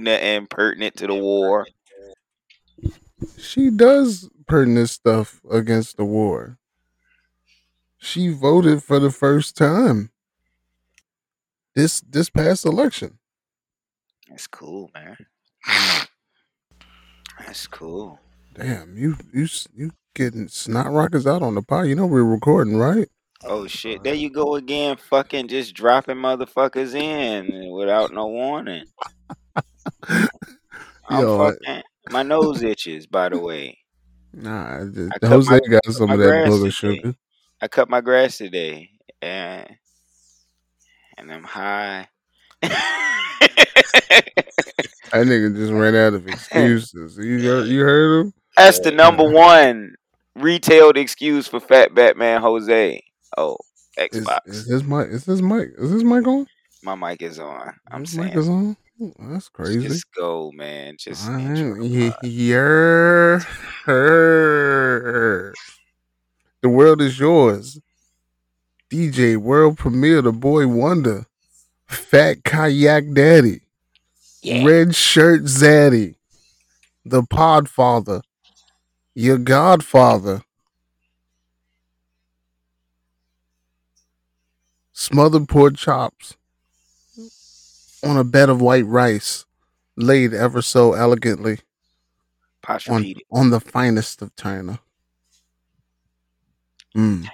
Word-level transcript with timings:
nothing 0.00 0.46
pertinent 0.46 0.96
to 0.96 1.06
the 1.06 1.14
war. 1.14 1.66
She 3.38 3.70
does 3.70 4.28
pertinent 4.46 4.90
stuff 4.90 5.40
against 5.50 5.96
the 5.96 6.04
war. 6.04 6.58
She 7.98 8.28
voted 8.28 8.82
for 8.82 8.98
the 8.98 9.10
first 9.10 9.56
time 9.56 10.10
this 11.74 12.00
this 12.00 12.30
past 12.30 12.64
election. 12.64 13.18
That's 14.28 14.46
cool, 14.46 14.90
man. 14.94 15.16
That's 17.38 17.66
cool. 17.66 18.20
Damn, 18.54 18.96
you 18.96 19.16
you 19.32 19.46
you 19.74 19.92
getting 20.14 20.48
snot 20.48 20.90
rockets 20.90 21.26
out 21.26 21.42
on 21.42 21.54
the 21.54 21.62
pot? 21.62 21.82
You 21.82 21.94
know 21.94 22.06
we're 22.06 22.24
recording, 22.24 22.76
right? 22.76 23.08
Oh 23.44 23.68
shit, 23.68 24.02
there 24.02 24.14
you 24.14 24.30
go 24.30 24.56
again, 24.56 24.96
fucking 24.96 25.46
just 25.46 25.74
dropping 25.74 26.16
motherfuckers 26.16 26.94
in 26.94 27.70
without 27.70 28.12
no 28.12 28.26
warning. 28.26 28.84
I'm 31.08 31.20
Yo, 31.22 31.38
fucking 31.38 31.82
my 32.10 32.22
nose 32.22 32.62
itches, 32.62 33.06
by 33.06 33.28
the 33.28 33.38
way. 33.38 33.78
Nah, 34.32 34.78
the- 34.84 35.10
I 35.22 35.26
Jose 35.26 35.50
my- 35.50 35.60
got 35.70 35.84
some 35.86 36.10
of 36.10 36.18
that 36.18 36.46
booger 36.48 36.72
sugar. 36.72 37.14
I 37.60 37.68
cut 37.68 37.88
my 37.90 38.00
grass 38.00 38.38
today 38.38 38.90
and 39.22 39.66
and 41.16 41.32
I'm 41.32 41.44
high. 41.44 42.08
That 45.10 45.26
nigga 45.26 45.56
just 45.56 45.72
ran 45.72 45.96
out 45.96 46.12
of 46.12 46.28
excuses. 46.28 47.16
You 47.16 47.42
heard, 47.42 47.66
you 47.66 47.80
heard 47.80 48.20
him? 48.26 48.34
That's 48.58 48.78
the 48.80 48.90
number 48.90 49.24
one 49.28 49.94
retailed 50.36 50.98
excuse 50.98 51.48
for 51.48 51.60
Fat 51.60 51.94
Batman 51.94 52.42
Jose. 52.42 53.02
Oh, 53.36 53.56
Is, 53.96 54.20
Xbox. 54.26 54.38
is 54.44 54.66
his 54.66 54.84
mic? 54.84 55.08
Is 55.08 55.24
his 55.24 55.40
mic? 55.40 55.70
Is 55.78 55.90
his 55.90 56.04
mic 56.04 56.26
on? 56.26 56.46
My 56.82 56.94
mic 56.94 57.22
is 57.22 57.38
on. 57.38 57.72
I'm 57.90 58.02
his 58.02 58.12
saying, 58.12 58.28
mic 58.28 58.36
is 58.36 58.48
on. 58.50 58.76
That's 59.18 59.48
crazy. 59.48 59.86
just 59.86 60.12
go, 60.12 60.50
man. 60.52 60.96
Just 60.98 61.28
Alright, 61.28 61.56
intro 61.58 61.84
ye- 61.84 62.10
pod. 62.10 62.18
yer- 62.24 63.38
her. 63.84 65.54
The 66.62 66.68
world 66.68 67.00
is 67.00 67.18
yours. 67.18 67.78
DJ 68.90 69.36
world 69.36 69.78
premiere, 69.78 70.22
the 70.22 70.32
boy 70.32 70.66
wonder, 70.66 71.26
fat 71.86 72.42
kayak 72.42 73.12
daddy, 73.14 73.60
Yeah. 74.42 74.64
red 74.64 74.94
shirt 74.96 75.42
zaddy, 75.42 76.16
the 77.04 77.22
podfather, 77.22 78.22
your 79.14 79.36
godfather, 79.38 80.42
smothered 84.92 85.48
pork 85.48 85.76
chops 85.76 86.37
on 88.04 88.16
a 88.16 88.24
bed 88.24 88.48
of 88.48 88.60
white 88.60 88.86
rice, 88.86 89.44
laid 89.96 90.32
ever 90.32 90.62
so 90.62 90.92
elegantly 90.92 91.58
on, 92.88 93.14
on 93.30 93.50
the 93.50 93.60
finest 93.60 94.22
of 94.22 94.34
China. 94.36 94.80
Mm. 96.96 97.28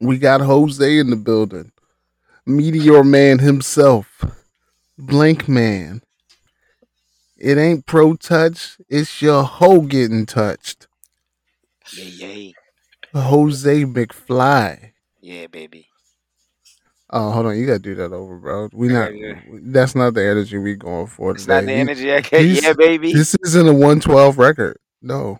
We 0.00 0.18
got 0.18 0.40
Jose 0.40 0.98
in 0.98 1.10
the 1.10 1.16
building. 1.16 1.72
Meteor 2.46 3.04
Man 3.04 3.38
himself. 3.38 4.24
Blank 4.98 5.48
Man. 5.48 6.02
It 7.36 7.58
ain't 7.58 7.86
pro 7.86 8.14
touch, 8.14 8.78
it's 8.88 9.20
your 9.20 9.42
hoe 9.42 9.82
getting 9.82 10.24
touched. 10.24 10.86
Yeah, 11.92 12.26
yeah. 12.28 12.50
Jose 13.12 13.84
McFly. 13.84 14.92
Yeah, 15.20 15.46
baby. 15.48 15.88
Oh, 17.16 17.30
hold 17.30 17.46
on, 17.46 17.56
you 17.56 17.64
gotta 17.66 17.78
do 17.78 17.94
that 17.94 18.12
over, 18.12 18.36
bro. 18.36 18.68
We 18.72 18.88
not 18.88 19.10
do 19.12 19.36
that's 19.62 19.94
not 19.94 20.14
the 20.14 20.24
energy 20.26 20.58
we 20.58 20.74
going 20.74 21.06
for 21.06 21.30
It's 21.30 21.46
not 21.46 21.64
the. 21.64 21.70
You- 21.72 21.78
energy 21.78 22.12
I 22.12 22.20
get. 22.20 22.40
these- 22.42 22.62
Yeah, 22.62 22.72
baby. 22.72 23.12
This 23.12 23.36
isn't 23.44 23.68
a 23.68 23.72
112 23.72 24.36
record. 24.36 24.78
No. 25.00 25.38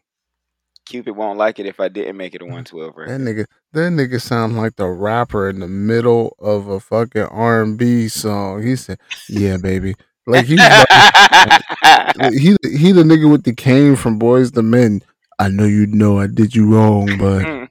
Cupid 0.87 1.17
won't 1.17 1.39
like 1.39 1.59
it 1.59 1.67
if 1.67 1.81
I 1.81 1.89
didn't 1.89 2.17
make 2.17 2.35
it 2.35 2.43
a 2.43 2.45
112 2.45 2.97
record. 2.97 3.11
That 3.11 3.21
nigga, 3.21 3.47
that 3.73 3.91
nigga 3.93 4.21
sound 4.21 4.57
like 4.57 4.77
the 4.77 4.87
rapper 4.87 5.49
in 5.49 5.59
the 5.61 5.67
middle 5.69 6.37
of 6.39 6.69
a 6.69 6.79
fucking 6.79 7.23
R 7.23 7.63
and 7.63 7.77
B 7.77 8.07
song. 8.09 8.63
He 8.63 8.77
said, 8.77 8.99
"Yeah, 9.29 9.57
baby," 9.57 9.95
like 10.27 10.45
he's 10.47 10.59
like, 10.59 10.87
he 12.35 12.57
he 12.63 12.93
the 12.93 13.03
nigga 13.03 13.29
with 13.31 13.43
the 13.45 13.55
cane 13.55 13.97
from 13.97 14.21
Boyz 14.21 14.57
II 14.57 14.63
Men. 14.63 15.03
I 15.41 15.49
know 15.49 15.65
you 15.65 15.87
know 15.87 16.21
I 16.21 16.29
did 16.29 16.55
you 16.55 16.73
wrong, 16.73 17.19
but 17.19 17.64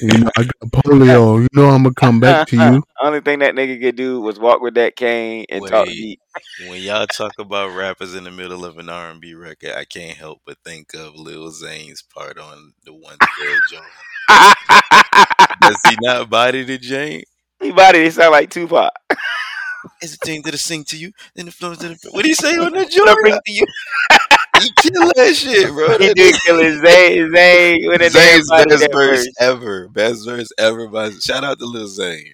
you 0.00 0.18
know 0.18 0.30
I 0.36 0.42
got 0.42 0.70
polio. 0.72 1.40
You 1.42 1.48
know 1.52 1.68
I'm 1.70 1.82
gonna 1.82 1.94
come 1.94 2.20
back 2.20 2.48
to 2.48 2.56
you. 2.56 2.82
Only 3.02 3.20
thing 3.20 3.40
that 3.40 3.54
nigga 3.54 3.80
could 3.80 3.96
do 3.96 4.20
was 4.20 4.38
walk 4.38 4.60
with 4.60 4.74
that 4.74 4.96
cane 4.96 5.46
and 5.48 5.66
talk 5.66 5.86
Wait. 5.86 5.94
deep. 5.94 6.20
When 6.68 6.82
y'all 6.82 7.06
talk 7.06 7.32
about 7.38 7.76
rappers 7.76 8.14
in 8.14 8.24
the 8.24 8.30
middle 8.30 8.64
of 8.64 8.78
an 8.78 8.88
R 8.88 9.10
and 9.10 9.20
B 9.20 9.34
record, 9.34 9.72
I 9.76 9.84
can't 9.84 10.16
help 10.16 10.40
but 10.46 10.58
think 10.64 10.94
of 10.94 11.14
Lil 11.16 11.50
Zane's 11.50 12.02
part 12.02 12.38
on 12.38 12.72
the 12.84 12.92
one 12.92 13.16
twelve 13.18 13.60
joint. 13.70 13.84
Does 15.60 15.76
he 15.88 15.96
not 16.00 16.30
body 16.30 16.64
the 16.64 16.78
Jane? 16.78 17.24
he 17.60 17.72
body 17.72 18.00
they 18.00 18.10
sound 18.10 18.32
like 18.32 18.50
Tupac. 18.50 18.92
It's 20.02 20.14
a 20.14 20.16
thing 20.18 20.42
that 20.42 20.52
I 20.52 20.56
sing 20.56 20.84
to 20.84 20.96
you, 20.96 21.12
then 21.34 21.46
the 21.46 21.52
flow 21.52 21.74
to 21.74 21.88
the. 21.88 22.10
What 22.10 22.22
do 22.22 22.28
you 22.28 22.34
say 22.34 22.56
on 22.56 22.72
the 22.72 22.78
What 22.78 23.08
I 23.08 23.14
bring 23.22 23.38
joint? 23.46 23.70
To 24.60 24.64
you. 24.66 24.70
He 24.82 24.90
kill 24.90 25.12
that 25.14 25.34
shit, 25.34 25.68
bro. 25.70 25.98
He 25.98 26.06
That 26.08 26.16
did 26.16 26.34
kill 26.46 26.58
his 26.58 26.80
Zane, 26.80 27.34
Zane 27.34 27.88
with 27.88 28.02
a 28.02 28.10
Zane's 28.10 28.48
best 28.50 28.68
verse 28.70 28.88
verse. 28.92 29.28
ever. 29.40 29.88
Best 29.88 30.24
verse 30.26 30.48
ever. 30.58 30.88
By 30.88 31.10
shout 31.10 31.44
out 31.44 31.58
to 31.58 31.66
Lil 31.66 31.86
Zane. 31.88 32.24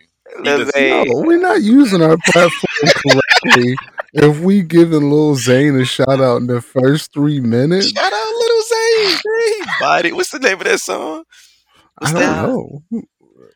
Lil 0.41 0.65
does- 0.65 0.73
No, 0.77 1.05
we're 1.25 1.39
not 1.41 1.63
using 1.63 2.03
our 2.03 2.17
platform 2.33 2.83
correctly. 3.45 3.75
If 4.15 4.41
we 4.41 4.63
giving 4.63 5.11
Lil 5.11 5.35
Zane 5.37 5.79
a 5.81 5.85
shout 5.85 6.21
out 6.21 6.37
in 6.39 6.47
the 6.47 6.61
first 6.61 7.13
three 7.15 7.41
minutes, 7.41 7.91
Shout 7.91 8.13
out 8.13 8.35
Lil 8.35 8.63
Zane. 8.63 9.17
Zane 9.19 9.67
body. 9.81 10.13
What's 10.13 10.31
the 10.31 10.39
name 10.39 10.59
of 10.59 10.65
that 10.65 10.81
song? 10.81 11.25
What's 11.99 12.15
I 12.15 12.21
don't 12.21 12.83
know. 12.93 13.03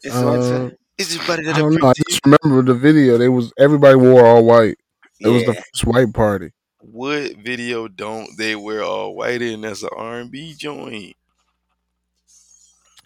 It's 0.03 0.15
one 0.15 0.41
Uh, 0.41 0.51
time. 0.51 0.73
Is 0.99 1.15
it 1.15 1.29
I 1.29 1.37
don't 1.59 1.75
know. 1.81 1.89
I 1.89 1.93
just 2.09 2.21
remember 2.25 2.63
the 2.73 2.79
video. 2.79 3.19
They 3.19 3.29
was 3.29 3.53
everybody 3.59 3.97
wore 3.97 4.25
all 4.27 4.45
white. 4.45 4.77
It 5.21 5.29
was 5.29 5.45
the 5.45 5.53
Yeah. 5.53 5.61
first 5.61 5.85
white 5.87 6.15
party. 6.15 6.51
What 6.93 7.37
video 7.37 7.89
don't 7.89 8.37
they 8.39 8.55
wear 8.55 8.83
all 8.83 9.15
white 9.15 9.43
in? 9.43 9.63
That's 9.63 9.83
an 9.83 9.91
R 9.97 10.21
and 10.21 10.31
B 10.31 10.55
joint. 10.55 11.17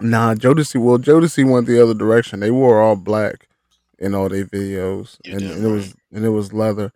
Nah, 0.01 0.35
Jodeci. 0.35 0.81
Well, 0.81 0.99
Jodeci 0.99 1.49
went 1.49 1.67
the 1.67 1.83
other 1.83 1.95
direction. 1.95 2.41
They 2.41 2.51
wore 2.51 2.81
all 2.81 2.97
black 2.97 3.49
in 3.99 4.15
all 4.15 4.29
their 4.29 4.45
videos, 4.45 5.19
and, 5.25 5.43
and 5.43 5.65
it 5.65 5.69
was 5.69 5.95
and 6.13 6.25
it 6.25 6.31
was 6.31 6.53
leather. 6.53 6.93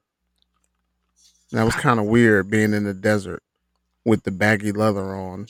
And 1.50 1.60
that 1.60 1.64
was 1.64 1.74
kind 1.76 2.00
of 2.00 2.06
weird 2.06 2.50
being 2.50 2.74
in 2.74 2.84
the 2.84 2.94
desert 2.94 3.42
with 4.04 4.24
the 4.24 4.30
baggy 4.30 4.72
leather 4.72 5.14
on, 5.14 5.46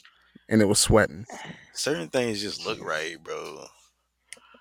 and 0.48 0.60
it 0.60 0.66
was 0.66 0.78
sweating. 0.78 1.26
Certain 1.72 2.08
things 2.08 2.42
just 2.42 2.66
look 2.66 2.82
right, 2.84 3.16
bro. 3.22 3.64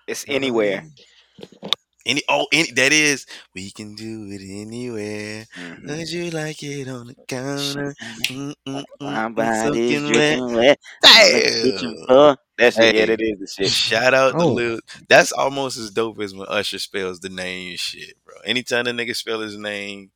It's 0.06 0.24
anywhere. 0.28 0.84
Any 2.06 2.22
oh 2.28 2.46
any 2.52 2.70
that 2.72 2.92
is 2.92 3.26
we 3.54 3.70
can 3.70 3.94
do 3.94 4.28
it 4.30 4.42
anywhere. 4.42 5.46
Mhm. 5.56 5.88
Would 5.88 6.10
you 6.10 6.30
like 6.30 6.62
it 6.62 6.86
on 6.88 7.06
the 7.06 7.14
counter? 7.28 7.94
Mm, 8.24 8.54
mm, 8.68 8.84
My 9.00 9.28
body's 9.28 9.62
soaking 9.62 10.04
wet. 10.04 10.12
dripping 10.12 10.54
wet. 10.54 10.78
on 11.02 11.10
the 11.10 12.04
Damn. 12.08 12.36
That's 12.58 12.78
it. 12.78 12.94
Yeah, 12.94 13.06
that 13.06 13.20
is 13.20 13.38
the 13.38 13.46
shit. 13.46 13.70
Shout 13.72 14.14
out 14.14 14.32
to 14.38 14.44
Oh. 14.44 14.52
Lil. 14.52 14.80
That's 15.08 15.32
almost 15.32 15.78
as 15.78 15.90
dope 15.90 16.20
as 16.20 16.34
when 16.34 16.46
Usher 16.48 16.78
spells 16.78 17.20
the 17.20 17.30
name 17.30 17.76
shit, 17.78 18.16
bro. 18.24 18.34
Anytime 18.44 18.84
the 18.84 18.92
nigga 18.92 19.16
spell 19.16 19.40
his 19.40 19.56
name, 19.56 20.10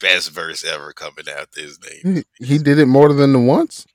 best 0.00 0.30
verse 0.30 0.64
ever 0.64 0.92
coming 0.92 1.28
out 1.28 1.48
his 1.54 1.78
name. 1.80 2.24
He, 2.38 2.46
he 2.46 2.58
did 2.58 2.78
it 2.78 2.86
more 2.86 3.12
than 3.12 3.32
the 3.32 3.40
once. 3.40 3.86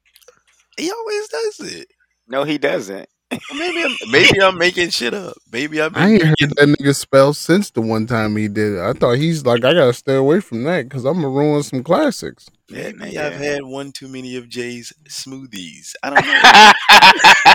He 0.78 0.92
always 0.92 1.28
does 1.30 1.60
it. 1.74 1.88
No, 2.28 2.44
he 2.44 2.58
doesn't. 2.58 3.08
Maybe 3.32 3.84
I'm, 3.84 3.96
maybe 4.12 4.42
I'm 4.42 4.58
making 4.58 4.90
shit 4.90 5.14
up. 5.14 5.36
Maybe 5.52 5.82
I'm. 5.82 5.96
I 5.96 6.12
ain't 6.12 6.24
heard 6.24 6.38
that 6.40 6.76
nigga 6.80 6.96
spell 6.96 7.34
since 7.34 7.70
the 7.72 7.82
one 7.82 8.08
time 8.08 8.36
he 8.36 8.48
did 8.48 8.74
it. 8.74 8.80
I 8.80 8.94
thought 8.94 9.18
he's 9.18 9.46
like, 9.46 9.66
I 9.66 9.74
gotta 9.74 9.94
stay 9.94 10.16
away 10.16 10.40
from 10.40 10.64
that 10.64 10.84
because 10.84 11.06
I'm 11.06 11.16
gonna 11.16 11.30
ruin 11.30 11.64
some 11.64 11.84
classics. 11.84 12.48
Yeah, 12.70 12.92
Maybe 12.96 13.16
yeah. 13.16 13.28
I've 13.28 13.34
had 13.34 13.64
one 13.64 13.92
too 13.92 14.08
many 14.08 14.36
of 14.38 14.48
Jay's 14.48 14.94
smoothies. 15.10 15.94
I 16.04 16.10
don't 16.10 16.26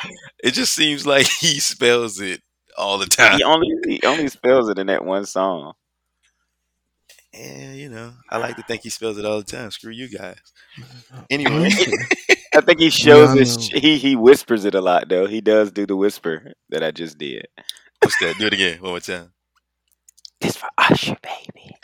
know. 0.03 0.11
it 0.45 0.53
just 0.53 0.75
seems 0.75 1.07
like 1.07 1.27
he 1.27 1.61
spells 1.61 2.21
it 2.21 2.43
all 2.77 2.99
the 2.99 3.07
time. 3.07 3.37
he 3.37 3.43
only 3.43 3.69
he 3.87 4.01
only 4.05 4.29
spells 4.29 4.69
it 4.69 4.79
in 4.79 4.87
that 4.89 5.05
one 5.05 5.25
song. 5.25 5.73
Yeah, 7.35 7.73
you 7.73 7.89
know, 7.89 8.13
I 8.29 8.37
like 8.37 8.57
to 8.57 8.63
think 8.63 8.83
he 8.83 8.91
spells 8.91 9.17
it 9.19 9.25
all 9.25 9.39
the 9.39 9.45
time. 9.45 9.71
Screw 9.71 9.91
you 9.93 10.09
guys. 10.09 10.37
Anyway, 11.31 11.71
I 12.55 12.61
think 12.63 12.79
he 12.81 12.91
shows 12.91 13.35
Yeah, 13.35 13.41
I 13.41 13.77
it. 13.77 13.83
He 13.83 13.97
he 13.99 14.17
whispers 14.17 14.65
it 14.65 14.75
a 14.75 14.81
lot 14.81 15.09
though. 15.09 15.27
He 15.27 15.41
does 15.41 15.71
do 15.73 15.87
the 15.87 15.97
whisper 15.97 16.53
that 16.71 16.83
I 16.83 16.91
just 16.91 17.17
did. 17.19 17.47
what's 18.03 18.19
that? 18.21 18.37
Do 18.39 18.47
it 18.47 18.53
again, 18.55 18.81
one 18.81 18.93
more 18.93 19.01
time. 19.01 19.33
This 20.41 20.57
for 20.57 20.69
Usher, 20.79 21.17
baby. 21.23 21.77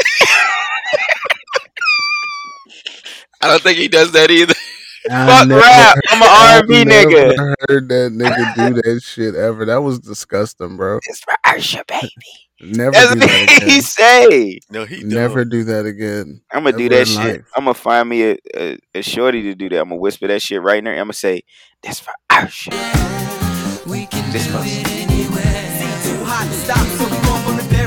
I 3.40 3.48
don't 3.48 3.62
think 3.62 3.78
he 3.78 3.88
does 3.88 4.12
that 4.12 4.30
either. 4.30 4.54
I 5.10 5.26
Fuck 5.38 5.48
never 5.48 5.60
rap. 5.60 5.94
heard- 5.94 6.04
I'm 6.10 6.22
an 6.22 6.28
R&B 6.64 6.84
never 6.84 7.10
nigga. 7.10 7.54
Heard 7.68 7.88
that 7.88 8.12
nigga 8.12 8.54
do 8.54 8.82
that 8.82 9.00
shit 9.02 9.34
ever. 9.34 9.64
That 9.64 9.82
was 9.82 10.00
disgusting, 10.00 10.76
bro. 10.76 10.98
This 11.06 11.20
for 11.20 11.34
Usher, 11.46 11.84
baby. 11.86 12.10
Never 12.60 12.90
That's 12.90 13.14
do 13.14 13.20
that 13.20 13.58
what 13.60 13.70
he 13.70 13.80
say. 13.80 14.60
No, 14.70 14.84
he 14.84 15.04
Never 15.04 15.44
don't. 15.44 15.50
do 15.50 15.64
that 15.64 15.86
again. 15.86 16.40
I'm 16.52 16.64
gonna 16.64 16.76
do 16.76 16.88
that 16.88 17.06
shit. 17.06 17.16
life. 17.16 17.44
I'm 17.56 17.64
gonna 17.64 17.74
find 17.74 18.08
me 18.08 18.30
a, 18.32 18.36
a, 18.56 18.78
a 18.96 19.02
shorty 19.02 19.42
to 19.44 19.54
do 19.54 19.68
that. 19.68 19.80
I'm 19.80 19.90
gonna 19.90 20.00
whisper 20.00 20.26
that 20.26 20.42
shit 20.42 20.60
right 20.60 20.78
in 20.78 20.84
there. 20.84 20.94
I'm 20.94 21.04
gonna 21.04 21.12
say, 21.12 21.42
"That's 21.82 22.00
for 22.00 22.12
our 22.30 22.48
shit." 22.48 22.74
We 23.86 24.06
can 24.06 24.32
This 24.32 24.46
do 24.46 24.52
fuck. 24.54 24.64
it 24.66 24.88
anywhere. 24.88 25.42
Too 26.02 26.24
hot 26.24 26.46
to 26.48 26.52
stop, 26.54 27.17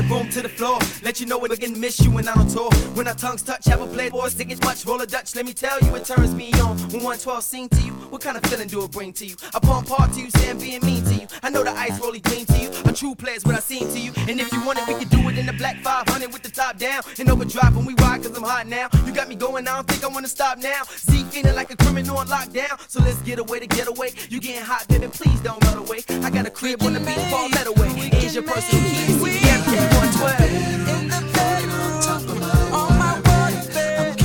the 0.02 0.08
bedroom 0.08 0.28
to 0.30 0.42
the 0.42 0.48
floor. 0.48 0.78
Let 1.02 1.20
you 1.20 1.26
know 1.26 1.38
we're 1.38 1.48
gonna 1.48 1.78
miss 1.78 2.00
you 2.00 2.10
when 2.10 2.28
I'm 2.28 2.38
on 2.38 2.48
tour. 2.48 2.70
When 2.94 3.08
our 3.08 3.14
tongues 3.14 3.42
touch, 3.42 3.64
have 3.66 3.80
a 3.80 3.86
playboy, 3.86 4.28
stick 4.28 4.50
it 4.50 4.62
much, 4.64 4.84
roll 4.86 5.00
a 5.00 5.06
Dutch. 5.06 5.34
Let 5.34 5.46
me 5.46 5.52
tell 5.52 5.78
you, 5.80 5.94
it 5.94 6.04
turns 6.04 6.34
me 6.34 6.52
on. 6.54 6.78
When 6.92 7.02
112 7.02 7.44
sing 7.44 7.68
to 7.70 7.80
you, 7.80 7.92
what 8.10 8.22
kind 8.22 8.36
of 8.36 8.42
feeling 8.44 8.68
do 8.68 8.84
it 8.84 8.90
bring 8.90 9.12
to 9.14 9.26
you? 9.26 9.36
I 9.54 9.58
pump 9.58 9.88
hard 9.88 10.12
to 10.14 10.20
you, 10.20 10.30
saying 10.30 10.58
being 10.58 10.80
mean 10.84 11.04
to 11.04 11.14
you. 11.14 11.26
I 11.42 11.50
know 11.50 11.64
the 11.64 11.72
ice 11.72 11.98
rolly 12.00 12.20
clean 12.20 12.46
to 12.46 12.58
you. 12.58 12.70
A 12.84 12.92
true 12.92 13.14
player's 13.14 13.44
what 13.44 13.54
I 13.54 13.60
seem 13.60 13.88
to 13.88 13.98
you. 13.98 14.12
And 14.28 14.40
if 14.40 14.52
you 14.52 14.64
want 14.64 14.78
it, 14.78 14.86
we 14.88 14.94
can 14.94 15.08
do 15.08 15.28
it 15.28 15.38
in 15.38 15.46
the 15.46 15.52
black 15.52 15.76
500 15.82 16.32
with 16.32 16.42
the 16.42 16.50
top 16.50 16.78
down. 16.78 17.02
And 17.18 17.30
overdrive 17.30 17.76
when 17.76 17.84
we 17.84 17.94
ride, 17.94 18.22
cause 18.22 18.36
I'm 18.36 18.42
hot 18.42 18.66
now. 18.66 18.88
You 19.06 19.12
got 19.12 19.28
me 19.28 19.34
going, 19.34 19.66
I 19.68 19.76
don't 19.76 19.88
think 19.88 20.04
I 20.04 20.08
wanna 20.08 20.28
stop 20.28 20.58
now. 20.58 20.82
Z 20.96 21.24
feeling 21.24 21.54
like 21.54 21.72
a 21.72 21.76
criminal 21.76 22.18
on 22.18 22.28
lockdown. 22.28 22.78
So 22.88 23.00
let's 23.00 23.20
get 23.22 23.38
away 23.38 23.60
to 23.60 23.66
get 23.66 23.88
away. 23.88 24.12
You 24.28 24.40
getting 24.40 24.62
hot, 24.62 24.86
baby, 24.88 25.08
please 25.08 25.40
don't 25.40 25.62
run 25.64 25.78
away. 25.78 26.00
I 26.08 26.30
got 26.30 26.46
a 26.46 26.50
crib 26.50 26.82
on 26.82 26.92
the 26.94 27.00
beach, 27.00 27.18
fall 27.30 27.48
let 27.50 27.66
away. 27.66 27.88
Is 28.22 28.34
your 28.34 28.44
personal 28.44 28.82
key, 28.82 29.41
CDM 29.72 29.88
112. 29.96 30.88
In 30.88 31.08
the 31.08 31.20
bedroom, 31.32 32.74
on 32.74 32.98
my 32.98 33.14
water 33.24 33.72
bed. 33.72 34.16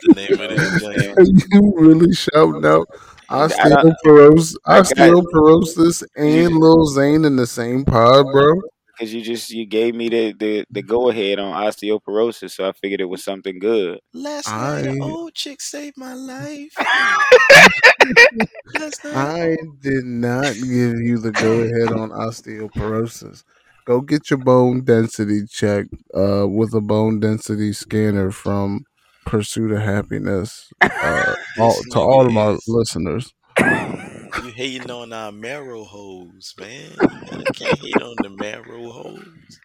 The 0.03 0.15
name 0.17 0.41
of 0.41 0.49
this 0.51 0.81
joint. 0.81 1.45
you 1.53 1.75
really 1.77 2.13
shouting 2.15 2.65
out 2.67 2.89
osteoporosis, 3.31 4.55
osteoporosis, 4.67 6.03
and 6.17 6.57
Lil 6.57 6.87
Zane 6.87 7.25
in 7.25 7.37
the 7.37 7.47
same 7.47 7.85
pod, 7.85 8.27
bro? 8.33 8.61
Because 8.99 9.15
you 9.15 9.23
just 9.23 9.51
you 9.51 9.65
gave 9.65 9.95
me 9.95 10.09
the, 10.09 10.33
the, 10.33 10.65
the 10.71 10.83
go 10.83 11.09
ahead 11.09 11.39
on 11.39 11.55
osteoporosis, 11.55 12.51
so 12.51 12.69
I 12.69 12.73
figured 12.73 13.01
it 13.01 13.09
was 13.09 13.23
something 13.23 13.61
good. 13.61 14.01
Last 14.13 14.49
night, 14.49 14.87
an 14.87 15.03
old 15.03 15.35
chick 15.35 15.61
saved 15.61 15.97
my 15.97 16.15
life. 16.15 16.73
Last 18.75 19.05
night. 19.05 19.15
I 19.15 19.57
did 19.81 20.05
not 20.05 20.55
give 20.55 21.01
you 21.01 21.19
the 21.19 21.31
go 21.31 21.61
ahead 21.61 21.93
on 21.93 22.11
osteoporosis. 22.11 23.45
Go 23.85 24.01
get 24.01 24.31
your 24.31 24.39
bone 24.39 24.85
density 24.85 25.47
checked 25.47 25.95
uh, 26.15 26.47
with 26.49 26.75
a 26.75 26.81
bone 26.81 27.21
density 27.21 27.73
scanner 27.73 28.31
from 28.31 28.85
Pursuit 29.25 29.71
of 29.71 29.81
Happiness. 29.81 30.71
Uh, 30.81 31.35
all, 31.59 31.77
to 31.93 31.99
all 31.99 32.27
of 32.27 32.33
my 32.33 32.59
listeners. 32.67 33.33
You 34.43 34.51
hating 34.53 34.91
on 34.91 35.13
our 35.13 35.33
marrow 35.33 35.85
hoes, 35.85 36.55
man. 36.59 36.93
You 37.37 37.47
can't 37.55 37.79
hate 37.79 38.03
on 38.03 38.17
the 38.23 38.31
marrow 38.31 38.91
hoes. 38.91 39.61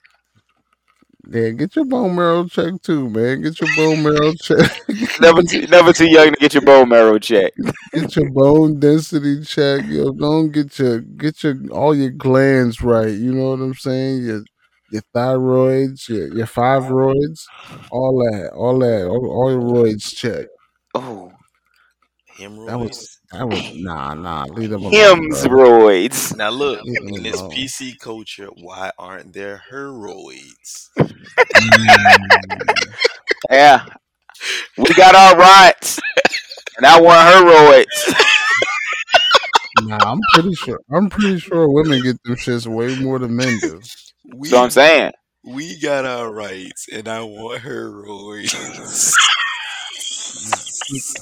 Yeah, 1.30 1.50
get 1.52 1.76
your 1.76 1.86
bone 1.86 2.16
marrow 2.16 2.46
check 2.48 2.82
too, 2.82 3.10
man. 3.10 3.42
Get 3.42 3.60
your 3.62 3.70
bone 3.70 4.04
marrow 4.04 4.34
check. 4.42 4.72
Never 5.22 5.42
too, 5.44 5.66
never 5.68 5.94
too 5.94 6.10
young 6.10 6.32
to 6.32 6.38
get 6.40 6.54
your 6.54 6.64
bone 6.64 6.90
marrow 6.90 7.18
check. 7.20 7.54
get 7.94 8.16
your 8.16 8.30
bone 8.32 8.80
density 8.80 9.44
check. 9.44 9.86
Yo, 9.88 10.12
don't 10.12 10.52
get 10.52 10.78
your 10.80 11.00
get 11.02 11.44
your 11.44 11.56
all 11.72 11.96
your 11.96 12.10
glands 12.12 12.82
right. 12.82 13.12
You 13.14 13.34
know 13.34 13.52
what 13.52 13.62
I'm 13.62 13.74
saying? 13.74 14.24
Your 14.24 14.44
your 14.92 15.02
thyroids, 15.16 16.10
your 16.10 16.28
your 16.34 16.48
fibroids, 16.48 17.50
all 17.92 18.18
that, 18.20 18.52
all 18.54 18.80
that, 18.80 19.08
all, 19.08 19.26
all 19.32 19.52
your 19.52 19.62
roids 19.62 20.14
checked. 20.16 20.50
Oh, 20.94 21.32
Hemorrhoids. 22.38 22.68
That 22.68 22.80
was 22.80 23.20
that 23.34 23.48
was 23.48 23.76
nah 23.76 24.14
nah. 24.14 24.46
Leave 24.46 24.70
them 24.70 24.82
alone. 24.84 24.92
bro. 24.92 25.20
hemsroids. 25.30 26.36
Now 26.38 26.50
look, 26.50 26.82
in 26.86 27.24
this. 27.24 27.42
PC 27.42 28.00
culture, 28.00 28.48
why 28.56 28.92
aren't 28.98 29.34
there 29.34 29.62
heroids? 29.70 30.90
Mm. 31.00 32.76
Yeah, 33.50 33.86
we 34.78 34.94
got 34.96 35.16
our 35.16 35.38
rights, 35.38 36.00
and 36.78 36.86
I 36.86 37.00
want 37.02 37.22
heroids. 37.28 38.14
Nah, 39.84 39.98
I'm 39.98 40.20
pretty 40.34 40.54
sure. 40.56 40.80
I'm 40.92 41.10
pretty 41.10 41.40
sure 41.40 41.68
women 41.70 42.02
get 42.02 42.22
them 42.24 42.36
shits 42.36 42.68
way 42.68 42.98
more 43.00 43.20
than 43.20 43.36
men 43.36 43.60
do. 43.60 43.82
We, 44.36 44.48
So 44.50 44.64
I'm 44.64 44.70
saying, 44.70 45.12
we 45.44 45.80
got 45.80 46.06
our 46.06 46.32
rights, 46.32 46.88
and 46.92 47.08
I 47.08 47.22
want 47.24 47.62
heroids. 47.62 49.16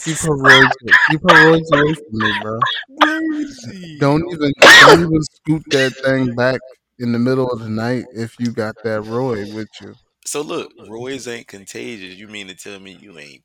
Keep 0.03 0.17
her 0.17 0.37
roids, 0.37 0.71
keep 1.09 1.21
her 1.23 1.29
roids 1.29 1.71
away 1.71 1.93
from 1.93 2.19
me, 2.19 2.31
bro. 2.41 2.59
Crazy. 2.97 3.97
Don't 3.99 4.23
even 4.31 4.51
don't 4.81 4.99
even 4.99 5.21
scoot 5.23 5.63
that 5.71 5.93
thing 6.03 6.35
back 6.35 6.59
in 6.99 7.11
the 7.11 7.19
middle 7.19 7.49
of 7.51 7.59
the 7.59 7.69
night 7.69 8.05
if 8.13 8.39
you 8.39 8.51
got 8.51 8.75
that 8.83 9.01
Roy 9.01 9.43
with 9.53 9.69
you. 9.81 9.95
So 10.25 10.41
look, 10.41 10.71
Roy's 10.87 11.27
ain't 11.27 11.47
contagious. 11.47 12.15
You 12.15 12.27
mean 12.27 12.47
to 12.47 12.55
tell 12.55 12.79
me 12.79 12.97
you 13.01 13.17
ain't 13.17 13.43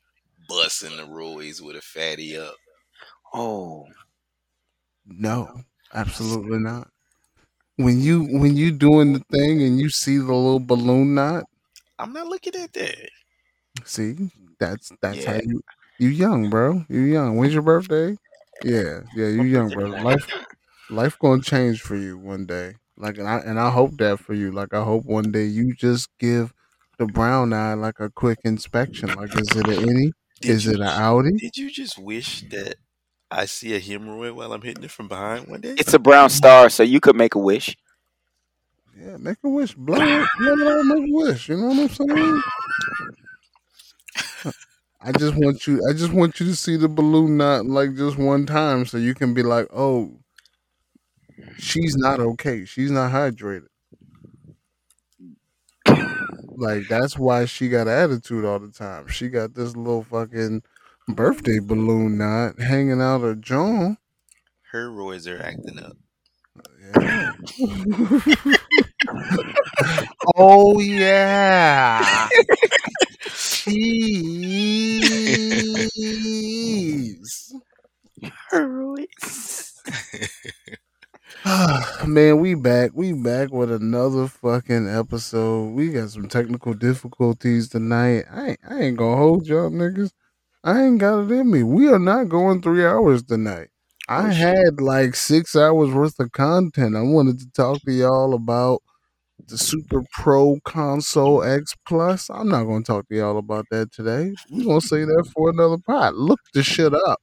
busting 0.49 0.97
the 0.97 1.05
Roy's 1.07 1.63
with 1.63 1.77
a 1.77 1.81
fatty 1.81 2.37
up? 2.37 2.55
oh, 3.35 3.87
No, 5.07 5.61
absolutely 5.95 6.59
not. 6.59 6.89
When 7.77 8.01
you 8.01 8.25
when 8.25 8.57
you 8.57 8.73
doing 8.73 9.13
the 9.13 9.23
thing 9.31 9.63
and 9.63 9.79
you 9.79 9.91
see 9.91 10.17
the 10.17 10.25
little 10.25 10.61
balloon 10.61 11.15
knot, 11.15 11.45
I'm 11.99 12.13
not 12.13 12.27
looking 12.27 12.55
at 12.57 12.73
that. 12.75 13.09
see 13.85 14.31
that's 14.59 14.91
that's 15.03 15.25
how 15.25 15.39
you 15.43 15.63
you 15.99 16.09
young, 16.09 16.51
bro. 16.51 16.85
You 16.89 17.01
young. 17.01 17.37
When's 17.37 17.53
your 17.53 17.63
birthday? 17.63 18.17
Yeah, 18.63 19.01
yeah, 19.15 19.29
you 19.29 19.43
young, 19.43 19.71
bro. 19.71 19.87
Life 19.87 20.27
life 20.91 21.19
gonna 21.19 21.43
change 21.43 21.83
for 21.83 21.97
you 21.97 22.19
one 22.19 22.47
day. 22.47 22.75
Like 22.97 23.19
and 23.19 23.29
I 23.29 23.39
and 23.39 23.59
I 23.59 23.71
hope 23.71 23.97
that 23.99 24.19
for 24.21 24.35
you. 24.35 24.53
Like 24.53 24.73
I 24.73 24.83
hope 24.83 25.05
one 25.05 25.31
day 25.33 25.45
you 25.45 25.75
just 25.75 26.09
give 26.19 26.55
the 26.99 27.07
brown 27.07 27.53
eye 27.53 27.75
like 27.75 28.01
a 28.01 28.11
quick 28.11 28.39
inspection. 28.45 29.11
Like 29.15 29.39
is 29.39 29.49
it 29.51 29.69
an 29.69 29.89
any? 29.89 30.13
Did 30.41 30.51
Is 30.51 30.65
you, 30.67 30.73
it 30.73 30.81
an 30.81 30.83
Audi? 30.83 31.33
Did 31.33 31.57
you 31.57 31.71
just 31.71 31.99
wish 31.99 32.43
that 32.51 32.77
I 33.31 33.47
see 33.47 33.75
a 33.75 33.81
hemorrhoid 33.81 34.35
while 34.35 34.53
I'm 34.53 34.63
hitting 34.63 34.85
it 34.85 34.91
from 34.91 35.09
behind 35.09 35.49
one 35.49 35.61
day? 35.61 35.75
it's 35.79 35.95
a 35.95 35.99
brown 35.99 36.31
star, 36.31 36.69
so 36.69 36.83
you 36.83 37.01
could 37.01 37.17
make 37.17 37.35
a 37.35 37.39
wish. 37.39 37.77
Yeah, 38.99 39.17
make 39.19 39.39
a 39.45 39.49
wish. 39.49 39.75
Blow 39.75 39.97
it, 39.97 40.29
blow 40.39 40.53
it 40.53 40.79
out, 40.79 40.87
make 40.87 41.09
a 41.09 41.13
wish. 41.13 41.49
You 41.49 41.57
know 41.57 41.69
what 41.69 41.79
I'm 41.79 41.89
saying? 41.89 42.43
I 45.07 45.13
just 45.13 45.35
want 45.37 45.67
you. 45.67 45.81
I 45.89 45.93
just 45.95 46.13
want 46.13 46.39
you 46.41 46.47
to 46.47 46.55
see 46.57 46.77
the 46.77 46.89
balloon 46.89 47.37
knot 47.39 47.65
like 47.67 47.95
just 47.95 48.19
one 48.19 48.45
time, 48.47 48.85
so 48.85 48.99
you 48.99 49.15
can 49.15 49.33
be 49.35 49.43
like, 49.43 49.67
"Oh, 49.73 50.19
she's 51.59 51.97
not 51.97 52.21
okay. 52.21 52.65
She's 52.65 52.91
not 52.91 53.13
hydrated." 53.13 53.67
Like 56.57 56.89
that's 56.89 57.19
why 57.19 57.45
she 57.45 57.69
got 57.69 57.89
attitude 57.89 58.45
all 58.45 58.59
the 58.59 58.71
time. 58.71 59.09
She 59.09 59.29
got 59.29 59.55
this 59.55 59.77
little 59.77 60.05
fucking 60.05 60.63
birthday 61.09 61.59
balloon 61.61 62.19
knot 62.19 62.61
hanging 62.61 63.01
out 63.01 63.21
her 63.23 63.35
jaw. 63.35 63.97
Her 64.73 64.91
roids 64.91 65.29
are 65.29 65.43
acting 65.43 65.81
up. 65.81 65.99
Yeah. 66.95 67.33
oh 70.37 70.81
yeah. 70.81 72.29
Heroids. 78.51 79.75
Man, 82.07 82.41
we 82.41 82.55
back. 82.55 82.91
We 82.95 83.13
back 83.13 83.51
with 83.53 83.71
another 83.71 84.27
fucking 84.29 84.89
episode. 84.89 85.73
We 85.73 85.91
got 85.91 86.11
some 86.11 86.29
technical 86.29 86.75
difficulties 86.75 87.69
tonight. 87.69 88.25
I 88.31 88.49
ain't, 88.51 88.61
I 88.69 88.81
ain't 88.83 88.97
gonna 88.99 89.17
hold 89.17 89.47
y'all 89.47 89.71
niggas. 89.71 90.11
I 90.65 90.83
ain't 90.85 90.99
got 90.99 91.21
it 91.25 91.33
in 91.33 91.51
me. 91.51 91.63
We 91.63 91.89
are 91.89 91.99
not 91.99 92.29
going 92.29 92.63
three 92.63 92.85
hours 92.85 93.23
tonight. 93.23 93.69
I 94.09 94.29
Oh, 94.29 94.31
had 94.31 94.81
like 94.81 95.15
six 95.17 95.55
hours 95.57 95.91
worth 95.93 96.19
of 96.21 96.33
content. 96.33 96.97
I 96.97 97.03
wanted 97.03 97.39
to 97.41 97.51
talk 97.53 97.81
to 97.83 97.93
y'all 97.93 98.35
about 98.35 98.83
the 99.49 99.59
Super 99.59 100.03
Pro 100.13 100.59
Console 100.65 101.43
X 101.43 101.75
Plus. 101.87 102.29
I'm 102.31 102.49
not 102.49 102.65
gonna 102.65 102.85
talk 102.85 103.09
to 103.09 103.17
y'all 103.17 103.39
about 103.39 103.67
that 103.71 103.93
today. 103.93 104.33
We're 104.51 104.65
gonna 104.65 104.81
say 104.81 105.05
that 105.05 105.31
for 105.35 105.51
another 105.51 105.79
pot. 105.79 106.15
Look 106.15 106.41
the 106.55 106.63
shit 106.63 106.95
up. 106.95 107.21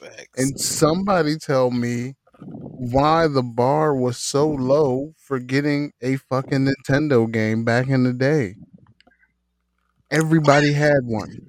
Facts. 0.00 0.26
And 0.36 0.60
somebody 0.60 1.36
tell 1.36 1.70
me 1.70 2.14
why 2.40 3.26
the 3.26 3.42
bar 3.42 3.94
was 3.94 4.16
so 4.18 4.48
low 4.48 5.14
for 5.18 5.38
getting 5.40 5.92
a 6.00 6.16
fucking 6.16 6.68
Nintendo 6.68 7.30
game 7.30 7.64
back 7.64 7.88
in 7.88 8.04
the 8.04 8.12
day. 8.12 8.54
Everybody 10.10 10.72
had 10.72 11.04
one. 11.04 11.46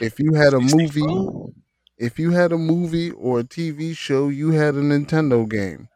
If 0.00 0.18
you 0.18 0.34
had 0.34 0.54
a 0.54 0.60
movie, 0.60 1.04
if 1.98 2.18
you 2.18 2.30
had 2.30 2.52
a 2.52 2.58
movie 2.58 3.10
or 3.12 3.40
a 3.40 3.44
TV 3.44 3.96
show, 3.96 4.28
you 4.28 4.50
had 4.50 4.74
a 4.74 4.80
Nintendo 4.80 5.48
game. 5.48 5.88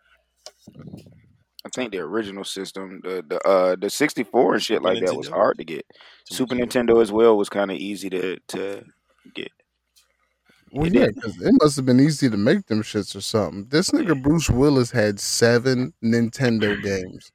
I 1.76 1.82
think 1.82 1.92
the 1.92 1.98
original 1.98 2.44
system, 2.44 3.00
the 3.04 3.22
the 3.28 3.38
uh 3.48 3.76
the 3.76 3.90
64 3.90 4.54
and 4.54 4.62
shit 4.62 4.76
Super 4.78 4.94
like 4.94 5.04
that 5.04 5.14
was 5.14 5.28
hard 5.28 5.58
to 5.58 5.64
get. 5.64 5.84
Some 6.24 6.36
Super 6.48 6.54
Nintendo 6.54 7.02
as 7.02 7.12
well 7.12 7.36
was 7.36 7.48
kind 7.50 7.70
of 7.70 7.76
easy 7.76 8.08
to 8.10 8.38
to 8.48 8.82
get. 9.34 9.52
Well, 10.72 10.86
It 10.86 10.94
yeah, 10.94 11.06
did. 11.06 11.14
because 11.16 11.40
it 11.40 11.54
must 11.60 11.76
have 11.76 11.84
been 11.84 12.00
easy 12.00 12.30
to 12.30 12.36
make 12.36 12.66
them 12.66 12.82
shits 12.82 13.14
or 13.14 13.20
something. 13.20 13.66
This 13.68 13.90
nigga 13.90 14.20
Bruce 14.22 14.48
Willis 14.48 14.90
had 14.90 15.20
seven 15.20 15.92
Nintendo 16.02 16.80
games 16.82 17.30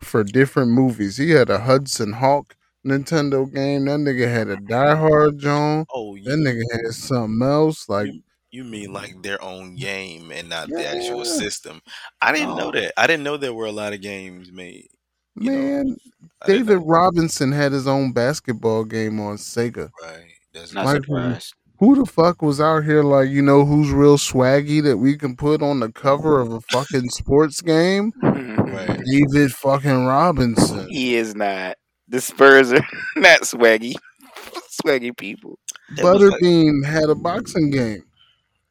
for 0.00 0.22
different 0.24 0.72
movies. 0.72 1.16
He 1.16 1.30
had 1.30 1.48
a 1.50 1.58
Hudson 1.60 2.12
Hawk 2.12 2.56
Nintendo 2.86 3.52
game. 3.52 3.86
That 3.86 4.00
nigga 4.00 4.30
had 4.30 4.48
a 4.48 4.56
Die 4.56 4.94
Hard 4.94 5.38
John. 5.38 5.86
Oh, 5.92 6.14
yeah. 6.14 6.30
That 6.30 6.36
nigga 6.38 6.82
had 6.84 6.92
something 6.94 7.46
else. 7.46 7.88
Like, 7.88 8.10
you, 8.50 8.62
you 8.64 8.68
mean 8.70 8.92
like 8.92 9.22
their 9.22 9.42
own 9.42 9.76
game 9.76 10.30
and 10.30 10.48
not 10.48 10.68
the 10.68 10.86
actual 10.86 11.24
system? 11.24 11.80
I 12.20 12.32
didn't 12.32 12.56
know 12.56 12.68
Oh. 12.68 12.72
that. 12.72 12.92
I 12.96 13.06
didn't 13.06 13.22
know 13.24 13.36
there 13.36 13.54
were 13.54 13.66
a 13.66 13.72
lot 13.72 13.92
of 13.92 14.00
games 14.00 14.50
made. 14.52 14.88
you 15.36 15.50
know, 15.52 15.58
man, 15.58 15.96
I 16.42 16.46
David 16.46 16.80
know. 16.80 16.84
Robinson 16.86 17.52
had 17.52 17.72
his 17.72 17.86
own 17.86 18.12
basketball 18.12 18.84
game 18.84 19.20
on 19.20 19.36
Sega. 19.36 19.90
Right. 20.02 20.24
That's 20.52 20.72
Not 20.74 20.86
Like, 20.86 21.02
surprised. 21.04 21.54
Who 21.78 21.94
the 21.96 22.04
fuck 22.04 22.42
was 22.42 22.60
out 22.60 22.84
here 22.84 23.02
like, 23.02 23.30
you 23.30 23.40
know, 23.40 23.64
who's 23.64 23.90
real 23.90 24.18
swaggy 24.18 24.82
that 24.82 24.98
we 24.98 25.16
can 25.16 25.34
put 25.34 25.62
on 25.62 25.80
the 25.80 25.90
cover 25.90 26.38
of 26.40 26.52
a 26.52 26.60
fucking 26.62 27.08
sports 27.08 27.62
game? 27.62 28.12
right. 28.22 29.00
David 29.10 29.52
fucking 29.52 30.04
Robinson. 30.04 30.88
he 30.90 31.14
is 31.16 31.34
not. 31.34 31.78
The 32.08 32.20
Spurs 32.20 32.72
are 32.72 32.84
not 33.16 33.42
swaggy, 33.42 33.94
swaggy 34.84 35.16
people. 35.16 35.58
It 35.96 36.04
was 36.04 36.20
like- 36.20 36.40
Butterbean 36.42 36.84
had 36.84 37.08
a 37.08 37.14
boxing 37.14 37.70
game. 37.70 38.02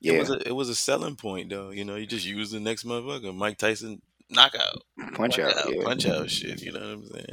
It 0.01 0.19
was 0.19 0.29
a 0.29 0.47
it 0.47 0.55
was 0.55 0.69
a 0.69 0.75
selling 0.75 1.15
point 1.15 1.49
though. 1.49 1.71
You 1.71 1.83
know, 1.83 1.95
you 1.95 2.05
just 2.05 2.25
use 2.25 2.51
the 2.51 2.59
next 2.59 2.85
motherfucker. 2.85 3.35
Mike 3.35 3.57
Tyson 3.57 4.01
knockout. 4.29 4.83
punch 5.13 5.39
out. 5.39 5.53
Yeah. 5.69 5.83
punch 5.83 6.05
out 6.05 6.29
shit. 6.29 6.61
You 6.61 6.71
know 6.71 6.79
what 6.79 6.89
I'm 6.89 7.05
saying? 7.05 7.25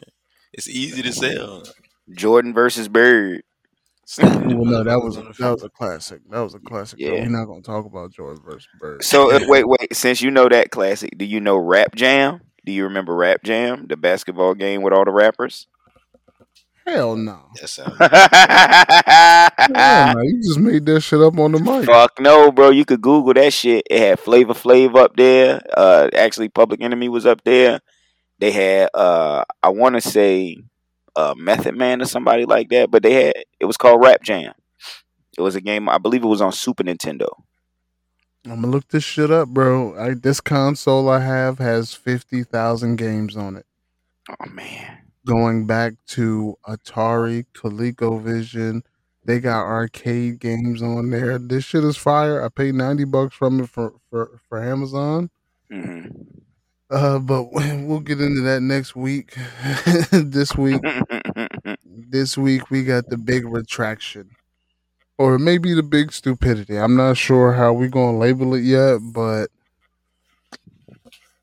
It's 0.52 0.68
easy 0.68 1.02
to 1.02 1.12
sell. 1.12 1.62
Jordan 2.10 2.52
versus 2.54 2.88
Bird. 2.88 3.42
Well, 4.18 4.64
no, 4.64 4.84
that 4.84 5.00
was 5.02 5.16
on 5.16 5.26
that 5.38 5.50
was 5.50 5.62
a 5.64 5.68
classic. 5.68 6.20
That 6.30 6.40
was 6.40 6.54
a 6.54 6.60
classic. 6.60 6.98
Yeah. 6.98 7.12
Yeah. 7.12 7.22
We're 7.22 7.38
not 7.38 7.46
gonna 7.46 7.62
talk 7.62 7.86
about 7.86 8.12
George 8.12 8.38
versus 8.44 8.68
Bird. 8.80 9.04
So 9.04 9.32
uh, 9.32 9.40
wait, 9.46 9.68
wait. 9.68 9.94
Since 9.94 10.22
you 10.22 10.30
know 10.30 10.48
that 10.48 10.70
classic, 10.70 11.16
do 11.16 11.24
you 11.24 11.40
know 11.40 11.56
Rap 11.56 11.94
Jam? 11.94 12.40
Do 12.64 12.72
you 12.72 12.84
remember 12.84 13.14
Rap 13.14 13.42
Jam, 13.44 13.86
the 13.88 13.96
basketball 13.96 14.54
game 14.54 14.82
with 14.82 14.92
all 14.92 15.04
the 15.04 15.12
rappers? 15.12 15.68
Hell 16.86 17.16
no. 17.16 17.40
That 17.60 17.68
sounds 17.68 17.96
Hell 19.76 20.14
no. 20.14 20.22
You 20.22 20.42
just 20.42 20.60
made 20.60 20.86
that 20.86 21.00
shit 21.00 21.20
up 21.20 21.38
on 21.38 21.52
the 21.52 21.58
mic. 21.58 21.84
Fuck 21.84 22.20
no, 22.20 22.52
bro. 22.52 22.70
You 22.70 22.84
could 22.84 23.00
Google 23.00 23.34
that 23.34 23.52
shit. 23.52 23.86
It 23.90 23.98
had 23.98 24.20
Flavor 24.20 24.54
Flav 24.54 24.96
up 24.96 25.16
there. 25.16 25.60
Uh, 25.76 26.08
actually, 26.14 26.48
Public 26.48 26.80
Enemy 26.80 27.08
was 27.08 27.26
up 27.26 27.42
there. 27.44 27.80
They 28.38 28.52
had, 28.52 28.90
uh, 28.94 29.44
I 29.62 29.70
want 29.70 29.96
to 29.96 30.00
say, 30.00 30.58
uh, 31.16 31.34
Method 31.36 31.74
Man 31.74 32.02
or 32.02 32.04
somebody 32.04 32.44
like 32.44 32.68
that. 32.68 32.90
But 32.90 33.02
they 33.02 33.12
had, 33.12 33.34
it 33.58 33.64
was 33.64 33.76
called 33.76 34.02
Rap 34.02 34.22
Jam. 34.22 34.52
It 35.36 35.42
was 35.42 35.56
a 35.56 35.60
game. 35.60 35.88
I 35.88 35.98
believe 35.98 36.22
it 36.22 36.28
was 36.28 36.40
on 36.40 36.52
Super 36.52 36.84
Nintendo. 36.84 37.28
I'm 38.44 38.60
gonna 38.60 38.68
look 38.68 38.88
this 38.88 39.02
shit 39.02 39.30
up, 39.32 39.48
bro. 39.48 39.96
I, 39.98 40.14
this 40.14 40.40
console 40.40 41.08
I 41.08 41.18
have 41.18 41.58
has 41.58 41.94
fifty 41.94 42.44
thousand 42.44 42.94
games 42.94 43.36
on 43.36 43.56
it, 43.56 43.66
Oh 44.30 44.48
man. 44.48 44.98
Going 45.26 45.66
back 45.66 45.94
to 46.08 46.56
Atari, 46.68 47.46
ColecoVision. 47.54 48.82
They 49.24 49.40
got 49.40 49.66
arcade 49.66 50.38
games 50.40 50.82
on 50.82 51.10
there. 51.10 51.38
This 51.38 51.64
shit 51.64 51.84
is 51.84 51.96
fire. 51.98 52.44
I 52.44 52.48
paid 52.48 52.76
ninety 52.76 53.04
bucks 53.04 53.34
from 53.34 53.60
it 53.60 53.68
for 53.70 53.94
for, 54.10 54.40
for 54.48 54.62
Amazon. 54.62 55.30
hmm 55.70 56.06
Uh, 56.90 57.18
but 57.18 57.44
we'll 57.52 58.00
get 58.00 58.20
into 58.20 58.42
that 58.42 58.62
next 58.62 58.94
week. 58.96 59.36
this 60.12 60.56
week, 60.56 60.82
this 61.84 62.38
week 62.38 62.70
we 62.70 62.84
got 62.84 63.08
the 63.08 63.18
big 63.18 63.46
retraction, 63.46 64.30
or 65.18 65.38
maybe 65.38 65.74
the 65.74 65.82
big 65.84 66.12
stupidity. 66.12 66.78
I'm 66.78 66.96
not 66.96 67.16
sure 67.18 67.54
how 67.54 67.72
we're 67.74 67.88
gonna 67.88 68.18
label 68.18 68.54
it 68.54 68.64
yet, 68.64 68.98
but 69.02 69.50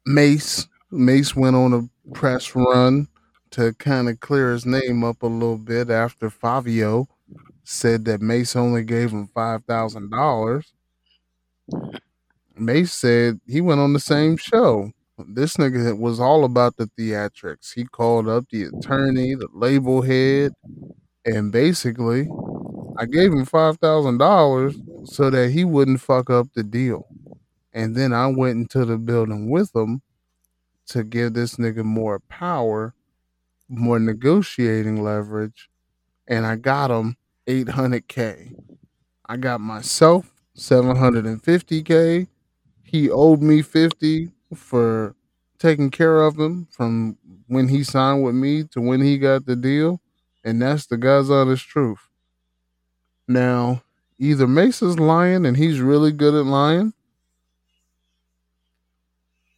Mase 0.05 0.67
Mase 0.91 1.35
went 1.35 1.55
on 1.55 1.73
a 1.73 2.11
press 2.13 2.55
run 2.55 3.07
to 3.53 3.73
kind 3.73 4.09
of 4.09 4.19
clear 4.19 4.51
his 4.51 4.65
name 4.65 5.03
up 5.03 5.23
a 5.23 5.27
little 5.27 5.57
bit 5.57 5.89
after 5.89 6.29
Fivio 6.29 7.07
said 7.63 8.05
that 8.05 8.21
Mase 8.21 8.55
only 8.55 8.83
gave 8.83 9.11
him 9.11 9.27
five 9.27 9.63
thousand 9.65 10.09
dollars. 10.11 10.73
Mase 12.57 12.91
said 12.91 13.39
he 13.47 13.61
went 13.61 13.79
on 13.79 13.93
the 13.93 13.99
same 13.99 14.37
show. 14.37 14.91
This 15.27 15.57
nigga 15.57 15.97
was 15.97 16.19
all 16.19 16.43
about 16.43 16.77
the 16.77 16.89
theatrics. 16.97 17.73
He 17.73 17.85
called 17.85 18.27
up 18.27 18.45
the 18.49 18.63
attorney, 18.63 19.35
the 19.35 19.47
label 19.53 20.01
head, 20.01 20.53
and 21.25 21.51
basically, 21.51 22.27
I 22.97 23.05
gave 23.05 23.31
him 23.33 23.45
five 23.45 23.77
thousand 23.77 24.17
dollars 24.17 24.75
so 25.05 25.29
that 25.29 25.51
he 25.51 25.63
wouldn't 25.65 26.01
fuck 26.01 26.29
up 26.29 26.47
the 26.55 26.63
deal. 26.63 27.07
And 27.73 27.95
then 27.95 28.13
I 28.13 28.27
went 28.27 28.57
into 28.57 28.85
the 28.85 28.97
building 28.97 29.49
with 29.49 29.75
him 29.75 30.01
to 30.87 31.03
give 31.03 31.33
this 31.33 31.55
nigga 31.55 31.83
more 31.83 32.19
power, 32.19 32.93
more 33.77 33.99
negotiating 33.99 35.03
leverage, 35.03 35.69
and 36.27 36.45
I 36.45 36.55
got 36.55 36.91
him 36.91 37.17
800k. 37.47 38.55
I 39.25 39.37
got 39.37 39.61
myself 39.61 40.31
750k. 40.57 42.27
He 42.83 43.09
owed 43.09 43.41
me 43.41 43.61
50 43.61 44.31
for 44.55 45.15
taking 45.57 45.89
care 45.89 46.21
of 46.21 46.37
him 46.37 46.67
from 46.69 47.17
when 47.47 47.69
he 47.69 47.83
signed 47.83 48.23
with 48.23 48.35
me 48.35 48.63
to 48.65 48.81
when 48.81 49.01
he 49.01 49.17
got 49.17 49.45
the 49.45 49.55
deal, 49.55 50.01
and 50.43 50.61
that's 50.61 50.85
the 50.85 50.97
God's 50.97 51.29
honest 51.29 51.67
truth. 51.67 52.09
Now, 53.27 53.83
either 54.19 54.47
Mase 54.47 54.81
is 54.81 54.99
lying 54.99 55.45
and 55.45 55.57
he's 55.57 55.79
really 55.79 56.11
good 56.11 56.35
at 56.35 56.45
lying, 56.45 56.93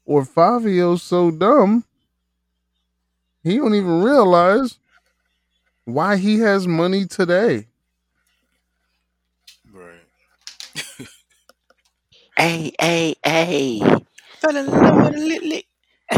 or 0.06 0.24
Fivio's 0.24 1.02
so 1.02 1.32
dumb 1.32 1.84
he 3.46 3.58
don't 3.58 3.76
even 3.76 4.04
realize 4.04 4.80
why 5.86 6.18
he 6.18 6.40
has 6.40 6.68
money 6.68 7.06
today. 7.08 7.68
right. 9.74 10.08
hey, 12.38 12.74
hey, 12.80 13.16
hey. 13.26 13.80
Fell 14.42 14.58
in 14.58 14.82
love 14.82 15.00
with 15.02 15.14
a 15.14 15.18
lit 15.18 15.44
lit. 15.44 15.66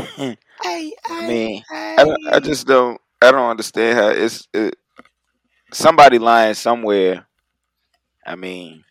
I 0.07 0.37
Hey, 0.63 0.93
mean, 1.21 1.63
I, 1.97 2.03
don't- 2.05 2.33
I 2.33 2.39
just 2.39 2.67
don't. 2.67 3.01
I 3.21 3.31
don't 3.31 3.49
understand 3.49 3.97
how 3.99 4.09
it's 4.09 4.47
it, 4.53 4.75
somebody 5.73 6.19
lying 6.19 6.55
somewhere. 6.55 7.27
I 8.25 8.35
mean, 8.35 8.83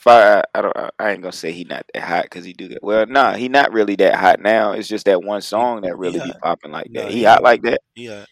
fire. 0.00 0.42
I 0.54 0.62
don't. 0.62 0.76
I 0.98 1.10
ain't 1.12 1.22
gonna 1.22 1.32
say 1.32 1.52
he 1.52 1.64
not 1.64 1.86
that 1.94 2.02
hot 2.02 2.24
because 2.24 2.44
he 2.44 2.52
do 2.52 2.68
that. 2.68 2.82
Well, 2.82 3.06
nah, 3.06 3.34
he 3.34 3.48
not 3.48 3.72
really 3.72 3.96
that 3.96 4.14
hot 4.16 4.40
now. 4.40 4.72
It's 4.72 4.88
just 4.88 5.06
that 5.06 5.22
one 5.22 5.42
song 5.42 5.82
that 5.82 5.96
really 5.98 6.20
be 6.20 6.32
popping 6.42 6.72
like 6.72 6.90
that. 6.94 7.10
He 7.10 7.18
he 7.18 7.24
hot 7.24 7.42
hot. 7.42 7.42
like 7.42 7.62
that. 7.62 7.80
Yeah. 7.94 8.24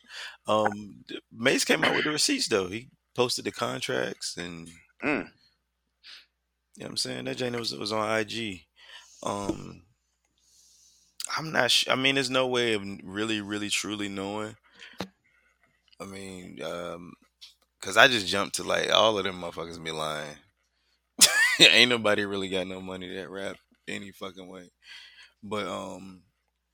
Um, 0.47 1.05
Mase 1.33 1.65
came 1.65 1.85
out 1.85 1.95
with 1.95 2.05
the 2.05 2.11
receipts 2.11 2.49
though. 2.49 2.69
He 2.69 2.89
posted 3.15 3.45
the 3.45 3.53
contracts 3.53 4.37
and 4.37 4.69
Mm. 5.05 5.11
you 5.11 5.19
know 5.19 5.29
what 6.79 6.91
I'm 6.91 6.97
saying 6.97 7.25
that 7.27 7.37
Jane 7.37 7.57
was 7.59 7.75
was 7.75 7.93
on 7.93 8.19
IG. 8.19 8.63
Um, 9.23 9.83
I'm 11.37 11.53
not. 11.53 11.71
Sh- 11.71 11.89
I 11.89 11.95
mean, 11.95 12.15
there's 12.15 12.31
no 12.31 12.47
way 12.47 12.75
of 12.75 12.83
really, 13.03 13.41
really, 13.41 13.69
truly 13.69 14.09
knowing. 14.09 14.57
I 16.01 16.05
mean, 16.05 16.63
um, 16.63 17.13
cause 17.81 17.97
I 17.97 18.09
just 18.09 18.27
jumped 18.27 18.57
to 18.57 18.63
like 18.65 18.91
all 18.93 19.19
of 19.19 19.25
them 19.25 19.41
motherfuckers 19.41 19.83
be 19.83 19.91
lying. 19.91 20.37
Ain't 21.71 21.91
nobody 21.91 22.25
really 22.25 22.49
got 22.49 22.67
no 22.67 22.81
money 22.81 23.15
that 23.15 23.31
rap 23.31 23.57
any 23.87 24.13
fucking 24.13 24.49
way. 24.49 24.71
But 25.43 25.67
um, 25.67 26.23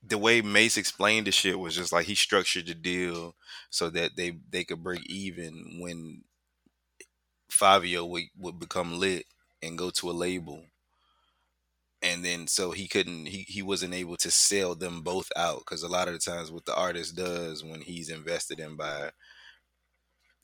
the 0.03 0.17
way 0.17 0.41
Mase 0.41 0.77
explained 0.77 1.27
the 1.27 1.31
shit 1.31 1.59
was 1.59 1.75
just 1.75 1.91
like 1.91 2.05
he 2.07 2.15
structured 2.15 2.67
the 2.67 2.75
deal 2.75 3.35
so 3.69 3.89
that 3.91 4.11
they 4.15 4.39
they 4.51 4.63
could 4.63 4.83
break 4.83 5.05
even 5.09 5.79
when 5.81 6.23
Fivio 7.49 8.07
would, 8.07 8.25
would 8.37 8.59
become 8.59 8.99
lit 8.99 9.25
and 9.63 9.77
go 9.79 9.89
to 9.89 10.09
a 10.09 10.13
label. 10.13 10.67
And 12.01 12.23
then 12.23 12.47
so 12.47 12.71
he 12.71 12.87
couldn't 12.87 13.25
he, 13.27 13.39
he 13.47 13.61
wasn't 13.61 13.93
able 13.93 14.17
to 14.17 14.29
sell 14.29 14.75
them 14.75 15.01
both 15.01 15.31
out 15.35 15.59
because 15.59 15.81
a 15.81 15.87
lot 15.87 16.07
of 16.07 16.13
the 16.13 16.19
times 16.19 16.51
what 16.51 16.65
the 16.65 16.75
artist 16.75 17.15
does 17.15 17.63
when 17.63 17.81
he's 17.81 18.09
invested 18.09 18.59
in 18.59 18.75
by 18.75 19.11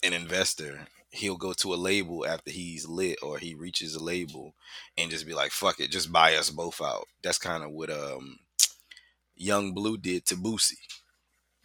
an 0.03 0.13
investor, 0.13 0.87
he'll 1.11 1.37
go 1.37 1.53
to 1.53 1.73
a 1.73 1.75
label 1.75 2.25
after 2.25 2.51
he's 2.51 2.87
lit 2.87 3.19
or 3.21 3.37
he 3.37 3.53
reaches 3.53 3.95
a 3.95 4.03
label 4.03 4.53
and 4.97 5.11
just 5.11 5.27
be 5.27 5.33
like, 5.33 5.51
fuck 5.51 5.79
it, 5.79 5.91
just 5.91 6.11
buy 6.11 6.35
us 6.35 6.49
both 6.49 6.81
out. 6.81 7.05
That's 7.23 7.37
kind 7.37 7.63
of 7.63 7.71
what 7.71 7.89
um 7.89 8.39
Yung 9.35 9.73
Bleu 9.73 9.97
did 9.97 10.25
to 10.27 10.35
Boosie. 10.35 10.77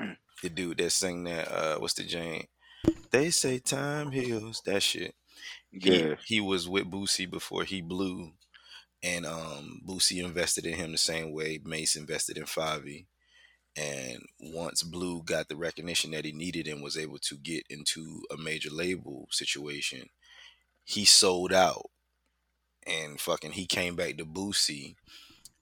Mm. 0.00 0.17
The 0.43 0.49
dude 0.50 0.79
that 0.79 0.91
sang 0.91 1.25
that 1.25 1.49
uh 1.50 1.76
what's 1.79 1.95
the 1.95 2.05
Jane? 2.05 2.47
They 3.11 3.31
say 3.31 3.59
time 3.59 4.11
heals, 4.11 4.62
that 4.67 4.83
shit. 4.83 5.15
He, 5.71 6.09
Yeah. 6.09 6.15
he 6.25 6.41
was 6.41 6.69
with 6.69 6.91
Boosie 6.91 7.29
before 7.31 7.65
he 7.65 7.81
blew, 7.81 8.33
and 9.03 9.26
um, 9.26 9.81
Boosie 9.87 10.25
invested 10.25 10.67
in 10.67 10.75
him 10.75 10.93
the 10.93 10.99
same 10.99 11.33
way 11.33 11.61
Mase 11.65 11.97
invested 11.97 12.38
in 12.38 12.45
Favi, 12.45 13.07
And 13.76 14.23
once 14.40 14.83
Bleu 14.83 15.23
got 15.23 15.49
the 15.49 15.56
recognition 15.56 16.12
that 16.12 16.25
he 16.25 16.33
needed 16.33 16.66
and 16.66 16.83
was 16.83 16.97
able 16.97 17.18
to 17.18 17.37
get 17.37 17.64
into 17.68 18.23
a 18.33 18.37
major 18.37 18.71
label 18.71 19.28
situation, 19.30 20.09
he 20.85 21.04
sold 21.04 21.52
out 21.52 21.90
and 22.87 23.21
fucking 23.21 23.52
he 23.52 23.66
came 23.66 23.97
back 23.97 24.16
to 24.16 24.25
Boosie 24.25 24.95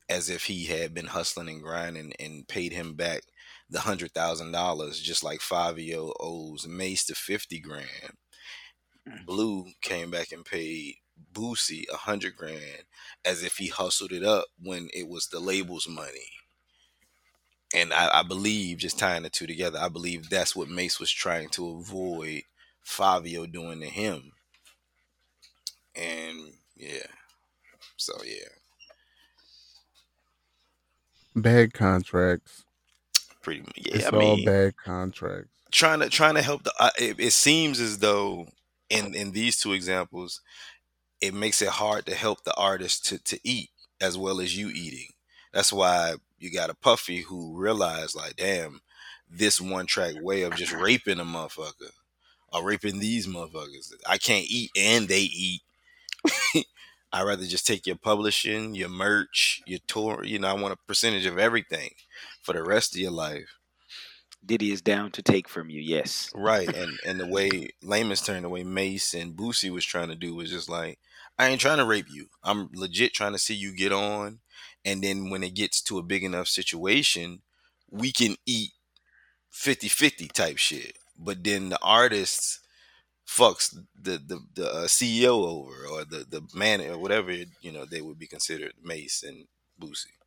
as 0.09 0.29
if 0.29 0.45
he 0.45 0.67
had 0.67 0.95
been 0.95 1.07
hustling 1.07 1.49
and 1.49 1.63
grinding 1.63 2.13
and 2.21 2.47
paid 2.47 2.73
him 2.73 2.95
back 2.95 3.23
the 3.71 3.81
hundred 3.81 4.13
thousand 4.13 4.53
dollars, 4.53 5.01
just 5.01 5.25
like 5.25 5.41
Fivio 5.41 6.13
owes 6.21 6.67
Mase 6.67 7.07
the 7.07 7.15
fifty 7.15 7.59
grand. 7.59 8.19
Hmm. 9.09 9.25
Bleu 9.25 9.65
came 9.83 10.11
back 10.11 10.31
and 10.31 10.45
paid 10.45 10.97
Boosie 11.33 11.85
a 11.93 11.97
hundred 11.97 12.37
grand 12.37 12.85
as 13.25 13.43
if 13.43 13.57
he 13.57 13.69
hustled 13.69 14.13
it 14.13 14.23
up 14.23 14.47
when 14.63 14.89
it 14.93 15.09
was 15.09 15.29
the 15.29 15.41
label's 15.41 15.89
money. 15.89 16.31
And 17.75 17.93
I, 17.95 18.21
I 18.21 18.23
believe, 18.25 18.79
just 18.79 18.99
tying 18.99 19.25
the 19.25 19.31
two 19.31 19.47
together, 19.49 19.79
I 19.81 19.89
believe 19.91 20.31
that's 20.31 20.57
what 20.57 20.69
Mase 20.71 21.01
was 21.01 21.11
trying 21.13 21.51
to 21.51 21.71
avoid 21.79 22.45
Fivio 22.87 23.51
doing 23.53 23.81
to 23.81 23.87
him. 23.89 24.33
And 25.97 26.55
yeah, 26.77 27.07
so 27.97 28.15
yeah, 28.25 28.49
Bad 31.37 31.73
contracts. 31.75 32.65
pretty 33.43 33.63
much. 33.63 33.73
Yeah, 33.77 33.95
it's 33.95 34.09
I 34.09 34.11
all 34.13 34.37
mean, 34.37 34.39
bad 34.39 34.77
contracts. 34.77 35.51
trying 35.73 36.01
to 36.01 36.11
trying 36.11 36.35
to 36.37 36.43
help 36.43 36.65
the. 36.65 36.75
Uh, 36.81 36.91
it, 36.99 37.21
it 37.21 37.33
seems 37.33 37.81
as 37.81 37.99
though 38.01 38.49
in 38.91 39.15
in 39.15 39.33
these 39.33 39.61
two 39.61 39.73
examples, 39.75 40.43
it 41.21 41.35
makes 41.35 41.63
it 41.63 41.71
hard 41.71 42.07
to 42.07 42.17
help 42.17 42.45
the 42.45 42.55
artist 42.57 43.07
to 43.09 43.19
to 43.25 43.41
eat 43.45 43.71
as 44.01 44.19
well 44.19 44.41
as 44.41 44.57
you 44.59 44.71
eating. 44.71 45.09
That's 45.55 45.73
why 45.73 46.17
you 46.39 46.51
got 46.53 46.69
a 46.69 46.75
Puffy 46.75 47.23
who 47.23 47.57
realized 47.57 48.17
like, 48.17 48.35
damn, 48.35 48.81
this 49.31 49.61
one 49.61 49.87
track 49.87 50.15
way 50.21 50.43
of 50.43 50.57
just 50.57 50.73
raping 50.73 51.21
a 51.21 51.25
motherfucker 51.25 51.93
or 52.53 52.65
raping 52.65 52.99
these 52.99 53.29
motherfuckers. 53.29 53.93
I 54.07 54.19
can't 54.19 54.47
eat 54.49 54.73
and 54.77 55.07
they 55.09 55.21
eat. 55.21 55.63
I'd 57.13 57.23
rather 57.23 57.47
just 57.47 57.69
take 57.69 57.87
your 57.87 57.95
publishing, 57.95 58.75
your 58.75 58.89
merch, 58.89 59.63
your 59.65 59.79
tour. 59.87 60.25
You 60.25 60.41
know, 60.41 60.49
I 60.49 60.61
want 60.61 60.75
a 60.75 60.79
percentage 60.89 61.27
of 61.27 61.39
everything 61.39 61.91
for 62.43 62.53
the 62.53 62.65
rest 62.65 62.97
of 62.97 63.01
your 63.01 63.13
life. 63.13 63.57
Diddy 64.45 64.73
is 64.73 64.83
down 64.83 65.13
to 65.13 65.23
take 65.23 65.49
from 65.49 65.71
you. 65.71 65.81
Yes. 65.81 66.31
Right. 66.35 66.69
And 66.77 66.99
and 67.07 67.21
the 67.21 67.29
way 67.29 67.71
layman's 67.81 68.23
turn, 68.23 68.43
the 68.43 68.49
way 68.49 68.65
Mase 68.65 69.15
and 69.15 69.37
Boosie 69.37 69.71
was 69.71 69.85
trying 69.85 70.09
to 70.09 70.17
do 70.17 70.35
was 70.35 70.51
just 70.51 70.69
like, 70.69 70.99
I 71.39 71.47
ain't 71.47 71.61
trying 71.61 71.79
to 71.79 71.85
rape 71.85 72.07
you. 72.11 72.27
I'm 72.43 72.71
legit 72.75 73.15
trying 73.15 73.33
to 73.33 73.39
see 73.39 73.55
you 73.55 73.77
get 73.77 73.93
on. 73.93 74.41
And 74.85 75.03
then 75.03 75.31
when 75.31 75.43
it 75.43 75.55
gets 75.55 75.81
to 75.83 75.99
a 75.99 76.03
big 76.03 76.25
enough 76.25 76.49
situation, 76.49 77.41
we 77.91 78.13
can 78.13 78.37
eat 78.47 78.73
50-50 79.53 80.33
type 80.33 80.59
shit. 80.59 80.97
But 81.19 81.45
then 81.45 81.69
the 81.71 81.79
artist 81.83 82.61
fucks 83.27 83.75
the 83.99 84.19
the, 84.19 84.41
the 84.55 84.71
uh, 84.71 84.87
CEO 84.87 85.47
over 85.47 85.87
or 85.91 86.05
the 86.05 86.27
the 86.29 86.43
man 86.55 86.81
or 86.83 86.99
whatever 86.99 87.33
you 87.33 87.73
know 87.73 87.85
they 87.87 88.03
would 88.03 88.19
be 88.19 88.27
considered 88.27 88.75
Mase 88.83 89.25
and 89.27 89.47
Boosie. 89.81 90.19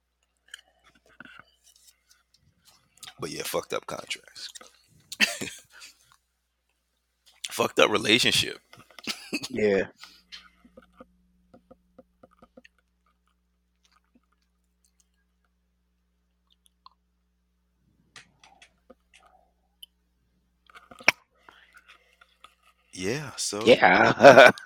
But 3.19 3.31
yeah, 3.31 3.43
fucked 3.43 3.73
up 3.73 3.85
contracts. 3.87 4.49
fucked 7.49 7.79
up 7.79 7.89
relationship. 7.89 8.59
Yeah. 9.49 9.87
Yeah, 22.97 23.29
so 23.35 23.61
Yeah. 23.63 24.49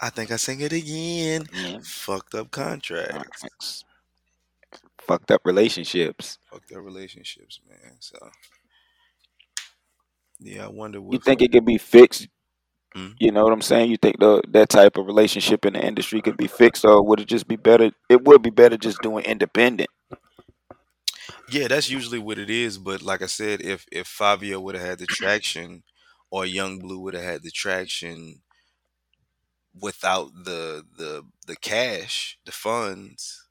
I 0.00 0.10
think 0.10 0.30
I 0.30 0.36
sing 0.36 0.60
it 0.60 0.72
again. 0.72 1.48
Fucked 1.82 2.36
up 2.36 2.52
contracts. 2.52 3.84
Fucked 5.00 5.32
up 5.32 5.40
relationships. 5.44 6.38
Fucked 6.48 6.70
up 6.70 6.84
relationships, 6.84 7.58
man. 7.68 7.96
So 7.98 8.30
yeah, 10.38 10.66
I 10.66 10.68
wonder 10.68 11.00
what 11.00 11.14
You 11.14 11.18
think 11.18 11.42
it 11.42 11.50
could 11.50 11.66
be 11.66 11.78
fixed? 11.78 12.28
Hmm? 12.94 13.08
You 13.18 13.32
know 13.32 13.42
what 13.42 13.52
I'm 13.52 13.60
saying? 13.60 13.90
You 13.90 13.96
think 13.96 14.20
the 14.20 14.40
that 14.50 14.68
type 14.68 14.98
of 14.98 15.06
relationship 15.06 15.66
in 15.66 15.72
the 15.72 15.84
industry 15.84 16.22
could 16.22 16.36
be 16.36 16.46
fixed, 16.46 16.84
or 16.84 17.02
would 17.02 17.18
it 17.18 17.26
just 17.26 17.48
be 17.48 17.56
better? 17.56 17.90
It 18.08 18.24
would 18.24 18.40
be 18.40 18.50
better 18.50 18.76
just 18.76 19.02
doing 19.02 19.24
independent. 19.24 19.90
Yeah, 21.50 21.68
that's 21.68 21.90
usually 21.90 22.18
what 22.18 22.38
it 22.38 22.48
is. 22.50 22.78
But 22.78 23.02
like 23.02 23.22
I 23.22 23.26
said, 23.26 23.60
if 23.60 23.86
if 23.90 24.06
Fivio 24.06 24.60
would 24.62 24.74
have 24.76 24.86
had 24.86 24.98
the 24.98 25.06
traction, 25.06 25.82
or 26.30 26.46
Yung 26.46 26.78
Bleu 26.78 26.98
would 27.00 27.14
have 27.14 27.24
had 27.24 27.42
the 27.42 27.50
traction, 27.50 28.42
without 29.80 30.30
the 30.44 30.84
the 30.96 31.22
the 31.46 31.56
cash, 31.56 32.38
the 32.44 32.52
funds, 32.52 33.46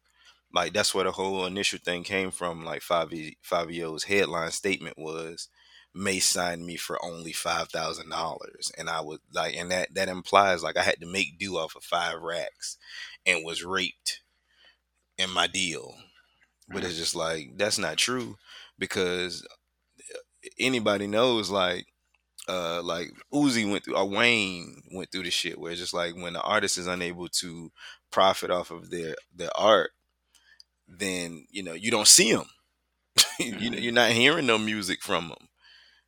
like 0.53 0.73
that's 0.73 0.95
where 0.95 1.05
the 1.05 1.11
whole 1.13 1.45
initial 1.45 1.79
thing 1.83 2.03
came 2.03 2.31
from. 2.31 2.65
Like 2.65 2.81
Fabi, 2.81 3.37
Fivio's 3.49 4.05
headline 4.05 4.51
statement 4.51 4.97
was, 4.99 5.49
"May 5.93 6.19
signed 6.19 6.65
me 6.65 6.77
for 6.77 7.03
only 7.05 7.33
five 7.33 7.69
thousand 7.69 8.09
dollars," 8.09 8.71
and 8.77 8.89
I 8.89 9.01
was 9.01 9.19
like, 9.33 9.55
and 9.55 9.71
that 9.71 9.95
that 9.95 10.09
implies 10.09 10.63
like 10.63 10.77
I 10.77 10.83
had 10.83 11.01
to 11.01 11.07
make 11.07 11.39
do 11.39 11.57
off 11.57 11.75
of 11.75 11.83
five 11.83 12.19
racks, 12.21 12.77
and 13.25 13.45
was 13.45 13.63
raped 13.63 14.21
in 15.17 15.29
my 15.31 15.47
deal. 15.47 15.95
But 16.69 16.83
mm. 16.83 16.85
it's 16.85 16.97
just 16.97 17.15
like 17.15 17.57
that's 17.57 17.77
not 17.77 17.97
true 17.97 18.37
because 18.77 19.45
eh, 19.99 20.49
anybody 20.59 21.07
knows 21.07 21.49
like 21.49 21.85
uh 22.47 22.81
like 22.83 23.11
Uzi 23.33 23.69
went 23.69 23.83
through 23.83 23.95
or 23.95 24.05
Wayne 24.05 24.81
went 24.91 25.11
through 25.11 25.23
the 25.23 25.31
shit 25.31 25.59
where 25.59 25.71
it's 25.71 25.81
just 25.81 25.93
like 25.93 26.15
when 26.15 26.33
the 26.33 26.41
artist 26.41 26.77
is 26.77 26.87
unable 26.87 27.27
to 27.29 27.71
profit 28.11 28.51
off 28.51 28.71
of 28.71 28.89
their 28.89 29.15
their 29.35 29.49
art, 29.55 29.91
then 30.87 31.45
you 31.49 31.63
know 31.63 31.73
you 31.73 31.91
don't 31.91 32.07
see 32.07 32.33
them. 32.33 32.47
you 33.39 33.51
know 33.51 33.57
mm-hmm. 33.57 33.73
you're 33.75 33.93
not 33.93 34.11
hearing 34.11 34.45
no 34.45 34.57
music 34.57 35.01
from 35.01 35.29
them. 35.29 35.47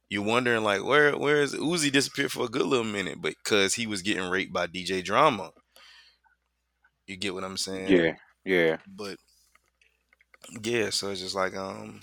You're 0.10 0.24
wondering 0.24 0.64
like 0.64 0.84
where 0.84 1.16
where 1.18 1.42
is 1.42 1.54
Uzi 1.54 1.92
disappeared 1.92 2.32
for 2.32 2.46
a 2.46 2.50
good 2.50 2.66
little 2.66 2.86
minute, 2.86 3.22
but 3.22 3.36
because 3.44 3.76
he 3.76 3.86
was 3.86 4.02
getting 4.02 4.30
raped 4.30 4.54
by 4.54 4.68
DJ 4.68 5.04
Drama. 5.04 5.52
You 7.06 7.18
get 7.18 7.34
what 7.34 7.44
I'm 7.44 7.58
saying? 7.58 7.90
Yeah, 7.90 8.16
yeah. 8.46 8.78
But 8.88 9.18
yeah, 10.64 10.90
so 10.90 11.10
it's 11.10 11.22
just 11.22 11.36
like 11.36 11.56
um 11.56 12.02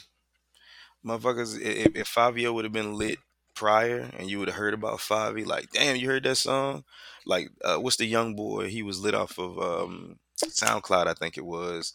motherfuckers 1.05 1.61
if, 1.61 1.95
if 1.97 2.09
Fivio 2.15 2.53
would 2.55 2.65
have 2.65 2.73
been 2.73 2.95
lit 2.95 3.19
prior 3.55 4.11
and 4.19 4.29
you 4.29 4.39
would 4.39 4.49
have 4.49 4.57
heard 4.57 4.75
about 4.75 4.99
Favi, 4.99 5.47
like, 5.47 5.71
damn, 5.73 5.97
you 5.97 6.09
heard 6.09 6.25
that 6.25 6.37
song? 6.37 6.85
Like, 7.25 7.49
uh, 7.65 7.77
what's 7.77 7.97
the 7.97 8.07
young 8.07 8.35
boy? 8.37 8.69
He 8.69 8.83
was 8.83 9.01
lit 9.01 9.15
off 9.15 9.39
of 9.39 9.59
um 9.59 10.19
SoundCloud, 10.45 11.07
I 11.07 11.15
think 11.15 11.37
it 11.37 11.47
was. 11.47 11.95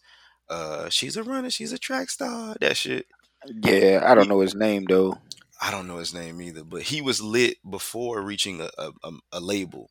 Uh 0.50 0.90
she's 0.90 1.18
a 1.18 1.24
runner, 1.24 1.50
she's 1.50 1.72
a 1.74 1.78
track 1.78 2.10
star, 2.10 2.56
that 2.62 2.78
shit. 2.78 3.08
Yeah, 3.46 4.04
I 4.06 4.16
don't 4.16 4.30
know 4.30 4.42
his 4.42 4.56
name 4.56 4.86
though. 4.88 5.18
I 5.62 5.72
don't 5.72 5.88
know 5.88 5.98
his 5.98 6.14
name 6.14 6.42
either, 6.42 6.64
but 6.64 6.84
he 6.84 7.02
was 7.02 7.22
lit 7.22 7.58
before 7.70 8.22
reaching 8.22 8.62
a 8.62 8.70
a, 8.78 8.92
a, 9.04 9.12
a 9.34 9.40
label. 9.40 9.90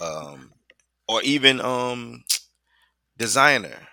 Um 0.00 0.52
or 1.08 1.22
even 1.22 1.60
um 1.60 2.24
Desiigner. 3.18 3.86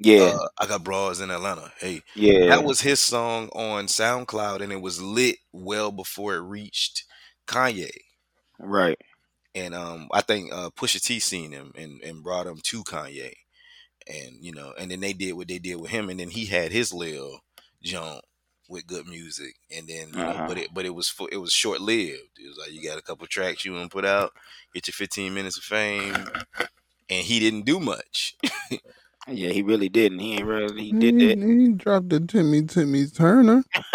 Yeah, 0.00 0.32
Uh, 0.34 0.48
I 0.58 0.66
got 0.66 0.82
bras 0.84 1.20
in 1.20 1.30
Atlanta. 1.30 1.72
Hey, 1.78 2.02
yeah. 2.14 2.46
That 2.48 2.64
was 2.64 2.80
his 2.80 3.00
song 3.00 3.48
on 3.50 3.86
SoundCloud, 3.86 4.60
and 4.62 4.72
it 4.72 4.80
was 4.80 5.00
lit 5.02 5.36
well 5.52 5.92
before 5.92 6.34
it 6.36 6.40
reached 6.40 7.04
Kanye. 7.46 7.90
right. 8.58 8.98
And 9.54 9.74
um, 9.74 10.08
I 10.12 10.20
think 10.20 10.52
uh, 10.52 10.70
Pusha 10.70 11.02
T 11.02 11.18
seen 11.18 11.52
him 11.52 11.72
and, 11.76 12.00
and 12.02 12.22
brought 12.22 12.46
him 12.46 12.58
to 12.64 12.84
Kanye, 12.84 13.32
and 14.08 14.36
you 14.40 14.52
know, 14.52 14.72
and 14.78 14.90
then 14.90 15.00
they 15.00 15.12
did 15.12 15.32
what 15.34 15.48
they 15.48 15.58
did 15.58 15.76
with 15.76 15.90
him, 15.90 16.08
and 16.08 16.20
then 16.20 16.30
he 16.30 16.46
had 16.46 16.72
his 16.72 16.92
little 16.92 17.40
jump 17.82 18.22
with 18.68 18.86
good 18.86 19.06
music, 19.08 19.56
and 19.76 19.88
then 19.88 20.08
you 20.10 20.14
know, 20.16 20.30
Uh-huh. 20.30 20.46
but 20.48 20.58
it 20.58 20.68
but 20.72 20.86
it 20.86 20.90
was 20.94 21.12
it 21.32 21.38
was 21.38 21.52
short 21.52 21.80
lived. 21.80 22.38
It 22.38 22.48
was 22.48 22.58
like 22.58 22.72
you 22.72 22.82
got 22.88 22.98
a 22.98 23.02
couple 23.02 23.26
tracks 23.26 23.64
you 23.64 23.72
want 23.72 23.90
to 23.90 23.94
put 23.94 24.04
out, 24.04 24.32
get 24.72 24.86
your 24.86 24.92
15 24.92 25.34
minutes 25.34 25.58
of 25.58 25.64
fame, 25.64 26.14
and 27.08 27.24
he 27.26 27.40
didn't 27.40 27.66
do 27.66 27.80
much. 27.80 28.36
Yeah, 29.28 29.50
he 29.50 29.62
really 29.62 29.88
didn't. 29.88 30.18
He 30.20 30.34
ain't 30.34 30.46
really 30.46 30.82
he 30.84 30.92
He, 30.92 31.10
did 31.10 31.38
he 31.38 31.68
dropped 31.72 32.08
the 32.08 32.20
Timmy 32.20 32.62
Timmy 32.64 33.06
Turner. 33.06 33.62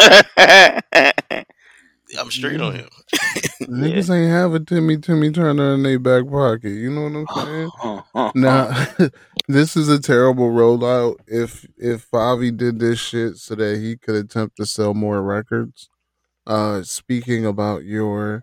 I'm 2.18 2.30
straight 2.30 2.60
on 2.60 2.74
him. 2.74 2.88
Niggas 3.62 4.14
ain't 4.14 4.30
have 4.30 4.54
a 4.54 4.60
Timmy 4.60 4.96
Timmy 4.98 5.32
Turner 5.32 5.74
in 5.74 5.82
their 5.82 5.98
back 5.98 6.28
pocket. 6.28 6.70
You 6.70 6.90
know 6.90 7.02
what 7.02 7.44
I'm 7.44 7.72
saying? 8.12 8.32
Now, 8.34 8.86
this 9.48 9.76
is 9.76 9.88
a 9.88 10.00
terrible 10.00 10.50
rollout. 10.50 11.16
If 11.26 11.66
if 11.76 12.08
Favi 12.10 12.56
did 12.56 12.78
this 12.78 13.00
shit 13.00 13.36
so 13.36 13.54
that 13.56 13.78
he 13.78 13.96
could 13.96 14.14
attempt 14.14 14.56
to 14.56 14.66
sell 14.66 14.94
more 14.94 15.22
records, 15.22 15.88
uh, 16.46 16.82
speaking 16.82 17.44
about 17.44 17.84
your 17.84 18.42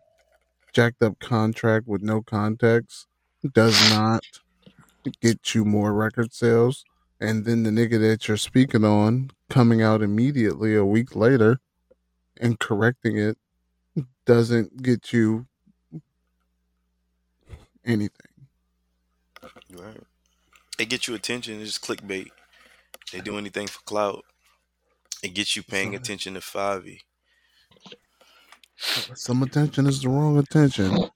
jacked 0.73 1.01
up 1.01 1.19
contract 1.19 1.87
with 1.87 2.01
no 2.01 2.21
context, 2.21 3.07
does 3.53 3.89
not 3.91 4.23
get 5.21 5.53
you 5.53 5.65
more 5.65 5.93
record 5.93 6.33
sales, 6.33 6.83
and 7.19 7.45
then 7.45 7.63
the 7.63 7.69
nigga 7.69 7.99
that 7.99 8.27
you're 8.27 8.37
speaking 8.37 8.83
on 8.83 9.31
coming 9.49 9.81
out 9.81 10.01
immediately 10.01 10.75
a 10.75 10.85
week 10.85 11.15
later 11.15 11.59
and 12.39 12.59
correcting 12.59 13.17
it 13.17 13.37
doesn't 14.25 14.81
get 14.81 15.13
you 15.13 15.45
anything. 17.85 18.09
Right. 19.71 20.03
It 20.79 20.89
gets 20.89 21.07
you 21.07 21.15
attention. 21.15 21.61
It's 21.61 21.79
just 21.79 21.85
clickbait. 21.85 22.29
They 23.11 23.21
do 23.21 23.37
anything 23.37 23.67
for 23.67 23.81
clout. 23.81 24.23
It 25.21 25.33
gets 25.33 25.55
you 25.55 25.63
paying 25.63 25.95
attention 25.95 26.33
to 26.33 26.39
Favi. 26.39 26.99
Some 29.15 29.43
attention 29.43 29.87
is 29.87 30.01
the 30.01 30.09
wrong 30.09 30.37
attention. 30.37 31.09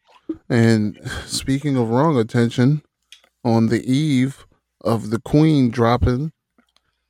And 0.49 0.99
speaking 1.25 1.75
of 1.75 1.89
wrong 1.89 2.17
attention, 2.17 2.83
on 3.47 3.67
the 3.67 3.81
eve 3.89 4.45
of 4.81 5.09
the 5.09 5.19
Queen 5.19 5.71
dropping, 5.71 6.33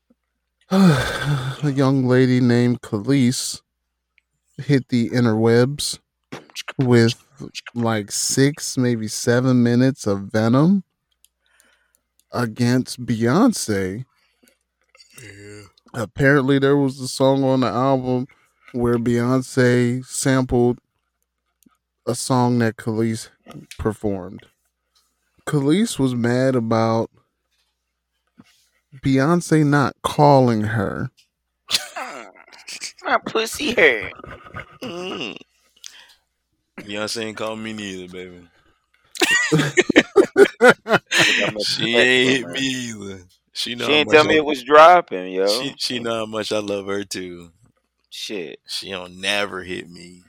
a 0.70 1.72
young 1.74 2.06
lady 2.06 2.40
named 2.40 2.82
Kelis 2.82 3.62
hit 4.58 4.88
the 4.90 5.10
interwebs 5.10 5.98
with 6.78 7.16
like 7.74 8.12
six, 8.12 8.78
maybe 8.78 9.08
seven 9.08 9.64
minutes 9.64 10.06
of 10.06 10.32
Venom 10.32 10.84
against 12.32 13.04
Beyonce. 13.04 14.06
Yeah. 15.24 15.62
Apparently, 15.94 16.60
there 16.60 16.78
was 16.78 17.00
a 17.00 17.08
song 17.08 17.44
on 17.44 17.62
the 17.62 17.68
album 17.68 18.28
where 18.74 18.98
Beyonce 18.98 20.06
sampled 20.06 20.78
a 22.06 22.14
song 22.14 22.60
that 22.60 22.76
Kelis 22.76 23.30
performed. 23.80 24.46
Kelis 25.48 25.98
was 25.98 26.14
mad 26.14 26.56
about 26.56 27.10
Beyonce 29.04 29.66
not 29.66 29.96
calling 30.04 30.62
her. 30.62 31.10
My 33.04 33.18
pussy 33.26 33.74
hurt. 33.74 34.14
Mm. 34.84 35.38
Beyonce 36.82 37.24
ain't 37.24 37.38
called 37.38 37.60
me 37.60 37.74
neither, 37.74 38.12
baby. 38.12 38.48
She 41.64 41.96
ain't 41.96 42.30
hit 42.30 42.48
me 42.50 42.60
either. 42.60 43.22
She 43.54 43.76
know 43.76 43.86
She 43.86 43.92
how 43.92 43.98
didn't 44.00 44.12
tell 44.12 44.24
me 44.26 44.34
I- 44.36 44.38
it 44.38 44.46
was 44.46 44.64
dropping, 44.64 45.32
yo. 45.34 45.48
She 45.48 45.74
she 45.78 46.00
know 46.00 46.14
how 46.16 46.26
much 46.26 46.52
I 46.52 46.60
love 46.60 46.86
her 46.88 47.04
too. 47.04 47.52
Shit. 48.10 48.60
She 48.68 48.92
don't 48.92 49.20
never 49.20 49.64
hit 49.64 49.90
me. 49.90 50.22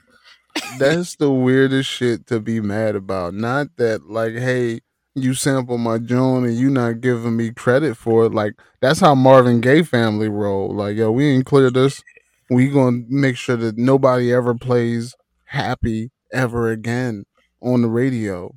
That's 0.79 1.15
the 1.15 1.31
weirdest 1.31 1.89
shit 1.89 2.25
to 2.27 2.39
be 2.39 2.59
mad 2.61 2.95
about. 2.95 3.33
Not 3.33 3.75
that 3.77 4.09
like, 4.09 4.33
hey, 4.33 4.79
you 5.15 5.33
sample 5.33 5.77
my 5.77 5.97
joint 5.97 6.45
and 6.45 6.55
you 6.55 6.69
not 6.69 7.01
giving 7.01 7.35
me 7.35 7.51
credit 7.51 7.97
for 7.97 8.25
it. 8.25 8.33
Like 8.33 8.53
that's 8.81 8.99
how 8.99 9.15
Marvin 9.15 9.61
Gaye 9.61 9.83
family 9.83 10.29
roll. 10.29 10.73
Like, 10.73 10.95
yo, 10.97 11.11
we 11.11 11.27
ain't 11.27 11.45
clear 11.45 11.69
this. 11.69 12.01
We 12.49 12.69
gonna 12.69 13.03
make 13.07 13.37
sure 13.37 13.57
that 13.57 13.77
nobody 13.77 14.33
ever 14.33 14.55
plays 14.55 15.15
happy 15.45 16.11
ever 16.31 16.69
again 16.69 17.25
on 17.61 17.81
the 17.81 17.87
radio. 17.87 18.53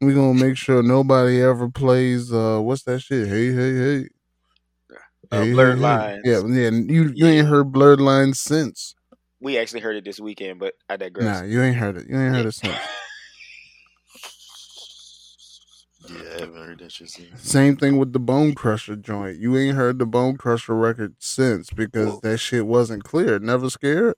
We 0.00 0.14
gonna 0.14 0.34
make 0.34 0.56
sure 0.56 0.82
nobody 0.82 1.42
ever 1.42 1.68
plays 1.68 2.32
uh 2.32 2.60
what's 2.60 2.84
that 2.84 3.00
shit? 3.00 3.28
Hey, 3.28 3.52
hey, 3.52 3.76
hey. 3.76 4.08
Uh, 5.30 5.44
Hey, 5.44 5.52
Blurred 5.52 5.78
hey, 5.78 5.80
hey. 5.80 5.82
Lines. 5.82 6.22
Yeah, 6.24 6.42
yeah. 6.46 6.70
You 6.70 7.12
you 7.14 7.26
ain't 7.26 7.48
heard 7.48 7.72
blurred 7.72 8.00
lines 8.00 8.40
since. 8.40 8.94
We 9.40 9.58
actually 9.58 9.80
heard 9.80 9.96
it 9.96 10.04
this 10.04 10.18
weekend, 10.18 10.58
but 10.58 10.74
I 10.88 10.96
digress. 10.96 11.42
Nah, 11.42 11.46
you 11.46 11.62
ain't 11.62 11.76
heard 11.76 11.96
it. 11.96 12.08
You 12.08 12.18
ain't 12.18 12.34
heard 12.34 12.46
it 12.46 12.54
since. 12.54 12.74
Yeah, 16.10 16.36
I 16.36 16.40
haven't 16.40 16.66
heard 16.66 16.78
that 16.80 16.92
shit 16.92 17.10
since. 17.10 17.42
Same 17.42 17.76
thing 17.76 17.98
with 17.98 18.12
the 18.12 18.18
Bone 18.18 18.54
Crusher 18.54 18.96
joint. 18.96 19.38
You 19.38 19.56
ain't 19.56 19.76
heard 19.76 19.98
the 19.98 20.06
Bone 20.06 20.36
Crusher 20.36 20.74
record 20.74 21.14
since 21.18 21.70
because 21.70 22.14
Whoa. 22.14 22.20
that 22.22 22.38
shit 22.38 22.66
wasn't 22.66 23.04
clear. 23.04 23.38
Never 23.38 23.70
scared. 23.70 24.14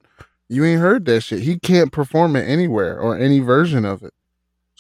You 0.49 0.65
ain't 0.65 0.81
heard 0.81 1.05
that 1.07 1.23
shit. 1.23 1.41
He 1.41 1.59
can't 1.59 1.93
perform 1.93 2.37
it 2.37 2.49
anywhere 2.49 2.99
or 2.99 3.17
any 3.17 3.39
version 3.41 3.85
of 3.85 4.03
it. 4.03 4.15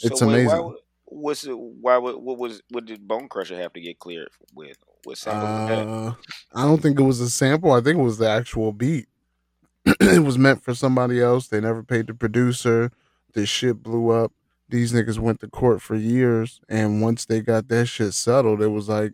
It's 0.02 0.20
wait, 0.20 0.28
amazing. 0.28 0.64
would- 0.64 0.76
what's 1.10 1.44
it, 1.44 1.58
why 1.58 1.98
would 1.98 2.16
what 2.16 2.38
was 2.38 2.62
what 2.70 2.86
did 2.86 3.06
Bone 3.06 3.28
Crusher 3.28 3.56
have 3.56 3.72
to 3.74 3.80
get 3.80 3.98
cleared 3.98 4.28
with? 4.54 4.76
What 5.04 5.18
sample? 5.18 5.46
Uh, 5.46 6.14
I 6.54 6.62
don't 6.64 6.80
think 6.80 6.98
it 6.98 7.04
was 7.04 7.20
a 7.20 7.30
sample. 7.30 7.72
I 7.72 7.80
think 7.80 7.98
it 7.98 8.02
was 8.02 8.18
the 8.18 8.28
actual 8.28 8.72
beat. 8.72 9.06
it 9.86 10.22
was 10.22 10.38
meant 10.38 10.62
for 10.62 10.74
somebody 10.74 11.20
else. 11.20 11.48
They 11.48 11.60
never 11.60 11.82
paid 11.82 12.06
the 12.06 12.14
producer. 12.14 12.92
This 13.32 13.48
shit 13.48 13.82
blew 13.82 14.10
up. 14.10 14.32
These 14.70 14.92
niggas 14.92 15.18
went 15.18 15.40
to 15.40 15.48
court 15.48 15.82
for 15.82 15.94
years, 15.96 16.60
and 16.68 17.02
once 17.02 17.26
they 17.26 17.40
got 17.40 17.68
that 17.68 17.86
shit 17.86 18.14
settled, 18.14 18.62
it 18.62 18.68
was 18.68 18.88
like, 18.88 19.12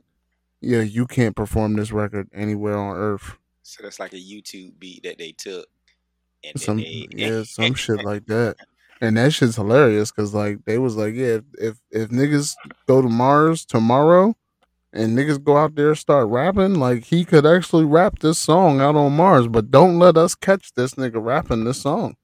yeah, 0.60 0.80
you 0.82 1.06
can't 1.06 1.36
perform 1.36 1.74
this 1.74 1.92
record 1.92 2.28
anywhere 2.32 2.76
on 2.76 2.96
earth. 2.96 3.36
So 3.62 3.82
that's 3.82 3.98
like 3.98 4.12
a 4.12 4.16
YouTube 4.16 4.78
beat 4.78 5.02
that 5.02 5.18
they 5.18 5.32
took. 5.32 5.66
And 6.44 6.60
some 6.60 6.78
they, 6.78 7.08
yeah, 7.10 7.42
some 7.46 7.74
shit 7.74 8.04
like 8.04 8.26
that. 8.26 8.56
And 9.00 9.16
that 9.16 9.32
shit's 9.32 9.56
hilarious 9.56 10.10
because 10.10 10.34
like 10.34 10.64
they 10.64 10.78
was 10.78 10.96
like, 10.96 11.14
yeah, 11.14 11.38
if, 11.38 11.44
if 11.58 11.76
if 11.90 12.08
niggas 12.10 12.54
go 12.86 13.02
to 13.02 13.08
Mars 13.08 13.64
tomorrow 13.64 14.34
and 14.92 15.16
niggas 15.16 15.42
go 15.42 15.56
out 15.56 15.74
there 15.74 15.94
start 15.94 16.28
rapping, 16.28 16.74
like 16.74 17.04
he 17.04 17.24
could 17.24 17.44
actually 17.44 17.84
rap 17.84 18.20
this 18.20 18.38
song 18.38 18.80
out 18.80 18.96
on 18.96 19.14
Mars, 19.14 19.48
but 19.48 19.70
don't 19.70 19.98
let 19.98 20.16
us 20.16 20.34
catch 20.34 20.72
this 20.72 20.94
nigga 20.94 21.22
rapping 21.22 21.64
this 21.64 21.82
song. 21.82 22.16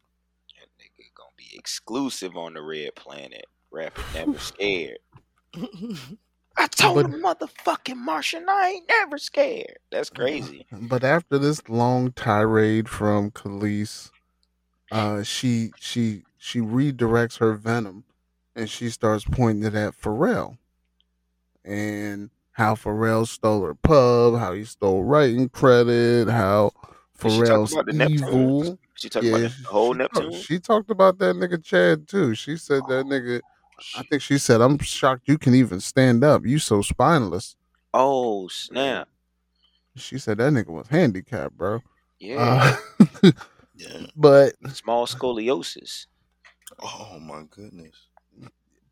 That 0.59 0.69
nigga 0.83 1.09
gonna 1.15 1.31
be 1.37 1.52
exclusive 1.63 2.37
on 2.37 2.55
the 2.55 2.61
Red 2.61 2.97
Planet. 2.97 3.47
Rapping 3.71 4.05
never 4.15 4.39
scared. 4.39 4.99
I 6.57 6.67
told 6.67 6.97
But- 6.97 7.07
a 7.07 7.09
motherfucking 7.09 7.97
Martian 7.97 8.47
I 8.49 8.69
ain't 8.71 8.89
never 8.89 9.17
scared. 9.17 9.79
That's 9.93 10.11
crazy. 10.11 10.67
But 10.73 11.05
after 11.05 11.39
this 11.39 11.69
long 11.69 12.11
tirade 12.13 12.89
from 12.89 13.31
Kelis, 13.31 14.11
uh, 14.91 15.23
she 15.23 15.71
she 15.79 16.25
she 16.37 16.59
redirects 16.61 17.39
her 17.39 17.53
venom, 17.55 18.03
and 18.57 18.69
she 18.69 18.91
starts 18.91 19.25
pointing 19.25 19.65
it 19.65 19.75
at 19.77 19.95
Pharrell, 19.95 20.59
and 21.65 22.31
how 22.51 22.75
Pharrell 22.75 23.27
stole 23.27 23.63
her 23.65 23.75
pub, 23.75 24.39
how 24.39 24.53
he 24.53 24.65
stole 24.65 25.05
writing 25.05 25.49
credit, 25.49 26.29
how 26.29 26.73
Did 27.23 27.33
she 27.33 27.39
talk 27.39 27.49
Pharrell's 27.49 27.73
about 27.73 27.87
the 27.87 27.93
Neptunes? 27.93 28.11
evil. 28.11 28.79
She 28.95 29.09
talking 29.09 29.29
about 29.31 29.41
the 29.43 29.69
whole 29.69 29.95
Neptune. 29.95 30.33
she 30.33 30.59
talked 30.59 30.91
about 30.91 31.19
that 31.19 31.37
nigga 31.37 31.63
Chad 31.63 32.09
too. 32.09 32.35
She 32.35 32.57
said 32.57 32.83
that 32.89 33.07
nigga. 33.07 33.41
I 33.97 34.03
think 34.03 34.23
she 34.23 34.39
said, 34.39 34.61
"I'm 34.61 34.79
shocked 34.79 35.23
you 35.27 35.39
can 35.39 35.55
even 35.55 35.81
stand 35.81 36.23
up. 36.23 36.47
You 36.47 36.59
so 36.59 36.83
spineless." 36.83 37.57
oh 37.95 38.49
snap! 38.49 39.09
She 39.97 40.19
said 40.19 40.39
that 40.39 40.53
nigga 40.53 40.69
was 40.69 40.89
handicapped, 40.89 41.57
bro. 41.57 41.81
Yeah, 42.19 42.77
Uh, 43.23 43.31
Yeah. 43.75 44.07
but 44.17 44.55
small 44.73 45.07
scoliosis. 45.07 46.07
Oh 46.81 47.19
my 47.21 47.45
goodness. 47.51 48.09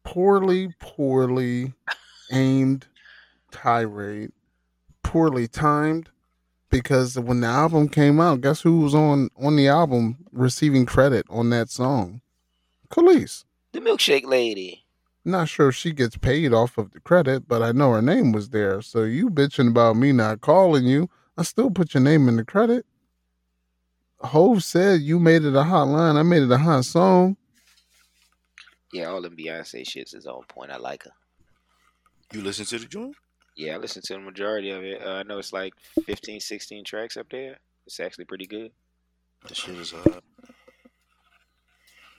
poorly, 0.02 0.74
poorly 0.80 1.72
aimed 2.32 2.86
tirade, 3.50 4.32
poorly 5.02 5.48
timed. 5.48 6.10
Because 6.70 7.18
when 7.18 7.40
the 7.40 7.48
album 7.48 7.88
came 7.88 8.20
out, 8.20 8.40
guess 8.40 8.60
who 8.60 8.80
was 8.80 8.94
on 8.94 9.28
on 9.36 9.56
the 9.56 9.68
album 9.68 10.18
receiving 10.32 10.86
credit 10.86 11.26
on 11.28 11.50
that 11.50 11.68
song? 11.68 12.20
Kelis. 12.90 13.44
The 13.72 13.80
milkshake 13.80 14.24
lady. 14.24 14.84
Not 15.24 15.48
sure 15.48 15.68
if 15.68 15.74
she 15.74 15.92
gets 15.92 16.16
paid 16.16 16.52
off 16.54 16.78
of 16.78 16.92
the 16.92 17.00
credit, 17.00 17.46
but 17.46 17.62
I 17.62 17.72
know 17.72 17.92
her 17.92 18.02
name 18.02 18.32
was 18.32 18.50
there. 18.50 18.80
So 18.82 19.02
you 19.04 19.28
bitching 19.30 19.68
about 19.68 19.96
me 19.96 20.12
not 20.12 20.40
calling 20.40 20.84
you, 20.84 21.10
I 21.36 21.42
still 21.42 21.70
put 21.70 21.94
your 21.94 22.02
name 22.02 22.28
in 22.28 22.36
the 22.36 22.44
credit. 22.44 22.86
Hove 24.22 24.62
said 24.62 25.00
you 25.00 25.18
made 25.18 25.44
it 25.44 25.54
a 25.54 25.62
hot 25.62 25.88
line. 25.88 26.16
I 26.16 26.22
made 26.22 26.42
it 26.42 26.50
a 26.50 26.58
hot 26.58 26.84
song. 26.84 27.36
Yeah, 28.92 29.06
all 29.06 29.22
them 29.22 29.36
Beyonce 29.36 29.82
shits 29.82 30.14
is 30.14 30.26
on 30.26 30.42
point. 30.48 30.70
I 30.70 30.76
like 30.76 31.04
her. 31.04 31.12
You 32.32 32.42
listen 32.42 32.64
to 32.66 32.78
the 32.78 32.86
joint? 32.86 33.16
Yeah, 33.60 33.74
I 33.74 33.78
listened 33.78 34.04
to 34.06 34.14
the 34.14 34.20
majority 34.20 34.70
of 34.70 34.82
it. 34.82 35.02
Uh, 35.04 35.10
I 35.14 35.22
know 35.22 35.38
it's 35.38 35.52
like 35.52 35.74
15, 36.06 36.40
16 36.40 36.84
tracks 36.84 37.16
up 37.16 37.26
there. 37.30 37.58
It's 37.86 38.00
actually 38.00 38.24
pretty 38.24 38.46
good. 38.46 38.70
The 39.46 39.54
shit 39.54 39.76
is 39.76 39.90
hot. 39.92 40.22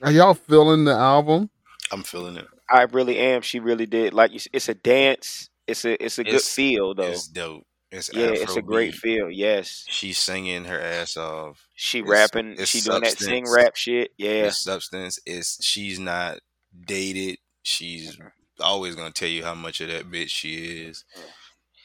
Are 0.01 0.11
y'all 0.11 0.33
feeling 0.33 0.85
the 0.85 0.93
album? 0.93 1.49
I'm 1.91 2.03
feeling 2.03 2.37
it. 2.37 2.47
I 2.69 2.83
really 2.83 3.17
am. 3.17 3.41
She 3.41 3.59
really 3.59 3.85
did. 3.85 4.13
Like 4.13 4.31
it's 4.53 4.69
a 4.69 4.73
dance. 4.73 5.49
It's 5.67 5.85
a 5.85 6.03
it's 6.03 6.17
a 6.19 6.23
good 6.23 6.41
feel 6.41 6.93
though. 6.95 7.03
It's 7.03 7.27
dope. 7.27 7.65
It's 7.91 8.09
yeah, 8.13 8.27
it's 8.29 8.55
a 8.55 8.61
great 8.61 8.93
Afrobeat. 8.93 8.97
feel. 8.97 9.29
Yes, 9.29 9.83
She's 9.89 10.17
singing 10.17 10.63
her 10.65 10.79
ass 10.79 11.17
off. 11.17 11.67
she 11.75 11.99
It's- 11.99 12.09
rapping. 12.09 12.53
it's 12.53 12.69
she 12.69 12.79
doing 12.81 13.01
that 13.03 13.17
sing 13.19 13.45
rap 13.51 13.75
shit. 13.75 14.11
Yeah, 14.17 14.45
It's 14.47 14.57
substance. 14.57 15.19
It's 15.25 15.63
she's 15.63 15.99
not 15.99 16.39
dated. 16.85 17.37
She's 17.63 18.17
always 18.61 18.95
gonna 18.95 19.11
tell 19.11 19.29
you 19.29 19.43
how 19.43 19.55
much 19.55 19.81
of 19.81 19.89
that 19.89 20.09
bitch 20.09 20.29
she 20.29 20.85
is. 20.85 21.03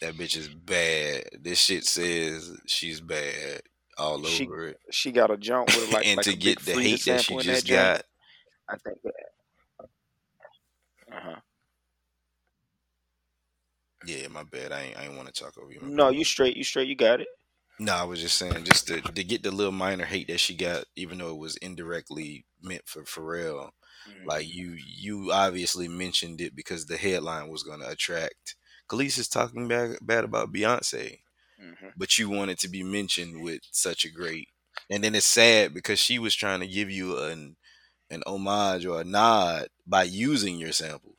That 0.01 0.15
bitch 0.15 0.37
is 0.37 0.49
bad. 0.49 1.25
This 1.41 1.59
shit 1.59 1.85
says 1.85 2.57
she's 2.67 3.01
bad 3.01 3.63
all 3.99 4.27
over 4.27 4.69
it. 4.69 4.81
she 4.91 5.11
got 5.11 5.31
a 5.31 5.37
jump 5.37 5.69
with 5.69 5.93
like 5.93 6.07
and 6.07 6.19
like 6.19 6.25
to 6.27 6.37
get 6.37 6.61
the 6.61 6.73
hate 6.73 7.05
that 7.07 7.23
she 7.23 7.37
just 7.39 7.67
joint. 7.67 7.79
got, 7.79 8.03
I 8.69 8.77
think 8.77 8.99
that. 9.03 9.13
Uh 11.13 11.21
huh. 11.21 11.41
Yeah, 14.07 14.29
my 14.29 14.45
bad. 14.45 14.73
I 14.73 14.83
ain't, 14.83 14.99
I 14.99 15.05
ain't 15.05 15.17
want 15.17 15.33
to 15.33 15.43
talk 15.43 15.57
over 15.59 15.73
you. 15.73 15.81
No, 15.83 16.11
bad. 16.11 16.17
you 16.17 16.25
straight. 16.25 16.57
You 16.57 16.65
straight. 16.65 16.89
You 16.89 16.97
got 16.97 17.21
it. 17.21 17.29
No, 17.79 17.93
I 17.95 18.05
was 18.05 18.21
just 18.21 18.39
saying, 18.39 18.65
just 18.65 18.87
to, 18.89 19.01
to 19.01 19.25
get 19.25 19.43
the 19.43 19.51
little 19.51 19.73
minor 19.73 20.05
hate 20.05 20.29
that 20.29 20.41
she 20.41 20.55
got, 20.55 20.85
even 20.95 21.19
though 21.19 21.31
it 21.31 21.39
was 21.39 21.57
indirectly 21.57 22.47
meant 22.63 22.83
for 22.87 23.03
Pharrell. 23.03 23.71
Like 24.25 24.53
you, 24.53 24.77
you 24.79 25.31
obviously 25.33 25.89
mentioned 25.89 26.41
it 26.41 26.55
because 26.57 26.87
the 26.87 26.97
headline 26.97 27.49
was 27.49 27.63
going 27.63 27.81
to 27.81 27.89
attract. 27.89 28.57
Kelis 28.89 29.19
is 29.19 29.29
talking 29.29 29.69
bad, 29.69 29.99
bad 30.03 30.25
about 30.25 30.53
Beyonce, 30.53 31.21
Mhm. 31.61 31.93
but 31.97 32.19
you 32.19 32.29
wanted 32.29 32.59
to 32.61 32.69
be 32.69 32.83
mentioned 32.83 33.43
with 33.43 33.61
such 33.71 34.05
a 34.05 34.11
great. 34.11 34.49
And 34.91 35.03
then 35.03 35.15
it's 35.15 35.27
sad 35.27 35.73
because 35.75 35.99
she 35.99 36.19
was 36.19 36.35
trying 36.35 36.61
to 36.61 36.67
give 36.67 36.91
you 36.91 37.19
an 37.19 37.57
an 38.11 38.23
homage 38.27 38.87
or 38.87 39.01
a 39.01 39.05
nod 39.05 39.69
by 39.87 40.05
using 40.05 40.59
your 40.59 40.71
sample, 40.73 41.17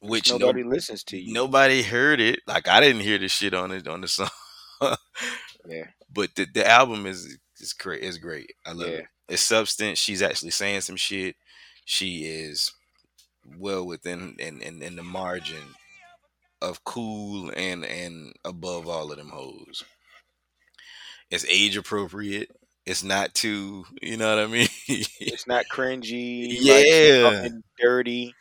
which 0.00 0.30
no- 0.30 0.38
nobody 0.38 0.62
listens 0.64 1.02
to 1.04 1.16
you. 1.18 1.32
nobody 1.32 1.82
heard 1.82 2.20
it. 2.20 2.40
Like 2.46 2.68
I 2.68 2.80
didn't 2.80 3.02
hear 3.02 3.18
the 3.18 3.28
shit 3.28 3.54
on 3.54 3.70
it 3.72 3.88
on 3.88 4.00
the 4.02 4.08
song. 4.08 4.28
Yeah. 5.66 5.86
But 6.12 6.36
the, 6.36 6.44
the 6.46 6.64
album 6.68 7.06
is 7.06 7.38
is 7.58 7.72
great. 7.72 8.02
Is 8.02 8.18
great. 8.18 8.52
I 8.64 8.72
love 8.72 8.88
Yeah. 8.88 8.96
it. 8.98 9.06
It's 9.28 9.42
substance. 9.42 9.98
She's 9.98 10.22
actually 10.22 10.50
saying 10.52 10.82
some 10.82 10.96
shit. 10.96 11.34
She 11.84 12.24
is 12.24 12.72
well 13.58 13.86
within 13.86 14.36
in, 14.38 14.60
in, 14.62 14.82
in 14.82 14.96
the 14.96 15.02
margin 15.02 15.74
of 16.62 16.82
cool 16.84 17.50
and 17.56 17.84
and 17.84 18.32
above 18.44 18.88
all 18.88 19.10
of 19.12 19.18
them 19.18 19.28
hoes. 19.28 19.84
It's 21.30 21.44
age 21.46 21.76
appropriate. 21.76 22.50
It's 22.86 23.02
not 23.02 23.34
too, 23.34 23.84
you 24.02 24.16
know 24.18 24.28
what 24.36 24.44
I 24.44 24.46
mean? 24.46 24.68
It's 24.88 25.46
not 25.46 25.64
cringy. 25.72 26.48
like, 26.48 26.84
Yeah. 26.86 27.42
she's 27.44 27.52
dirty. 27.78 28.34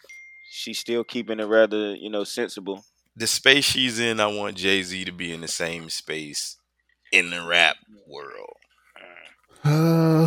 She's 0.51 0.79
still 0.79 1.03
keeping 1.03 1.39
it 1.39 1.45
rather, 1.45 1.95
you 1.95 2.09
know, 2.09 2.23
sensible. 2.25 2.83
the 3.15 3.25
space 3.27 3.63
she's 3.65 3.99
in, 3.99 4.19
I 4.19 4.27
want 4.27 4.57
Jay 4.57 4.83
Z 4.83 5.05
to 5.05 5.11
be 5.11 5.33
in 5.33 5.41
the 5.41 5.47
same 5.47 5.89
space 5.89 6.57
in 7.11 7.29
the 7.29 7.41
rap 7.41 7.77
world. 8.07 8.57
Uh, 9.63 10.25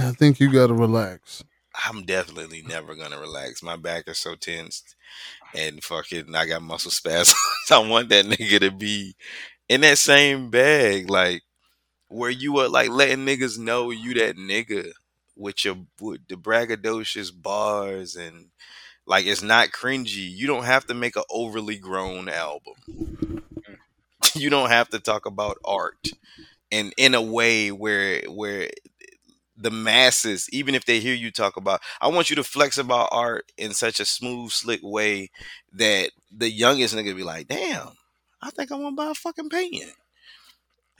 I 0.00 0.12
think 0.18 0.40
you 0.40 0.50
got 0.50 0.68
to 0.68 0.74
relax. 0.74 1.44
I'm 1.84 2.04
definitely 2.04 2.62
never 2.62 2.94
gonna 2.94 3.18
relax. 3.18 3.62
My 3.62 3.76
back 3.76 4.04
is 4.08 4.18
so 4.18 4.34
tensed, 4.34 4.96
and 5.54 5.82
fucking, 5.82 6.34
I 6.34 6.46
got 6.46 6.62
muscle 6.62 6.90
spasms. 6.92 7.36
I 7.70 7.78
want 7.78 8.08
that 8.10 8.26
nigga 8.26 8.60
to 8.60 8.70
be 8.70 9.16
in 9.68 9.82
that 9.82 9.98
same 9.98 10.50
bag, 10.50 11.10
like 11.10 11.42
where 12.08 12.30
you 12.30 12.58
are, 12.58 12.68
like 12.68 12.90
letting 12.90 13.26
niggas 13.26 13.58
know 13.58 13.90
you 13.90 14.14
that 14.14 14.36
nigga 14.36 14.92
with 15.36 15.64
your 15.64 15.76
with 16.00 16.26
the 16.28 16.36
braggadocious 16.36 17.30
bars 17.34 18.16
and 18.16 18.46
like 19.06 19.26
it's 19.26 19.42
not 19.42 19.70
cringy. 19.70 20.30
You 20.30 20.46
don't 20.46 20.64
have 20.64 20.86
to 20.86 20.94
make 20.94 21.16
an 21.16 21.24
overly 21.30 21.76
grown 21.78 22.28
album. 22.28 22.74
Mm. 22.90 23.42
you 24.34 24.50
don't 24.50 24.70
have 24.70 24.88
to 24.90 24.98
talk 25.00 25.26
about 25.26 25.58
art 25.64 26.08
and 26.70 26.92
in 26.96 27.14
a 27.14 27.22
way 27.22 27.70
where 27.72 28.22
where 28.28 28.68
the 29.60 29.70
masses, 29.70 30.48
even 30.52 30.74
if 30.74 30.84
they 30.84 31.00
hear 31.00 31.14
you 31.14 31.30
talk 31.30 31.56
about, 31.56 31.80
I 32.00 32.08
want 32.08 32.30
you 32.30 32.36
to 32.36 32.44
flex 32.44 32.78
about 32.78 33.08
art 33.10 33.50
in 33.56 33.72
such 33.74 34.00
a 34.00 34.04
smooth, 34.04 34.50
slick 34.52 34.80
way 34.82 35.30
that 35.72 36.10
the 36.30 36.50
youngest 36.50 36.94
nigga 36.94 37.16
be 37.16 37.24
like, 37.24 37.48
"Damn, 37.48 37.88
I 38.40 38.50
think 38.50 38.70
I 38.70 38.76
want 38.76 38.96
to 38.96 39.02
buy 39.02 39.10
a 39.10 39.14
fucking 39.14 39.50
painting." 39.50 39.92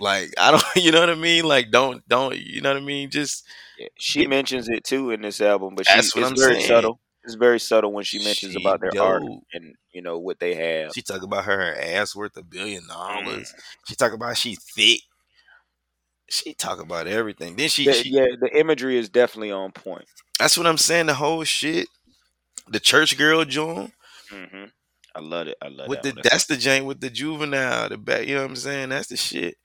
Like 0.01 0.31
I 0.38 0.51
don't, 0.51 0.64
you 0.77 0.92
know 0.92 1.01
what 1.01 1.11
I 1.11 1.14
mean? 1.14 1.44
Like 1.44 1.71
don't, 1.71 2.07
don't, 2.09 2.37
you 2.37 2.61
know 2.61 2.71
what 2.71 2.77
I 2.83 2.85
mean? 2.85 3.11
Just 3.11 3.44
Yeah. 3.79 3.88
She 3.99 4.23
Yeah. 4.23 4.29
mentions 4.29 4.68
it 4.68 4.85
too 4.85 5.11
in 5.11 5.23
this 5.23 5.40
album, 5.40 5.75
but 5.75 5.87
she, 5.87 5.94
That's 5.94 6.14
what 6.14 6.23
it's 6.23 6.31
I'm 6.31 6.37
very 6.37 6.55
saying. 6.55 6.66
subtle. 6.66 7.01
It's 7.25 7.35
very 7.35 7.61
subtle 7.61 7.92
when 7.92 8.05
she 8.05 8.18
mentions 8.25 8.53
She 8.55 8.61
about 8.61 8.81
their 8.81 8.92
art 9.03 9.23
and 9.53 9.75
you 9.92 10.01
know 10.01 10.18
what 10.18 10.38
they 10.38 10.55
have. 10.55 10.92
she 10.94 11.03
talk 11.03 11.23
about 11.23 11.44
her, 11.44 11.57
her 11.59 11.77
ass 11.81 12.14
worth 12.16 12.37
a 12.37 12.42
billion 12.42 12.87
dollars. 12.87 13.53
Mm. 13.53 13.62
She 13.88 13.94
talk 13.97 14.12
about 14.12 14.37
she 14.38 14.55
thick. 14.55 15.01
She 16.31 16.55
talk 16.55 16.81
about 16.81 17.07
everything. 17.07 17.57
Then 17.57 17.69
she, 17.69 17.87
The- 17.87 17.95
she 17.95 18.11
yeah, 18.11 18.27
the 18.41 18.51
imagery 18.59 18.99
is 18.99 19.09
definitely 19.09 19.51
on 19.53 19.73
point. 19.73 20.05
that's 20.38 20.57
what 20.59 20.67
I'm 20.67 20.79
saying. 20.79 21.07
The 21.07 21.14
whole 21.14 21.45
shit, 21.45 21.88
the 22.69 22.81
church 22.81 23.17
girl 23.17 23.45
joint. 23.45 23.93
hmm 24.31 24.64
I 25.14 25.21
love 25.21 25.49
it. 25.49 25.57
I 25.62 25.69
love 25.69 25.88
with 25.88 26.03
that. 26.03 26.14
the 26.14 26.21
that's 26.23 26.47
the 26.47 26.55
jank 26.55 26.85
with 26.85 27.01
the 27.01 27.11
juvenile, 27.11 27.88
the 27.88 27.97
back. 27.99 28.27
You 28.27 28.37
know 28.37 28.43
what 28.43 28.51
I'm 28.51 28.57
saying? 28.57 28.91
That's 28.91 29.09
the 29.09 29.17
shit. 29.17 29.57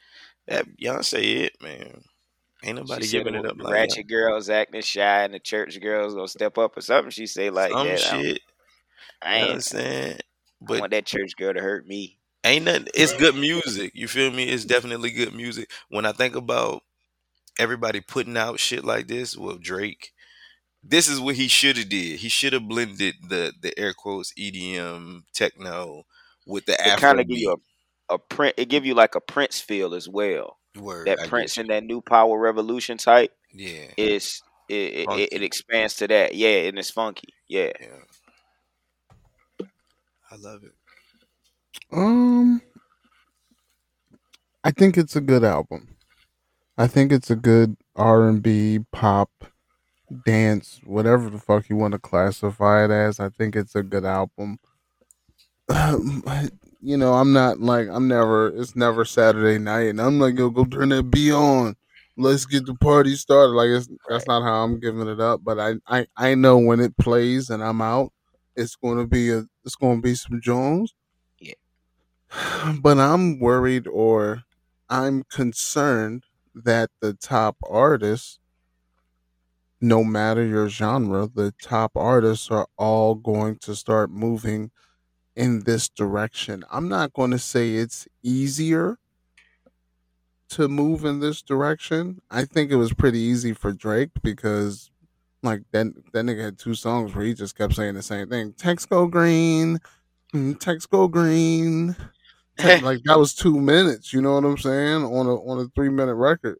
That 0.47 0.65
y'all 0.78 1.04
say 1.04 1.23
it, 1.23 1.54
man. 1.62 2.02
Ain't 2.63 2.78
nobody 2.78 3.06
she 3.06 3.12
giving 3.12 3.36
it 3.36 3.45
up 3.45 3.58
like 3.60 3.73
ratchet 3.73 4.08
girls 4.08 4.49
acting 4.49 4.82
shy 4.82 5.23
and 5.23 5.34
the 5.34 5.39
church 5.39 5.80
girls 5.82 6.15
gonna 6.15 6.28
step 6.30 6.58
up 6.58 6.78
or 6.78 6.82
something. 6.82 7.12
She 7.12 7.28
say 7.28 7.49
like 7.49 7.71
Some 7.71 7.88
that. 7.88 7.99
Shit. 7.99 8.39
I 9.21 9.36
You 9.36 9.41
know 9.41 9.47
what 9.47 9.54
I'm 9.54 9.56
ain't. 9.56 9.63
saying? 9.63 10.19
I 10.67 10.80
want 10.80 10.91
that 10.91 11.06
church 11.06 11.36
girl 11.38 11.54
to 11.54 11.62
hurt 11.62 11.86
me. 11.86 12.19
Ain't 12.43 12.65
nothing. 12.65 12.88
It's 12.93 13.13
good 13.13 13.36
music. 13.36 13.91
You 13.93 14.08
feel 14.08 14.32
me? 14.32 14.45
It's 14.45 14.65
definitely 14.65 15.12
good 15.12 15.34
music. 15.34 15.71
When 15.89 16.06
I 16.06 16.12
think 16.12 16.36
about 16.36 16.84
everybody 17.60 18.01
putting 18.01 18.38
out 18.38 18.60
shit 18.60 18.84
like 18.84 19.08
this, 19.08 19.38
well, 19.38 19.58
Drake, 19.58 20.12
this 20.84 21.08
is 21.08 21.19
what 21.19 21.36
he 21.36 21.47
should 21.47 21.77
have 21.77 21.89
did. 21.89 22.19
He 22.19 22.29
should 22.29 22.53
have 22.53 22.67
blended 22.67 23.15
the 23.27 23.53
the 23.60 23.77
air 23.79 23.93
quotes 23.93 24.34
EDM 24.34 25.23
techno 25.34 26.06
with 26.45 26.65
the 26.65 26.73
It 26.73 26.82
Afro 26.82 27.10
kind 27.10 27.19
of 27.19 27.27
give 27.27 27.38
you 27.38 27.56
a, 28.10 28.15
a 28.15 28.19
print. 28.19 28.56
It 28.58 28.69
give 28.69 28.86
you 28.86 28.93
like 28.93 29.15
a 29.15 29.21
Prince 29.21 29.60
feel 29.60 29.93
as 29.93 30.10
well. 30.10 30.58
word. 30.75 31.08
That 31.08 31.19
get 31.19 31.29
Prince 31.29 31.58
you. 31.58 31.62
and 31.62 31.69
that 31.69 31.84
new 31.84 32.01
Power 32.01 32.38
Revolution 32.38 32.97
type 32.97 33.32
yeah, 33.53 33.86
is 33.97 34.41
it, 34.67 34.75
it, 34.75 34.95
it, 34.95 35.06
Funky. 35.06 35.23
it 35.23 35.43
expands 35.43 35.95
to 35.97 36.08
that. 36.08 36.36
Yeah, 36.36 36.67
and 36.67 36.77
it's 36.77 36.89
funky. 36.89 37.34
Yeah. 37.47 37.71
yeah. 37.79 39.65
I 40.32 40.36
love 40.38 40.63
it. 40.63 40.71
Um, 41.93 42.62
I 44.63 44.71
think 44.71 44.97
it's 44.97 45.15
a 45.15 45.21
good 45.21 45.43
album. 45.43 45.95
I 46.77 46.88
think 46.88 47.12
it's 47.12 47.29
a 47.29 47.36
good 47.36 47.77
R 47.95 48.27
and 48.27 48.41
B, 48.41 48.79
pop, 48.91 49.29
dance, 50.25 50.79
whatever 50.86 51.29
the 51.29 51.38
fuck 51.38 51.69
you 51.69 51.75
want 51.75 51.91
to 51.91 51.99
classify 51.99 52.86
it 52.86 52.91
as. 52.91 53.19
I 53.19 53.29
think 53.29 53.56
it's 53.56 53.75
a 53.75 53.84
good 53.84 54.06
album. 54.06 54.58
you 56.82 56.97
know, 56.97 57.13
I'm 57.13 57.32
not 57.32 57.60
like 57.60 57.88
I'm 57.89 58.08
never. 58.08 58.47
It's 58.47 58.75
never 58.75 59.06
Saturday 59.06 59.60
night, 59.60 59.89
and 59.89 60.01
I'm 60.01 60.19
like, 60.19 60.38
yo, 60.38 60.49
go 60.49 60.65
turn 60.65 60.89
that 60.89 61.12
B 61.12 61.32
on. 61.32 61.75
Let's 62.17 62.45
get 62.45 62.65
the 62.65 62.75
party 62.75 63.15
started. 63.15 63.53
Like 63.53 63.69
it's 63.69 63.88
that's 64.10 64.27
not 64.27 64.41
how 64.41 64.63
I'm 64.63 64.79
giving 64.79 65.08
it 65.08 65.19
up. 65.19 65.41
But 65.43 65.60
I 65.60 65.75
I 65.88 66.08
I 66.17 66.34
know 66.34 66.58
when 66.58 66.79
it 66.79 66.97
plays 66.97 67.51
and 67.51 67.63
I'm 67.63 67.82
out, 67.82 68.12
it's 68.56 68.75
going 68.75 68.97
to 68.97 69.06
be 69.06 69.29
a 69.29 69.45
it's 69.63 69.75
going 69.75 69.97
to 69.97 70.01
be 70.01 70.15
some 70.15 70.41
Jones. 70.41 70.93
But 72.81 72.99
I'm 72.99 73.39
worried 73.39 73.87
or 73.87 74.43
I'm 74.89 75.23
concerned 75.23 76.23
that 76.55 76.89
the 77.01 77.13
top 77.13 77.57
artists, 77.69 78.39
no 79.81 80.03
matter 80.03 80.43
your 80.45 80.69
genre, 80.69 81.27
the 81.27 81.53
top 81.61 81.91
artists 81.95 82.49
are 82.49 82.67
all 82.77 83.15
going 83.15 83.57
to 83.59 83.75
start 83.75 84.09
moving 84.09 84.71
in 85.35 85.61
this 85.65 85.89
direction. 85.89 86.63
I'm 86.71 86.89
not 86.89 87.13
going 87.13 87.31
to 87.31 87.39
say 87.39 87.75
it's 87.75 88.07
easier 88.23 88.99
to 90.49 90.67
move 90.67 91.05
in 91.05 91.19
this 91.19 91.41
direction. 91.41 92.21
I 92.29 92.45
think 92.45 92.71
it 92.71 92.75
was 92.75 92.93
pretty 92.93 93.19
easy 93.19 93.53
for 93.53 93.71
Drake 93.71 94.11
because 94.21 94.91
like 95.41 95.63
that 95.71 95.87
that 96.13 96.25
nigga 96.25 96.43
had 96.43 96.59
two 96.59 96.75
songs 96.75 97.15
where 97.15 97.25
he 97.25 97.33
just 97.33 97.57
kept 97.57 97.75
saying 97.75 97.95
the 97.95 98.01
same 98.03 98.29
thing. 98.29 98.53
Text 98.53 98.89
go 98.89 99.07
green, 99.07 99.79
mm, 100.33 100.59
text 100.59 100.89
go 100.89 101.07
green. 101.07 101.95
Like 102.81 102.99
that 103.05 103.17
was 103.17 103.33
two 103.33 103.59
minutes, 103.59 104.13
you 104.13 104.21
know 104.21 104.33
what 104.35 104.45
I'm 104.45 104.57
saying? 104.57 105.03
On 105.03 105.25
a 105.25 105.35
on 105.35 105.59
a 105.59 105.67
three 105.75 105.89
minute 105.89 106.15
record. 106.15 106.59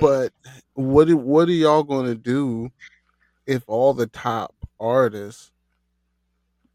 But 0.00 0.32
what 0.74 1.12
what 1.14 1.48
are 1.48 1.52
y'all 1.52 1.82
gonna 1.82 2.14
do 2.14 2.70
if 3.46 3.62
all 3.66 3.94
the 3.94 4.06
top 4.06 4.54
artists 4.78 5.52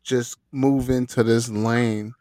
just 0.03 0.37
move 0.51 0.89
into 0.89 1.23
this 1.23 1.49
lane? 1.49 2.13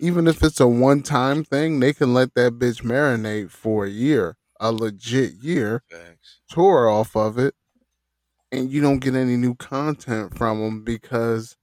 Even 0.00 0.28
if 0.28 0.42
it's 0.44 0.60
a 0.60 0.68
one 0.68 1.02
time 1.02 1.44
thing, 1.44 1.80
they 1.80 1.92
can 1.92 2.14
let 2.14 2.34
that 2.34 2.58
bitch 2.58 2.82
marinate 2.82 3.50
for 3.50 3.84
a 3.84 3.90
year, 3.90 4.36
a 4.60 4.70
legit 4.72 5.32
year, 5.34 5.82
Facts. 5.90 6.40
tour 6.48 6.88
off 6.88 7.16
of 7.16 7.36
it, 7.38 7.54
and 8.52 8.70
you 8.70 8.80
don't 8.80 9.00
get 9.00 9.14
any 9.14 9.36
new 9.36 9.54
content 9.56 10.38
from 10.38 10.60
them 10.60 10.84
because 10.84 11.56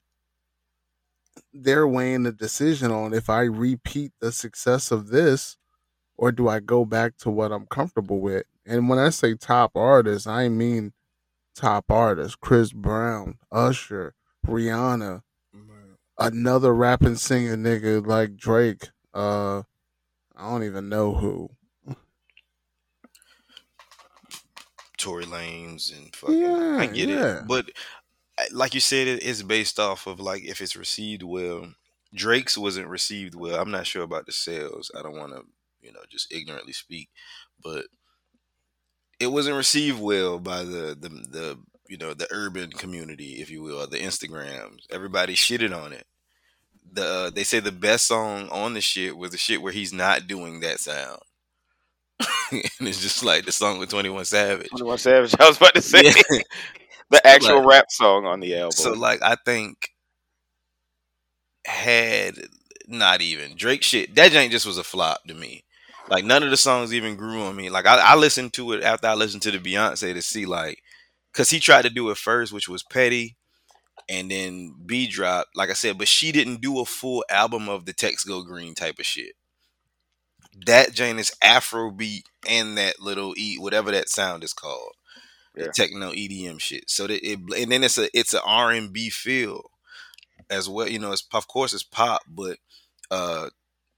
they're 1.54 1.88
weighing 1.88 2.24
the 2.24 2.32
decision 2.32 2.91
on 2.91 3.13
if 3.13 3.30
I 3.30 3.41
repeat 3.41 4.12
the 4.19 4.32
success 4.32 4.91
of 4.91 5.08
this 5.08 5.58
or 6.17 6.32
do 6.32 6.48
I 6.48 6.60
go 6.60 6.86
back 6.86 7.17
to 7.17 7.30
what 7.30 7.52
I'm 7.52 7.65
comfortable 7.67 8.19
with. 8.19 8.45
And 8.65 8.89
when 8.89 9.00
I 9.00 9.10
say 9.10 9.36
top 9.36 9.71
artists, 9.76 10.28
I 10.28 10.50
mean 10.50 10.93
top 11.56 11.91
artists: 11.91 12.36
Chris 12.36 12.71
Brown, 12.71 13.38
Usher, 13.52 14.15
Rihanna, 14.48 15.21
another 16.17 16.74
rapping 16.74 17.15
singer 17.15 17.56
nigga 17.56 18.06
like 18.06 18.38
Drake. 18.38 18.89
Uh, 19.13 19.63
I 20.36 20.50
don't 20.50 20.63
even 20.63 20.89
know 20.89 21.13
who. 21.13 21.50
Tory 24.98 25.26
Lanez 25.26 25.95
and 25.95 26.15
fucking. 26.15 26.39
Yeah, 26.39 26.78
I 26.80 26.86
get 26.88 27.10
yeah. 27.10 27.39
it, 27.39 27.48
but 27.48 27.65
like 28.52 28.74
you 28.74 28.80
said, 28.80 29.08
it's 29.08 29.41
based 29.41 29.80
off 29.80 30.08
of 30.08 30.19
like 30.19 30.43
if 30.43 30.62
it's 30.62 30.76
received 30.76 31.24
well. 31.24 31.74
Drake's 32.13 32.58
wasn't 32.58 32.88
received 32.88 33.36
well. 33.36 33.60
I'm 33.60 33.71
not 33.71 33.88
sure 33.88 34.04
about 34.04 34.26
the 34.26 34.32
sales. 34.32 34.89
I 34.98 35.02
don't 35.02 35.17
want 35.17 35.34
to, 35.34 35.43
you 35.82 35.91
know, 35.91 36.00
just 36.10 36.34
ignorantly 36.34 36.71
speak, 36.74 37.10
but 37.62 37.86
it 39.19 39.28
wasn't 39.28 39.58
received 39.58 40.00
well 40.00 40.39
by 40.39 40.63
the 40.63 40.98
the 41.00 41.10
the 41.10 41.60
you 41.88 41.98
know 41.98 42.13
the 42.13 42.28
urban 42.32 42.71
community, 42.71 43.41
if 43.41 43.50
you 43.50 43.62
will, 43.62 43.86
the 43.88 43.98
Instagrams. 43.98 44.86
Everybody 44.91 45.36
shitted 45.36 45.76
on 45.76 45.93
it. 45.93 46.06
The 46.91 47.06
uh, 47.06 47.30
they 47.30 47.43
say 47.43 47.60
the 47.60 47.71
best 47.71 48.08
song 48.08 48.48
on 48.50 48.74
the 48.74 48.82
shit 48.82 49.17
was 49.17 49.32
the 49.32 49.38
shit 49.38 49.62
where 49.62 49.74
he's 49.74 49.93
not 49.93 50.28
doing 50.28 50.62
that 50.62 50.80
sound, 50.80 51.19
and 52.52 52.88
it's 52.88 53.02
just 53.02 53.24
like 53.24 53.45
the 53.45 53.52
song 53.52 53.80
with 53.80 53.89
Twenty 53.89 54.10
One 54.10 54.26
Savage. 54.26 54.69
Twenty 54.69 54.86
One 54.86 54.98
Savage. 54.98 55.36
I 55.39 55.48
was 55.48 55.58
about 55.58 55.76
to 55.76 55.82
say 55.82 56.04
Yeah. 56.04 56.39
the 57.10 57.26
actual 57.26 57.58
Like- 57.60 57.68
rap 57.68 57.86
song 57.91 58.26
on 58.26 58.39
the 58.39 58.56
album. 58.56 58.72
So 58.72 58.94
like 58.94 59.22
I 59.22 59.36
think 59.46 59.89
had 61.65 62.36
not 62.88 63.22
even 63.22 63.56
Drake 63.56 63.84
shit. 63.84 64.15
That 64.15 64.32
jank 64.32 64.52
just 64.52 64.65
was 64.65 64.78
a 64.78 64.84
flop 64.84 65.24
to 65.28 65.34
me. 65.34 65.63
Like 66.10 66.24
none 66.24 66.44
of 66.44 66.52
the 66.52 66.58
songs 66.58 66.94
even 66.94 67.15
grew 67.15 67.41
on 67.44 67.56
me. 67.56 67.70
Like 67.70 67.86
I, 67.88 67.98
I 68.13 68.15
listened 68.15 68.54
to 68.54 68.74
it 68.74 68.84
after 68.84 69.08
I 69.08 69.15
listened 69.15 69.41
to 69.44 69.52
the 69.52 69.58
Beyonce 69.60 70.13
to 70.13 70.22
see 70.22 70.46
like 70.46 70.82
because 71.34 71.50
he 71.50 71.60
tried 71.60 71.82
to 71.84 71.89
do 71.89 72.10
it 72.12 72.18
first, 72.18 72.54
which 72.54 72.70
was 72.70 72.84
petty, 72.84 73.36
and 74.08 74.30
then 74.30 74.76
B 74.86 75.08
drop. 75.08 75.48
Like 75.56 75.70
I 75.70 75.74
said, 75.74 75.98
but 75.98 76.08
she 76.08 76.32
didn't 76.32 76.62
do 76.62 76.80
a 76.80 76.86
full 76.86 77.26
album 77.30 77.70
of 77.70 77.86
the 77.86 77.94
Tex 77.94 78.24
Go 78.24 78.44
Green 78.44 78.76
type 78.76 79.00
of 79.00 79.06
shit. 79.06 79.34
That 80.65 80.94
Jane 80.94 81.20
is 81.20 81.34
Afro 81.44 81.91
beat 81.91 82.28
and 82.48 82.78
that 82.78 83.00
little 83.02 83.34
E 83.38 83.58
whatever 83.58 83.91
that 83.91 84.08
sound 84.10 84.44
is 84.44 84.54
called 84.54 84.94
Yeah. 85.58 85.68
the 85.68 85.70
techno 85.70 86.12
EDM 86.12 86.60
shit. 86.60 86.89
So 86.89 87.08
that 87.08 87.26
it 87.28 87.39
and 87.58 87.72
then 87.72 87.84
it's 87.84 87.98
a 87.98 88.10
it's 88.18 88.34
an 88.34 88.41
R 88.46 88.72
and 88.72 88.91
B 88.94 89.10
feel 89.10 89.63
as 90.50 90.70
well. 90.70 90.88
You 90.88 91.00
know, 91.00 91.12
it's 91.12 91.28
of 91.34 91.48
course 91.48 91.74
it's 91.74 91.84
pop, 91.84 92.22
but 92.28 92.58
uh 93.12 93.50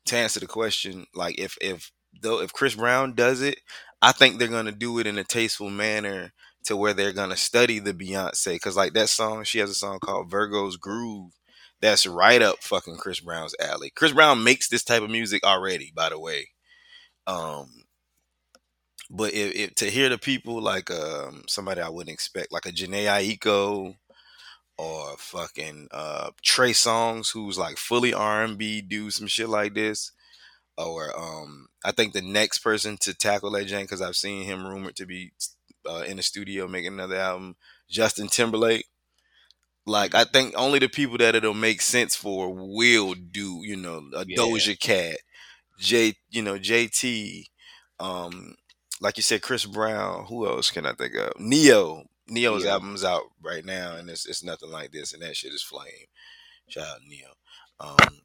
to 0.08 0.18
answer 0.18 0.40
the 0.40 0.48
question, 0.48 1.06
like 1.16 1.40
if 1.40 1.58
if 1.62 1.92
though 2.22 2.42
if 2.42 2.54
Chris 2.54 2.76
Brown 2.76 3.14
does 3.14 3.42
it, 3.42 3.60
I 4.02 4.12
think 4.12 4.38
they're 4.40 4.48
gonna 4.48 4.72
do 4.72 5.00
it 5.00 5.08
in 5.08 5.18
a 5.18 5.24
tasteful 5.24 5.70
manner 5.70 6.34
to 6.66 6.78
where 6.78 6.94
they're 6.94 7.14
gonna 7.14 7.38
study 7.38 7.80
the 7.80 7.94
Beyonce 7.94 8.56
because 8.56 8.78
like 8.78 8.94
that 8.94 9.10
song, 9.10 9.44
she 9.44 9.60
has 9.60 9.70
a 9.70 9.76
song 9.76 10.00
called 10.00 10.30
Virgo's 10.32 10.78
Groove. 10.78 11.32
That's 11.82 12.08
right 12.08 12.42
up 12.42 12.64
fucking 12.64 12.98
Chris 12.98 13.20
Brown's 13.20 13.56
alley. 13.60 13.92
Chris 13.96 14.12
Brown 14.14 14.44
makes 14.44 14.68
this 14.70 14.84
type 14.84 15.04
of 15.04 15.12
music 15.12 15.44
already, 15.46 15.92
by 15.96 16.10
the 16.10 16.20
way. 16.20 16.50
Um, 17.28 17.84
but 19.10 19.34
if, 19.34 19.56
if 19.56 19.76
to 19.76 19.90
hear 19.90 20.10
the 20.10 20.18
people 20.18 20.62
like 20.62 20.92
um 20.92 21.44
somebody 21.48 21.82
I 21.82 21.90
wouldn't 21.90 22.14
expect, 22.14 22.52
like 22.52 22.66
a 22.66 22.72
Jhené 22.72 23.06
Aiko 23.06 23.96
or 24.78 25.18
fucking 25.18 25.88
uh 25.92 26.32
Trey 26.42 26.72
Songz, 26.72 27.32
who's 27.34 27.58
like 27.58 27.78
fully 27.78 28.14
R 28.14 28.44
and 28.44 28.58
B, 28.58 28.82
do 28.82 29.10
some 29.12 29.28
shit 29.28 29.50
like 29.50 29.74
this, 29.74 30.12
or 30.78 31.18
um 31.18 31.68
I 31.84 31.92
think 31.92 32.14
the 32.14 32.22
next 32.22 32.60
person 32.60 32.98
to 33.00 33.14
tackle 33.14 33.52
that 33.52 33.68
jank 33.68 33.84
because 33.84 34.02
I've 34.02 34.16
seen 34.16 34.44
him 34.46 34.66
rumored 34.68 34.96
to 34.98 35.06
be 35.06 35.32
uh, 35.90 36.04
in 36.08 36.18
the 36.18 36.24
studio 36.24 36.68
making 36.68 36.94
another 36.94 37.16
album, 37.16 37.56
Justin 37.90 38.28
Timberlake. 38.28 38.86
Like 39.86 40.14
I 40.16 40.26
think 40.26 40.54
only 40.58 40.80
the 40.80 40.90
people 40.90 41.18
that 41.20 41.36
it'll 41.36 41.54
make 41.54 41.82
sense 41.82 42.16
for 42.16 42.54
will 42.54 43.14
do, 43.14 43.62
you 43.64 43.78
know, 43.78 44.04
a 44.16 44.26
Yeah. 44.28 44.38
Doja 44.38 44.78
Cat, 44.78 45.18
J, 45.80 46.16
you 46.30 46.42
know, 46.42 46.58
JT, 46.60 47.46
um, 48.00 48.56
like 49.02 49.18
you 49.18 49.24
said, 49.24 49.42
Chris 49.42 49.66
Brown. 49.66 50.26
Who 50.26 50.48
else 50.48 50.72
can 50.72 50.86
I 50.86 50.94
think 50.94 51.16
of? 51.16 51.34
Ne-Yo. 51.40 52.04
Ne-Yo's 52.28 52.64
Ne-Yo. 52.64 52.74
album's 52.74 53.04
out 53.04 53.24
right 53.42 53.64
now, 53.66 53.96
and 53.96 54.10
it's 54.10 54.26
it's 54.26 54.44
nothing 54.44 54.72
like 54.72 54.92
this, 54.92 55.14
and 55.14 55.22
that 55.22 55.36
shit 55.36 55.54
is 55.54 55.64
flame. 55.64 56.08
Shout 56.68 56.88
out 56.88 57.00
Ne-Yo. 57.08 57.28
Um, 57.80 58.20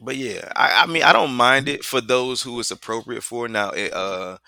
but 0.00 0.16
yeah, 0.16 0.52
I, 0.54 0.82
I 0.82 0.86
mean, 0.86 1.02
I 1.02 1.12
don't 1.12 1.32
mind 1.34 1.68
it 1.68 1.84
for 1.84 2.00
those 2.00 2.42
who 2.42 2.60
it's 2.60 2.70
appropriate 2.70 3.22
for. 3.22 3.48
Now, 3.48 3.70
it, 3.70 3.92
uh, 3.92 4.38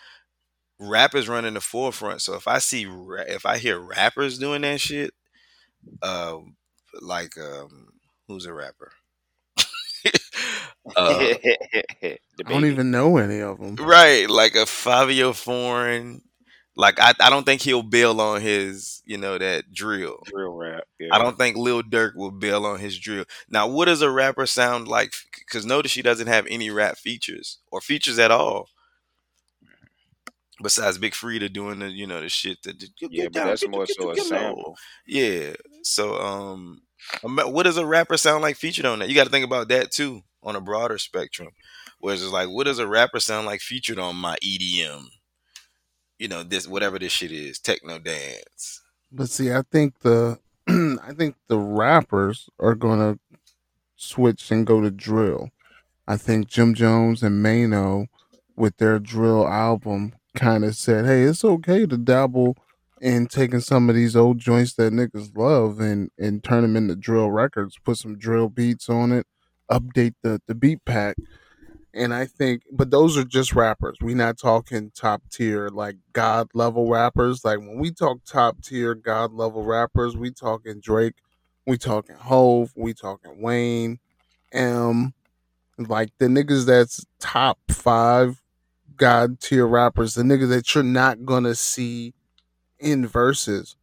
rappers 0.79 1.29
running 1.29 1.49
in 1.49 1.55
the 1.55 1.61
forefront. 1.61 2.23
So 2.23 2.35
if 2.35 2.47
I 2.47 2.59
see, 2.59 2.87
ra- 2.87 3.25
if 3.27 3.47
I 3.47 3.59
hear 3.59 3.79
rappers 3.79 4.39
doing 4.39 4.63
that 4.63 4.81
shit, 4.81 5.13
uh, 6.03 6.37
like 7.01 7.37
um, 7.39 7.89
who's 8.27 8.47
a 8.47 8.53
rapper? 8.53 8.93
Uh, 10.97 11.35
I 12.03 12.19
don't 12.47 12.65
even 12.65 12.91
know 12.91 13.17
any 13.19 13.41
of 13.41 13.59
them. 13.59 13.77
right, 13.77 14.29
like 14.29 14.55
a 14.55 14.65
Fivio 14.65 15.35
Foreign. 15.35 16.23
Like 16.79 17.01
I, 17.01 17.13
I 17.19 17.29
don't 17.29 17.45
think 17.45 17.63
he'll 17.63 17.83
bail 17.83 18.21
on 18.21 18.41
his, 18.41 19.03
you 19.05 19.19
know, 19.19 19.37
that 19.37 19.73
drill. 19.73 20.23
drill 20.27 20.53
rap. 20.57 20.85
Yeah. 21.01 21.09
I 21.11 21.19
don't 21.19 21.37
think 21.37 21.57
Lil 21.57 21.83
Durk 21.83 22.15
will 22.15 22.31
bail 22.31 22.65
on 22.65 22.79
his 22.79 22.97
drill. 22.97 23.25
Now, 23.51 23.67
what 23.67 23.87
does 23.87 24.01
a 24.01 24.09
rapper 24.09 24.47
sound 24.47 24.87
like? 24.87 25.13
Because 25.37 25.67
notice 25.67 25.91
she 25.91 26.03
doesn't 26.03 26.29
have 26.29 26.47
any 26.49 26.71
rap 26.71 26.97
features 26.97 27.59
or 27.73 27.81
features 27.81 28.21
at 28.21 28.31
all. 28.31 28.69
Besides 30.63 30.99
Big 30.99 31.15
Freedia 31.15 31.53
doing 31.53 31.81
the, 31.81 31.89
you 31.89 32.07
know, 32.07 32.21
the 32.21 32.29
shit 32.29 32.63
that 32.63 32.81
Yeah, 33.01 33.25
but 33.25 33.45
that's 33.45 33.67
more 33.67 33.87
so 33.87 34.13
a 34.13 34.17
sample. 34.17 34.77
Yeah. 35.05 35.55
So, 35.83 36.21
um, 36.21 36.83
what 37.23 37.65
does 37.65 37.77
a 37.77 37.87
rapper 37.87 38.17
sound 38.17 38.43
like 38.43 38.55
featured 38.57 38.85
on 38.85 39.01
that? 39.01 39.09
You 39.09 39.17
got 39.17 39.25
to 39.25 39.31
think 39.31 39.45
about 39.45 39.69
that 39.69 39.91
too 39.91 40.23
on 40.43 40.57
a 40.57 40.61
broader 40.61 40.99
spectrum. 40.99 41.49
Whereas 42.01 42.23
it's 42.23 42.33
like, 42.33 42.49
what 42.49 42.65
does 42.65 42.79
a 42.79 42.87
rapper 42.87 43.21
sound 43.21 43.47
like 43.47 43.61
featured 43.61 43.99
on 43.99 44.17
my 44.17 44.37
EDM? 44.43 45.05
You 46.19 46.29
know, 46.29 46.43
this 46.43 46.67
whatever 46.67 46.99
this 46.99 47.13
shit 47.13 47.33
is, 47.33 47.59
techno 47.59 47.99
dance. 47.99 48.83
But 49.11 49.31
see, 49.31 49.53
I 49.53 49.63
think 49.71 50.01
the 50.01 50.39
I 50.69 51.13
think 51.17 51.37
the 51.49 51.59
rappers 51.59 52.49
are 52.59 52.75
gonna 52.75 53.19
switch 53.97 54.51
and 54.51 54.67
go 54.67 54.81
to 54.81 54.91
drill. 54.91 55.51
I 56.07 56.17
think 56.17 56.49
Jim 56.49 56.75
Jones 56.75 57.23
and 57.23 57.45
Maino 57.45 58.07
with 58.57 58.77
their 58.79 58.99
drill 58.99 59.47
album 59.47 60.15
kind 60.37 60.65
of 60.65 60.75
said, 60.77 61.05
"Hey, 61.05 61.23
it's 61.23 61.45
okay 61.45 61.87
to 61.87 61.97
dabble 61.97 62.57
in 63.01 63.27
taking 63.27 63.61
some 63.61 63.89
of 63.89 63.95
these 63.95 64.17
old 64.17 64.39
joints 64.39 64.75
that 64.75 64.93
niggas 64.93 65.37
love 65.37 65.81
and 65.81 66.11
and 66.19 66.43
turn 66.43 66.63
them 66.63 66.77
into 66.77 66.97
drill 66.97 67.31
records. 67.31 67.79
Put 67.85 67.99
some 67.99 68.19
drill 68.19 68.49
beats 68.49 68.89
on 68.89 69.13
it, 69.13 69.27
update 69.71 70.15
the 70.23 70.41
the 70.47 70.55
beat 70.55 70.85
pack." 70.85 71.17
And 71.95 72.15
I 72.15 72.27
think, 72.27 72.63
but 72.73 72.91
those 72.91 73.17
are 73.19 73.25
just 73.25 73.55
rappers. 73.55 73.97
we 74.01 74.15
not 74.15 74.39
talking 74.39 74.93
top 74.95 75.23
tier, 75.33 75.69
like 75.71 75.97
God 76.13 76.49
level 76.55 76.89
rappers. 76.89 77.45
Like 77.45 77.59
when 77.59 77.79
we 77.79 77.91
talk 77.91 78.21
top 78.25 78.63
tier, 78.63 78.95
God 78.95 79.33
level 79.33 79.65
rappers, 79.65 80.17
we 80.17 80.31
talking 80.31 80.81
Drake, 80.81 81.15
we 81.67 81.79
talking 81.79 82.17
Hove, 82.17 82.73
we 82.77 82.95
talking 82.95 83.43
Wayne, 83.43 83.99
M, 84.53 85.15
like 85.79 86.11
the 86.19 86.27
niggas 86.27 86.67
that's 86.67 87.05
top 87.21 87.59
five 87.71 88.43
God 88.97 89.41
tier 89.41 89.67
rappers, 89.67 90.15
the 90.15 90.23
niggas 90.23 90.51
that 90.51 90.75
you're 90.75 90.85
not 90.85 91.25
gonna 91.25 91.55
see 91.57 92.15
in 92.81 93.07
verses. 93.07 93.78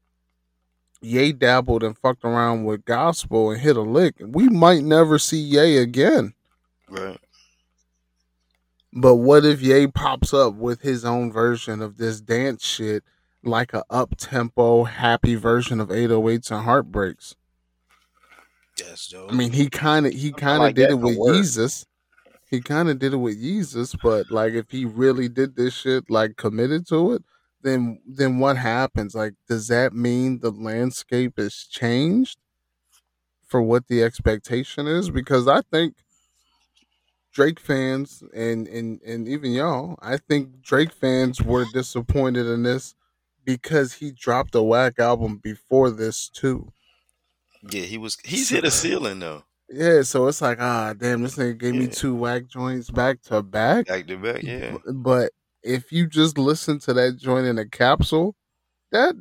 Ye 1.06 1.32
dabbled 1.32 1.84
and 1.84 1.98
fucked 1.98 2.26
around 2.26 2.66
with 2.66 2.84
gospel 2.86 3.52
and 3.52 3.62
hit 3.62 3.78
a 3.78 3.82
lick. 3.82 4.16
We 4.20 4.50
might 4.50 4.84
never 4.84 5.20
see 5.20 5.40
Ye 5.40 5.78
again. 5.78 6.34
Right. 6.90 7.20
But 8.92 9.16
what 9.16 9.46
if 9.46 9.62
Ye 9.62 9.88
pops 9.88 10.34
up 10.34 10.56
with 10.56 10.82
his 10.82 11.06
own 11.06 11.32
version 11.32 11.82
of 11.82 11.98
this 11.98 12.22
dance 12.22 12.66
shit, 12.66 13.04
like 13.44 13.74
a 13.74 13.84
up 13.90 14.16
tempo, 14.18 14.86
happy 14.86 15.36
version 15.36 15.80
of 15.80 15.90
808s 15.90 16.50
and 16.50 16.66
Heartbreaks? 16.66 17.36
Yes, 18.80 19.08
Joe. 19.08 19.28
I 19.30 19.34
mean, 19.34 19.52
he 19.52 19.70
kind 19.70 20.06
of 20.06 20.14
he 20.14 20.32
kind 20.32 20.58
of 20.58 20.62
like 20.64 20.76
did 20.76 20.90
it 20.90 20.96
with 20.96 21.18
work. 21.18 21.36
Jesus. 21.36 21.86
He 22.50 22.62
kind 22.62 22.90
of 22.90 23.00
did 23.00 23.14
it 23.14 23.18
with 23.18 23.40
Jesus, 23.40 23.96
but 24.02 24.32
like 24.32 24.54
if 24.54 24.70
he 24.70 24.86
really 24.86 25.30
did 25.30 25.56
this 25.56 25.74
shit, 25.74 26.10
like 26.10 26.38
committed 26.38 26.88
to 26.88 27.14
it, 27.14 27.24
then 27.66 28.00
then 28.08 28.38
what 28.40 28.58
happens? 28.58 29.16
Like, 29.16 29.34
does 29.50 29.68
that 29.68 29.92
mean 29.94 30.40
the 30.40 30.52
landscape 30.52 31.34
has 31.38 31.56
changed 31.70 32.38
for 33.46 33.62
what 33.62 33.88
the 33.88 34.04
expectation 34.04 34.88
is? 34.88 35.10
Because 35.10 35.48
I 35.48 35.62
think 35.62 35.96
Drake 37.34 37.60
fans 37.60 38.24
and 38.34 38.68
and 38.68 39.02
and 39.02 39.28
even 39.28 39.52
y'all, 39.52 39.98
I 40.02 40.18
think 40.18 40.62
Drake 40.62 40.94
fans 40.94 41.42
were 41.42 41.66
disappointed 41.74 42.46
in 42.46 42.64
this 42.64 42.96
because 43.44 43.94
he 43.94 44.12
dropped 44.12 44.56
a 44.56 44.62
whack 44.64 45.00
album 45.00 45.38
before 45.44 45.90
this 45.90 46.30
too. 46.30 46.72
yeah, 47.70 47.82
he 47.84 47.98
was. 47.98 48.18
He's 48.24 48.50
hit 48.50 48.64
a 48.64 48.72
ceiling 48.72 49.20
though, 49.20 49.44
Yeah, 49.70 50.04
so 50.04 50.28
it's 50.28 50.42
like, 50.42 50.60
ah, 50.62 50.94
damn, 50.98 51.24
this 51.24 51.36
nigga 51.36 51.58
gave 51.58 51.76
me 51.76 51.88
two 51.88 52.16
whack 52.16 52.48
joints 52.48 52.90
back 52.92 53.22
to 53.24 53.42
back. 53.42 53.88
back 53.88 54.08
to 54.08 54.18
back. 54.18 54.44
Yeah, 54.44 54.78
But 54.94 55.32
if 55.66 55.92
you 55.92 56.08
just 56.08 56.38
listen 56.38 56.80
to 56.80 56.94
that 56.94 57.18
joint 57.18 57.48
in 57.48 57.58
a 57.58 57.66
capsule, 57.68 58.36
that 58.92 59.16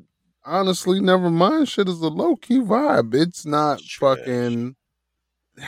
honestly, 0.44 1.00
never 1.00 1.30
mind. 1.30 1.68
Shit 1.68 1.88
is 1.88 2.00
a 2.00 2.08
low 2.08 2.36
key 2.36 2.58
vibe. 2.60 3.14
It's 3.14 3.44
not 3.46 3.80
Trash. 3.80 4.18
fucking. 4.18 4.76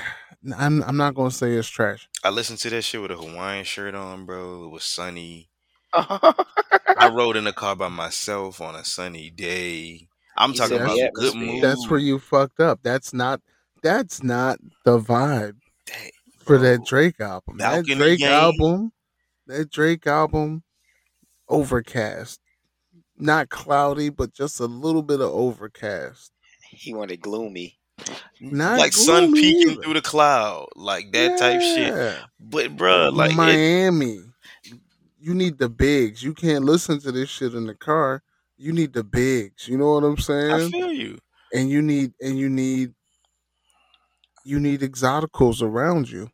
I'm 0.57 0.83
I'm 0.85 0.97
not 0.97 1.14
gonna 1.14 1.31
say 1.33 1.53
it's 1.55 1.68
trash. 1.68 2.09
I 2.22 2.31
listened 2.31 2.61
to 2.61 2.70
that 2.70 2.83
shit 2.83 3.03
with 3.03 3.11
a 3.11 3.16
Hawaiian 3.16 3.64
shirt 3.64 3.97
on, 3.97 4.27
bro. 4.27 4.66
It 4.66 4.68
was 4.70 4.85
sunny. 4.85 5.49
I 5.93 7.11
rode 7.12 7.37
in 7.37 7.45
the 7.45 7.53
car 7.53 7.74
by 7.74 7.89
myself 7.89 8.61
on 8.61 8.74
a 8.77 8.85
sunny 8.85 9.31
day. 9.31 10.09
I'm 10.37 10.51
He's 10.51 10.61
talking 10.61 10.77
in 10.77 10.83
about 10.83 10.97
good 11.14 11.29
atmosphere. 11.29 11.41
mood. 11.41 11.62
That's 11.64 11.91
where 11.91 11.99
you 11.99 12.18
fucked 12.20 12.61
up. 12.61 12.81
That's 12.85 13.12
not 13.12 13.41
that's 13.83 14.22
not 14.22 14.59
the 14.85 14.99
vibe 15.01 15.57
Dang, 15.87 16.11
for 16.39 16.59
that. 16.59 16.85
Drake 16.85 17.18
album. 17.20 17.57
Balcony 17.57 17.95
that 17.95 17.99
Drake 17.99 18.18
Game. 18.20 18.31
album, 18.31 18.93
that 19.49 19.70
Drake 19.70 20.07
album, 20.07 20.62
overcast, 21.49 22.40
not 23.16 23.49
cloudy, 23.49 24.09
but 24.11 24.32
just 24.32 24.61
a 24.61 24.66
little 24.66 25.03
bit 25.03 25.20
of 25.20 25.30
overcast. 25.30 26.32
He 26.70 26.92
wanted 26.94 27.20
gloomy. 27.20 27.78
Not 28.40 28.78
like 28.78 28.92
sun 28.92 29.32
peeking 29.32 29.72
either. 29.72 29.82
through 29.82 29.94
the 29.94 30.03
cloud, 30.03 30.68
like 30.76 31.12
that 31.12 31.38
type 31.38 31.61
shit. 31.61 32.18
But 32.38 32.76
bruh, 32.76 33.12
like 33.12 33.30
it, 33.32 33.36
Miami, 33.36 34.20
you 35.18 35.34
need 35.34 35.59
the 35.59 35.68
bigs. 35.70 36.22
You 36.22 36.34
can't 36.34 36.64
listen 36.64 37.01
to 37.01 37.12
this 37.12 37.30
shit 37.30 37.55
in 37.55 37.66
the 37.66 37.74
car. 37.74 38.22
You 38.59 38.72
need 38.72 38.92
the 38.92 39.05
bigs. 39.05 39.66
You 39.66 39.78
know 39.78 39.94
what 39.94 40.05
I'm 40.05 40.18
saying? 40.18 40.51
I 40.53 40.68
feel 40.68 40.92
you. 40.92 41.18
and 41.55 41.70
you 41.70 41.80
need 41.80 42.12
and 42.20 42.38
you 42.38 42.51
need 42.51 42.92
you 44.44 44.61
need 44.61 44.80
exoticals 44.80 45.62
around 45.62 46.11
you. 46.11 46.30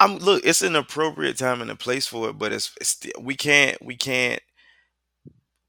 I'm 0.00 0.18
look. 0.18 0.44
It's 0.44 0.62
an 0.62 0.76
appropriate 0.76 1.38
time 1.38 1.60
and 1.62 1.70
a 1.70 1.76
place 1.76 2.06
for 2.06 2.28
it, 2.30 2.38
but 2.38 2.52
it's, 2.52 2.72
it's 2.80 2.90
still, 2.90 3.12
we 3.20 3.36
can't 3.36 3.82
we 3.84 3.96
can't 3.96 4.40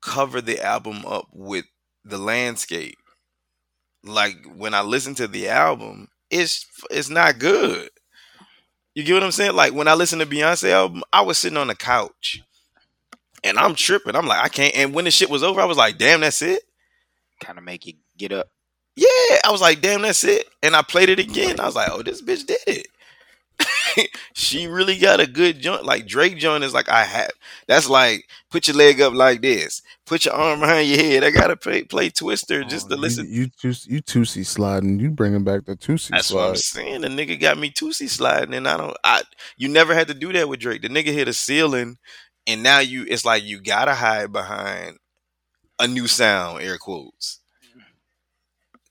cover 0.01 0.41
the 0.41 0.63
album 0.63 1.05
up 1.05 1.27
with 1.31 1.65
the 2.03 2.17
landscape. 2.17 2.97
Like 4.03 4.35
when 4.55 4.73
I 4.73 4.81
listen 4.81 5.15
to 5.15 5.27
the 5.27 5.49
album, 5.49 6.07
it's 6.29 6.65
it's 6.91 7.09
not 7.09 7.39
good. 7.39 7.89
You 8.93 9.03
get 9.03 9.13
what 9.13 9.23
I'm 9.23 9.31
saying? 9.31 9.55
Like 9.55 9.73
when 9.73 9.87
I 9.87 9.93
listen 9.93 10.19
to 10.19 10.25
Beyonce 10.25 10.71
album, 10.71 11.03
I 11.11 11.21
was 11.21 11.37
sitting 11.37 11.57
on 11.57 11.67
the 11.67 11.75
couch 11.75 12.41
and 13.43 13.59
I'm 13.59 13.75
tripping. 13.75 14.15
I'm 14.15 14.27
like, 14.27 14.43
I 14.43 14.49
can't. 14.49 14.75
And 14.75 14.93
when 14.93 15.05
the 15.05 15.11
shit 15.11 15.29
was 15.29 15.43
over, 15.43 15.61
I 15.61 15.65
was 15.65 15.77
like, 15.77 15.97
damn, 15.97 16.21
that's 16.21 16.41
it. 16.41 16.63
Kind 17.41 17.57
of 17.57 17.63
make 17.63 17.85
you 17.85 17.93
get 18.17 18.31
up. 18.31 18.49
Yeah, 18.95 19.39
I 19.43 19.49
was 19.51 19.61
like, 19.61 19.81
damn, 19.81 20.01
that's 20.01 20.23
it. 20.23 20.47
And 20.63 20.75
I 20.75 20.81
played 20.81 21.09
it 21.09 21.19
again. 21.19 21.59
I 21.59 21.65
was 21.65 21.75
like, 21.75 21.89
oh, 21.91 22.01
this 22.01 22.21
bitch 22.21 22.45
did 22.45 22.59
it. 22.65 22.87
she 24.33 24.67
really 24.67 24.97
got 24.97 25.19
a 25.19 25.27
good 25.27 25.59
joint. 25.59 25.85
Like 25.85 26.05
Drake 26.05 26.37
joint 26.37 26.63
is 26.63 26.73
like 26.73 26.89
I 26.89 27.03
have. 27.03 27.31
That's 27.67 27.89
like 27.89 28.27
put 28.49 28.67
your 28.67 28.77
leg 28.77 29.01
up 29.01 29.13
like 29.13 29.41
this. 29.41 29.81
Put 30.05 30.25
your 30.25 30.33
arm 30.33 30.59
behind 30.59 30.87
your 30.87 30.97
head. 30.97 31.23
I 31.23 31.31
gotta 31.31 31.55
play, 31.55 31.83
play 31.83 32.09
Twister 32.09 32.63
oh, 32.63 32.67
just 32.67 32.89
to 32.89 32.95
Oh, 32.95 32.99
listen. 32.99 33.27
You, 33.29 33.49
you 33.61 33.73
you 33.85 34.01
Tootsie 34.01 34.43
sliding. 34.43 34.99
You 34.99 35.09
bringing 35.11 35.43
back 35.43 35.65
the 35.65 35.75
Tootsie 35.75 36.11
That's 36.11 36.31
what 36.31 36.49
I'm 36.49 36.55
saying. 36.55 37.01
The 37.01 37.07
nigga 37.07 37.39
got 37.39 37.57
me 37.57 37.69
Tootsie 37.69 38.07
sliding, 38.07 38.53
and 38.53 38.67
I 38.67 38.77
don't. 38.77 38.95
I 39.03 39.23
you 39.57 39.67
never 39.69 39.93
had 39.93 40.07
to 40.09 40.13
do 40.13 40.33
that 40.33 40.49
with 40.49 40.59
Drake. 40.59 40.81
The 40.81 40.89
nigga 40.89 41.13
hit 41.13 41.27
a 41.27 41.33
ceiling, 41.33 41.97
and 42.47 42.63
now 42.63 42.79
you. 42.79 43.05
It's 43.07 43.25
like 43.25 43.43
you 43.43 43.61
gotta 43.61 43.93
hide 43.93 44.31
behind 44.31 44.97
a 45.79 45.87
new 45.87 46.07
sound, 46.07 46.61
air 46.61 46.77
quotes. 46.77 47.39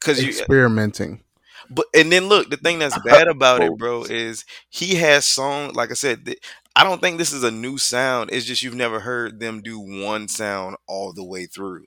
Cause 0.00 0.22
you, 0.22 0.28
Experimenting. 0.28 1.22
But 1.70 1.86
and 1.94 2.10
then 2.12 2.28
look, 2.28 2.50
the 2.50 2.56
thing 2.56 2.78
that's 2.78 2.98
bad 3.04 3.28
about 3.28 3.62
it, 3.62 3.72
oh. 3.72 3.76
bro, 3.76 4.04
is 4.04 4.44
he 4.68 4.96
has 4.96 5.24
song. 5.26 5.72
Like 5.72 5.90
I 5.90 5.94
said, 5.94 6.26
th- 6.26 6.38
I 6.76 6.84
don't 6.84 7.00
think 7.00 7.18
this 7.18 7.32
is 7.32 7.44
a 7.44 7.50
new 7.50 7.78
sound. 7.78 8.30
It's 8.32 8.46
just 8.46 8.62
you've 8.62 8.74
never 8.74 9.00
heard 9.00 9.40
them 9.40 9.62
do 9.62 9.78
one 9.78 10.28
sound 10.28 10.76
all 10.88 11.12
the 11.12 11.24
way 11.24 11.46
through. 11.46 11.84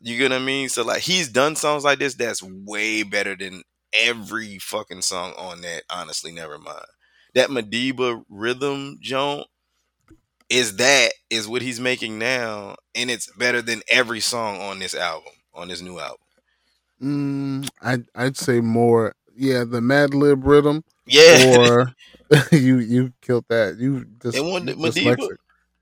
You 0.00 0.16
get 0.18 0.30
what 0.30 0.40
I 0.40 0.44
mean? 0.44 0.68
So 0.68 0.84
like 0.84 1.02
he's 1.02 1.28
done 1.28 1.56
songs 1.56 1.84
like 1.84 1.98
this 1.98 2.14
that's 2.14 2.42
way 2.42 3.02
better 3.02 3.36
than 3.36 3.62
every 3.92 4.58
fucking 4.58 5.02
song 5.02 5.34
on 5.36 5.60
that. 5.62 5.84
Honestly, 5.90 6.32
never 6.32 6.58
mind. 6.58 6.86
That 7.34 7.50
Madiba 7.50 8.24
Riddim 8.30 9.00
joint 9.00 9.46
is 10.48 10.76
that 10.76 11.12
is 11.30 11.46
what 11.46 11.62
he's 11.62 11.80
making 11.80 12.18
now, 12.18 12.76
and 12.94 13.10
it's 13.10 13.30
better 13.36 13.60
than 13.60 13.82
every 13.88 14.20
song 14.20 14.60
on 14.60 14.78
this 14.78 14.94
album, 14.94 15.32
on 15.54 15.68
this 15.68 15.82
new 15.82 15.98
album. 15.98 16.18
Mm, 17.02 17.68
I'd 17.82 18.04
I'd 18.14 18.36
say 18.36 18.60
more. 18.60 19.14
Yeah, 19.36 19.64
the 19.64 19.80
Mad 19.80 20.14
Lib 20.14 20.44
rhythm, 20.44 20.82
Yeah, 21.06 21.44
or 21.56 21.94
you 22.52 22.78
you 22.78 23.12
killed 23.20 23.44
that. 23.48 23.76
You 23.78 24.04
just 24.22 24.36
And 24.36 24.48
one 24.50 24.66
that 24.66 24.76
you 24.78 24.82
Madiba- 24.84 25.16
dyslexic. 25.16 25.36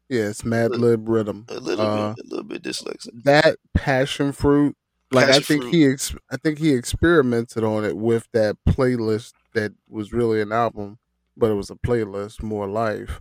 Yeah, 0.09 0.29
it's 0.29 0.45
Mad 0.45 0.73
Lib 0.73 1.09
rhythm. 1.09 1.47
a 1.49 1.55
little 1.59 1.85
Uh, 1.85 2.15
bit, 2.15 2.25
a 2.25 2.29
little 2.29 2.45
bit 2.45 2.63
dyslexic. 2.63 3.23
that 3.25 3.57
passion 3.75 4.33
fruit 4.33 4.77
like 5.13 5.29
i 5.29 5.39
think 5.41 5.63
fruit. 5.63 5.71
he 5.73 5.87
ex- 5.87 6.15
i 6.33 6.37
think 6.37 6.59
he 6.59 6.73
experimented 6.73 7.63
on 7.63 7.85
it 7.85 7.97
with 7.97 8.27
that 8.33 8.57
playlist 8.69 9.33
that 9.55 9.73
was 9.89 10.13
really 10.13 10.41
an 10.41 10.51
album 10.51 10.99
but 11.37 11.49
it 11.51 11.55
was 11.55 11.71
a 11.71 11.77
playlist 11.77 12.43
more 12.43 12.67
life 12.67 13.21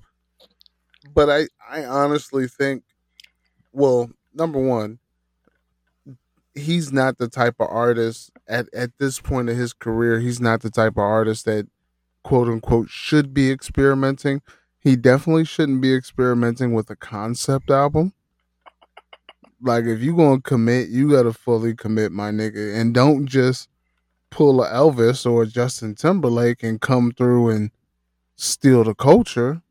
but 1.13 1.29
i 1.29 1.47
i 1.69 1.85
honestly 1.85 2.47
think 2.47 2.83
well 3.71 4.09
number 4.33 4.59
one 4.59 4.97
he's 6.55 6.91
not 6.91 7.17
the 7.17 7.27
type 7.27 7.55
of 7.59 7.67
artist 7.69 8.31
at 8.47 8.67
at 8.73 8.91
this 8.99 9.19
point 9.19 9.49
in 9.49 9.57
his 9.57 9.73
career 9.73 10.19
he's 10.19 10.41
not 10.41 10.61
the 10.61 10.69
type 10.69 10.93
of 10.93 10.99
artist 10.99 11.45
that 11.45 11.67
quote 12.23 12.47
unquote 12.47 12.89
should 12.89 13.33
be 13.33 13.51
experimenting 13.51 14.41
he 14.79 14.95
definitely 14.95 15.45
shouldn't 15.45 15.81
be 15.81 15.93
experimenting 15.93 16.73
with 16.73 16.89
a 16.89 16.95
concept 16.95 17.69
album 17.69 18.13
like 19.61 19.85
if 19.85 20.01
you 20.01 20.15
gonna 20.15 20.41
commit, 20.41 20.89
you 20.89 21.11
gotta 21.11 21.33
fully 21.33 21.73
commit, 21.73 22.11
my 22.11 22.29
nigga, 22.29 22.79
and 22.79 22.93
don't 22.93 23.25
just 23.25 23.67
pull 24.29 24.63
a 24.63 24.69
Elvis 24.69 25.29
or 25.29 25.43
a 25.43 25.47
Justin 25.47 25.95
Timberlake 25.95 26.61
and 26.61 26.79
come 26.79 27.11
through 27.11 27.49
and 27.49 27.71
steal 28.35 28.83
the 28.83 28.93
culture. 28.93 29.61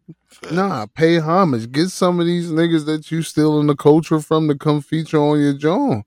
Nah, 0.50 0.86
pay 0.86 1.18
homage. 1.18 1.70
Get 1.70 1.90
some 1.90 2.18
of 2.18 2.26
these 2.26 2.50
niggas 2.50 2.86
that 2.86 3.10
you 3.10 3.22
stealing 3.22 3.66
the 3.66 3.76
culture 3.76 4.20
from 4.20 4.48
to 4.48 4.56
come 4.56 4.82
feature 4.82 5.18
on 5.18 5.40
your 5.40 5.54
joint, 5.54 6.04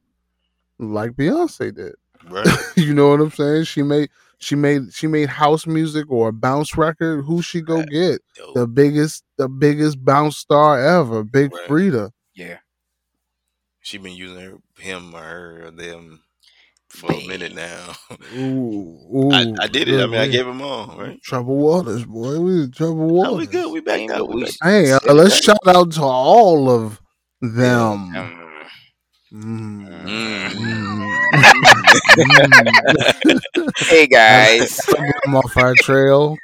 like 0.79 1.11
Beyonce 1.11 1.73
did. 1.75 1.95
Right. 2.29 2.47
you 2.77 2.93
know 2.93 3.09
what 3.09 3.21
I'm 3.21 3.31
saying? 3.31 3.63
She 3.65 3.83
made 3.83 4.09
she 4.39 4.55
made 4.55 4.93
she 4.93 5.07
made 5.07 5.29
house 5.29 5.65
music 5.67 6.05
or 6.09 6.29
a 6.29 6.33
bounce 6.33 6.77
record. 6.77 7.23
Who 7.23 7.41
she 7.41 7.61
go 7.61 7.77
Right. 7.77 7.89
get? 7.89 8.21
Dope. 8.35 8.55
The 8.55 8.67
biggest 8.67 9.23
the 9.37 9.47
biggest 9.49 10.03
bounce 10.03 10.37
star 10.37 10.79
ever, 10.81 11.23
Big 11.23 11.53
Right. 11.53 11.67
Freedia. 11.67 12.11
Yeah. 12.35 12.57
She 13.81 13.97
been 13.97 14.13
using 14.15 14.39
her, 14.41 14.57
him 14.79 15.15
or 15.15 15.21
her 15.21 15.65
or 15.67 15.71
them 15.71 16.21
for 16.89 17.09
Man. 17.11 17.21
a 17.21 17.27
minute 17.27 17.55
now. 17.55 17.93
Ooh, 18.35 18.97
ooh, 19.15 19.31
I, 19.31 19.53
I 19.61 19.67
did 19.67 19.87
it. 19.87 19.95
I 19.95 19.97
good 20.03 20.11
mean, 20.11 20.19
I 20.21 20.27
gave 20.27 20.45
them 20.45 20.61
all 20.61 20.95
right. 20.97 21.21
Trouble 21.21 21.55
Waters, 21.57 22.03
boy. 22.05 22.39
We 22.39 22.63
in 22.63 22.71
Trouble 22.71 23.07
Waters. 23.07 23.33
Oh, 23.33 23.37
we 23.37 23.45
good. 23.47 23.71
We 23.71 23.79
back 23.79 23.99
Ain't 23.99 24.11
up. 24.11 24.17
no- 24.19 24.25
We 24.25 24.35
we- 24.35 24.43
back. 24.43 24.53
Hey, 24.61 24.91
uh, 24.91 24.99
let's 25.13 25.41
shout 25.43 25.57
out 25.67 25.91
to 25.93 26.01
all 26.03 26.69
of 26.69 26.99
them. 27.41 28.13
Um, 28.15 28.46
Mm. 29.33 29.87
Hey 33.77 34.07
guys. 34.07 34.79
I'm 35.25 35.35
off 35.35 35.55
our 35.57 35.73
trail. 35.75 36.37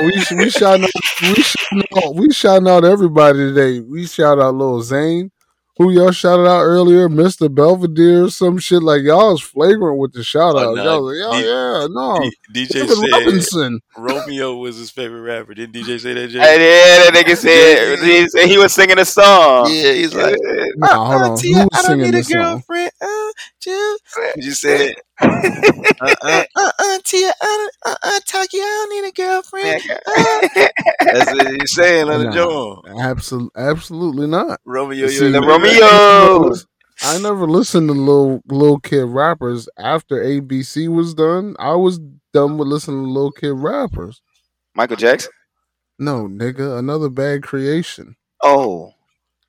we 0.00 0.12
we 0.36 0.50
shouting 0.50 0.84
out, 0.84 0.90
we 1.22 1.34
shouting 1.42 1.84
out, 1.96 2.14
we 2.14 2.32
shouting 2.32 2.68
out 2.68 2.84
everybody 2.84 3.38
today. 3.38 3.80
We 3.80 4.06
shout 4.06 4.38
out 4.40 4.54
Lil 4.54 4.82
Zane, 4.82 5.30
who 5.78 5.90
y'all 5.90 6.10
shouted 6.12 6.46
out 6.46 6.60
earlier, 6.62 7.08
Mr. 7.08 7.52
Belvedere, 7.52 8.28
some 8.28 8.58
shit 8.58 8.82
like 8.82 9.02
y'all 9.02 9.32
was 9.32 9.40
flagrant 9.42 9.98
with 9.98 10.12
the 10.12 10.22
shout 10.22 10.54
Oh, 10.54 10.70
out. 10.70 10.76
nah, 10.76 10.84
y'all 10.84 11.02
was 11.04 11.18
like, 11.18 11.42
D- 11.42 11.46
yeah, 11.48 11.80
yeah, 11.80 11.86
no. 11.90 12.30
D- 12.52 12.66
DJ 12.66 12.72
David 12.72 12.88
said 12.90 13.10
Robinson. 13.12 13.80
Romeo 13.96 14.56
was 14.56 14.76
his 14.76 14.90
favorite 14.90 15.20
rapper. 15.22 15.54
Didn't 15.54 15.74
DJ 15.74 15.98
say 15.98 16.12
that? 16.14 16.28
Jay? 16.28 16.38
And 16.38 16.60
then 16.60 17.14
that 17.14 17.24
nigga 17.26 17.36
said 17.36 17.98
he, 18.00 18.28
said 18.28 18.46
he 18.48 18.58
was 18.58 18.72
singing 18.72 18.98
a 18.98 19.04
song. 19.04 19.68
Yeah, 19.70 19.92
he's 19.92 20.14
like, 20.14 20.36
Nah, 20.76 21.04
hold 21.10 21.22
on. 21.32 21.38
Tia, 21.38 21.54
Who 21.56 21.60
was 21.62 21.68
I 21.72 21.82
don't 21.82 21.90
singing 22.00 22.10
need 22.12 22.20
a 22.20 22.22
girlfriend. 22.22 22.90
Uh, 23.00 23.32
just, 23.60 24.02
you 24.36 24.52
said, 24.52 24.94
uh, 26.00 26.14
uh, 26.22 26.44
uh, 26.56 26.70
uh, 26.78 26.98
Tia, 27.04 27.32
I 27.40 27.68
don't, 27.84 27.92
uh, 27.92 27.96
uh, 28.02 28.20
Taki, 28.26 28.58
I 28.58 28.60
don't 28.60 29.02
need 29.02 29.08
a 29.08 29.12
girlfriend. 29.12 29.82
Uh, 30.06 30.68
that's 31.12 31.32
what 31.32 31.60
he's 31.60 31.74
saying 31.74 32.08
on 32.08 32.24
the 32.24 32.30
joint. 32.32 33.00
Absolutely, 33.00 33.62
absolutely 33.62 34.26
not. 34.26 34.60
Romeo, 34.64 35.06
See, 35.06 35.16
you're 35.16 35.30
the 35.32 35.40
the 35.40 35.46
Romeo. 35.46 36.54
I 37.04 37.18
never 37.18 37.46
listened 37.46 37.88
to 37.88 37.94
little 37.94 38.42
little 38.46 38.78
kid 38.78 39.04
rappers 39.04 39.68
after 39.78 40.22
ABC 40.22 40.88
was 40.88 41.14
done. 41.14 41.56
I 41.58 41.74
was 41.74 41.98
done 42.32 42.58
with 42.58 42.68
listening 42.68 43.04
to 43.04 43.10
little 43.10 43.32
kid 43.32 43.54
rappers. 43.54 44.22
Michael 44.74 44.96
Jackson. 44.96 45.32
No, 45.98 46.26
nigga, 46.26 46.78
another 46.78 47.08
bad 47.08 47.42
creation. 47.42 48.16
Oh, 48.42 48.92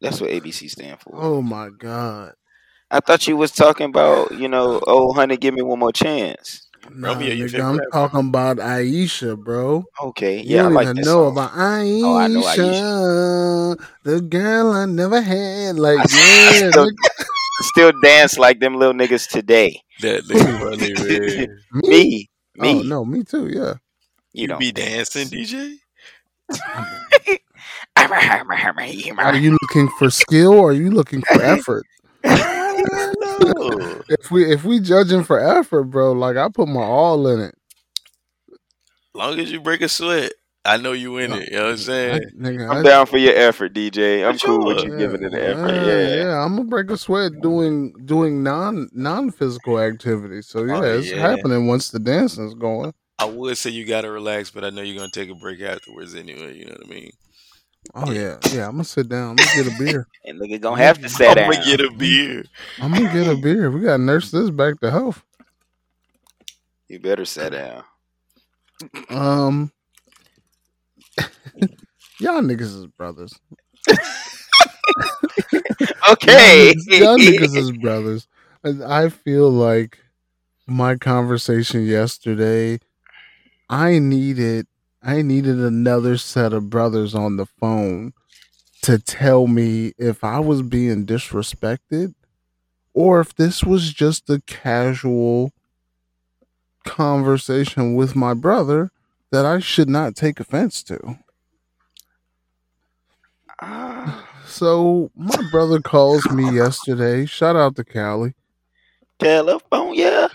that's 0.02 0.20
what 0.20 0.30
ABC 0.30 0.70
stand 0.70 1.00
for. 1.00 1.14
Oh 1.16 1.42
my 1.42 1.70
god. 1.70 2.34
I 2.94 3.00
thought 3.02 3.28
you 3.28 3.36
was 3.38 3.52
talking 3.52 3.88
about, 3.88 4.32
you 4.32 4.48
know, 4.48 4.80
oh 4.88 5.14
honey, 5.14 5.38
give 5.38 5.54
me 5.54 5.62
one 5.64 5.80
more 5.80 5.92
chance. 5.92 6.68
Nah, 6.90 7.10
Romeo, 7.14 7.36
nigga, 7.36 7.62
I'm 7.70 7.80
rapper? 7.80 7.92
talking 7.92 8.30
about 8.30 8.58
Iesha, 8.58 9.38
bro. 9.38 9.86
Okay, 10.02 10.40
You 10.42 10.56
yeah, 10.56 10.66
I 10.66 10.70
don't 10.70 10.74
like 10.74 10.90
even 10.90 11.02
know 11.04 11.28
song. 11.28 11.34
about 11.34 11.52
Iesha, 11.52 12.02
Oh, 12.04 12.16
I 12.18 12.28
know 12.28 12.44
Iesha. 12.44 13.78
the 14.04 14.22
girl 14.22 14.72
I 14.72 14.86
never 14.86 15.22
had. 15.22 15.78
Like, 15.78 15.98
I 15.98 16.06
yeah, 16.12 16.52
still, 16.72 16.88
still 17.62 17.92
dance 18.02 18.38
like 18.38 18.60
them 18.60 18.76
little 18.76 18.94
niggas 18.94 19.28
today. 19.30 19.82
That 20.00 20.24
nigga 20.30 20.58
funny, 20.60 20.94
me? 20.96 21.48
Me, 21.72 22.30
me, 22.56 22.74
Oh 22.76 22.82
no, 22.82 23.06
me 23.06 23.24
too. 23.24 23.48
Yeah. 23.50 23.76
you 24.34 24.48
You 24.48 24.48
know. 24.48 24.60
be 24.60 24.72
dancing, 24.72 25.30
DJ? 25.30 25.78
Are 29.24 29.36
you 29.36 29.58
looking 29.62 29.90
for 29.90 30.10
skill 30.10 30.54
or 30.54 30.70
are 30.72 30.74
you 30.74 30.92
looking 30.92 31.22
for 31.22 31.42
effort? 31.42 31.86
No. 32.92 34.02
if 34.10 34.32
we 34.32 34.52
if 34.52 34.64
we 34.64 34.80
judging 34.80 35.24
for 35.24 35.40
effort, 35.40 35.84
bro, 35.86 36.12
like 36.14 36.38
I 36.38 36.50
put 36.50 36.68
my 36.68 36.82
all 36.82 37.28
in 37.28 37.40
it. 37.40 37.56
Long 39.14 39.40
as 39.40 39.52
you 39.52 39.60
break 39.62 39.82
a 39.82 39.90
sweat, 39.90 40.32
I 40.66 40.78
know 40.78 40.94
you 40.94 41.18
in 41.18 41.34
it. 41.34 41.50
You 41.52 41.58
know 41.58 41.64
what 41.64 41.68
I'm 41.70 41.74
I, 41.74 41.78
saying? 41.78 42.22
nigga, 42.38 42.70
I'm 42.70 42.78
I- 42.78 42.84
down 42.84 43.06
for 43.06 43.18
your 43.18 43.36
effort, 43.36 43.74
DJ. 43.74 44.28
I'm 44.28 44.38
cool 44.40 44.66
with 44.66 44.80
sure. 44.80 44.90
you 44.90 44.98
giving 44.98 45.24
it 45.24 45.34
an 45.34 45.40
yeah, 45.40 45.40
effort. 45.48 45.86
yeah, 45.86 46.16
Yeah. 46.24 46.44
I'm 46.44 46.56
gonna 46.56 46.68
break 46.68 46.90
a 46.90 46.98
sweat 46.98 47.34
doing 47.42 47.94
doing 48.06 48.42
non 48.44 48.90
non 48.94 49.30
physical 49.32 49.80
activities. 49.80 50.48
So 50.48 50.62
oh, 50.62 50.66
yeah, 50.66 50.76
Oh, 50.78 50.98
it's 51.00 51.12
yeah. 51.12 51.18
happening 51.18 51.68
once 51.68 51.90
the 51.90 52.00
dancing's 52.00 52.54
going. 52.56 52.94
I 53.20 53.26
would 53.26 53.58
say 53.58 53.70
you 53.70 53.86
gotta 53.86 54.10
relax, 54.12 54.50
but 54.52 54.64
I 54.66 54.70
know 54.72 54.82
you're 54.82 54.98
gonna 54.98 55.12
take 55.12 55.30
a 55.30 55.36
break 55.36 55.62
afterwards 55.62 56.16
anyway. 56.16 56.58
You 56.58 56.66
know 56.66 56.76
what 56.80 56.88
I 56.88 56.90
mean? 56.90 57.12
Oh 57.94 58.12
yeah, 58.12 58.38
yeah. 58.52 58.68
I'm 58.68 58.74
gonna 58.74 58.84
sit 58.86 59.10
down. 59.10 59.32
I'm 59.32 59.38
gonna 59.38 59.50
get 59.50 59.68
a 59.68 59.72
beer. 59.72 60.08
And 60.26 60.40
nigga 60.40 60.62
gonna 60.62 60.82
have 60.82 61.02
to 61.02 61.10
sit 61.10 61.28
I'm 61.28 61.36
down. 61.36 61.52
gonna 61.52 61.66
get 61.66 61.82
a 61.82 61.92
beer. 61.92 62.46
I'm 62.80 62.92
gonna 62.92 63.08
get 63.08 63.28
a 63.28 63.36
beer. 63.36 63.72
We 63.72 63.82
gotta 63.82 64.02
nurse 64.04 64.32
this 64.32 64.50
back 64.50 64.80
to 64.82 64.92
health. 64.92 65.24
You 66.88 67.00
better 67.00 67.26
sit 67.26 67.52
down. 67.52 67.84
Um, 69.10 69.72
y'all 72.20 72.42
niggas 72.42 72.62
is 72.62 72.88
brothers. 72.88 73.40
Okay. 76.10 76.74
y'all 76.96 77.18
niggas 77.18 77.56
is 77.56 77.72
brothers. 77.72 78.28
I 78.64 79.10
feel 79.10 79.50
like 79.50 80.00
my 80.68 80.96
conversation 80.96 81.86
yesterday, 81.86 82.80
I 83.70 84.00
needed 84.00 84.68
I 85.04 85.22
needed 85.22 85.60
another 85.60 86.18
set 86.18 86.54
of 86.54 86.70
brothers 86.70 87.14
on 87.14 87.36
the 87.38 87.46
phone 87.46 88.14
to 88.84 89.00
tell 89.00 89.48
me 89.48 89.94
if 89.98 90.24
I 90.24 90.40
was 90.40 90.62
being 90.62 91.06
disrespected 91.06 92.14
or 92.94 93.20
if 93.20 93.36
this 93.36 93.64
was 93.64 93.92
just 93.94 94.30
a 94.30 94.42
casual 94.46 95.52
conversation 96.86 97.96
with 97.96 98.16
my 98.16 98.34
brother 98.34 98.92
that 99.32 99.46
I 99.46 99.60
should 99.60 99.90
not 99.90 100.16
take 100.16 100.40
offense 100.40 100.84
to. 100.84 101.18
Ah, 103.62 104.28
So 104.46 105.10
my 105.16 105.36
brother 105.52 105.80
calls 105.82 106.30
me 106.30 106.50
yesterday. 106.54 107.26
Shout 107.26 107.56
out 107.56 107.76
to 107.78 107.84
Callie. 107.84 108.36
yeah. 109.20 110.28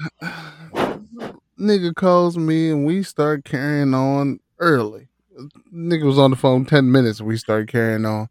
Nigga 1.59 1.95
calls 1.95 2.39
me 2.39 2.71
and 2.71 2.87
we 2.87 3.03
start 3.03 3.45
carrying 3.45 3.93
on 3.93 4.41
early. 4.59 5.09
Nigga 5.73 6.05
was 6.05 6.19
on 6.19 6.31
the 6.31 6.37
phone 6.37 6.65
10 6.65 6.91
minutes 6.91 7.21
and 7.21 7.29
we 7.29 7.37
started 7.37 7.69
carrying 7.69 8.05
on. 8.05 8.29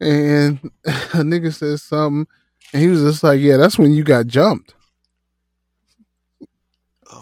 And 0.00 0.58
a 0.86 1.22
nigga 1.22 1.52
says 1.52 1.82
something 1.82 2.26
and 2.72 2.82
he 2.82 2.88
was 2.88 3.02
just 3.02 3.22
like, 3.22 3.40
Yeah, 3.40 3.56
that's 3.56 3.78
when 3.78 3.92
you 3.92 4.04
got 4.04 4.26
jumped. 4.26 4.74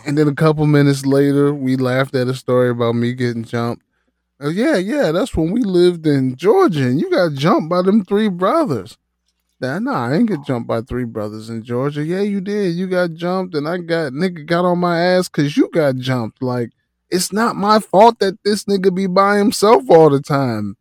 And 0.06 0.18
then 0.18 0.26
a 0.28 0.34
couple 0.34 0.66
minutes 0.66 1.06
later, 1.06 1.54
we 1.54 1.76
laughed 1.76 2.14
at 2.14 2.26
a 2.26 2.34
story 2.34 2.70
about 2.70 2.94
me 2.94 3.12
getting 3.12 3.44
jumped. 3.44 3.84
Uh, 4.42 4.48
yeah, 4.48 4.76
yeah, 4.76 5.12
that's 5.12 5.36
when 5.36 5.52
we 5.52 5.62
lived 5.62 6.06
in 6.06 6.34
Georgia 6.34 6.84
and 6.84 7.00
you 7.00 7.08
got 7.10 7.34
jumped 7.34 7.68
by 7.68 7.82
them 7.82 8.04
three 8.04 8.28
brothers. 8.28 8.98
Nah, 9.60 9.78
nah, 9.78 10.08
I 10.08 10.14
ain't 10.14 10.28
get 10.28 10.42
jumped 10.44 10.66
by 10.66 10.80
three 10.80 11.04
brothers 11.04 11.48
in 11.48 11.62
Georgia. 11.62 12.04
Yeah, 12.04 12.22
you 12.22 12.40
did. 12.40 12.74
You 12.74 12.88
got 12.88 13.14
jumped 13.14 13.54
and 13.54 13.68
I 13.68 13.78
got 13.78 14.12
nigga 14.12 14.44
got 14.44 14.64
on 14.64 14.80
my 14.80 14.98
ass 14.98 15.28
because 15.28 15.56
you 15.56 15.68
got 15.70 15.96
jumped. 15.96 16.42
Like, 16.42 16.70
it's 17.12 17.32
not 17.32 17.56
my 17.56 17.78
fault 17.78 18.18
that 18.20 18.42
this 18.42 18.64
nigga 18.64 18.92
be 18.92 19.06
by 19.06 19.36
himself 19.36 19.84
all 19.90 20.08
the 20.08 20.20
time. 20.20 20.76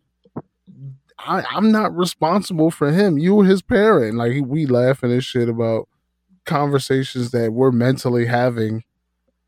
I, 1.19 1.43
I'm 1.51 1.71
not 1.71 1.95
responsible 1.95 2.71
for 2.71 2.91
him. 2.91 3.19
You 3.19 3.35
were 3.35 3.45
his 3.45 3.61
parent. 3.61 4.17
Like 4.17 4.43
we 4.45 4.65
laughing 4.65 5.11
and 5.11 5.23
shit 5.23 5.49
about 5.49 5.89
conversations 6.45 7.31
that 7.31 7.51
we're 7.51 7.71
mentally 7.71 8.25
having 8.25 8.83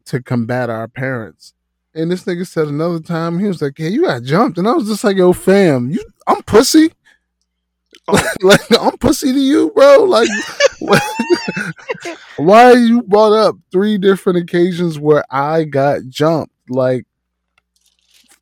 to 0.05 0.21
combat 0.21 0.69
our 0.69 0.87
parents. 0.89 1.53
And 1.95 2.11
this 2.11 2.25
nigga 2.25 2.45
said 2.45 2.67
another 2.67 2.99
time, 2.99 3.39
he 3.39 3.47
was 3.47 3.61
like, 3.61 3.77
"Hey, 3.77 3.89
you 3.89 4.03
got 4.03 4.23
jumped. 4.23 4.57
And 4.57 4.67
I 4.67 4.73
was 4.73 4.87
just 4.87 5.03
like, 5.03 5.15
Yo, 5.15 5.31
fam, 5.31 5.89
you 5.89 6.03
I'm 6.27 6.43
pussy. 6.43 6.91
Oh. 8.05 8.21
like 8.41 8.59
I'm 8.77 8.97
pussy 8.97 9.31
to 9.31 9.39
you, 9.39 9.71
bro. 9.73 10.03
Like 10.03 10.27
why 12.35 12.73
you 12.73 13.01
brought 13.03 13.31
up 13.31 13.55
three 13.71 13.97
different 13.97 14.39
occasions 14.39 14.99
where 14.99 15.23
I 15.31 15.63
got 15.63 16.01
jumped? 16.09 16.52
Like 16.69 17.05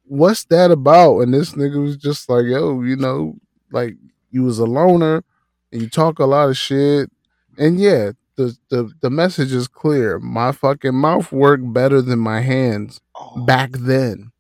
what's 0.06 0.46
that 0.46 0.72
about? 0.72 1.20
And 1.20 1.34
this 1.34 1.54
nigga 1.54 1.82
was 1.82 1.98
just 1.98 2.30
like, 2.30 2.46
yo, 2.46 2.82
you 2.82 2.96
know, 2.96 3.36
like 3.72 3.96
you 4.32 4.44
was 4.44 4.60
a 4.60 4.66
loner 4.66 5.24
and 5.72 5.82
you 5.82 5.90
talk 5.90 6.20
a 6.20 6.26
lot 6.26 6.50
of 6.50 6.58
shit. 6.58 7.10
And 7.58 7.80
yeah, 7.80 8.12
the 8.36 8.58
the, 8.70 8.92
the 9.02 9.10
message 9.10 9.54
is 9.54 9.68
clear. 9.68 10.20
My 10.20 10.52
fucking 10.52 10.96
mouth 10.96 11.32
worked 11.32 11.72
better 11.74 12.02
than 12.02 12.20
my 12.20 12.42
hands 12.42 13.00
Oh, 13.16 13.44
back 13.46 13.72
then. 13.74 14.32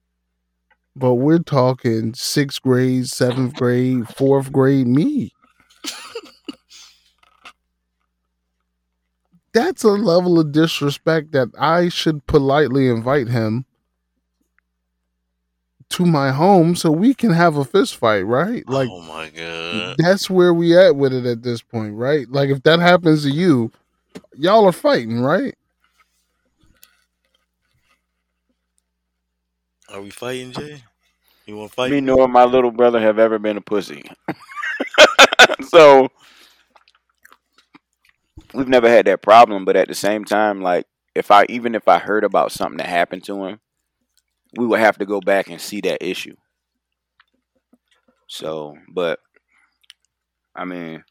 But 0.96 1.16
we're 1.16 1.40
talking 1.40 2.14
sixth 2.14 2.62
grade, 2.62 3.08
seventh 3.08 3.56
grade, 3.56 4.08
fourth 4.10 4.52
grade 4.52 4.88
me. 4.88 5.32
That's 9.54 9.84
a 9.84 9.90
level 9.90 10.40
of 10.40 10.52
disrespect 10.52 11.32
that 11.34 11.50
I 11.58 11.90
should 11.90 12.26
politely 12.28 12.88
invite 12.88 13.28
him 13.28 13.66
to 15.92 16.06
my 16.06 16.32
home 16.32 16.76
so 16.76 16.92
we 16.92 17.14
can 17.14 17.32
have 17.32 17.58
a 17.58 17.66
fist 17.66 17.96
fight, 17.96 18.22
right? 18.22 18.68
Like 18.68 18.89
oh 18.92 19.02
my 19.02 19.30
god. 19.30 19.96
that's 19.98 20.30
where 20.30 20.54
we 20.54 20.78
at 20.78 20.96
with 20.96 21.14
it 21.14 21.26
at 21.26 21.44
this 21.44 21.62
point, 21.62 21.96
right? 21.96 22.30
Like 22.30 22.50
if 22.50 22.64
that 22.64 22.80
happens 22.80 23.24
to 23.24 23.30
you, 23.30 23.72
y'all 24.36 24.66
are 24.66 24.72
fighting, 24.72 25.22
right? 25.22 25.56
Are 29.89 30.02
we 30.02 30.10
fighting, 30.10 30.54
Jay? 30.54 30.84
You 31.46 31.58
want 31.58 31.72
to 31.72 31.76
fight? 31.76 31.92
me 31.92 32.00
nor 32.00 32.28
my 32.28 32.46
little 32.46 32.72
brother 32.72 33.00
have 33.00 33.20
ever 33.20 33.38
been 33.38 33.58
a 33.58 33.62
pussy. 33.62 34.04
so 35.68 36.08
we've 38.54 38.70
never 38.70 38.88
had 38.88 39.06
that 39.08 39.22
problem, 39.22 39.66
but 39.66 39.76
at 39.76 39.88
the 39.88 39.96
same 39.96 40.24
time, 40.24 40.62
like 40.62 40.86
if 41.14 41.30
I 41.32 41.46
even 41.50 41.76
if 41.76 41.88
I 41.88 42.00
heard 42.00 42.24
about 42.24 42.52
something 42.52 42.78
that 42.78 42.88
happened 42.88 43.24
to 43.26 43.44
him, 43.46 43.60
we 44.58 44.66
would 44.66 44.80
have 44.80 44.97
to 44.97 45.06
go 45.06 45.20
back 45.22 45.49
and 45.49 45.62
see 45.62 45.82
that 45.82 46.04
issue. 46.06 46.36
So, 48.28 48.78
but 48.93 49.20
I 50.56 50.66
mean, 50.66 51.04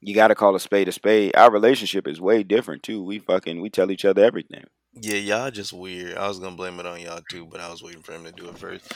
you 0.00 0.14
got 0.14 0.28
to 0.28 0.34
call 0.34 0.54
a 0.54 0.60
spade 0.60 0.88
a 0.88 0.92
spade. 0.92 1.34
Our 1.36 1.50
relationship 1.50 2.06
is 2.06 2.20
way 2.20 2.42
different 2.42 2.82
too. 2.82 3.02
We 3.02 3.18
fucking 3.18 3.60
we 3.60 3.70
tell 3.70 3.90
each 3.90 4.04
other 4.04 4.24
everything. 4.24 4.64
Yeah, 4.94 5.16
y'all 5.16 5.50
just 5.50 5.72
weird. 5.72 6.16
I 6.16 6.28
was 6.28 6.38
gonna 6.38 6.56
blame 6.56 6.80
it 6.80 6.86
on 6.86 7.00
y'all 7.00 7.20
too, 7.30 7.46
but 7.46 7.60
I 7.60 7.70
was 7.70 7.82
waiting 7.82 8.02
for 8.02 8.12
him 8.12 8.24
to 8.24 8.32
do 8.32 8.48
it 8.48 8.58
first. 8.58 8.92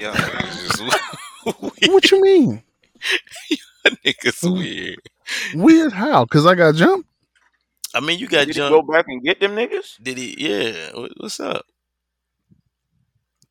Y'all 0.00 0.14
just 0.14 0.82
weird. 1.60 1.92
What 1.92 2.10
you 2.10 2.22
mean? 2.22 2.62
niggas 3.86 4.50
weird. 4.50 4.98
Weird 5.54 5.92
how? 5.92 6.24
Cause 6.26 6.46
I 6.46 6.54
got 6.54 6.74
jumped. 6.74 7.08
I 7.94 8.00
mean, 8.00 8.18
you 8.18 8.26
got 8.26 8.46
Did 8.46 8.56
you 8.56 8.68
go 8.68 8.82
back 8.82 9.06
and 9.08 9.22
get 9.22 9.40
them 9.40 9.52
niggas? 9.52 10.02
Did 10.02 10.18
he? 10.18 10.34
Yeah. 10.36 11.06
What's 11.18 11.38
up? 11.38 11.64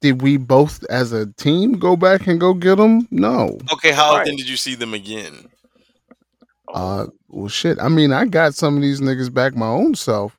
Did 0.04 0.22
we 0.22 0.36
both 0.36 0.84
as 0.90 1.14
a 1.14 1.28
team 1.34 1.80
go 1.80 1.96
back 1.96 2.28
and 2.28 2.38
go 2.40 2.54
get 2.54 2.76
them? 2.76 3.08
No. 3.10 3.58
Okay, 3.72 3.92
how 3.94 4.12
Right. 4.14 4.22
often 4.22 4.36
did 4.36 4.50
you 4.50 4.58
see 4.58 4.76
them 4.76 4.94
again? 4.94 5.48
Uh 6.74 7.08
well 7.30 7.48
shit. 7.48 7.80
I 7.80 7.88
mean 7.88 8.12
I 8.12 8.26
got 8.26 8.54
some 8.54 8.76
of 8.76 8.82
these 8.82 9.00
niggas 9.02 9.34
back 9.34 9.56
my 9.56 9.68
own 9.68 9.96
self. 9.96 10.38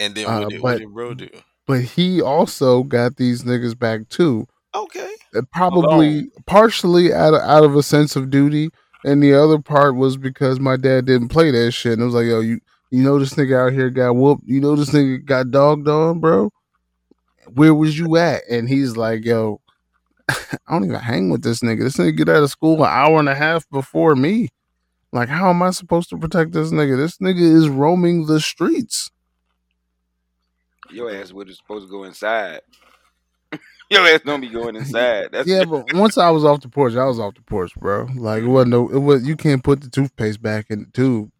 And 0.00 0.14
then 0.14 0.26
Uh, 0.26 0.40
what, 0.40 0.48
did, 0.50 0.62
what 0.62 0.72
but- 0.72 0.78
did 0.80 0.92
bro 0.94 1.14
do? 1.14 1.28
But 1.66 1.80
he 1.82 2.20
also 2.20 2.82
got 2.82 3.16
these 3.16 3.44
niggas 3.44 3.78
back 3.78 4.08
too. 4.10 4.46
Okay. 4.74 5.14
Uh, 5.34 5.42
Probably 5.52 6.28
partially 6.46 7.12
out 7.12 7.32
of 7.34 7.40
out 7.42 7.64
of 7.64 7.74
a 7.76 7.82
sense 7.82 8.16
of 8.16 8.28
duty. 8.30 8.68
And 9.04 9.22
the 9.22 9.32
other 9.34 9.58
part 9.58 9.94
was 9.96 10.16
because 10.16 10.58
my 10.58 10.76
dad 10.76 11.04
didn't 11.06 11.28
play 11.28 11.50
that 11.52 11.72
shit. 11.72 11.92
And 11.94 12.02
it 12.02 12.04
was 12.06 12.14
like, 12.14 12.26
yo, 12.26 12.40
you 12.40 12.60
you 12.90 13.02
know 13.02 13.18
this 13.18 13.34
nigga 13.34 13.66
out 13.68 13.72
here 13.72 13.90
got 13.90 14.16
whooped. 14.16 14.42
You 14.46 14.60
know 14.60 14.74
this 14.76 14.90
nigga 14.90 15.24
got 15.24 15.50
dogged 15.50 15.88
on, 15.88 16.20
bro. 16.20 16.50
Where 17.52 17.74
was 17.74 17.98
you 17.98 18.16
at? 18.16 18.42
And 18.48 18.68
he's 18.68 18.96
like, 18.96 19.24
yo, 19.24 19.60
I 20.28 20.58
don't 20.70 20.84
even 20.84 20.96
hang 20.96 21.30
with 21.30 21.42
this 21.42 21.60
nigga. 21.60 21.80
This 21.80 21.96
nigga 21.96 22.16
get 22.16 22.28
out 22.28 22.42
of 22.42 22.50
school 22.50 22.82
an 22.82 22.90
hour 22.90 23.18
and 23.18 23.28
a 23.28 23.34
half 23.34 23.68
before 23.70 24.14
me. 24.16 24.48
Like, 25.12 25.28
how 25.28 25.50
am 25.50 25.62
I 25.62 25.70
supposed 25.70 26.10
to 26.10 26.18
protect 26.18 26.52
this 26.52 26.72
nigga? 26.72 26.96
This 26.96 27.18
nigga 27.18 27.40
is 27.40 27.68
roaming 27.68 28.26
the 28.26 28.40
streets. 28.40 29.10
Your 30.90 31.14
ass 31.14 31.32
would 31.32 31.48
have 31.48 31.56
supposed 31.56 31.86
to 31.86 31.90
go 31.90 32.04
inside. 32.04 32.60
Your 33.90 34.06
ass 34.08 34.20
don't 34.24 34.40
be 34.40 34.48
going 34.48 34.76
inside. 34.76 35.28
That's 35.32 35.46
Yeah, 35.46 35.64
but 35.64 35.92
once 35.92 36.18
I 36.18 36.30
was 36.30 36.44
off 36.44 36.62
the 36.62 36.68
porch, 36.68 36.94
I 36.94 37.04
was 37.04 37.20
off 37.20 37.34
the 37.34 37.42
porch, 37.42 37.74
bro. 37.76 38.08
Like 38.16 38.42
it 38.42 38.48
wasn't 38.48 38.70
no, 38.72 38.88
it 38.88 38.98
was 38.98 39.26
you 39.26 39.36
can't 39.36 39.62
put 39.62 39.82
the 39.82 39.90
toothpaste 39.90 40.42
back 40.42 40.66
in 40.70 40.80
the 40.80 40.90
tube. 40.92 41.30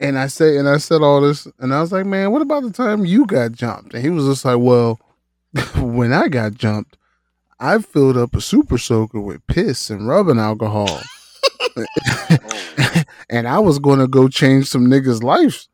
And 0.00 0.18
I 0.18 0.28
say, 0.28 0.56
and 0.56 0.66
I 0.66 0.78
said 0.78 1.02
all 1.02 1.20
this, 1.20 1.46
and 1.58 1.74
I 1.74 1.80
was 1.82 1.92
like, 1.92 2.06
man, 2.06 2.32
what 2.32 2.40
about 2.40 2.62
the 2.62 2.70
time 2.70 3.04
you 3.04 3.26
got 3.26 3.52
jumped? 3.52 3.92
And 3.92 4.02
he 4.02 4.08
was 4.08 4.24
just 4.24 4.46
like, 4.46 4.58
well, 4.58 4.98
when 5.76 6.14
I 6.14 6.28
got 6.28 6.54
jumped, 6.54 6.96
I 7.60 7.78
filled 7.78 8.16
up 8.16 8.34
a 8.34 8.40
super 8.40 8.78
soaker 8.78 9.20
with 9.20 9.46
piss 9.46 9.90
and 9.90 10.08
rubbing 10.08 10.38
alcohol. 10.38 11.00
Oh. 11.76 11.84
and 13.30 13.46
I 13.46 13.58
was 13.58 13.78
going 13.78 13.98
to 13.98 14.08
go 14.08 14.28
change 14.28 14.66
some 14.66 14.86
niggas' 14.86 15.22
lives. 15.22 15.68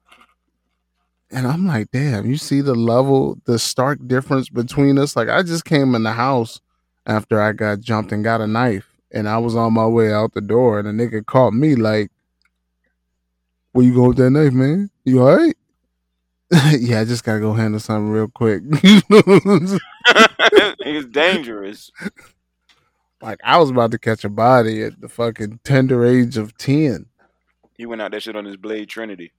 And 1.30 1.46
I'm 1.46 1.64
like, 1.64 1.92
damn, 1.92 2.26
you 2.26 2.36
see 2.36 2.60
the 2.60 2.74
level, 2.74 3.38
the 3.44 3.60
stark 3.60 3.98
difference 4.08 4.48
between 4.48 4.98
us. 4.98 5.14
Like, 5.14 5.28
I 5.28 5.44
just 5.44 5.64
came 5.64 5.94
in 5.94 6.02
the 6.02 6.12
house 6.12 6.60
after 7.06 7.40
I 7.40 7.52
got 7.52 7.80
jumped 7.80 8.10
and 8.10 8.24
got 8.24 8.40
a 8.40 8.46
knife, 8.48 8.88
and 9.12 9.28
I 9.28 9.38
was 9.38 9.54
on 9.54 9.72
my 9.72 9.86
way 9.86 10.12
out 10.12 10.34
the 10.34 10.40
door, 10.40 10.80
and 10.80 10.88
a 10.88 10.92
nigga 10.92 11.24
caught 11.24 11.52
me 11.52 11.76
like, 11.76 12.10
"Where 13.76 13.84
you 13.86 13.94
going 13.94 14.08
with 14.08 14.16
that 14.18 14.30
knife, 14.30 14.52
man? 14.52 14.90
You 15.04 15.20
all 15.22 15.36
right?" 15.36 15.56
yeah, 16.78 17.00
I 17.00 17.04
just 17.04 17.24
gotta 17.24 17.40
go 17.40 17.52
handle 17.52 17.80
something 17.80 18.10
real 18.10 18.28
quick. 18.28 18.62
You 18.82 19.00
know 19.10 19.22
what 19.26 19.46
I'm 19.46 19.66
saying? 19.66 19.80
it's 20.80 21.06
dangerous. 21.08 21.90
like 23.20 23.40
I 23.44 23.58
was 23.58 23.70
about 23.70 23.90
to 23.90 23.98
catch 23.98 24.24
a 24.24 24.28
body 24.28 24.82
at 24.82 25.00
the 25.00 25.08
fucking 25.08 25.60
tender 25.64 26.04
age 26.04 26.36
of 26.36 26.56
ten. 26.56 27.06
He 27.76 27.84
went 27.84 28.00
out 28.00 28.12
that 28.12 28.22
shit 28.22 28.36
on 28.36 28.44
his 28.44 28.56
Blade 28.56 28.88
Trinity. 28.88 29.32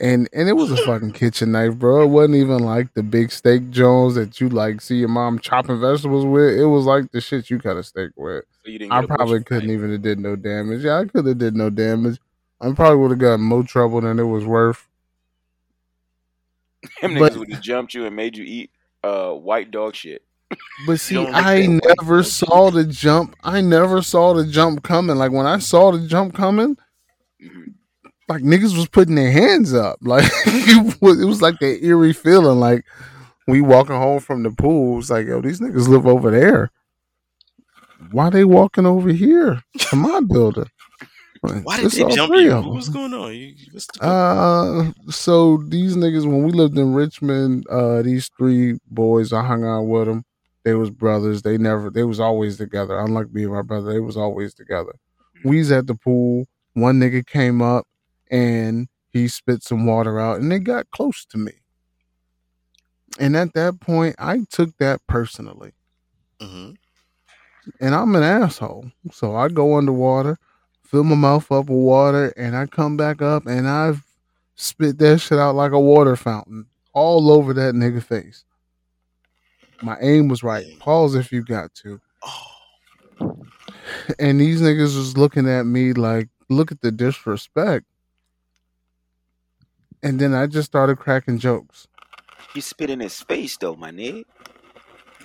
And 0.00 0.28
and 0.32 0.48
it 0.48 0.54
was 0.54 0.70
a 0.72 0.76
fucking 0.76 1.12
kitchen 1.12 1.52
knife, 1.52 1.76
bro. 1.76 2.02
It 2.02 2.08
wasn't 2.08 2.36
even 2.36 2.58
like 2.58 2.94
the 2.94 3.02
big 3.02 3.30
steak 3.30 3.70
Jones 3.70 4.16
that 4.16 4.40
you 4.40 4.48
like 4.48 4.80
see 4.80 4.96
your 4.96 5.08
mom 5.08 5.38
chopping 5.38 5.80
vegetables 5.80 6.26
with. 6.26 6.58
It 6.58 6.66
was 6.66 6.84
like 6.84 7.10
the 7.12 7.20
shit 7.20 7.48
you 7.48 7.58
cut 7.60 7.76
a 7.76 7.82
steak 7.82 8.10
with. 8.16 8.44
So 8.64 8.70
you 8.70 8.78
didn't 8.80 8.92
I 8.92 9.06
probably 9.06 9.42
couldn't 9.44 9.68
knife. 9.68 9.74
even 9.74 9.92
have 9.92 10.02
did 10.02 10.18
no 10.18 10.34
damage. 10.36 10.82
Yeah, 10.84 10.98
I 10.98 11.04
could 11.04 11.26
have 11.26 11.38
did 11.38 11.54
no 11.54 11.70
damage. 11.70 12.18
I 12.60 12.72
probably 12.72 12.98
would 12.98 13.10
have 13.10 13.18
gotten 13.20 13.44
more 13.44 13.62
trouble 13.62 14.00
than 14.00 14.18
it 14.18 14.24
was 14.24 14.44
worth. 14.44 14.86
Them 17.00 17.14
but- 17.18 17.32
niggas 17.32 17.36
would 17.36 17.52
have 17.52 17.62
jumped 17.62 17.94
you 17.94 18.06
and 18.06 18.14
made 18.16 18.36
you 18.36 18.44
eat 18.44 18.70
uh 19.02 19.32
white 19.32 19.70
dog 19.70 19.94
shit. 19.94 20.22
But 20.86 21.00
see, 21.00 21.18
I 21.26 21.66
never 21.66 22.22
saw 22.22 22.70
the 22.70 22.84
jump. 22.84 23.34
I 23.42 23.60
never 23.60 24.02
saw 24.02 24.34
the 24.34 24.46
jump 24.46 24.82
coming. 24.82 25.16
Like 25.16 25.32
when 25.32 25.46
I 25.46 25.58
saw 25.58 25.90
the 25.92 26.06
jump 26.06 26.34
coming, 26.34 26.76
Mhm. 27.42 27.74
like 28.28 28.42
niggas 28.42 28.76
was 28.76 28.88
putting 28.88 29.14
their 29.14 29.30
hands 29.32 29.72
up. 29.74 29.98
Like 30.02 30.24
it 30.46 31.00
was, 31.00 31.20
it 31.20 31.24
was 31.26 31.42
like 31.42 31.58
that 31.60 31.84
eerie 31.84 32.12
feeling. 32.12 32.60
Like 32.60 32.84
we 33.48 33.60
walking 33.60 33.96
home 33.96 34.20
from 34.20 34.42
the 34.42 34.50
pool. 34.50 34.98
It's 35.00 35.10
like, 35.10 35.26
yo, 35.26 35.40
these 35.40 35.60
niggas 35.60 35.88
live 35.88 36.06
over 36.06 36.30
there. 36.30 36.70
Why 38.10 38.30
they 38.30 38.44
walking 38.44 38.86
over 38.86 39.10
here 39.10 39.62
to 39.78 39.96
my 39.96 40.20
building? 40.20 40.70
Why 41.52 41.76
did 41.76 41.86
It's 41.86 41.96
they 41.96 42.04
jump 42.14 42.34
you? 42.34 42.52
of 42.52 42.64
What 42.66 42.74
was 42.74 42.86
them. 42.86 42.94
going 42.94 43.14
on? 43.14 43.34
You, 43.34 43.54
what's 43.72 43.86
the, 43.86 44.04
Uh, 44.04 44.92
so 45.10 45.58
these 45.68 45.96
niggas, 45.96 46.26
when 46.26 46.42
we 46.44 46.52
lived 46.52 46.78
in 46.78 46.94
Richmond, 46.94 47.66
uh, 47.68 48.02
these 48.02 48.30
three 48.38 48.78
boys, 48.90 49.32
I 49.32 49.44
hung 49.44 49.64
out 49.64 49.82
with 49.82 50.06
them. 50.06 50.24
They 50.64 50.74
was 50.74 50.90
brothers. 50.90 51.42
They 51.42 51.58
never, 51.58 51.90
they 51.90 52.04
was 52.04 52.20
always 52.20 52.56
together. 52.56 52.98
Unlike 52.98 53.32
me 53.32 53.44
and 53.44 53.52
my 53.52 53.62
brother, 53.62 53.92
they 53.92 54.00
was 54.00 54.16
always 54.16 54.54
together. 54.54 54.94
We 55.44 55.58
was 55.58 55.70
at 55.72 55.86
the 55.86 55.94
pool. 55.94 56.46
One 56.72 56.98
nigga 56.98 57.26
came 57.26 57.60
up 57.60 57.86
and 58.30 58.88
he 59.12 59.28
spit 59.28 59.62
some 59.62 59.86
water 59.86 60.18
out, 60.18 60.40
and 60.40 60.50
they 60.50 60.58
got 60.58 60.90
close 60.90 61.24
to 61.26 61.38
me. 61.38 61.52
And 63.20 63.36
at 63.36 63.52
that 63.54 63.78
point, 63.80 64.16
I 64.18 64.40
took 64.50 64.76
that 64.78 65.00
personally 65.06 65.72
Mhm. 66.40 66.76
and 67.80 67.94
I'm 67.94 68.14
an 68.16 68.24
asshole. 68.24 68.90
So 69.12 69.36
I 69.36 69.48
go 69.48 69.76
underwater, 69.76 70.36
fill 70.84 71.04
my 71.04 71.16
mouth 71.16 71.50
up 71.50 71.66
with 71.68 71.78
water, 71.78 72.32
and 72.36 72.56
I 72.56 72.66
come 72.66 72.96
back 72.96 73.20
up 73.22 73.46
and 73.46 73.68
I 73.68 73.94
spit 74.54 74.98
that 74.98 75.18
shit 75.20 75.38
out 75.38 75.54
like 75.54 75.72
a 75.72 75.80
water 75.80 76.16
fountain 76.16 76.66
all 76.92 77.30
over 77.30 77.52
that 77.54 77.74
nigga 77.74 78.02
face. 78.02 78.44
My 79.82 79.98
aim 80.00 80.28
was 80.28 80.42
right. 80.42 80.64
Pause 80.78 81.16
if 81.16 81.32
you 81.32 81.42
got 81.42 81.74
to. 81.74 82.00
Oh, 82.22 83.42
And 84.18 84.40
these 84.40 84.62
niggas 84.62 84.96
was 84.96 85.16
looking 85.16 85.48
at 85.48 85.64
me 85.64 85.92
like, 85.92 86.28
look 86.48 86.72
at 86.72 86.80
the 86.80 86.92
disrespect. 86.92 87.86
And 90.02 90.20
then 90.20 90.34
I 90.34 90.46
just 90.46 90.66
started 90.66 90.98
cracking 90.98 91.38
jokes. 91.38 91.88
You 92.54 92.60
spit 92.60 92.90
in 92.90 93.00
his 93.00 93.20
face 93.20 93.56
though, 93.56 93.74
my 93.74 93.90
nigga. 93.90 94.24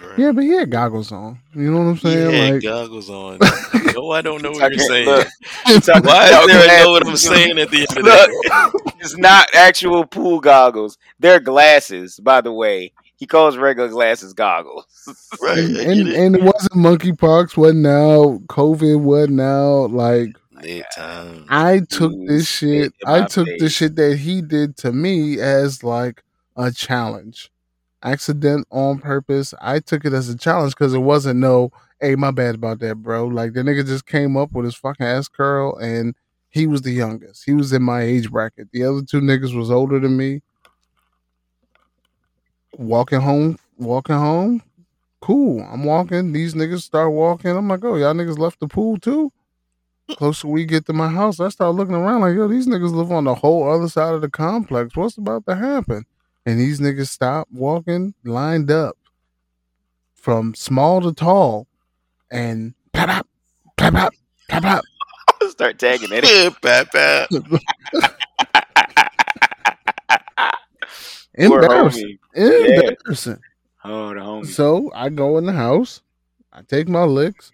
Right. 0.02 0.20
Yeah, 0.20 0.32
but 0.32 0.44
he 0.44 0.52
had 0.52 0.70
goggles 0.70 1.12
on. 1.12 1.40
You 1.54 1.72
know 1.72 1.80
what 1.80 1.86
I'm 1.86 1.98
saying? 1.98 2.18
He 2.18 2.38
saying? 2.38 2.46
had 2.46 2.54
like, 2.56 2.64
goggles 2.64 3.10
on. 3.10 3.40
no, 3.96 4.12
I 4.12 4.22
don't 4.22 4.42
know 4.42 4.52
what 4.52 4.72
you're 4.72 4.80
saying. 4.80 5.06
look, 5.06 5.28
Why 5.66 6.30
is 6.30 6.48
there 6.48 6.82
a 6.82 6.84
know 6.84 6.92
what 6.92 7.08
I'm 7.08 7.18
saying 7.18 7.60
at 7.60 7.70
the 7.70 7.86
end 7.90 7.98
of 7.98 8.06
that? 8.06 8.94
It's 9.00 9.18
not 9.18 9.48
actual 9.54 10.06
pool 10.06 10.40
goggles. 10.40 10.98
They're 11.20 11.40
glasses, 11.40 12.20
by 12.20 12.42
the 12.42 12.52
way. 12.54 12.92
He 13.18 13.26
calls 13.26 13.58
regular 13.58 13.90
glasses 13.90 14.34
goggles. 14.34 14.86
Right, 15.42 15.58
and, 15.58 15.78
and, 15.78 16.08
it. 16.08 16.16
and 16.16 16.36
it 16.36 16.44
wasn't 16.44 16.74
monkeypox, 16.74 17.58
wasn't 17.58 17.88
out, 17.88 18.46
COVID 18.48 19.00
wasn't 19.02 19.42
out. 19.42 19.88
Like 19.88 20.36
Lit 20.62 20.86
time. 20.94 21.46
I 21.50 21.80
took 21.80 22.12
Dude, 22.12 22.30
this 22.30 22.48
shit. 22.48 22.94
I 23.06 23.22
my 23.22 23.28
took 23.28 23.48
the 23.58 23.70
shit 23.70 23.96
that 23.96 24.18
he 24.18 24.42
did 24.42 24.78
to 24.78 24.92
me 24.92 25.40
as 25.40 25.84
like 25.84 26.24
a 26.56 26.72
challenge, 26.72 27.52
accident 28.04 28.68
on 28.72 29.00
purpose. 29.00 29.54
I 29.62 29.80
took 29.80 30.06
it 30.06 30.14
as 30.14 30.30
a 30.30 30.38
challenge 30.38 30.74
because 30.74 30.94
it 30.94 31.00
wasn't 31.00 31.40
no, 31.40 31.72
hey, 32.02 32.16
my 32.16 32.32
bad 32.32 32.56
about 32.56 32.80
that, 32.80 32.96
bro. 32.96 33.28
Like 33.28 33.54
the 33.54 33.62
nigga 33.62 33.86
just 33.86 34.06
came 34.06 34.38
up 34.38 34.52
with 34.52 34.66
his 34.66 34.76
fucking 34.76 35.06
ass 35.06 35.28
curl, 35.28 35.78
and 35.78 36.16
he 36.50 36.68
was 36.68 36.82
the 36.82 36.92
youngest. 36.92 37.44
He 37.46 37.54
was 37.54 37.74
in 37.74 37.84
my 37.84 38.02
age 38.02 38.32
bracket. 38.32 38.70
The 38.72 38.84
other 38.84 39.02
two 39.02 39.22
niggas 39.22 39.56
was 39.56 39.72
older 39.72 40.00
than 40.00 40.18
me. 40.18 40.42
Walking 42.78 43.22
home, 43.22 43.58
walking 43.78 44.16
home. 44.16 44.64
Cool. 45.22 45.68
I'm 45.70 45.84
walking. 45.84 46.32
These 46.32 46.54
niggas 46.54 46.82
start 46.82 47.12
walking. 47.12 47.52
I'm 47.52 47.68
like, 47.68 47.84
oh, 47.84 47.96
y'all 47.98 48.14
niggas 48.14 48.40
left 48.40 48.60
the 48.60 48.68
pool 48.68 48.98
too? 48.98 49.32
closer 50.16 50.48
we 50.48 50.66
get 50.66 50.86
to 50.86 50.94
my 50.94 51.10
house, 51.10 51.40
I 51.40 51.50
start 51.50 51.76
looking 51.76 51.96
around 51.96 52.22
like, 52.22 52.36
yo, 52.36 52.48
these 52.48 52.68
niggas 52.68 52.94
live 52.94 53.12
on 53.12 53.26
the 53.26 53.36
whole 53.36 53.70
other 53.70 53.88
side 53.88 54.14
of 54.14 54.22
the 54.22 54.30
complex. 54.30 54.96
What's 54.96 55.18
about 55.18 55.46
to 55.46 55.56
happen? 55.56 56.06
And 56.46 56.60
these 56.60 56.80
niggas 56.80 57.08
stop 57.08 57.48
walking, 57.52 58.14
lined 58.24 58.72
up 58.72 58.98
from 60.14 60.54
small 60.56 61.02
to 61.02 61.14
tall, 61.14 61.68
and 62.32 62.74
pop 62.94 63.10
up, 63.10 63.28
pop 63.78 63.94
up, 63.94 64.14
pop 64.48 64.64
up. 64.64 64.84
Start 65.50 65.80
tagging 65.80 66.10
it. 66.12 66.26
Yeah, 66.28 66.50
pat, 66.62 66.92
pat. 66.92 67.30
Embarrassing. 71.36 72.18
homie. 72.36 72.98
Embarrassing. 72.98 73.40
Oh, 73.86 74.14
the 74.14 74.20
homie. 74.20 74.46
So 74.46 74.92
I 74.94 75.10
go 75.10 75.38
in 75.38 75.46
the 75.46 75.54
house, 75.54 76.02
I 76.52 76.62
take 76.64 76.90
my 76.90 77.04
licks, 77.04 77.52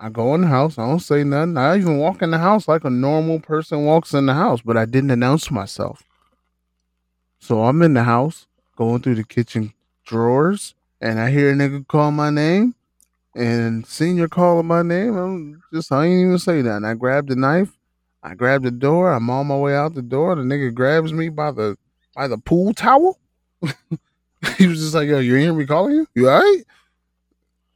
I 0.00 0.08
go 0.08 0.34
in 0.34 0.40
the 0.40 0.46
house, 0.48 0.78
I 0.78 0.86
don't 0.86 1.00
say 1.00 1.22
nothing. 1.24 1.56
I 1.56 1.76
even 1.76 1.98
walk 1.98 2.22
in 2.22 2.30
the 2.30 2.38
house 2.38 2.66
like 2.66 2.84
a 2.84 2.90
normal 2.90 3.38
person 3.38 3.84
walks 3.84 4.14
in 4.14 4.26
the 4.26 4.34
house, 4.34 4.62
but 4.62 4.76
I 4.76 4.84
didn't 4.86 5.10
announce 5.10 5.50
myself. 5.50 6.02
So 7.40 7.64
I'm 7.64 7.82
in 7.82 7.94
the 7.94 8.04
house, 8.04 8.46
going 8.76 9.02
through 9.02 9.16
the 9.16 9.24
kitchen 9.24 9.72
drawers, 10.04 10.74
and 11.00 11.18
I 11.18 11.30
hear 11.30 11.50
a 11.50 11.54
nigga 11.54 11.86
call 11.86 12.10
my 12.10 12.30
name, 12.30 12.74
and 13.34 13.86
senior 13.86 14.28
calling 14.28 14.66
my 14.66 14.82
name. 14.82 15.16
I'm 15.16 15.62
just 15.72 15.90
I 15.90 16.04
ain't 16.04 16.26
even 16.26 16.38
say 16.38 16.62
that. 16.62 16.76
And 16.76 16.86
I 16.86 16.94
grabbed 16.94 17.28
the 17.28 17.36
knife, 17.36 17.76
I 18.22 18.34
grabbed 18.34 18.64
the 18.64 18.70
door, 18.70 19.12
I'm 19.12 19.30
on 19.30 19.46
my 19.46 19.56
way 19.56 19.74
out 19.74 19.94
the 19.94 20.02
door. 20.02 20.34
The 20.34 20.42
nigga 20.42 20.72
grabs 20.74 21.12
me 21.12 21.30
by 21.30 21.50
the 21.50 21.76
by 22.14 22.28
the 22.28 22.38
pool 22.38 22.74
towel. 22.74 23.18
he 24.56 24.66
was 24.66 24.80
just 24.80 24.94
like, 24.94 25.08
"Yo, 25.08 25.18
you 25.18 25.34
hear 25.36 25.54
me 25.54 25.66
calling 25.66 25.94
you? 25.94 26.06
You 26.14 26.28
all 26.28 26.40
right?" 26.40 26.64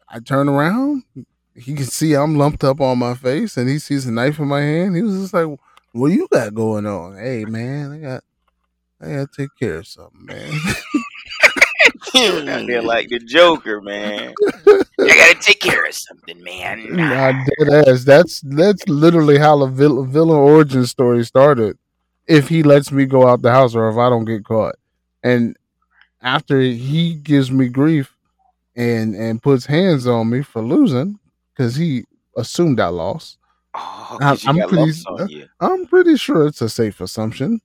I 0.09 0.21
turn 0.21 0.49
around. 0.49 1.05
He 1.57 1.75
can 1.75 1.87
see 1.87 2.15
I'm 2.15 2.37
lumped 2.37 2.65
up 2.65 2.81
on 2.81 2.99
my 2.99 3.15
face, 3.15 3.57
and 3.57 3.69
he 3.69 3.79
sees 3.79 4.07
a 4.07 4.13
knife 4.13 4.39
in 4.39 4.49
my 4.49 4.61
hand. 4.61 4.97
He 4.97 5.03
was 5.03 5.19
just 5.19 5.35
like, 5.35 5.47
"What 5.93 6.09
you 6.09 6.29
got 6.31 6.55
going 6.55 6.85
on?" 6.87 7.17
Hey, 7.17 7.45
man, 7.45 7.93
I 7.93 7.99
got, 7.99 8.25
I 9.01 9.11
got 9.11 9.33
to 9.33 9.43
take 9.43 9.51
care 9.59 9.79
of 9.79 9.87
something, 9.87 10.25
man. 10.27 10.53
Out 12.17 12.67
there 12.67 12.83
like 12.83 13.09
the 13.09 13.19
Joker, 13.19 13.81
man. 13.81 14.35
I 14.41 14.83
gotta 14.99 15.39
take 15.41 15.61
care 15.61 15.85
of 15.85 15.95
something, 15.95 16.43
man. 16.43 16.87
nah, 16.97 17.33
dead 17.59 17.89
ass. 17.89 18.05
That's 18.05 18.41
that's 18.43 18.87
literally 18.89 19.39
how 19.39 19.59
the 19.59 19.67
villain, 19.67 20.11
villain 20.11 20.39
origin 20.39 20.87
story 20.87 21.25
started. 21.25 21.77
If 22.27 22.49
he 22.49 22.63
lets 22.63 22.91
me 22.93 23.05
go 23.05 23.27
out 23.29 23.43
the 23.43 23.51
house, 23.51 23.75
or 23.75 23.89
if 23.89 23.97
I 23.97 24.09
don't 24.09 24.25
get 24.25 24.45
caught, 24.45 24.77
and 25.23 25.57
after 26.23 26.61
he 26.61 27.15
gives 27.15 27.51
me 27.51 27.69
grief 27.69 28.17
and 28.77 29.15
and 29.15 29.43
puts 29.43 29.67
hands 29.67 30.07
on 30.07 30.31
me 30.31 30.43
for 30.43 30.63
losing 30.63 31.19
because 31.53 31.75
he 31.75 32.05
assumed 32.37 32.81
I 32.81 32.89
lost. 32.89 33.39
Oh, 33.75 34.19
I'm 34.47 34.57
got 34.57 34.69
pretty- 34.69 34.93
uh, 35.07 35.27
you. 35.27 35.49
I'm 35.61 35.87
pretty 35.87 36.17
sure 36.17 36.47
it's 36.47 36.63
a 36.63 36.69
safe 36.69 37.01
assumption. 37.01 37.61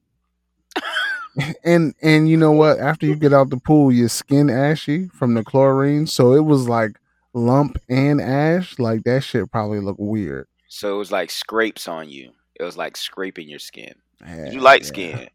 And 1.63 1.93
and 2.01 2.30
you 2.30 2.38
know 2.38 2.51
what? 2.51 2.80
After 2.80 3.05
you 3.05 3.15
get 3.15 3.34
out 3.34 3.49
the 3.49 3.57
pool, 3.57 3.91
your 3.91 4.09
skin 4.09 4.49
ashy 4.49 5.07
from 5.09 5.34
the 5.34 5.43
chlorine, 5.43 6.07
so 6.07 6.34
it 6.34 6.45
was 6.45 6.67
like 6.67 6.99
lump 7.34 7.77
and 7.89 8.19
ash. 8.21 8.77
Like 8.80 9.03
that 9.03 9.23
shit 9.23 9.51
probably 9.51 9.80
looked 9.80 9.99
weird. 9.99 10.47
So 10.67 10.93
it 10.95 10.97
was 10.97 11.11
like 11.11 11.32
scrapes 11.32 11.88
on 11.88 12.09
you. 12.09 12.32
It 12.59 12.63
was 12.63 12.77
like 12.77 12.97
scraping 12.97 13.47
your 13.49 13.59
skin. 13.59 13.93
Yeah, 14.25 14.51
You 14.51 14.59
light 14.59 14.82
yeah. 14.82 14.88
skin. 14.88 15.27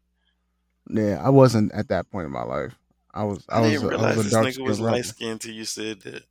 Yeah, 0.89 1.21
I 1.23 1.29
wasn't 1.29 1.71
at 1.73 1.87
that 1.89 2.09
point 2.11 2.25
in 2.27 2.31
my 2.31 2.43
life. 2.43 2.75
I 3.13 3.23
was. 3.23 3.43
I, 3.49 3.57
I 3.57 3.61
was. 3.61 3.71
didn't 3.71 3.83
a- 3.83 3.87
I 3.87 3.89
realize 3.89 4.17
was 4.17 4.25
a 4.27 4.29
this 4.43 4.57
nigga 4.57 4.63
was 4.65 4.79
light 4.79 5.05
skinned 5.05 5.31
until 5.31 5.53
you 5.53 5.65
said 5.65 6.01
that. 6.01 6.23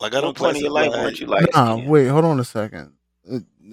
Like 0.00 0.14
I 0.14 0.20
don't 0.20 0.38
one 0.38 0.52
point 0.52 0.56
in 0.58 0.62
your 0.62 0.72
life, 0.72 0.86
classify- 0.92 1.04
weren't 1.04 1.20
you 1.20 1.26
light 1.26 1.48
Nah, 1.54 1.74
skinned? 1.74 1.90
wait, 1.90 2.06
hold 2.08 2.24
on 2.24 2.38
a 2.40 2.44
second. 2.44 2.92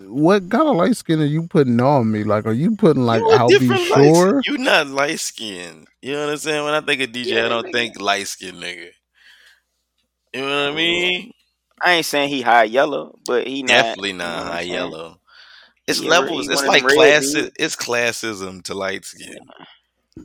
What 0.08 0.50
kind 0.50 0.68
of 0.68 0.76
light 0.76 0.96
skin 0.96 1.22
are 1.22 1.26
you 1.26 1.48
putting 1.48 1.80
on 1.82 2.12
me? 2.12 2.24
Like, 2.24 2.46
are 2.46 2.52
you 2.54 2.76
putting 2.76 3.04
like 3.04 3.24
You 3.24 3.32
a 3.32 3.40
I'll 3.40 3.52
be 3.54 3.76
different 3.76 3.90
light 3.90 4.16
sure? 4.16 4.46
You 4.46 4.58
not 4.58 4.88
light 4.88 5.20
skinned. 5.20 5.88
You 6.02 6.14
know 6.14 6.26
what 6.26 6.32
I'm 6.32 6.38
saying? 6.38 6.64
When 6.64 6.74
I 6.74 6.82
think 6.82 7.02
of 7.02 7.12
DJ, 7.12 7.44
I 7.44 7.50
don't 7.50 7.72
think 7.72 8.00
light 8.00 8.28
skin 8.28 8.56
nigga. 8.56 8.90
You 10.34 10.42
know 10.42 10.66
what 10.66 10.74
I 10.74 10.76
mean? 10.76 11.32
I 11.84 11.94
ain't 11.94 12.06
saying 12.06 12.30
he 12.30 12.42
high 12.42 12.64
yellow, 12.66 13.18
but 13.26 13.48
he 13.48 13.64
not, 13.64 13.98
Definitely 13.98 14.14
you 14.22 14.30
know 14.30 14.44
not 14.44 14.46
high 14.46 14.62
yellow. 14.62 15.20
It's 15.88 16.02
He 16.02 16.08
a- 16.08 16.12
levels. 16.12 16.50
It's 16.50 16.66
like 16.66 16.72
them 16.74 16.86
red 16.86 16.90
class. 16.96 17.34
It's 17.58 17.76
classism 17.76 18.64
to 18.64 18.74
light 18.74 19.06
skin. 19.06 19.52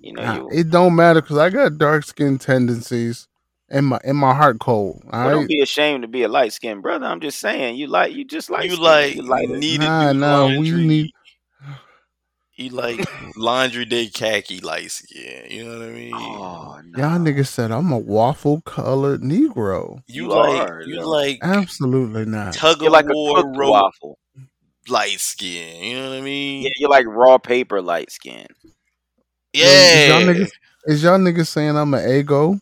You 0.00 0.14
know, 0.14 0.22
Nah, 0.22 0.34
you 0.34 0.50
it 0.50 0.70
don't 0.70 0.94
matter 0.94 1.20
because 1.22 1.38
I 1.38 1.50
got 1.50 1.78
dark 1.78 2.04
skin 2.04 2.38
tendencies 2.38 3.28
and 3.72 3.86
my 3.86 3.98
in 4.04 4.14
my 4.16 4.34
heart 4.34 4.60
cold. 4.60 5.02
All 5.12 5.20
well, 5.22 5.30
don't 5.30 5.38
right. 5.40 5.48
be 5.48 5.60
ashamed 5.60 6.02
to 6.02 6.08
be 6.08 6.22
a 6.22 6.28
light 6.28 6.52
skinned 6.52 6.82
brother. 6.82 7.06
I'm 7.06 7.20
just 7.20 7.40
saying, 7.40 7.76
you 7.76 7.88
like 7.88 8.12
you 8.14 8.24
just 8.24 8.50
like 8.50 8.70
You 8.70 8.76
like 8.76 9.16
you 9.16 9.22
lighter. 9.22 9.56
need 9.56 9.80
to 9.80 9.86
Nah, 9.86 10.12
do 10.12 10.18
nah, 10.18 10.46
we 10.46 10.70
need- 10.70 11.10
You 12.54 12.68
like 12.68 13.00
laundry 13.36 13.86
day 13.86 14.08
khaki 14.08 14.60
light 14.60 14.90
skin. 14.90 15.46
You 15.50 15.64
know 15.64 15.78
what 15.78 15.88
I 15.88 15.90
mean? 15.92 16.12
Oh 16.14 16.80
no, 16.84 16.98
Y'all 16.98 17.18
niggas 17.18 17.46
said 17.48 17.70
I'm 17.72 17.90
a 17.90 17.98
waffle 17.98 18.60
colored 18.60 19.22
Negro. 19.22 20.02
you, 20.06 20.24
you 20.24 20.28
like 20.28 20.68
are, 20.68 20.82
you 20.82 21.00
though. 21.00 21.08
like 21.08 21.38
Absolutely 21.42 22.26
not. 22.26 22.52
tug 22.54 22.82
of 22.82 22.92
like 22.92 23.06
a 23.06 23.12
war 23.14 23.36
cooked 23.42 23.56
rope 23.56 23.70
waffle. 23.70 24.18
light 24.88 25.18
skin. 25.18 25.82
You 25.82 25.96
know 25.96 26.10
what 26.10 26.18
I 26.18 26.20
mean? 26.20 26.62
Yeah, 26.64 26.70
you're 26.76 26.90
like 26.90 27.06
raw 27.08 27.38
paper 27.38 27.80
light 27.80 28.10
skin. 28.12 28.46
Yeah. 29.54 29.64
Is 29.66 30.08
y'all 30.08 30.20
niggas, 30.34 30.50
is 30.86 31.02
y'all 31.02 31.18
niggas 31.18 31.46
saying 31.48 31.76
I'm 31.76 31.94
an 31.94 32.08
ego? 32.10 32.60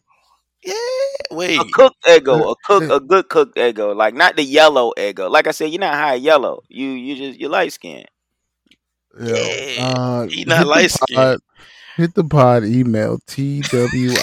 Yeah. 0.65 0.75
Wait. 1.31 1.59
A 1.59 1.65
cooked 1.73 1.97
ego, 2.09 2.51
a 2.51 2.55
cook, 2.67 2.83
Uh, 2.91 2.97
a 2.97 3.01
good 3.01 3.29
cooked 3.29 3.57
ego, 3.59 3.95
like 3.95 4.15
not 4.15 4.37
the 4.37 4.43
yellow 4.45 4.93
ego. 4.99 5.29
Like 5.31 5.47
I 5.47 5.53
said, 5.53 5.71
you're 5.71 5.81
not 5.81 5.95
high 5.95 6.15
yellow. 6.15 6.63
You 6.69 6.89
you 6.89 7.17
just 7.17 7.41
you're 7.41 7.51
light 7.51 7.73
skin. 7.73 8.05
Yeah. 9.19 9.95
Uh, 9.97 10.27
He 10.27 10.41
hit 10.41 10.49
not 10.49 10.67
light 10.67 10.91
skinned. 10.91 11.41
Hit 11.97 12.15
the 12.15 12.25
pod 12.25 12.65
email 12.65 13.19
twiypod 13.27 14.19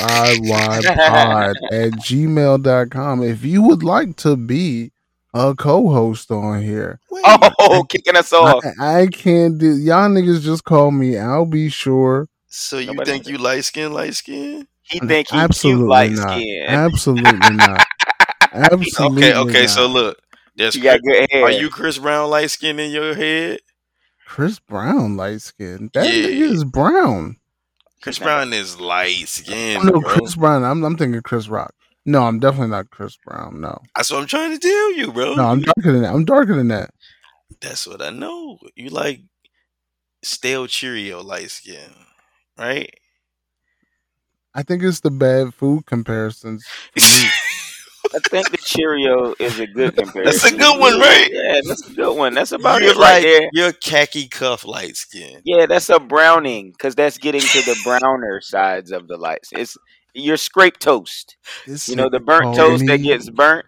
at 1.72 1.92
gmail.com 1.94 3.24
if 3.24 3.44
you 3.44 3.62
would 3.62 3.84
like 3.84 4.16
to 4.18 4.36
be 4.36 4.92
a 5.34 5.54
co-host 5.56 6.32
on 6.32 6.62
here. 6.64 7.00
Wait. 7.12 7.24
Oh, 7.60 7.84
kicking 7.88 8.16
us 8.16 8.34
I, 8.34 8.38
off. 8.38 8.64
I 8.80 9.08
can't 9.08 9.58
do 9.58 9.76
y'all 9.78 10.10
niggas 10.10 10.42
just 10.42 10.64
call 10.64 10.92
me. 10.92 11.18
I'll 11.18 11.46
be 11.46 11.70
sure. 11.70 12.28
So 12.48 12.78
you 12.80 12.88
Nobody- 12.88 13.12
think 13.12 13.28
you 13.28 13.38
light 13.38 13.66
skin, 13.66 13.94
light 13.94 14.16
skin? 14.16 14.68
He 14.90 15.00
think 15.00 15.28
he 15.30 15.38
Absolutely 15.38 15.80
cute 15.82 15.90
light 15.90 16.12
not. 16.12 16.40
skin. 16.40 16.66
Absolutely 16.68 17.56
not. 17.56 17.86
Absolutely. 18.54 19.22
Not. 19.22 19.32
Okay, 19.32 19.34
okay. 19.36 19.62
not. 19.62 19.70
So 19.70 19.88
look, 19.88 20.18
there's 20.56 20.76
You 20.76 20.84
got 20.84 21.02
good 21.02 21.28
hair. 21.32 21.44
Are 21.44 21.52
you 21.52 21.70
Chris 21.70 21.98
Brown 21.98 22.30
light 22.30 22.50
skin 22.52 22.80
in 22.80 22.92
your 22.92 23.14
head? 23.16 23.60
Chris 24.26 24.60
Brown 24.60 25.18
light 25.18 25.42
skin. 25.42 25.90
That 25.94 26.06
Yeah. 26.06 26.28
nigga 26.30 26.52
is 26.54 26.64
brown. 26.64 27.38
Chris 28.02 28.20
Brown 28.20 28.54
is 28.54 28.80
light 28.80 29.28
skin, 29.28 29.78
Oh, 29.82 29.84
no, 29.84 29.92
bro. 30.00 30.02
Chris 30.02 30.36
Brown. 30.36 30.64
I'm, 30.64 30.84
I'm 30.84 30.96
thinking 30.98 31.22
Chris 31.22 31.50
Rock. 31.50 31.74
No, 32.06 32.24
I'm 32.24 32.40
definitely 32.40 32.70
not 32.70 32.90
Chris 32.90 33.18
Brown. 33.26 33.60
No, 33.60 33.78
That's 33.96 34.10
what 34.12 34.22
I'm 34.22 34.28
trying 34.28 34.52
to 34.52 34.60
tell 34.60 34.94
you, 34.94 35.12
bro. 35.12 35.36
no, 35.36 35.46
I'm 35.48 35.62
darker 35.62 35.92
than 35.92 36.02
that. 36.04 36.14
I'm 36.14 36.24
darker 36.24 36.56
than 36.56 36.70
that. 36.70 36.92
That's 37.60 37.86
what 37.88 38.02
I 38.02 38.12
know. 38.12 38.60
You 38.76 38.90
like 38.90 39.22
stale 40.24 40.68
Cheerio 40.68 41.22
light 41.22 41.52
skin, 41.52 41.90
right? 42.58 42.94
I 44.54 44.64
think 44.64 44.84
it's 44.84 45.02
the 45.02 45.12
bad 45.12 45.54
food 45.54 45.86
comparisons. 45.86 46.66
I 48.16 48.20
think 48.30 48.52
the 48.52 48.58
Cheerio 48.58 49.36
is 49.40 49.60
a 49.60 49.68
good 49.68 49.96
comparison. 49.96 50.24
That's 50.24 50.46
a 50.46 50.56
good 50.56 50.80
one, 50.80 51.00
right? 51.00 51.30
Yeah, 51.32 51.60
that's 51.68 51.90
a 51.90 51.94
good 51.94 52.16
one. 52.18 52.34
That's 52.34 52.52
about 52.54 52.82
you're 52.82 52.92
it 52.92 52.98
right 52.98 53.02
like 53.16 53.24
there. 53.24 53.50
you're 53.52 53.74
khaki 53.74 54.28
cuff 54.28 54.66
light 54.66 54.96
skin. 54.96 55.42
Yeah, 55.44 55.66
that's 55.66 55.90
a 55.90 56.00
browning 56.00 56.72
because 56.72 56.96
that's 56.96 57.18
getting 57.18 57.42
to 57.42 57.62
the 57.64 57.78
browner 57.84 58.40
sides 58.42 58.92
of 58.92 59.08
the 59.08 59.18
lights. 59.18 59.50
It's 59.52 59.78
you're 60.14 60.38
scrape 60.38 60.80
toast. 60.80 61.36
This 61.66 61.90
You 61.90 61.96
know 61.96 62.10
the 62.10 62.20
burnt 62.20 62.44
called 62.44 62.56
toast 62.56 62.86
that 62.88 63.00
gets 63.00 63.30
burnt. 63.30 63.66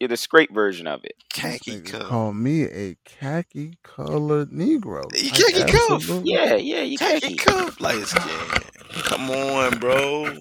You're 0.00 0.08
the 0.08 0.16
scrape 0.16 0.52
version 0.52 0.86
of 0.86 1.04
it. 1.04 1.12
Khaki 1.32 1.72
nigga 1.82 1.90
cuff. 1.92 2.08
Call 2.08 2.32
me 2.32 2.62
a 2.64 2.96
khaki 3.04 3.74
colored 3.84 4.50
Negro. 4.50 5.04
You 5.14 5.30
Like, 5.30 5.34
khaki 5.66 5.72
cuff. 5.72 5.90
absolutely. 5.92 6.32
Yeah, 6.32 6.54
yeah, 6.56 6.80
you 6.82 6.96
Khaki 6.98 7.20
khaki. 7.20 7.36
cuff 7.36 7.80
light 7.80 8.02
skin. 8.06 8.62
Come 9.04 9.30
on, 9.30 9.78
bro. 9.78 10.38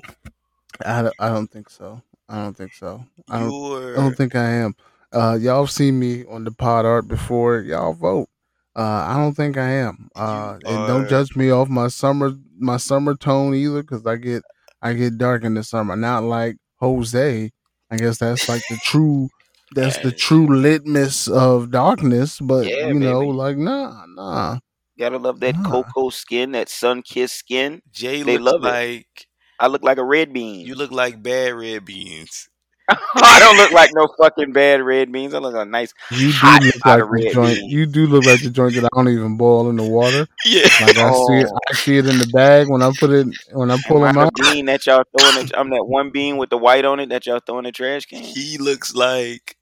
I, 0.85 1.01
don't- 1.01 1.15
I 1.19 1.27
don't 1.29 1.47
think 1.51 1.69
so. 1.69 2.01
I 2.29 2.35
don't 2.43 2.55
think 2.55 2.73
so. 2.73 3.03
I 3.29 3.39
don't, 3.39 3.51
You're 3.51 3.97
I 3.97 4.01
don't 4.01 4.15
think 4.15 4.35
I 4.35 4.49
am. 4.49 4.75
Uh, 5.11 5.37
y'all 5.41 5.65
have 5.65 5.71
seen 5.71 5.99
me 5.99 6.23
on 6.25 6.43
the 6.45 6.51
pod 6.51 6.85
art 6.85 7.07
before. 7.07 7.59
Y'all 7.59 7.93
vote. 7.93 8.29
Uh, 8.75 8.81
I 9.07 9.17
don't 9.17 9.33
think 9.33 9.57
I 9.57 9.69
am. 9.71 10.07
Uh, 10.15 10.57
and 10.63 10.77
are- 10.77 10.87
don't 10.87 11.09
judge 11.09 11.35
me 11.35 11.49
off 11.51 11.67
my 11.67 11.87
summer 11.89 12.31
my 12.57 12.77
summer 12.77 13.15
tone 13.15 13.55
either, 13.55 13.81
because 13.81 14.05
I 14.05 14.15
get 14.15 14.43
I 14.81 14.93
get 14.93 15.17
dark 15.17 15.43
in 15.43 15.55
the 15.55 15.63
summer. 15.63 15.95
Not 15.97 16.23
like 16.23 16.57
Jose. 16.77 17.51
I 17.91 17.97
guess 17.97 18.19
that's 18.19 18.47
like 18.47 18.61
the 18.69 18.77
true. 18.83 19.27
That's 19.71 19.97
the 19.97 20.11
true 20.11 20.47
litmus 20.47 21.27
of 21.27 21.71
darkness. 21.71 22.39
But 22.39 22.69
Yeah, 22.69 22.75
you 22.79 22.99
know, 22.99 23.25
baby. 23.25 23.27
like 23.27 23.57
nah, 23.57 24.05
nah. 24.07 24.59
Gotta 24.97 25.17
love 25.17 25.39
that 25.41 25.61
Nah. 25.61 25.63
cocoa 25.63 26.09
skin, 26.09 26.51
that 26.51 26.69
sun 26.69 27.01
kissed 27.01 27.35
skin. 27.35 27.81
Jay 27.91 28.23
They 28.23 28.37
looks 28.37 28.39
love 28.39 28.65
it. 28.65 28.77
like 28.77 29.27
I 29.59 29.67
look 29.67 29.83
like 29.83 29.97
a 29.97 30.03
red 30.03 30.33
bean. 30.33 30.67
you 30.67 30.75
look 30.75 30.91
like 30.91 31.21
bad 31.21 31.53
red 31.53 31.85
beans. 31.85 32.49
I 33.21 33.39
don't 33.39 33.57
look 33.57 33.71
like 33.71 33.91
no 33.93 34.07
fucking 34.19 34.53
bad 34.53 34.81
red 34.81 35.11
beans. 35.11 35.33
I 35.33 35.39
look 35.39 35.53
like 35.53 35.67
a 35.67 35.69
nice. 35.69 35.93
You 36.09 36.33
do 36.33 36.51
Hot 36.51 36.61
look 36.61 36.85
like 36.85 37.03
of 37.03 37.09
the 37.15 37.25
red 37.25 37.33
joint. 37.33 37.59
beans. 37.59 37.71
You 37.71 37.85
do 37.85 38.05
look 38.07 38.25
like 38.25 38.41
the 38.41 38.49
joint 38.49 38.75
that 38.75 38.85
I 38.85 38.89
don't 38.95 39.07
even 39.09 39.37
boil 39.37 39.69
in 39.69 39.77
the 39.77 39.83
water. 39.83 40.27
Yeah. 40.45 40.69
Like 40.79 40.97
I 40.97 41.11
see 41.11 41.39
it, 41.41 41.49
Oh. 41.49 41.59
I 41.69 41.73
see 41.75 41.97
it 41.97 42.07
in 42.07 42.17
the 42.19 42.25
bag 42.25 42.67
when 42.67 42.81
I 42.81 42.91
put 42.97 43.11
it 43.11 43.27
when 43.51 43.71
I 43.71 43.77
pull 43.77 44.01
Am 44.01 44.01
them 44.01 44.17
out. 44.17 44.29
the 44.29 44.31
bean 44.35 44.65
that 44.65 44.85
y'all 44.85 45.03
throwing? 45.11 45.35
The, 45.35 45.59
I'm 45.59 45.69
that 45.71 45.85
one 45.85 46.11
bean 46.11 46.37
with 46.37 46.49
the 46.49 46.57
white 46.57 46.85
on 46.85 46.99
it 46.99 47.09
that 47.09 47.25
y'all 47.25 47.39
throwing 47.39 47.59
in 47.65 47.69
the 47.69 47.71
trash 47.71 48.05
can. 48.05 48.35
He 48.35 48.57
looks 48.57 48.93
like 48.95 49.57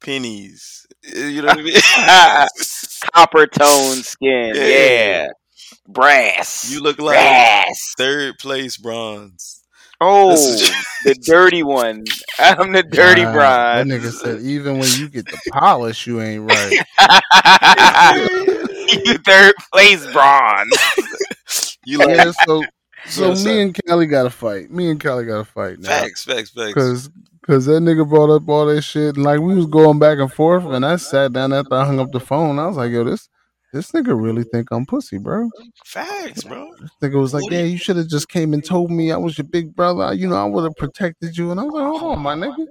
pennies. 0.00 0.86
Eh, 1.04 1.28
you 1.28 1.42
know 1.42 1.48
what 1.48 1.58
I 1.58 1.62
mean? 1.62 1.74
Copper 3.14 3.46
tone 3.46 4.02
skin. 4.02 4.54
Yeah. 4.54 4.64
Yeah. 4.64 5.28
Brass. 5.88 6.70
you 6.70 6.80
look 6.80 6.98
like 6.98 7.16
brass. 7.16 7.94
third 7.96 8.38
place 8.38 8.76
bronze. 8.76 9.62
Oh, 10.00 10.30
This 10.30 10.70
the 11.04 11.14
dirty 11.14 11.62
one. 11.62 12.04
I'm 12.38 12.72
the 12.72 12.82
dirty 12.82 13.24
Nah, 13.24 13.32
bronze. 13.32 13.88
That 13.88 14.00
nigga 14.00 14.12
said 14.12 14.40
even 14.42 14.78
when 14.78 14.90
you 14.98 15.08
get 15.08 15.24
the 15.26 15.38
polish, 15.52 16.06
you 16.06 16.20
ain't 16.20 16.42
right. 16.42 16.72
you 19.06 19.18
third 19.18 19.54
place 19.72 20.06
bronze. 20.12 21.76
You 21.84 21.98
like 21.98 22.16
yeah, 22.16 22.32
so 22.44 22.62
so 23.06 23.28
Yes, 23.30 23.44
me 23.44 23.52
sir. 23.52 23.60
and 23.62 23.78
Callie 23.86 24.06
got 24.06 24.24
to 24.24 24.30
fight. 24.30 24.70
Me 24.70 24.90
and 24.90 25.02
Callie 25.02 25.24
got 25.24 25.38
to 25.38 25.44
fight 25.44 25.78
now. 25.78 25.88
facts, 25.88 26.24
facts, 26.24 26.50
facts. 26.50 26.74
Cause, 26.74 27.10
Cause 27.46 27.66
that 27.66 27.80
nigga 27.82 28.08
brought 28.08 28.34
up 28.34 28.48
all 28.48 28.66
that 28.66 28.82
shit, 28.82 29.14
and 29.16 29.24
like 29.24 29.38
we 29.40 29.54
was 29.54 29.66
going 29.66 30.00
back 30.00 30.18
and 30.18 30.32
forth, 30.32 30.64
and 30.64 30.84
I 30.84 30.96
sat 30.96 31.32
down 31.32 31.52
after 31.52 31.74
I 31.74 31.84
hung 31.84 32.00
up 32.00 32.10
the 32.10 32.18
phone. 32.18 32.58
I 32.58 32.66
was 32.66 32.76
like, 32.76 32.90
"Yo, 32.90 33.04
this 33.04 33.28
this 33.72 33.92
nigga 33.92 34.20
really 34.20 34.42
think 34.42 34.68
I'm 34.72 34.84
pussy, 34.84 35.18
bro." 35.18 35.48
Facts, 35.84 36.42
bro. 36.42 36.68
This 36.80 36.90
nigga 37.00 37.20
was 37.20 37.32
like, 37.34 37.44
What 37.44 37.52
"Yeah, 37.52 37.60
you- 37.60 37.66
you 37.72 37.78
should 37.78 37.96
have 37.98 38.08
just 38.08 38.28
came 38.28 38.52
and 38.52 38.64
told 38.64 38.90
me 38.90 39.12
I 39.12 39.16
was 39.16 39.38
your 39.38 39.46
big 39.46 39.76
brother. 39.76 40.12
You 40.12 40.26
know, 40.28 40.34
I 40.36 40.44
would 40.44 40.64
have 40.64 40.74
protected 40.76 41.36
you." 41.38 41.52
And 41.52 41.60
I 41.60 41.62
was 41.62 41.72
like, 41.74 41.84
"Hold 41.84 42.02
on, 42.02 42.18
my 42.18 42.34
nigga, 42.34 42.66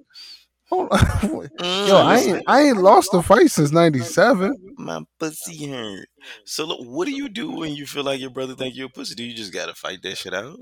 hold 0.69 0.89
on." 0.91 0.99
Mm-hmm. 1.55 1.87
Yo, 1.87 1.95
I 1.97 2.17
ain't 2.17 2.43
I 2.47 2.61
ain't 2.63 2.77
lost 2.81 3.13
a 3.13 3.21
fight 3.21 3.51
since 3.51 3.71
'97. 3.71 4.57
my 4.77 5.01
pussy 5.19 5.67
hurt. 5.71 6.07
So 6.43 6.65
look, 6.65 6.79
what 6.81 7.05
do 7.05 7.11
you 7.15 7.29
do 7.29 7.49
when 7.51 7.73
you 7.73 7.85
feel 7.85 8.03
like 8.03 8.19
your 8.19 8.29
brother 8.29 8.55
think 8.55 8.75
you're 8.75 8.87
a 8.87 8.89
pussy? 8.89 9.15
Do 9.15 9.23
you 9.23 9.33
just 9.33 9.53
gotta 9.53 9.73
fight 9.73 10.01
that 10.03 10.17
shit 10.17 10.33
out? 10.33 10.57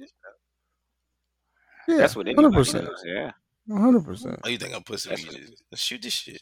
Yeah, 1.88 1.98
That's 1.98 2.16
what 2.16 2.28
hundred 2.28 2.40
anybody 2.54 2.56
percent. 2.58 2.90
Yeah. 3.06 3.32
Hundred 3.72 4.04
percent. 4.06 4.40
Oh, 4.44 4.50
you 4.50 4.58
think 4.58 4.76
I'm 4.76 4.84
pussy? 4.84 5.10
when 5.10 5.20
you 5.20 5.26
just- 5.26 5.64
Let's 5.72 5.82
shoot 5.84 6.02
this 6.02 6.14
shit. 6.14 6.42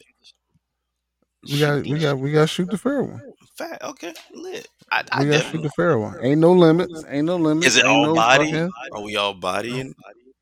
We 1.50 1.58
got 1.58 1.82
we 1.84 1.98
got 1.98 2.18
we 2.18 2.30
got 2.32 2.42
to 2.42 2.46
shoot 2.46 2.70
the 2.70 2.78
fair 2.78 3.02
one. 3.02 3.20
Fat. 3.58 3.82
Okay, 3.82 4.14
lit. 4.32 4.68
I, 4.92 5.02
I 5.10 5.24
We 5.24 5.30
got 5.30 5.42
to 5.42 5.50
shoot 5.50 5.62
the 5.62 5.70
fair 5.70 5.98
one. 5.98 6.16
Ain't 6.22 6.40
no 6.40 6.52
limits. 6.52 7.04
Ain't 7.08 7.26
no 7.26 7.36
limits. 7.36 7.66
Is 7.66 7.76
it 7.78 7.84
ain't 7.84 7.88
all 7.88 8.06
no 8.06 8.14
body? 8.14 8.52
fucking- 8.52 8.70
Are 8.92 9.02
we 9.02 9.16
all 9.16 9.34
bodying? 9.34 9.92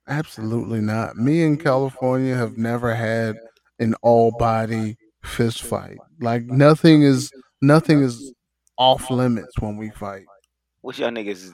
Absolutely 0.09 0.81
not. 0.81 1.17
Me 1.17 1.43
and 1.43 1.59
California 1.59 2.35
have 2.35 2.59
never 2.59 2.95
had 2.95 3.37
an 3.79 3.95
all 4.03 4.31
body 4.39 4.97
fist 5.25 5.63
fight. 5.63 5.97
Like 6.21 6.45
nothing 6.45 7.03
is 7.03 7.31
nothing 7.63 8.03
is 8.03 8.35
off 8.77 9.11
limits 9.11 9.59
when 9.59 9.77
we 9.79 9.91
fight. 9.91 10.25
What 10.83 10.99
y'all 10.99 11.11
niggas? 11.11 11.53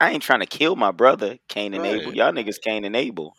I 0.00 0.10
ain't 0.10 0.22
trying 0.22 0.40
to 0.40 0.46
kill 0.46 0.74
my 0.76 0.90
brother, 0.90 1.38
Cain 1.48 1.72
and 1.74 1.86
Abel. 1.86 2.14
Y'all 2.14 2.32
niggas 2.32 2.60
Cain 2.60 2.84
and 2.84 2.96
Abel. 2.96 3.32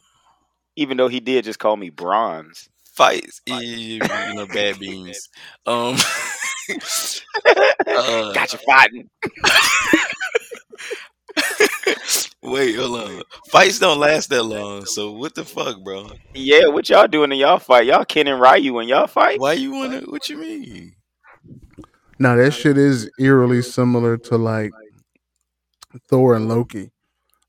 Even 0.76 0.97
though 0.97 1.07
he 1.07 1.19
did 1.19 1.45
just 1.45 1.59
call 1.59 1.78
me 1.78 1.89
bronze. 1.89 2.69
Fights. 2.84 3.41
Yeah, 3.45 3.59
you 3.59 3.99
know, 3.99 4.47
bad 4.53 4.80
beans. 4.80 5.30
Um. 5.65 5.95
uh, 7.88 8.34
Got 8.34 8.53
you 8.53 8.59
fighting. 8.59 9.09
wait, 12.41 12.76
hold 12.76 12.99
on. 12.99 13.21
Fights 13.49 13.80
don't 13.80 13.99
last 13.99 14.30
that 14.30 14.43
long. 14.43 14.86
So 14.86 15.11
what 15.11 15.36
the 15.36 15.43
fuck, 15.43 15.84
bro? 15.84 16.11
Yeah, 16.34 16.67
what 16.67 16.89
y'all 16.89 17.07
doing 17.07 17.32
in 17.32 17.39
y'all 17.39 17.59
fight? 17.59 17.88
Y'all 17.88 18.05
Ken 18.05 18.28
and 18.28 18.39
Ryu 18.39 18.74
when 18.74 18.88
y'all 18.88 19.07
fight? 19.07 19.39
Why 19.39 19.53
you 19.53 19.71
wanna? 19.71 20.01
What 20.01 20.30
you 20.30 20.38
mean? 20.38 20.95
Now 22.19 22.36
that 22.36 22.51
shit 22.51 22.78
is 22.78 23.09
eerily 23.19 23.61
similar 23.61 24.17
to 24.17 24.38
like 24.38 24.71
Thor 26.07 26.36
and 26.36 26.47
Loki. 26.47 26.91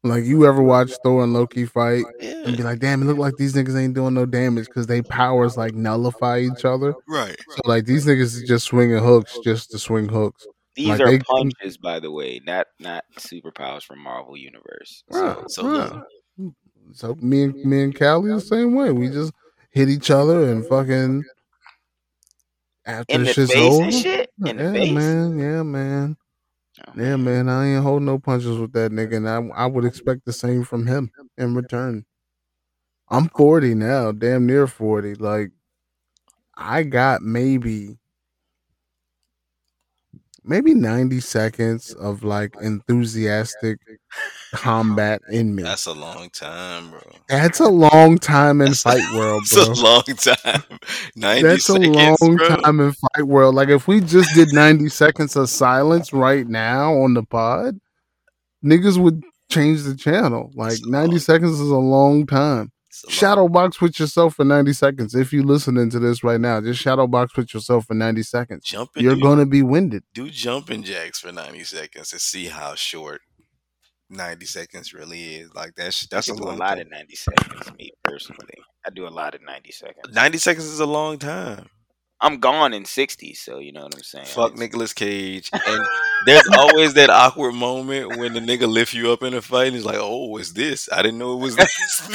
Like 0.05 0.25
you 0.25 0.47
ever 0.47 0.63
watch 0.63 0.93
Thor 1.03 1.25
and 1.25 1.33
Loki 1.33 1.65
fight 1.65 2.05
and 2.21 2.57
be 2.57 2.63
like, 2.63 2.79
damn, 2.79 3.01
it 3.03 3.07
look 3.07 3.17
like 3.19 3.37
these 3.39 3.55
niggas 3.55 3.75
ain't 3.81 3.95
doing 3.95 4.13
no 4.15 4.27
damage 4.27 4.67
because 4.67 4.87
they 4.87 5.01
powers 5.03 5.57
like 5.57 5.75
nullify 5.75 6.41
each 6.41 6.65
other. 6.67 6.95
Right. 7.09 7.37
So 7.51 7.61
like 7.65 7.87
these 7.87 8.05
niggas 8.05 8.37
is 8.37 8.43
just 8.43 8.67
swinging 8.67 8.99
hooks 9.03 9.39
just 9.43 9.71
to 9.71 9.79
swing 9.79 10.09
hooks. 10.09 10.47
These 10.77 10.89
Like, 10.89 11.01
are 11.01 11.07
they- 11.11 11.19
punches, 11.21 11.79
by 11.79 12.01
the 12.01 12.11
way, 12.11 12.41
not 12.45 12.67
not 12.81 13.05
superpowers 13.19 13.83
from 13.85 14.01
Marvel 14.01 14.37
Universe. 14.37 15.05
So, 15.11 15.25
Right, 15.27 15.51
So 15.51 15.69
right. 15.69 15.93
look, 16.39 16.55
So 16.93 17.15
me 17.21 17.45
and 17.45 17.55
me 17.65 17.83
and 17.85 17.99
Callie 17.99 18.31
the 18.31 18.41
same 18.41 18.75
way. 18.75 18.93
We 18.93 19.09
just 19.09 19.33
hit 19.71 19.89
each 19.89 20.11
other 20.11 20.51
and 20.51 20.67
fucking 20.67 21.25
after 22.87 23.15
in 23.15 23.21
the 23.23 23.27
the 23.29 23.33
shit's 23.33 23.53
face 23.53 23.73
over. 23.73 23.85
and 23.85 23.95
shit. 23.95 24.31
In 24.45 24.57
the 24.59 24.65
yeah, 24.65 24.73
face. 24.73 24.93
man. 24.93 25.39
Yeah, 25.39 25.63
man. 25.63 26.17
Yeah, 26.97 27.17
man. 27.17 27.49
I 27.49 27.67
ain't 27.75 27.83
holding 27.83 28.07
no 28.07 28.19
punches 28.19 28.59
with 28.59 28.73
that 28.73 28.91
nigga, 28.93 29.17
and 29.17 29.29
I 29.29 29.37
I 29.57 29.67
would 29.67 29.85
expect 29.85 30.25
the 30.25 30.33
same 30.33 30.65
from 30.65 30.87
him 30.87 31.11
in 31.37 31.55
return. 31.55 32.05
I'm 33.09 33.29
40 33.31 33.75
now, 33.75 34.13
damn 34.13 34.45
near 34.47 34.67
40. 34.67 35.15
Like, 35.15 35.53
I 36.57 36.83
got 36.83 37.23
maybe 37.23 37.99
maybe 40.45 40.75
90 40.75 41.21
seconds 41.21 41.93
of 41.95 42.23
like 42.25 42.55
enthusiastic 42.61 43.79
combat 44.55 45.21
in 45.31 45.55
me. 45.55 45.63
that's 45.63 45.87
a 45.87 45.93
long 45.93 46.31
time, 46.31 46.91
bro. 46.91 47.01
That's 47.29 47.61
a 47.61 47.69
long 47.69 48.19
time 48.19 48.61
in 48.61 48.73
That's- 48.73 48.83
fight 48.83 49.15
world, 49.15 49.43
It's 49.47 49.55
bro. 49.55 49.65
a 49.65 49.75
long 49.75 50.03
time. 50.05 50.63
90 51.17 51.43
That's 51.43 51.69
a 51.69 51.73
seconds, 51.73 52.21
long 52.21 52.37
bro. 52.37 52.49
time 52.57 52.81
in 52.81 52.93
fight 52.93 53.25
world. 53.25 53.55
Like 53.55 53.69
if 53.69 53.87
we 53.89 54.01
just 54.01 54.35
did 54.35 54.53
90 54.53 54.89
seconds 54.89 55.37
of 55.37 55.49
silence 55.51 56.13
right 56.13 56.47
now 56.47 56.95
on 56.95 57.15
the 57.15 57.23
pod, 57.23 57.79
niggas 58.65 58.99
would 58.99 59.23
change 59.51 59.83
the 59.83 59.95
channel. 59.95 60.51
Like 60.55 60.79
90 60.85 61.11
long- 61.11 61.19
seconds 61.19 61.61
is 61.61 61.71
a 61.71 61.77
long 61.77 62.27
time. 62.27 62.71
A 63.03 63.07
long- 63.07 63.13
Shadow 63.13 63.49
box 63.49 63.81
with 63.81 63.99
yourself 63.99 64.37
for 64.37 64.45
90 64.45 64.73
seconds. 64.73 65.15
If 65.17 65.33
you're 65.33 65.43
listening 65.45 65.91
to 65.91 65.99
this 65.99 66.23
right 66.23 66.41
now, 66.41 66.61
just 66.61 66.81
shadow 66.81 67.07
box 67.09 67.37
with 67.37 67.53
yourself 67.53 67.87
for 67.87 67.95
90 67.95 68.23
seconds. 68.23 68.65
Jumping, 68.65 69.03
You're 69.03 69.17
do, 69.17 69.21
gonna 69.21 69.47
be 69.47 69.63
winded. 69.63 70.05
do 70.15 70.31
jumping 70.31 70.85
jacks 70.85 71.19
for 71.21 71.33
90 71.33 71.65
seconds 71.65 72.13
and 72.13 72.21
see 72.21 72.47
how 72.47 72.75
short 72.77 73.23
90 74.11 74.47
seconds 74.47 74.93
really 74.95 75.37
is. 75.37 75.55
Like 75.55 75.75
that's 75.77 76.07
that's 76.09 76.31
a 76.31 76.37
do 76.37 76.45
a 76.45 76.53
lot 76.53 76.77
time. 76.77 76.81
of 76.81 76.91
ninety 76.91 77.17
seconds. 77.17 77.73
Me 77.79 77.93
personally, 78.05 78.59
I 78.87 78.91
do 78.91 79.07
a 79.07 79.11
lot 79.11 79.35
of 79.35 79.43
ninety 79.43 79.73
seconds. 79.73 80.15
90 80.15 80.39
seconds 80.39 80.67
is 80.67 80.81
a 80.81 80.87
long 80.87 81.19
time. 81.19 81.69
I'm 82.25 82.39
gone 82.39 82.73
in 82.73 82.87
sixty, 82.87 83.35
so 83.35 83.59
you 83.59 83.71
know 83.71 83.83
what 83.83 83.95
I'm 83.95 84.03
saying. 84.03 84.25
Fuck 84.27 84.53
It's- 84.53 84.59
Nicolas 84.59 84.93
Cage. 84.95 85.51
And 85.53 85.87
there's 86.27 86.49
always 86.57 86.95
that 86.95 87.11
awkward 87.11 87.53
moment 87.53 88.17
when 88.17 88.33
the 88.33 88.41
nigga 88.41 88.67
lift 88.67 88.95
you 88.95 89.13
up 89.13 89.23
in 89.23 89.35
a 89.35 89.43
fight 89.43 89.67
and 89.69 89.77
he's 89.77 89.85
like, 89.85 89.99
oh, 90.01 90.35
it's 90.39 90.53
this. 90.53 90.89
I 90.91 91.03
didn't 91.03 91.19
know 91.19 91.35
it 91.35 91.41
was 91.43 91.57
this. 91.57 92.09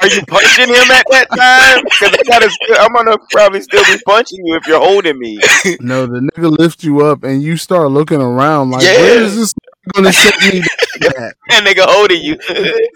Are 0.00 0.08
you 0.08 0.22
punching 0.26 0.68
him 0.68 0.90
at 0.90 1.04
that 1.10 1.26
time? 1.36 1.84
Because 1.84 2.14
I 2.18 2.22
gotta, 2.26 2.50
still, 2.50 2.76
I'm 2.80 2.92
gonna 2.92 3.16
probably 3.30 3.60
still 3.60 3.84
be 3.84 4.00
punching 4.06 4.44
you 4.44 4.56
if 4.56 4.66
you're 4.66 4.80
holding 4.80 5.18
me. 5.18 5.38
No, 5.80 6.06
the 6.06 6.18
nigga 6.34 6.56
lifts 6.58 6.82
you 6.84 7.04
up 7.06 7.22
and 7.24 7.42
you 7.42 7.56
start 7.56 7.90
looking 7.90 8.20
around 8.20 8.70
like, 8.70 8.82
Yeah. 8.82 8.96
where 8.98 9.22
is 9.22 9.36
this 9.36 9.54
gonna 9.92 10.12
set 10.12 10.34
me 10.40 10.60
at? 11.02 11.34
And 11.50 11.66
nigga 11.66 11.84
holding 11.86 12.22
you. 12.22 12.38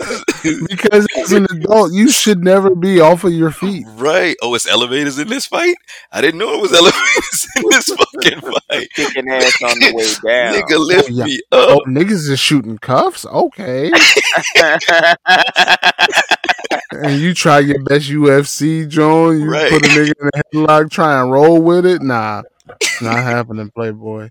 Because 0.68 1.06
as 1.18 1.32
an 1.32 1.46
adult, 1.50 1.92
you 1.92 2.10
should 2.10 2.44
never 2.44 2.74
be 2.74 3.00
off 3.00 3.24
of 3.24 3.32
your 3.32 3.50
feet. 3.50 3.84
right. 3.96 4.36
Oh, 4.40 4.54
it's 4.54 4.68
elevators 4.68 5.18
in 5.18 5.26
this 5.28 5.46
fight? 5.46 5.74
I 6.12 6.20
didn't 6.20 6.38
know 6.38 6.54
it 6.54 6.60
was 6.62 6.72
elevators 6.82 7.46
in 7.56 7.62
this 7.70 7.84
fucking 7.86 8.40
fight. 8.40 8.88
Kicking 8.94 9.28
ass 9.28 9.60
on 9.62 9.78
the 9.80 9.92
way 9.94 10.32
down. 10.32 10.54
Nigga 10.54 10.78
lift 10.86 11.08
oh, 11.10 11.12
yeah. 11.12 11.24
me 11.24 11.40
Oh, 11.50 11.78
up. 11.78 11.82
niggas 11.88 12.30
is 12.30 12.38
shooting 12.38 12.78
cuffs? 12.78 13.26
Okay. 13.26 13.90
and 16.92 17.20
you 17.20 17.34
try 17.34 17.58
your 17.60 17.82
best 17.82 18.08
UFC, 18.08 18.88
John. 18.88 19.40
You 19.40 19.50
Right. 19.50 19.70
put 19.70 19.84
a 19.84 19.88
nigga 19.88 20.12
in 20.20 20.28
a 20.28 20.66
headlock, 20.66 20.90
try 20.90 21.20
and 21.20 21.30
roll 21.32 21.60
with 21.60 21.84
it. 21.86 22.02
Nah, 22.02 22.42
not 23.02 23.16
happening, 23.24 23.70
Playboy. 23.74 24.28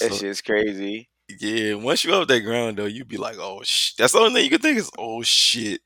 that 0.00 0.12
So, 0.12 0.16
shit's 0.16 0.42
crazy. 0.42 1.08
Yeah, 1.28 1.74
once 1.74 2.04
you 2.04 2.12
off 2.14 2.28
that 2.28 2.40
ground 2.40 2.78
though, 2.78 2.84
you'd 2.86 3.08
be 3.08 3.16
like, 3.16 3.36
oh 3.38 3.60
shit. 3.64 3.96
That's 3.98 4.12
the 4.12 4.18
only 4.20 4.34
thing 4.34 4.44
you 4.44 4.50
can 4.50 4.60
think 4.60 4.78
is, 4.78 4.90
oh 4.98 5.22
shit. 5.22 5.80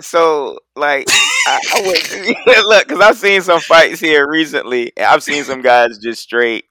So, 0.00 0.58
like, 0.76 1.10
I, 1.46 1.60
I 1.72 1.80
would 1.80 2.02
look 2.66 2.88
because 2.88 3.00
I've 3.02 3.16
seen 3.18 3.42
some 3.42 3.62
fights 3.62 4.00
here 4.00 4.28
recently. 4.30 4.92
and 4.96 5.06
I've 5.06 5.22
seen 5.22 5.44
some 5.44 5.62
guys 5.62 5.98
just 5.98 6.22
straight 6.22 6.64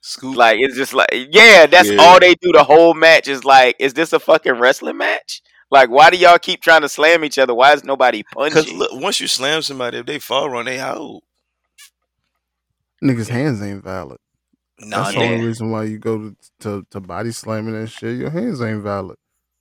Scoop. 0.00 0.38
like 0.38 0.58
it's 0.60 0.76
just 0.76 0.94
like 0.94 1.08
yeah, 1.30 1.66
that's 1.66 1.92
Yeah. 1.92 1.96
all 1.98 2.20
they 2.20 2.34
do. 2.34 2.52
The 2.52 2.64
whole 2.64 2.94
match 2.94 3.28
is 3.28 3.44
like, 3.44 3.76
is 3.78 3.94
this 3.94 4.12
a 4.12 4.20
fucking 4.20 4.54
wrestling 4.54 4.98
match? 4.98 5.42
Like, 5.70 5.90
why 5.90 6.10
do 6.10 6.16
y'all 6.18 6.38
keep 6.38 6.62
trying 6.62 6.82
to 6.82 6.88
slam 6.88 7.24
each 7.24 7.38
other? 7.38 7.54
Why 7.54 7.72
is 7.72 7.84
nobody 7.84 8.22
Because 8.46 8.68
punching? 8.68 8.72
look, 8.72 8.92
once 8.92 9.20
you 9.20 9.26
slam 9.26 9.62
somebody, 9.62 9.98
if 9.98 10.06
they 10.06 10.18
fall 10.20 10.56
on 10.56 10.66
they 10.66 10.78
out. 10.78 11.22
Niggas' 13.04 13.28
hands 13.28 13.60
ain't 13.62 13.84
valid. 13.84 14.18
Nah, 14.84 15.04
That's 15.04 15.14
the 15.14 15.22
only 15.22 15.46
reason 15.46 15.70
why 15.70 15.84
you 15.84 15.98
go 15.98 16.18
to, 16.18 16.36
to, 16.60 16.86
to 16.90 17.00
body 17.00 17.30
slamming 17.30 17.76
and 17.76 17.90
shit. 17.90 18.18
Your 18.18 18.30
hands 18.30 18.60
ain't 18.60 18.82
valid. 18.82 19.16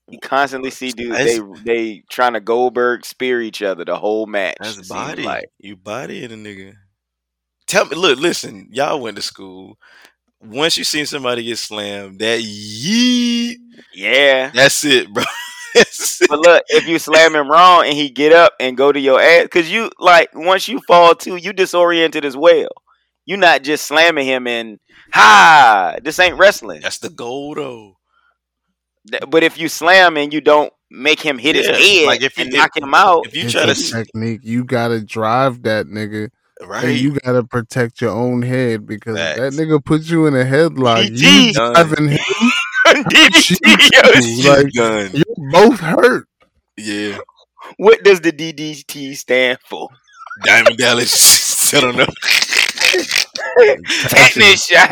You 0.10 0.20
constantly 0.20 0.72
see 0.72 0.92
dudes 0.92 1.18
That's- 1.18 1.40
they 1.64 1.74
they 1.74 2.04
trying 2.10 2.34
to 2.34 2.42
Goldberg 2.42 3.06
spear 3.06 3.42
each 3.42 3.62
other 3.62 3.86
the 3.86 3.98
whole 3.98 4.26
match. 4.26 4.58
That's 4.60 4.78
it 4.78 4.90
body. 4.90 5.24
Like 5.24 5.50
You 5.60 5.78
body 5.78 6.24
in 6.24 6.32
a 6.32 6.36
nigga. 6.36 6.76
Tell 7.68 7.86
me, 7.86 7.96
look, 7.96 8.20
listen, 8.20 8.68
y'all 8.72 9.00
went 9.00 9.16
to 9.16 9.22
school. 9.22 9.78
Once 10.42 10.76
you 10.76 10.84
seen 10.84 11.06
somebody 11.06 11.44
get 11.44 11.58
slammed, 11.58 12.20
that 12.20 12.42
yeet, 12.42 13.58
yeah. 13.94 14.50
that's 14.54 14.84
it, 14.84 15.14
bro. 15.14 15.24
That's 15.74 16.22
it. 16.22 16.28
But 16.30 16.40
look, 16.40 16.64
if 16.68 16.86
you 16.86 17.00
slam 17.00 17.34
him 17.34 17.50
wrong 17.50 17.86
and 17.86 17.94
he 17.94 18.10
get 18.10 18.34
up 18.34 18.52
and 18.60 18.76
go 18.76 18.92
to 18.92 19.00
your 19.00 19.22
ass, 19.22 19.44
because 19.44 19.72
you 19.72 19.90
like 20.00 20.28
once 20.34 20.68
you 20.68 20.82
fall 20.86 21.16
too, 21.16 21.38
you 21.38 21.54
disoriented 21.54 22.26
as 22.26 22.36
well. 22.36 22.68
You 23.32 23.38
not 23.38 23.64
just 23.64 23.86
slamming 23.88 24.28
him 24.28 24.46
and 24.46 24.78
ha, 25.14 25.96
this 26.04 26.20
ain't 26.20 26.38
wrestling. 26.38 26.82
That's 26.82 26.98
the 27.00 27.10
goal, 27.10 27.56
though. 27.56 27.94
But 29.30 29.42
if 29.44 29.58
you 29.58 29.70
slam 29.70 30.18
and 30.18 30.34
you 30.34 30.42
don't 30.42 30.74
make 30.90 31.22
him 31.22 31.38
hit 31.38 31.56
Yeah, 31.56 31.72
his 31.72 31.78
head 32.00 32.08
like 32.08 32.22
if 32.24 32.38
you- 32.38 32.44
and 32.44 32.54
if- 32.54 32.60
knock 32.60 32.76
him 32.76 32.94
out, 32.94 33.26
If 33.28 33.34
you 33.38 33.44
It's 33.46 33.54
try 33.54 33.66
to, 33.68 33.74
technique. 33.74 34.42
You 34.44 34.66
gotta 34.66 35.00
drive 35.00 35.64
that 35.64 35.86
nigga. 35.86 36.28
right, 36.62 36.84
And 36.84 36.98
you 37.00 37.18
gotta 37.24 37.46
protect 37.46 38.02
your 38.02 38.12
own 38.12 38.42
head 38.42 38.86
because 38.86 39.16
if 39.18 39.38
that 39.38 39.54
nigga 39.54 39.82
put 39.82 40.02
you 40.10 40.26
in 40.28 40.36
a 40.36 40.44
headlock. 40.44 41.06
DT. 41.08 41.48
You 41.48 41.54
driving 41.54 42.10
him. 42.10 42.20
DDT, 42.88 44.44
yo, 44.44 44.52
like- 44.52 44.74
done. 44.74 45.12
You're 45.14 45.52
both 45.52 45.80
hurt. 45.80 46.28
Yeah, 46.76 47.18
what 47.78 48.04
does 48.04 48.20
the 48.20 48.34
DDT 48.34 49.16
stand 49.16 49.58
for? 49.70 49.88
Diamond 50.44 50.78
Dallas. 50.78 51.74
I 51.74 51.80
don't 51.80 51.96
know. 51.96 52.06
Tetanus 54.10 54.66
shot. 54.66 54.90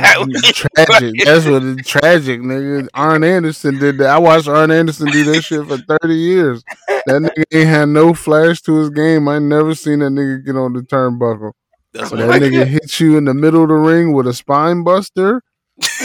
tragic. 0.53 1.13
That's 1.25 1.45
what 1.45 1.63
it's 1.63 1.87
tragic, 1.87 2.41
nigga. 2.41 2.87
Arn 2.93 3.23
Anderson 3.23 3.79
did 3.79 3.97
that. 3.99 4.09
I 4.09 4.17
watched 4.17 4.47
Arn 4.47 4.71
Anderson 4.71 5.07
do 5.07 5.23
that 5.25 5.41
shit 5.43 5.67
for 5.67 5.77
30 5.77 6.15
years. 6.15 6.63
That 6.87 7.21
nigga 7.21 7.43
ain't 7.53 7.69
had 7.69 7.89
no 7.89 8.13
flash 8.13 8.61
to 8.63 8.77
his 8.77 8.89
game. 8.89 9.27
I 9.27 9.39
never 9.39 9.75
seen 9.75 9.99
that 9.99 10.11
nigga 10.11 10.45
get 10.45 10.55
on 10.55 10.73
the 10.73 10.81
turnbuckle. 10.81 11.51
That's 11.93 12.11
But 12.11 12.19
what 12.19 12.39
that 12.39 12.41
nigga 12.41 12.65
hits 12.67 12.99
you 12.99 13.17
in 13.17 13.25
the 13.25 13.33
middle 13.33 13.63
of 13.63 13.69
the 13.69 13.75
ring 13.75 14.13
with 14.13 14.27
a 14.27 14.33
spine 14.33 14.83
buster 14.83 15.41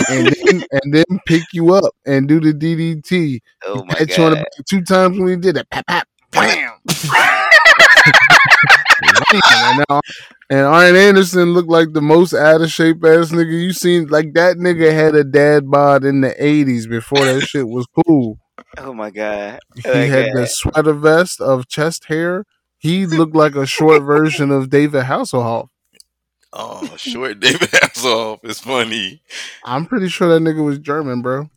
and 0.09 0.27
then 0.27 0.65
and 0.73 0.95
then 0.95 1.05
pick 1.27 1.43
you 1.53 1.75
up 1.75 1.93
and 2.07 2.29
do 2.29 2.41
the 2.41 2.53
DDT. 2.53 3.41
Oh 3.67 3.85
my 3.85 3.95
Hit 3.95 4.17
you 4.17 4.25
on 4.25 4.31
the 4.31 4.37
back 4.37 4.47
two 4.69 4.83
times 4.83 5.19
when 5.19 5.29
he 5.29 5.37
did 5.37 5.57
it. 5.57 5.69
Pap, 5.71 5.87
pap, 5.87 6.09
bam. 6.31 6.73
and, 9.51 9.85
now, 9.89 10.01
and 10.51 10.61
Arn 10.61 10.97
Anderson 10.97 11.53
looked 11.53 11.69
like 11.71 11.93
the 11.93 12.01
most 12.03 12.35
out 12.35 12.61
of 12.63 12.71
shape 12.71 13.05
ass 13.05 13.31
nigga 13.31 13.53
you 13.63 13.73
seen. 13.73 14.07
Like 14.09 14.35
that 14.35 14.57
nigga 14.57 14.93
had 14.93 15.15
a 15.15 15.25
dad 15.25 15.71
bod 15.71 16.05
in 16.05 16.21
the 16.21 16.31
80s 16.31 16.89
before 16.89 17.25
that 17.25 17.43
shit 17.43 17.69
was 17.69 17.87
cool. 18.07 18.39
Oh 18.79 18.93
my 18.93 19.11
god. 19.11 19.61
He 19.77 19.83
Oh 19.89 19.95
my 19.95 20.01
had 20.01 20.27
God. 20.35 20.43
the 20.43 20.47
sweater 20.47 20.93
vest 20.93 21.41
of 21.41 21.69
chest 21.69 22.07
hair. 22.07 22.45
He 22.79 23.07
looked 23.07 23.35
like 23.35 23.55
a 23.57 23.67
short 23.67 24.03
version 24.03 24.51
of 24.51 24.69
David 24.71 25.05
Hasselhoff. 25.05 25.69
Oh, 26.53 26.89
short 26.97 27.41
David 27.41 27.71
Hasselhoff. 27.71 28.41
It's 28.45 28.61
funny. 28.61 29.23
I'm 29.65 29.87
pretty 29.87 30.09
sure 30.09 30.29
that 30.29 30.41
nigga 30.43 30.65
was 30.65 30.79
German, 30.79 31.23
bro. 31.23 31.51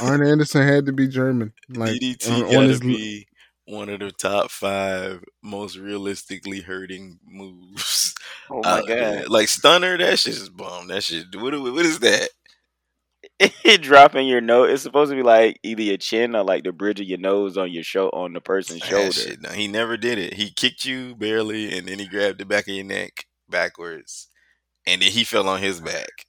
Arn 0.00 0.24
Anderson 0.26 0.66
had 0.66 0.86
to 0.86 0.92
be 0.92 1.08
German. 1.08 1.52
Like 1.68 1.92
DDT 2.00 2.30
on- 2.50 2.56
on 2.56 2.68
his- 2.68 2.80
be 2.80 3.26
one 3.66 3.88
of 3.88 4.00
the 4.00 4.10
top 4.10 4.50
five 4.50 5.24
most 5.42 5.76
realistically 5.76 6.60
hurting 6.60 7.18
moves. 7.26 8.14
Oh 8.50 8.60
my 8.62 8.82
there. 8.86 9.20
god. 9.20 9.30
Like 9.30 9.48
stunner, 9.48 9.96
that 9.96 10.18
shit 10.18 10.34
is 10.34 10.50
bomb. 10.50 10.88
That 10.88 11.02
shit. 11.04 11.26
What, 11.34 11.58
what 11.58 11.86
is 11.86 12.00
that? 12.00 12.28
dropping 13.80 14.26
your 14.26 14.40
nose. 14.40 14.70
It's 14.70 14.82
supposed 14.82 15.10
to 15.10 15.16
be 15.16 15.22
like 15.22 15.58
either 15.62 15.82
your 15.82 15.96
chin 15.96 16.34
or 16.34 16.44
like 16.44 16.64
the 16.64 16.72
bridge 16.72 17.00
of 17.00 17.06
your 17.06 17.18
nose 17.18 17.56
on 17.56 17.72
your 17.72 17.82
show 17.82 18.08
on 18.10 18.32
the 18.32 18.40
person's 18.40 18.82
shoulder. 18.82 19.12
shit, 19.12 19.40
no, 19.40 19.50
he 19.50 19.68
never 19.68 19.96
did 19.96 20.18
it. 20.18 20.34
He 20.34 20.50
kicked 20.50 20.84
you 20.84 21.14
barely, 21.14 21.76
and 21.76 21.86
then 21.88 21.98
he 21.98 22.06
grabbed 22.06 22.38
the 22.38 22.44
back 22.44 22.68
of 22.68 22.74
your 22.74 22.84
neck 22.84 23.26
backwards, 23.48 24.28
and 24.86 25.00
then 25.02 25.10
he 25.10 25.24
fell 25.24 25.48
on 25.48 25.60
his 25.60 25.80
back. 25.80 26.26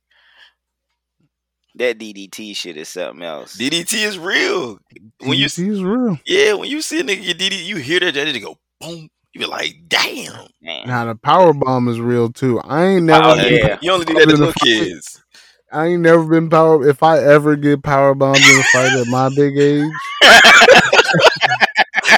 That 1.75 1.97
DDT 1.97 2.55
shit 2.55 2.77
is 2.77 2.89
something 2.89 3.23
else. 3.23 3.57
DDT 3.57 4.05
is 4.05 4.19
real. 4.19 4.79
When 5.19 5.37
you 5.37 5.47
DDT 5.47 5.71
is 5.71 5.83
real. 5.83 6.19
yeah, 6.25 6.53
when 6.53 6.69
you 6.69 6.81
see 6.81 6.99
a 6.99 7.03
nigga 7.03 7.23
get 7.23 7.39
DDT, 7.39 7.65
you 7.65 7.77
hear 7.77 7.99
that 7.99 8.13
that 8.13 8.39
go 8.41 8.57
boom. 8.79 9.09
You 9.33 9.39
be 9.39 9.45
like, 9.47 9.75
damn. 9.87 10.47
Man. 10.61 10.87
Now 10.87 11.05
the 11.05 11.15
power 11.15 11.53
bomb 11.53 11.87
is 11.87 11.99
real 11.99 12.31
too. 12.31 12.59
I 12.59 12.85
ain't 12.85 13.05
never. 13.05 13.29
Oh, 13.29 13.35
yeah. 13.35 13.79
You 13.81 13.91
only 13.91 14.05
do 14.05 14.13
that 14.13 14.25
to 14.25 14.37
little 14.37 14.53
kids. 14.53 15.23
I 15.71 15.87
ain't 15.87 16.03
never 16.03 16.23
been 16.23 16.51
power. 16.51 16.87
If 16.87 17.01
I 17.01 17.17
ever 17.17 17.55
get 17.55 17.81
power 17.81 18.13
bombed 18.13 18.43
in 18.43 18.59
a 18.59 18.63
fight 18.71 18.93
at 18.93 19.07
my 19.07 19.29
big 19.29 19.57
age, 19.57 19.89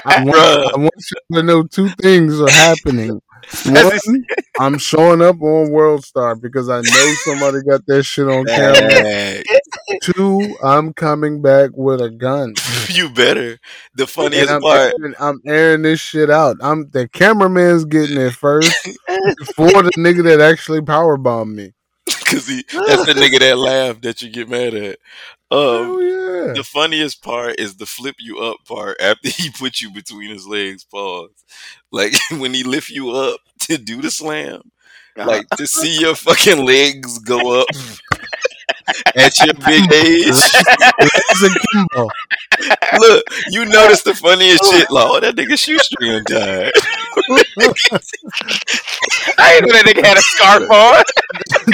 I 0.04 0.22
want, 0.22 0.36
I 0.36 0.76
want 0.76 0.92
you 1.10 1.36
to 1.38 1.42
know 1.42 1.62
two 1.62 1.88
things 1.88 2.38
are 2.38 2.50
happening. 2.50 3.22
One, 3.64 4.24
I'm 4.58 4.78
showing 4.78 5.22
up 5.22 5.40
on 5.40 5.70
World 5.70 6.04
Star 6.04 6.34
because 6.34 6.68
I 6.68 6.80
know 6.80 7.14
somebody 7.24 7.58
got 7.62 7.86
that 7.86 8.02
shit 8.04 8.26
on 8.26 8.44
camera. 8.44 9.42
Two, 10.02 10.56
I'm 10.62 10.92
coming 10.92 11.42
back 11.42 11.70
with 11.74 12.00
a 12.00 12.10
gun. 12.10 12.54
you 12.88 13.08
better. 13.08 13.58
The 13.94 14.06
funniest 14.06 14.50
I'm, 14.50 14.60
part. 14.60 14.94
airing, 14.98 15.14
I'm 15.20 15.40
airing 15.46 15.82
this 15.82 16.00
shit 16.00 16.30
out. 16.30 16.56
I'm 16.60 16.90
the 16.90 17.08
cameraman's 17.08 17.84
getting 17.84 18.18
it 18.18 18.32
first 18.32 18.74
before 19.38 19.82
the 19.82 19.92
nigga 19.96 20.24
that 20.24 20.40
actually 20.40 20.82
power 20.82 21.16
bombed 21.16 21.54
me. 21.54 21.72
Cause 22.26 22.46
he 22.46 22.64
that's 22.72 23.06
the 23.06 23.14
nigga 23.14 23.40
that 23.40 23.58
laughed 23.58 24.02
that 24.02 24.22
you 24.22 24.30
get 24.30 24.48
mad 24.48 24.74
at. 24.74 24.98
Um 25.50 25.58
Oh 25.58 26.00
yeah. 26.00 26.52
the 26.54 26.64
funniest 26.64 27.22
part 27.22 27.58
is 27.60 27.76
the 27.76 27.86
flip 27.86 28.16
you 28.18 28.38
up 28.38 28.58
part 28.66 28.96
after 29.00 29.28
he 29.42 29.50
put 29.50 29.80
you 29.80 29.90
between 29.92 30.30
his 30.30 30.46
legs, 30.46 30.84
pause. 30.84 31.30
Like 31.92 32.14
when 32.32 32.52
he 32.54 32.64
lift 32.64 32.90
you 32.90 33.10
up 33.10 33.40
to 33.60 33.78
do 33.78 34.00
the 34.02 34.10
slam, 34.10 34.60
Uh-huh. 35.16 35.28
like 35.28 35.48
to 35.56 35.66
see 35.66 35.98
your 36.00 36.14
fucking 36.14 36.64
legs 36.64 37.18
go 37.20 37.60
up 37.60 37.68
at 39.14 39.38
your 39.40 39.54
big 39.66 39.92
age. 39.92 40.34
A 40.34 41.48
Kimbo. 41.72 42.08
Look, 42.98 43.24
you 43.48 43.64
notice 43.66 44.02
the 44.02 44.14
funniest 44.14 44.64
shit. 44.70 44.90
Like, 44.90 45.06
oh, 45.08 45.20
that 45.20 45.36
nigga 45.36 45.58
shoestring 45.58 46.22
died. 46.26 46.72
I 49.38 49.54
didn't 49.54 49.68
know 49.68 49.74
that 49.74 49.84
nigga 49.86 50.04
had 50.04 50.18
a 50.18 50.22
scarf 50.22 50.70
on. 50.70 51.02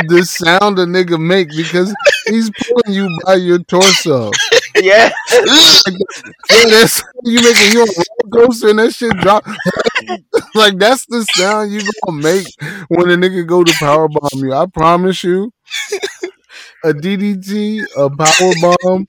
the 0.08 0.24
sound 0.24 0.78
a 0.78 0.86
nigga 0.86 1.20
make 1.20 1.48
because 1.50 1.94
he's 2.26 2.50
pulling 2.50 2.92
you 2.96 3.08
by 3.24 3.34
your 3.34 3.58
torso. 3.60 4.30
yeah. 4.76 5.10
Yeah, 5.32 6.64
that's 6.68 7.02
you 7.24 7.42
making 7.42 7.72
you 7.72 7.82
on 7.82 7.88
a 7.88 7.92
roller 8.32 8.46
coaster 8.46 8.68
and 8.70 8.78
that 8.78 8.94
shit 8.94 9.16
drop. 9.18 9.44
like 10.54 10.78
that's 10.78 11.06
the 11.06 11.24
sound 11.34 11.72
you 11.72 11.80
gonna 12.06 12.22
make 12.22 12.46
when 12.88 13.10
a 13.10 13.16
nigga 13.16 13.46
go 13.46 13.64
to 13.64 13.72
power 13.78 14.08
bomb 14.08 14.44
you. 14.44 14.52
I 14.52 14.66
promise 14.66 15.24
you. 15.24 15.52
A 16.84 16.92
DDT, 16.92 17.84
a 17.96 18.10
power 18.10 18.52
bomb, 18.84 19.06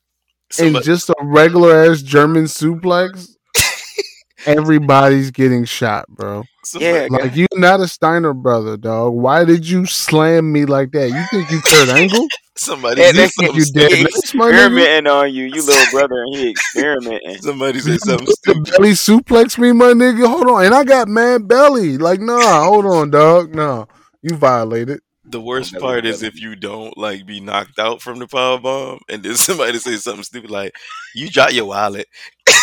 and 0.58 0.82
just 0.82 1.08
a 1.10 1.14
regular 1.22 1.84
ass 1.90 2.02
German 2.02 2.44
suplex. 2.44 3.30
Everybody's 4.46 5.30
getting 5.30 5.64
shot, 5.64 6.06
bro. 6.08 6.42
Yeah. 6.78 7.06
Like 7.10 7.36
you're 7.36 7.46
not 7.54 7.80
a 7.80 7.88
Steiner 7.88 8.32
brother, 8.34 8.76
dog. 8.76 9.14
Why 9.14 9.44
did 9.44 9.68
you 9.68 9.86
slam 9.86 10.52
me 10.52 10.64
like 10.64 10.90
that? 10.92 11.10
You 11.10 11.22
think 11.30 11.50
you 11.50 11.60
Kurt 11.60 11.88
Angle? 11.90 12.26
somebody 12.56 13.00
Yeah, 13.00 13.12
said 13.12 13.16
that- 13.16 13.30
something 13.32 13.54
you 13.56 13.64
dead 13.72 13.90
stupid. 13.90 14.02
next, 14.04 14.34
my 14.34 14.46
nigga? 14.46 14.52
experimenting 14.66 15.06
on 15.08 15.32
you, 15.34 15.44
you 15.44 15.62
little 15.64 15.90
brother, 15.92 16.22
and 16.24 16.36
he 16.36 16.50
experimenting. 16.50 17.38
Somebody 17.42 17.80
said 17.80 18.00
something 18.00 18.26
stupid. 18.26 18.64
belly 18.72 18.90
suplex 18.92 19.58
me, 19.58 19.72
my 19.72 19.92
nigga. 19.92 20.26
Hold 20.28 20.48
on, 20.48 20.64
and 20.66 20.74
I 20.74 20.84
got 20.84 21.08
mad 21.08 21.46
belly. 21.48 21.96
Like, 21.98 22.20
nah, 22.20 22.64
hold 22.64 22.86
on, 22.86 23.10
dog. 23.10 23.54
No, 23.54 23.86
you 24.22 24.36
violated. 24.36 25.00
The 25.32 25.40
worst 25.40 25.74
part 25.78 26.04
is 26.04 26.22
if 26.22 26.38
you 26.38 26.54
don't 26.54 26.94
like 26.98 27.24
be 27.24 27.40
knocked 27.40 27.78
out 27.78 28.02
from 28.02 28.18
the 28.18 28.26
power 28.26 28.58
bomb, 28.58 29.00
and 29.08 29.22
then 29.22 29.34
somebody 29.46 29.78
say 29.78 29.96
something 29.96 30.24
stupid 30.24 30.50
like, 30.50 30.74
"You 31.14 31.30
drop 31.30 31.52
your 31.52 31.64
wallet." 31.64 32.06
like, 32.46 32.58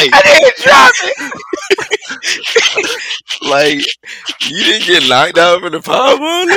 I 0.00 0.22
didn't 0.24 0.56
drop 0.64 0.92
it. 1.02 1.18
like 3.50 3.84
you 4.48 4.64
didn't 4.64 4.86
get 4.86 5.06
knocked 5.06 5.36
out 5.36 5.60
from 5.60 5.72
the 5.72 5.80
power 5.82 6.16
bomb. 6.16 6.48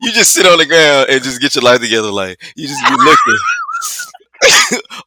you 0.00 0.12
just 0.12 0.32
sit 0.32 0.46
on 0.46 0.56
the 0.56 0.64
ground 0.64 1.10
and 1.10 1.22
just 1.22 1.38
get 1.38 1.54
your 1.54 1.64
life 1.64 1.82
together. 1.82 2.10
Like 2.10 2.42
you 2.56 2.66
just 2.66 2.82
be 2.88 2.96
looking, 2.96 3.38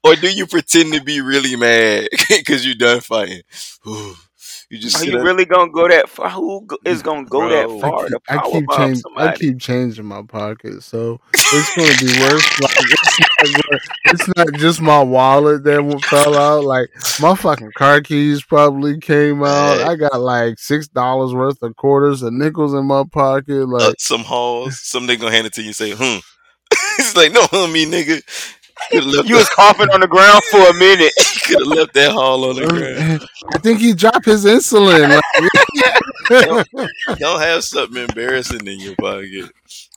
or 0.04 0.16
do 0.16 0.32
you 0.32 0.46
pretend 0.46 0.94
to 0.94 1.02
be 1.02 1.22
really 1.22 1.56
mad 1.56 2.08
because 2.30 2.64
you 2.64 2.76
done 2.76 3.02
fighting? 3.02 3.42
you 4.74 4.80
just 4.80 5.02
Are 5.02 5.06
you 5.06 5.18
up- 5.20 5.24
really 5.24 5.46
gonna 5.46 5.72
go 5.72 5.88
that 5.88 6.10
far? 6.10 6.30
Who 6.32 6.68
is 6.84 7.02
gonna 7.04 7.26
go 7.26 7.48
Bro. 7.48 7.50
that 7.50 7.80
far 7.82 8.08
I 8.28 8.50
keep 8.52 8.66
bomb 8.66 8.78
changing. 8.78 9.04
I 9.18 9.36
keep 9.36 9.60
changing 9.60 10.06
my 10.06 10.24
pocket, 10.24 10.82
so 10.82 11.20
it's 11.34 11.76
gonna 11.76 11.96
be 12.00 12.20
worse. 12.22 12.60
Like, 12.60 12.72
it's, 12.80 13.58
not, 13.60 13.80
it's 14.06 14.28
not 14.36 14.54
just 14.60 14.82
my 14.82 15.02
wallet 15.04 15.64
that 15.66 16.02
fell 16.10 16.36
out. 16.36 16.64
Like 16.64 16.90
my 17.22 17.36
fucking 17.36 17.72
car 17.78 18.02
keys 18.02 18.44
probably 18.44 18.98
came 19.00 19.44
out. 19.44 19.82
I 19.82 19.96
got 19.96 20.20
like 20.20 20.58
six 20.58 20.88
dollars 20.88 21.34
worth 21.34 21.62
of 21.62 21.76
quarters 21.76 22.24
and 22.24 22.40
nickels 22.40 22.74
in 22.74 22.86
my 22.86 23.04
pocket. 23.12 23.62
uh, 23.64 23.68
Like 23.68 23.96
some 24.00 24.22
halls. 24.24 24.80
Some 24.84 25.08
nigga 25.08 25.20
gonna 25.22 25.32
hand 25.32 25.48
it 25.48 25.54
to 25.54 25.62
you 25.62 25.68
and 25.68 25.76
say, 25.76 25.92
"Hmm." 25.92 26.18
it's 27.00 27.16
like, 27.16 27.32
no, 27.32 27.42
me 27.68 27.86
nigga. 27.86 28.22
Could 28.92 29.04
have 29.04 29.14
left, 29.14 29.30
You 29.30 29.36
was 29.36 29.48
coughing 29.50 29.90
on 29.92 30.00
the 30.02 30.08
ground 30.08 30.44
for 30.52 30.60
a 30.60 30.74
minute. 30.74 31.14
Could 31.46 31.60
have 31.60 31.68
left 31.78 31.94
that 31.94 32.12
hall 32.12 32.46
on 32.50 32.56
the 32.56 32.68
ground. 32.68 33.28
I 33.54 33.58
think 33.60 33.80
he 33.80 33.94
dropped 33.94 34.26
his 34.26 34.46
insulin. 34.46 35.10
Like, 36.30 36.70
Don't 37.20 37.42
have 37.42 37.64
something 37.64 38.04
embarrassing 38.04 38.66
in 38.68 38.80
your 38.80 38.96
pocket, 38.96 39.52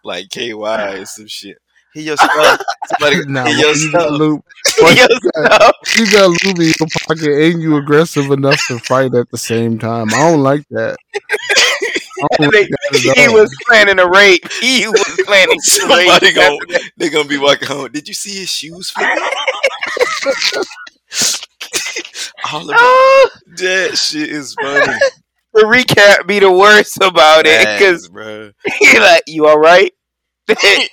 like 0.05 0.28
KY 0.30 0.53
or 0.53 1.05
some 1.07 1.26
shit. 1.28 1.57
He 1.94 2.03
your 2.03 2.16
stuff. 2.18 2.61
Somebody, 2.99 3.24
nah, 3.26 3.47
here 3.47 3.57
your 3.59 3.74
you 3.74 3.90
got 3.92 4.01
stuff. 4.03 4.11
lube. 4.20 4.42
why 4.80 4.92
Yo, 4.92 5.07
you 5.09 5.30
got- 5.32 5.74
You 5.97 6.12
got 6.12 6.28
lube 6.28 6.59
in 6.59 6.72
your 6.78 6.88
pocket 7.09 7.28
and 7.53 7.62
you 7.62 7.76
aggressive 7.76 8.30
enough 8.30 8.61
to 8.68 8.78
fight 8.80 9.14
at 9.14 9.30
the 9.30 9.38
same 9.38 9.78
time. 9.78 10.09
I 10.12 10.30
don't 10.30 10.42
like 10.42 10.62
that. 10.70 10.97
I 11.14 12.36
don't 12.38 12.55
like 12.55 12.68
that 12.68 13.14
he 13.16 13.28
was 13.28 13.55
planning 13.66 13.99
a 13.99 14.07
rape. 14.09 14.47
He 14.61 14.86
was 14.88 15.20
planning 15.26 15.59
to 15.59 15.86
rape. 15.86 16.20
Somebody 16.20 16.32
gon' 16.34 16.59
they 16.99 17.09
gonna 17.09 17.28
be 17.28 17.38
walking 17.38 17.68
home. 17.68 17.90
Did 17.92 18.09
you 18.09 18.14
see 18.14 18.40
his 18.40 18.51
shoes? 18.51 18.92
All 22.52 22.68
of 22.68 22.76
Oh, 22.78 23.30
that 23.59 23.96
shit 23.96 24.30
is 24.30 24.54
funny. 24.54 24.98
the 25.54 25.62
recap 25.62 26.26
be 26.26 26.38
the 26.38 26.52
worst 26.52 26.96
about 26.98 27.44
it 27.46 27.78
because 27.78 28.09
bro. 28.09 28.50
he 28.80 28.98
like, 28.98 29.22
you 29.26 29.46
all 29.46 29.59
right? 29.59 29.92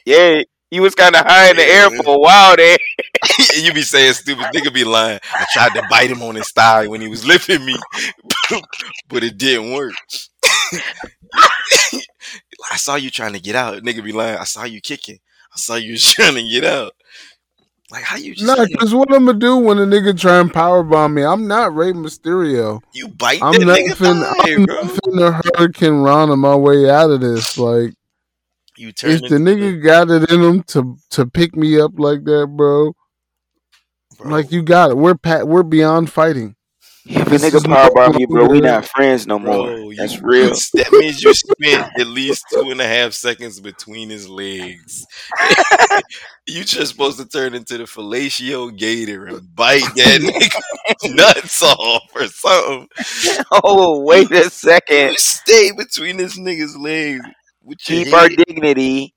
yeah, 0.06 0.42
you 0.72 0.82
was 0.82 0.96
kind 0.96 1.16
of 1.16 1.26
high 1.26 1.52
in 1.52 1.58
the 1.58 1.64
air 1.64 1.90
for 1.92 2.16
a 2.16 2.20
while 2.20 2.56
there. 2.56 2.78
you 3.56 3.74
be 3.74 3.84
saying 3.84 4.14
stupid. 4.14 4.46
Nigga 4.56 4.74
be 4.74 4.84
lying. 4.84 5.20
I 5.32 5.46
tried 5.54 5.74
to 5.76 5.84
bite 5.90 6.10
him 6.10 6.24
on 6.24 6.36
his 6.36 6.52
thigh 6.52 6.88
when 6.88 7.02
he 7.02 7.08
was 7.08 7.26
lifting 7.26 7.64
me, 7.64 7.76
but 9.10 9.24
it 9.24 9.38
didn't 9.38 9.74
work. 9.74 9.94
I 12.72 12.78
saw 12.78 12.96
you 12.96 13.12
trying 13.12 13.34
to 13.34 13.40
get 13.40 13.56
out. 13.56 13.84
Nigga 13.84 14.04
be 14.04 14.12
lying. 14.12 14.38
I 14.38 14.46
saw 14.46 14.64
you 14.64 14.82
kicking. 14.82 15.20
I 15.54 15.58
saw 15.60 15.76
you 15.76 15.98
trying 15.98 16.36
to 16.36 16.50
get 16.50 16.64
out. 16.66 16.94
Like 17.94 18.04
how 18.06 18.16
you 18.18 18.34
just 18.34 18.48
Nah, 18.48 18.66
cause 18.80 18.92
what 18.96 19.14
I'm 19.14 19.28
gonna 19.28 19.38
do 19.38 19.56
when 19.56 19.78
a 19.78 19.86
nigga 19.86 20.20
try 20.20 20.40
and 20.40 20.52
powerbomb 20.52 21.14
me? 21.14 21.24
I'm 21.24 21.48
not 21.48 21.76
Rey 21.76 21.94
Mysterio. 21.94 22.82
you 22.92 23.08
bite 23.08 23.40
I'm 23.44 23.54
that 23.54 23.66
not 23.68 23.78
nigga 23.78 23.94
finna, 23.94 24.34
I'm 24.40 24.66
bro. 24.66 24.76
not 24.82 24.94
finna 24.96 25.42
Hurricanrana 25.42 26.36
my 26.36 26.56
way 26.56 26.90
out 26.90 27.12
of 27.12 27.22
this. 27.22 27.56
Like, 27.56 27.94
You 28.78 28.92
turn 28.94 29.12
if 29.12 29.22
the 29.22 29.36
nigga 29.36 29.84
got 29.84 30.10
it 30.10 30.32
in 30.32 30.42
him 30.42 30.64
to 30.64 30.98
to 31.12 31.28
pick 31.28 31.56
me 31.56 31.80
up 31.80 31.92
like 32.00 32.24
that, 32.24 32.48
bro, 32.58 32.94
like 34.26 34.52
you 34.52 34.64
got 34.64 34.90
it. 34.90 34.98
We're 34.98 35.14
pat. 35.14 35.48
We're 35.48 35.62
beyond 35.62 36.12
fighting. 36.12 36.56
If 37.06 37.28
a 37.28 37.32
nigga 37.32 37.56
is 37.56 37.64
powerbomb 37.64 38.14
no 38.14 38.20
you, 38.20 38.28
bro, 38.28 38.48
we 38.48 38.62
not 38.62 38.86
friends 38.86 39.28
no 39.28 39.38
more. 39.38 39.68
Bro, 39.68 39.90
you- 39.90 39.96
That's 39.98 40.22
real. 40.22 40.52
That 40.74 40.92
means 40.94 41.22
you 41.22 41.34
spent 41.34 41.88
at 42.00 42.08
least 42.08 42.46
two 42.52 42.70
and 42.72 42.80
a 42.80 42.88
half 42.88 43.14
seconds 43.14 43.60
between 43.60 44.10
his 44.10 44.30
legs. 44.30 45.06
you 46.48 46.64
just 46.64 46.92
supposed 46.92 47.20
to 47.20 47.26
turn 47.28 47.54
into 47.54 47.78
the 47.78 47.84
fellatio 47.84 48.76
gator 48.78 49.26
and 49.26 49.54
bite 49.56 49.82
that 49.96 50.22
nigga 51.04 51.16
nuts 51.16 51.62
off 51.62 52.04
or 52.16 52.28
something. 52.28 52.88
Oh, 53.52 54.02
wait 54.04 54.32
a 54.32 54.50
second. 54.50 55.12
You 55.12 55.18
stay 55.18 55.72
between 55.78 56.18
this 56.18 56.40
nigga's 56.40 56.78
legs 56.78 57.26
with 57.64 57.80
your 57.90 58.06
Keep 58.06 58.14
our 58.14 58.30
dignity. 58.30 59.14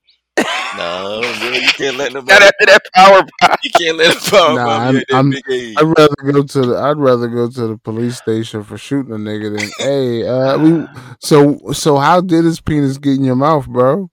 No, 0.77 1.21
bro, 1.41 1.51
you 1.53 1.69
can't 1.69 1.97
let 1.97 2.13
Not 2.13 2.25
nobody. 2.27 2.45
after 2.45 2.67
that 2.67 2.83
power 2.95 3.23
bomb. 3.41 3.57
You 3.63 3.71
can't 3.71 3.97
let 3.97 4.17
a 4.17 4.31
power 4.31 4.55
Nah, 4.55 4.65
bomb 4.67 4.97
I'm, 4.97 5.05
I'm, 5.13 5.31
big 5.31 5.79
I'd 5.79 5.99
rather 5.99 6.33
go 6.33 6.43
to 6.43 6.67
the 6.67 6.77
I'd 6.77 6.99
rather 6.99 7.29
go 7.29 7.49
to 7.51 7.67
the 7.69 7.79
police 7.79 8.17
station 8.17 8.63
for 8.63 8.79
shooting 8.79 9.13
a 9.13 9.17
nigga 9.17 9.57
than 9.59 9.71
hey 9.79 10.27
uh 10.27 10.59
we 10.59 10.87
so 11.21 11.59
so 11.73 11.97
how 11.99 12.21
did 12.21 12.45
his 12.45 12.61
penis 12.61 12.99
get 12.99 13.15
in 13.15 13.25
your 13.25 13.37
mouth, 13.37 13.67
bro? 13.67 14.11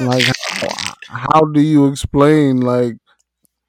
Like 0.00 0.24
how, 0.60 0.94
how 1.08 1.40
do 1.42 1.60
you 1.60 1.88
explain 1.88 2.60
like 2.60 2.94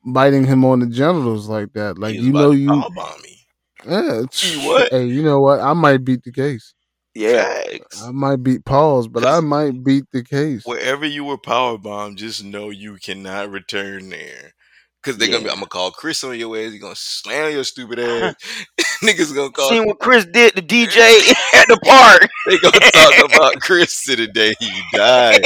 biting 0.06 0.46
him 0.46 0.64
on 0.64 0.80
the 0.82 0.88
genitals 0.88 1.48
like 1.50 1.74
that? 1.74 1.98
Like 1.98 2.14
He 2.14 2.22
you 2.22 2.30
about 2.30 2.40
know 2.40 2.52
to 2.52 2.58
you 2.58 2.68
power 2.68 2.90
bomb 2.96 3.22
me. 3.24 3.40
Yeah, 3.88 4.22
You 4.42 4.68
what? 4.68 4.92
Hey, 4.92 5.08
you 5.08 5.24
know 5.24 5.42
what? 5.42 5.60
I 5.60 5.74
might 5.74 6.04
beat 6.06 6.24
the 6.24 6.32
case. 6.32 6.75
Yeah. 7.16 7.44
Facts. 7.44 8.04
I 8.04 8.12
might 8.12 8.44
beat 8.44 8.66
pause, 8.66 9.08
but 9.08 9.26
I 9.26 9.40
might 9.40 9.84
beat 9.84 10.06
the 10.12 10.24
case. 10.24 10.64
Wherever 10.66 11.06
you 11.06 11.24
were 11.24 11.38
power 11.38 11.78
bomb, 11.78 12.18
just 12.18 12.44
know 12.44 12.70
you 12.70 12.98
cannot 12.98 13.50
return 13.50 14.10
there. 14.10 14.54
Cause 15.02 15.20
they're 15.20 15.28
gonna 15.28 15.44
be, 15.44 15.50
I'm 15.52 15.58
gonna 15.58 15.68
call 15.68 15.92
Chris 15.92 16.24
on 16.24 16.38
your 16.38 16.58
ass. 16.58 16.72
He's 16.72 16.82
gonna 16.82 16.96
slam 16.96 17.52
your 17.52 17.64
stupid 17.64 18.00
ass. 18.00 18.36
Niggas 19.04 19.36
gonna 19.36 19.52
call. 19.52 19.70
Seen 19.70 19.86
what 19.86 20.00
Chris 20.00 20.26
did 20.26 20.56
to 20.56 20.64
DJ 20.64 20.98
at 21.54 21.68
the 21.68 21.80
park. 21.86 22.28
They 22.48 22.58
gonna 22.58 22.80
talk 22.80 23.36
about 23.36 23.62
Chris 23.62 24.04
to 24.06 24.16
the 24.16 24.26
day 24.26 24.56
he 24.60 24.72
died. 24.94 25.46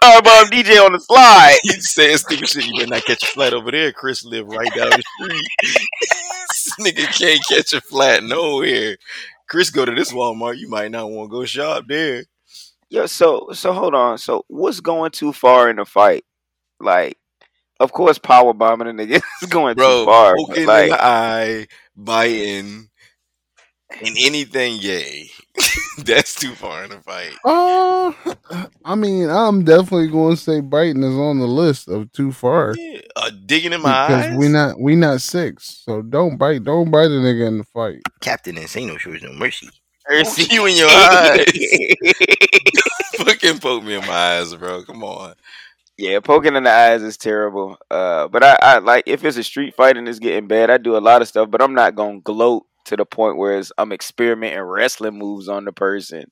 Powerbomb 0.00 0.50
DJ 0.50 0.84
on 0.84 0.92
the 0.92 1.00
slide. 1.00 1.56
He 1.62 1.70
saying 1.80 2.18
stupid 2.18 2.48
shit. 2.48 2.66
You 2.66 2.78
better 2.78 2.90
not 2.90 3.04
catch 3.04 3.24
a 3.24 3.26
flat 3.26 3.52
over 3.52 3.72
there. 3.72 3.90
Chris 3.90 4.24
live 4.24 4.46
right 4.46 4.72
down 4.76 4.90
the 4.90 5.02
street. 5.18 5.48
this 5.62 6.72
nigga 6.78 7.18
can't 7.18 7.44
catch 7.48 7.72
a 7.72 7.80
flat 7.80 8.22
nowhere. 8.22 8.96
Chris 9.52 9.68
go 9.68 9.84
to 9.84 9.94
this 9.94 10.14
Walmart. 10.14 10.56
You 10.56 10.66
might 10.70 10.90
not 10.90 11.10
want 11.10 11.30
to 11.30 11.36
go 11.36 11.44
shop 11.44 11.84
there. 11.86 12.24
Yeah, 12.88 13.04
so 13.04 13.50
so 13.52 13.74
hold 13.74 13.94
on. 13.94 14.16
So 14.16 14.46
what's 14.48 14.80
going 14.80 15.10
too 15.10 15.34
far 15.34 15.68
in 15.68 15.76
the 15.76 15.84
fight? 15.84 16.24
Like, 16.80 17.18
of 17.78 17.92
course, 17.92 18.16
power 18.16 18.54
bombing 18.54 18.88
a 18.88 18.92
nigga 18.92 19.20
is 19.42 19.48
going 19.50 19.74
Bro, 19.76 20.00
too 20.00 20.06
far. 20.06 20.36
poking 20.36 20.62
in 20.62 20.66
like, 20.68 20.88
the 20.88 21.04
eye, 21.04 21.66
biting, 21.94 22.88
and 24.00 24.16
anything 24.20 24.76
yay. 24.80 25.30
That's 25.98 26.34
too 26.34 26.54
far 26.54 26.84
in 26.84 26.90
the 26.90 27.00
fight. 27.00 27.32
Uh, 27.44 28.12
I 28.84 28.94
mean, 28.94 29.28
I'm 29.28 29.64
definitely 29.64 30.08
going 30.08 30.36
to 30.36 30.40
say 30.40 30.60
biting 30.60 31.02
is 31.02 31.14
on 31.14 31.38
the 31.40 31.46
list 31.46 31.88
of 31.88 32.10
too 32.12 32.32
far 32.32 32.74
Yeah, 32.76 33.00
uh, 33.16 33.30
digging 33.46 33.72
in 33.72 33.82
my 33.82 34.06
because 34.08 34.26
eyes. 34.26 34.38
we 34.38 34.48
not 34.48 34.80
we 34.80 34.96
not 34.96 35.20
six. 35.20 35.82
So 35.84 36.00
don't 36.02 36.36
bite, 36.38 36.64
don't 36.64 36.90
bite 36.90 37.06
a 37.06 37.20
nigga 37.20 37.46
in 37.48 37.58
the 37.58 37.64
fight. 37.64 38.00
Captain 38.20 38.56
Insano 38.56 38.98
shows 38.98 39.22
no 39.22 39.32
mercy. 39.32 39.68
Mercy. 40.08 40.44
see 40.44 40.54
you 40.54 40.66
in 40.66 40.74
your 40.76 40.88
eyes. 40.90 41.44
Fucking 43.16 43.58
poke 43.60 43.84
me 43.84 43.94
in 43.94 44.00
my 44.06 44.38
eyes, 44.38 44.54
bro. 44.54 44.82
Come 44.84 45.04
on. 45.04 45.34
yeah, 45.96 46.18
poking 46.20 46.56
in 46.56 46.64
the 46.64 46.70
eyes 46.70 47.02
is 47.02 47.16
terrible. 47.16 47.76
Uh, 47.90 48.26
but 48.28 48.42
I, 48.42 48.56
I 48.62 48.78
like 48.78 49.04
if 49.06 49.24
it's 49.24 49.36
a 49.36 49.44
street 49.44 49.74
fight 49.76 49.96
and 49.96 50.08
it's 50.08 50.18
getting 50.18 50.48
bad, 50.48 50.70
I 50.70 50.78
do 50.78 50.96
a 50.96 50.98
lot 50.98 51.22
of 51.22 51.28
stuff, 51.28 51.50
but 51.50 51.62
I'm 51.62 51.74
not 51.74 51.94
gonna 51.94 52.20
gloat 52.20 52.64
to 52.92 52.96
the 52.96 53.06
point 53.06 53.38
where 53.38 53.58
it's, 53.58 53.72
I'm 53.78 53.90
experimenting 53.90 54.60
wrestling 54.60 55.18
moves 55.18 55.48
on 55.48 55.64
the 55.64 55.72
person. 55.72 56.30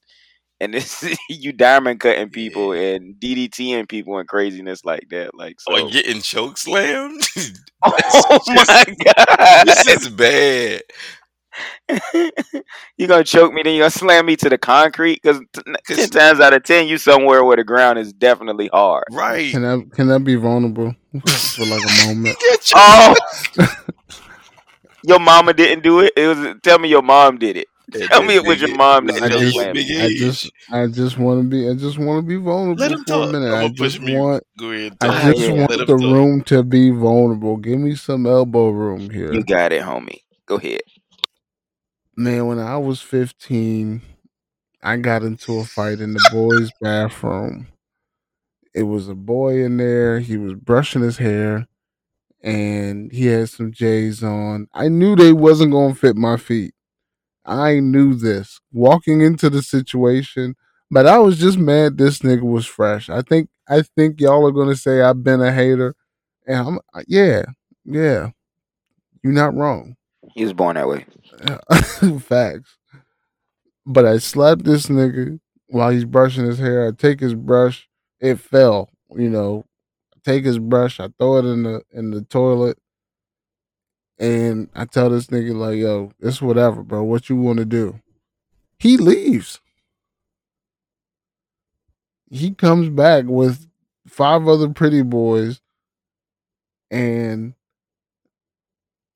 And 0.60 0.74
this 0.74 1.02
you 1.30 1.52
diamond 1.52 2.00
cutting 2.00 2.28
people 2.28 2.72
and 2.72 3.14
DDTing 3.14 3.88
people 3.88 4.18
and 4.18 4.28
craziness 4.28 4.84
like 4.84 5.08
that. 5.10 5.34
Like 5.34 5.56
oh, 5.66 5.76
so. 5.76 5.86
Or 5.86 5.90
getting 5.90 6.20
choke 6.20 6.58
slammed. 6.58 7.26
oh 7.82 8.38
my 8.46 8.84
god, 9.04 9.66
this 9.66 9.86
is 9.88 10.08
bad. 10.10 10.82
you 12.98 13.06
gonna 13.06 13.24
choke 13.24 13.54
me, 13.54 13.62
then 13.62 13.72
you 13.74 13.80
gonna 13.80 13.90
slam 13.90 14.26
me 14.26 14.36
to 14.36 14.50
the 14.50 14.58
concrete? 14.58 15.20
Because 15.22 15.40
ten 15.86 16.10
times 16.10 16.40
out 16.40 16.52
of 16.52 16.62
ten, 16.62 16.86
you 16.86 16.98
somewhere 16.98 17.42
where 17.42 17.56
the 17.56 17.64
ground 17.64 17.98
is 17.98 18.12
definitely 18.12 18.68
hard. 18.72 19.04
Right. 19.10 19.50
Can 19.50 19.64
I 19.64 19.80
can 19.96 20.10
I 20.10 20.18
be 20.18 20.34
vulnerable 20.34 20.94
for 21.24 21.64
like 21.64 21.82
a 21.82 22.06
moment? 22.06 22.38
Get 22.38 22.60
choked. 22.60 23.58
Oh, 23.58 23.76
your 25.04 25.20
mama 25.20 25.52
didn't 25.52 25.82
do 25.82 26.00
it. 26.00 26.12
It 26.16 26.26
was 26.26 26.56
tell 26.62 26.78
me 26.78 26.88
your 26.88 27.02
mom 27.02 27.38
did 27.38 27.56
it. 27.56 27.66
Tell 27.92 28.22
me 28.22 28.36
it 28.36 28.44
was 28.44 28.60
your 28.60 28.74
mom 28.76 29.06
that 29.06 29.16
at 29.16 29.22
I 29.24 29.28
just- 29.30 29.54
slammed 29.54 29.74
big 29.74 29.88
me. 29.88 30.00
I 30.00 30.08
just 30.16 30.50
I 30.70 30.86
just 30.86 31.18
want 31.18 31.42
to 31.42 31.48
be 31.48 31.68
I 31.68 31.74
just 31.74 31.98
want 31.98 32.22
to 32.24 32.28
be 32.28 32.36
vulnerable 32.36 32.80
Let 32.80 32.92
him 32.92 33.04
for 33.04 33.24
a 33.24 33.32
minute. 33.32 33.46
I'm 33.46 33.52
I 33.54 33.60
gonna 33.62 33.74
push 33.74 33.98
just 33.98 34.00
want 34.02 34.44
I. 35.00 35.32
Just 35.32 35.50
want 35.50 35.70
the 35.70 35.86
talk. 35.86 36.00
room 36.00 36.42
to 36.44 36.62
be 36.62 36.90
vulnerable. 36.90 37.56
Give 37.56 37.78
me 37.80 37.94
some 37.96 38.26
elbow 38.26 38.70
room 38.70 39.10
here. 39.10 39.32
You 39.32 39.42
got 39.42 39.72
it, 39.72 39.82
homie. 39.82 40.20
Go 40.46 40.56
ahead. 40.56 40.82
Man, 42.16 42.46
when 42.46 42.58
I 42.58 42.76
was 42.76 43.00
15, 43.00 44.02
I 44.82 44.96
got 44.98 45.22
into 45.22 45.58
a 45.58 45.64
fight 45.64 46.00
in 46.00 46.12
the 46.12 46.20
boys' 46.20 46.70
bathroom. 46.80 47.68
It 48.74 48.82
was 48.84 49.08
a 49.08 49.14
boy 49.14 49.64
in 49.64 49.78
there. 49.78 50.20
He 50.20 50.36
was 50.36 50.54
brushing 50.54 51.02
his 51.02 51.18
hair 51.18 51.66
and 52.42 53.12
he 53.12 53.26
had 53.26 53.48
some 53.48 53.72
J's 53.72 54.22
on. 54.22 54.68
I 54.72 54.88
knew 54.88 55.14
they 55.16 55.32
wasn't 55.32 55.72
going 55.72 55.94
to 55.94 55.98
fit 55.98 56.16
my 56.16 56.36
feet. 56.36 56.74
I 57.44 57.80
knew 57.80 58.14
this 58.14 58.60
walking 58.72 59.20
into 59.20 59.50
the 59.50 59.62
situation, 59.62 60.56
but 60.90 61.06
I 61.06 61.18
was 61.18 61.38
just 61.38 61.58
mad 61.58 61.98
this 61.98 62.20
nigga 62.20 62.42
was 62.42 62.66
fresh. 62.66 63.08
I 63.10 63.22
think 63.22 63.48
I 63.68 63.82
think 63.82 64.20
y'all 64.20 64.46
are 64.46 64.52
going 64.52 64.68
to 64.68 64.76
say 64.76 65.00
I've 65.00 65.22
been 65.22 65.40
a 65.40 65.52
hater 65.52 65.94
and 66.46 66.58
I'm 66.58 67.02
yeah. 67.06 67.42
Yeah. 67.84 68.30
You're 69.22 69.32
not 69.32 69.54
wrong. 69.54 69.96
He 70.34 70.44
was 70.44 70.52
born 70.52 70.76
that 70.76 70.88
way. 70.88 71.06
Facts. 72.20 72.76
But 73.86 74.06
I 74.06 74.18
slapped 74.18 74.64
this 74.64 74.86
nigga 74.86 75.40
while 75.68 75.90
he's 75.90 76.04
brushing 76.04 76.44
his 76.44 76.58
hair. 76.58 76.86
I 76.86 76.90
take 76.92 77.20
his 77.20 77.34
brush, 77.34 77.88
it 78.20 78.38
fell. 78.38 78.90
You 79.14 79.28
know, 79.28 79.64
take 80.24 80.44
his 80.44 80.58
brush, 80.58 81.00
I 81.00 81.08
throw 81.18 81.38
it 81.38 81.44
in 81.46 81.62
the 81.64 81.82
in 81.92 82.10
the 82.10 82.22
toilet, 82.22 82.78
and 84.18 84.68
I 84.74 84.84
tell 84.84 85.10
this 85.10 85.28
nigga 85.28 85.54
like, 85.54 85.78
"Yo, 85.78 86.12
it's 86.20 86.42
whatever, 86.42 86.82
bro. 86.82 87.02
What 87.04 87.28
you 87.28 87.36
want 87.36 87.58
to 87.58 87.64
do?" 87.64 88.00
He 88.78 88.96
leaves. 88.96 89.60
He 92.30 92.54
comes 92.54 92.88
back 92.88 93.24
with 93.26 93.68
five 94.06 94.46
other 94.46 94.68
pretty 94.70 95.02
boys, 95.02 95.60
and 96.90 97.54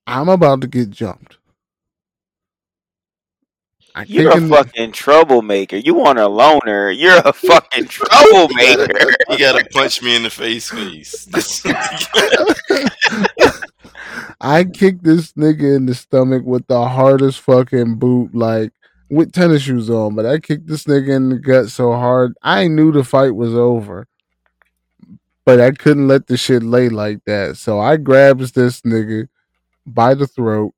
I'm 0.07 0.29
about 0.29 0.61
to 0.63 0.67
get 0.67 0.91
jumped. 0.91 1.39
I 3.97 4.05
You're 4.09 4.33
a 4.33 4.37
in 4.37 4.49
the- 4.49 4.57
fucking 4.57 4.93
troublemaker. 4.93 5.77
You 5.77 5.95
want 5.95 6.19
a 6.19 6.27
loner. 6.27 6.91
You're 6.91 7.19
a 7.25 7.33
fucking 7.33 7.87
troublemaker. 7.89 8.89
you 9.31 9.39
gotta 9.39 9.65
punch 9.73 10.03
me 10.03 10.17
in 10.17 10.25
the 10.25 10.31
face, 10.31 10.69
face. 10.71 11.29
I 14.41 14.65
kicked 14.65 15.05
this 15.05 15.33
nigga 15.35 15.77
in 15.77 15.87
the 15.87 15.95
stomach 15.95 16.43
with 16.45 16.67
the 16.67 16.87
hardest 16.89 17.41
fucking 17.41 17.97
boot, 17.97 18.35
like 18.35 18.73
with 19.11 19.33
tennis 19.33 19.63
shoes 19.63 19.89
on. 19.89 20.15
But 20.17 20.27
I 20.27 20.39
kicked 20.39 20.67
this 20.67 20.85
nigga 20.85 21.15
in 21.15 21.29
the 21.31 21.39
gut 21.39 21.69
so 21.69 21.93
hard, 21.93 22.35
I 22.43 22.67
knew 22.69 22.91
the 22.93 23.05
fight 23.05 23.35
was 23.35 23.55
over. 23.55 24.07
But 25.45 25.61
I 25.61 25.71
couldn't 25.73 26.09
let 26.09 26.27
the 26.27 26.37
shit 26.37 26.63
lay 26.63 26.89
like 26.89 27.23
that. 27.27 27.59
So 27.59 27.79
I 27.79 27.97
grabs 27.97 28.53
this 28.53 28.81
nigga 28.81 29.29
by 29.87 30.15
the 30.15 30.27
throat 30.27 30.75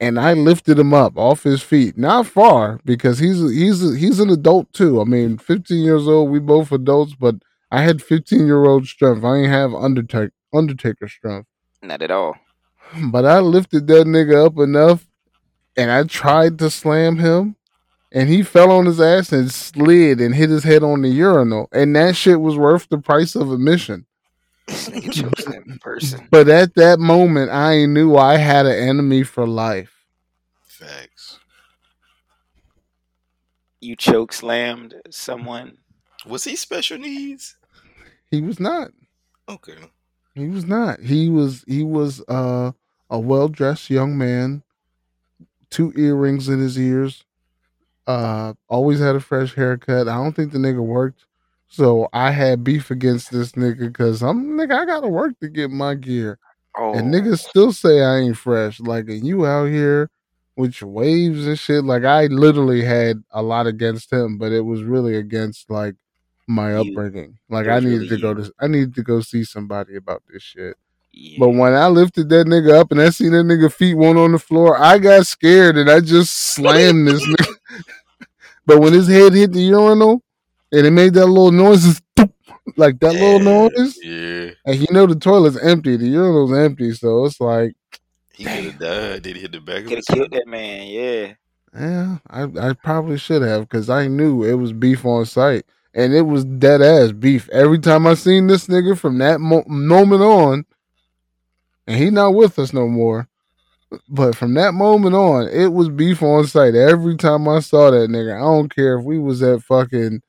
and 0.00 0.18
I 0.18 0.32
lifted 0.32 0.78
him 0.78 0.94
up 0.94 1.16
off 1.16 1.42
his 1.42 1.62
feet. 1.62 1.98
Not 1.98 2.26
far 2.26 2.80
because 2.84 3.18
he's 3.18 3.40
he's 3.50 3.80
he's 3.98 4.20
an 4.20 4.30
adult 4.30 4.72
too. 4.72 5.00
I 5.00 5.04
mean, 5.04 5.38
15 5.38 5.82
years 5.82 6.06
old, 6.06 6.30
we 6.30 6.38
both 6.38 6.72
adults, 6.72 7.14
but 7.14 7.36
I 7.70 7.82
had 7.82 8.02
15 8.02 8.46
year 8.46 8.64
old 8.64 8.86
strength. 8.86 9.24
I 9.24 9.36
ain't 9.38 9.48
have 9.48 9.74
Undertaker 9.74 10.32
Undertaker 10.54 11.08
strength. 11.08 11.48
Not 11.82 12.02
at 12.02 12.10
all. 12.10 12.36
But 13.10 13.26
I 13.26 13.40
lifted 13.40 13.86
that 13.88 14.06
nigga 14.06 14.46
up 14.46 14.58
enough 14.58 15.06
and 15.76 15.90
I 15.90 16.04
tried 16.04 16.58
to 16.58 16.70
slam 16.70 17.18
him 17.18 17.56
and 18.10 18.28
he 18.28 18.42
fell 18.42 18.70
on 18.70 18.86
his 18.86 19.00
ass 19.00 19.30
and 19.32 19.50
slid 19.52 20.20
and 20.20 20.34
hit 20.34 20.48
his 20.48 20.64
head 20.64 20.82
on 20.82 21.02
the 21.02 21.08
urinal. 21.08 21.68
And 21.72 21.94
that 21.96 22.16
shit 22.16 22.40
was 22.40 22.56
worth 22.56 22.88
the 22.88 22.98
price 22.98 23.34
of 23.34 23.52
admission. 23.52 24.06
This 24.68 24.88
nigga 24.90 25.12
chose 25.12 25.44
that 25.46 25.80
person. 25.80 26.28
But 26.30 26.48
at 26.48 26.74
that 26.74 27.00
moment, 27.00 27.50
I 27.50 27.86
knew 27.86 28.16
I 28.16 28.36
had 28.36 28.66
an 28.66 28.76
enemy 28.76 29.22
for 29.22 29.46
life. 29.46 30.04
Facts. 30.62 31.40
You 33.80 33.96
choke 33.96 34.32
slammed 34.32 34.94
someone. 35.10 35.78
Was 36.26 36.44
he 36.44 36.54
special 36.54 36.98
needs? 36.98 37.56
He 38.30 38.42
was 38.42 38.60
not. 38.60 38.90
Okay. 39.48 39.78
He 40.34 40.48
was 40.48 40.66
not. 40.66 41.00
He 41.00 41.30
was 41.30 41.64
he 41.66 41.82
was 41.82 42.22
uh, 42.28 42.72
a 43.08 43.18
well 43.18 43.48
dressed 43.48 43.90
young 43.90 44.18
man, 44.18 44.62
two 45.70 45.92
earrings 45.96 46.48
in 46.48 46.60
his 46.60 46.78
ears, 46.78 47.24
uh, 48.08 48.54
always 48.68 49.00
had 49.00 49.16
a 49.16 49.20
fresh 49.20 49.54
haircut. 49.54 50.08
I 50.08 50.16
don't 50.16 50.34
think 50.34 50.52
the 50.52 50.58
nigga 50.58 50.84
worked. 50.84 51.26
So 51.68 52.08
I 52.12 52.30
had 52.30 52.64
beef 52.64 52.90
against 52.90 53.30
this 53.30 53.52
nigga 53.52 53.80
because 53.92 54.22
I'm 54.22 54.52
nigga, 54.52 54.72
I 54.80 54.84
gotta 54.86 55.08
work 55.08 55.38
to 55.40 55.48
get 55.48 55.70
my 55.70 55.94
gear. 55.94 56.38
Oh, 56.76 56.94
And 56.94 57.12
niggas 57.12 57.40
still 57.46 57.72
say 57.72 58.02
I 58.02 58.18
ain't 58.18 58.36
fresh. 58.36 58.80
Like, 58.80 59.08
and 59.08 59.24
you 59.26 59.44
out 59.46 59.66
here 59.66 60.10
with 60.56 60.80
your 60.80 60.90
waves 60.90 61.46
and 61.46 61.58
shit. 61.58 61.84
Like, 61.84 62.04
I 62.04 62.26
literally 62.26 62.82
had 62.82 63.22
a 63.32 63.42
lot 63.42 63.66
against 63.66 64.12
him, 64.12 64.38
but 64.38 64.52
it 64.52 64.60
was 64.62 64.82
really 64.82 65.16
against 65.16 65.70
like 65.70 65.94
my 66.46 66.72
You- 66.72 66.90
upbringing. 66.92 67.38
Like, 67.50 67.66
I 67.68 67.80
needed 67.80 67.92
really 68.02 68.08
to 68.08 68.16
go 68.18 68.34
to, 68.34 68.52
I 68.60 68.66
needed 68.66 68.94
to 68.94 69.02
go 69.02 69.20
see 69.20 69.44
somebody 69.44 69.96
about 69.96 70.22
this 70.32 70.42
shit. 70.42 70.76
yeah. 71.12 71.36
But 71.40 71.50
when 71.50 71.74
I 71.74 71.88
lifted 71.88 72.28
that 72.30 72.46
nigga 72.46 72.72
up 72.74 72.90
and 72.92 73.00
I 73.00 73.10
seen 73.10 73.32
that 73.32 73.44
nigga 73.44 73.70
feet 73.72 73.94
one 73.94 74.16
on 74.16 74.32
the 74.32 74.38
floor, 74.38 74.80
I 74.80 74.98
got 74.98 75.26
scared 75.26 75.76
and 75.76 75.90
I 75.90 76.00
just 76.00 76.32
slammed 76.54 77.06
this 77.08 77.26
nigga. 77.26 77.54
but 78.66 78.78
when 78.80 78.92
his 78.94 79.08
head 79.08 79.32
hit 79.34 79.52
the 79.52 79.60
urinal 79.60 80.22
and 80.72 80.86
it 80.86 80.90
made 80.90 81.14
that 81.14 81.26
little 81.26 81.52
noise, 81.52 82.00
like 82.76 82.98
that 83.00 83.12
little 83.14 83.40
noise, 83.40 83.98
Yeah. 84.02 84.50
and 84.66 84.76
you 84.76 84.86
know 84.90 85.06
the 85.06 85.14
toilet's 85.16 85.58
empty, 85.58 85.96
the 85.96 86.06
urinal's 86.08 86.52
empty, 86.52 86.92
so 86.92 87.24
it's 87.24 87.40
like 87.40 87.74
He 88.34 88.44
could 88.44 88.64
have 88.64 88.78
died. 88.78 89.22
Did 89.22 89.36
he 89.36 89.42
hit 89.42 89.52
the 89.52 89.60
back 89.60 89.82
of 89.82 89.88
Could 89.88 89.98
have 89.98 90.06
killed 90.06 90.30
that 90.32 90.46
man. 90.46 90.86
Yeah. 90.88 91.32
Yeah, 91.78 92.18
I 92.30 92.68
I 92.70 92.72
probably 92.72 93.18
should 93.18 93.42
have 93.42 93.62
because 93.62 93.90
I 93.90 94.08
knew 94.08 94.42
it 94.44 94.54
was 94.54 94.72
beef 94.72 95.04
on 95.04 95.26
site, 95.26 95.64
and 95.94 96.14
it 96.14 96.22
was 96.22 96.44
dead 96.44 96.80
ass 96.82 97.12
beef. 97.12 97.48
Every 97.50 97.78
time 97.78 98.06
I 98.06 98.14
seen 98.14 98.46
this 98.46 98.66
nigga 98.68 98.96
from 98.98 99.18
that 99.18 99.38
mo- 99.40 99.64
moment 99.66 100.22
on, 100.22 100.64
and 101.86 101.96
he 101.98 102.08
not 102.10 102.30
with 102.34 102.58
us 102.58 102.72
no 102.72 102.88
more. 102.88 103.28
But 104.08 104.34
from 104.36 104.52
that 104.54 104.72
moment 104.74 105.14
on, 105.14 105.48
it 105.48 105.68
was 105.72 105.88
beef 105.88 106.22
on 106.22 106.46
site. 106.46 106.74
Every 106.74 107.16
time 107.16 107.48
I 107.48 107.60
saw 107.60 107.90
that 107.90 108.10
nigga, 108.10 108.36
I 108.36 108.40
don't 108.40 108.74
care 108.74 108.98
if 108.98 109.04
we 109.04 109.18
was 109.18 109.42
at 109.42 109.62
fucking 109.62 110.20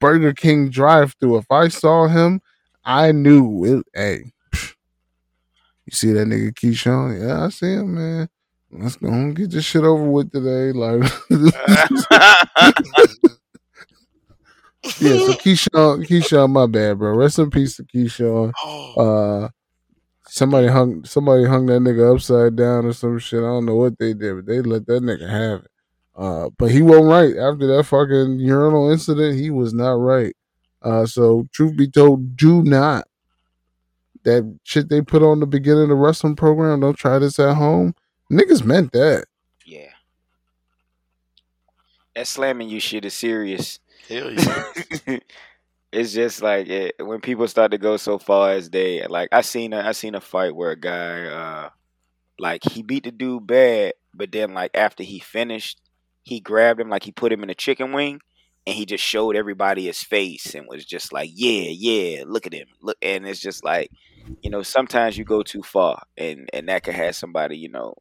Burger 0.00 0.32
King 0.32 0.68
drive 0.70 1.14
through. 1.20 1.38
If 1.38 1.50
I 1.50 1.68
saw 1.68 2.06
him, 2.08 2.40
I 2.84 3.12
knew 3.12 3.64
it. 3.64 3.86
Hey, 3.94 4.32
you 5.86 5.92
see 5.92 6.12
that 6.12 6.26
nigga 6.28 6.52
Keyshawn? 6.52 7.20
Yeah, 7.20 7.44
I 7.44 7.48
see 7.50 7.72
him, 7.74 7.94
man. 7.94 8.28
Let's 8.70 8.96
go 8.96 9.08
and 9.08 9.34
get 9.34 9.50
this 9.50 9.64
shit 9.64 9.84
over 9.84 10.04
with 10.04 10.32
today. 10.32 10.72
Like, 10.72 11.02
yeah. 15.00 15.18
So 15.26 15.32
Keyshawn, 15.34 16.06
Keyshawn, 16.06 16.50
my 16.50 16.66
bad, 16.66 16.98
bro. 16.98 17.14
Rest 17.16 17.38
in 17.38 17.50
peace 17.50 17.76
to 17.76 17.84
Keyshawn. 17.84 18.52
Oh, 18.64 18.94
Uh, 19.44 19.48
somebody 20.28 20.68
hung 20.68 21.04
somebody 21.04 21.44
hung 21.44 21.66
that 21.66 21.80
nigga 21.80 22.14
upside 22.14 22.56
down 22.56 22.86
or 22.86 22.92
some 22.92 23.18
shit. 23.18 23.40
I 23.40 23.42
don't 23.46 23.66
know 23.66 23.76
what 23.76 23.98
they 23.98 24.14
did, 24.14 24.36
but 24.36 24.46
they 24.46 24.60
let 24.60 24.86
that 24.86 25.02
nigga 25.02 25.28
have 25.28 25.60
it. 25.64 25.70
Uh, 26.16 26.48
but 26.56 26.70
he 26.70 26.80
wasn't 26.80 27.06
right 27.08 27.36
after 27.36 27.66
that 27.66 27.84
fucking 27.84 28.38
urinal 28.38 28.90
incident. 28.90 29.38
He 29.38 29.50
was 29.50 29.74
not 29.74 29.92
right. 29.92 30.34
Uh, 30.82 31.04
so 31.04 31.46
truth 31.52 31.76
be 31.76 31.88
told, 31.88 32.36
do 32.36 32.62
not 32.62 33.06
that 34.24 34.58
shit 34.64 34.88
they 34.88 35.00
put 35.00 35.22
on 35.22 35.40
the 35.40 35.46
beginning 35.46 35.84
of 35.84 35.88
the 35.90 35.94
wrestling 35.94 36.36
program. 36.36 36.80
Don't 36.80 36.96
try 36.96 37.18
this 37.18 37.38
at 37.38 37.54
home. 37.54 37.94
Niggas 38.30 38.64
meant 38.64 38.92
that. 38.92 39.26
yeah. 39.64 39.90
That 42.14 42.26
slamming 42.26 42.68
you 42.68 42.80
shit 42.80 43.04
is 43.04 43.14
serious. 43.14 43.78
hell 44.08 44.32
yeah. 44.32 44.64
it's 45.92 46.12
just 46.12 46.42
like 46.42 46.66
it, 46.68 46.94
when 46.98 47.20
people 47.20 47.46
start 47.46 47.70
to 47.70 47.78
go 47.78 47.96
so 47.96 48.18
far 48.18 48.52
as 48.52 48.70
they 48.70 49.06
like 49.06 49.28
I 49.32 49.42
seen 49.42 49.72
a 49.72 49.80
I 49.80 49.92
seen 49.92 50.14
a 50.14 50.20
fight 50.20 50.56
where 50.56 50.70
a 50.70 50.76
guy 50.76 51.26
uh 51.26 51.70
like 52.38 52.64
he 52.64 52.82
beat 52.82 53.04
the 53.04 53.12
dude 53.12 53.46
bad, 53.46 53.92
but 54.14 54.32
then 54.32 54.54
like 54.54 54.70
after 54.74 55.02
he 55.02 55.18
finished, 55.20 55.80
he 56.26 56.40
grabbed 56.40 56.80
him 56.80 56.90
like 56.90 57.04
he 57.04 57.12
put 57.12 57.32
him 57.32 57.44
in 57.44 57.50
a 57.50 57.54
chicken 57.54 57.92
wing 57.92 58.20
and 58.66 58.74
he 58.74 58.84
just 58.84 59.04
showed 59.04 59.36
everybody 59.36 59.84
his 59.86 60.02
face 60.02 60.56
and 60.56 60.66
was 60.66 60.84
just 60.84 61.12
like, 61.12 61.30
Yeah, 61.32 61.70
yeah, 61.70 62.24
look 62.26 62.46
at 62.46 62.52
him. 62.52 62.66
Look 62.82 62.98
and 63.00 63.26
it's 63.28 63.38
just 63.40 63.64
like, 63.64 63.92
you 64.42 64.50
know, 64.50 64.62
sometimes 64.62 65.16
you 65.16 65.24
go 65.24 65.42
too 65.44 65.62
far 65.62 66.02
and 66.18 66.50
and 66.52 66.68
that 66.68 66.82
could 66.82 66.94
have 66.94 67.14
somebody, 67.14 67.56
you 67.56 67.68
know, 67.68 67.94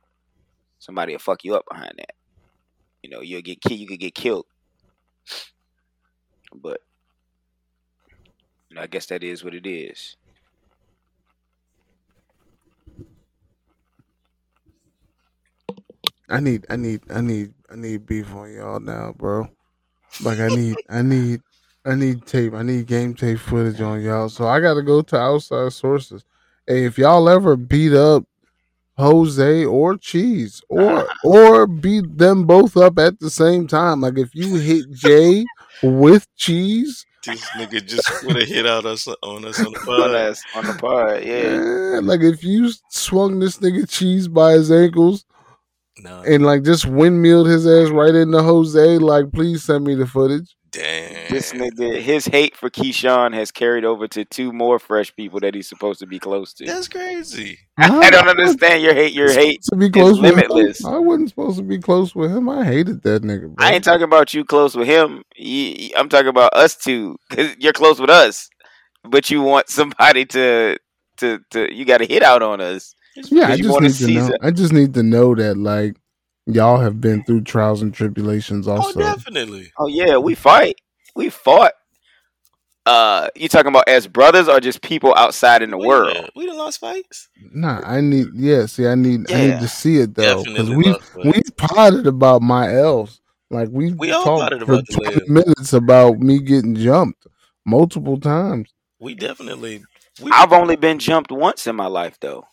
somebody 0.80 1.14
will 1.14 1.20
fuck 1.20 1.44
you 1.44 1.56
up 1.56 1.66
behind 1.70 1.94
that. 2.00 2.16
You 3.04 3.12
know, 3.12 3.22
you'll 3.22 3.44
get 3.44 3.64
you 3.70 3.86
could 3.86 4.00
get 4.00 4.16
killed. 4.16 4.48
But 6.52 6.80
you 8.70 8.76
know, 8.76 8.82
I 8.82 8.88
guess 8.88 9.06
that 9.08 9.24
is 9.24 9.44
what 9.44 9.54
it 9.54 9.68
is. 9.68 10.18
I 16.30 16.40
need, 16.40 16.66
I 16.70 16.76
need, 16.76 17.02
I 17.12 17.22
need, 17.22 17.54
I 17.72 17.76
need 17.76 18.06
beef 18.06 18.34
on 18.34 18.52
y'all 18.52 18.80
now, 18.80 19.14
bro. 19.18 19.48
Like 20.24 20.40
I 20.40 20.48
need, 20.48 20.76
I 20.90 21.02
need, 21.02 21.42
I 21.86 21.96
need 21.96 22.26
tape. 22.26 22.54
I 22.54 22.64
need 22.64 22.88
game 22.88 23.14
tape 23.14 23.40
footage 23.40 23.82
on 23.82 24.02
y'all. 24.02 24.30
So 24.30 24.48
I 24.48 24.60
got 24.60 24.74
to 24.76 24.82
go 24.82 25.02
to 25.02 25.18
outside 25.18 25.74
sources. 25.74 26.24
Hey, 26.66 26.86
if 26.86 26.98
y'all 26.98 27.30
ever 27.30 27.56
beat 27.56 27.94
up 27.94 28.26
Jose 28.98 29.66
or 29.66 29.98
Cheese, 29.98 30.62
or 30.70 31.08
or 31.24 31.68
beat 31.68 32.18
them 32.18 32.46
both 32.46 32.78
up 32.78 32.98
at 32.98 33.20
the 33.20 33.30
same 33.30 33.68
time, 33.68 34.02
like 34.02 34.18
if 34.18 34.34
you 34.34 34.56
hit 34.56 34.92
Jay 34.94 35.46
with 35.84 36.28
Cheese, 36.36 37.06
this 37.26 37.44
nigga 37.52 37.86
just 37.86 38.08
put 38.24 38.38
a 38.38 38.46
hit 38.46 38.66
out 38.66 38.86
us 38.86 39.08
on 39.08 39.46
us 39.46 39.60
on 39.60 39.74
the 39.74 39.80
on 39.86 39.86
pod. 39.86 40.36
on 40.56 40.66
the 40.66 40.80
pod, 40.80 41.24
yeah. 41.24 41.98
eh, 41.98 42.00
like 42.02 42.22
if 42.22 42.44
you 42.44 42.72
swung 42.90 43.40
this 43.40 43.58
nigga 43.58 43.88
Cheese 43.90 44.28
by 44.28 44.54
his 44.54 44.72
ankles 44.72 45.26
No, 46.04 46.22
and 46.24 46.46
like 46.46 46.64
just 46.64 46.86
windmilled 46.86 47.48
his 47.48 47.66
ass 47.66 47.90
right 47.90 48.14
into 48.14 48.42
Jose, 48.44 48.98
like 48.98 49.32
please 49.32 49.64
send 49.64 49.86
me 49.86 49.96
the 49.96 50.06
footage. 50.06 50.56
damn. 50.72 51.32
This 51.32 51.54
nigga, 51.54 52.02
his 52.02 52.26
hate 52.26 52.56
for 52.56 52.70
Keyshawn 52.70 53.34
has 53.34 53.50
carried 53.52 53.86
over 53.86 54.08
to 54.10 54.26
two 54.26 54.52
more 54.52 54.78
fresh 54.78 55.16
people 55.16 55.40
that 55.40 55.56
he's 55.56 55.70
supposed 55.70 56.00
to 56.02 56.06
be 56.06 56.20
close 56.20 56.54
to. 56.56 56.66
That's 56.66 56.90
crazy. 56.90 57.58
I, 57.78 57.98
I 58.08 58.10
don't 58.10 58.28
understand 58.38 58.84
your 58.84 58.94
hate. 58.94 59.14
Your 59.14 59.32
hate. 59.32 59.62
to 59.70 59.78
be 59.78 59.90
close 59.90 60.20
with 60.20 60.36
limitless. 60.36 60.82
him. 60.84 60.94
I 60.94 60.98
wasn't 60.98 61.30
supposed 61.30 61.58
to 61.58 61.64
be 61.64 61.80
close 61.80 62.14
with 62.14 62.32
him. 62.32 62.50
I 62.50 62.66
hated 62.66 63.02
that 63.04 63.24
nigga. 63.24 63.54
Bro. 63.56 63.66
I 63.66 63.74
ain't 63.74 63.84
talking 63.84 64.04
about 64.04 64.34
you 64.34 64.44
close 64.44 64.76
with 64.76 64.88
him. 64.88 65.24
I'm 65.96 66.10
talking 66.10 66.28
about 66.28 66.54
us 66.54 66.76
two 66.76 67.16
because 67.30 67.56
you're 67.58 67.74
close 67.74 68.00
with 68.02 68.10
us, 68.10 68.50
but 69.04 69.30
you 69.32 69.42
want 69.42 69.70
somebody 69.70 70.26
to 70.26 70.78
to 71.18 71.40
to. 71.52 71.74
You 71.74 71.86
got 71.86 72.00
to 72.00 72.06
hit 72.06 72.22
out 72.24 72.42
on 72.42 72.60
us. 72.60 72.95
Yeah, 73.30 73.48
I 73.50 73.58
just 73.58 73.82
need 73.82 73.94
to 73.96 74.08
know. 74.14 74.28
some- 74.28 74.38
I 74.42 74.52
just 74.52 74.74
need 74.74 74.94
to 74.96 75.04
know 75.04 75.36
that 75.36 75.58
like 75.58 75.96
y'all 76.46 76.80
have 76.80 77.00
been 77.02 77.24
through 77.24 77.42
trials 77.42 77.82
and 77.82 77.94
tribulations 77.94 78.68
Oh, 78.68 78.78
also. 78.78 79.00
definitely. 79.00 79.72
Oh 79.80 79.88
yeah, 79.88 80.18
we 80.18 80.36
fight. 80.36 80.76
We 81.16 81.30
fought. 81.30 81.74
Uh, 82.86 83.30
you 83.36 83.48
talking 83.50 83.70
about 83.70 83.88
as 83.88 84.06
brothers 84.06 84.48
or 84.48 84.60
just 84.60 84.82
people 84.84 85.12
outside 85.18 85.64
in 85.64 85.72
the 85.72 85.78
We 85.78 85.88
world? 85.88 86.14
done- 86.14 86.30
we 86.36 86.46
done 86.46 86.58
lost 86.58 86.80
fights. 86.80 87.30
Nah, 87.52 87.82
I 87.84 88.00
need. 88.02 88.28
Yeah, 88.36 88.68
see, 88.68 88.86
I 88.86 88.94
need. 88.94 89.32
I 89.32 89.46
need 89.48 89.60
to 89.62 89.68
see 89.68 89.98
it 89.98 90.14
though, 90.14 90.44
because 90.44 90.70
we 90.70 90.96
we've 91.24 91.58
potted 91.58 92.06
about 92.06 92.42
my 92.44 92.72
elves. 92.76 93.22
Like 93.50 93.70
we 93.72 93.94
We 93.94 94.12
all 94.12 94.24
talked 94.24 94.52
potted 94.52 94.68
for 94.68 94.74
about 94.76 94.88
the 94.88 94.94
twenty 94.94 95.30
minutes 95.30 95.74
about 95.74 96.20
me 96.20 96.40
getting 96.40 96.76
jumped 96.76 97.26
multiple 97.66 98.20
times. 98.20 98.70
We 99.00 99.16
definitely. 99.16 99.84
We 100.22 100.32
I've 100.32 100.54
only 100.54 100.76
been 100.76 101.00
jumped 101.00 101.32
once 101.32 101.66
in 101.68 101.76
my 101.76 101.88
life, 101.88 102.18
though. 102.22 102.46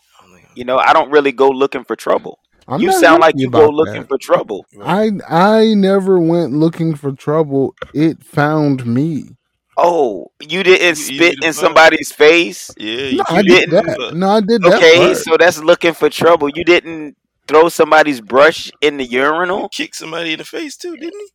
Only- 0.53 0.59
You 0.61 0.65
know, 0.65 0.79
I 0.79 0.93
don't 0.93 1.11
really 1.11 1.33
go 1.33 1.49
looking 1.49 1.85
for 1.85 1.97
trouble. 1.97 2.39
I'm 2.69 2.81
you 2.81 2.93
sound 2.93 3.21
like 3.21 3.35
you 3.37 3.51
go 3.51 3.69
looking 3.69 4.03
that. 4.03 4.09
for 4.09 4.19
trouble. 4.19 4.65
I 4.83 5.11
I 5.29 5.75
never 5.75 6.19
went 6.21 6.53
looking 6.53 6.95
for 6.95 7.11
trouble. 7.13 7.75
It 7.93 8.23
found 8.23 8.87
me. 8.87 9.37
Oh, 9.77 10.27
you 10.41 10.63
didn't 10.63 10.91
You 10.91 10.95
spit 10.95 11.21
easy 11.21 11.29
in 11.39 11.41
find. 11.43 11.55
somebody's 11.57 12.13
face? 12.13 12.71
Yeah, 12.79 13.07
you 13.09 13.17
No, 13.19 13.25
I 13.31 13.43
did 13.43 13.71
didn't, 13.71 13.87
that. 13.87 14.15
No, 14.15 14.29
I 14.29 14.41
did 14.41 14.63
that. 14.63 14.75
Okay, 14.75 14.99
part. 15.07 15.17
so 15.17 15.37
that's 15.37 15.59
looking 15.59 15.93
for 15.95 16.09
trouble. 16.09 16.49
You 16.55 16.63
didn't 16.63 17.17
throw 17.49 17.69
somebody's 17.69 18.21
brush 18.21 18.71
in 18.81 18.97
the 18.99 19.05
urinal? 19.05 19.69
kick 19.71 19.95
somebody 19.95 20.35
in 20.35 20.39
the 20.39 20.45
face 20.45 20.77
too, 20.77 20.95
didn't 20.97 21.19
he? 21.19 21.29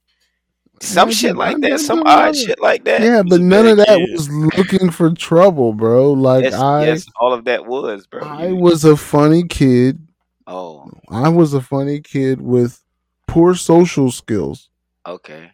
Some 0.80 1.12
shit 1.12 1.36
like 1.36 1.60
that, 1.62 1.80
some 1.80 2.04
odd 2.06 2.36
shit 2.36 2.62
like 2.62 2.84
that. 2.86 3.02
yeah, 3.02 3.24
but 3.24 3.42
none 3.42 3.66
bad 3.66 3.72
of 3.72 3.78
that 3.86 4.00
was 4.12 4.30
looking 4.30 4.92
for 4.92 5.12
trouble, 5.12 5.74
bro. 5.74 6.14
Like 6.14 6.44
Yes, 6.44 6.54
I, 6.54 6.86
yes, 6.86 7.06
all 7.20 7.34
of 7.34 7.46
that 7.46 7.66
was, 7.66 8.06
bro. 8.08 8.22
I 8.22 8.52
was 8.52 8.86
a 8.86 8.96
funny 8.96 9.48
kid. 9.48 10.00
oh, 10.46 10.90
I 11.10 11.30
was 11.30 11.54
a 11.54 11.62
funny 11.62 12.00
kid 12.00 12.42
with 12.42 12.84
poor 13.26 13.56
social 13.56 14.12
skills 14.12 14.70
okay. 15.08 15.52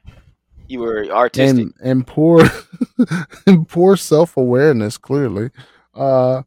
You 0.67 0.79
were 0.79 1.05
artistic. 1.09 1.59
and 1.59 1.73
and 1.83 2.07
poor 2.07 2.43
and 3.45 3.67
poor 3.67 3.95
self 3.95 4.37
awareness. 4.37 4.97
Clearly, 4.97 5.51
uh, 5.93 6.43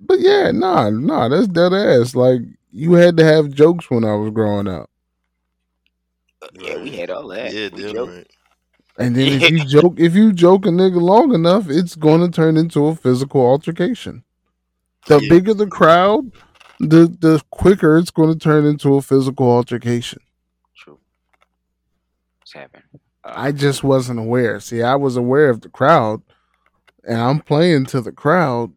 but 0.00 0.20
yeah, 0.20 0.50
nah, 0.52 0.90
nah, 0.90 1.28
that's 1.28 1.48
dead 1.48 1.72
ass. 1.72 2.14
Like 2.14 2.40
you 2.72 2.94
had 2.94 3.16
to 3.18 3.24
have 3.24 3.52
jokes 3.52 3.90
when 3.90 4.04
I 4.04 4.14
was 4.14 4.30
growing 4.30 4.68
up, 4.68 4.88
yeah, 6.54 6.76
we 6.78 6.90
had 6.90 7.10
all 7.10 7.28
that. 7.28 7.52
Yeah, 7.52 7.68
we 7.72 7.82
damn 7.82 7.94
joked. 7.94 8.12
right. 8.12 8.30
and 8.98 9.16
then 9.16 9.40
if 9.42 9.50
you 9.50 9.64
joke, 9.64 9.94
if 9.98 10.14
you 10.14 10.32
joke 10.32 10.66
a 10.66 10.70
nigga 10.70 11.00
long 11.00 11.34
enough, 11.34 11.68
it's 11.68 11.94
going 11.96 12.20
to 12.20 12.30
turn 12.30 12.56
into 12.56 12.86
a 12.86 12.94
physical 12.94 13.40
altercation. 13.40 14.24
The 15.06 15.20
Yeah. 15.20 15.28
bigger 15.28 15.54
the 15.54 15.66
crowd, 15.66 16.32
the 16.80 17.06
the 17.20 17.42
quicker 17.50 17.96
it's 17.98 18.10
going 18.10 18.32
to 18.32 18.38
turn 18.38 18.64
into 18.66 18.94
a 18.94 19.02
physical 19.02 19.50
altercation. 19.50 20.20
True. 20.76 20.98
What's 22.40 22.52
happened? 22.52 22.84
Uh, 23.24 23.32
I 23.34 23.52
just 23.52 23.82
wasn't 23.84 24.18
aware. 24.20 24.60
See, 24.60 24.82
I 24.82 24.94
was 24.96 25.16
aware 25.16 25.50
of 25.50 25.60
the 25.62 25.68
crowd, 25.68 26.22
and 27.04 27.18
I'm 27.20 27.40
playing 27.40 27.86
to 27.86 28.00
the 28.00 28.12
crowd. 28.12 28.72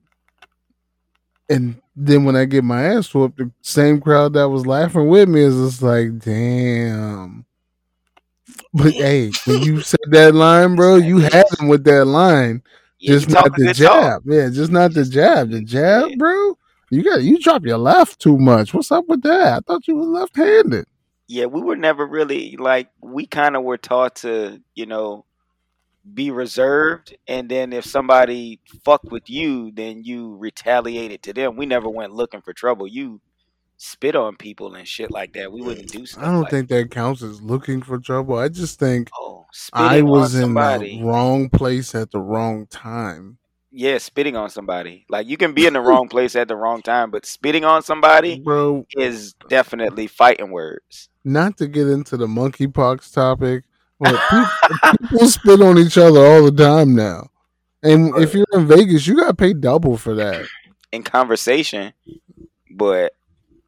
And 1.50 1.82
then 1.96 2.26
when 2.26 2.36
I 2.36 2.44
get 2.44 2.66
my 2.66 2.84
ass 2.84 3.14
whooped, 3.14 3.38
the 3.38 3.50
same 3.62 4.02
crowd 4.02 4.34
that 4.34 4.50
was 4.50 4.66
laughing 4.68 5.08
with 5.08 5.30
me 5.30 5.40
is 5.42 5.56
just 5.56 5.82
like, 5.82 6.20
damn. 6.20 7.46
But 8.78 8.94
hey, 8.94 9.32
when 9.46 9.62
you 9.64 9.82
said 9.82 10.00
that 10.10 10.36
line, 10.36 10.76
bro, 10.76 10.96
you 10.98 11.18
had 11.20 11.46
him 11.60 11.68
with 11.68 11.84
that 11.86 12.06
line, 12.06 12.62
yeah, 13.00 13.12
just 13.14 13.30
not 13.30 13.52
the 13.56 13.74
jab. 13.74 13.90
talk. 14.02 14.22
Yeah, 14.26 14.50
just 14.50 14.72
not 14.72 14.94
the 14.94 15.06
jab. 15.06 15.50
The 15.52 15.62
jab, 15.62 16.10
Yeah. 16.10 16.16
bro. 16.18 16.58
You 16.90 17.04
got 17.04 17.24
you 17.24 17.40
drop 17.40 17.66
your 17.66 17.78
left 17.78 18.20
too 18.22 18.38
much. 18.38 18.74
What's 18.74 18.92
up 18.92 19.06
with 19.08 19.22
that? 19.24 19.54
I 19.58 19.60
thought 19.68 19.88
you 19.88 19.96
were 19.98 20.06
left-handed. 20.06 20.86
Yeah, 21.28 21.46
we 21.48 21.62
were 21.62 21.76
never 21.76 22.08
really 22.08 22.56
like 22.58 22.90
we 23.02 23.26
kind 23.28 23.58
of 23.58 23.64
were 23.64 23.78
taught 23.78 24.16
to, 24.18 24.62
you 24.76 24.86
know, 24.86 25.26
be 26.14 26.32
reserved, 26.32 27.18
and 27.28 27.50
then 27.50 27.74
if 27.74 27.84
somebody 27.86 28.62
fucked 28.86 29.12
with 29.12 29.30
you, 29.30 29.72
then 29.72 30.04
you 30.06 30.38
retaliated 30.38 31.22
to 31.24 31.34
them. 31.34 31.58
We 31.58 31.66
never 31.66 31.90
went 31.90 32.14
looking 32.14 32.42
for 32.42 32.54
trouble. 32.54 32.88
You 32.88 33.20
spit 33.78 34.16
on 34.16 34.36
people 34.36 34.74
and 34.76 34.88
shit 34.88 35.12
like 35.12 35.34
that. 35.34 35.52
We 35.52 35.62
wouldn't 35.62 35.92
do 35.92 36.06
stuff. 36.06 36.24
I 36.24 36.28
don't 36.28 36.42
like 36.42 36.52
think 36.52 36.70
that 36.70 36.92
counts 36.92 37.22
as 37.24 37.42
looking 37.42 37.82
for 37.82 38.00
trouble. 38.00 38.38
I 38.38 38.50
just 38.50 38.80
think 38.80 39.10
Oh, 39.18 39.46
I 39.74 40.02
was 40.02 40.36
in 40.36 40.54
the 40.54 41.00
wrong 41.04 41.50
place 41.50 41.94
at 41.96 42.12
the 42.12 42.20
wrong 42.20 42.66
time. 42.68 43.38
yeah, 43.72 43.98
spitting 44.00 44.36
on 44.36 44.50
somebody. 44.50 45.06
Like 45.10 45.28
you 45.28 45.38
can 45.38 45.54
be 45.54 45.66
in 45.68 45.74
the 45.74 45.82
wrong 45.82 46.08
place 46.10 46.36
at 46.36 46.48
the 46.48 46.56
wrong 46.56 46.82
time, 46.82 47.12
but 47.12 47.26
spitting 47.26 47.64
on 47.66 47.84
somebody 47.84 48.40
Bro, 48.40 48.88
is 48.96 49.34
definitely 49.50 50.08
fighting 50.08 50.50
words. 50.52 51.10
not 51.24 51.58
to 51.58 51.68
get 51.68 51.88
into 51.88 52.18
the 52.18 52.28
monkeypox 52.28 53.14
topic, 53.14 53.64
but 54.00 54.20
people, 54.30 54.98
people 55.10 55.28
spit 55.28 55.62
on 55.62 55.78
each 55.78 55.98
other 55.98 56.20
all 56.26 56.50
the 56.50 56.52
time 56.52 56.96
now. 56.96 57.30
And 57.84 58.16
if 58.18 58.34
you're 58.34 58.46
in 58.54 58.68
Vegas, 58.68 59.06
you 59.06 59.16
got 59.16 59.28
to 59.28 59.34
pay 59.36 59.54
double 59.54 59.98
for 59.98 60.16
that. 60.16 60.48
in 60.92 61.04
conversation, 61.04 61.94
but 62.72 63.14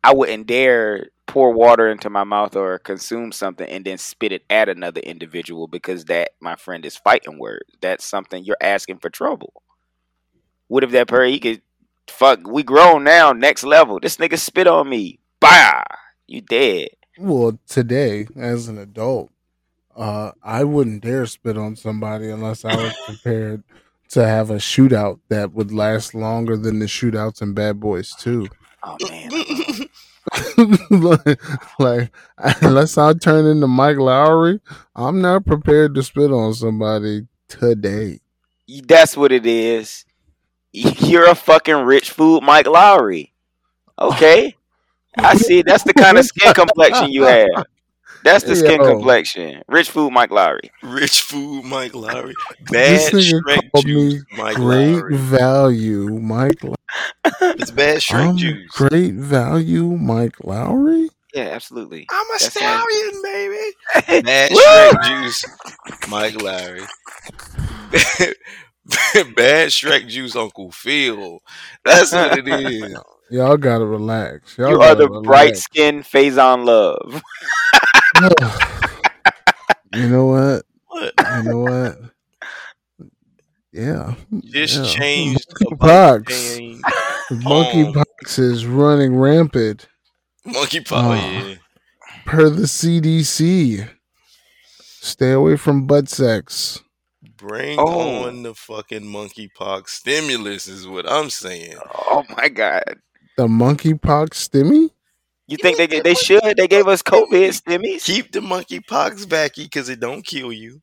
I 0.04 0.14
wouldn't 0.14 0.48
dare 0.48 1.08
pour 1.28 1.52
water 1.52 1.90
into 1.90 2.10
my 2.10 2.24
mouth 2.24 2.56
or 2.56 2.80
consume 2.80 3.32
something 3.32 3.70
and 3.70 3.86
then 3.86 3.98
spit 3.98 4.32
it 4.32 4.44
at 4.50 4.68
another 4.68 5.02
individual 5.02 5.68
because 5.68 6.06
that, 6.06 6.32
my 6.42 6.56
friend, 6.56 6.86
is 6.86 6.98
fighting 6.98 7.38
words. 7.38 7.70
That's 7.82 8.06
something 8.06 8.44
you're 8.44 8.58
asking 8.62 8.98
for 9.00 9.10
trouble. 9.10 9.54
What 10.68 10.84
if 10.84 10.92
that 10.92 11.08
person 11.08 11.34
he 11.34 11.40
could 11.40 11.62
fuck? 12.08 12.48
We 12.48 12.64
grown 12.64 13.04
now, 13.04 13.32
next 13.32 13.64
level. 13.64 14.00
This 14.00 14.18
nigga 14.18 14.40
spit 14.40 14.68
on 14.68 14.90
me. 14.90 15.20
Bah, 15.40 15.84
you 16.28 16.42
dead. 16.42 16.90
Well, 17.18 17.60
today, 17.68 18.28
as 18.36 18.68
an 18.68 18.78
adult, 18.78 19.30
uh, 19.96 20.32
I 20.42 20.64
wouldn't 20.64 21.04
dare 21.04 21.26
spit 21.26 21.58
on 21.58 21.76
somebody 21.76 22.30
unless 22.30 22.64
I 22.66 22.76
was 22.76 22.94
prepared 23.06 23.64
to 24.10 24.26
have 24.26 24.50
a 24.50 24.56
shootout 24.56 25.20
that 25.30 25.54
would 25.54 25.72
last 25.72 26.16
longer 26.16 26.58
than 26.58 26.80
the 26.80 26.86
shootouts 26.86 27.42
in 27.42 27.54
Bad 27.54 27.80
Boys 27.80 28.16
2. 28.20 28.48
Oh 28.82 28.98
man, 29.10 29.30
like, 31.80 32.12
unless 32.62 32.98
I 32.98 33.14
turn 33.14 33.46
into 33.46 33.68
Mike 33.68 33.98
Lowrey, 33.98 34.60
I'm 34.96 35.22
not 35.22 35.46
prepared 35.46 35.96
to 35.96 36.04
spit 36.04 36.32
on 36.32 36.54
somebody 36.54 37.28
today. 37.48 38.20
that's 38.86 39.18
what 39.18 39.32
it 39.32 39.46
is. 39.46 40.06
You're 40.72 41.30
a 41.30 41.36
fucking 41.36 41.78
rich 41.78 42.12
food, 42.12 42.44
Mike 42.44 42.68
Lowrey. 42.68 43.32
Okay, 44.00 44.56
I 45.18 45.36
see. 45.36 45.62
That's 45.62 45.84
the 45.84 45.94
kind 45.94 46.18
of 46.18 46.26
skin 46.26 46.54
complexion 46.54 47.12
you 47.12 47.24
have. 47.24 47.66
That's 48.24 48.44
the 48.44 48.56
skin 48.56 48.82
Yo. 48.82 48.92
complexion. 48.92 49.62
Rich 49.68 49.92
food, 49.92 50.12
Mike 50.12 50.30
Lowrey. 50.32 50.70
Rich 50.84 51.22
food, 51.22 51.64
Mike 51.66 51.94
Lowrey. 51.94 52.34
Bad 52.72 53.12
nigga 53.14 53.42
Shrek 53.74 53.84
juice, 53.86 54.24
Mike 54.38 54.56
Great 54.56 54.96
Lowrey. 54.98 55.16
value, 55.16 56.08
Mike. 56.20 56.64
Low- 56.64 56.76
It's 57.42 57.72
bad 57.72 58.00
Shrek 58.00 58.30
I'm 58.30 58.38
juice. 58.38 58.70
great 58.72 59.14
value, 59.14 59.86
Mike 59.96 60.36
Lowrey. 60.44 61.08
Yeah, 61.34 61.44
absolutely. 61.52 62.08
I'm 62.10 62.26
a 62.26 62.30
That's 62.40 62.46
stallion, 62.52 63.22
baby. 63.24 64.24
Bad 64.26 64.52
Shrek 64.52 65.04
juice, 65.04 65.46
Mike 66.10 66.34
Lowrey. 66.34 66.86
Bad 69.36 69.70
Shrek 69.70 70.08
juice, 70.08 70.36
Uncle 70.36 70.72
Phil. 70.72 71.40
That's 71.86 72.12
what 72.12 72.38
it 72.40 72.48
is. 72.48 72.98
Y'all 73.30 73.58
gotta 73.58 73.86
relax. 73.86 74.58
Y'all 74.58 74.70
You 74.72 74.76
are 74.82 74.96
gotta 74.96 75.08
the 75.08 75.22
bright 75.22 75.56
skin 75.58 76.04
skinned 76.04 76.34
Faison 76.36 76.66
Love. 76.66 77.22
you 79.94 80.10
know 80.10 80.26
what? 80.26 80.66
What? 80.88 81.14
You 81.38 81.44
know 81.44 81.60
what? 81.60 81.98
Yeah. 83.72 84.16
This 84.32 84.76
yeah. 84.76 84.86
changed 84.86 85.46
Monkeypox. 85.62 86.82
Monkey 87.44 87.84
oh. 87.84 87.94
Monkeypox 87.94 88.40
is 88.40 88.66
running 88.66 89.16
rampant 89.16 89.88
Monkeypox, 90.46 90.92
Oh. 90.92 91.14
yeah. 91.14 91.56
per 92.26 92.50
the 92.50 92.64
CDC. 92.64 93.88
Stay 95.02 95.32
away 95.32 95.56
from 95.56 95.86
butt 95.88 96.10
sex. 96.10 96.82
Bring 97.38 97.80
Oh. 97.80 98.26
on 98.28 98.44
the 98.44 98.54
fucking 98.54 99.04
monkeypox 99.04 99.90
stimulus 99.90 100.68
is 100.68 100.88
what 100.88 101.10
I'm 101.10 101.30
saying. 101.30 101.76
Oh 101.94 102.24
my 102.36 102.50
god. 102.50 102.84
The 103.38 103.48
monkeypox 103.48 104.32
stimmy? 104.32 104.90
You 105.50 105.58
think 105.58 105.78
they 105.78 105.88
they 106.00 106.14
should? 106.14 106.56
They 106.58 106.68
gave 106.68 106.88
us 106.88 107.02
COVID 107.02 107.50
stimmies. 107.62 108.04
Keep 108.06 108.32
the 108.32 108.40
monkeypox 108.40 109.28
backy 109.28 109.64
because 109.64 109.90
it 109.90 110.00
don't 110.00 110.24
kill 110.26 110.52
you. 110.54 110.82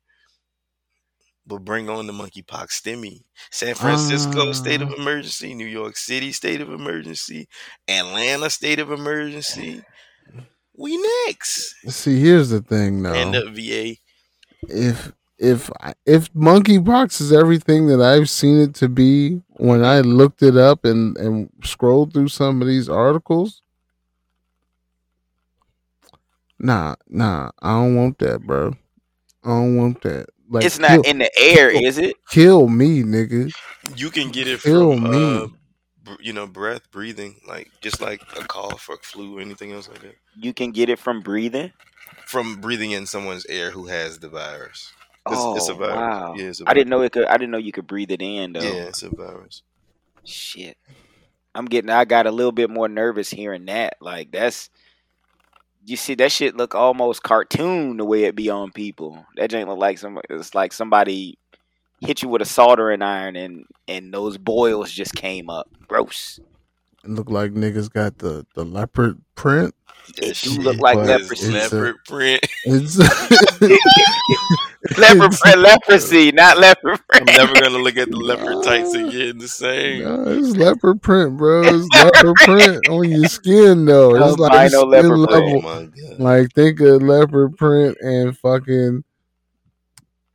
But 1.45 1.63
bring 1.63 1.89
on 1.89 2.07
the 2.07 2.13
monkeypox 2.13 2.71
stimmy. 2.81 3.23
San 3.51 3.73
Francisco 3.75 4.51
state 4.51 4.81
of 4.81 4.89
Ah. 4.89 4.95
emergency, 5.01 5.53
New 5.53 5.65
York 5.67 5.95
City 5.95 6.33
state 6.33 6.59
of 6.59 6.69
emergency, 6.69 7.47
Atlanta 7.87 8.49
state 8.49 8.79
of 8.79 8.91
emergency. 8.91 9.81
We 10.75 10.97
next. 11.27 11.73
See, 11.87 12.19
here's 12.19 12.49
the 12.49 12.61
thing 12.61 13.01
though. 13.03 13.13
And 13.13 13.33
the 13.33 13.49
VA. 13.49 13.95
if 14.69 15.13
if 15.39 15.69
I- 15.79 15.93
if 16.05 16.33
monkeypox 16.33 17.21
is 17.21 17.31
everything 17.31 17.87
that 17.87 18.01
I've 18.01 18.29
seen 18.29 18.57
it 18.59 18.73
to 18.75 18.89
be 18.89 19.41
when 19.51 19.85
I 19.85 20.01
looked 20.01 20.41
it 20.43 20.57
up 20.57 20.83
and 20.83 21.15
and 21.17 21.49
scrolled 21.63 22.11
through 22.13 22.27
some 22.29 22.61
of 22.61 22.67
these 22.67 22.89
articles, 22.89 23.61
nah, 26.59 26.95
nah, 27.07 27.51
I 27.61 27.73
don't 27.73 27.95
want 27.95 28.19
that, 28.19 28.41
bro. 28.41 28.73
I 29.43 29.49
don't 29.49 29.77
want 29.77 30.01
that. 30.01 30.27
Like, 30.49 30.63
it's 30.63 30.79
not 30.79 30.91
kill, 30.91 31.01
in 31.01 31.17
the 31.19 31.31
air, 31.37 31.69
is 31.69 31.97
it? 31.97 32.15
kill 32.29 32.67
me, 32.67 33.03
nigga. 33.03 33.53
You 33.95 34.09
can 34.09 34.29
get 34.29 34.47
it 34.47 34.61
Kill 34.61 34.93
from 34.93 35.11
me. 35.11 35.37
uh, 35.37 35.47
you 36.21 36.33
know, 36.33 36.47
breath, 36.47 36.89
breathing, 36.91 37.35
like 37.47 37.69
just 37.81 38.01
like 38.01 38.21
a 38.37 38.45
cough 38.47 38.87
or 38.89 38.97
flu 38.97 39.37
or 39.37 39.41
anything 39.41 39.71
else 39.71 39.89
like 39.89 40.01
that. 40.01 40.15
You 40.35 40.53
can 40.53 40.71
get 40.71 40.89
it 40.89 40.99
from 40.99 41.21
breathing. 41.21 41.71
From 42.25 42.59
breathing 42.61 42.91
in 42.91 43.05
someone's 43.05 43.45
air 43.47 43.71
who 43.71 43.87
has 43.87 44.19
the 44.19 44.29
virus. 44.29 44.91
It's, 45.29 45.35
oh 45.37 45.55
it's 45.57 45.69
a 45.69 45.73
virus. 45.73 45.95
wow! 45.95 46.35
Yeah, 46.37 46.45
it's 46.45 46.61
a 46.61 46.69
I 46.69 46.73
didn't 46.73 46.89
know 46.89 47.01
it 47.01 47.11
could. 47.11 47.25
I 47.25 47.33
didn't 47.33 47.51
know 47.51 47.57
you 47.57 47.71
could 47.73 47.87
breathe 47.87 48.11
it 48.11 48.21
in 48.21 48.53
though. 48.53 48.61
Yeah, 48.61 48.83
it's 48.83 49.03
a 49.03 49.09
virus. 49.09 49.63
Shit. 50.23 50.77
I'm 51.53 51.65
getting. 51.65 51.89
I 51.89 52.05
got 52.05 52.27
a 52.27 52.31
little 52.31 52.51
bit 52.51 52.69
more 52.69 52.87
nervous 52.87 53.29
hearing 53.29 53.65
that. 53.65 53.97
Like 53.99 54.31
that's. 54.31 54.69
You 55.85 55.95
see 55.95 56.15
that 56.15 56.31
shit 56.31 56.57
look 56.57 56.75
almost 56.75 57.23
cartoon 57.23 57.97
the 57.97 58.05
way 58.05 58.23
it 58.23 58.35
be 58.35 58.49
on 58.49 58.71
people. 58.71 59.25
That 59.35 59.53
ain't 59.53 59.69
look 59.69 59.79
like 59.79 59.97
some. 59.97 60.19
It's 60.29 60.53
like 60.53 60.73
somebody 60.73 61.37
hit 62.01 62.21
you 62.21 62.29
with 62.29 62.41
a 62.41 62.45
soldering 62.45 63.01
iron 63.01 63.35
and 63.35 63.65
and 63.87 64.13
those 64.13 64.37
boils 64.37 64.91
just 64.91 65.15
came 65.15 65.49
up. 65.49 65.69
Gross. 65.87 66.39
It 67.03 67.09
look 67.09 67.29
like 67.29 67.53
niggas 67.53 67.91
got 67.91 68.17
the 68.17 68.45
the 68.53 68.65
leopard 68.65 69.21
print. 69.35 69.73
It 70.17 70.37
do 70.41 70.51
look 70.61 70.77
like 70.77 70.95
but 70.97 71.21
is 71.21 71.21
leprosy. 71.21 71.49
a- 71.49 71.51
leopard 71.51 71.95
print. 72.07 72.45
It's 72.65 72.97
Leopard 74.97 75.31
print, 75.31 75.57
leprosy, 75.61 76.31
not 76.31 76.57
leopard 76.57 76.99
I'm 77.11 77.25
never 77.25 77.53
gonna 77.53 77.77
look 77.79 77.97
at 77.97 78.09
the 78.09 78.17
leopard 78.17 78.63
tights 78.63 78.93
again 78.95 79.37
the 79.37 79.47
same. 79.47 80.03
Nah, 80.03 80.23
it's 80.31 80.55
leopard 80.57 81.01
print, 81.01 81.37
bro. 81.37 81.63
It's 81.63 81.87
leopard 81.95 82.35
print 82.37 82.87
on 82.89 83.09
your 83.09 83.25
skin, 83.27 83.85
though. 83.85 84.15
It's 84.15 84.37
like 84.39 84.71
Albino 84.73 84.79
skin 84.79 84.89
leopard 84.89 85.11
Oh 85.11 85.33
level. 85.33 85.61
my 85.61 85.85
god. 85.85 86.19
Like 86.19 86.53
think 86.53 86.79
of 86.81 87.01
leopard 87.01 87.57
print 87.57 87.97
and 88.01 88.37
fucking 88.37 89.03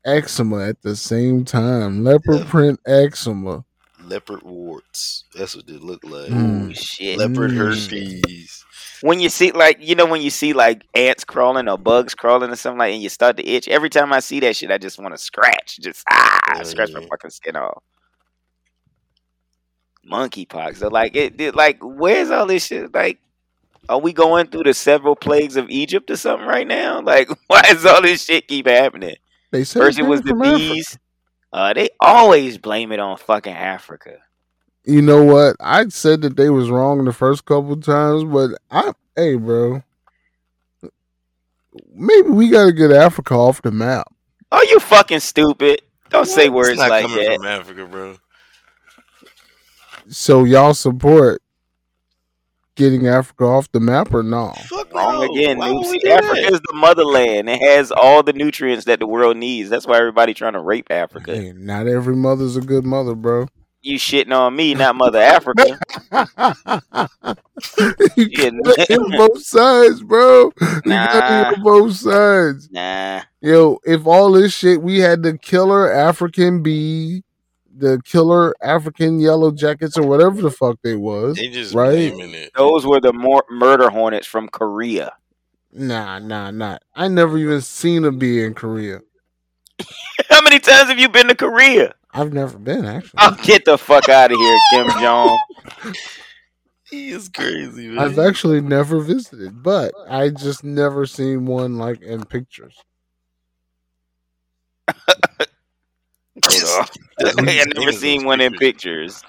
eczema 0.05 0.69
at 0.69 0.83
the 0.83 0.97
same 0.97 1.45
time. 1.45 2.05
Leopard 2.05 2.41
Yeah. 2.41 2.45
print 2.51 2.81
eczema. 2.87 3.65
Leopard 4.05 4.43
warts. 4.43 5.25
That's 5.35 5.55
what 5.55 5.67
they 5.67 5.75
look 5.75 6.03
like. 6.05 6.29
Mm. 6.31 6.71
Oh 6.71 6.73
shit. 6.73 7.19
Leopard 7.19 7.53
Mm. 7.53 7.57
herpes. 7.57 8.65
When 9.03 9.21
you 9.21 9.29
see 9.29 9.53
like 9.53 9.77
you 9.81 9.95
know 9.95 10.07
when 10.07 10.23
you 10.23 10.31
see 10.31 10.53
like 10.53 10.83
ants 10.95 11.25
crawling 11.25 11.69
or 11.69 11.77
bugs 11.77 12.15
crawling 12.15 12.51
or 12.51 12.57
something 12.57 12.79
like 12.79 12.95
and 12.95 13.03
you 13.03 13.09
start 13.09 13.37
to 13.37 13.47
itch 13.47 13.69
every 13.69 13.91
time 13.91 14.13
i 14.13 14.21
see 14.21 14.41
that 14.41 14.57
shit 14.57 14.71
i 14.71 14.79
just 14.79 14.99
want 14.99 15.13
to 15.15 15.19
scratch 15.19 15.79
just 15.81 16.05
ah 16.11 16.41
Yeah, 16.57 16.63
scratch 16.63 16.91
my 16.95 17.01
fucking 17.11 17.31
skin 17.31 17.57
off. 17.57 17.83
Monkeypox 20.11 20.77
so 20.79 20.89
like 20.89 21.15
it, 21.17 21.41
it 21.41 21.55
like 21.55 21.79
where's 21.83 22.31
all 22.31 22.47
this 22.47 22.67
shit 22.67 22.93
like 22.95 23.19
are 23.89 24.01
we 24.01 24.13
going 24.13 24.47
through 24.47 24.63
the 24.63 24.75
several 24.75 25.17
plagues 25.17 25.57
of 25.57 25.69
egypt 25.69 26.11
or 26.11 26.17
something 26.17 26.47
right 26.47 26.67
now? 26.67 27.01
Like 27.13 27.29
why 27.49 27.63
is 27.69 27.85
all 27.85 28.03
this 28.03 28.25
shit 28.25 28.49
keep 28.49 28.67
happening? 28.67 29.17
They 29.51 29.65
said 29.65 29.81
first 29.81 29.99
it 29.99 30.03
was 30.03 30.23
the 30.23 30.35
bees 30.35 30.99
uh 31.53 31.73
they 31.73 31.91
always 32.01 32.59
blame 32.59 32.93
it 32.93 32.99
on 33.01 33.17
fucking 33.17 33.53
africa 33.53 34.19
You 34.85 35.01
know 35.03 35.23
what? 35.25 35.57
I 35.61 35.87
said 35.89 36.23
that 36.23 36.37
they 36.37 36.51
was 36.51 36.71
wrong 36.71 37.05
the 37.05 37.13
first 37.13 37.45
couple 37.45 37.77
times, 37.77 38.25
but 38.25 38.51
I, 38.71 38.93
hey, 39.15 39.37
bro, 39.37 39.83
maybe 41.95 42.29
we 42.31 42.49
got 42.49 42.67
to 42.67 42.73
get 42.73 42.91
Africa 42.91 43.35
off 43.35 43.63
the 43.63 43.71
map. 43.71 44.13
are 44.51 44.65
you 44.65 44.81
fucking 44.81 45.21
stupid 45.21 45.83
don't 46.11 46.27
say 46.27 46.49
What? 46.49 46.69
It's 46.69 46.69
words 46.69 46.79
not 46.81 46.91
like 46.91 47.03
coming 47.07 47.25
that 47.25 47.37
from 47.37 47.47
Africa, 47.47 47.87
bro. 47.87 48.17
So 50.09 50.45
y'all 50.45 50.75
support 50.75 51.41
getting 52.75 53.07
Africa 53.07 53.45
off 53.45 53.71
the 53.71 53.81
map 53.81 54.13
or 54.13 54.23
no? 54.23 54.53
Fuck 54.67 54.93
Wrong 54.93 55.21
No, 55.21 55.33
again. 55.33 55.59
why 55.59 55.71
would 55.71 55.81
we 55.89 55.99
Nupsi. 55.99 56.01
do 56.01 56.11
Africa 56.11 56.41
that? 56.43 56.53
is 56.55 56.61
the 56.61 56.73
motherland. 56.75 57.49
It 57.49 57.61
has 57.63 57.93
all 57.93 58.23
the 58.23 58.33
nutrients 58.33 58.85
that 58.87 58.99
the 58.99 59.07
world 59.07 59.37
needs. 59.37 59.71
That's 59.71 59.87
why 59.87 59.99
everybody 59.99 60.35
trying 60.35 60.55
to 60.55 60.61
rape 60.61 60.91
Africa. 60.91 61.35
Hey, 61.37 61.53
not 61.55 61.87
every 61.87 62.17
mother's 62.17 62.57
a 62.57 62.61
good 62.61 62.85
mother, 62.85 63.15
bro. 63.15 63.47
You 63.83 63.99
shitting 63.99 64.37
on 64.37 64.55
me, 64.55 64.75
not 64.75 64.95
Mother 64.95 65.21
Africa. 65.21 65.81
you 68.17 68.29
Yeah, 68.29 68.85
both 69.17 69.43
sides, 69.45 70.03
bro. 70.03 70.53
You 70.87 71.09
gotta 71.09 71.33
hear 71.33 71.57
both 71.63 71.97
sides. 71.97 72.69
nah. 72.71 73.23
Yo, 73.41 73.79
if 73.85 74.07
all 74.07 74.31
this 74.33 74.53
shit, 74.53 74.83
we 74.83 75.01
had 75.01 75.23
the 75.23 75.37
killer 75.37 75.93
African 75.93 76.63
bee, 76.63 77.25
the 77.77 78.01
killer 78.05 78.55
African 78.63 79.19
yellow 79.19 79.51
jackets, 79.51 79.99
or 79.99 80.07
whatever 80.07 80.41
the 80.43 80.51
fuck 80.51 80.79
they 80.85 80.95
was. 80.95 81.37
They 81.37 81.49
just 81.49 81.75
Right. 81.75 82.13
blaming 82.13 82.35
it. 82.35 82.53
Those 82.57 82.87
were 82.87 83.01
the 83.01 83.13
more 83.13 83.43
murder 83.51 83.91
hornets 83.91 84.27
from 84.29 84.49
Korea. 84.49 85.13
Nah, 85.73 86.19
nah, 86.21 86.51
nah. 86.53 86.79
I 86.95 87.09
never 87.09 87.37
even 87.39 87.61
seen 87.63 88.05
a 88.05 88.13
bee 88.13 88.45
in 88.45 88.55
Korea. 88.55 89.01
How 90.31 90.41
many 90.43 90.61
times 90.61 90.89
have 90.89 90.99
you 91.01 91.09
been 91.09 91.27
to 91.29 91.35
Korea? 91.35 91.95
I've 92.13 92.33
never 92.33 92.59
been 92.59 92.85
actually. 92.85 93.21
Oh, 93.21 93.37
get 93.43 93.65
the 93.65 93.79
fuck 93.79 94.09
out 94.09 94.33
of 94.33 94.39
here, 94.39 94.59
Kim 94.71 94.89
Jong. 95.01 95.39
He 96.91 97.11
is 97.11 97.29
crazy, 97.29 97.89
man. 97.89 97.99
I've 97.99 98.19
actually 98.19 98.61
never 98.61 99.01
visited, 99.01 99.63
but 99.63 99.95
I 100.09 100.29
just 100.29 100.63
never 100.63 101.07
seen 101.07 101.47
one 101.47 101.79
like 101.79 102.03
in 102.03 102.25
pictures. 102.25 102.85
Hold 106.45 106.65
That's 106.65 106.79
on. 106.81 106.87
what 107.37 107.49
I 107.49 107.65
he's 107.65 107.67
never 107.75 107.93
seen 107.93 108.25
those 108.25 108.25
one 108.25 108.41
in 108.41 108.55
pictures. 108.55 108.55
pictures. 108.55 109.23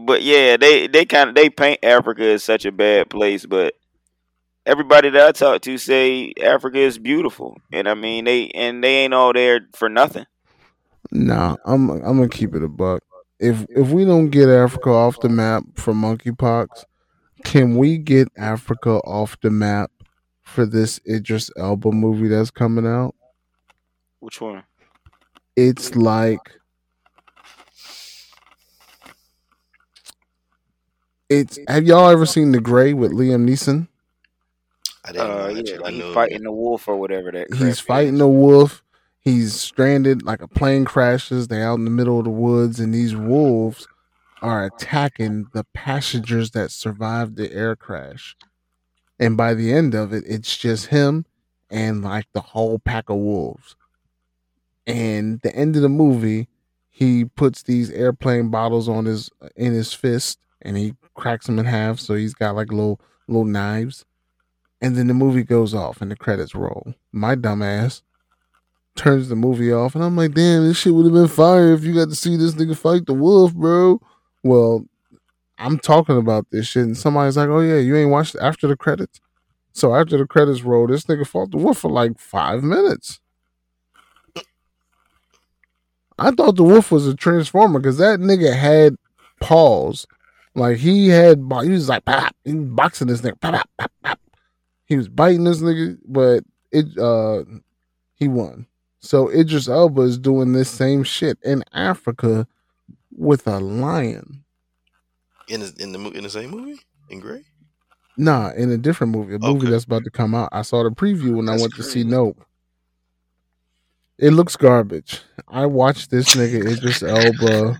but 0.00 0.22
yeah, 0.22 0.56
they 0.56 0.86
they 0.88 1.04
kind 1.04 1.28
of 1.30 1.34
they 1.34 1.50
paint 1.50 1.80
Africa 1.82 2.24
as 2.24 2.42
such 2.44 2.64
a 2.64 2.72
bad 2.72 3.10
place, 3.10 3.46
but 3.46 3.74
everybody 4.66 5.10
that 5.10 5.26
I 5.28 5.32
talk 5.32 5.62
to 5.62 5.78
say 5.78 6.32
Africa 6.42 6.78
is 6.78 6.98
beautiful, 6.98 7.56
and 7.72 7.88
I 7.88 7.94
mean 7.94 8.24
they 8.24 8.48
and 8.50 8.82
they 8.82 9.04
ain't 9.04 9.14
all 9.14 9.32
there 9.32 9.60
for 9.74 9.88
nothing. 9.88 10.26
Nah, 11.10 11.56
I'm 11.64 11.90
I'm 11.90 12.00
gonna 12.02 12.28
keep 12.28 12.54
it 12.54 12.62
a 12.62 12.68
buck. 12.68 13.02
If 13.38 13.64
if 13.70 13.88
we 13.90 14.04
don't 14.04 14.30
get 14.30 14.48
Africa 14.48 14.90
off 14.90 15.20
the 15.20 15.28
map 15.28 15.62
for 15.74 15.92
monkeypox, 15.94 16.84
can 17.44 17.76
we 17.76 17.98
get 17.98 18.28
Africa 18.36 18.98
off 19.04 19.38
the 19.40 19.50
map 19.50 19.90
for 20.42 20.66
this 20.66 21.00
Idris 21.08 21.50
Elba 21.56 21.92
movie 21.92 22.28
that's 22.28 22.50
coming 22.50 22.86
out? 22.86 23.14
Which 24.20 24.40
one? 24.40 24.64
It's 25.56 25.94
like 25.96 26.40
it's. 31.28 31.58
Have 31.68 31.84
y'all 31.84 32.08
ever 32.08 32.26
seen 32.26 32.52
The 32.52 32.60
Grey 32.60 32.92
with 32.92 33.12
Liam 33.12 33.48
Neeson? 33.48 33.88
I 35.04 35.12
didn't 35.12 35.30
Uh, 35.30 35.48
yeah, 35.64 35.78
like 35.78 35.94
he's 35.94 36.14
fighting 36.14 36.42
the 36.42 36.52
wolf 36.52 36.88
or 36.88 36.96
whatever 36.96 37.30
that. 37.32 37.48
crap 37.48 37.60
He's 37.60 37.68
is. 37.68 37.80
fighting 37.80 38.20
a 38.20 38.28
wolf. 38.28 38.82
He's 39.20 39.54
stranded, 39.54 40.22
like 40.22 40.40
a 40.40 40.48
plane 40.48 40.84
crashes. 40.84 41.48
They 41.48 41.62
out 41.62 41.78
in 41.78 41.84
the 41.84 41.90
middle 41.90 42.18
of 42.18 42.24
the 42.24 42.30
woods, 42.30 42.80
and 42.80 42.94
these 42.94 43.14
wolves 43.14 43.86
are 44.40 44.64
attacking 44.64 45.46
the 45.52 45.64
passengers 45.74 46.52
that 46.52 46.70
survived 46.70 47.36
the 47.36 47.52
air 47.52 47.76
crash. 47.76 48.36
And 49.18 49.36
by 49.36 49.54
the 49.54 49.72
end 49.72 49.94
of 49.94 50.12
it, 50.12 50.24
it's 50.26 50.56
just 50.56 50.86
him 50.86 51.26
and 51.70 52.02
like 52.02 52.26
the 52.32 52.40
whole 52.40 52.78
pack 52.78 53.10
of 53.10 53.16
wolves. 53.16 53.76
And 54.86 55.40
the 55.42 55.54
end 55.54 55.76
of 55.76 55.82
the 55.82 55.88
movie, 55.88 56.48
he 56.88 57.24
puts 57.24 57.62
these 57.62 57.90
airplane 57.90 58.48
bottles 58.48 58.88
on 58.88 59.04
his 59.04 59.30
in 59.56 59.72
his 59.72 59.92
fist, 59.92 60.38
and 60.62 60.76
he 60.76 60.94
cracks 61.14 61.46
them 61.46 61.58
in 61.58 61.66
half. 61.66 62.00
So 62.00 62.14
he's 62.14 62.34
got 62.34 62.54
like 62.54 62.70
little 62.70 63.00
little 63.26 63.44
knives. 63.44 64.04
And 64.80 64.96
then 64.96 65.08
the 65.08 65.14
movie 65.14 65.42
goes 65.42 65.74
off, 65.74 66.00
and 66.00 66.10
the 66.10 66.16
credits 66.16 66.54
roll. 66.54 66.94
My 67.12 67.34
dumbass 67.34 68.02
turns 68.98 69.28
the 69.28 69.36
movie 69.36 69.72
off, 69.72 69.94
and 69.94 70.04
I'm 70.04 70.16
like, 70.16 70.34
damn, 70.34 70.66
this 70.66 70.76
shit 70.76 70.92
would 70.92 71.06
have 71.06 71.14
been 71.14 71.28
fire 71.28 71.72
if 71.72 71.84
you 71.84 71.94
got 71.94 72.10
to 72.10 72.14
see 72.14 72.36
this 72.36 72.54
nigga 72.54 72.76
fight 72.76 73.06
the 73.06 73.14
wolf, 73.14 73.54
bro. 73.54 74.00
Well, 74.42 74.84
I'm 75.56 75.78
talking 75.78 76.18
about 76.18 76.46
this 76.50 76.66
shit, 76.66 76.84
and 76.84 76.96
somebody's 76.96 77.36
like, 77.36 77.48
oh 77.48 77.60
yeah, 77.60 77.78
you 77.78 77.96
ain't 77.96 78.10
watched 78.10 78.36
after 78.40 78.66
the 78.66 78.76
credits. 78.76 79.20
So 79.72 79.94
after 79.94 80.18
the 80.18 80.26
credits 80.26 80.62
roll, 80.62 80.86
this 80.86 81.04
nigga 81.04 81.26
fought 81.26 81.52
the 81.52 81.56
wolf 81.56 81.78
for 81.78 81.90
like 81.90 82.18
five 82.18 82.62
minutes. 82.62 83.20
I 86.18 86.32
thought 86.32 86.56
the 86.56 86.64
wolf 86.64 86.90
was 86.90 87.06
a 87.06 87.14
transformer 87.14 87.78
because 87.78 87.98
that 87.98 88.18
nigga 88.18 88.52
had 88.52 88.96
paws. 89.40 90.06
Like 90.54 90.78
he 90.78 91.08
had, 91.08 91.38
he 91.38 91.70
was 91.70 91.88
like, 91.88 92.04
pop, 92.04 92.34
he 92.44 92.54
was 92.54 92.68
boxing 92.70 93.06
this 93.06 93.20
nigga. 93.20 93.40
Pop, 93.40 93.70
pop. 94.02 94.20
He 94.86 94.96
was 94.96 95.08
biting 95.08 95.44
this 95.44 95.60
nigga, 95.60 95.98
but 96.04 96.42
it, 96.72 96.98
uh, 96.98 97.44
he 98.14 98.26
won. 98.26 98.66
So 99.00 99.30
Idris 99.30 99.68
Elba 99.68 100.02
is 100.02 100.18
doing 100.18 100.52
this 100.52 100.68
same 100.68 101.04
shit 101.04 101.38
in 101.44 101.62
Africa 101.72 102.46
with 103.12 103.46
a 103.46 103.58
lion. 103.58 104.44
in 105.48 105.60
the 105.60 105.74
in 105.78 105.92
the 105.92 106.10
in 106.10 106.24
the 106.24 106.30
same 106.30 106.50
movie 106.50 106.80
in 107.08 107.20
Grey. 107.20 107.44
Nah, 108.16 108.50
in 108.56 108.70
a 108.72 108.76
different 108.76 109.12
movie, 109.12 109.36
a 109.36 109.38
movie 109.38 109.70
that's 109.70 109.84
about 109.84 110.02
to 110.04 110.10
come 110.10 110.34
out. 110.34 110.48
I 110.50 110.62
saw 110.62 110.82
the 110.82 110.90
preview 110.90 111.36
when 111.36 111.48
I 111.48 111.52
That's 111.52 111.62
went 111.62 111.74
to 111.74 111.82
see. 111.84 112.02
Nope. 112.02 112.44
It 114.18 114.30
looks 114.32 114.56
garbage. 114.56 115.20
I 115.46 115.66
watched 115.66 116.10
this 116.10 116.34
nigga 116.34 116.68
Idris 116.68 117.04
Elba. 117.04 117.78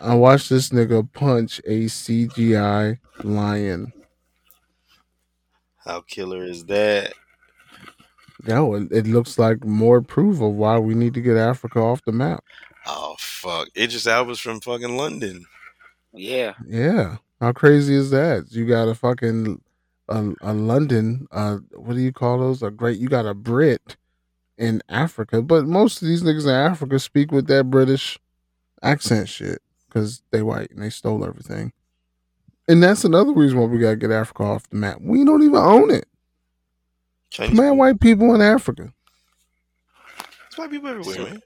I 0.00 0.14
watched 0.14 0.48
this 0.48 0.68
nigga 0.70 1.12
punch 1.12 1.60
a 1.66 1.86
CGI 1.86 2.98
lion. 3.24 3.92
How 5.78 6.02
killer 6.02 6.44
is 6.44 6.64
that? 6.66 7.12
No, 8.46 8.74
it, 8.74 8.88
it 8.90 9.06
looks 9.06 9.38
like 9.38 9.64
more 9.64 10.02
proof 10.02 10.40
of 10.40 10.52
why 10.52 10.78
we 10.78 10.94
need 10.94 11.14
to 11.14 11.20
get 11.20 11.36
Africa 11.36 11.78
off 11.80 12.04
the 12.04 12.12
map. 12.12 12.42
Oh 12.86 13.14
fuck! 13.18 13.68
Idris 13.76 14.06
Elba's 14.06 14.40
from 14.40 14.60
fucking 14.60 14.96
London. 14.96 15.44
Yeah, 16.12 16.54
Yeah. 16.66 17.16
How 17.40 17.52
crazy 17.52 17.94
is 17.94 18.10
that? 18.10 18.52
You 18.52 18.66
got 18.66 18.88
a 18.88 18.94
fucking 18.94 19.60
a, 20.08 20.32
a 20.42 20.52
London, 20.52 21.26
uh 21.32 21.58
what 21.72 21.94
do 21.94 22.00
you 22.00 22.12
call 22.12 22.38
those? 22.38 22.62
A 22.62 22.70
great 22.70 22.98
you 22.98 23.08
got 23.08 23.26
a 23.26 23.34
Brit 23.34 23.96
in 24.58 24.82
Africa, 24.88 25.42
but 25.42 25.66
most 25.66 26.02
of 26.02 26.08
these 26.08 26.22
niggas 26.22 26.44
in 26.44 26.50
Africa 26.50 26.98
speak 26.98 27.32
with 27.32 27.46
that 27.48 27.70
British 27.70 28.18
accent 28.82 29.28
shit 29.28 29.60
cuz 29.90 30.22
they 30.30 30.42
white 30.42 30.70
and 30.70 30.82
they 30.82 30.90
stole 30.90 31.24
everything. 31.24 31.72
And 32.68 32.82
that's 32.82 33.04
another 33.04 33.32
reason 33.32 33.58
why 33.58 33.66
we 33.66 33.78
got 33.78 33.90
to 33.90 33.96
get 33.96 34.12
Africa 34.12 34.44
off 34.44 34.68
the 34.70 34.76
map. 34.76 34.98
We 35.00 35.24
don't 35.24 35.42
even 35.42 35.56
own 35.56 35.90
it. 35.90 36.06
Chinese 37.32 37.56
Man, 37.56 37.66
people. 37.70 37.76
white 37.78 38.00
people 38.00 38.34
in 38.34 38.40
Africa. 38.42 38.92
It's 40.46 40.58
white 40.58 40.70
people 40.70 40.88
everywhere, 40.90 41.30
man. 41.30 41.40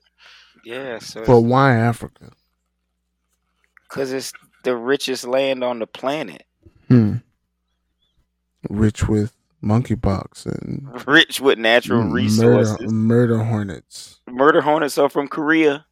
yeah. 0.64 0.98
So 0.98 1.24
But 1.24 1.40
why 1.42 1.74
Africa? 1.76 2.30
because 3.88 4.12
it's 4.12 4.32
the 4.64 4.76
richest 4.76 5.24
land 5.24 5.62
on 5.62 5.78
the 5.78 5.86
planet, 5.86 6.42
Hmm. 6.88 7.16
Rich 8.68 9.06
with 9.08 9.32
monkeypox 9.62 10.44
and 10.46 10.88
rich 11.06 11.40
with 11.40 11.58
natural 11.58 12.02
murder, 12.02 12.12
resources. 12.14 12.92
murder 12.92 13.44
hornets. 13.44 14.20
Murder 14.28 14.60
hornets 14.60 14.98
are 14.98 15.08
from 15.08 15.28
Korea. 15.28 15.86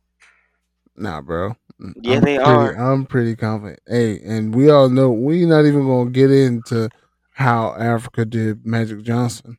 Nah, 0.96 1.20
bro. 1.20 1.54
Yeah, 2.02 2.16
I'm 2.16 2.20
they 2.24 2.36
pretty, 2.36 2.38
are. 2.38 2.72
I'm 2.92 3.06
pretty 3.06 3.36
confident. 3.36 3.80
Hey, 3.86 4.20
and 4.24 4.54
we 4.54 4.70
all 4.70 4.88
know 4.88 5.10
we're 5.10 5.46
not 5.48 5.66
even 5.66 5.86
gonna 5.86 6.10
get 6.10 6.30
into 6.32 6.88
how 7.32 7.74
Africa 7.74 8.24
did 8.24 8.64
Magic 8.66 9.02
Johnson. 9.02 9.58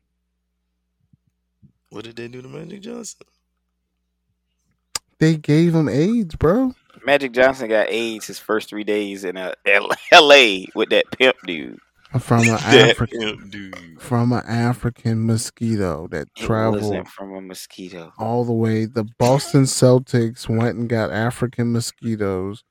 What 1.96 2.04
did 2.04 2.16
they 2.16 2.28
do 2.28 2.42
to 2.42 2.48
Magic 2.48 2.82
Johnson? 2.82 3.22
They 5.18 5.36
gave 5.36 5.74
him 5.74 5.88
AIDS, 5.88 6.36
bro. 6.36 6.74
Magic 7.06 7.32
Johnson 7.32 7.70
got 7.70 7.88
AIDS 7.88 8.26
his 8.26 8.38
first 8.38 8.68
three 8.68 8.84
days 8.84 9.24
in 9.24 9.38
uh, 9.38 9.52
L.A. 10.12 10.66
with 10.74 10.90
that 10.90 11.10
pimp 11.12 11.36
dude. 11.46 11.78
From 12.20 12.42
an 12.42 12.50
African 12.60 13.48
dude. 13.48 13.98
from 13.98 14.32
an 14.32 14.42
African 14.46 15.24
mosquito 15.24 16.06
that 16.08 16.28
It 16.36 16.44
traveled 16.44 16.82
wasn't 16.82 17.08
from 17.08 17.32
a 17.34 17.40
mosquito. 17.40 18.12
all 18.18 18.44
the 18.44 18.52
way. 18.52 18.84
The 18.84 19.04
Boston 19.18 19.62
Celtics 19.62 20.50
went 20.50 20.76
and 20.76 20.90
got 20.90 21.10
African 21.10 21.72
mosquitoes, 21.72 22.62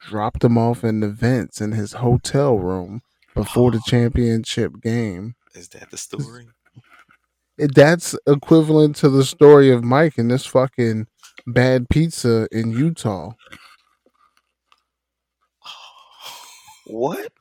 dropped 0.00 0.40
them 0.40 0.58
off 0.58 0.84
in 0.84 1.00
the 1.00 1.08
vents 1.08 1.62
in 1.62 1.72
his 1.72 1.94
hotel 1.94 2.58
room 2.58 3.00
before 3.34 3.70
the 3.70 3.80
championship 3.86 4.82
game. 4.82 5.34
Is 5.54 5.68
that 5.70 5.90
the 5.90 5.96
story? 5.96 6.48
That's 7.58 8.14
equivalent 8.26 8.96
to 8.96 9.08
the 9.08 9.24
story 9.24 9.70
of 9.70 9.82
Mike 9.84 10.18
and 10.18 10.30
this 10.30 10.44
fucking 10.46 11.06
bad 11.46 11.88
pizza 11.88 12.46
in 12.52 12.70
Utah. 12.70 13.30
What? 16.88 17.32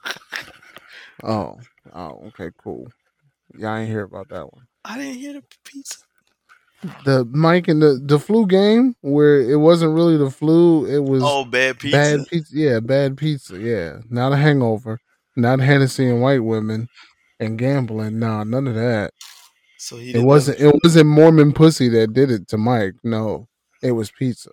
Oh, 1.24 1.60
oh, 1.94 2.24
okay, 2.28 2.50
cool. 2.64 2.88
Y'all 3.58 3.76
ain't 3.78 3.90
hear 3.90 4.02
about 4.04 4.30
that 4.30 4.52
one. 4.52 4.66
I 4.84 4.98
didn't 4.98 5.20
hear 5.20 5.34
the 5.34 5.44
pizza. 5.64 5.98
The 7.06 7.26
Mike 7.26 7.68
and 7.68 7.82
the 7.82 8.00
the 8.04 8.20
flu 8.20 8.46
game 8.48 8.96
where 9.02 9.40
it 9.42 9.58
wasn't 9.58 9.94
really 9.96 10.18
the 10.18 10.30
flu, 10.30 10.86
it 10.86 11.04
was 11.04 11.24
Oh, 11.26 11.46
bad 11.46 11.80
pizza. 11.80 11.98
bad 11.98 12.28
pizza. 12.28 12.56
Yeah, 12.56 12.80
bad 12.80 13.18
pizza. 13.18 13.58
Yeah, 13.58 14.00
not 14.10 14.34
a 14.34 14.38
hangover, 14.38 15.00
not 15.36 15.60
Hennessy 15.60 16.08
and 16.10 16.22
white 16.22 16.44
women. 16.44 16.88
and 17.40 17.58
gambling. 17.60 18.18
Nah, 18.20 18.44
none 18.46 18.66
of 18.68 18.76
that. 18.76 19.12
So 19.86 19.98
he 19.98 20.16
It 20.16 20.24
wasn't. 20.24 20.60
It 20.60 20.74
wasn't 20.84 21.12
Mormon 21.12 21.54
pussy 21.54 21.90
that 21.90 22.12
did 22.12 22.32
it 22.32 22.48
to 22.48 22.58
Mike. 22.58 22.96
No, 23.04 23.48
it 23.84 23.92
was 23.92 24.10
pizza. 24.10 24.50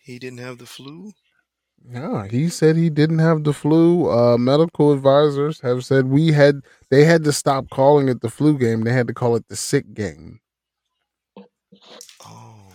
he 0.00 0.18
didn't 0.18 0.40
have 0.40 0.58
the 0.58 0.66
flu. 0.66 1.12
No, 1.84 2.22
he 2.22 2.48
said 2.48 2.74
he 2.74 2.90
didn't 2.90 3.20
have 3.20 3.44
the 3.44 3.52
flu. 3.52 4.10
Uh, 4.10 4.36
medical 4.36 4.90
advisors 4.90 5.60
have 5.60 5.84
said 5.84 6.06
we 6.06 6.32
had. 6.32 6.62
They 6.90 7.04
had 7.04 7.22
to 7.22 7.32
stop 7.32 7.70
calling 7.70 8.08
it 8.08 8.22
the 8.22 8.28
flu 8.28 8.58
game. 8.58 8.80
They 8.80 8.92
had 8.92 9.06
to 9.06 9.14
call 9.14 9.36
it 9.36 9.46
the 9.46 9.54
sick 9.54 9.94
game 9.94 10.40
Oh, 12.26 12.72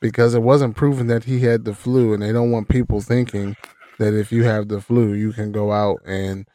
because 0.00 0.32
it 0.32 0.42
wasn't 0.42 0.74
proven 0.74 1.08
that 1.08 1.24
he 1.24 1.40
had 1.40 1.66
the 1.66 1.74
flu, 1.74 2.14
and 2.14 2.22
they 2.22 2.32
don't 2.32 2.50
want 2.50 2.70
people 2.70 3.02
thinking 3.02 3.56
that 3.98 4.14
if 4.14 4.32
you 4.32 4.44
have 4.44 4.68
the 4.68 4.80
flu, 4.80 5.12
you 5.12 5.34
can 5.34 5.52
go 5.52 5.70
out 5.70 6.00
and 6.06 6.48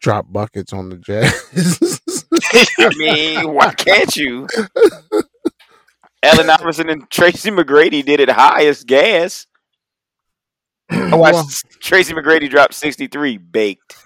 drop 0.00 0.32
buckets 0.32 0.72
on 0.72 0.88
the 0.88 0.96
Jazz. 0.96 2.00
I 2.78 2.90
mean, 2.96 3.52
why 3.52 3.72
can't 3.74 4.14
you? 4.16 4.46
Allen 6.22 6.50
Iverson 6.50 6.88
and 6.90 7.08
Tracy 7.10 7.50
McGrady 7.50 8.04
did 8.04 8.20
it 8.20 8.28
highest 8.30 8.86
gas. 8.86 9.46
Oh, 10.90 11.08
I 11.12 11.16
watched 11.16 11.34
Well, 11.34 11.48
Tracy 11.80 12.14
McGrady 12.14 12.48
drop 12.48 12.72
63 12.72 13.38
baked. 13.38 13.96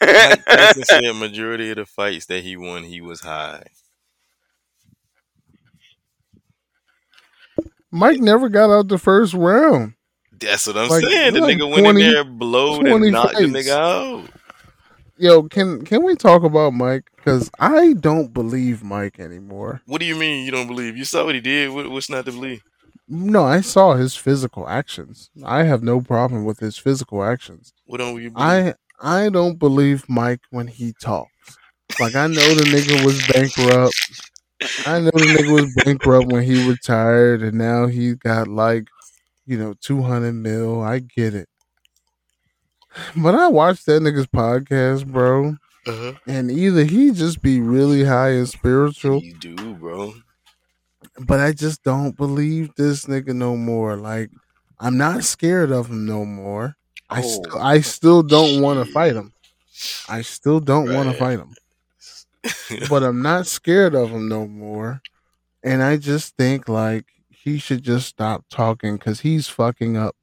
Mike 0.00 0.44
Tyson 0.46 0.84
said 0.84 1.02
majority 1.14 1.70
of 1.70 1.76
the 1.76 1.86
fights 1.86 2.26
that 2.26 2.42
he 2.42 2.56
won, 2.56 2.84
he 2.84 3.00
was 3.00 3.20
high. 3.20 3.64
Mike 7.90 8.20
never 8.20 8.48
got 8.48 8.70
out 8.70 8.88
the 8.88 8.98
first 8.98 9.34
round. 9.34 9.94
That's 10.32 10.66
what 10.66 10.76
I'm 10.76 10.88
Like, 10.88 11.04
saying. 11.04 11.34
The 11.34 11.40
like 11.40 11.56
nigga 11.58 11.70
went 11.70 11.86
in 11.86 11.96
there, 11.96 12.24
blowed 12.24 12.86
and 12.86 13.10
knocked 13.12 13.36
the 13.38 13.48
fights. 13.48 13.68
nigga 13.68 13.70
out. 14.24 14.30
Yo, 15.20 15.42
can 15.42 15.84
can 15.84 16.02
we 16.02 16.16
talk 16.16 16.42
about 16.44 16.72
Mike? 16.72 17.10
Because 17.14 17.50
I 17.60 17.92
don't 17.92 18.32
believe 18.32 18.82
Mike 18.82 19.20
anymore. 19.20 19.82
What 19.84 20.00
do 20.00 20.06
you 20.06 20.16
mean 20.16 20.46
you 20.46 20.50
don't 20.50 20.66
believe? 20.66 20.96
You 20.96 21.04
saw 21.04 21.26
what 21.26 21.34
he 21.34 21.42
did. 21.42 21.70
What, 21.72 21.90
what's 21.90 22.08
not 22.08 22.24
to 22.24 22.32
believe? 22.32 22.62
No, 23.06 23.44
I 23.44 23.60
saw 23.60 23.96
his 23.96 24.16
physical 24.16 24.66
actions. 24.66 25.28
I 25.44 25.64
have 25.64 25.82
no 25.82 26.00
problem 26.00 26.46
with 26.46 26.60
his 26.60 26.78
physical 26.78 27.22
actions. 27.22 27.74
What 27.84 27.98
don't 27.98 28.14
you 28.22 28.30
believe? 28.30 28.74
I 29.02 29.24
I 29.26 29.28
don't 29.28 29.58
believe 29.58 30.08
Mike 30.08 30.40
when 30.48 30.68
he 30.68 30.94
talks. 30.94 31.58
Like 32.00 32.14
I 32.14 32.26
know 32.26 32.54
the 32.54 32.64
nigga 32.64 33.04
was 33.04 33.20
bankrupt. 33.28 33.94
I 34.86 35.00
know 35.00 35.10
the 35.10 35.36
nigga 35.36 35.52
was 35.52 35.84
bankrupt 35.84 36.32
when 36.32 36.44
he 36.44 36.66
retired, 36.66 37.42
and 37.42 37.58
now 37.58 37.88
he 37.88 38.14
got 38.14 38.48
like, 38.48 38.86
you 39.44 39.58
know, 39.58 39.74
two 39.82 40.00
hundred 40.00 40.32
mil. 40.32 40.80
I 40.80 41.00
get 41.00 41.34
it. 41.34 41.50
But 43.16 43.34
I 43.34 43.48
watched 43.48 43.86
that 43.86 44.02
nigga's 44.02 44.26
podcast, 44.26 45.06
bro, 45.06 45.56
uh-huh. 45.86 46.12
and 46.26 46.50
either 46.50 46.84
he 46.84 47.12
just 47.12 47.40
be 47.40 47.60
really 47.60 48.04
high 48.04 48.30
and 48.30 48.48
spiritual, 48.48 49.22
You 49.22 49.34
do, 49.34 49.74
bro. 49.74 50.12
but 51.20 51.38
I 51.40 51.52
just 51.52 51.82
don't 51.84 52.16
believe 52.16 52.74
this 52.74 53.04
nigga 53.06 53.34
no 53.34 53.56
more. 53.56 53.96
Like, 53.96 54.30
I'm 54.80 54.96
not 54.98 55.22
scared 55.24 55.70
of 55.70 55.88
him 55.88 56.04
no 56.04 56.24
more. 56.24 56.76
I 57.08 57.20
Oh, 57.22 57.28
still, 57.28 57.58
I 57.58 57.80
still 57.80 58.22
don't 58.22 58.60
want 58.60 58.84
to 58.84 58.92
fight 58.92 59.14
him. 59.14 59.32
I 60.08 60.22
still 60.22 60.58
don't 60.60 60.92
want 60.92 61.10
to 61.10 61.16
fight 61.16 61.38
him, 61.38 61.54
but 62.88 63.02
I'm 63.02 63.22
not 63.22 63.46
scared 63.46 63.94
of 63.94 64.10
him 64.10 64.28
no 64.28 64.46
more. 64.48 65.00
And 65.62 65.82
I 65.82 65.96
just 65.96 66.36
think 66.36 66.68
like 66.68 67.06
he 67.28 67.58
should 67.58 67.82
just 67.82 68.08
stop 68.08 68.44
talking 68.50 68.96
because 68.96 69.20
he's 69.20 69.46
fucking 69.48 69.96
up 69.96 70.16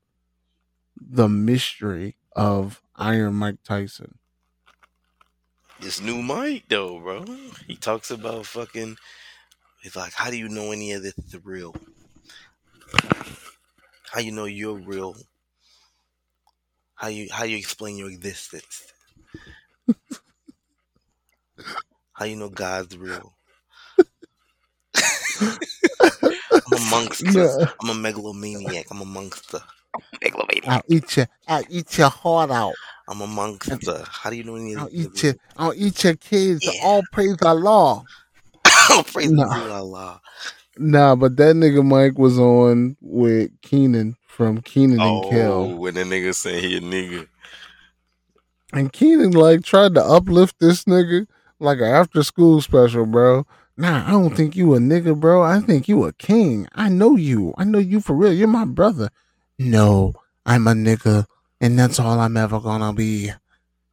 the 0.99 1.27
mystery 1.29 2.16
of 2.37 2.81
Iron 2.95 3.33
Mike 3.33 3.63
Tyson. 3.63 4.19
This 5.81 5.99
new 6.01 6.21
Mike, 6.21 6.65
though, 6.69 6.99
bro. 6.99 7.25
He 7.67 7.75
talks 7.75 8.11
about 8.11 8.45
fucking. 8.45 8.97
He's 9.81 9.95
like, 9.95 10.13
how 10.13 10.29
do 10.29 10.37
you 10.37 10.47
know 10.49 10.71
any 10.71 10.93
of 10.93 11.03
this 11.03 11.17
is 11.17 11.35
real? 11.43 11.75
How 14.11 14.19
you 14.21 14.31
know 14.31 14.45
you're 14.45 14.79
real? 14.79 15.15
How 16.95 17.07
you 17.09 17.27
how 17.31 17.43
you 17.43 17.57
explain 17.57 17.97
your 17.97 18.09
existence? 18.09 18.93
how 22.13 22.25
you 22.25 22.35
know 22.35 22.49
God's 22.49 22.97
real? 22.97 23.35
I'm 25.41 26.73
a 26.73 26.79
monster. 26.89 27.73
I'm 27.79 27.89
a 27.89 27.93
megalomaniac. 27.93 28.87
I'm 28.89 29.01
a 29.01 29.05
monster. 29.05 29.61
Megalomaniac. 30.21 30.67
I'll 30.67 30.81
eat 30.87 31.17
your, 31.17 31.27
I'll 31.47 31.63
eat 31.69 31.97
your 31.97 32.09
heart 32.09 32.51
out. 32.51 32.73
I'm 33.09 33.21
a 33.21 33.27
monster. 33.27 34.03
How 34.07 34.29
do 34.29 34.35
you 34.35 34.43
know 34.43 34.55
any 34.55 34.73
of 34.73 34.81
I'll 34.81 34.89
eat 34.91 35.23
your, 35.23 35.35
I'll 35.55 35.73
eat 35.75 36.03
your 36.03 36.15
kids. 36.15 36.65
Yeah. 36.65 36.81
All 36.83 37.03
praise 37.11 37.37
Allah. 37.41 38.03
Oh, 38.89 39.03
praise 39.05 39.31
No. 39.31 39.43
Allah. 39.49 40.21
Nah, 40.77 41.15
but 41.15 41.35
that 41.37 41.55
nigga 41.55 41.83
Mike 41.85 42.17
was 42.17 42.39
on 42.39 42.95
with 43.01 43.49
Kenan 43.61 44.15
from 44.27 44.61
Kenan 44.61 45.01
and 45.01 45.25
Oh, 45.25 45.29
Kel. 45.29 45.75
when 45.77 45.95
the 45.95 46.03
nigga 46.03 46.33
say 46.33 46.61
he 46.61 46.77
a 46.77 46.81
nigga. 46.81 47.27
And 48.73 48.91
Kenan 48.93 49.31
like 49.31 49.63
tried 49.63 49.95
to 49.95 50.03
uplift 50.03 50.59
this 50.59 50.83
nigga 50.85 51.27
like 51.59 51.79
an 51.79 51.85
after 51.85 52.23
school 52.23 52.61
special, 52.61 53.05
bro. 53.05 53.45
Nah, 53.75 54.07
I 54.07 54.11
don't 54.11 54.35
think 54.35 54.55
you 54.55 54.73
a 54.73 54.79
nigga, 54.79 55.19
bro. 55.19 55.43
I 55.43 55.59
think 55.59 55.87
you 55.87 56.03
a 56.05 56.13
king. 56.13 56.67
I 56.73 56.89
know 56.89 57.15
you. 57.15 57.53
I 57.57 57.63
know 57.63 57.79
you 57.79 57.99
for 58.01 58.15
real. 58.15 58.33
You're 58.33 58.47
my 58.47 58.65
brother. 58.65 59.09
No, 59.59 60.13
I'm 60.45 60.67
a 60.67 60.73
nigga, 60.73 61.25
and 61.59 61.77
that's 61.77 61.99
all 61.99 62.19
I'm 62.19 62.37
ever 62.37 62.59
gonna 62.59 62.93
be. 62.93 63.31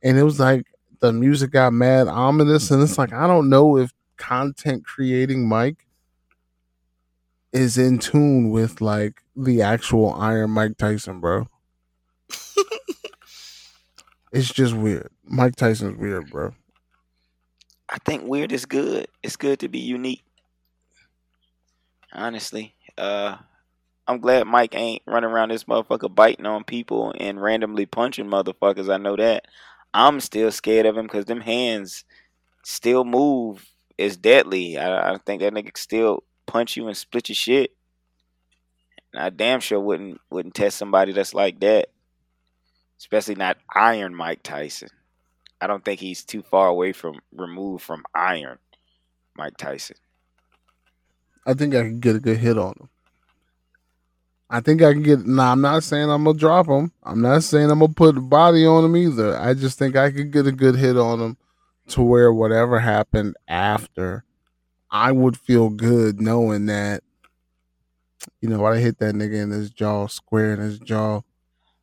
And 0.02 0.18
it 0.18 0.22
was 0.22 0.38
like 0.38 0.66
the 1.00 1.12
music 1.12 1.52
got 1.52 1.72
mad 1.72 2.08
ominous, 2.08 2.70
and 2.70 2.82
it's 2.82 2.98
like 2.98 3.12
I 3.12 3.26
don't 3.26 3.48
know 3.48 3.76
if 3.76 3.92
content 4.16 4.84
creating 4.84 5.48
Mike 5.48 5.86
is 7.52 7.78
in 7.78 7.98
tune 7.98 8.50
with 8.50 8.80
like 8.80 9.22
the 9.36 9.62
actual 9.62 10.12
Iron 10.14 10.50
Mike 10.50 10.76
Tyson, 10.76 11.20
bro. 11.20 11.48
it's 14.32 14.52
just 14.52 14.74
weird. 14.74 15.10
Mike 15.24 15.56
Tyson's 15.56 15.96
weird, 15.96 16.30
bro. 16.30 16.52
I 17.88 17.98
think 18.04 18.24
weird 18.24 18.52
is 18.52 18.66
good. 18.66 19.06
It's 19.22 19.36
good 19.36 19.60
to 19.60 19.68
be 19.68 19.78
unique. 19.78 20.24
Honestly, 22.12 22.74
uh, 22.98 23.36
I'm 24.06 24.20
glad 24.20 24.46
Mike 24.46 24.74
ain't 24.74 25.02
running 25.06 25.30
around 25.30 25.50
this 25.50 25.64
motherfucker 25.64 26.14
biting 26.14 26.46
on 26.46 26.64
people 26.64 27.14
and 27.18 27.40
randomly 27.40 27.86
punching 27.86 28.26
motherfuckers. 28.26 28.92
I 28.92 28.98
know 28.98 29.16
that. 29.16 29.46
I'm 29.94 30.20
still 30.20 30.50
scared 30.50 30.86
of 30.86 30.96
him 30.96 31.06
because 31.06 31.24
them 31.24 31.40
hands 31.40 32.04
still 32.64 33.04
move. 33.04 33.64
It's 33.96 34.16
deadly. 34.16 34.76
I, 34.76 35.14
I 35.14 35.18
think 35.18 35.40
that 35.40 35.54
nigga 35.54 35.76
still 35.76 36.24
punch 36.46 36.76
you 36.76 36.86
and 36.88 36.96
split 36.96 37.28
your 37.28 37.36
shit. 37.36 37.72
And 39.12 39.22
I 39.22 39.30
damn 39.30 39.60
sure 39.60 39.80
wouldn't 39.80 40.20
wouldn't 40.30 40.54
test 40.54 40.76
somebody 40.76 41.12
that's 41.12 41.32
like 41.32 41.60
that. 41.60 41.88
Especially 42.98 43.36
not 43.36 43.58
Iron 43.74 44.14
Mike 44.14 44.42
Tyson. 44.42 44.88
I 45.60 45.66
don't 45.66 45.84
think 45.84 46.00
he's 46.00 46.24
too 46.24 46.42
far 46.42 46.68
away 46.68 46.92
from 46.92 47.20
removed 47.32 47.84
from 47.84 48.04
Iron 48.14 48.58
Mike 49.36 49.56
Tyson. 49.56 49.96
I 51.46 51.54
think 51.54 51.74
I 51.74 51.82
can 51.82 52.00
get 52.00 52.16
a 52.16 52.20
good 52.20 52.38
hit 52.38 52.58
on 52.58 52.74
him. 52.78 52.88
I 54.50 54.60
think 54.60 54.82
I 54.82 54.92
can 54.92 55.02
get. 55.02 55.26
Nah, 55.26 55.52
I'm 55.52 55.60
not 55.60 55.82
saying 55.82 56.10
I'm 56.10 56.24
gonna 56.24 56.38
drop 56.38 56.66
him. 56.66 56.92
I'm 57.02 57.20
not 57.20 57.42
saying 57.42 57.70
I'm 57.70 57.80
gonna 57.80 57.92
put 57.92 58.16
a 58.16 58.20
body 58.20 58.66
on 58.66 58.84
him 58.84 58.96
either. 58.96 59.36
I 59.38 59.54
just 59.54 59.78
think 59.78 59.96
I 59.96 60.10
could 60.10 60.30
get 60.32 60.46
a 60.46 60.52
good 60.52 60.76
hit 60.76 60.96
on 60.96 61.20
him 61.20 61.36
to 61.88 62.02
where 62.02 62.32
whatever 62.32 62.78
happened 62.80 63.36
after, 63.48 64.24
I 64.90 65.12
would 65.12 65.36
feel 65.38 65.70
good 65.70 66.20
knowing 66.20 66.66
that. 66.66 67.02
You 68.40 68.48
know, 68.48 68.64
I 68.64 68.78
hit 68.78 68.98
that 68.98 69.14
nigga 69.14 69.42
in 69.42 69.50
his 69.50 69.70
jaw, 69.70 70.06
square 70.06 70.52
in 70.54 70.60
his 70.60 70.78
jaw, 70.78 71.22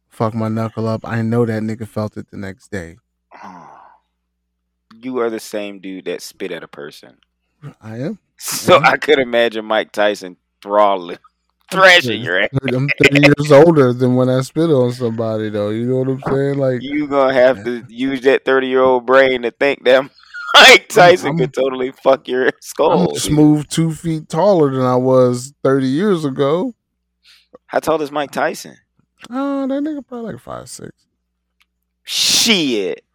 fuck 0.10 0.34
my 0.34 0.48
knuckle 0.48 0.88
up. 0.88 1.02
I 1.04 1.22
know 1.22 1.46
that 1.46 1.64
nigga 1.64 1.88
felt 1.88 2.18
it 2.18 2.30
the 2.32 2.38
next 2.38 2.72
day. 2.72 2.98
You 4.94 5.18
are 5.20 5.30
the 5.30 5.40
same 5.40 5.80
dude 5.80 6.06
that 6.06 6.22
spit 6.22 6.52
at 6.52 6.64
a 6.64 6.68
person. 6.68 7.18
I 7.82 7.98
am. 7.98 8.20
So 8.38 8.80
Mhm. 8.80 8.86
I 8.86 8.98
could 8.98 9.20
imagine 9.20 9.66
Mike 9.66 9.92
Tyson 9.92 10.36
throttling, 10.64 11.20
thrashing 11.72 12.22
your 12.22 12.42
ass. 12.42 12.50
I'm 12.68 12.90
30 13.04 13.22
years 13.22 13.52
older 13.52 13.94
than 13.94 14.16
when 14.16 14.30
I 14.30 14.42
spit 14.42 14.70
on 14.70 14.92
somebody, 14.92 15.50
though. 15.50 15.70
You 15.70 15.86
know 15.86 15.98
what 15.98 16.08
I'm 16.10 16.22
saying? 16.34 16.58
Like, 16.60 16.82
You 16.82 17.08
gonna 17.08 17.34
have 17.34 17.64
to 17.66 17.84
use 17.90 18.22
that 18.22 18.46
thirty 18.46 18.68
year 18.68 18.82
old 18.82 19.06
brain 19.06 19.42
to 19.44 19.52
think 19.52 19.84
that 19.86 20.10
Mike 20.54 20.88
Tyson 20.90 21.28
I'm- 21.30 21.38
could 21.38 21.54
totally 21.54 21.92
fuck 21.92 22.28
your 22.28 22.52
skull. 22.62 23.16
smooth 23.16 23.68
two 23.70 23.94
feet 23.94 24.30
taller 24.30 24.72
than 24.72 24.84
I 24.86 24.96
was 24.98 25.54
30 25.64 25.88
years 25.88 26.26
ago. 26.26 26.76
How 27.68 27.80
tall 27.80 28.02
is 28.02 28.12
Mike 28.12 28.32
Tyson? 28.32 28.76
Oh, 29.30 29.66
that 29.68 29.82
nigga 29.84 30.06
probably 30.06 30.34
like 30.34 30.42
five 30.42 30.68
six. 30.70 30.92
Shit. 32.04 33.06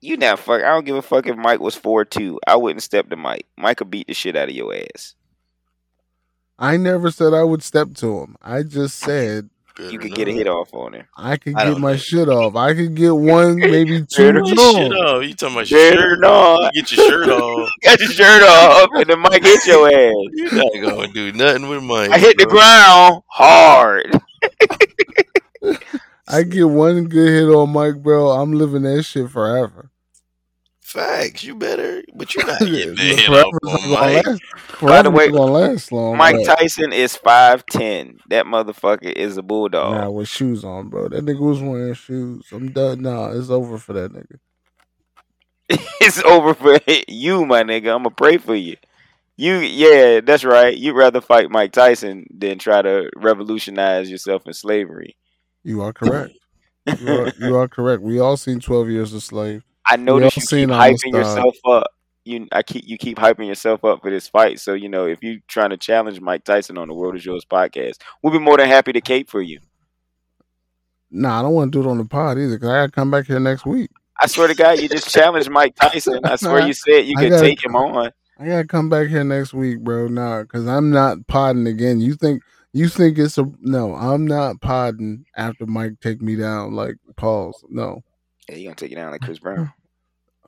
You 0.00 0.16
not 0.16 0.38
fuck. 0.38 0.62
I 0.62 0.68
don't 0.68 0.84
give 0.84 0.94
a 0.94 1.02
fuck 1.02 1.26
if 1.26 1.36
Mike 1.36 1.58
was 1.58 1.74
four 1.74 2.04
two. 2.04 2.38
I 2.46 2.54
wouldn't 2.54 2.82
step 2.84 3.08
to 3.10 3.16
Mike. 3.16 3.46
Mike 3.56 3.78
could 3.78 3.90
beat 3.90 4.06
the 4.06 4.14
shit 4.14 4.36
out 4.36 4.48
of 4.48 4.54
your 4.54 4.72
ass. 4.74 5.16
I 6.58 6.76
never 6.76 7.10
said 7.10 7.34
I 7.34 7.44
would 7.44 7.62
step 7.62 7.94
to 7.96 8.18
him. 8.20 8.36
I 8.42 8.62
just 8.64 8.98
said 8.98 9.48
You 9.78 9.98
could 9.98 10.12
get 10.14 10.26
a 10.26 10.32
hit 10.32 10.48
off 10.48 10.74
on 10.74 10.94
him. 10.94 11.04
I 11.16 11.36
could 11.36 11.54
I 11.54 11.70
get 11.70 11.78
my 11.80 11.92
know. 11.92 11.96
shit 11.96 12.28
off. 12.28 12.56
I 12.56 12.74
could 12.74 12.94
get 12.96 13.10
one, 13.14 13.56
maybe 13.56 14.04
two. 14.04 14.32
Get 14.32 14.46
your 14.46 14.46
shit 14.46 14.92
off. 14.92 15.22
You 15.24 15.34
talking 15.34 15.54
about 15.56 15.66
shirt? 15.68 15.94
You 15.94 16.70
get 16.82 16.92
your 16.92 17.08
shirt 17.08 17.28
off. 17.30 17.70
Got 17.84 18.00
your 18.00 18.10
shirt 18.10 18.42
off, 18.42 18.90
and 18.94 19.06
then 19.06 19.20
Mike 19.20 19.42
hit 19.42 19.66
your 19.66 19.86
ass. 19.88 20.14
You're 20.32 20.52
not 20.54 20.72
gonna 20.96 21.08
do 21.12 21.32
nothing 21.32 21.68
with 21.68 21.82
Mike. 21.84 22.10
I 22.10 22.18
hit 22.18 22.36
the 22.38 22.46
ground 22.46 23.22
hard. 23.28 24.20
I 26.30 26.42
get 26.42 26.64
one 26.64 27.04
good 27.06 27.28
hit 27.28 27.54
on 27.54 27.70
Mike, 27.70 28.02
bro. 28.02 28.30
I'm 28.30 28.52
living 28.52 28.82
that 28.82 29.02
shit 29.04 29.30
forever. 29.30 29.90
Facts. 30.88 31.44
You 31.44 31.54
better, 31.54 32.02
but 32.14 32.34
you're 32.34 32.46
not 32.46 32.60
getting 32.60 32.94
that 32.94 32.98
hit 32.98 33.26
Forever 33.26 33.46
off 33.46 33.62
not 33.62 33.80
gonna 33.82 33.94
Mike. 34.14 34.26
last. 34.26 34.42
Forever 34.68 35.10
way, 35.10 35.30
gonna 35.30 35.52
last 35.52 35.92
long. 35.92 36.16
Mike 36.16 36.36
but- 36.36 36.56
Tyson 36.56 36.92
is 36.94 37.14
five 37.14 37.66
ten. 37.66 38.18
That 38.30 38.46
motherfucker 38.46 39.12
is 39.12 39.36
a 39.36 39.42
bulldog. 39.42 39.94
Nah, 39.94 40.10
with 40.10 40.28
shoes 40.28 40.64
on, 40.64 40.88
bro. 40.88 41.08
That 41.08 41.24
nigga 41.26 41.40
was 41.40 41.60
wearing 41.60 41.92
shoes. 41.92 42.46
I'm 42.52 42.72
done. 42.72 43.02
Nah, 43.02 43.32
it's 43.32 43.50
over 43.50 43.76
for 43.76 43.92
that 43.92 44.12
nigga. 44.12 44.38
it's 46.00 46.22
over 46.24 46.54
for 46.54 46.78
you, 47.08 47.44
my 47.44 47.62
nigga. 47.64 47.94
I'ma 47.94 48.08
pray 48.08 48.38
for 48.38 48.54
you. 48.54 48.76
You, 49.36 49.56
yeah, 49.56 50.20
that's 50.20 50.42
right. 50.42 50.76
You'd 50.76 50.96
rather 50.96 51.20
fight 51.20 51.50
Mike 51.50 51.72
Tyson 51.72 52.26
than 52.34 52.58
try 52.58 52.80
to 52.82 53.10
revolutionize 53.14 54.10
yourself 54.10 54.46
in 54.46 54.52
slavery. 54.54 55.16
You 55.62 55.82
are 55.82 55.92
correct. 55.92 56.32
You 56.98 57.08
are, 57.20 57.32
you 57.38 57.56
are 57.56 57.68
correct. 57.68 58.02
We 58.02 58.18
all 58.18 58.38
seen 58.38 58.58
Twelve 58.60 58.88
Years 58.88 59.12
a 59.12 59.20
Slave. 59.20 59.62
I 59.88 59.96
notice 59.96 60.36
you 60.36 60.42
keep 60.42 60.68
hyping 60.68 61.12
yourself 61.12 61.56
up. 61.66 61.86
You, 62.24 62.46
I 62.52 62.62
keep 62.62 62.86
you 62.86 62.98
keep 62.98 63.16
hyping 63.16 63.46
yourself 63.46 63.84
up 63.84 64.02
for 64.02 64.10
this 64.10 64.28
fight. 64.28 64.60
So 64.60 64.74
you 64.74 64.88
know, 64.88 65.06
if 65.06 65.22
you're 65.22 65.38
trying 65.48 65.70
to 65.70 65.78
challenge 65.78 66.20
Mike 66.20 66.44
Tyson 66.44 66.76
on 66.76 66.88
the 66.88 66.94
World 66.94 67.16
Is 67.16 67.24
Yours 67.24 67.46
podcast, 67.50 67.98
we'll 68.22 68.32
be 68.32 68.38
more 68.38 68.58
than 68.58 68.68
happy 68.68 68.92
to 68.92 69.00
cape 69.00 69.30
for 69.30 69.40
you. 69.40 69.60
Nah, 71.10 71.38
I 71.38 71.42
don't 71.42 71.54
want 71.54 71.72
to 71.72 71.80
do 71.82 71.88
it 71.88 71.90
on 71.90 71.98
the 71.98 72.04
pod 72.04 72.38
either. 72.38 72.58
Cause 72.58 72.68
I 72.68 72.80
gotta 72.80 72.92
come 72.92 73.10
back 73.10 73.26
here 73.26 73.40
next 73.40 73.64
week. 73.64 73.90
I 74.20 74.26
swear 74.26 74.48
to 74.48 74.54
God, 74.54 74.78
you 74.80 74.88
just 74.88 75.08
challenged 75.14 75.48
Mike 75.48 75.74
Tyson. 75.76 76.20
I 76.24 76.36
swear 76.36 76.66
you 76.66 76.74
said 76.74 77.06
you 77.06 77.16
could 77.16 77.32
take 77.40 77.64
him 77.64 77.76
on. 77.76 78.10
I 78.38 78.46
gotta 78.46 78.66
come 78.66 78.88
back 78.88 79.08
here 79.08 79.24
next 79.24 79.54
week, 79.54 79.80
bro. 79.80 80.08
Nah, 80.08 80.44
cause 80.44 80.66
I'm 80.66 80.90
not 80.90 81.26
podding 81.26 81.66
again. 81.66 82.00
You 82.00 82.14
think 82.14 82.42
you 82.72 82.88
think 82.88 83.18
it's 83.18 83.38
a 83.38 83.50
no? 83.60 83.94
I'm 83.94 84.26
not 84.26 84.60
podding 84.60 85.24
after 85.36 85.66
Mike 85.66 86.00
take 86.00 86.20
me 86.20 86.36
down. 86.36 86.74
Like 86.74 86.96
pause. 87.16 87.64
No, 87.68 88.02
Yeah, 88.48 88.56
you 88.56 88.64
gonna 88.64 88.76
take 88.76 88.92
it 88.92 88.96
down 88.96 89.12
like 89.12 89.22
Chris 89.22 89.38
Brown? 89.38 89.72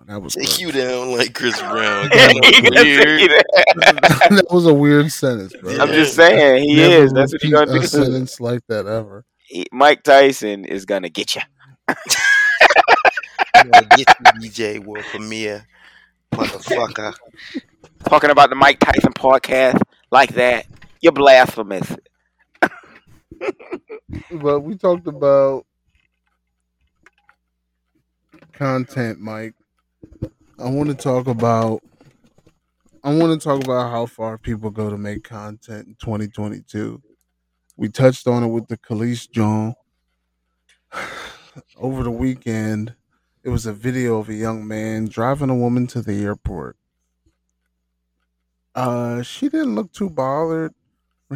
that 0.06 0.20
was 0.22 0.34
Take 0.34 0.44
gross. 0.46 0.60
you 0.60 0.72
down 0.72 1.16
like 1.16 1.34
Chris 1.34 1.58
Brown. 1.60 2.08
Yeah, 2.12 2.28
Kinda 2.28 2.46
he 2.48 2.62
gonna 2.62 2.76
take 2.82 3.04
weird. 3.04 3.30
that 3.76 4.46
was 4.50 4.66
a 4.66 4.74
weird 4.74 5.10
sentence, 5.12 5.54
bro. 5.60 5.76
I'm 5.78 5.88
just 5.88 6.14
saying 6.16 6.64
he 6.68 6.76
Never 6.76 7.04
is. 7.04 7.12
That's 7.12 7.32
what 7.32 7.42
he 7.42 7.52
repeat 7.54 7.66
gonna 7.68 7.78
a 7.78 7.80
do. 7.82 7.86
sentence 7.86 8.40
like 8.40 8.60
that 8.68 8.86
ever. 8.86 9.24
He- 9.38 9.66
Mike 9.72 10.02
Tyson 10.02 10.64
is 10.64 10.84
gonna 10.84 11.08
get 11.08 11.34
you. 11.36 11.42
You 11.88 11.94
know, 13.64 13.80
Get 13.96 14.08
you, 14.40 14.48
DJ 14.50 14.78
World 14.84 15.04
Premiere, 15.10 15.66
motherfucker. 16.32 17.14
Talking 18.04 18.30
about 18.30 18.48
the 18.48 18.56
Mike 18.56 18.78
Tyson 18.78 19.12
podcast 19.12 19.80
like 20.10 20.34
that, 20.34 20.66
you're 21.00 21.12
blasphemous. 21.12 21.96
But 24.32 24.60
we 24.60 24.76
talked 24.76 25.06
about 25.06 25.66
content, 28.52 29.20
Mike. 29.20 29.54
I 30.60 30.68
want 30.68 30.90
to 30.90 30.94
talk 30.94 31.26
about. 31.26 31.82
I 33.02 33.14
want 33.14 33.40
to 33.40 33.42
talk 33.42 33.64
about 33.64 33.90
how 33.90 34.04
far 34.04 34.36
people 34.36 34.70
go 34.70 34.90
to 34.90 34.98
make 34.98 35.24
content 35.24 35.86
in 35.86 35.94
2022. 35.94 37.00
We 37.78 37.88
touched 37.88 38.26
on 38.26 38.44
it 38.44 38.48
with 38.48 38.68
the 38.68 38.76
Kelis 38.76 39.30
John. 39.30 39.74
Over 41.78 42.02
the 42.02 42.10
weekend, 42.10 42.94
it 43.42 43.48
was 43.48 43.64
a 43.64 43.72
video 43.72 44.18
of 44.18 44.28
a 44.28 44.34
young 44.34 44.68
man 44.68 45.06
driving 45.06 45.48
a 45.48 45.54
woman 45.54 45.86
to 45.88 46.02
the 46.02 46.22
airport. 46.22 46.76
Uh, 48.74 49.22
she 49.22 49.48
didn't 49.48 49.74
look 49.74 49.92
too 49.92 50.10
bothered. 50.10 50.74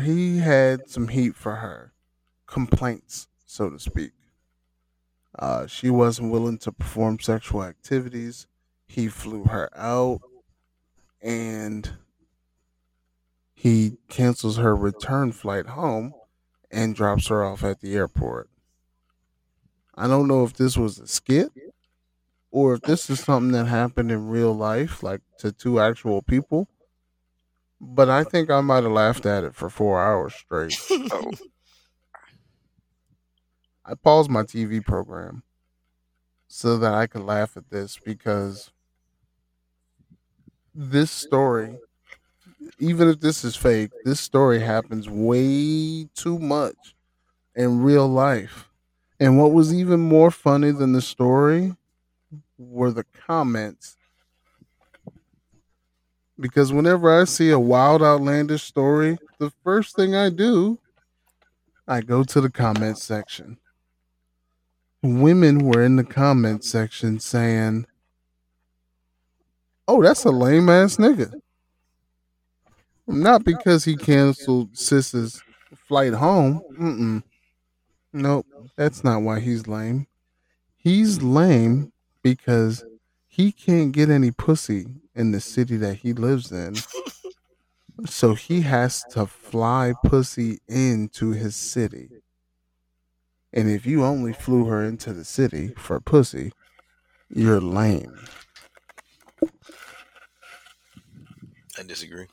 He 0.02 0.38
had 0.38 0.90
some 0.90 1.08
heat 1.08 1.34
for 1.34 1.56
her 1.56 1.94
complaints, 2.46 3.28
so 3.46 3.70
to 3.70 3.78
speak. 3.78 4.12
Uh, 5.38 5.66
she 5.66 5.88
wasn't 5.88 6.30
willing 6.30 6.58
to 6.58 6.72
perform 6.72 7.20
sexual 7.20 7.64
activities. 7.64 8.46
He 8.94 9.08
flew 9.08 9.42
her 9.46 9.68
out 9.76 10.20
and 11.20 11.96
he 13.52 13.96
cancels 14.08 14.56
her 14.58 14.76
return 14.76 15.32
flight 15.32 15.66
home 15.66 16.14
and 16.70 16.94
drops 16.94 17.26
her 17.26 17.42
off 17.42 17.64
at 17.64 17.80
the 17.80 17.96
airport. 17.96 18.48
I 19.96 20.06
don't 20.06 20.28
know 20.28 20.44
if 20.44 20.52
this 20.52 20.76
was 20.76 21.00
a 21.00 21.08
skit 21.08 21.50
or 22.52 22.74
if 22.74 22.82
this 22.82 23.10
is 23.10 23.18
something 23.18 23.50
that 23.50 23.66
happened 23.66 24.12
in 24.12 24.28
real 24.28 24.52
life, 24.54 25.02
like 25.02 25.22
to 25.38 25.50
two 25.50 25.80
actual 25.80 26.22
people. 26.22 26.68
But 27.80 28.08
I 28.08 28.22
think 28.22 28.48
I 28.48 28.60
might 28.60 28.84
have 28.84 28.92
laughed 28.92 29.26
at 29.26 29.42
it 29.42 29.56
for 29.56 29.68
four 29.68 30.00
hours 30.00 30.34
straight. 30.34 30.76
Oh, 31.12 31.32
I 33.84 33.94
paused 33.94 34.30
my 34.30 34.42
TV 34.42 34.84
program 34.84 35.42
so 36.46 36.78
that 36.78 36.94
I 36.94 37.06
could 37.06 37.22
laugh 37.22 37.56
at 37.56 37.70
this 37.70 37.98
because 37.98 38.70
this 40.74 41.10
story, 41.10 41.76
even 42.78 43.08
if 43.08 43.20
this 43.20 43.44
is 43.44 43.56
fake, 43.56 43.90
this 44.04 44.20
story 44.20 44.60
happens 44.60 45.08
way 45.08 46.04
too 46.14 46.38
much 46.38 46.94
in 47.54 47.82
real 47.82 48.08
life. 48.08 48.68
And 49.20 49.38
what 49.38 49.52
was 49.52 49.72
even 49.72 50.00
more 50.00 50.30
funny 50.30 50.72
than 50.72 50.92
the 50.92 51.02
story 51.02 51.76
were 52.58 52.90
the 52.90 53.04
comments. 53.26 53.96
Because 56.38 56.72
whenever 56.72 57.20
I 57.20 57.24
see 57.24 57.50
a 57.50 57.58
wild, 57.58 58.02
outlandish 58.02 58.64
story, 58.64 59.18
the 59.38 59.52
first 59.62 59.94
thing 59.94 60.16
I 60.16 60.30
do, 60.30 60.78
I 61.86 62.00
go 62.00 62.24
to 62.24 62.40
the 62.40 62.50
comment 62.50 62.98
section 62.98 63.58
women 65.04 65.58
were 65.58 65.82
in 65.82 65.96
the 65.96 66.04
comment 66.04 66.64
section 66.64 67.20
saying, 67.20 67.86
"Oh, 69.86 70.02
that's 70.02 70.24
a 70.24 70.30
lame 70.30 70.68
ass 70.68 70.96
nigga." 70.96 71.32
Not 73.06 73.44
because 73.44 73.84
he 73.84 73.96
canceled 73.96 74.76
Sis's 74.76 75.42
flight 75.76 76.14
home. 76.14 76.62
Mm-mm. 76.78 77.22
Nope, 78.12 78.46
that's 78.76 79.04
not 79.04 79.22
why 79.22 79.40
he's 79.40 79.66
lame. 79.66 80.06
He's 80.76 81.22
lame 81.22 81.92
because 82.22 82.84
he 83.26 83.52
can't 83.52 83.92
get 83.92 84.08
any 84.08 84.30
pussy 84.30 84.86
in 85.14 85.32
the 85.32 85.40
city 85.40 85.76
that 85.78 85.96
he 85.96 86.12
lives 86.12 86.52
in. 86.52 86.76
So 88.06 88.34
he 88.34 88.62
has 88.62 89.04
to 89.10 89.26
fly 89.26 89.94
pussy 90.04 90.58
into 90.68 91.32
his 91.32 91.56
city. 91.56 92.08
And 93.52 93.70
if 93.70 93.86
you 93.86 94.04
only 94.04 94.32
flew 94.32 94.64
her 94.66 94.82
into 94.82 95.12
the 95.12 95.24
city 95.24 95.72
for 95.76 96.00
pussy, 96.00 96.52
you're 97.28 97.60
lame. 97.60 98.18
I 101.78 101.82
disagree. 101.82 102.26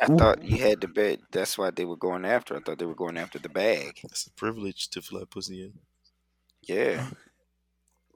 I 0.00 0.06
thought 0.06 0.42
you 0.42 0.58
had 0.58 0.80
the 0.82 0.88
bet. 0.88 1.20
That's 1.32 1.56
why 1.56 1.70
they 1.70 1.84
were 1.86 1.96
going 1.96 2.24
after. 2.26 2.54
I 2.56 2.60
thought 2.60 2.78
they 2.78 2.84
were 2.86 2.94
going 2.94 3.16
after 3.16 3.38
the 3.38 3.48
bag. 3.48 4.00
It's 4.04 4.26
a 4.26 4.30
privilege 4.32 4.88
to 4.90 5.00
fly 5.02 5.22
pussy 5.28 5.62
in. 5.64 5.72
Yeah. 6.62 7.06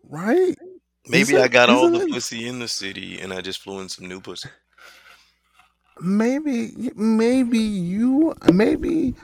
Right? 0.09 0.57
Maybe 1.07 1.21
Isn't- 1.35 1.43
I 1.43 1.49
got 1.49 1.69
all 1.69 1.91
the 1.91 2.01
it- 2.07 2.11
pussy 2.11 2.49
in 2.49 2.59
the 2.59 2.69
city 2.69 3.21
and 3.21 3.35
I 3.35 3.43
just 3.43 3.61
flew 3.61 3.81
in 3.81 3.91
some 3.91 4.09
new 4.09 4.19
pussy. 4.21 4.49
Maybe 6.01 6.91
maybe 6.97 7.59
you 7.59 8.35
maybe 8.51 9.15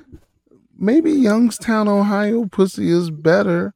maybe 0.79 1.13
Youngstown, 1.13 1.89
Ohio 1.89 2.45
pussy 2.45 2.91
is 2.91 3.11
better 3.11 3.75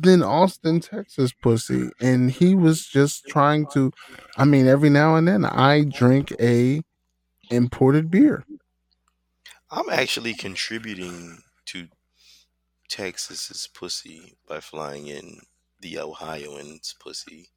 than 0.00 0.22
Austin, 0.22 0.80
Texas 0.80 1.32
pussy. 1.32 1.90
And 2.00 2.30
he 2.30 2.54
was 2.54 2.86
just 2.86 3.26
trying 3.26 3.66
to 3.74 3.92
I 4.36 4.44
mean, 4.44 4.66
every 4.66 4.90
now 4.90 5.16
and 5.16 5.28
then 5.28 5.44
I 5.44 5.84
drink 5.84 6.32
a 6.40 6.82
imported 7.50 8.10
beer. 8.10 8.44
I'm 9.70 9.90
actually 9.90 10.34
contributing 10.34 11.38
to 11.66 11.88
Texas's 12.88 13.68
pussy 13.72 14.36
by 14.48 14.60
flying 14.60 15.06
in 15.06 15.40
the 15.80 15.98
Ohioans' 15.98 16.94
pussy 17.00 17.48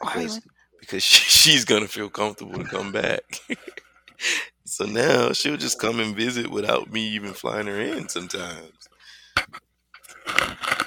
because 0.00 0.40
because 0.80 1.02
she, 1.02 1.22
she's 1.50 1.64
gonna 1.64 1.88
feel 1.88 2.08
comfortable 2.10 2.58
to 2.58 2.64
come 2.64 2.92
back. 2.92 3.22
so 4.64 4.84
now 4.84 5.32
she'll 5.32 5.56
just 5.56 5.80
come 5.80 6.00
and 6.00 6.14
visit 6.14 6.50
without 6.50 6.92
me 6.92 7.08
even 7.08 7.32
flying 7.32 7.66
her 7.66 7.80
in. 7.80 8.08
Sometimes, 8.08 8.87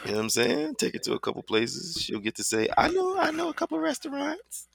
you 0.05 0.11
know 0.11 0.17
what 0.17 0.23
I'm 0.23 0.29
saying? 0.29 0.75
Take 0.75 0.95
it 0.95 1.03
to 1.03 1.13
a 1.13 1.19
couple 1.19 1.43
places. 1.43 2.01
She'll 2.01 2.19
get 2.19 2.35
to 2.35 2.43
say, 2.43 2.67
"I 2.77 2.89
know, 2.89 3.17
I 3.17 3.31
know 3.31 3.49
a 3.49 3.53
couple 3.53 3.79
restaurants," 3.79 4.67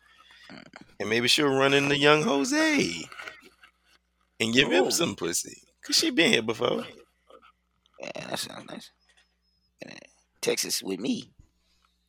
mm. 0.51 0.62
and 1.01 1.09
maybe 1.09 1.28
she'll 1.28 1.48
run 1.48 1.74
into 1.74 1.98
young 1.98 2.22
Jose. 2.22 3.05
and 4.40 4.52
give 4.55 4.70
him 4.70 4.90
some 4.90 5.16
pussy. 5.16 5.62
Cause 5.82 5.97
she 5.97 6.10
been 6.10 6.32
here 6.32 6.43
before. 6.43 6.84
Yeah, 8.01 8.26
that 8.28 8.38
sounds 8.38 8.68
nice. 8.68 8.90
Texas 10.40 10.82
with 10.82 11.01
me. 11.01 11.30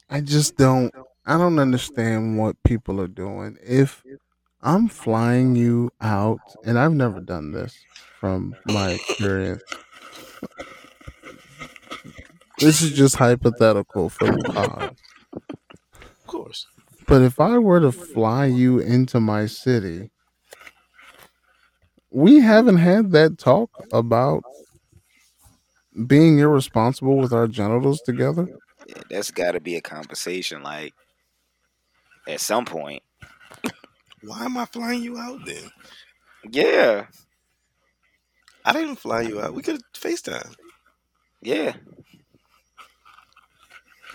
I 0.10 0.22
just 0.22 0.58
don't. 0.58 0.94
I 1.26 1.38
don't 1.38 1.60
understand 1.60 2.38
what 2.38 2.62
people 2.64 3.02
are 3.02 3.08
doing. 3.08 3.58
If 3.64 4.04
I'm 4.62 4.88
flying 4.88 5.56
you 5.56 5.92
out, 6.02 6.40
and 6.66 6.78
I've 6.80 6.94
never 6.94 7.20
done 7.20 7.52
this 7.52 7.78
from 8.20 8.56
my 8.66 8.92
experience. 8.92 9.64
This 12.58 12.82
is 12.82 12.94
just 12.94 13.16
hypothetical 13.16 14.10
for 14.10 14.26
the 14.26 14.38
pod. 14.44 14.96
Of 15.94 16.28
course. 16.28 16.68
But 17.08 17.22
if 17.22 17.40
I 17.40 17.58
were 17.58 17.80
to 17.80 17.92
fly 17.92 18.46
you 18.46 18.80
into 18.80 19.20
my 19.20 19.46
city, 19.46 20.10
we 22.10 22.40
haven't 22.40 22.78
had 22.78 23.12
that 23.12 23.38
talk 23.38 23.70
about 23.94 24.44
being 26.06 26.40
irresponsible 26.40 27.18
with 27.18 27.32
our 27.34 27.48
genitals 27.48 28.02
together. 28.02 28.48
Yeah, 28.88 29.02
that's 29.10 29.32
got 29.32 29.52
to 29.52 29.60
be 29.60 29.76
a 29.76 29.82
conversation. 29.82 30.64
Like 30.64 30.94
at 32.28 32.42
some 32.42 32.66
point. 32.66 33.02
Why 34.24 34.46
am 34.46 34.58
I 34.58 34.66
flying 34.66 35.04
you 35.04 35.18
out 35.18 35.46
then? 35.46 35.70
Yeah, 36.52 37.06
I 38.66 38.74
didn't 38.74 38.98
fly 38.98 39.22
you 39.22 39.40
out. 39.40 39.54
We 39.54 39.62
could 39.62 39.82
FaceTime. 39.94 40.54
yeah. 41.42 41.74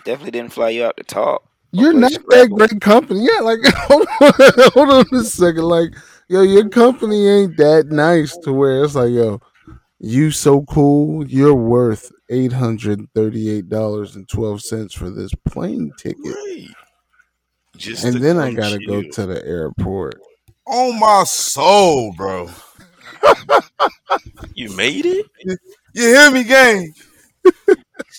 Definitely 0.05 0.33
didn't 0.33 0.53
fly 0.53 0.71
you 0.71 0.85
out 0.85 0.97
to 0.97 1.05
talk. 1.05 1.49
You're 1.73 1.93
not 1.95 2.11
that 2.13 2.21
Scrabble. 2.21 2.57
great 2.59 2.81
company. 2.81 3.25
Yeah, 3.25 3.41
like 3.41 3.61
hold 3.77 4.07
on, 4.21 4.33
hold 4.75 4.91
on 4.91 5.19
a 5.19 5.25
second. 5.25 5.63
Like, 5.65 5.95
yo, 6.29 6.43
your 6.43 6.69
company 6.69 7.27
ain't 7.27 7.57
that 7.57 7.87
nice 7.89 8.37
to 8.39 8.53
where 8.53 8.85
it's 8.85 8.95
like, 8.95 9.11
yo, 9.11 9.41
you 9.99 10.31
so 10.33 10.63
cool. 10.63 11.27
You're 11.27 11.55
worth 11.55 12.13
eight 12.29 12.53
hundred 12.53 13.01
thirty-eight 13.15 13.69
dollars 13.69 14.17
and 14.17 14.29
twelve 14.29 14.61
cents 14.61 14.93
for 14.93 15.09
this 15.11 15.31
plane 15.49 15.93
ticket, 15.97 16.19
Right. 16.25 16.69
Just 17.77 18.05
and 18.05 18.17
then 18.17 18.39
I 18.39 18.53
gotta 18.53 18.79
go 18.87 19.01
to 19.03 19.27
the 19.27 19.43
airport. 19.47 20.21
On 20.67 21.01
my 21.01 21.25
soul, 21.25 22.13
bro. 22.17 22.51
You 24.55 24.71
made 24.77 25.07
it. 25.07 25.27
You 25.41 25.57
hear 25.95 26.31
me, 26.31 26.45
gang? 26.45 26.93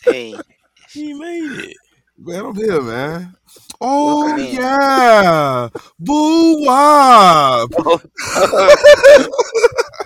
Hey, 0.03 0.35
You 0.95 1.19
made 1.19 1.69
it. 1.69 1.77
Man, 2.17 2.45
I'm 2.45 2.55
here, 2.55 2.81
man. 2.81 3.35
Oh 3.81 4.25
Welcome 4.25 4.45
in. 4.45 4.55
yeah, 4.55 5.69
Boowop. 6.01 7.71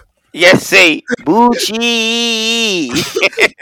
yes, 0.33 0.65
say 0.65 1.03
Bucci. 1.19 2.89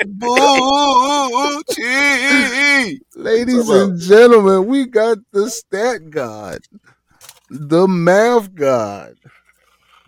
Boo 0.06 1.64
chee. 1.72 3.02
Ladies 3.16 3.70
and 3.70 4.00
gentlemen, 4.00 4.68
we 4.68 4.86
got 4.86 5.18
the 5.32 5.50
stat 5.50 6.12
god, 6.12 6.60
the 7.50 7.88
math 7.88 8.54
god, 8.54 9.16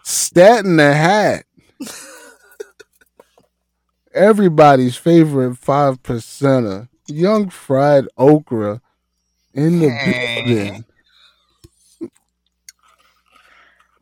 stat 0.03 0.65
in 0.65 0.75
the 0.77 0.93
hat. 0.93 1.45
Everybody's 4.13 4.95
favorite 4.95 5.57
five 5.57 6.01
percenter, 6.03 6.89
young 7.07 7.49
fried 7.49 8.07
okra, 8.17 8.81
in 9.53 9.79
the 9.79 10.43
building. 10.45 10.85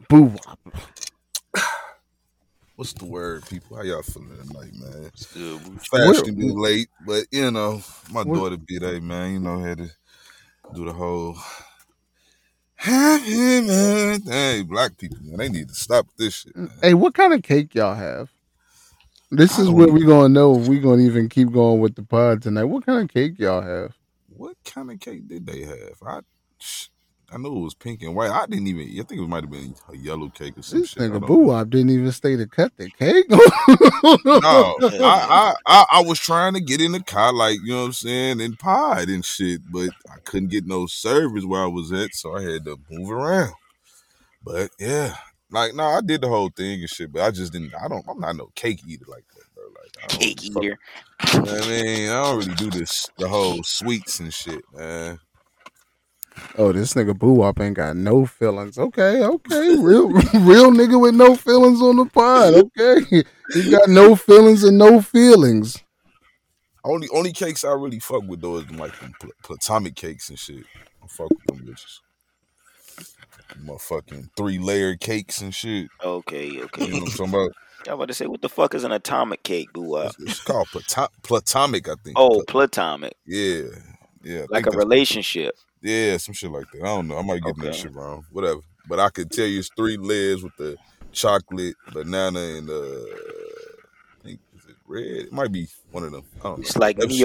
Boowop. 0.09 0.57
What's 2.75 2.91
the 2.93 3.05
word, 3.05 3.45
people? 3.47 3.77
How 3.77 3.83
y'all 3.83 4.01
feeling 4.01 4.35
tonight, 4.37 4.73
man? 4.73 5.05
It's 5.13 5.33
good. 5.33 5.63
boo. 5.63 5.77
Fashionably 5.89 6.51
late, 6.51 6.89
but 7.05 7.25
you 7.31 7.49
know, 7.51 7.81
my 8.11 8.23
Where- 8.23 8.35
daughter 8.37 8.57
be 8.57 8.77
there, 8.79 8.99
man. 8.99 9.33
You 9.33 9.39
know, 9.39 9.59
had 9.59 9.77
to 9.77 9.89
do 10.73 10.83
the 10.85 10.91
whole 10.91 11.37
happy 12.75 13.61
man. 13.61 14.21
Hey, 14.23 14.63
black 14.63 14.97
people, 14.97 15.17
man, 15.21 15.37
they 15.37 15.49
need 15.49 15.69
to 15.69 15.73
stop 15.75 16.05
this 16.17 16.33
shit. 16.41 16.53
Mm, 16.55 16.67
man. 16.67 16.79
Hey, 16.81 16.93
what 16.93 17.13
kind 17.13 17.33
of 17.33 17.41
cake 17.43 17.73
y'all 17.73 17.95
have? 17.95 18.29
This 19.31 19.57
is 19.57 19.69
where 19.69 19.87
know. 19.87 19.93
we 19.93 20.05
gonna 20.05 20.29
know 20.29 20.59
if 20.59 20.67
we're 20.67 20.81
gonna 20.81 21.01
even 21.01 21.29
keep 21.29 21.51
going 21.51 21.79
with 21.79 21.95
the 21.95 22.03
pod 22.03 22.41
tonight. 22.41 22.65
What 22.65 22.85
kind 22.85 23.01
of 23.01 23.13
cake 23.13 23.39
y'all 23.39 23.61
have? 23.61 23.95
What 24.27 24.55
kind 24.63 24.91
of 24.91 24.99
cake 24.99 25.27
did 25.27 25.47
they 25.47 25.61
have? 25.61 25.97
I, 26.05 26.19
I 27.31 27.37
know 27.37 27.57
it 27.57 27.59
was 27.59 27.73
pink 27.73 28.03
and 28.03 28.15
white. 28.15 28.29
I 28.29 28.45
didn't 28.45 28.67
even. 28.67 28.83
I 28.83 29.03
think 29.03 29.21
it 29.21 29.27
might 29.27 29.43
have 29.43 29.51
been 29.51 29.75
a 29.91 29.97
yellow 29.97 30.29
cake 30.29 30.57
or 30.57 30.61
some 30.61 30.81
This 30.81 30.91
shit. 30.91 31.03
Nigga 31.03 31.25
Boo. 31.25 31.47
Wop 31.47 31.69
didn't 31.69 31.89
even 31.89 32.11
stay 32.11 32.35
to 32.35 32.45
cut 32.45 32.71
the 32.77 32.89
cake. 32.89 33.25
No, 34.23 34.77
I, 34.81 34.93
I, 35.01 35.55
I, 35.65 35.85
I 35.93 36.01
was 36.03 36.19
trying 36.19 36.53
to 36.53 36.61
get 36.61 36.79
in 36.79 36.91
the 36.91 37.01
car, 37.01 37.33
like 37.33 37.57
you 37.63 37.73
know 37.73 37.81
what 37.81 37.85
I'm 37.87 37.93
saying, 37.93 38.41
and 38.41 38.57
pied 38.57 39.09
and 39.09 39.25
shit, 39.25 39.61
but 39.71 39.89
I 40.11 40.19
couldn't 40.23 40.49
get 40.49 40.67
no 40.67 40.85
service 40.85 41.43
where 41.43 41.63
I 41.63 41.67
was 41.67 41.91
at, 41.91 42.13
so 42.13 42.35
I 42.35 42.43
had 42.43 42.65
to 42.65 42.79
move 42.91 43.09
around. 43.09 43.53
But 44.43 44.69
yeah, 44.77 45.15
like 45.51 45.73
no, 45.75 45.83
I 45.83 46.01
did 46.01 46.21
the 46.21 46.27
whole 46.27 46.49
thing 46.49 46.81
and 46.81 46.89
shit, 46.89 47.11
but 47.11 47.21
I 47.21 47.31
just 47.31 47.53
didn't. 47.53 47.73
I 47.75 47.87
don't. 47.87 48.05
I'm 48.09 48.19
not 48.19 48.35
no 48.35 48.49
cake 48.55 48.81
eater 48.87 49.05
like 49.07 49.25
that, 49.35 49.43
bro. 49.53 49.63
Like 49.81 50.09
Cake 50.09 50.39
fuck- 50.53 50.63
eater. 50.63 50.77
you 51.33 51.41
know 51.41 51.57
I 51.57 51.67
mean, 51.69 52.09
I 52.09 52.23
don't 52.23 52.37
really 52.39 52.55
do 52.55 52.69
this 52.69 53.07
the 53.17 53.27
whole 53.27 53.63
sweets 53.63 54.19
and 54.19 54.33
shit, 54.33 54.63
man. 54.73 55.19
oh, 56.57 56.71
this 56.73 56.93
nigga 56.95 57.13
Boowop 57.13 57.61
ain't 57.61 57.75
got 57.77 57.95
no 57.95 58.25
feelings. 58.25 58.77
Okay, 58.77 59.23
okay, 59.23 59.75
real, 59.79 60.09
real 60.33 60.71
nigga 60.71 60.99
with 60.99 61.15
no 61.15 61.35
feelings 61.35 61.81
on 61.81 61.95
the 61.97 62.05
pod. 62.05 62.53
Okay, 62.55 63.23
he 63.53 63.69
got 63.71 63.87
no 63.89 64.15
feelings 64.15 64.63
and 64.63 64.77
no 64.77 65.01
feelings. 65.01 65.81
Only 66.83 67.07
only 67.13 67.31
cakes 67.33 67.63
I 67.63 67.69
really 67.71 67.99
fuck 67.99 68.23
with 68.27 68.41
though 68.41 68.57
is 68.57 68.69
like 68.71 68.93
pl- 69.19 69.31
platonic 69.43 69.95
cakes 69.95 70.29
and 70.29 70.37
shit. 70.37 70.65
I 71.03 71.07
fuck 71.07 71.29
with 71.29 71.45
them 71.47 71.65
bitches. 71.65 71.99
Motherfucking 73.63 74.29
three 74.35 74.59
layer 74.59 74.95
cakes 74.95 75.41
and 75.41 75.53
shit. 75.53 75.89
Okay, 76.03 76.61
okay. 76.61 76.85
You 76.85 76.91
know 76.91 76.99
what 76.99 77.09
I'm 77.09 77.17
talking 77.17 77.33
about? 77.33 77.51
I 77.87 77.93
about 77.93 78.07
to 78.07 78.13
say, 78.15 78.25
what 78.25 78.41
the 78.41 78.49
fuck 78.49 78.73
is 78.73 78.83
an 78.83 78.91
atomic 78.91 79.43
cake, 79.43 79.71
boo? 79.71 79.97
It's, 79.97 80.19
it's 80.19 80.39
called 80.43 80.67
plato- 80.71 81.11
platonic, 81.21 81.87
I 81.87 81.93
think. 82.03 82.17
oh, 82.17 82.41
Pla- 82.41 82.43
platomic, 82.47 83.13
yeah, 83.27 83.61
yeah. 84.23 84.41
I 84.41 84.45
like 84.49 84.65
a 84.65 84.71
relationship. 84.71 85.53
Yeah, 85.81 86.17
some 86.17 86.33
shit 86.33 86.49
like 86.49 86.65
that. 86.71 86.81
I 86.81 86.85
don't 86.85 87.07
know. 87.07 87.19
I 87.19 87.21
might 87.21 87.43
get 87.43 87.55
that 87.57 87.75
shit 87.75 87.93
wrong. 87.93 88.25
Whatever. 88.31 88.61
But 88.89 88.99
I 88.99 89.09
could 89.09 89.29
tell 89.29 89.45
you 89.45 89.59
it's 89.59 89.69
three 89.77 89.97
layers 89.97 90.41
with 90.41 90.55
the 90.57 90.77
chocolate, 91.11 91.75
banana, 91.93 92.39
and 92.39 92.67
uh, 92.67 92.73
I 92.73 94.23
think 94.23 94.39
is 94.55 94.65
it 94.67 94.73
red? 94.87 95.03
It 95.05 95.31
might 95.33 95.51
be 95.51 95.67
one 95.91 96.03
of 96.03 96.11
them. 96.11 96.23
I 96.39 96.43
don't 96.43 96.57
know. 96.57 96.61
It's 96.61 96.77
like 96.77 96.97
That 96.97 97.11
shit- 97.11 97.19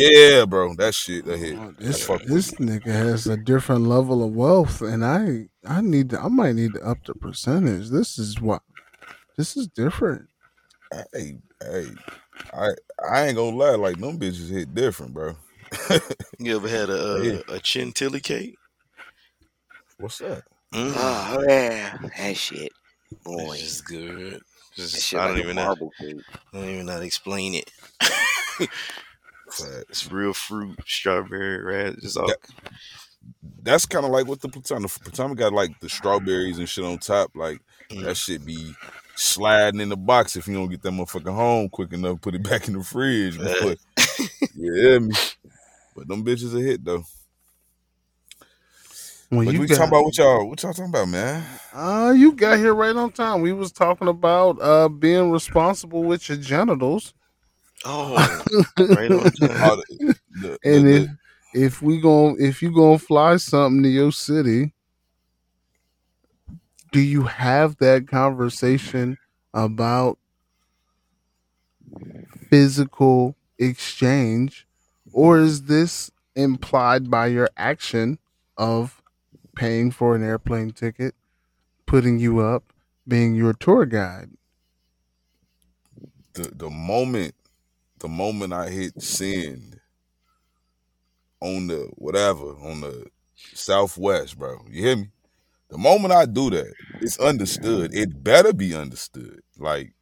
Yeah, 0.00 0.44
bro. 0.44 0.74
That 0.74 0.94
shit. 0.94 1.24
That 1.24 1.38
hit. 1.38 1.56
Oh, 1.58 1.72
this 1.78 2.04
fuck 2.06 2.22
this 2.22 2.52
nigga 2.52 2.86
has 2.86 3.26
a 3.26 3.36
different 3.36 3.86
level 3.86 4.24
of 4.24 4.32
wealth, 4.34 4.82
and 4.82 5.04
I 5.04 5.48
I 5.66 5.80
need 5.80 6.10
to, 6.10 6.20
I 6.20 6.28
might 6.28 6.54
need 6.54 6.74
to 6.74 6.82
up 6.86 6.98
the 7.06 7.14
percentage. 7.14 7.90
This 7.90 8.18
is 8.18 8.40
what 8.40 8.62
this 9.36 9.56
is 9.56 9.66
different. 9.68 10.28
Hey, 11.12 11.38
hey. 11.62 11.86
I 12.52 12.70
I 13.10 13.26
ain't 13.26 13.36
gonna 13.36 13.56
lie. 13.56 13.74
Like 13.76 13.98
them 13.98 14.18
bitches 14.18 14.50
hit 14.50 14.74
different, 14.74 15.14
bro. 15.14 15.36
You 16.38 16.56
ever 16.56 16.68
had 16.68 16.90
a 16.90 17.14
uh, 17.14 17.16
Yeah. 17.22 17.40
a 17.48 17.60
chantilly 17.62 18.20
cake? 18.20 18.56
What's 19.98 20.18
that? 20.18 20.42
Mm. 20.74 20.92
Oh 20.96 21.44
yeah, 21.48 21.96
that 22.18 22.36
shit, 22.36 22.72
boy. 23.24 23.54
It's 23.58 23.80
good. 23.80 24.40
That 24.76 24.82
Just, 24.82 25.14
I 25.14 25.28
don't 25.28 25.36
a 25.36 25.40
even 25.40 25.56
know. 25.56 25.74
cake. 26.00 26.16
I 26.52 26.56
don't 26.58 26.68
even 26.68 26.86
know 26.86 26.92
how 26.92 26.98
to 27.00 27.04
explain 27.06 27.54
it. 27.54 27.70
Facts. 28.00 29.86
It's 29.88 30.10
real 30.10 30.32
fruit, 30.32 30.78
strawberry, 30.86 31.62
red, 31.62 31.96
just 32.00 32.16
all. 32.16 32.26
That- 32.26 32.38
That's 33.62 33.86
kind 33.86 34.04
of 34.04 34.10
like 34.12 34.26
what 34.26 34.40
the 34.40 34.48
platonic. 34.48 34.90
Platonic 34.90 35.38
got 35.38 35.52
like 35.52 35.78
the 35.80 35.88
strawberries 35.88 36.58
and 36.58 36.68
shit 36.68 36.84
on 36.84 36.98
top. 36.98 37.30
Like 37.34 37.60
Mm. 37.90 38.02
that 38.02 38.16
shit 38.16 38.44
be 38.44 38.72
sliding 39.14 39.80
in 39.80 39.88
the 39.90 39.96
box 39.96 40.34
if 40.34 40.48
you 40.48 40.54
don't 40.54 40.68
get 40.68 40.82
that 40.82 40.90
motherfucker 40.90 41.32
home 41.32 41.68
quick 41.68 41.92
enough. 41.92 42.20
Put 42.20 42.34
it 42.34 42.42
back 42.48 42.66
in 42.66 42.74
the 42.76 42.82
fridge. 42.82 43.38
But 43.38 43.78
you 44.56 44.74
hear 44.74 44.98
me? 45.00 45.14
But 45.94 46.08
them 46.08 46.24
bitches 46.24 46.56
a 46.56 46.60
hit 46.60 46.84
though. 46.84 47.04
When 49.28 49.44
But 49.46 49.54
you 49.54 49.60
we 49.60 49.66
got- 49.66 49.76
talking 49.78 49.88
about 49.90 50.04
what 50.04 50.16
y'all 50.18 50.48
what 50.48 50.62
y'all 50.62 50.72
talking 50.72 50.90
about, 50.90 51.08
man? 51.08 51.44
Uh, 51.72 52.14
you 52.16 52.32
got 52.32 52.58
here 52.58 52.74
right 52.74 52.94
on 52.94 53.10
time. 53.10 53.40
We 53.40 53.52
was 53.52 53.72
talking 53.72 54.08
about 54.08 54.58
uh 54.60 54.88
being 54.88 55.30
responsible 55.30 56.04
with 56.04 56.28
your 56.28 56.38
genitals, 56.38 57.12
Oh, 57.84 58.14
right 58.78 59.10
on 59.10 59.30
time. 59.32 59.80
The- 59.90 60.16
the- 60.40 60.58
and 60.64 60.86
the- 60.86 60.94
if 60.94 61.10
if 61.54 61.82
we 61.82 62.00
gon' 62.00 62.36
if 62.38 62.62
you 62.62 62.70
gonna 62.72 62.98
fly 62.98 63.36
something 63.36 63.82
to 63.82 63.88
your 63.88 64.12
city, 64.12 64.72
do 66.92 67.00
you 67.00 67.24
have 67.24 67.76
that 67.78 68.06
conversation 68.06 69.18
about 69.54 70.18
physical 72.48 73.34
exchange, 73.58 74.66
or 75.12 75.38
is 75.40 75.62
this 75.62 76.10
implied 76.36 77.10
by 77.10 77.26
your 77.26 77.48
action 77.56 78.18
of 78.58 79.02
paying 79.56 79.90
for 79.90 80.14
an 80.14 80.22
airplane 80.22 80.70
ticket, 80.70 81.14
putting 81.86 82.20
you 82.20 82.38
up, 82.38 82.72
being 83.08 83.34
your 83.34 83.54
tour 83.54 83.86
guide. 83.86 84.30
the 86.34 86.52
the 86.54 86.70
moment 86.70 87.34
the 87.98 88.08
moment 88.08 88.52
I 88.52 88.68
hit 88.68 89.02
send 89.02 89.80
on 91.40 91.66
the 91.66 91.90
whatever 91.96 92.44
on 92.44 92.80
the 92.82 93.06
southwest, 93.34 94.38
bro. 94.38 94.58
You 94.70 94.82
hear 94.82 94.96
me? 94.96 95.08
The 95.70 95.78
moment 95.78 96.12
I 96.12 96.26
do 96.26 96.50
that, 96.50 96.72
it's 97.00 97.18
understood. 97.18 97.92
It 97.94 98.22
better 98.22 98.52
be 98.52 98.74
understood. 98.74 99.40
Like 99.58 99.92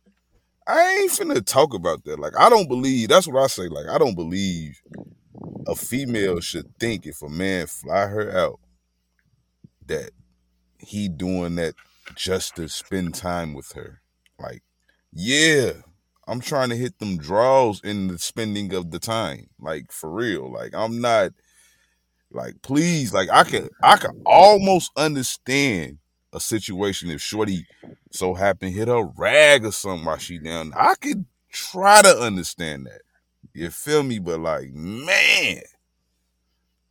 I 0.66 0.98
ain't 1.00 1.10
finna 1.10 1.44
talk 1.44 1.72
about 1.74 2.04
that. 2.04 2.18
Like 2.18 2.38
I 2.38 2.50
don't 2.50 2.68
believe. 2.68 3.08
That's 3.08 3.28
what 3.28 3.42
I 3.42 3.46
say. 3.46 3.68
Like 3.68 3.86
I 3.86 3.98
don't 3.98 4.14
believe 4.14 4.82
a 5.66 5.74
female 5.74 6.40
should 6.40 6.76
think 6.78 7.06
if 7.06 7.22
a 7.22 7.28
man 7.28 7.66
fly 7.66 8.06
her 8.06 8.36
out 8.36 8.60
that 9.86 10.10
he 10.78 11.08
doing 11.08 11.56
that 11.56 11.74
just 12.14 12.56
to 12.56 12.68
spend 12.68 13.14
time 13.14 13.54
with 13.54 13.72
her. 13.72 14.00
Like 14.38 14.62
yeah, 15.12 15.72
I'm 16.26 16.40
trying 16.40 16.70
to 16.70 16.76
hit 16.76 16.98
them 16.98 17.18
draws 17.18 17.82
in 17.82 18.08
the 18.08 18.18
spending 18.18 18.74
of 18.74 18.90
the 18.90 18.98
time. 18.98 19.48
Like 19.58 19.92
for 19.92 20.10
real. 20.10 20.52
Like 20.52 20.74
I'm 20.74 21.00
not 21.00 21.32
like 22.30 22.62
please, 22.62 23.14
like 23.14 23.30
I 23.30 23.44
can 23.44 23.68
I 23.82 23.96
can 23.96 24.22
almost 24.26 24.90
understand 24.96 25.98
a 26.32 26.40
situation 26.40 27.10
if 27.10 27.20
Shorty 27.20 27.66
so 28.10 28.34
happen 28.34 28.72
hit 28.72 28.88
a 28.88 29.04
rag 29.16 29.64
or 29.64 29.72
something 29.72 30.04
while 30.04 30.18
she 30.18 30.38
down. 30.38 30.72
I 30.76 30.94
could 31.00 31.24
try 31.52 32.02
to 32.02 32.18
understand 32.18 32.86
that. 32.86 33.02
You 33.52 33.70
feel 33.70 34.02
me? 34.02 34.18
But 34.18 34.40
like, 34.40 34.72
man, 34.72 35.62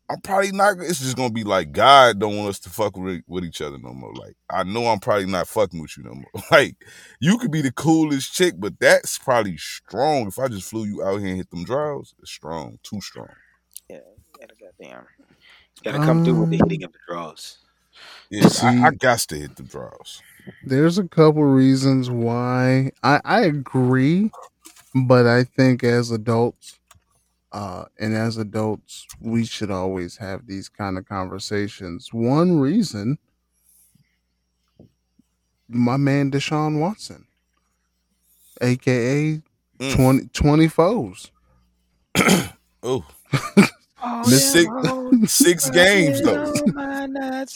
I'm 0.10 0.20
probably 0.22 0.52
not. 0.52 0.78
It's 0.80 1.00
just 1.00 1.16
gonna 1.18 1.34
be 1.34 1.44
like 1.44 1.72
God 1.72 2.20
don't 2.20 2.36
want 2.38 2.50
us 2.50 2.60
to 2.62 2.70
fuck 2.70 2.98
with, 2.98 3.22
with 3.28 3.46
each 3.46 3.62
other 3.62 3.78
no 3.80 3.94
more. 3.94 4.14
Like 4.14 4.36
I 4.50 4.64
know 4.64 4.86
I'm 4.88 5.00
probably 5.00 5.26
not 5.26 5.48
fucking 5.48 5.82
with 5.82 5.98
you 5.98 6.04
no 6.04 6.14
more. 6.14 6.44
Like 6.52 6.76
you 7.20 7.38
could 7.38 7.52
be 7.52 7.62
the 7.62 7.72
coolest 7.72 8.34
chick, 8.34 8.56
but 8.58 8.80
that's 8.80 9.18
probably 9.18 9.58
strong. 9.58 10.28
If 10.28 10.38
I 10.40 10.48
just 10.50 10.70
flew 10.70 10.84
you 10.86 11.04
out 11.04 11.18
here 11.20 11.30
and 11.30 11.38
hit 11.38 11.50
them 11.50 11.64
draws, 11.64 12.14
it's 12.22 12.32
strong, 12.32 12.80
too 12.84 13.02
strong. 13.02 13.30
Yeah, 13.90 14.00
gotta 14.40 14.54
goddamn. 14.60 15.06
Gotta 15.84 15.98
come 16.00 16.24
through 16.24 16.42
with 16.42 16.50
the 16.52 16.62
Um, 16.62 16.70
hitting 16.70 16.84
of 16.84 16.92
the 16.94 17.00
draws. 17.08 17.58
Yeah, 18.30 18.44
I, 18.44 18.48
I 18.48 18.90
See- 18.92 18.98
got 18.98 19.20
to 19.20 19.36
hit 19.36 19.56
the 19.56 19.64
draws. 19.64 20.22
There's 20.66 20.98
a 20.98 21.08
couple 21.08 21.44
reasons 21.44 22.10
why 22.10 22.92
I, 23.02 23.22
I 23.24 23.42
agree, 23.44 24.30
but 24.94 25.26
I 25.26 25.46
think 25.46 25.84
as 25.84 26.12
adults, 26.12 26.78
uh, 27.54 27.86
and 28.00 28.14
as 28.16 28.38
adults, 28.38 29.06
we 29.22 29.46
should 29.46 29.72
always 29.72 30.18
have 30.18 30.46
these 30.48 30.68
kind 30.70 30.98
of 30.98 31.08
conversations. 31.08 32.10
One 32.12 32.60
reason, 32.60 33.18
my 35.70 35.98
man 35.98 36.32
Deshaun 36.32 36.80
Watson, 36.80 37.26
aka 38.62 39.42
Mm. 39.80 39.96
20, 39.96 40.28
20 40.34 40.68
foes. 40.68 41.32
Oh, 42.86 43.04
six- 44.24 44.68
six 45.34 45.70
games 45.70 46.22
though. 46.22 46.54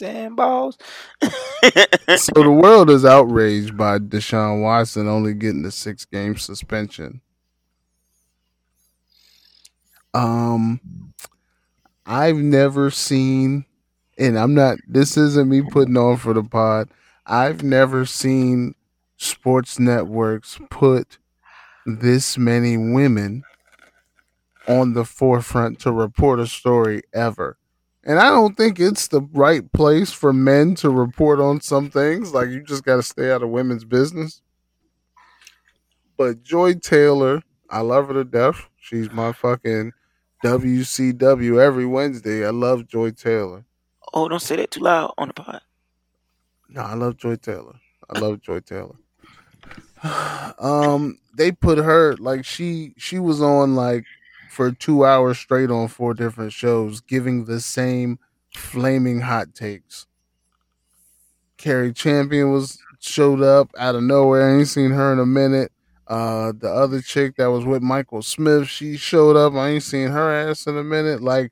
And 0.01 0.35
balls. 0.37 0.77
So 1.21 2.31
the 2.43 2.49
world 2.61 2.89
is 2.89 3.03
outraged 3.03 3.75
by 3.77 3.99
Deshaun 3.99 4.61
Watson 4.61 5.07
only 5.09 5.33
getting 5.33 5.63
the 5.63 5.71
six 5.71 6.05
game 6.05 6.37
suspension. 6.37 7.19
Um, 10.17 11.13
I've 12.07 12.37
never 12.37 12.89
seen, 12.89 13.65
and 14.17 14.39
I'm 14.39 14.55
not. 14.55 14.79
This 14.87 15.15
isn't 15.15 15.47
me 15.47 15.61
putting 15.61 15.95
on 15.95 16.17
for 16.17 16.33
the 16.33 16.43
pod. 16.43 16.89
I've 17.27 17.61
never 17.61 18.03
seen 18.05 18.73
sports 19.17 19.77
networks 19.77 20.59
put 20.71 21.19
this 21.85 22.35
many 22.35 22.77
women 22.77 23.43
on 24.67 24.93
the 24.93 25.05
forefront 25.05 25.79
to 25.81 25.91
report 25.91 26.39
a 26.39 26.47
story 26.47 27.03
ever. 27.13 27.57
And 28.03 28.17
I 28.17 28.29
don't 28.29 28.57
think 28.57 28.79
it's 28.79 29.07
the 29.07 29.21
right 29.21 29.71
place 29.71 30.11
for 30.11 30.33
men 30.33 30.73
to 30.75 30.89
report 30.89 31.39
on 31.39 31.61
some 31.61 31.91
things. 31.91 32.33
Like 32.33 32.49
you 32.49 32.63
just 32.63 32.83
got 32.83 32.95
to 32.95 33.03
stay 33.03 33.31
out 33.31 33.43
of 33.43 33.49
women's 33.49 33.85
business. 33.85 34.41
But 36.17 36.41
Joy 36.41 36.73
Taylor, 36.73 37.43
I 37.69 37.81
love 37.81 38.07
her 38.07 38.15
to 38.15 38.23
death. 38.23 38.67
She's 38.79 39.11
my 39.11 39.31
fucking 39.31 39.91
WCW 40.43 41.59
every 41.59 41.85
Wednesday. 41.85 42.45
I 42.45 42.51
love 42.51 42.87
Joy 42.87 43.11
Taylor. 43.11 43.65
oh, 44.13 44.27
don't 44.29 44.41
say 44.41 44.55
that 44.57 44.71
too 44.71 44.81
loud 44.81 45.13
on 45.17 45.29
the 45.29 45.33
pod. 45.33 45.61
No, 46.69 46.81
I 46.81 46.93
love 46.93 47.17
Joy 47.17 47.35
Taylor. 47.35 47.75
I 48.09 48.19
love 48.19 48.41
Joy 48.41 48.59
Taylor. 48.59 48.95
um, 50.59 51.17
they 51.35 51.51
put 51.51 51.77
her 51.77 52.15
like 52.17 52.45
she 52.45 52.93
she 52.97 53.19
was 53.19 53.41
on 53.41 53.75
like 53.75 54.05
for 54.49 54.71
two 54.71 55.05
hours 55.05 55.37
straight 55.37 55.69
on 55.69 55.87
four 55.87 56.13
different 56.13 56.53
shows, 56.53 57.01
giving 57.01 57.45
the 57.45 57.59
same 57.59 58.19
flaming 58.53 59.21
hot 59.21 59.53
takes. 59.53 60.07
Cari 61.57 61.93
Champion 61.93 62.51
was 62.51 62.79
showed 62.99 63.41
up 63.41 63.71
out 63.77 63.95
of 63.95 64.03
nowhere. 64.03 64.49
I 64.49 64.59
ain't 64.59 64.67
seen 64.67 64.91
her 64.91 65.13
in 65.13 65.19
a 65.19 65.25
minute. 65.25 65.71
Uh, 66.07 66.53
the 66.57 66.69
other 66.69 67.01
chick 67.01 67.35
that 67.37 67.47
was 67.47 67.65
with 67.65 67.81
Michael 67.83 68.21
Smith, 68.21 68.69
she 68.69 68.97
showed 68.97 69.35
up. 69.35 69.53
I 69.53 69.69
ain't 69.69 69.83
seen 69.83 70.09
her 70.09 70.31
ass 70.31 70.65
in 70.67 70.77
a 70.77 70.83
minute. 70.83 71.21
Like 71.21 71.51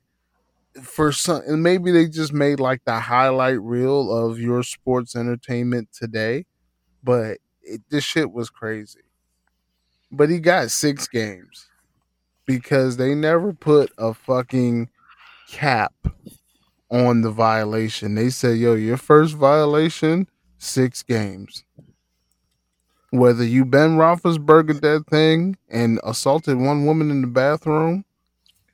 for 0.82 1.12
some, 1.12 1.42
and 1.46 1.62
maybe 1.62 1.90
they 1.90 2.06
just 2.08 2.32
made 2.32 2.60
like 2.60 2.84
the 2.84 3.00
highlight 3.00 3.60
reel 3.60 4.12
of 4.12 4.38
your 4.38 4.62
sports 4.62 5.16
entertainment 5.16 5.88
today, 5.92 6.44
but 7.02 7.38
it, 7.62 7.82
this 7.90 8.04
shit 8.04 8.32
was 8.32 8.50
crazy. 8.50 9.00
But 10.10 10.30
he 10.30 10.38
got 10.38 10.70
six 10.70 11.08
games 11.08 11.68
because 12.46 12.96
they 12.96 13.14
never 13.14 13.52
put 13.52 13.92
a 13.98 14.14
fucking 14.14 14.90
cap 15.48 15.94
on 16.90 17.22
the 17.22 17.30
violation. 17.30 18.14
They 18.14 18.30
said, 18.30 18.58
yo, 18.58 18.74
your 18.74 18.96
first 18.96 19.34
violation, 19.34 20.28
six 20.58 21.02
games. 21.02 21.64
Whether 23.10 23.44
you 23.44 23.64
Ben 23.64 23.96
Roethlisberger 23.96 24.80
that 24.80 25.04
thing 25.08 25.56
and 25.70 26.00
assaulted 26.04 26.58
one 26.58 26.86
woman 26.86 27.10
in 27.10 27.20
the 27.20 27.28
bathroom, 27.28 28.04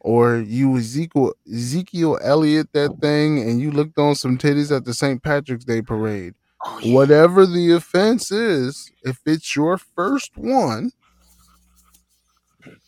or 0.00 0.36
you 0.38 0.76
Ezekiel 0.76 1.34
Ezekiel 1.50 2.18
Elliott 2.22 2.72
that 2.72 2.98
thing 3.00 3.38
and 3.38 3.60
you 3.60 3.70
looked 3.70 3.98
on 3.98 4.14
some 4.14 4.38
titties 4.38 4.74
at 4.74 4.84
the 4.84 4.94
St. 4.94 5.22
Patrick's 5.22 5.64
Day 5.64 5.82
parade. 5.82 6.34
Oh, 6.64 6.80
yeah. 6.82 6.94
Whatever 6.94 7.46
the 7.46 7.72
offense 7.72 8.30
is, 8.30 8.90
if 9.02 9.20
it's 9.26 9.54
your 9.54 9.78
first 9.78 10.36
one, 10.36 10.92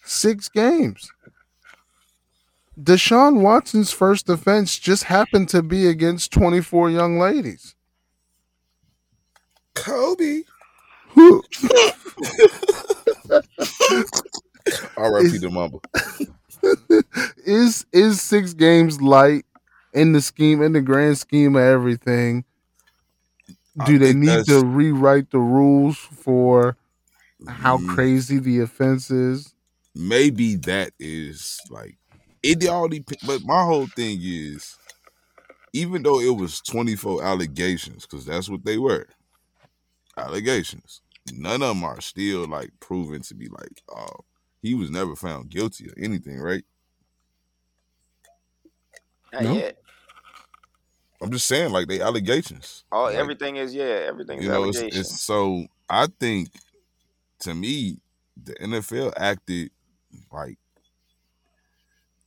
six 0.04 0.48
games. 0.48 1.10
Deshaun 2.80 3.40
Watson's 3.40 3.92
first 3.92 4.28
offense 4.28 4.78
just 4.78 5.04
happened 5.04 5.48
to 5.50 5.62
be 5.62 5.86
against 5.86 6.32
24 6.32 6.90
young 6.90 7.18
ladies. 7.18 7.76
Kobe. 9.74 10.42
R.I.P. 14.96 15.38
the 15.38 15.50
Mamba. 15.50 15.78
is 17.46 17.86
is 17.92 18.20
six 18.20 18.54
games 18.54 19.00
light 19.00 19.44
in 19.92 20.12
the 20.12 20.20
scheme 20.20 20.62
in 20.62 20.72
the 20.72 20.80
grand 20.80 21.18
scheme 21.18 21.56
of 21.56 21.62
everything? 21.62 22.44
I 23.78 23.84
Do 23.86 23.98
they 23.98 24.12
need 24.12 24.28
that's- 24.28 24.46
to 24.46 24.60
rewrite 24.64 25.30
the 25.30 25.38
rules 25.40 25.96
for 25.98 26.76
how 27.48 27.78
Mm, 27.78 27.88
crazy 27.88 28.38
the 28.38 28.60
offense 28.60 29.10
is? 29.10 29.54
maybe 29.94 30.56
that 30.56 30.92
is 30.98 31.60
like 31.70 31.96
it 32.42 32.66
all 32.68 32.88
depends. 32.88 33.20
But 33.22 33.42
my 33.44 33.64
whole 33.64 33.86
thing 33.94 34.18
is, 34.22 34.78
even 35.72 36.02
though 36.02 36.20
it 36.20 36.36
was 36.36 36.60
24 36.60 37.22
allegations, 37.24 38.06
because 38.06 38.24
that's 38.26 38.48
what 38.48 38.64
they 38.64 38.78
were, 38.78 39.06
allegations. 40.16 41.00
None 41.32 41.62
of 41.62 41.68
them 41.68 41.84
are 41.84 42.00
still 42.00 42.46
like 42.46 42.70
proven 42.80 43.22
to 43.22 43.34
be 43.34 43.48
like, 43.48 43.82
oh, 43.88 44.24
he 44.60 44.74
was 44.74 44.90
never 44.90 45.16
found 45.16 45.50
guilty 45.50 45.86
of 45.86 45.94
anything, 45.96 46.38
right? 46.40 46.64
Not 49.32 49.42
No. 49.42 49.54
yet. 49.54 49.78
I'm 51.22 51.30
just 51.30 51.46
saying, 51.46 51.72
like 51.72 51.88
they 51.88 52.00
allegations. 52.00 52.84
All 52.92 53.04
Like, 53.04 53.14
everything 53.14 53.56
is 53.56 53.74
yeah, 53.74 54.04
everything. 54.06 54.42
you 54.42 54.48
know, 54.48 54.64
it's, 54.64 54.78
it's 54.78 55.20
so. 55.20 55.66
I 55.88 56.08
think, 56.20 56.50
to 57.40 57.54
me, 57.54 57.98
the 58.42 58.54
NFL 58.54 59.12
acted 59.16 59.70
like 60.32 60.58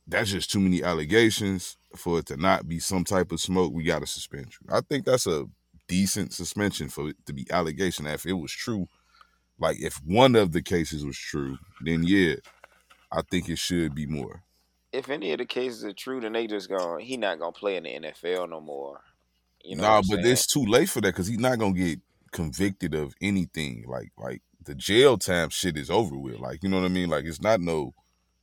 that's 0.06 0.30
just 0.30 0.50
too 0.50 0.60
many 0.60 0.82
allegations 0.82 1.76
for 1.94 2.18
it 2.20 2.26
to 2.26 2.36
not 2.36 2.66
be 2.66 2.78
some 2.78 3.04
type 3.04 3.30
of 3.30 3.40
smoke. 3.40 3.72
We 3.72 3.84
got 3.84 4.00
to 4.00 4.06
suspend 4.06 4.46
you. 4.46 4.74
I 4.74 4.80
think 4.80 5.04
that's 5.04 5.26
a 5.26 5.46
decent 5.88 6.32
suspension 6.32 6.88
for 6.88 7.08
it 7.08 7.16
to 7.26 7.32
be 7.32 7.46
allegation. 7.50 8.06
If 8.06 8.26
it 8.26 8.34
was 8.34 8.52
true, 8.52 8.86
like 9.58 9.80
if 9.80 10.00
one 10.04 10.36
of 10.36 10.52
the 10.52 10.62
cases 10.62 11.04
was 11.04 11.18
true, 11.18 11.58
then 11.80 12.04
yeah, 12.04 12.36
I 13.10 13.22
think 13.22 13.48
it 13.48 13.58
should 13.58 13.94
be 13.94 14.06
more. 14.06 14.42
if 14.92 15.10
any 15.10 15.32
of 15.32 15.38
the 15.38 15.46
cases 15.46 15.84
are 15.84 15.92
true, 15.92 16.20
then 16.20 16.32
they 16.32 16.46
just 16.46 16.68
gonna 16.68 17.02
he 17.02 17.16
not 17.16 17.38
gonna 17.38 17.52
play 17.52 17.76
in 17.76 17.82
the 17.84 18.08
NFL 18.08 18.48
no 18.50 18.60
more. 18.60 19.00
You 19.64 19.76
know, 19.76 19.82
nah, 19.82 20.02
but 20.08 20.20
saying? 20.22 20.26
it's 20.26 20.46
too 20.46 20.64
late 20.64 20.88
for 20.88 21.00
that 21.00 21.08
because 21.08 21.26
he's 21.26 21.40
not 21.40 21.58
gonna 21.58 21.74
get 21.74 22.00
convicted 22.32 22.94
of 22.94 23.14
anything. 23.20 23.84
Like 23.86 24.12
like 24.16 24.42
the 24.64 24.74
jail 24.74 25.18
time 25.18 25.50
shit 25.50 25.76
is 25.76 25.90
over 25.90 26.16
with. 26.16 26.38
Like 26.38 26.62
you 26.62 26.68
know 26.68 26.80
what 26.80 26.86
I 26.86 26.88
mean? 26.88 27.08
Like 27.08 27.24
it's 27.24 27.40
not 27.40 27.60
no 27.60 27.94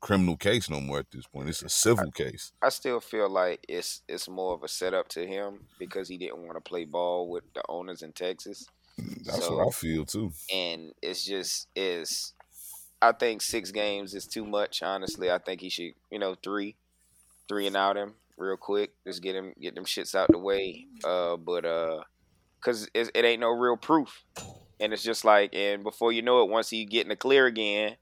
criminal 0.06 0.38
case 0.38 0.69
no 0.69 0.80
more 0.80 0.99
at 0.99 1.10
this 1.11 1.26
point. 1.26 1.49
It's 1.49 1.64
a 1.64 1.69
civil 1.69 2.11
case. 2.11 2.52
I 2.61 2.69
still 2.69 2.99
feel 2.99 3.27
like 3.30 3.65
it's 3.68 4.02
it's 4.07 4.30
more 4.30 4.53
of 4.53 4.64
a 4.64 4.68
setup 4.68 5.07
to 5.10 5.26
him 5.26 5.61
because 5.80 6.07
he 6.07 6.18
didn't 6.18 6.45
want 6.45 6.56
to 6.56 6.61
play 6.61 6.86
ball 6.86 7.27
with 7.30 7.44
the 7.56 7.64
owners 7.68 8.02
in 8.03 8.11
Texas, 8.14 8.68
That's 8.98 9.45
So- 9.45 9.57
what 9.57 9.68
I 9.68 9.72
feel 9.72 10.06
too. 10.06 10.32
and 10.53 10.94
it's 11.02 11.26
just 11.26 11.68
is. 11.76 12.34
I 13.02 13.11
think 13.11 13.41
six 13.41 13.72
games 13.72 14.14
is 14.15 14.26
too 14.26 14.45
much. 14.45 14.82
Honestly, 14.82 15.30
I 15.30 15.38
think 15.38 15.61
he 15.61 15.69
should, 15.69 15.94
you 16.11 16.18
know, 16.19 16.36
three, 16.44 16.76
three 17.49 17.68
and 17.68 17.76
out 17.76 17.98
him 17.98 18.14
real 18.38 18.57
quick. 18.57 18.91
Just 19.06 19.22
get 19.22 19.36
him, 19.36 19.53
get 19.60 19.76
them 19.76 19.86
shits 19.86 20.15
out 20.15 20.30
the 20.32 20.40
way. 20.40 20.86
Uh, 21.03 21.36
but 21.36 21.65
uh, 21.65 22.03
cause 22.61 22.88
it, 22.94 23.11
it 23.14 23.26
ain't 23.26 23.41
no 23.41 23.49
real 23.49 23.76
proof, 23.77 24.23
and 24.80 24.94
it's 24.94 25.03
just 25.03 25.26
like, 25.26 25.53
and 25.53 25.84
before 25.84 26.11
you 26.14 26.22
know 26.22 26.41
it, 26.44 26.49
once 26.49 26.69
he 26.69 26.86
get 26.86 27.03
in 27.06 27.10
the 27.10 27.15
clear 27.15 27.45
again, 27.48 27.95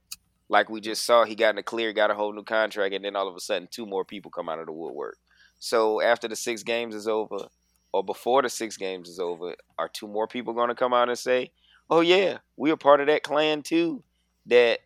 like 0.48 0.68
we 0.68 0.80
just 0.80 1.04
saw, 1.04 1.24
he 1.24 1.34
got 1.34 1.50
in 1.50 1.56
the 1.56 1.62
clear, 1.62 1.92
got 1.92 2.10
a 2.10 2.14
whole 2.14 2.32
new 2.32 2.44
contract, 2.44 2.94
and 2.94 3.04
then 3.04 3.16
all 3.16 3.28
of 3.28 3.36
a 3.36 3.40
sudden, 3.40 3.68
two 3.70 3.86
more 3.86 4.04
people 4.04 4.30
come 4.30 4.48
out 4.48 4.58
of 4.58 4.66
the 4.66 4.72
woodwork. 4.72 5.16
So 5.58 6.02
after 6.02 6.28
the 6.28 6.36
six 6.36 6.62
games 6.62 6.94
is 6.94 7.08
over, 7.08 7.48
or 7.92 8.04
before 8.04 8.42
the 8.42 8.50
six 8.50 8.76
games 8.76 9.08
is 9.08 9.18
over, 9.18 9.54
are 9.78 9.88
two 9.88 10.08
more 10.08 10.26
people 10.26 10.52
going 10.52 10.68
to 10.68 10.74
come 10.74 10.92
out 10.92 11.08
and 11.08 11.18
say, 11.18 11.52
"Oh 11.88 12.00
yeah, 12.00 12.38
we 12.56 12.70
are 12.70 12.76
part 12.76 13.00
of 13.00 13.06
that 13.06 13.22
clan 13.22 13.62
too"? 13.62 14.02
That 14.46 14.80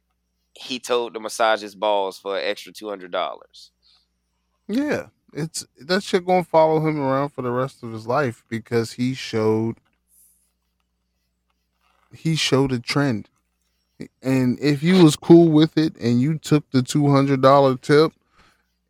he 0.53 0.79
told 0.79 1.15
to 1.15 1.21
massage 1.21 1.63
his 1.63 1.75
balls 1.75 2.19
for 2.19 2.39
an 2.39 2.45
extra 2.45 2.73
two 2.73 2.89
hundred 2.89 3.11
dollars. 3.11 3.71
Yeah, 4.67 5.07
it's 5.33 5.67
that 5.81 6.03
shit 6.03 6.27
gonna 6.27 6.45
follow 6.45 6.87
him 6.87 7.01
around 7.01 7.31
for 7.31 7.43
the 7.43 7.51
rest 7.51 7.83
of 7.83 7.93
his 7.93 8.07
life 8.07 8.45
because 8.49 8.93
he 8.93 9.15
showed 9.15 9.79
he 12.13 12.37
showed 12.37 12.73
a 12.73 12.79
trend. 12.79 13.29
And 14.23 14.59
if 14.61 14.83
you 14.83 15.03
was 15.03 15.17
cool 15.17 15.49
with 15.49 15.77
it 15.77 15.97
and 15.97 16.21
you 16.21 16.39
took 16.39 16.71
the 16.71 16.83
two 16.83 17.11
hundred 17.11 17.43
dollar 17.43 17.77
tip 17.77 18.13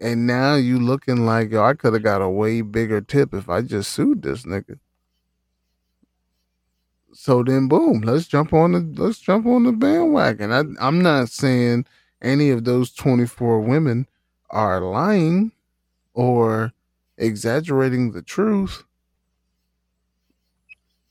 and 0.01 0.27
now 0.27 0.55
you 0.55 0.79
looking 0.79 1.25
like 1.25 1.51
yo, 1.51 1.65
I 1.65 1.75
could 1.75 1.95
have 1.95 2.03
got 2.03 2.23
a 2.23 2.29
way 2.29 2.61
bigger 2.61 3.01
tip 3.01 3.33
if 3.33 3.49
I 3.49 3.63
just 3.63 3.91
sued 3.93 4.23
this 4.23 4.43
nigga. 4.43 4.79
So 7.13 7.43
then 7.43 7.69
boom, 7.69 8.03
let's 8.03 8.27
jump 8.27 8.53
on 8.53 8.73
the 8.73 9.03
let's 9.03 9.19
jump 9.19 9.47
on 9.47 9.65
the 9.65 9.73
bandwagon. 9.73 10.53
I 10.53 10.63
I'm 10.87 11.01
not 11.03 11.31
saying 11.31 11.87
any 12.21 12.51
of 12.51 12.65
those 12.65 12.93
twenty 12.93 13.27
four 13.27 13.61
women 13.61 14.07
are 14.51 14.81
lying 14.81 15.53
or 16.15 16.73
exaggerating 17.17 18.13
the 18.13 18.23
truth, 18.23 18.85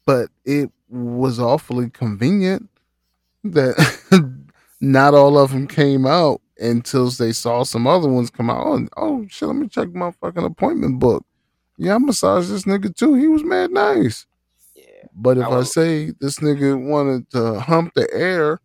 but 0.05 0.29
it 0.45 0.71
was 0.89 1.39
awfully 1.39 1.89
convenient 1.89 2.69
that 3.53 4.43
not 4.81 5.13
all 5.13 5.37
of 5.37 5.51
them 5.51 5.67
came 5.67 6.05
out 6.05 6.41
until 6.59 7.09
they 7.09 7.31
saw 7.31 7.63
some 7.63 7.87
other 7.87 8.09
ones 8.09 8.29
come 8.29 8.49
out. 8.49 8.65
Oh, 8.65 8.87
oh 8.97 9.25
shit, 9.29 9.47
let 9.47 9.55
me 9.57 9.67
check 9.67 9.93
my 9.93 10.11
fucking 10.11 10.43
appointment 10.45 10.99
book. 10.99 11.25
Yeah, 11.77 11.95
I 11.95 11.97
massaged 11.99 12.49
this 12.49 12.63
nigga 12.63 12.95
too. 12.95 13.13
He 13.15 13.27
was 13.27 13.43
mad 13.43 13.71
nice. 13.71 14.25
Yeah, 14.75 14.83
But 15.13 15.37
if 15.37 15.45
I 15.47 15.57
I, 15.57 15.63
say 15.63 16.11
this 16.19 16.39
nigga 16.39 16.79
wanted 16.89 17.29
to 17.31 17.59
hump 17.59 17.93
the 17.93 18.07
air, 18.13 18.59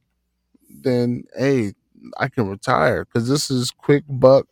then 0.69 1.25
hey, 1.37 1.75
I 2.19 2.29
can 2.29 2.49
retire 2.49 3.05
because 3.05 3.29
this 3.29 3.51
is 3.51 3.71
quick 3.71 4.05
buck. 4.09 4.47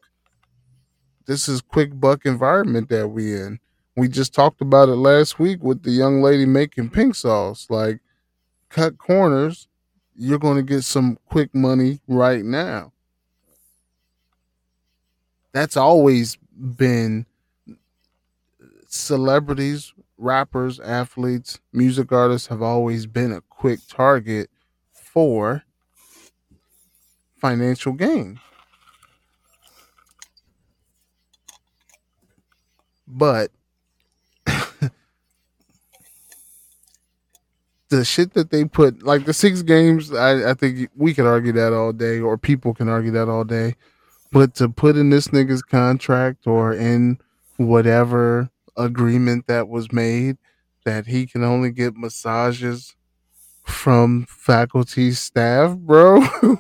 This 1.27 1.49
is 1.49 1.61
quick 1.61 1.99
buck 1.99 2.27
environment 2.27 2.89
that 2.91 3.09
we 3.09 3.35
in. 3.35 3.61
We 3.97 4.09
just 4.09 4.35
talked 4.35 4.61
about 4.61 4.89
it 4.89 4.97
last 4.97 5.39
week 5.39 5.63
with 5.63 5.83
the 5.83 5.91
young 5.91 6.23
lady 6.23 6.47
making 6.47 6.91
pink 6.91 7.15
sauce. 7.15 7.67
Like, 7.71 8.01
cut 8.69 8.99
corners, 8.99 9.69
you're 10.21 10.39
going 10.39 10.57
to 10.59 10.63
get 10.63 10.85
some 10.85 11.19
quick 11.31 11.55
money 11.55 11.99
right 12.07 12.45
now. 12.45 12.93
That's 15.53 15.79
always 15.79 16.37
been 16.55 17.25
celebrities, 18.87 19.95
rappers, 20.19 20.79
athletes, 20.79 21.59
music 21.73 22.13
artists 22.13 22.49
have 22.49 22.61
always 22.61 23.07
been 23.07 23.33
a 23.33 23.41
quick 23.41 23.81
target 23.89 24.51
for 24.93 25.63
financial 27.41 27.95
gain. 27.95 28.41
But 33.09 33.51
the 37.91 38.05
shit 38.05 38.35
that 38.35 38.51
they 38.51 38.65
put, 38.65 39.03
like 39.03 39.27
the 39.27 39.35
six 39.35 39.63
games, 39.63 40.13
I, 40.13 40.51
I 40.51 40.55
think 40.55 40.91
we 40.97 41.13
could 41.13 41.27
argue 41.27 41.53
that 41.53 41.73
all 41.73 41.93
day, 41.93 42.21
or 42.21 42.39
people 42.39 42.73
can 42.73 42.89
argue 42.89 43.11
that 43.13 43.29
all 43.29 43.45
day. 43.45 43.75
But 44.33 44.55
to 44.57 44.69
put 44.69 44.97
in 44.97 45.11
this 45.11 45.29
nigga's 45.29 45.63
contract 45.63 46.47
or 46.47 46.73
in 46.73 47.19
whatever 47.57 48.49
agreement 48.77 49.47
that 49.49 49.69
was 49.69 49.93
made 49.93 50.39
that 50.85 51.07
he 51.07 51.27
can 51.27 51.45
only 51.45 51.71
get 51.71 51.97
massages 51.97 52.95
from 53.65 54.27
faculty 54.29 55.13
staff, 55.13 55.77
bro. 55.77 56.21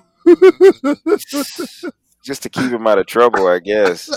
just 2.22 2.42
to 2.42 2.48
keep 2.48 2.70
him 2.70 2.86
out 2.86 2.98
of 2.98 3.06
trouble, 3.06 3.46
I 3.46 3.58
guess. 3.60 4.10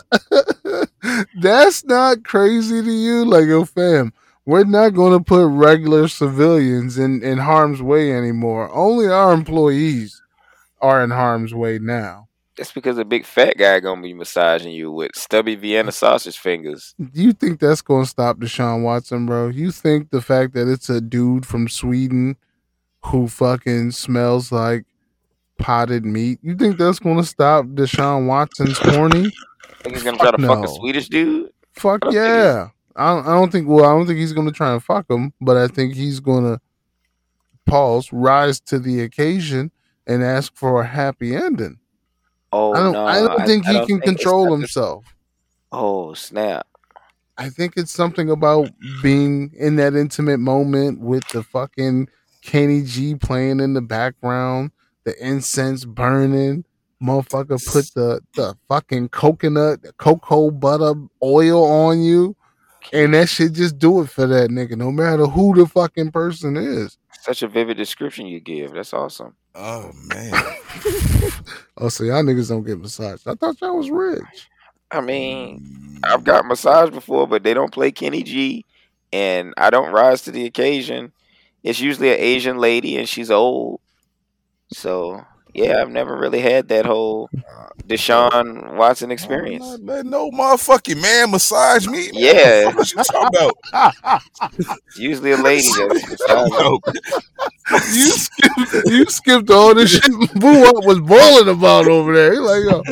That's 1.41 1.85
not 1.85 2.23
crazy 2.23 2.81
to 2.81 2.91
you, 2.91 3.26
like 3.26 3.45
yo, 3.45 3.65
fam. 3.65 4.14
We're 4.45 4.65
not 4.65 4.94
going 4.94 5.18
to 5.18 5.24
put 5.24 5.48
regular 5.48 6.07
civilians 6.07 6.98
in 6.98 7.24
in 7.24 7.38
harm's 7.38 7.82
way 7.82 8.11
anymore. 8.11 8.70
Only 8.74 9.07
our 9.07 9.34
employees 9.34 10.22
are 10.82 11.03
in 11.03 11.11
harm's 11.11 11.53
way 11.53 11.80
now. 11.80 12.28
That's 12.57 12.72
because 12.72 12.98
a 12.99 13.06
big 13.06 13.26
fat 13.26 13.57
guy 13.57 13.80
gonna 13.80 14.02
be 14.02 14.14
massaging 14.14 14.74
you 14.74 14.91
with 14.91 15.15
stubby 15.15 15.56
Vienna 15.56 15.91
sausage 16.03 16.38
fingers. 16.38 16.94
Do 16.99 17.22
you 17.22 17.32
think 17.34 17.60
that's 17.60 17.82
going 17.82 18.03
to 18.03 18.10
stop 18.10 18.38
Deshaun 18.38 18.84
Watson, 18.84 19.26
bro? 19.26 19.48
You 19.48 19.72
think 19.72 20.11
the 20.11 20.22
fact 20.22 20.53
that 20.53 20.68
it's 20.72 20.90
a 20.90 21.02
dude 21.02 21.45
from 21.45 21.68
Sweden 21.68 22.36
who 23.06 23.28
fucking 23.28 23.91
smells 23.91 24.52
like 24.52 24.86
potted 25.57 26.06
meat, 26.06 26.40
you 26.44 26.56
think 26.56 26.78
that's 26.78 26.99
going 26.99 27.18
to 27.18 27.26
stop 27.26 27.65
Deshaun 27.65 28.28
Watson's 28.28 28.78
horny? 28.78 29.32
Think 29.82 29.95
he's 29.95 30.03
gonna 30.03 30.18
try 30.18 30.32
to 30.32 30.38
Fuck 30.38 30.48
fuck 30.48 30.57
a 30.60 30.61
no. 30.61 30.76
Swedish 30.76 31.10
dude? 31.10 31.52
Fuck 31.74 32.06
I 32.06 32.11
don't 32.11 32.14
think 32.14 32.15
yeah. 32.15 32.68
I 32.95 33.15
don't, 33.15 33.28
I 33.28 33.32
don't 33.34 33.52
think. 33.52 33.68
Well, 33.68 33.86
I 33.86 33.90
don't 33.90 34.06
think 34.06 34.20
he's 34.20 34.34
going 34.34 34.48
to 34.48 34.53
try 34.53 34.74
and 34.74 34.84
fuck 34.84 35.10
him, 35.10 35.34
but 35.41 35.57
I 35.57 35.68
think 35.68 35.95
he's 35.95 36.20
going 36.20 36.44
to 36.44 36.61
pause, 37.65 38.11
rise 38.11 38.60
to 38.61 38.80
the 38.80 39.02
occasion, 39.02 39.72
and 40.06 40.24
ask 40.24 40.56
for 40.56 40.82
a 40.82 40.86
happy 40.86 41.36
ending. 41.36 41.80
Oh 42.52 42.74
I 42.74 42.80
don't. 42.80 42.94
no, 42.94 43.06
I 43.06 43.20
don't 43.20 43.45
think 43.48 43.65
I 43.65 43.72
he 43.72 43.78
don't 43.78 43.88
can 43.88 44.02
think 44.02 44.18
control 44.18 44.52
himself. 44.56 45.06
Oh 45.72 46.14
snap! 46.14 46.68
I 47.38 47.49
think 47.49 47.74
it's 47.78 47.91
something 47.91 48.30
about 48.30 48.70
being 49.02 49.52
in 49.57 49.76
that 49.78 49.95
intimate 49.95 50.40
moment 50.40 50.99
with 50.99 51.28
the 51.30 51.41
fucking 51.41 52.10
Kenny 52.44 52.84
G 52.84 53.15
playing 53.15 53.60
in 53.60 53.74
the 53.74 53.82
background, 53.82 54.72
the 55.03 55.15
incense 55.26 55.86
burning. 55.86 56.65
Motherfucker 57.02 57.60
put 57.65 57.91
the, 57.95 58.22
the 58.36 58.56
fucking 58.70 59.10
coconut, 59.10 59.82
the 59.82 59.91
cocoa 59.94 60.52
butter 60.52 60.94
oil 61.22 61.65
on 61.65 62.02
you. 62.02 62.36
And 62.91 63.14
that 63.14 63.30
shit 63.30 63.53
just 63.53 63.80
do 63.80 64.01
it 64.01 64.10
for 64.10 64.27
that 64.27 64.49
nigga, 64.49 64.76
no 64.76 64.91
matter 64.91 65.26
who 65.26 65.55
the 65.55 65.65
fucking 65.68 66.11
person 66.11 66.57
is. 66.57 66.97
Such 67.22 67.41
a 67.41 67.47
vivid 67.47 67.77
description 67.77 68.26
you 68.26 68.39
give. 68.39 68.73
That's 68.73 68.93
awesome. 68.93 69.35
Oh 69.55 69.91
man. 70.07 70.34
oh, 71.77 71.89
so 71.89 72.03
y'all 72.03 72.23
niggas 72.23 72.49
don't 72.49 72.65
get 72.65 72.80
massaged. 72.80 73.27
I 73.27 73.35
thought 73.35 73.61
y'all 73.61 73.77
was 73.77 73.89
rich. 73.89 74.49
I 74.91 75.01
mean, 75.01 75.99
I've 76.03 76.23
got 76.23 76.45
massage 76.45 76.89
before, 76.89 77.27
but 77.27 77.43
they 77.43 77.53
don't 77.53 77.73
play 77.73 77.91
Kenny 77.91 78.23
G, 78.23 78.65
and 79.11 79.53
I 79.57 79.69
don't 79.69 79.91
rise 79.91 80.23
to 80.23 80.31
the 80.31 80.45
occasion. 80.45 81.11
It's 81.64 81.80
usually 81.80 82.10
an 82.10 82.19
Asian 82.19 82.57
lady, 82.57 82.97
and 82.97 83.07
she's 83.07 83.31
old. 83.31 83.80
So 84.72 85.23
yeah, 85.53 85.81
I've 85.81 85.89
never 85.89 86.17
really 86.17 86.41
had 86.41 86.67
that 86.69 86.85
whole 86.85 87.30
Deshaun 87.88 88.75
Watson 88.75 89.11
oh, 89.11 89.13
experience. 89.13 89.65
I'm 89.65 89.85
not 89.85 89.95
letting 89.95 90.11
no 90.11 90.31
motherfucking 90.31 91.01
man 91.01 91.31
massage 91.31 91.88
me. 91.88 92.11
Man. 92.11 92.13
Yeah. 92.13 92.65
What 92.73 92.91
you 92.91 93.03
talking 93.03 93.27
about? 93.27 93.57
It's 94.88 94.97
usually 94.97 95.31
a 95.31 95.38
lady 95.38 95.67
you 97.93 98.09
skipped 98.09 98.88
you 98.88 99.05
skipped 99.05 99.49
all 99.49 99.73
this 99.73 99.91
shit 99.91 100.03
Boowop 100.03 100.85
was 100.85 100.99
boiling 100.99 101.49
about 101.49 101.88
over 101.88 102.13
there. 102.13 102.34
He 102.34 102.39
like, 102.39 102.63
yo, 102.63 102.84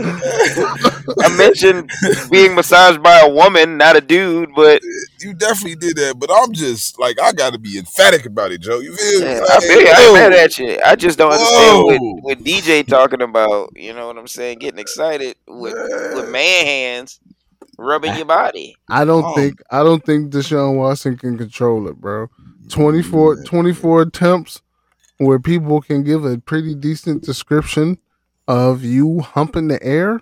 I 1.22 1.38
mentioned 1.38 1.90
being 2.30 2.56
massaged 2.56 3.04
by 3.04 3.20
a 3.20 3.30
woman, 3.30 3.78
not 3.78 3.96
a 3.96 4.02
dude, 4.02 4.50
but 4.56 4.82
you 5.20 5.34
definitely 5.34 5.76
did 5.76 5.98
that, 5.98 6.20
but 6.20 6.30
I'm 6.32 6.54
just 6.54 7.00
like 7.00 7.20
I 7.20 7.32
got 7.34 7.54
to 7.54 7.60
be 7.60 7.78
emphatic 7.78 8.26
about 8.26 8.52
it, 8.52 8.62
Joe. 8.62 8.80
You 8.80 8.96
feel 8.96 9.22
me? 9.22 9.26
yeah, 9.26 9.40
Like, 9.40 9.50
I 9.50 9.60
feel 9.60 9.82
you. 9.82 9.92
I 9.92 10.14
mad 10.14 10.34
at 10.34 10.58
you. 10.58 10.80
I 10.86 10.96
just 10.96 11.18
don't 11.18 11.32
understand 11.32 11.84
what, 11.84 12.00
Whoa. 12.00 12.16
what 12.22 12.44
DJ 12.52 12.88
talking 12.88 13.22
about. 13.22 13.72
You 13.76 13.94
know 13.94 14.08
what 14.08 14.18
I'm 14.18 14.28
saying? 14.28 14.60
Getting 14.60 14.80
excited 14.80 15.36
with 15.48 15.74
with 16.16 16.30
man 16.30 16.66
hands 16.66 17.20
rubbing 17.78 18.16
your 18.16 18.26
body. 18.26 18.76
I 18.90 19.06
don't 19.06 19.24
Oh. 19.26 19.36
think 19.36 19.62
I 19.72 19.84
don't 19.84 20.06
think 20.06 20.32
Deshaun 20.32 20.76
Watson 20.78 21.18
can 21.18 21.38
control 21.38 21.88
it, 21.88 21.96
bro. 22.00 22.28
24, 22.70 23.36
mm, 23.38 23.46
24 23.46 24.02
attempts 24.04 24.62
where 25.18 25.40
people 25.40 25.82
can 25.82 26.04
give 26.04 26.24
a 26.26 26.38
pretty 26.38 26.74
decent 26.76 27.24
description 27.24 27.98
of 28.48 28.84
you 28.84 29.20
humping 29.20 29.68
the 29.68 29.82
air. 29.84 30.22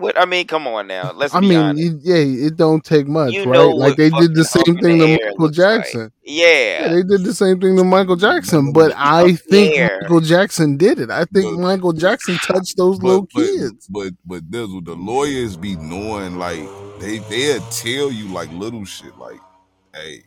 Man. 0.00 0.02
What 0.02 0.18
I 0.20 0.24
mean, 0.24 0.46
come 0.46 0.66
on 0.66 0.86
now. 0.86 1.12
Let's 1.12 1.34
I 1.34 1.40
be 1.40 1.48
mean, 1.50 1.58
honest. 1.58 1.82
it, 1.82 2.00
yeah, 2.02 2.46
it 2.46 2.56
don't 2.56 2.82
take 2.84 3.06
much, 3.06 3.32
You 3.32 3.44
right? 3.44 3.58
Like 3.74 3.96
they 3.96 4.10
did 4.10 4.34
the 4.34 4.44
same 4.44 4.76
thing 4.78 4.98
humping 4.98 4.98
to 4.98 5.06
Michael 5.24 5.38
looks 5.38 5.58
like. 5.58 5.76
Jackson. 5.82 6.12
Yeah. 6.24 6.44
Yeah, 6.82 6.88
they 6.88 7.02
did 7.02 7.24
the 7.24 7.34
same 7.34 7.60
thing 7.60 7.76
to 7.76 7.84
Michael 7.84 8.16
Jackson, 8.16 8.72
but 8.72 8.92
I 8.96 9.34
think 9.34 9.76
air. 9.76 9.98
Michael 10.02 10.20
Jackson 10.20 10.76
did 10.76 10.98
it. 11.00 11.10
I 11.10 11.24
think 11.26 11.56
But- 11.56 11.60
Michael 11.62 11.92
Jackson 11.92 12.36
touched 12.36 12.76
those 12.76 13.02
little 13.02 13.28
but, 13.34 13.44
kids. 13.44 13.86
But 13.88 14.12
but 14.24 14.42
there's 14.50 14.68
the 14.84 14.94
lawyers 14.96 15.56
be 15.56 15.76
knowing 15.76 16.36
like 16.38 16.60
they 17.00 17.18
they'll 17.18 17.60
tell 17.70 18.10
you 18.10 18.28
like 18.28 18.50
little 18.52 18.84
shit 18.84 19.16
like, 19.18 19.40
hey, 19.94 20.22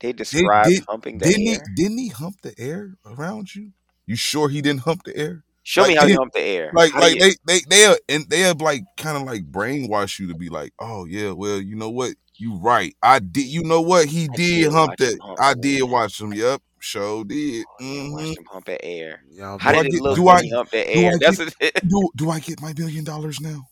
They 0.00 0.12
described 0.12 0.68
did- 0.68 0.84
humping 0.88 1.18
the 1.18 1.26
didn't 1.26 1.46
air. 1.48 1.62
he 1.76 1.82
didn't 1.82 1.98
he 1.98 2.08
hump 2.08 2.36
the 2.42 2.54
air 2.58 2.94
around 3.06 3.54
you? 3.54 3.72
You 4.06 4.14
sure 4.16 4.48
he 4.48 4.60
didn't 4.62 4.80
hump 4.82 5.02
the 5.04 5.16
air? 5.16 5.42
Show 5.68 5.84
me 5.88 5.96
how 5.96 6.02
you 6.02 6.10
did- 6.10 6.18
hump 6.18 6.32
the 6.32 6.42
air. 6.42 6.70
Like 6.72 6.92
How 6.92 7.00
like 7.00 7.14
you- 7.16 7.20
they 7.20 7.34
they 7.44 7.60
they'll 7.68 7.96
and 8.08 8.24
they'll 8.30 8.54
like 8.54 8.84
kind 8.96 9.16
of 9.16 9.24
like 9.24 9.50
brainwash 9.50 10.20
you 10.20 10.28
to 10.28 10.34
be 10.36 10.48
like, 10.48 10.72
oh 10.78 11.06
yeah, 11.06 11.32
well 11.32 11.60
you 11.60 11.74
know 11.74 11.90
what, 11.90 12.12
you 12.36 12.54
right. 12.58 12.94
I 13.02 13.18
did. 13.18 13.46
You 13.46 13.64
know 13.64 13.80
what, 13.80 14.06
he 14.06 14.28
I 14.32 14.36
did, 14.36 14.60
did 14.62 14.70
hump 14.72 14.90
watch 14.90 14.98
that. 15.00 15.18
hump 15.20 15.38
I 15.40 15.54
did 15.54 15.80
air. 15.80 15.86
watch 15.86 16.20
him. 16.20 16.32
Yep, 16.32 16.62
Show 16.78 17.24
did. 17.24 17.64
I 17.80 17.82
hmm 17.82 18.12
watched 18.12 18.38
him 18.38 18.44
hump 18.48 18.64
that 18.66 18.84
air. 18.84 19.22
Y'all, 19.32 19.58
How 19.58 19.72
Do 19.72 19.78
I 19.78 19.82
did 19.82 19.88
it 19.88 19.92
get- 19.96 20.02
look 20.02 20.16
do 20.16 20.22
when 20.22 20.36
I- 20.36 20.42
he 20.42 20.50
humped 20.50 20.70
that 20.72 20.86
do 20.86 20.92
air? 21.00 21.08
I 21.12 21.16
That's 21.20 21.38
get- 21.38 21.54
it. 21.60 21.88
Do 21.88 22.10
do 22.14 22.30
I 22.30 22.38
get 22.38 22.62
my 22.62 22.72
billion 22.72 23.02
dollars 23.04 23.40
now? 23.40 23.66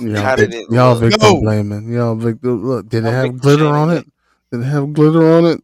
y'all, 0.00 0.16
How 0.24 0.36
did 0.36 0.54
it 0.54 0.64
y'all 0.70 0.94
look? 0.94 1.00
victim 1.10 1.20
No. 1.20 1.40
blaming. 1.42 1.92
Y'all 1.92 2.14
victim. 2.14 2.64
Look, 2.64 2.88
did 2.88 3.04
it 3.04 3.08
Y'all 3.08 3.12
have 3.12 3.38
glitter 3.40 3.66
on 3.66 3.90
it? 3.90 4.06
Did 4.50 4.60
it 4.62 4.64
have 4.64 4.90
glitter 4.94 5.34
on 5.34 5.44
it? 5.44 5.60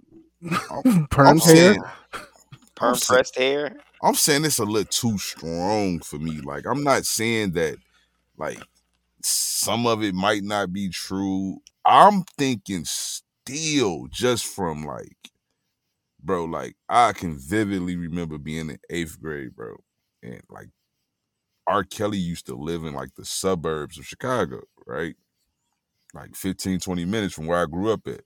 I'm 0.71 1.07
Perm 1.11 1.39
hair. 1.39 1.77
Perm 2.75 2.97
pressed 2.99 3.39
hair. 3.39 3.75
I'm 4.03 4.15
saying 4.15 4.45
it's 4.45 4.59
a 4.59 4.65
little 4.65 4.85
too 4.91 5.19
strong 5.19 6.01
for 6.01 6.19
me. 6.19 6.41
Like 6.41 6.67
I'm 6.67 6.83
not 6.83 7.07
saying 7.07 7.53
that 7.53 7.77
like 8.37 8.61
some 9.23 9.87
of 9.87 10.03
it 10.03 10.15
might 10.15 10.43
not 10.43 10.73
be 10.73 10.89
true. 10.89 11.59
I'm 11.85 12.25
thinking 12.37 12.85
still 12.85 14.09
just 14.11 14.47
from 14.47 14.85
like 14.85 15.17
bro, 16.23 16.45
like 16.45 16.77
I 16.89 17.13
can 17.13 17.39
vividly 17.39 17.97
remember 17.97 18.39
being 18.39 18.71
in 18.71 18.79
eighth 18.91 19.21
grade, 19.21 19.55
bro. 19.55 19.77
And 20.23 20.43
like 20.49 20.69
R. 21.67 21.85
Kelly 21.85 22.19
used 22.19 22.47
to 22.47 22.55
live 22.55 22.85
in 22.85 22.95
like 22.95 23.15
the 23.17 23.25
suburbs 23.25 23.99
of 23.99 24.07
Chicago, 24.07 24.63
right? 24.87 25.15
Like 26.15 26.35
15, 26.35 26.81
20 26.81 27.05
minutes 27.05 27.35
from 27.35 27.47
where 27.47 27.63
I 27.63 27.67
grew 27.67 27.93
up 27.93 28.07
at. 28.07 28.23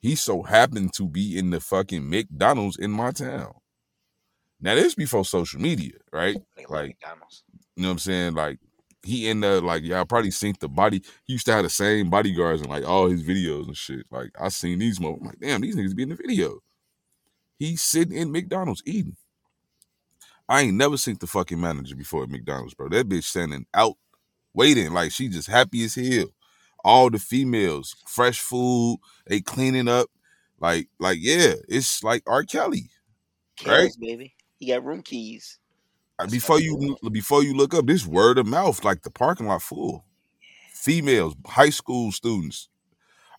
He 0.00 0.14
so 0.16 0.42
happened 0.42 0.92
to 0.94 1.08
be 1.08 1.38
in 1.38 1.50
the 1.50 1.60
fucking 1.60 2.08
McDonald's 2.08 2.78
in 2.78 2.90
my 2.90 3.10
town. 3.10 3.54
Now 4.60 4.74
this 4.74 4.94
before 4.94 5.24
social 5.24 5.60
media, 5.60 5.92
right? 6.12 6.36
Like, 6.68 6.88
McDonald's. 6.88 7.42
you 7.76 7.82
know 7.82 7.88
what 7.88 7.92
I'm 7.92 7.98
saying? 7.98 8.34
Like 8.34 8.58
he 9.02 9.28
in 9.28 9.40
the 9.40 9.60
like 9.60 9.82
y'all 9.82 10.04
probably 10.04 10.30
seen 10.30 10.54
the 10.60 10.68
body. 10.68 11.02
He 11.24 11.34
used 11.34 11.46
to 11.46 11.52
have 11.52 11.64
the 11.64 11.70
same 11.70 12.10
bodyguards 12.10 12.62
in 12.62 12.68
like 12.68 12.84
all 12.84 13.08
his 13.08 13.22
videos 13.22 13.66
and 13.66 13.76
shit. 13.76 14.06
Like 14.10 14.30
I 14.40 14.48
seen 14.48 14.78
these 14.78 15.00
mo. 15.00 15.18
I'm 15.20 15.26
like, 15.26 15.40
damn, 15.40 15.60
these 15.60 15.76
niggas 15.76 15.94
be 15.94 16.04
in 16.04 16.08
the 16.10 16.14
video. 16.14 16.60
He's 17.58 17.82
sitting 17.82 18.16
in 18.16 18.32
McDonald's 18.32 18.82
eating. 18.86 19.16
I 20.48 20.62
ain't 20.62 20.76
never 20.76 20.96
seen 20.96 21.16
the 21.18 21.26
fucking 21.26 21.60
manager 21.60 21.96
before 21.96 22.24
at 22.24 22.30
McDonald's, 22.30 22.74
bro. 22.74 22.88
That 22.88 23.08
bitch 23.08 23.24
standing 23.24 23.66
out 23.72 23.96
waiting, 24.52 24.92
like 24.92 25.12
she 25.12 25.28
just 25.28 25.48
happy 25.48 25.84
as 25.84 25.94
hell. 25.94 26.34
All 26.84 27.08
the 27.08 27.18
females, 27.18 27.96
fresh 28.06 28.40
food, 28.40 28.98
they 29.26 29.40
cleaning 29.40 29.88
up. 29.88 30.08
Like, 30.60 30.88
like, 30.98 31.18
yeah, 31.20 31.54
it's 31.68 32.04
like 32.04 32.22
R. 32.26 32.42
Kelly. 32.42 32.90
Right. 33.66 33.90
Baby. 33.98 34.33
He 34.64 34.70
got 34.72 34.82
room 34.82 35.02
keys. 35.02 35.58
Uh, 36.18 36.22
That's 36.22 36.32
before 36.32 36.58
you 36.58 36.96
before 37.12 37.44
you 37.44 37.52
look 37.52 37.74
up 37.74 37.86
this 37.86 38.06
word 38.06 38.38
of 38.38 38.46
mouth, 38.46 38.82
like 38.82 39.02
the 39.02 39.10
parking 39.10 39.46
lot 39.46 39.60
full. 39.60 40.06
Females, 40.72 41.34
high 41.44 41.68
school 41.68 42.10
students. 42.12 42.70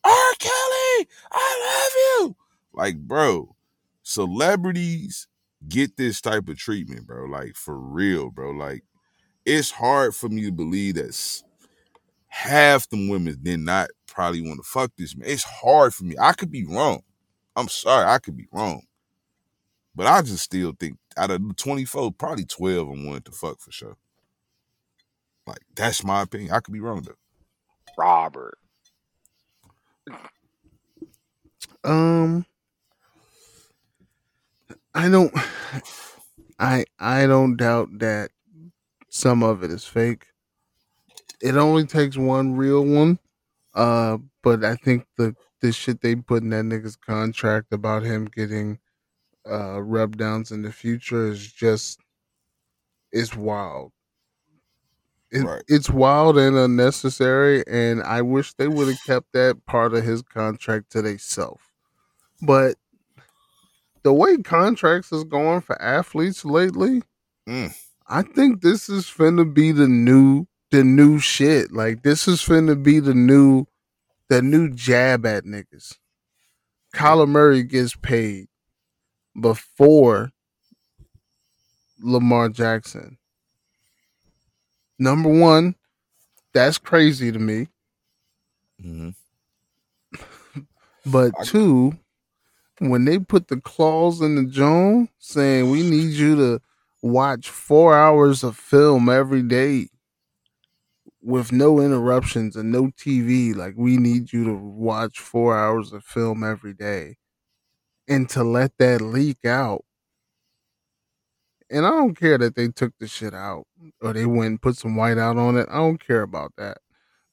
R. 0.03 0.33
Kelly, 0.37 1.07
I 1.31 1.81
love 2.21 2.27
you. 2.27 2.35
Like, 2.73 2.99
bro, 2.99 3.55
celebrities 4.03 5.27
get 5.67 5.97
this 5.97 6.21
type 6.21 6.47
of 6.47 6.59
treatment, 6.59 7.07
bro. 7.07 7.25
Like 7.25 7.55
for 7.55 7.75
real, 7.75 8.29
bro. 8.29 8.51
Like, 8.51 8.83
it's 9.45 9.71
hard 9.71 10.13
for 10.13 10.29
me 10.29 10.43
to 10.43 10.51
believe 10.51 10.93
that 10.95 11.41
half 12.27 12.87
them 12.89 13.09
women 13.09 13.39
did 13.41 13.61
not 13.61 13.89
probably 14.05 14.41
want 14.43 14.57
to 14.57 14.69
fuck 14.69 14.91
this 14.95 15.15
man. 15.17 15.27
It's 15.27 15.43
hard 15.43 15.91
for 15.95 16.03
me. 16.03 16.15
I 16.21 16.33
could 16.33 16.51
be 16.51 16.65
wrong. 16.65 17.01
I'm 17.55 17.67
sorry, 17.67 18.05
I 18.05 18.19
could 18.19 18.37
be 18.37 18.45
wrong. 18.51 18.83
But 19.95 20.07
I 20.07 20.21
just 20.21 20.43
still 20.43 20.73
think 20.79 20.97
out 21.17 21.31
of 21.31 21.47
the 21.47 21.53
24, 21.53 22.13
probably 22.13 22.45
12 22.45 22.89
of 22.89 22.95
them 22.95 23.05
wanted 23.05 23.25
to 23.25 23.31
fuck 23.31 23.59
for 23.59 23.71
sure. 23.71 23.97
Like, 25.47 25.61
that's 25.75 26.03
my 26.03 26.23
opinion. 26.23 26.51
I 26.51 26.59
could 26.59 26.73
be 26.73 26.79
wrong 26.81 27.03
though. 27.03 27.15
Robert. 27.97 28.57
Um, 31.83 32.45
I 34.93 35.09
don't. 35.09 35.33
I 36.59 36.85
I 36.99 37.27
don't 37.27 37.57
doubt 37.57 37.89
that 37.99 38.31
some 39.09 39.43
of 39.43 39.63
it 39.63 39.71
is 39.71 39.85
fake. 39.85 40.27
It 41.41 41.55
only 41.55 41.85
takes 41.85 42.17
one 42.17 42.55
real 42.55 42.85
one. 42.85 43.19
Uh, 43.73 44.17
but 44.43 44.63
I 44.63 44.75
think 44.75 45.05
the 45.17 45.35
the 45.61 45.71
shit 45.71 46.01
they 46.01 46.15
put 46.15 46.43
in 46.43 46.49
that 46.51 46.65
nigga's 46.65 46.95
contract 46.95 47.73
about 47.73 48.03
him 48.03 48.25
getting 48.25 48.79
uh 49.49 49.81
rub 49.81 50.17
downs 50.17 50.51
in 50.51 50.61
the 50.61 50.71
future 50.71 51.27
is 51.27 51.51
just 51.51 51.99
it's 53.11 53.35
wild. 53.35 53.91
It, 55.31 55.43
Right. 55.43 55.63
It's 55.67 55.89
wild 55.89 56.37
and 56.37 56.55
unnecessary, 56.55 57.63
and 57.67 58.01
I 58.03 58.21
wish 58.21 58.53
they 58.53 58.67
would 58.67 58.87
have 58.87 59.03
kept 59.05 59.33
that 59.33 59.65
part 59.65 59.93
of 59.93 60.03
his 60.03 60.21
contract 60.21 60.91
to 60.91 61.01
themselves. 61.01 61.63
But 62.41 62.75
the 64.03 64.13
way 64.13 64.37
contracts 64.37 65.11
is 65.11 65.23
going 65.23 65.61
for 65.61 65.81
athletes 65.81 66.45
lately, 66.45 67.01
Mm. 67.47 67.75
I 68.07 68.21
think 68.23 68.61
this 68.61 68.89
is 68.89 69.05
finna 69.05 69.51
be 69.51 69.71
the 69.71 69.87
new 69.87 70.47
the 70.71 70.83
new 70.83 71.19
shit. 71.19 71.71
Like 71.71 72.03
this 72.03 72.27
is 72.27 72.41
finna 72.41 72.81
be 72.81 72.99
the 72.99 73.13
new 73.13 73.65
the 74.29 74.41
new 74.41 74.69
jab 74.71 75.25
at 75.25 75.43
niggas. 75.43 75.97
Kyler 76.95 77.27
Murray 77.27 77.63
gets 77.63 77.95
paid 77.95 78.47
before 79.39 80.31
Lamar 82.01 82.47
Jackson. 82.49 83.17
Number 84.99 85.29
one, 85.29 85.75
that's 86.53 86.77
crazy 86.77 87.31
to 87.31 87.39
me. 87.39 87.67
hmm 88.81 89.09
But 91.05 91.33
two, 91.43 91.97
when 92.79 93.05
they 93.05 93.19
put 93.19 93.47
the 93.47 93.59
clause 93.61 94.21
in 94.21 94.35
the 94.35 94.45
Jones 94.45 95.09
saying 95.19 95.69
we 95.69 95.83
need 95.89 96.13
you 96.13 96.35
to 96.37 96.61
watch 97.01 97.49
four 97.49 97.95
hours 97.97 98.43
of 98.43 98.57
film 98.57 99.09
every 99.09 99.43
day 99.43 99.89
with 101.21 101.51
no 101.51 101.79
interruptions 101.81 102.55
and 102.55 102.71
no 102.71 102.91
TV, 102.97 103.53
like 103.53 103.73
we 103.77 103.97
need 103.97 104.31
you 104.31 104.43
to 104.45 104.53
watch 104.53 105.19
four 105.19 105.57
hours 105.57 105.91
of 105.91 106.03
film 106.03 106.43
every 106.43 106.73
day, 106.73 107.17
and 108.07 108.29
to 108.29 108.43
let 108.43 108.77
that 108.77 109.01
leak 109.01 109.45
out. 109.45 109.83
And 111.69 111.85
I 111.85 111.89
don't 111.89 112.15
care 112.15 112.37
that 112.37 112.55
they 112.55 112.67
took 112.67 112.93
the 112.99 113.07
shit 113.07 113.33
out 113.33 113.65
or 114.01 114.13
they 114.13 114.25
went 114.25 114.47
and 114.47 114.61
put 114.61 114.77
some 114.77 114.95
white 114.95 115.17
out 115.17 115.37
on 115.37 115.57
it. 115.57 115.67
I 115.69 115.77
don't 115.77 116.05
care 116.05 116.21
about 116.21 116.53
that. 116.57 116.77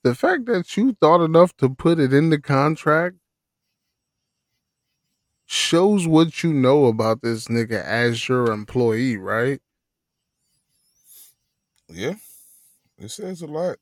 The 0.02 0.14
fact 0.14 0.46
that 0.46 0.76
you 0.76 0.96
thought 1.00 1.22
enough 1.22 1.56
to 1.58 1.68
put 1.68 2.00
it 2.00 2.12
in 2.12 2.30
the 2.30 2.40
contract 2.40 3.16
shows 5.46 6.06
what 6.06 6.42
you 6.42 6.52
know 6.52 6.86
about 6.86 7.20
this 7.22 7.46
nigga 7.48 7.84
as 7.84 8.26
your 8.28 8.50
employee, 8.50 9.18
right? 9.18 9.60
Yeah. 11.88 12.14
It 12.98 13.10
says 13.10 13.42
a 13.42 13.46
lot. 13.46 13.76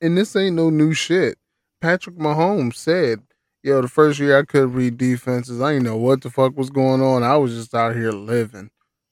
And 0.00 0.16
this 0.16 0.34
ain't 0.34 0.56
no 0.56 0.70
new 0.70 0.94
shit. 0.94 1.38
Patrick 1.80 2.16
Mahomes 2.16 2.74
said, 2.76 3.20
Yo, 3.64 3.80
the 3.80 3.88
first 3.88 4.18
year 4.18 4.36
I 4.36 4.42
could 4.42 4.74
read 4.74 4.98
defenses, 4.98 5.60
I 5.60 5.74
didn't 5.74 5.84
know 5.84 5.96
what 5.96 6.22
the 6.22 6.30
fuck 6.30 6.56
was 6.56 6.68
going 6.68 7.00
on. 7.00 7.22
I 7.22 7.36
was 7.36 7.54
just 7.54 7.74
out 7.74 7.94
here 7.94 8.10
living. 8.10 8.70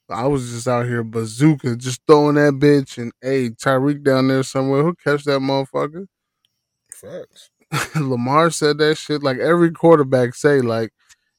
I 0.09 0.27
was 0.27 0.51
just 0.51 0.67
out 0.67 0.87
here 0.87 1.05
bazooka, 1.05 1.77
just 1.77 2.01
throwing 2.07 2.35
that 2.35 2.55
bitch. 2.55 2.99
And 2.99 3.13
hey, 3.23 3.51
Tyreek 3.51 4.03
down 4.03 4.27
there 4.27 4.43
somewhere, 4.43 4.83
who 4.83 4.95
catch 4.97 5.23
that 5.25 5.39
motherfucker? 5.39 6.07
Facts. 6.93 7.51
Lamar 7.95 8.51
said 8.51 8.79
that 8.79 8.99
shit 8.99 9.23
like 9.23 9.39
every 9.39 9.71
quarterback 9.71 10.35
say 10.35 10.61
like, 10.61 10.91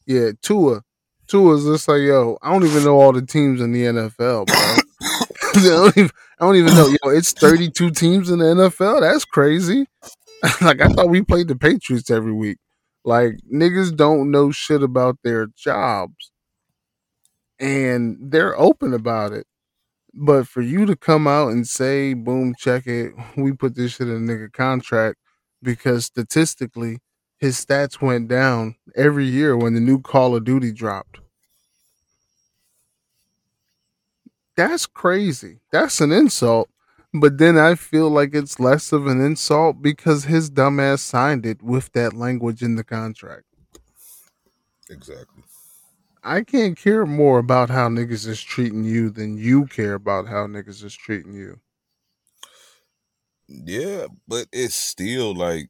yeah, 0.06 0.32
Tua, 0.42 0.82
Tua's 1.28 1.66
just 1.66 1.90
like 1.90 2.02
yo, 2.02 2.38
I 2.42 2.52
don't 2.52 2.66
even 2.66 2.86
know 2.86 3.00
all 3.00 3.12
the 3.12 3.22
teams 3.22 3.60
in 3.60 3.74
the 3.74 3.84
NFL, 3.84 4.48
bro. 4.48 4.56
I, 5.54 5.64
don't 5.64 5.98
even, 5.98 6.12
I 6.40 6.46
don't 6.46 6.56
even 6.56 6.74
know. 6.76 6.88
Yo, 6.88 7.10
it's 7.10 7.34
thirty 7.34 7.70
two 7.70 7.92
teams 7.92 8.30
in 8.30 8.40
the 8.40 8.46
NFL. 8.46 9.02
That's 9.02 9.26
crazy. 9.26 9.86
like 10.62 10.80
I 10.80 10.88
thought 10.88 11.10
we 11.10 11.22
played 11.22 11.50
the 11.50 11.58
Patriots 11.58 12.10
every 12.10 12.32
week. 12.32 12.58
Like 13.04 13.40
niggas 13.52 13.96
don't 13.96 14.32
know 14.32 14.52
shit 14.52 14.84
about 14.84 15.18
their 15.24 15.48
jobs, 15.56 16.32
and 17.60 18.18
they're 18.22 18.58
open 18.60 18.94
about 18.94 19.34
it. 19.34 19.46
But 20.14 20.48
for 20.48 20.62
you 20.62 20.86
to 20.88 20.96
come 20.96 21.28
out 21.28 21.50
and 21.52 21.68
say, 21.68 22.14
"Boom, 22.14 22.56
check 22.58 22.88
it," 22.88 23.14
we 23.38 23.54
put 23.54 23.76
this 23.76 23.94
shit 23.94 24.10
in 24.10 24.30
a 24.30 24.34
nigga 24.34 24.52
contract 24.54 25.18
because 25.64 26.06
statistically 26.06 27.00
his 27.40 27.64
stats 27.64 28.02
went 28.02 28.28
down 28.28 28.76
every 28.96 29.26
year 29.26 29.58
when 29.58 29.74
the 29.74 29.80
new 29.82 30.02
Call 30.02 30.36
of 30.36 30.46
Duty 30.46 30.72
dropped. 30.72 31.20
That's 34.56 34.86
crazy. 34.86 35.60
That's 35.72 36.02
an 36.02 36.12
insult. 36.12 36.70
But 37.14 37.38
then 37.38 37.58
I 37.58 37.76
feel 37.76 38.10
like 38.10 38.36
it's 38.36 38.60
less 38.60 38.92
of 38.92 39.08
an 39.08 39.22
insult 39.22 39.82
because 39.82 40.26
his 40.26 40.50
dumbass 40.52 41.00
signed 41.00 41.46
it 41.46 41.62
with 41.62 41.92
that 41.94 42.14
language 42.14 42.62
in 42.62 42.76
the 42.76 42.84
contract. 42.84 43.46
Exactly. 44.90 45.44
I 46.24 46.42
can't 46.42 46.76
care 46.78 47.06
more 47.06 47.38
about 47.38 47.70
how 47.70 47.88
niggas 47.88 48.26
is 48.28 48.42
treating 48.42 48.84
you 48.84 49.12
than 49.12 49.38
you 49.38 49.68
care 49.68 49.94
about 49.94 50.28
how 50.28 50.48
niggas 50.48 50.84
is 50.84 50.96
treating 50.96 51.34
you. 51.34 51.60
Yeah, 53.48 54.08
but 54.28 54.48
it's 54.52 54.76
still 54.76 55.36
like 55.36 55.70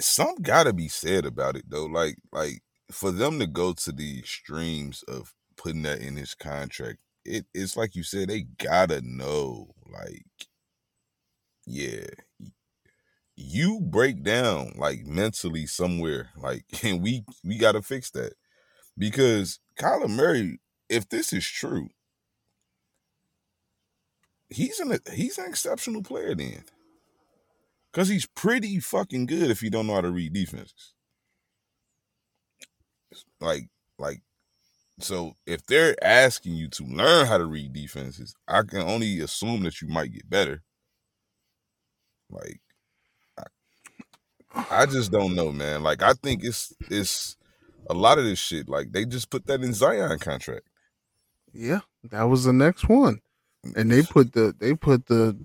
some 0.00 0.34
gotta 0.42 0.72
be 0.72 0.88
said 0.88 1.24
about 1.24 1.56
it 1.56 1.64
though. 1.68 1.86
Like 1.86 2.16
like 2.32 2.62
for 2.90 3.10
them 3.10 3.38
to 3.38 3.46
go 3.46 3.72
to 3.72 3.92
the 3.92 4.18
extremes 4.18 5.02
of 5.04 5.34
putting 5.56 5.82
that 5.82 6.00
in 6.00 6.16
his 6.16 6.34
contract, 6.34 6.98
it, 7.24 7.46
it's 7.54 7.76
like 7.76 7.94
you 7.96 8.02
said, 8.02 8.28
they 8.28 8.42
gotta 8.42 9.00
know, 9.02 9.74
like, 9.90 10.26
yeah, 11.66 12.06
you 13.36 13.80
break 13.80 14.22
down 14.22 14.72
like 14.76 15.04
mentally 15.06 15.66
somewhere, 15.66 16.30
like, 16.36 16.64
and 16.82 17.02
we 17.02 17.24
we 17.44 17.58
gotta 17.58 17.82
fix 17.82 18.10
that 18.12 18.34
because 18.98 19.60
Kyler 19.78 20.10
Murray, 20.10 20.60
if 20.88 21.08
this 21.08 21.32
is 21.32 21.46
true, 21.46 21.88
he's 24.50 24.80
an 24.80 24.98
he's 25.12 25.38
an 25.38 25.46
exceptional 25.48 26.02
player 26.02 26.34
then. 26.34 26.64
Cause 27.92 28.08
he's 28.08 28.26
pretty 28.26 28.78
fucking 28.78 29.24
good 29.24 29.50
if 29.50 29.62
you 29.62 29.70
don't 29.70 29.86
know 29.86 29.94
how 29.94 30.02
to 30.02 30.10
read 30.10 30.34
defenses. 30.34 30.92
Like, 33.40 33.68
like, 33.98 34.20
so 34.98 35.34
if 35.46 35.66
they're 35.66 35.94
asking 36.02 36.54
you 36.54 36.68
to 36.68 36.84
learn 36.84 37.26
how 37.26 37.38
to 37.38 37.44
read 37.44 37.72
defenses, 37.72 38.34
I 38.48 38.62
can 38.62 38.80
only 38.80 39.20
assume 39.20 39.62
that 39.64 39.82
you 39.82 39.88
might 39.88 40.12
get 40.12 40.28
better. 40.28 40.62
Like, 42.30 42.60
I, 44.54 44.64
I 44.70 44.86
just 44.86 45.12
don't 45.12 45.34
know, 45.34 45.52
man. 45.52 45.82
Like, 45.82 46.02
I 46.02 46.14
think 46.14 46.44
it's 46.44 46.72
it's 46.90 47.36
a 47.90 47.94
lot 47.94 48.18
of 48.18 48.24
this 48.24 48.38
shit. 48.38 48.68
Like, 48.68 48.92
they 48.92 49.04
just 49.04 49.30
put 49.30 49.46
that 49.46 49.62
in 49.62 49.74
Zion 49.74 50.18
contract. 50.18 50.66
Yeah, 51.52 51.80
that 52.10 52.24
was 52.24 52.44
the 52.44 52.52
next 52.52 52.88
one. 52.88 53.20
And 53.74 53.90
they 53.90 54.02
put 54.02 54.32
the 54.32 54.54
they 54.58 54.74
put 54.74 55.06
the 55.06 55.36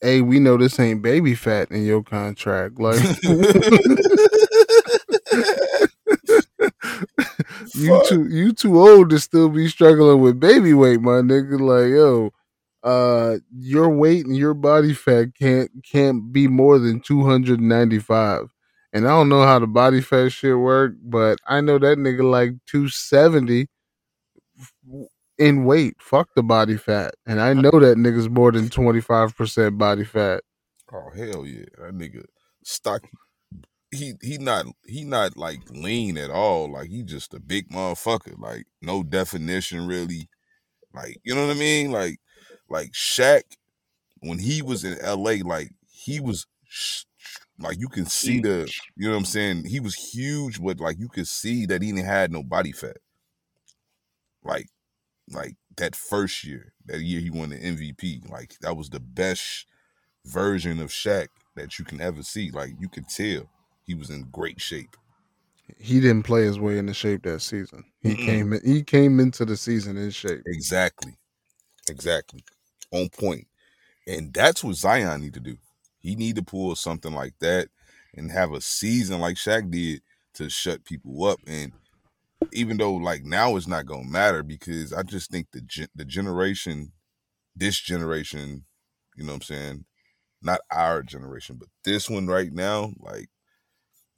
hey, 0.00 0.20
we 0.20 0.38
know 0.38 0.56
this 0.56 0.78
ain't 0.78 1.02
baby 1.02 1.34
fat 1.34 1.70
in 1.70 1.84
your 1.84 2.02
contract. 2.02 2.78
Like 2.78 3.00
you 7.78 8.02
too 8.06 8.28
you 8.28 8.52
too 8.52 8.80
old 8.80 9.10
to 9.10 9.18
still 9.18 9.48
be 9.48 9.68
struggling 9.68 10.20
with 10.20 10.40
baby 10.40 10.74
weight, 10.74 11.00
my 11.00 11.20
nigga. 11.20 11.58
Like, 11.60 11.90
yo, 11.90 12.30
uh 12.82 13.38
your 13.56 13.88
weight 13.90 14.26
and 14.26 14.36
your 14.36 14.54
body 14.54 14.94
fat 14.94 15.34
can't 15.38 15.70
can't 15.84 16.32
be 16.32 16.48
more 16.48 16.78
than 16.78 17.00
295. 17.00 18.48
And 18.92 19.06
I 19.06 19.10
don't 19.10 19.28
know 19.28 19.42
how 19.42 19.58
the 19.58 19.66
body 19.66 20.00
fat 20.00 20.30
shit 20.30 20.56
work, 20.56 20.94
but 21.02 21.38
I 21.46 21.60
know 21.60 21.78
that 21.78 21.98
nigga 21.98 22.22
like 22.30 22.52
270 22.66 23.68
in 25.38 25.64
weight. 25.64 25.96
Fuck 26.00 26.30
the 26.34 26.42
body 26.42 26.76
fat. 26.76 27.14
And 27.26 27.40
I 27.40 27.52
know 27.52 27.70
that 27.70 27.96
nigga's 27.96 28.28
more 28.28 28.50
than 28.50 28.68
25% 28.68 29.78
body 29.78 30.04
fat. 30.04 30.42
Oh 30.92 31.10
hell 31.14 31.44
yeah, 31.44 31.66
that 31.78 31.94
nigga 31.94 32.24
stock. 32.64 33.02
He 33.90 34.14
he 34.22 34.36
not 34.38 34.66
he 34.86 35.04
not 35.04 35.36
like 35.36 35.60
lean 35.70 36.18
at 36.18 36.30
all. 36.30 36.70
Like 36.70 36.90
he 36.90 37.02
just 37.02 37.32
a 37.34 37.40
big 37.40 37.70
motherfucker. 37.70 38.38
Like 38.38 38.66
no 38.82 39.02
definition 39.02 39.86
really. 39.86 40.28
Like 40.92 41.18
you 41.24 41.34
know 41.34 41.46
what 41.46 41.56
I 41.56 41.58
mean? 41.58 41.90
Like 41.90 42.18
like 42.68 42.92
Shaq 42.92 43.42
when 44.20 44.38
he 44.38 44.62
was 44.62 44.84
in 44.84 44.98
L.A. 45.00 45.42
Like 45.42 45.70
he 45.90 46.20
was 46.20 46.46
like 47.58 47.78
you 47.78 47.88
can 47.88 48.06
see 48.06 48.40
the 48.40 48.70
you 48.96 49.06
know 49.06 49.12
what 49.12 49.18
I'm 49.18 49.24
saying. 49.24 49.64
He 49.64 49.80
was 49.80 49.94
huge, 49.94 50.62
but 50.62 50.80
like 50.80 50.98
you 50.98 51.08
could 51.08 51.28
see 51.28 51.66
that 51.66 51.82
he 51.82 51.92
didn't 51.92 52.06
had 52.06 52.30
no 52.30 52.42
body 52.42 52.72
fat. 52.72 52.98
Like 54.44 54.68
like 55.30 55.56
that 55.76 55.96
first 55.96 56.44
year, 56.44 56.72
that 56.86 57.00
year 57.00 57.20
he 57.20 57.30
won 57.30 57.50
the 57.50 57.56
MVP. 57.56 58.30
Like 58.30 58.56
that 58.60 58.76
was 58.76 58.90
the 58.90 59.00
best 59.00 59.66
version 60.24 60.80
of 60.80 60.90
Shaq 60.90 61.28
that 61.56 61.78
you 61.78 61.84
can 61.84 62.00
ever 62.00 62.22
see. 62.22 62.50
Like 62.50 62.74
you 62.78 62.88
could 62.88 63.08
tell 63.08 63.48
he 63.88 63.96
was 63.96 64.10
in 64.10 64.28
great 64.30 64.60
shape. 64.60 64.96
He 65.78 66.00
didn't 66.00 66.24
play 66.24 66.44
his 66.44 66.60
way 66.60 66.78
into 66.78 66.94
shape 66.94 67.24
that 67.24 67.40
season. 67.40 67.84
He 68.02 68.10
Mm-mm. 68.10 68.16
came 68.16 68.52
in, 68.52 68.60
he 68.64 68.82
came 68.84 69.20
into 69.20 69.44
the 69.44 69.56
season 69.56 69.96
in 69.96 70.10
shape. 70.10 70.46
Exactly. 70.46 71.16
Exactly. 71.90 72.44
On 72.92 73.08
point. 73.08 73.46
And 74.06 74.32
that's 74.32 74.64
what 74.64 74.76
Zion 74.76 75.22
need 75.22 75.34
to 75.34 75.40
do. 75.40 75.58
He 75.98 76.16
need 76.16 76.36
to 76.36 76.42
pull 76.42 76.76
something 76.76 77.14
like 77.14 77.34
that 77.40 77.68
and 78.14 78.30
have 78.30 78.52
a 78.52 78.60
season 78.60 79.20
like 79.20 79.36
Shaq 79.36 79.70
did 79.70 80.02
to 80.34 80.50
shut 80.50 80.84
people 80.84 81.24
up. 81.26 81.40
And 81.46 81.72
even 82.52 82.76
though 82.78 82.94
like 82.94 83.24
now 83.24 83.56
it's 83.56 83.66
not 83.68 83.86
gonna 83.86 84.04
matter 84.08 84.42
because 84.42 84.92
I 84.92 85.02
just 85.02 85.30
think 85.30 85.48
the 85.52 85.60
gen- 85.62 85.88
the 85.94 86.04
generation, 86.04 86.92
this 87.56 87.78
generation, 87.80 88.64
you 89.16 89.24
know 89.24 89.32
what 89.32 89.36
I'm 89.36 89.42
saying, 89.42 89.84
not 90.42 90.60
our 90.70 91.02
generation, 91.02 91.56
but 91.58 91.68
this 91.84 92.08
one 92.08 92.26
right 92.26 92.52
now, 92.52 92.92
like 93.00 93.28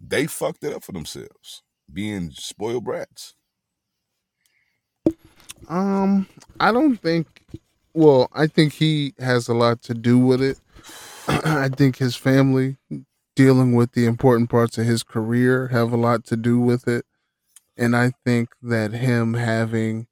they 0.00 0.26
fucked 0.26 0.64
it 0.64 0.74
up 0.74 0.82
for 0.82 0.92
themselves, 0.92 1.62
being 1.92 2.30
spoiled 2.30 2.84
brats. 2.84 3.34
Um, 5.68 6.26
I 6.58 6.72
don't 6.72 6.96
think. 6.96 7.44
Well, 7.92 8.28
I 8.32 8.46
think 8.46 8.74
he 8.74 9.14
has 9.18 9.48
a 9.48 9.54
lot 9.54 9.82
to 9.82 9.94
do 9.94 10.18
with 10.18 10.40
it. 10.40 10.58
I 11.28 11.68
think 11.68 11.96
his 11.96 12.16
family 12.16 12.76
dealing 13.36 13.74
with 13.74 13.92
the 13.92 14.06
important 14.06 14.50
parts 14.50 14.78
of 14.78 14.86
his 14.86 15.02
career 15.02 15.68
have 15.68 15.92
a 15.92 15.96
lot 15.96 16.24
to 16.26 16.36
do 16.36 16.60
with 16.60 16.88
it, 16.88 17.04
and 17.76 17.96
I 17.96 18.12
think 18.24 18.50
that 18.62 18.92
him 18.92 19.34
having 19.34 20.06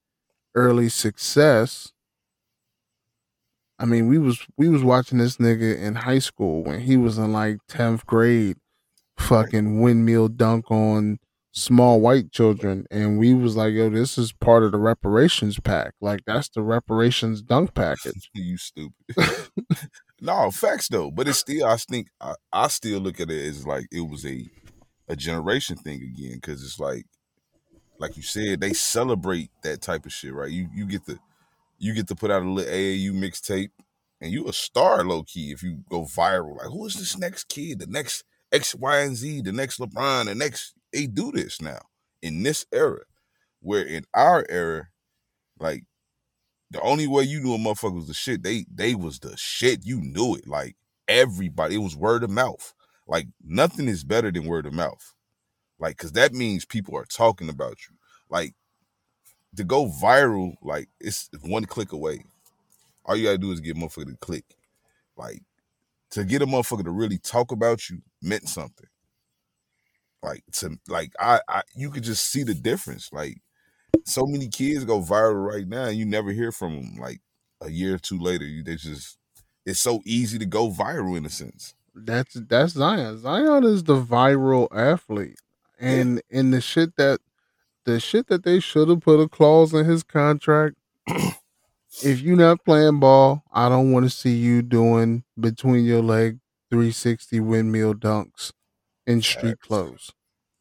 early 0.54 0.88
success. 0.88 1.92
I 3.78 3.84
mean, 3.84 4.08
we 4.08 4.18
was 4.18 4.44
we 4.56 4.68
was 4.68 4.82
watching 4.82 5.18
this 5.18 5.36
nigga 5.36 5.78
in 5.78 5.94
high 5.94 6.18
school 6.18 6.64
when 6.64 6.80
he 6.80 6.96
was 6.96 7.16
in 7.16 7.32
like 7.32 7.58
tenth 7.68 8.04
grade, 8.06 8.56
fucking 9.18 9.80
windmill 9.80 10.28
dunk 10.28 10.70
on 10.70 11.18
small 11.52 12.00
white 12.00 12.30
children 12.30 12.86
and 12.90 13.18
we 13.18 13.34
was 13.34 13.56
like 13.56 13.72
yo 13.72 13.90
this 13.90 14.16
is 14.16 14.32
part 14.32 14.62
of 14.62 14.70
the 14.70 14.78
reparations 14.78 15.58
pack 15.58 15.92
like 16.00 16.20
that's 16.24 16.48
the 16.50 16.62
reparations 16.62 17.42
dunk 17.42 17.74
package 17.74 18.30
you 18.34 18.56
stupid. 18.56 18.92
no, 20.20 20.50
facts 20.50 20.88
though. 20.88 21.10
But 21.10 21.28
it's 21.28 21.38
still, 21.38 21.66
I 21.66 21.76
think, 21.76 22.08
I, 22.20 22.34
I 22.52 22.68
still 22.68 23.00
look 23.00 23.20
at 23.20 23.30
it 23.30 23.46
as 23.46 23.66
like 23.66 23.86
it 23.92 24.00
was 24.00 24.24
a 24.26 24.44
a 25.08 25.16
generation 25.16 25.76
thing 25.76 26.02
again 26.02 26.34
because 26.34 26.62
it's 26.62 26.78
like, 26.78 27.06
like 27.98 28.16
you 28.16 28.22
said, 28.22 28.60
they 28.60 28.72
celebrate 28.72 29.50
that 29.62 29.80
type 29.80 30.04
of 30.06 30.12
shit, 30.12 30.34
right? 30.34 30.50
You 30.50 30.68
you 30.74 30.86
get 30.86 31.06
the 31.06 31.18
you 31.78 31.94
get 31.94 32.08
to 32.08 32.14
put 32.14 32.30
out 32.30 32.42
a 32.42 32.50
little 32.50 32.72
AAU 32.72 33.12
mixtape, 33.12 33.70
and 34.20 34.32
you 34.32 34.46
a 34.48 34.52
star 34.52 35.04
low 35.04 35.22
key 35.22 35.50
if 35.52 35.62
you 35.62 35.84
go 35.88 36.02
viral. 36.02 36.58
Like, 36.58 36.68
who 36.68 36.86
is 36.86 36.94
this 36.94 37.16
next 37.16 37.48
kid? 37.48 37.80
The 37.80 37.86
next 37.86 38.24
X, 38.52 38.74
Y, 38.74 38.98
and 39.00 39.16
Z, 39.16 39.42
the 39.42 39.52
next 39.52 39.78
LeBron, 39.78 40.26
the 40.26 40.34
next 40.34 40.74
they 40.92 41.06
do 41.06 41.30
this 41.32 41.60
now 41.60 41.80
in 42.22 42.42
this 42.42 42.66
era. 42.72 43.00
Where 43.60 43.84
in 43.84 44.04
our 44.14 44.46
era, 44.48 44.88
like 45.58 45.84
the 46.70 46.80
only 46.80 47.06
way 47.06 47.24
you 47.24 47.40
knew 47.40 47.54
a 47.54 47.58
motherfucker 47.58 47.94
was 47.94 48.08
the 48.08 48.14
shit, 48.14 48.42
they 48.42 48.66
they 48.72 48.94
was 48.94 49.18
the 49.18 49.36
shit. 49.36 49.84
You 49.84 50.00
knew 50.00 50.34
it. 50.36 50.46
Like 50.46 50.76
everybody, 51.08 51.76
it 51.76 51.78
was 51.78 51.96
word 51.96 52.24
of 52.24 52.30
mouth. 52.30 52.74
Like 53.06 53.28
nothing 53.42 53.88
is 53.88 54.04
better 54.04 54.30
than 54.30 54.44
word 54.44 54.66
of 54.66 54.74
mouth. 54.74 55.14
Like, 55.78 55.96
cause 55.96 56.12
that 56.12 56.32
means 56.32 56.64
people 56.64 56.96
are 56.96 57.04
talking 57.04 57.48
about 57.48 57.78
you. 57.88 57.96
Like 58.30 58.54
to 59.56 59.64
go 59.64 59.86
viral, 59.86 60.54
like 60.62 60.88
it's 61.00 61.28
one 61.42 61.64
click 61.64 61.92
away. 61.92 62.24
All 63.04 63.16
you 63.16 63.24
gotta 63.24 63.38
do 63.38 63.52
is 63.52 63.60
get 63.60 63.76
a 63.76 63.80
motherfucker 63.80 64.12
to 64.12 64.16
click. 64.18 64.44
Like 65.16 65.42
to 66.10 66.24
get 66.24 66.42
a 66.42 66.46
motherfucker 66.46 66.84
to 66.84 66.90
really 66.90 67.18
talk 67.18 67.52
about 67.52 67.88
you 67.90 68.02
meant 68.22 68.48
something. 68.48 68.86
Like 70.22 70.42
to 70.54 70.78
like 70.88 71.12
I, 71.20 71.40
I 71.48 71.62
you 71.74 71.90
could 71.90 72.02
just 72.02 72.30
see 72.30 72.42
the 72.42 72.54
difference. 72.54 73.12
Like 73.12 73.40
so 74.04 74.26
many 74.26 74.48
kids 74.48 74.84
go 74.84 75.00
viral 75.00 75.46
right 75.46 75.66
now 75.66 75.84
and 75.84 75.96
you 75.96 76.04
never 76.04 76.32
hear 76.32 76.50
from 76.50 76.76
them 76.76 76.96
like 76.98 77.20
a 77.60 77.70
year 77.70 77.94
or 77.94 77.98
two 77.98 78.18
later 78.18 78.44
you 78.44 78.62
they 78.62 78.76
just 78.76 79.18
it's 79.66 79.80
so 79.80 80.00
easy 80.04 80.38
to 80.38 80.46
go 80.46 80.70
viral 80.70 81.16
in 81.16 81.26
a 81.26 81.30
sense. 81.30 81.74
That's 81.94 82.34
that's 82.34 82.72
Zion. 82.72 83.18
Zion 83.18 83.64
is 83.64 83.84
the 83.84 84.00
viral 84.00 84.68
athlete, 84.74 85.38
and 85.78 86.22
in 86.30 86.50
the 86.52 86.60
shit 86.60 86.96
that 86.96 87.20
the 87.84 88.00
shit 88.00 88.28
that 88.28 88.44
they 88.44 88.60
should 88.60 88.88
have 88.88 89.00
put 89.00 89.20
a 89.20 89.28
clause 89.28 89.72
in 89.72 89.84
his 89.84 90.02
contract. 90.02 90.76
if 92.02 92.20
you're 92.20 92.36
not 92.36 92.64
playing 92.64 93.00
ball, 93.00 93.42
I 93.52 93.68
don't 93.68 93.92
want 93.92 94.04
to 94.04 94.10
see 94.10 94.36
you 94.36 94.62
doing 94.62 95.24
between 95.38 95.84
your 95.84 96.02
leg 96.02 96.38
360 96.70 97.40
windmill 97.40 97.94
dunks 97.94 98.52
in 99.06 99.22
street 99.22 99.58
Facts. 99.58 99.66
clothes. 99.66 100.12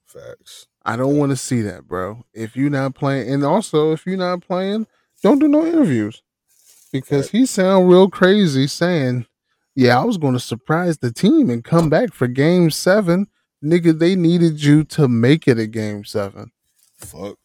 Facts. 0.06 0.68
I 0.86 0.96
don't 0.96 1.18
want 1.18 1.32
to 1.32 1.36
see 1.36 1.62
that, 1.64 1.88
bro. 1.88 2.24
If 2.34 2.56
you're 2.56 2.70
not 2.70 2.96
playing, 2.96 3.32
and 3.32 3.44
also 3.44 3.92
if 3.92 4.06
you're 4.06 4.18
not 4.18 4.42
playing, 4.42 4.88
don't 5.22 5.40
do 5.40 5.48
no 5.48 5.66
interviews 5.66 6.24
because 6.94 7.32
he 7.32 7.46
sound 7.46 7.90
real 7.90 8.10
crazy 8.10 8.68
saying, 8.68 9.26
"Yeah, 9.76 10.00
I 10.00 10.06
was 10.06 10.18
going 10.18 10.34
to 10.34 10.40
surprise 10.40 11.00
the 11.00 11.12
team 11.12 11.50
and 11.50 11.64
come 11.64 11.90
back 11.90 12.14
for 12.14 12.28
Game 12.28 12.72
Seven, 12.72 13.28
nigga. 13.62 13.98
They 13.98 14.16
needed 14.16 14.64
you 14.64 14.86
to 14.86 15.10
make 15.10 15.48
it 15.48 15.60
a 15.60 15.68
Game 15.68 16.06
Seven. 16.06 16.52
Fuck. 16.98 17.38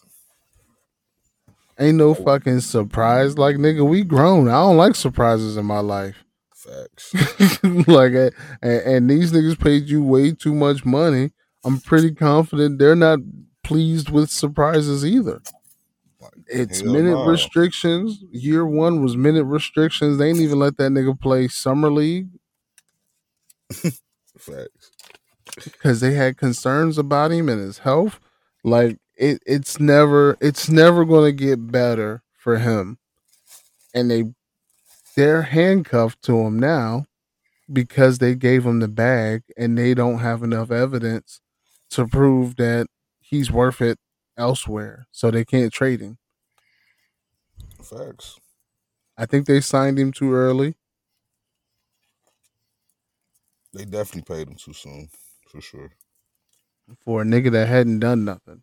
Ain't 1.79 1.97
no 1.97 2.15
fucking 2.15 2.61
surprise. 2.61 3.39
Like 3.39 3.57
nigga, 3.57 3.85
we 3.89 4.05
grown. 4.05 4.47
I 4.47 4.53
don't 4.53 4.77
like 4.77 4.95
surprises 4.95 5.57
in 5.57 5.65
my 5.65 5.81
life. 5.81 6.25
Facts. 6.63 7.13
like, 7.89 8.13
and, 8.13 8.33
and 8.63 9.11
these 9.11 9.33
niggas 9.33 9.59
paid 9.59 9.89
you 9.89 10.03
way 10.03 10.33
too 10.33 10.55
much 10.55 10.85
money. 10.85 11.31
I'm 11.65 11.81
pretty 11.81 12.13
confident 12.13 12.79
they're 12.79 12.95
not 12.95 13.19
pleased 13.65 14.11
with 14.11 14.31
surprises 14.31 15.05
either. 15.05 15.41
It's 16.47 16.83
minute 16.83 17.13
no. 17.13 17.27
restrictions. 17.27 18.23
Year 18.31 18.67
one 18.67 19.03
was 19.03 19.17
minute 19.17 19.45
restrictions. 19.45 20.19
They 20.19 20.29
ain't 20.29 20.41
even 20.41 20.59
let 20.59 20.77
that 20.77 20.93
nigga 20.93 21.19
play 21.19 21.49
summer 21.49 21.91
league 21.91 22.29
Facts. 24.39 24.91
because 25.65 26.01
they 26.01 26.15
had 26.15 26.37
concerns 26.37 26.99
about 26.99 27.33
him 27.33 27.49
and 27.49 27.61
his 27.61 27.79
health. 27.79 28.21
Like 28.65 28.99
it, 29.17 29.43
it's 29.47 29.81
never, 29.81 30.37
it's 30.41 30.69
never 30.69 31.05
gonna 31.05 31.33
get 31.33 31.73
better 31.73 32.23
for 32.37 32.59
him. 32.59 32.99
And 33.95 34.11
they, 34.11 34.25
they're 35.17 35.43
handcuffed 35.43 36.23
to 36.23 36.39
him 36.41 36.59
now 36.59 37.07
because 37.73 38.19
they 38.19 38.35
gave 38.35 38.65
him 38.67 38.81
the 38.81 38.89
bag 38.89 39.43
and 39.57 39.77
they 39.79 39.95
don't 39.95 40.19
have 40.19 40.43
enough 40.43 40.71
evidence 40.71 41.41
to 41.91 42.07
prove 42.07 42.57
that 42.57 42.87
he's 43.21 43.51
worth 43.51 43.81
it 43.81 43.99
elsewhere. 44.37 45.07
So 45.13 45.31
they 45.31 45.45
can't 45.45 45.73
trade 45.73 46.01
him. 46.01 46.19
Facts. 47.83 48.39
I 49.17 49.27
think 49.27 49.47
they 49.47 49.61
signed 49.61 49.99
him 49.99 50.13
too 50.13 50.33
early. 50.33 50.75
They 53.73 53.85
definitely 53.85 54.23
paid 54.23 54.49
him 54.49 54.57
too 54.57 54.73
soon, 54.73 55.09
for 55.49 55.61
sure. 55.61 55.91
for 57.01 57.23
a 57.23 57.25
nigga 57.25 57.51
that 57.53 57.69
hadn't 57.69 58.01
done 58.01 58.25
nothing. 58.25 58.63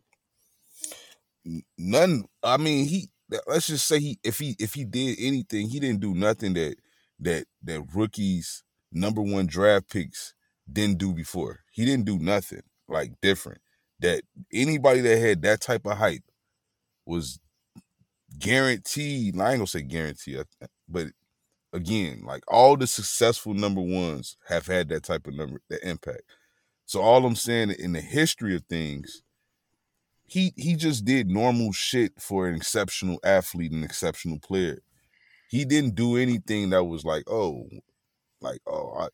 None. 1.77 2.25
I 2.43 2.57
mean, 2.57 2.87
he. 2.87 3.09
Let's 3.47 3.67
just 3.67 3.87
say 3.87 3.99
he. 3.99 4.19
If 4.23 4.39
he. 4.39 4.55
If 4.59 4.73
he 4.73 4.85
did 4.85 5.17
anything, 5.19 5.69
he 5.69 5.79
didn't 5.79 6.01
do 6.01 6.13
nothing 6.15 6.53
that 6.53 6.75
that 7.19 7.45
that 7.63 7.83
rookies 7.93 8.63
number 8.91 9.21
one 9.21 9.45
draft 9.45 9.91
picks 9.91 10.33
didn't 10.71 10.97
do 10.97 11.13
before. 11.13 11.59
He 11.71 11.85
didn't 11.85 12.05
do 12.05 12.17
nothing 12.19 12.61
like 12.87 13.13
different. 13.21 13.61
That 13.99 14.23
anybody 14.53 15.01
that 15.01 15.19
had 15.19 15.41
that 15.43 15.61
type 15.61 15.85
of 15.85 15.97
hype 15.97 16.23
was 17.05 17.39
guaranteed. 18.39 19.39
I 19.39 19.51
ain't 19.51 19.59
gonna 19.59 19.67
say 19.67 19.81
guaranteed, 19.81 20.43
but 20.87 21.07
again, 21.73 22.23
like 22.25 22.43
all 22.47 22.77
the 22.77 22.87
successful 22.87 23.53
number 23.53 23.81
ones 23.81 24.37
have 24.47 24.67
had 24.67 24.89
that 24.89 25.03
type 25.03 25.27
of 25.27 25.35
number 25.35 25.61
that 25.69 25.87
impact. 25.87 26.23
So 26.85 27.01
all 27.01 27.25
I'm 27.25 27.35
saying 27.35 27.71
in 27.71 27.93
the 27.93 28.01
history 28.01 28.55
of 28.55 28.63
things, 28.65 29.21
he 30.29 30.53
he 30.55 30.75
just 30.75 31.05
did 31.05 31.29
normal 31.29 31.71
shit 31.71 32.13
for 32.19 32.47
an 32.47 32.55
exceptional 32.55 33.19
athlete 33.23 33.71
and 33.71 33.83
exceptional 33.83 34.39
player. 34.39 34.79
He 35.49 35.65
didn't 35.65 35.95
do 35.95 36.17
anything 36.17 36.69
that 36.69 36.83
was 36.83 37.03
like, 37.03 37.23
oh, 37.27 37.67
like 38.41 38.61
oh, 38.67 38.93
I, 38.99 39.07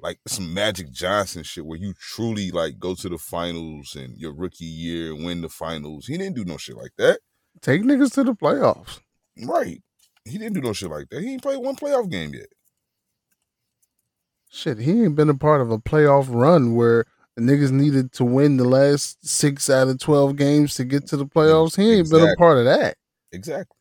like 0.00 0.18
some 0.26 0.52
Magic 0.52 0.90
Johnson 0.90 1.42
shit 1.42 1.64
where 1.64 1.78
you 1.78 1.94
truly 1.98 2.50
like 2.50 2.78
go 2.78 2.94
to 2.94 3.08
the 3.08 3.18
finals 3.18 3.94
and 3.94 4.18
your 4.18 4.32
rookie 4.32 4.64
year 4.64 5.12
and 5.14 5.24
win 5.24 5.40
the 5.40 5.48
finals. 5.48 6.06
He 6.06 6.16
didn't 6.16 6.36
do 6.36 6.44
no 6.44 6.56
shit 6.56 6.76
like 6.76 6.92
that. 6.98 7.20
Take 7.60 7.82
niggas 7.82 8.12
to 8.14 8.24
the 8.24 8.34
playoffs. 8.34 9.00
Right. 9.44 9.82
He 10.24 10.38
didn't 10.38 10.54
do 10.54 10.60
no 10.60 10.72
shit 10.72 10.90
like 10.90 11.08
that. 11.10 11.22
He 11.22 11.32
ain't 11.32 11.42
played 11.42 11.58
one 11.58 11.76
playoff 11.76 12.10
game 12.10 12.34
yet. 12.34 12.48
Shit, 14.50 14.78
he 14.78 15.04
ain't 15.04 15.16
been 15.16 15.30
a 15.30 15.34
part 15.34 15.60
of 15.60 15.70
a 15.70 15.78
playoff 15.78 16.26
run 16.28 16.74
where 16.74 17.06
the 17.36 17.42
niggas 17.42 17.70
needed 17.70 18.12
to 18.12 18.24
win 18.24 18.56
the 18.56 18.64
last 18.68 19.26
six 19.26 19.70
out 19.70 19.88
of 19.88 19.98
twelve 19.98 20.36
games 20.36 20.74
to 20.74 20.84
get 20.84 21.06
to 21.08 21.16
the 21.16 21.26
playoffs. 21.26 21.76
He 21.76 21.92
ain't 21.92 22.10
been 22.10 22.28
a 22.28 22.36
part 22.36 22.58
of 22.58 22.64
that. 22.64 22.96
Exactly. 23.32 23.76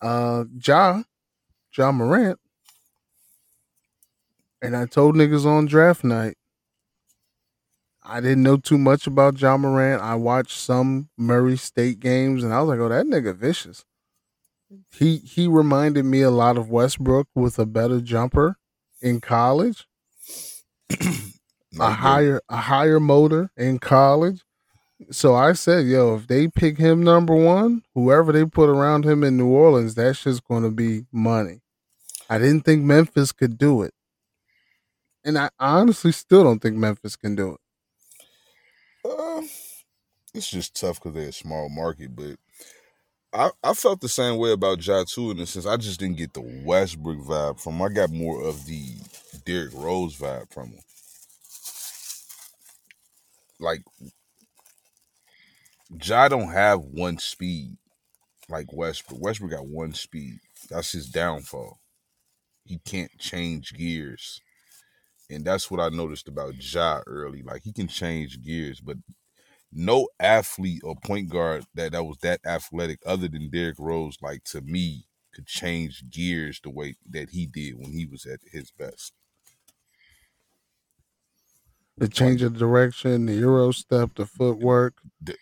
Uh 0.00 0.44
Ja, 0.66 1.02
Ja 1.76 1.92
Morant. 1.92 2.38
And 4.62 4.76
I 4.76 4.86
told 4.86 5.14
niggas 5.14 5.44
on 5.44 5.66
draft 5.66 6.04
night. 6.04 6.36
I 8.02 8.20
didn't 8.20 8.42
know 8.42 8.58
too 8.58 8.76
much 8.78 9.06
about 9.06 9.34
John 9.34 9.62
Morant. 9.62 10.02
I 10.02 10.14
watched 10.14 10.58
some 10.58 11.08
Murray 11.16 11.56
State 11.56 12.00
games 12.00 12.44
and 12.44 12.52
I 12.52 12.60
was 12.60 12.68
like, 12.68 12.78
oh, 12.78 12.88
that 12.90 13.06
nigga 13.06 13.34
vicious. 13.34 13.84
He 14.98 15.18
he 15.18 15.46
reminded 15.46 16.04
me 16.04 16.22
a 16.22 16.30
lot 16.30 16.56
of 16.56 16.70
Westbrook 16.70 17.28
with 17.34 17.58
a 17.58 17.66
better 17.66 18.00
jumper 18.00 18.56
in 19.00 19.20
college. 19.20 19.86
A 21.80 21.90
higher 21.90 22.40
a 22.48 22.56
higher 22.56 23.00
motor 23.00 23.50
in 23.56 23.78
college. 23.78 24.42
So 25.10 25.34
I 25.34 25.52
said, 25.54 25.86
yo, 25.86 26.14
if 26.16 26.26
they 26.28 26.48
pick 26.48 26.78
him 26.78 27.02
number 27.02 27.34
one, 27.34 27.82
whoever 27.94 28.32
they 28.32 28.44
put 28.44 28.70
around 28.70 29.04
him 29.04 29.24
in 29.24 29.36
New 29.36 29.48
Orleans, 29.48 29.94
that's 29.94 30.22
just 30.22 30.44
gonna 30.44 30.70
be 30.70 31.06
money. 31.12 31.60
I 32.30 32.38
didn't 32.38 32.62
think 32.62 32.82
Memphis 32.82 33.32
could 33.32 33.58
do 33.58 33.82
it. 33.82 33.92
And 35.24 35.38
I 35.38 35.50
honestly 35.58 36.12
still 36.12 36.44
don't 36.44 36.60
think 36.60 36.76
Memphis 36.76 37.16
can 37.16 37.34
do 37.34 37.54
it. 37.54 37.60
Uh, 39.08 39.42
it's 40.34 40.50
just 40.50 40.78
tough 40.78 41.00
because 41.00 41.14
they're 41.14 41.28
a 41.28 41.32
small 41.32 41.68
market, 41.68 42.14
but 42.14 42.36
I, 43.32 43.50
I 43.62 43.74
felt 43.74 44.00
the 44.00 44.08
same 44.08 44.38
way 44.38 44.52
about 44.52 44.86
Ja 44.86 45.04
too 45.04 45.32
in 45.32 45.38
the 45.38 45.46
sense 45.46 45.66
I 45.66 45.76
just 45.76 45.98
didn't 45.98 46.18
get 46.18 46.34
the 46.34 46.62
Westbrook 46.64 47.18
vibe 47.18 47.60
from 47.60 47.74
him. 47.74 47.82
I 47.82 47.88
got 47.88 48.10
more 48.10 48.42
of 48.42 48.64
the 48.66 48.84
Derrick 49.44 49.72
Rose 49.74 50.16
vibe 50.16 50.52
from 50.52 50.68
him. 50.70 50.80
Like 53.60 53.82
Ja 56.02 56.28
don't 56.28 56.52
have 56.52 56.80
one 56.80 57.18
speed 57.18 57.76
like 58.48 58.72
Westbrook. 58.72 59.20
Westbrook 59.22 59.52
got 59.52 59.66
one 59.66 59.94
speed. 59.94 60.38
That's 60.70 60.92
his 60.92 61.08
downfall. 61.08 61.78
He 62.64 62.78
can't 62.78 63.16
change 63.18 63.74
gears. 63.74 64.40
And 65.30 65.44
that's 65.44 65.70
what 65.70 65.80
I 65.80 65.88
noticed 65.88 66.28
about 66.28 66.54
Ja 66.58 67.00
early. 67.06 67.42
Like 67.42 67.62
he 67.64 67.72
can 67.72 67.88
change 67.88 68.42
gears, 68.42 68.80
but 68.80 68.98
no 69.72 70.08
athlete 70.20 70.82
or 70.84 70.94
point 71.04 71.30
guard 71.30 71.64
that 71.74 71.92
that 71.92 72.04
was 72.04 72.18
that 72.22 72.40
athletic 72.46 73.00
other 73.06 73.28
than 73.28 73.50
Derrick 73.50 73.78
Rose, 73.78 74.18
like 74.22 74.44
to 74.44 74.60
me, 74.60 75.06
could 75.34 75.46
change 75.46 76.04
gears 76.10 76.60
the 76.62 76.70
way 76.70 76.96
that 77.10 77.30
he 77.30 77.46
did 77.46 77.74
when 77.76 77.92
he 77.92 78.06
was 78.06 78.26
at 78.26 78.40
his 78.52 78.70
best. 78.70 79.12
The 81.96 82.08
change 82.08 82.42
of 82.42 82.58
direction, 82.58 83.26
the 83.26 83.34
Euro 83.34 83.70
step, 83.70 84.10
the 84.16 84.26
footwork, 84.26 84.94
The- 85.22 85.36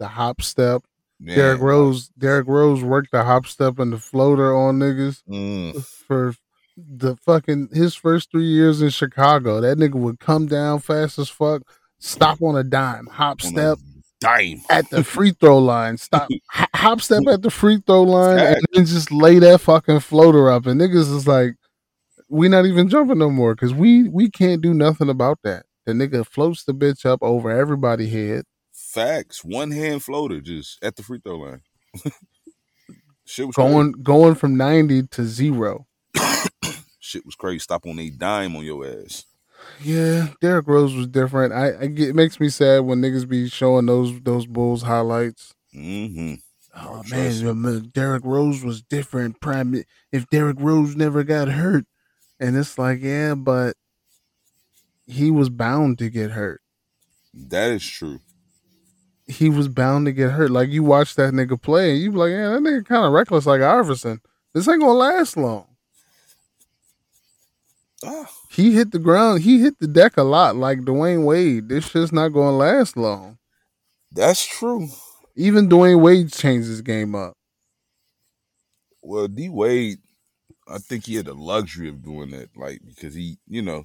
hop 0.00 0.42
step. 0.42 0.82
Man, 1.20 1.36
Derrick 1.36 1.60
Rose, 1.60 2.08
Derrick 2.18 2.48
Rose 2.48 2.82
worked 2.82 3.12
the 3.12 3.22
hop 3.22 3.46
step 3.46 3.78
and 3.78 3.92
the 3.92 3.98
floater 3.98 4.54
on 4.54 4.78
niggas. 4.80 5.22
mm, 5.28 5.84
for 6.06 6.34
the 6.76 7.16
fucking 7.16 7.68
his 7.72 7.94
first 7.94 8.30
three 8.30 8.46
years 8.46 8.82
in 8.82 8.88
Chicago. 8.90 9.60
That 9.60 9.78
nigga 9.78 9.94
would 9.94 10.18
come 10.18 10.46
down 10.46 10.80
fast 10.80 11.18
as 11.18 11.28
fuck, 11.28 11.62
stop 11.98 12.42
on 12.42 12.56
a 12.56 12.64
dime, 12.64 13.06
hop 13.06 13.44
on 13.44 13.50
step 13.50 13.78
dime. 14.20 14.62
at 14.70 14.88
the 14.90 15.04
free 15.04 15.32
throw 15.32 15.58
line, 15.58 15.96
stop 15.98 16.28
hop 16.50 17.00
step 17.00 17.22
at 17.28 17.42
the 17.42 17.50
free 17.50 17.80
throw 17.86 18.02
line, 18.02 18.38
and 18.38 18.66
then 18.72 18.86
just 18.86 19.12
lay 19.12 19.38
that 19.38 19.60
fucking 19.60 20.00
floater 20.00 20.50
up. 20.50 20.66
And 20.66 20.80
niggas 20.80 21.14
is 21.14 21.28
like, 21.28 21.54
we 22.28 22.48
not 22.48 22.66
even 22.66 22.88
jumping 22.88 23.18
no 23.18 23.30
more 23.30 23.54
because 23.54 23.74
we 23.74 24.08
we 24.08 24.30
can't 24.30 24.62
do 24.62 24.72
nothing 24.74 25.08
about 25.08 25.38
that. 25.44 25.66
The 25.84 25.92
nigga 25.92 26.26
floats 26.26 26.64
the 26.64 26.74
bitch 26.74 27.04
up 27.04 27.22
over 27.22 27.50
everybody 27.50 28.08
head. 28.08 28.44
Facts. 28.72 29.44
One 29.44 29.70
hand 29.70 30.02
floater 30.02 30.40
just 30.40 30.82
at 30.82 30.96
the 30.96 31.02
free 31.02 31.20
throw 31.22 31.38
line. 31.38 31.62
Shit 33.24 33.46
was 33.46 33.54
crazy. 33.54 33.72
Going 33.72 33.92
going 33.92 34.34
from 34.34 34.56
ninety 34.56 35.02
to 35.04 35.24
zero. 35.24 35.86
Shit 37.00 37.24
was 37.24 37.34
crazy. 37.34 37.60
Stop 37.60 37.86
on 37.86 37.98
a 37.98 38.10
dime 38.10 38.56
on 38.56 38.64
your 38.64 38.86
ass. 38.86 39.24
Yeah, 39.80 40.28
Derrick 40.40 40.66
Rose 40.66 40.94
was 40.94 41.06
different. 41.06 41.52
I, 41.52 41.82
I 41.82 41.86
get 41.86 42.10
it 42.10 42.16
makes 42.16 42.40
me 42.40 42.48
sad 42.48 42.80
when 42.80 43.00
niggas 43.00 43.28
be 43.28 43.48
showing 43.48 43.86
those 43.86 44.20
those 44.22 44.46
Bulls 44.46 44.82
highlights. 44.82 45.54
Mm-hmm. 45.74 46.34
Oh 46.74 47.02
man, 47.10 47.90
Derrick 47.92 48.24
Rose 48.24 48.64
was 48.64 48.82
different. 48.82 49.40
Prime. 49.40 49.84
If 50.10 50.28
Derrick 50.30 50.56
Rose 50.58 50.96
never 50.96 51.22
got 51.22 51.48
hurt, 51.48 51.84
And 52.40 52.56
it's 52.56 52.78
like, 52.78 53.00
yeah, 53.02 53.34
but 53.34 53.76
he 55.12 55.30
was 55.30 55.48
bound 55.50 55.98
to 55.98 56.10
get 56.10 56.32
hurt. 56.32 56.60
That 57.34 57.70
is 57.70 57.86
true. 57.86 58.20
He 59.26 59.48
was 59.48 59.68
bound 59.68 60.06
to 60.06 60.12
get 60.12 60.32
hurt. 60.32 60.50
Like 60.50 60.68
you 60.70 60.82
watch 60.82 61.14
that 61.14 61.32
nigga 61.32 61.60
play, 61.60 61.92
and 61.92 62.00
you 62.00 62.10
be 62.10 62.16
like, 62.18 62.30
yeah, 62.30 62.50
that 62.50 62.60
nigga 62.60 62.84
kind 62.84 63.04
of 63.04 63.12
reckless, 63.12 63.46
like 63.46 63.60
Iverson. 63.62 64.20
This 64.52 64.68
ain't 64.68 64.80
gonna 64.80 64.92
last 64.92 65.36
long. 65.36 65.66
Ah, 68.04 68.28
He 68.50 68.72
hit 68.72 68.90
the 68.90 68.98
ground. 68.98 69.42
He 69.42 69.60
hit 69.60 69.78
the 69.78 69.86
deck 69.86 70.16
a 70.16 70.22
lot, 70.22 70.56
like 70.56 70.80
Dwyane 70.80 71.24
Wade. 71.24 71.68
This 71.68 71.88
shit's 71.88 72.12
not 72.12 72.28
gonna 72.28 72.56
last 72.56 72.96
long. 72.96 73.38
that's 74.10 74.44
true. 74.44 74.88
Even 75.36 75.68
Dwyane 75.68 76.00
Wade 76.02 76.32
changed 76.32 76.68
his 76.68 76.82
game 76.82 77.14
up. 77.14 77.34
Well, 79.00 79.28
D 79.28 79.48
Wade, 79.48 79.98
I 80.68 80.78
think 80.78 81.06
he 81.06 81.14
had 81.14 81.26
the 81.26 81.34
luxury 81.34 81.88
of 81.88 82.02
doing 82.02 82.30
that, 82.32 82.50
like 82.56 82.80
because 82.86 83.14
he, 83.14 83.38
you 83.46 83.62
know, 83.62 83.84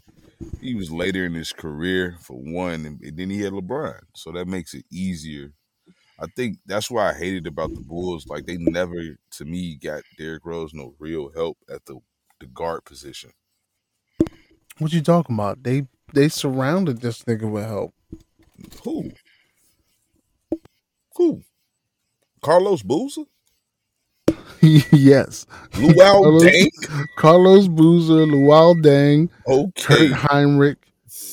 he 0.61 0.75
was 0.75 0.91
later 0.91 1.25
in 1.25 1.33
his 1.33 1.53
career 1.53 2.17
for 2.21 2.35
one, 2.35 2.85
and, 2.85 3.01
and 3.01 3.17
then 3.17 3.29
he 3.29 3.41
had 3.41 3.53
LeBron, 3.53 4.01
so 4.15 4.31
that 4.31 4.47
makes 4.47 4.73
it 4.73 4.85
easier. 4.91 5.53
I 6.19 6.27
think 6.35 6.59
that's 6.65 6.91
why 6.91 7.09
I 7.09 7.13
hated 7.13 7.47
about 7.47 7.73
the 7.75 7.81
Bulls. 7.81 8.27
Like 8.27 8.45
they 8.45 8.57
never, 8.57 9.17
to 9.31 9.45
me, 9.45 9.75
got 9.75 10.03
Derrick 10.17 10.45
Rose 10.45 10.73
no 10.73 10.95
real 10.99 11.31
help 11.31 11.57
at 11.69 11.85
the 11.85 11.99
the 12.39 12.47
guard 12.47 12.85
position. 12.85 13.31
What 14.79 14.93
you 14.93 15.01
talking 15.01 15.35
about? 15.35 15.63
They 15.63 15.87
they 16.13 16.29
surrounded 16.29 17.01
this 17.01 17.23
nigga 17.23 17.49
with 17.49 17.65
help. 17.65 17.93
Who? 18.83 19.11
Who? 21.17 21.43
Carlos 22.41 22.81
Boozer? 22.81 23.25
yes. 24.91 25.45
Luau 25.77 25.93
Carlos- 26.21 26.43
Dang? 26.43 26.69
Carlos 27.17 27.67
Boozer, 27.67 28.25
Luol 28.25 28.75
Deng, 28.81 29.29
Okay. 29.47 30.09
Kirk 30.09 30.11
Hinrich, 30.29 30.77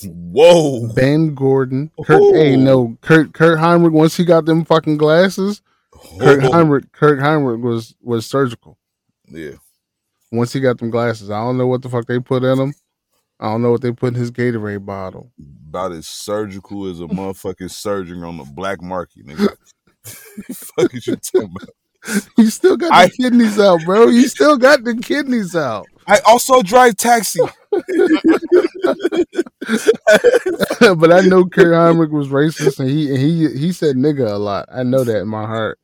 Whoa. 0.06 0.88
Ben 0.94 1.34
Gordon. 1.34 1.90
Kurt, 2.04 2.20
oh. 2.22 2.34
hey, 2.34 2.54
Oh. 2.54 2.60
no, 2.60 2.98
Kurt 3.00 3.32
Kirk 3.32 3.58
Hinrich. 3.58 3.92
Once 3.92 4.16
he 4.16 4.24
got 4.24 4.44
them 4.46 4.64
fucking 4.64 4.96
glasses, 4.96 5.62
Kurt 6.20 6.44
Oh. 6.44 6.52
Heinrich 6.52 6.92
Kirk 6.92 7.18
Hinrich 7.20 7.60
was 7.62 7.94
was 8.02 8.26
surgical. 8.26 8.78
Yeah. 9.28 9.52
Once 10.32 10.52
he 10.52 10.60
got 10.60 10.78
them 10.78 10.90
glasses, 10.90 11.30
I 11.30 11.38
don't 11.40 11.56
know 11.58 11.66
what 11.66 11.82
the 11.82 11.88
fuck 11.88 12.06
they 12.06 12.18
put 12.18 12.42
in 12.44 12.58
him. 12.58 12.74
I 13.40 13.46
don't 13.50 13.62
know 13.62 13.70
what 13.72 13.82
they 13.82 13.92
put 13.92 14.08
in 14.08 14.14
his 14.14 14.30
Gatorade 14.30 14.84
bottle. 14.86 15.32
About 15.68 15.92
as 15.92 16.06
surgical 16.06 16.86
as 16.86 17.00
a 17.00 17.04
motherfucking 17.04 17.70
surgeon 17.70 18.22
on 18.24 18.36
the 18.36 18.44
black 18.44 18.80
market, 18.82 19.26
nigga. 19.26 19.48
fuck 20.54 20.94
is 20.94 21.06
you 21.06 21.16
talking 21.16 21.50
about? 21.56 21.68
He 22.36 22.50
still 22.50 22.76
got 22.76 22.88
the 22.88 22.94
I- 22.94 23.08
kidneys 23.08 23.58
out, 23.58 23.80
bro. 23.84 24.08
You 24.08 24.28
still 24.28 24.56
got 24.58 24.84
the 24.84 24.94
kidneys 24.96 25.56
out. 25.56 25.86
I 26.06 26.18
also 26.26 26.60
drive 26.62 26.96
taxi. 26.96 27.40
but 27.72 27.82
I 31.12 31.20
know 31.22 31.46
Kirk 31.46 31.72
Hinrich 31.72 32.10
was 32.10 32.28
racist, 32.28 32.78
and 32.78 32.90
he 32.90 33.08
and 33.08 33.18
he 33.18 33.48
he 33.58 33.72
said 33.72 33.96
nigga 33.96 34.30
a 34.30 34.36
lot. 34.36 34.68
I 34.70 34.82
know 34.82 35.02
that 35.04 35.20
in 35.20 35.28
my 35.28 35.46
heart. 35.46 35.78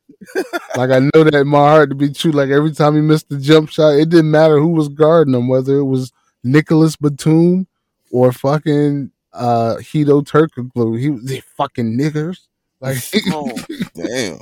Like 0.75 0.91
I 0.91 0.99
know 0.99 1.23
that 1.23 1.33
in 1.33 1.47
my 1.47 1.57
heart 1.57 1.89
to 1.89 1.95
be 1.95 2.11
true. 2.11 2.31
Like 2.31 2.49
every 2.49 2.71
time 2.71 2.95
he 2.95 3.01
missed 3.01 3.29
the 3.29 3.39
jump 3.39 3.69
shot, 3.69 3.95
it 3.95 4.09
didn't 4.09 4.31
matter 4.31 4.59
who 4.59 4.69
was 4.69 4.89
guarding 4.89 5.33
him, 5.33 5.47
whether 5.47 5.77
it 5.77 5.85
was 5.85 6.11
Nicolas 6.43 6.95
Batum 6.95 7.67
or 8.11 8.31
fucking 8.31 9.11
uh 9.33 9.75
Hedo 9.79 10.23
Turkoglu. 10.23 10.99
He 10.99 11.09
was 11.09 11.23
they 11.23 11.39
fucking 11.39 11.97
niggers. 11.97 12.41
Like 12.79 12.97
Oh, 13.27 13.51
Damn. 13.95 14.39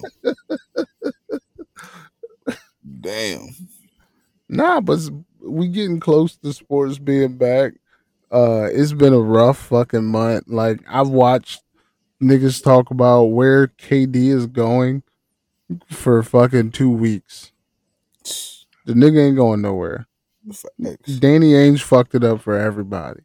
Damn. 2.99 3.49
Nah, 4.47 4.81
but 4.81 4.99
we 5.41 5.67
getting 5.67 5.99
close 5.99 6.35
to 6.37 6.53
sports 6.53 6.97
being 6.97 7.37
back. 7.37 7.73
Uh, 8.31 8.67
it's 8.71 8.93
been 8.93 9.13
a 9.13 9.19
rough 9.19 9.57
fucking 9.57 10.05
month. 10.05 10.45
Like 10.47 10.81
I've 10.87 11.09
watched 11.09 11.61
niggas 12.21 12.63
talk 12.63 12.91
about 12.91 13.25
where 13.25 13.67
KD 13.67 14.15
is 14.29 14.45
going 14.45 15.03
for 15.89 16.21
fucking 16.23 16.71
two 16.71 16.89
weeks. 16.89 17.51
The 18.85 18.93
nigga 18.93 19.27
ain't 19.27 19.37
going 19.37 19.61
nowhere. 19.61 20.07
Danny 21.19 21.53
Ainge 21.53 21.81
fucked 21.81 22.15
it 22.15 22.23
up 22.23 22.41
for 22.41 22.57
everybody. 22.57 23.21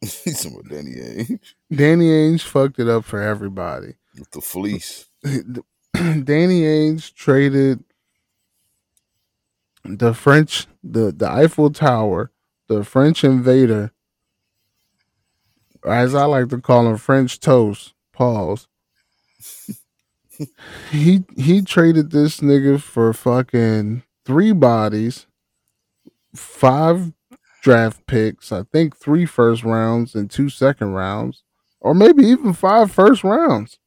He's 0.00 0.40
some 0.40 0.54
of 0.56 0.68
Danny 0.68 0.94
Ainge 0.94 1.40
Danny 1.70 2.06
Ainge 2.06 2.42
fucked 2.42 2.78
it 2.78 2.88
up 2.88 3.04
for 3.04 3.20
everybody. 3.20 3.94
with 4.18 4.30
the 4.30 4.40
fleece. 4.40 5.06
Danny 5.94 6.62
Ainge 6.62 7.14
traded 7.14 7.84
the 9.84 10.14
French, 10.14 10.66
the, 10.82 11.12
the 11.12 11.28
Eiffel 11.28 11.70
Tower, 11.70 12.30
the 12.68 12.84
French 12.84 13.24
invader, 13.24 13.92
as 15.86 16.14
I 16.14 16.24
like 16.24 16.48
to 16.50 16.58
call 16.60 16.86
him, 16.88 16.96
French 16.96 17.40
toast. 17.40 17.94
Pause. 18.12 18.68
he 20.90 21.24
he 21.36 21.62
traded 21.62 22.10
this 22.10 22.40
nigga 22.40 22.80
for 22.80 23.12
fucking 23.12 24.02
three 24.24 24.52
bodies, 24.52 25.26
five 26.34 27.12
draft 27.62 28.06
picks, 28.06 28.52
I 28.52 28.62
think 28.64 28.96
three 28.96 29.26
first 29.26 29.64
rounds 29.64 30.14
and 30.14 30.30
two 30.30 30.48
second 30.48 30.92
rounds, 30.92 31.42
or 31.80 31.94
maybe 31.94 32.24
even 32.24 32.52
five 32.52 32.90
first 32.90 33.24
rounds 33.24 33.78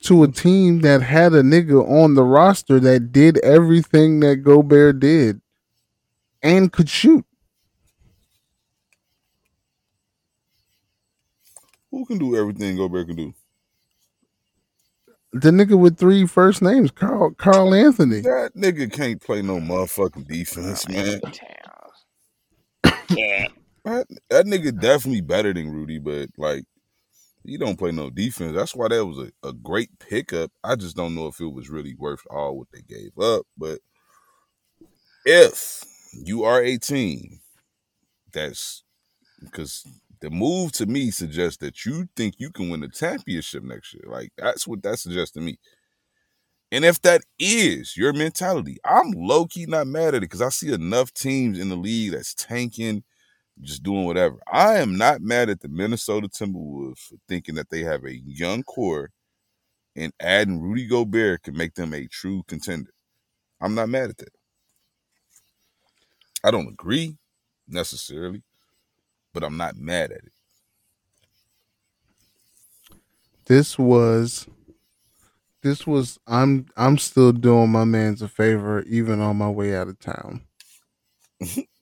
to 0.00 0.22
a 0.22 0.28
team 0.28 0.80
that 0.80 1.02
had 1.02 1.32
a 1.32 1.42
nigga 1.42 1.86
on 1.88 2.14
the 2.14 2.22
roster 2.22 2.78
that 2.80 3.12
did 3.12 3.38
everything 3.38 4.20
that 4.20 4.36
Gobert 4.36 5.00
did 5.00 5.40
and 6.42 6.72
could 6.72 6.88
shoot. 6.88 7.24
Who 11.90 12.04
can 12.06 12.18
do 12.18 12.36
everything 12.36 12.76
Gobert 12.76 13.08
can 13.08 13.16
do? 13.16 13.34
The 15.32 15.50
nigga 15.50 15.78
with 15.78 15.98
three 15.98 16.26
first 16.26 16.62
names, 16.62 16.90
Carl 16.90 17.32
Karl-Anthony. 17.32 18.20
That 18.20 18.52
nigga 18.56 18.90
can't 18.90 19.20
play 19.20 19.42
no 19.42 19.58
motherfucking 19.58 20.26
defense, 20.26 20.86
oh, 20.88 20.92
man. 20.92 21.20
yeah. 23.10 23.46
That, 23.84 24.06
that 24.30 24.46
nigga 24.46 24.78
definitely 24.78 25.20
better 25.20 25.52
than 25.52 25.70
Rudy, 25.70 25.98
but 25.98 26.28
like 26.38 26.64
he 27.48 27.56
don't 27.56 27.78
play 27.78 27.92
no 27.92 28.10
defense. 28.10 28.54
That's 28.54 28.74
why 28.74 28.88
that 28.88 29.06
was 29.06 29.18
a, 29.18 29.48
a 29.48 29.52
great 29.52 29.90
pickup. 29.98 30.50
I 30.62 30.76
just 30.76 30.96
don't 30.96 31.14
know 31.14 31.26
if 31.26 31.40
it 31.40 31.52
was 31.52 31.70
really 31.70 31.94
worth 31.94 32.22
all 32.30 32.58
what 32.58 32.68
they 32.72 32.82
gave 32.82 33.18
up. 33.18 33.46
But 33.56 33.80
if 35.24 35.84
you 36.12 36.44
are 36.44 36.62
a 36.62 36.78
team 36.78 37.40
that's 38.32 38.82
because 39.40 39.84
the 40.20 40.30
move 40.30 40.72
to 40.72 40.86
me 40.86 41.10
suggests 41.10 41.58
that 41.58 41.84
you 41.84 42.08
think 42.16 42.34
you 42.38 42.50
can 42.50 42.68
win 42.68 42.80
the 42.80 42.88
championship 42.88 43.62
next 43.62 43.94
year. 43.94 44.04
Like 44.06 44.32
that's 44.36 44.66
what 44.66 44.82
that 44.82 44.98
suggests 44.98 45.32
to 45.34 45.40
me. 45.40 45.58
And 46.70 46.84
if 46.84 47.00
that 47.02 47.22
is 47.38 47.96
your 47.96 48.12
mentality, 48.12 48.76
I'm 48.84 49.12
low 49.12 49.46
key 49.46 49.66
not 49.66 49.86
mad 49.86 50.08
at 50.08 50.16
it 50.16 50.20
because 50.22 50.42
I 50.42 50.50
see 50.50 50.72
enough 50.72 51.14
teams 51.14 51.58
in 51.58 51.70
the 51.70 51.76
league 51.76 52.12
that's 52.12 52.34
tanking, 52.34 53.04
just 53.62 53.82
doing 53.82 54.04
whatever. 54.06 54.38
I 54.52 54.76
am 54.78 54.96
not 54.98 55.22
mad 55.22 55.50
at 55.50 55.60
the 55.60 55.68
Minnesota 55.68 56.28
Timberwolves 56.28 57.00
for 57.00 57.16
thinking 57.28 57.56
that 57.56 57.70
they 57.70 57.82
have 57.82 58.04
a 58.04 58.16
young 58.16 58.62
core 58.64 59.10
and 59.96 60.12
adding 60.20 60.60
Rudy 60.60 60.86
Gobert 60.86 61.42
can 61.44 61.56
make 61.56 61.74
them 61.74 61.94
a 61.94 62.06
true 62.08 62.42
contender. 62.48 62.92
I'm 63.60 63.74
not 63.74 63.88
mad 63.88 64.10
at 64.10 64.18
that. 64.18 64.34
I 66.44 66.50
don't 66.50 66.68
agree 66.68 67.16
necessarily, 67.68 68.42
but 69.34 69.44
I'm 69.44 69.56
not 69.56 69.76
mad 69.76 70.12
at 70.12 70.18
it. 70.18 70.32
This 73.46 73.78
was 73.78 74.46
this 75.62 75.86
was 75.86 76.18
I'm 76.26 76.66
I'm 76.76 76.98
still 76.98 77.32
doing 77.32 77.70
my 77.70 77.84
man's 77.84 78.22
a 78.22 78.28
favor 78.28 78.82
even 78.82 79.20
on 79.20 79.36
my 79.38 79.50
way 79.50 79.76
out 79.76 79.88
of 79.88 79.98
town. 80.00 80.42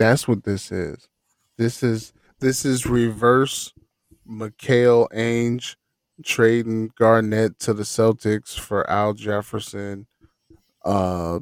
That's 0.00 0.26
what 0.26 0.44
this 0.44 0.72
is. 0.72 1.08
This 1.58 1.82
is 1.82 2.14
this 2.40 2.64
is 2.64 2.86
reverse 2.86 3.74
McHale 4.26 5.06
Ainge 5.10 5.76
trading 6.24 6.90
Garnett 6.98 7.58
to 7.60 7.74
the 7.74 7.82
Celtics 7.82 8.58
for 8.58 8.88
Al 8.90 9.12
Jefferson, 9.12 10.06
uh 10.86 11.40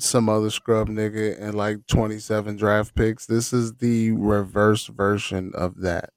some 0.00 0.28
other 0.28 0.50
scrub 0.50 0.88
nigga 0.88 1.40
and 1.40 1.54
like 1.54 1.86
27 1.86 2.56
draft 2.56 2.96
picks. 2.96 3.26
This 3.26 3.52
is 3.52 3.74
the 3.74 4.12
reverse 4.12 4.86
version 4.86 5.52
of 5.54 5.80
that. 5.82 6.10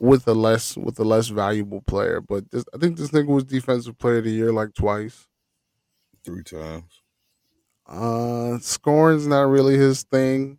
With 0.00 0.26
a 0.26 0.34
less 0.34 0.76
with 0.76 0.98
a 0.98 1.04
less 1.04 1.28
valuable 1.28 1.82
player. 1.82 2.20
But 2.20 2.50
this, 2.50 2.64
I 2.74 2.78
think 2.78 2.96
this 2.96 3.10
nigga 3.12 3.28
was 3.28 3.44
defensive 3.44 3.96
player 3.96 4.18
of 4.18 4.24
the 4.24 4.32
year 4.32 4.52
like 4.52 4.74
twice. 4.74 5.28
Three 6.24 6.42
times. 6.42 6.99
Uh, 7.90 8.58
scoring's 8.60 9.26
not 9.26 9.42
really 9.42 9.76
his 9.76 10.04
thing. 10.04 10.58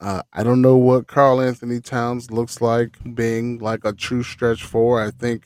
Uh, 0.00 0.22
I 0.32 0.42
don't 0.42 0.60
know 0.60 0.76
what 0.76 1.06
Karl-Anthony 1.06 1.80
Towns 1.80 2.32
looks 2.32 2.60
like 2.60 2.96
being 3.14 3.60
like 3.60 3.84
a 3.84 3.92
true 3.92 4.24
stretch 4.24 4.64
four. 4.64 5.00
I 5.00 5.12
think 5.12 5.44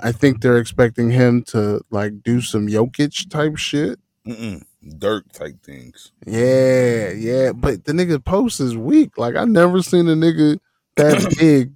I 0.00 0.10
think 0.10 0.40
they're 0.40 0.58
expecting 0.58 1.10
him 1.10 1.42
to 1.44 1.80
like 1.90 2.22
do 2.22 2.40
some 2.40 2.66
Jokic 2.66 3.30
type 3.30 3.56
shit. 3.56 4.00
Mm-mm. 4.26 4.64
Dirk 4.98 5.30
type 5.32 5.62
things. 5.62 6.10
Yeah, 6.26 7.10
yeah. 7.10 7.52
But 7.52 7.84
the 7.84 7.92
nigga 7.92 8.22
post 8.22 8.60
is 8.60 8.76
weak. 8.76 9.16
Like 9.16 9.36
I 9.36 9.44
never 9.44 9.82
seen 9.82 10.08
a 10.08 10.14
nigga 10.14 10.58
that 10.96 11.36
big 11.38 11.72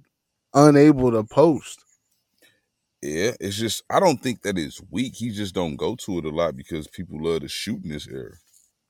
unable 0.53 1.11
to 1.11 1.23
post. 1.23 1.85
Yeah, 3.01 3.31
it's 3.39 3.55
just 3.55 3.83
I 3.89 4.01
don't 4.01 4.21
think 4.21 4.41
that 4.41 4.57
it's 4.57 4.81
weak. 4.91 5.15
He 5.15 5.31
just 5.31 5.55
don't 5.55 5.77
go 5.77 5.95
to 5.95 6.19
it 6.19 6.25
a 6.25 6.29
lot 6.29 6.57
because 6.57 6.87
people 6.87 7.23
love 7.23 7.41
to 7.41 7.47
shoot 7.47 7.83
in 7.83 7.89
this 7.89 8.07
era. 8.07 8.33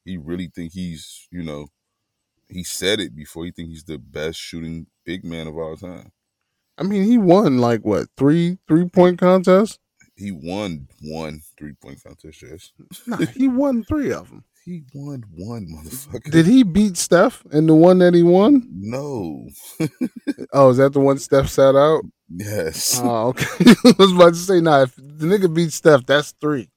He 0.05 0.17
really 0.17 0.49
think 0.53 0.73
he's, 0.73 1.27
you 1.31 1.43
know, 1.43 1.67
he 2.49 2.63
said 2.63 2.99
it 2.99 3.15
before. 3.15 3.45
He 3.45 3.51
think 3.51 3.69
he's 3.69 3.83
the 3.83 3.97
best 3.97 4.39
shooting 4.39 4.87
big 5.05 5.23
man 5.23 5.47
of 5.47 5.57
all 5.57 5.77
time. 5.77 6.11
I 6.77 6.83
mean, 6.83 7.03
he 7.03 7.17
won 7.17 7.59
like 7.59 7.81
what 7.85 8.07
three 8.17 8.57
three 8.67 8.87
point 8.89 9.19
contests? 9.19 9.77
He 10.15 10.31
won 10.31 10.87
one 11.01 11.41
three 11.57 11.73
point 11.73 12.03
contest. 12.03 12.41
Yes, 12.43 12.71
Nah, 13.07 13.17
he 13.35 13.47
won 13.47 13.83
three 13.83 14.11
of 14.11 14.29
them. 14.29 14.43
he 14.65 14.83
won 14.93 15.23
one 15.35 15.67
motherfucker. 15.67 16.31
Did 16.31 16.45
he 16.47 16.63
beat 16.63 16.97
Steph 16.97 17.43
in 17.51 17.67
the 17.67 17.75
one 17.75 17.99
that 17.99 18.13
he 18.13 18.23
won? 18.23 18.67
No. 18.71 19.47
Oh, 20.53 20.69
is 20.69 20.77
that 20.77 20.91
the 20.93 20.99
one 20.99 21.17
Steph 21.17 21.47
sat 21.49 21.75
out? 21.75 22.03
Yes. 22.29 22.99
Oh, 23.01 23.27
okay. 23.29 23.45
I 23.85 23.93
was 23.97 24.11
about 24.11 24.29
to 24.33 24.35
say, 24.39 24.59
nah, 24.59 24.81
if 24.83 24.95
the 24.95 25.25
nigga 25.27 25.53
beat 25.53 25.71
Steph, 25.71 26.05
that's 26.05 26.33
three. 26.41 26.69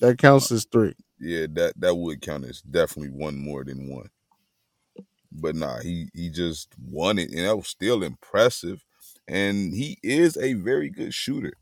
That 0.00 0.18
counts 0.18 0.52
as 0.52 0.64
three. 0.64 0.94
Yeah, 1.22 1.46
that 1.52 1.74
that 1.78 1.94
would 1.96 2.20
count 2.22 2.44
as 2.46 2.62
definitely 2.62 3.10
one 3.10 3.38
more 3.38 3.64
than 3.64 3.88
one. 3.88 4.10
But 5.30 5.56
nah, 5.56 5.80
he 5.80 6.08
he 6.14 6.28
just 6.30 6.68
won 6.78 7.18
it, 7.18 7.30
and 7.30 7.46
that 7.46 7.56
was 7.56 7.68
still 7.68 8.02
impressive. 8.02 8.84
And 9.28 9.72
he 9.72 9.98
is 10.02 10.36
a 10.36 10.54
very 10.54 10.90
good 10.90 11.14
shooter. 11.14 11.54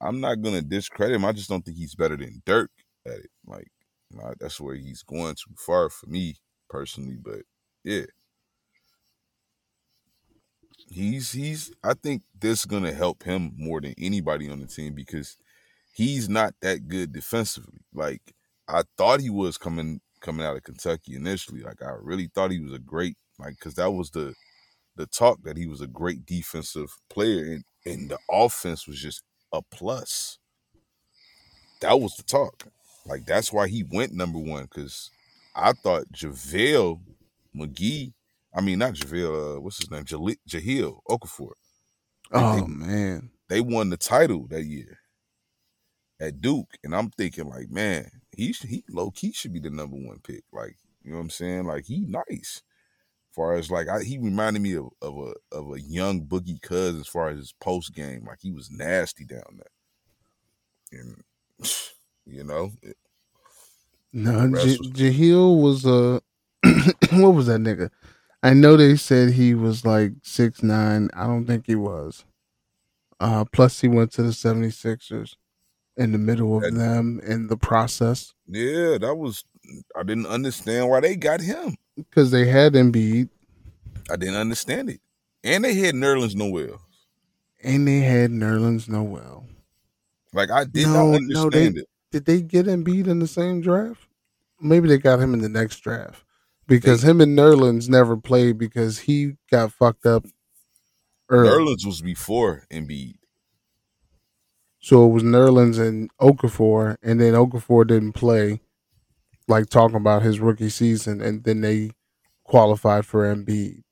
I'm 0.00 0.20
not 0.20 0.42
gonna 0.42 0.62
discredit 0.62 1.16
him. 1.16 1.24
I 1.24 1.32
just 1.32 1.48
don't 1.48 1.64
think 1.64 1.76
he's 1.76 1.94
better 1.94 2.16
than 2.16 2.42
Dirk 2.46 2.70
at 3.06 3.14
it. 3.14 3.30
Like, 3.46 3.68
nah, 4.10 4.34
that's 4.40 4.60
where 4.60 4.74
he's 4.76 5.02
going 5.02 5.34
too 5.36 5.54
far 5.56 5.90
for 5.90 6.06
me 6.08 6.36
personally. 6.68 7.16
But 7.22 7.42
yeah, 7.84 8.06
he's 10.88 11.32
he's. 11.32 11.72
I 11.82 11.94
think 11.94 12.22
this 12.38 12.60
is 12.60 12.66
gonna 12.66 12.92
help 12.92 13.22
him 13.24 13.52
more 13.56 13.80
than 13.80 13.94
anybody 13.98 14.50
on 14.50 14.60
the 14.60 14.66
team 14.66 14.94
because 14.94 15.36
he's 15.92 16.28
not 16.28 16.54
that 16.62 16.88
good 16.88 17.12
defensively. 17.12 17.80
Like 17.94 18.34
I 18.72 18.82
thought 18.96 19.20
he 19.20 19.30
was 19.30 19.58
coming 19.58 20.00
coming 20.20 20.46
out 20.46 20.56
of 20.56 20.62
Kentucky 20.62 21.14
initially. 21.14 21.60
Like 21.60 21.82
I 21.82 21.92
really 22.00 22.30
thought 22.34 22.50
he 22.50 22.60
was 22.60 22.72
a 22.72 22.78
great 22.78 23.16
like 23.38 23.56
because 23.58 23.74
that 23.74 23.90
was 23.92 24.10
the 24.10 24.34
the 24.96 25.06
talk 25.06 25.42
that 25.42 25.56
he 25.56 25.66
was 25.66 25.80
a 25.80 25.86
great 25.86 26.24
defensive 26.24 26.90
player 27.10 27.44
and 27.52 27.64
and 27.84 28.10
the 28.10 28.18
offense 28.30 28.86
was 28.86 28.98
just 29.00 29.22
a 29.52 29.60
plus. 29.70 30.38
That 31.80 32.00
was 32.00 32.14
the 32.16 32.22
talk. 32.22 32.64
Like 33.04 33.26
that's 33.26 33.52
why 33.52 33.68
he 33.68 33.82
went 33.82 34.14
number 34.14 34.38
one 34.38 34.64
because 34.64 35.10
I 35.54 35.72
thought 35.72 36.12
JaVale 36.12 37.00
McGee. 37.54 38.12
I 38.54 38.60
mean 38.62 38.78
not 38.78 38.94
JaVale. 38.94 39.56
Uh, 39.56 39.60
what's 39.60 39.78
his 39.78 39.90
name? 39.90 40.04
Jahlil 40.04 41.00
Okafor. 41.10 41.52
Oh 42.32 42.66
man. 42.66 43.30
They 43.48 43.60
won 43.60 43.90
the 43.90 43.98
title 43.98 44.46
that 44.48 44.64
year 44.64 45.01
at 46.22 46.40
Duke, 46.40 46.78
and 46.84 46.94
I'm 46.94 47.10
thinking 47.10 47.48
like, 47.48 47.68
man, 47.70 48.08
he 48.36 48.52
he 48.52 48.84
low 48.88 49.10
key 49.10 49.32
should 49.32 49.52
be 49.52 49.58
the 49.60 49.70
number 49.70 49.96
one 49.96 50.20
pick. 50.22 50.44
Like, 50.52 50.76
you 51.02 51.10
know 51.10 51.16
what 51.16 51.24
I'm 51.24 51.30
saying? 51.30 51.64
Like 51.64 51.84
he 51.84 52.06
nice. 52.06 52.62
As 53.30 53.34
far 53.34 53.54
as 53.54 53.70
like 53.70 53.88
I, 53.88 54.02
he 54.04 54.18
reminded 54.18 54.62
me 54.62 54.74
of, 54.74 54.90
of 55.02 55.16
a 55.18 55.34
of 55.56 55.72
a 55.72 55.80
young 55.80 56.22
Boogie 56.24 56.62
Cuz 56.62 56.94
as 57.00 57.08
far 57.08 57.30
as 57.30 57.38
his 57.38 57.52
post 57.60 57.92
game. 57.94 58.24
Like 58.26 58.38
he 58.40 58.52
was 58.52 58.70
nasty 58.70 59.24
down 59.24 59.58
there. 59.58 61.00
And 61.00 61.24
you 62.26 62.44
know, 62.44 62.70
it- 62.82 62.96
No, 64.12 64.46
J- 64.48 64.78
was- 64.78 64.90
Jahlil 64.92 65.60
was 65.60 65.84
uh 65.84 66.20
what 67.20 67.34
was 67.34 67.46
that 67.46 67.60
nigga? 67.60 67.90
I 68.44 68.54
know 68.54 68.76
they 68.76 68.96
said 68.96 69.30
he 69.32 69.54
was 69.54 69.84
like 69.84 70.12
six 70.22 70.62
nine. 70.62 71.10
I 71.14 71.26
don't 71.26 71.46
think 71.46 71.66
he 71.66 71.74
was. 71.74 72.24
Uh 73.18 73.44
plus 73.46 73.80
he 73.80 73.88
went 73.88 74.12
to 74.12 74.22
the 74.22 74.30
76ers 74.30 75.34
in 75.96 76.12
the 76.12 76.18
middle 76.18 76.56
of 76.56 76.62
That- 76.62 76.74
them 76.74 77.20
in 77.24 77.46
the 77.48 77.56
process 77.56 78.32
yeah, 78.48 78.98
that 78.98 79.14
was 79.16 79.44
I 79.96 80.02
didn't 80.02 80.26
understand 80.26 80.88
why 80.88 81.00
they 81.00 81.16
got 81.16 81.40
him. 81.40 81.76
because 81.96 82.30
they 82.30 82.46
had 82.46 82.72
Embiid 82.74 83.28
I 84.10 84.16
didn't 84.16 84.34
understand 84.36 84.90
it. 84.90 85.00
And 85.44 85.64
they 85.64 85.74
had 85.74 85.94
Nerlens 85.94 86.34
Noel. 86.34 86.80
and 87.62 87.86
they 87.86 88.00
had 88.00 88.30
Nerlens 88.30 88.88
Noel. 88.88 89.46
Like 90.32 90.50
I 90.50 90.64
did 90.64 90.86
No, 90.86 91.12
not 91.12 91.22
no, 91.22 91.42
understand 91.44 91.74
they- 91.76 91.80
it. 91.80 91.88
Did 92.10 92.24
they 92.26 92.42
get 92.42 92.66
Embiid 92.66 93.06
in 93.06 93.20
the 93.20 93.26
same 93.26 93.60
draft? 93.62 94.06
Maybe 94.60 94.86
they 94.88 94.98
got 94.98 95.18
him 95.20 95.32
in 95.34 95.40
the 95.40 95.48
next 95.48 95.80
draft 95.80 96.24
because 96.66 97.02
him 97.04 97.20
and 97.20 97.36
Nerlens 97.38 97.88
never 97.88 98.16
played 98.16 98.58
because 98.58 98.98
he 99.00 99.36
got 99.50 99.72
fucked 99.72 100.04
up 100.06 100.26
early. 101.30 101.48
Nerlens 101.48 101.86
was 101.86 102.02
before 102.02 102.64
Embiid. 102.70 103.14
So 104.82 105.06
it 105.06 105.10
was 105.10 105.22
Nerlens 105.22 105.78
and 105.78 106.10
Okafor, 106.20 106.96
and 107.04 107.20
then 107.20 107.34
Okafor 107.34 107.86
didn't 107.86 108.14
play, 108.14 108.60
like 109.46 109.70
talking 109.70 109.96
about 109.96 110.22
his 110.22 110.40
rookie 110.40 110.70
season, 110.70 111.20
and 111.20 111.44
then 111.44 111.60
they 111.60 111.92
qualified 112.42 113.06
for 113.06 113.32
Embiid. 113.32 113.82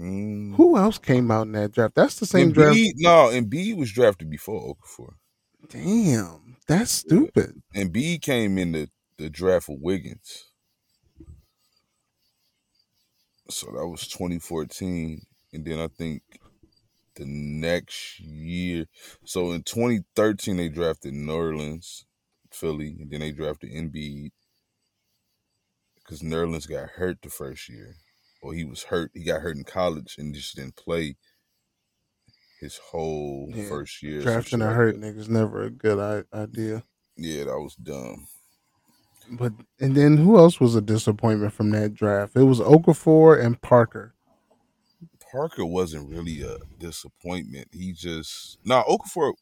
Mm. 0.00 0.56
Who 0.56 0.78
else 0.78 0.96
came 0.96 1.30
out 1.30 1.42
in 1.42 1.52
that 1.52 1.72
draft? 1.72 1.94
That's 1.94 2.18
the 2.18 2.24
same 2.24 2.50
draft. 2.50 2.74
Embiid, 2.74 2.92
no, 2.96 3.28
Embiid 3.30 3.76
was 3.76 3.92
drafted 3.92 4.30
before 4.30 4.74
Okafor. 4.74 5.12
Damn, 5.68 6.56
that's 6.66 6.90
stupid. 6.90 7.60
Embiid 7.76 8.22
came 8.22 8.56
in 8.56 8.72
the, 8.72 8.88
the 9.18 9.28
draft 9.28 9.66
for 9.66 9.76
Wiggins. 9.78 10.46
So 13.50 13.66
that 13.66 13.86
was 13.86 14.08
2014. 14.08 15.20
And 15.52 15.64
then 15.64 15.78
I 15.78 15.88
think 15.88 16.22
the 17.16 17.24
next 17.26 18.20
year. 18.20 18.86
So 19.24 19.52
in 19.52 19.62
2013, 19.62 20.56
they 20.56 20.68
drafted 20.68 21.14
Nerlens, 21.14 22.04
Philly, 22.52 22.96
and 23.00 23.10
then 23.10 23.20
they 23.20 23.32
drafted 23.32 23.70
Embiid. 23.70 24.30
Because 25.96 26.22
Nerlens 26.22 26.68
got 26.68 26.90
hurt 26.90 27.22
the 27.22 27.30
first 27.30 27.68
year. 27.68 27.96
Or 28.42 28.54
he 28.54 28.64
was 28.64 28.84
hurt. 28.84 29.10
He 29.14 29.24
got 29.24 29.42
hurt 29.42 29.56
in 29.56 29.64
college 29.64 30.16
and 30.18 30.34
just 30.34 30.56
didn't 30.56 30.76
play 30.76 31.16
his 32.60 32.78
whole 32.78 33.50
Yeah, 33.54 33.68
first 33.68 34.02
year. 34.02 34.22
Drafting 34.22 34.60
a 34.60 34.66
like 34.66 34.74
hurt 34.74 34.96
nigga's 34.96 35.28
never 35.28 35.62
a 35.62 35.70
good 35.70 36.26
idea. 36.32 36.84
Yeah, 37.16 37.44
that 37.44 37.58
was 37.58 37.74
dumb. 37.74 38.26
But 39.30 39.52
and 39.78 39.94
then 39.94 40.16
who 40.16 40.36
else 40.38 40.58
was 40.58 40.74
a 40.74 40.80
disappointment 40.80 41.52
from 41.52 41.70
that 41.70 41.94
draft? 41.94 42.36
It 42.36 42.42
was 42.42 42.60
Okafor 42.60 43.42
and 43.42 43.60
Parker. 43.60 44.14
Parker 45.30 45.64
wasn't 45.64 46.08
really 46.08 46.42
a 46.42 46.56
disappointment. 46.78 47.68
He 47.72 47.92
just 47.92 48.58
no 48.64 48.82
Okafor 48.88 49.32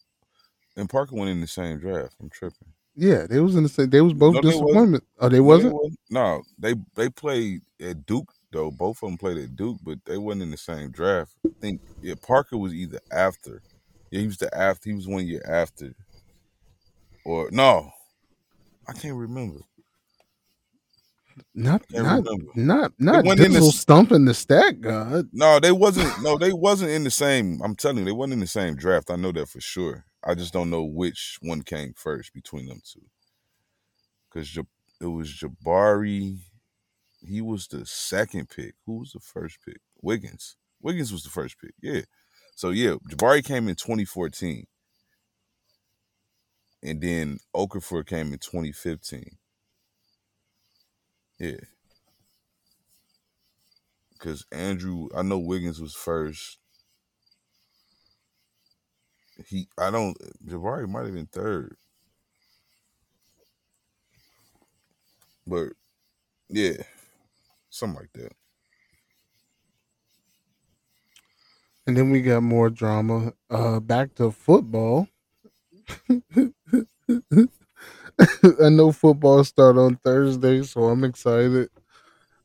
and 0.77 0.89
Parker 0.89 1.16
went 1.16 1.31
in 1.31 1.40
the 1.40 1.47
same 1.47 1.78
draft. 1.78 2.15
I'm 2.20 2.31
tripping. 2.31 2.69
Yeah, 2.94 3.27
they 3.28 3.39
was 3.40 3.55
in 3.55 3.62
the 3.62 3.69
same. 3.69 3.90
They 3.90 4.01
was 4.01 4.12
both 4.12 4.35
No, 4.35 4.40
they 4.40 4.48
disappointment. 4.48 5.05
Oh, 5.20 5.28
they 5.28 5.40
wasn't. 5.40 5.77
No, 6.10 6.43
they 6.59 6.74
they 6.94 7.09
played 7.09 7.62
at 7.81 8.05
Duke 8.06 8.32
though. 8.51 8.70
Both 8.70 9.02
of 9.02 9.09
them 9.09 9.19
played 9.19 9.39
at 9.39 9.56
Duke, 9.56 9.78
but 9.82 9.98
they 10.05 10.19
wasn't 10.19 10.43
in 10.43 10.51
the 10.51 10.56
same 10.56 10.90
draft. 10.90 11.32
I 11.47 11.51
think 11.60 11.81
yeah, 12.02 12.15
Parker 12.20 12.59
was 12.59 12.74
either 12.74 13.01
after. 13.12 13.62
Yeah, 14.10 14.20
he 14.20 14.27
was 14.27 14.39
the 14.39 14.52
after. 14.56 14.90
He 14.90 14.97
was 14.97 15.06
one 15.06 15.27
year 15.27 15.43
after. 15.48 15.94
Or 17.24 17.51
no, 17.51 17.90
I 18.89 18.93
can't 18.94 19.16
remember. 19.16 19.60
Not 21.55 21.82
not 21.90 22.24
not 22.55 22.93
not 22.98 23.24
wasn't 23.24 23.47
in 23.47 23.52
the 23.52 23.73
stumping 23.73 24.24
the 24.24 24.35
stat 24.35 24.81
god. 24.81 25.28
No, 25.32 25.60
they 25.60 25.73
wasn't. 25.73 26.23
No, 26.23 26.39
they 26.39 26.52
wasn't 26.52 26.90
in 26.90 27.05
the 27.05 27.10
same. 27.10 27.60
I'm 27.62 27.74
telling 27.74 27.98
you, 27.98 28.05
they 28.05 28.12
wasn't 28.12 28.35
in 28.35 28.40
the 28.40 28.47
same 28.47 28.77
draft. 28.77 29.10
I 29.10 29.16
know 29.16 29.32
that 29.32 29.48
for 29.48 29.60
sure. 29.60 30.05
I 30.24 30.35
just 30.35 30.52
don't 30.52 30.70
know 30.70 30.85
which 30.85 31.39
one 31.40 31.62
came 31.62 31.94
first 31.94 32.35
between 32.35 32.66
them 32.66 32.81
two. 32.85 33.06
Because 34.31 34.56
it 35.01 35.06
was 35.06 35.32
Jabari. 35.32 36.39
He 37.20 37.40
was 37.40 37.66
the 37.66 37.85
second 37.86 38.48
pick. 38.51 38.74
Who 38.86 38.98
was 38.98 39.12
the 39.12 39.20
first 39.20 39.59
pick? 39.65 39.81
Wiggins. 40.01 40.56
Wiggins 40.81 41.12
was 41.12 41.24
the 41.24 41.31
first 41.31 41.59
pick. 41.60 41.73
Yeah. 41.81 42.02
So 42.55 42.70
yeah, 42.70 42.94
Jabari 43.10 43.44
came 43.44 43.69
in 43.69 43.77
2014, 43.77 44.66
and 46.82 47.01
then 47.01 47.39
Okafor 47.55 48.05
came 48.06 48.32
in 48.32 48.39
2015. 48.39 49.39
Yeah. 51.39 51.59
Because 54.12 54.47
Andrew, 54.52 55.09
I 55.16 55.23
know 55.23 55.39
Wiggins 55.39 55.81
was 55.81 55.94
first. 55.94 56.59
He, 59.47 59.69
I 59.78 59.90
don't. 59.90 60.16
Jabari 60.47 60.89
might 60.89 61.05
have 61.06 61.15
been 61.15 61.27
third, 61.27 61.77
but 65.47 65.70
yeah, 66.48 66.78
something 67.70 68.01
like 68.01 68.12
that. 68.15 68.32
And 71.86 71.97
then 71.97 72.10
we 72.10 72.23
got 72.23 72.43
more 72.43 72.70
drama. 72.70 73.32
Uh, 73.51 73.81
back 73.81 74.15
to 74.16 74.31
football. 74.31 75.09
I 78.65 78.69
know 78.69 78.93
football 78.93 79.45
start 79.45 79.77
on 79.77 79.97
Thursday, 79.97 80.62
so 80.62 80.85
I'm 80.85 81.05
excited. 81.05 81.69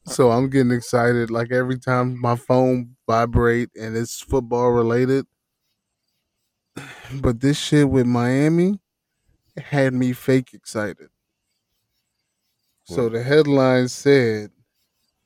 So 0.06 0.32
I'm 0.32 0.50
getting 0.50 0.72
excited 0.72 1.32
like 1.32 1.52
every 1.52 1.80
time 1.80 2.20
my 2.20 2.36
phone 2.36 2.95
vibrate 3.08 3.70
and 3.76 3.98
it's 3.98 4.22
football 4.22 4.72
related. 4.72 5.26
But 7.22 7.41
this 7.41 7.58
shit 7.58 7.90
with 7.90 8.06
Miami 8.06 8.80
had 9.58 9.94
me 9.94 10.14
fake 10.14 10.54
excited. 10.54 11.10
So 12.86 13.10
the 13.10 13.24
headline 13.24 13.88
said 13.88 14.52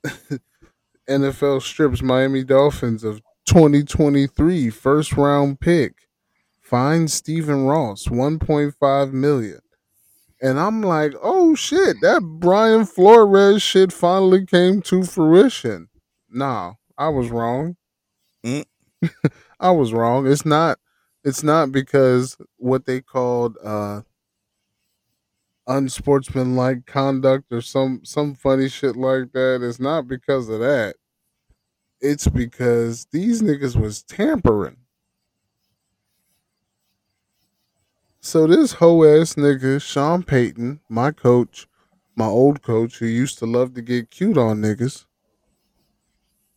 NFL 1.10 1.62
strips 1.62 2.02
Miami 2.02 2.44
Dolphins 2.44 3.04
of 3.04 3.22
2023 3.46 4.70
first 4.70 5.14
round 5.14 5.60
pick. 5.60 6.08
Finds 6.62 7.14
Stephen 7.14 7.66
Ross 7.66 8.08
1.5 8.08 9.14
million. 9.14 9.60
And 10.42 10.60
I'm 10.60 10.82
like, 10.82 11.14
oh 11.22 11.56
shit, 11.56 11.98
that 12.02 12.22
Brian 12.22 12.86
Flores 12.86 13.62
shit 13.62 13.92
finally 13.92 14.46
came 14.46 14.82
to 14.84 15.04
fruition. 15.04 15.90
Nah, 16.30 16.74
I 16.98 17.10
was 17.10 17.30
wrong. 17.30 17.76
Mm. 18.46 18.66
I 19.60 19.72
was 19.72 19.94
wrong. 19.94 20.28
It's 20.28 20.46
not 20.46 20.80
it's 21.24 21.44
not 21.44 21.72
because 21.72 22.38
what 22.58 22.86
they 22.86 23.02
called 23.02 23.58
uh 23.64 24.02
unsportsmanlike 25.68 26.86
conduct 26.86 27.52
or 27.52 27.62
some 27.62 28.02
some 28.04 28.36
funny 28.36 28.70
shit 28.70 28.96
like 28.96 29.32
that. 29.34 29.62
It's 29.64 29.80
not 29.80 30.08
because 30.08 30.50
of 30.50 30.60
that. 30.60 30.96
It's 32.00 32.28
because 32.28 33.08
these 33.12 33.42
niggas 33.42 33.76
was 33.76 34.04
tampering. 34.04 34.78
So 38.28 38.46
this 38.46 38.74
hoe 38.74 39.06
ass 39.06 39.36
nigga, 39.36 39.82
Sean 39.82 40.22
Payton, 40.22 40.82
my 40.90 41.12
coach, 41.12 41.66
my 42.14 42.26
old 42.26 42.62
coach 42.62 42.98
who 42.98 43.06
used 43.06 43.40
to 43.40 43.46
love 43.46 43.74
to 43.76 43.82
get 43.82 44.12
cute 44.12 44.38
on 44.38 44.58
niggas. 44.58 45.06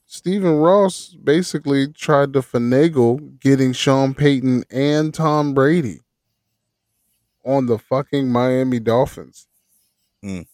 Stephen 0.05 0.57
Ross 0.57 1.15
basically 1.15 1.87
tried 1.87 2.33
to 2.33 2.41
finagle 2.41 3.39
getting 3.39 3.73
Sean 3.73 4.15
Payton 4.15 4.65
and 4.69 5.15
Tom 5.15 5.55
Brady 5.55 6.01
on 7.45 7.67
the 7.67 7.79
fucking 7.79 8.29
Miami 8.29 8.81
Dolphins. 8.81 9.47
Mm. 10.25 10.47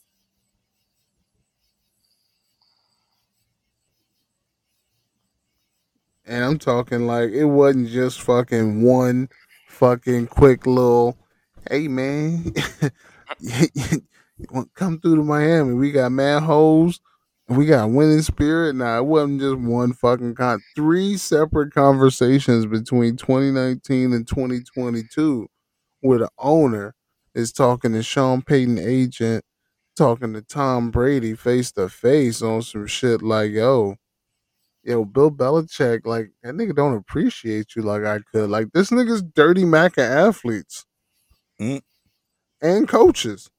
And 6.27 6.45
I'm 6.45 6.59
talking 6.59 7.07
like 7.07 7.31
it 7.31 7.47
wasn't 7.47 7.89
just 7.89 8.21
fucking 8.21 8.83
one 8.83 9.31
fucking 9.77 10.27
quick 10.29 10.67
little, 10.67 11.19
hey 11.71 11.89
man, 11.89 12.53
come 14.75 15.01
through 15.01 15.17
to 15.17 15.23
Miami. 15.23 15.75
We 15.75 15.93
got 15.93 16.13
mad. 16.13 16.43
We 17.49 17.67
got 17.67 17.91
winning 17.91 18.23
spirit. 18.23 18.75
Nah, 18.75 18.99
it 18.99 19.05
wasn't 19.07 19.41
just 19.41 19.59
one 19.59 19.93
fucking 19.93 20.35
con. 20.35 20.61
Three 20.75 21.17
separate 21.17 21.73
conversations 21.73 22.67
between 22.67 23.17
2019 23.17 24.13
and 24.13 24.27
2022, 24.27 25.47
where 26.01 26.19
the 26.19 26.31
owner 26.39 26.95
is 27.35 27.53
talking 27.53 27.93
to 27.93 28.03
Sean 28.03 28.43
Payton 28.43 28.79
agent, 28.79 29.45
talking 29.97 30.33
to 30.33 30.43
Tom 30.43 30.91
Brady 30.91 31.35
face 31.35 31.71
to 31.73 31.89
face 31.89 32.43
on 32.43 32.63
some 32.63 32.87
shit 32.87 33.23
like, 33.23 33.53
yo, 33.53 33.97
yo, 34.87 35.05
Bill 35.05 35.31
Belichick, 35.33 36.07
like 36.07 36.33
that 36.45 36.55
nigga 36.55 36.75
don't 36.77 36.97
appreciate 36.97 37.77
you 37.77 37.83
like 37.83 38.05
I 38.05 38.21
could. 38.33 38.51
Like 38.51 38.73
this 38.73 38.91
nigga's 38.91 39.23
dirty 39.23 39.67
mac 39.67 39.99
of 39.99 40.05
athletes 40.05 40.87
Mm. 41.61 41.83
and 42.63 42.89
coaches. 42.89 43.51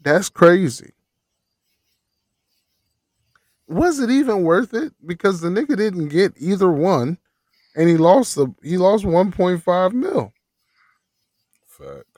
That's 0.00 0.28
crazy. 0.30 0.92
Was 3.68 4.00
it 4.00 4.10
even 4.10 4.42
worth 4.42 4.74
it? 4.74 4.94
Because 5.06 5.40
the 5.40 5.48
nigga 5.48 5.76
didn't 5.76 6.08
get 6.08 6.34
either 6.38 6.70
one, 6.70 7.18
and 7.76 7.88
he 7.88 7.96
lost 7.96 8.36
the 8.36 8.48
he 8.62 8.78
lost 8.78 9.04
one 9.04 9.32
point 9.32 9.62
five 9.62 9.92
mil 9.94 10.32
Facts. 11.66 12.09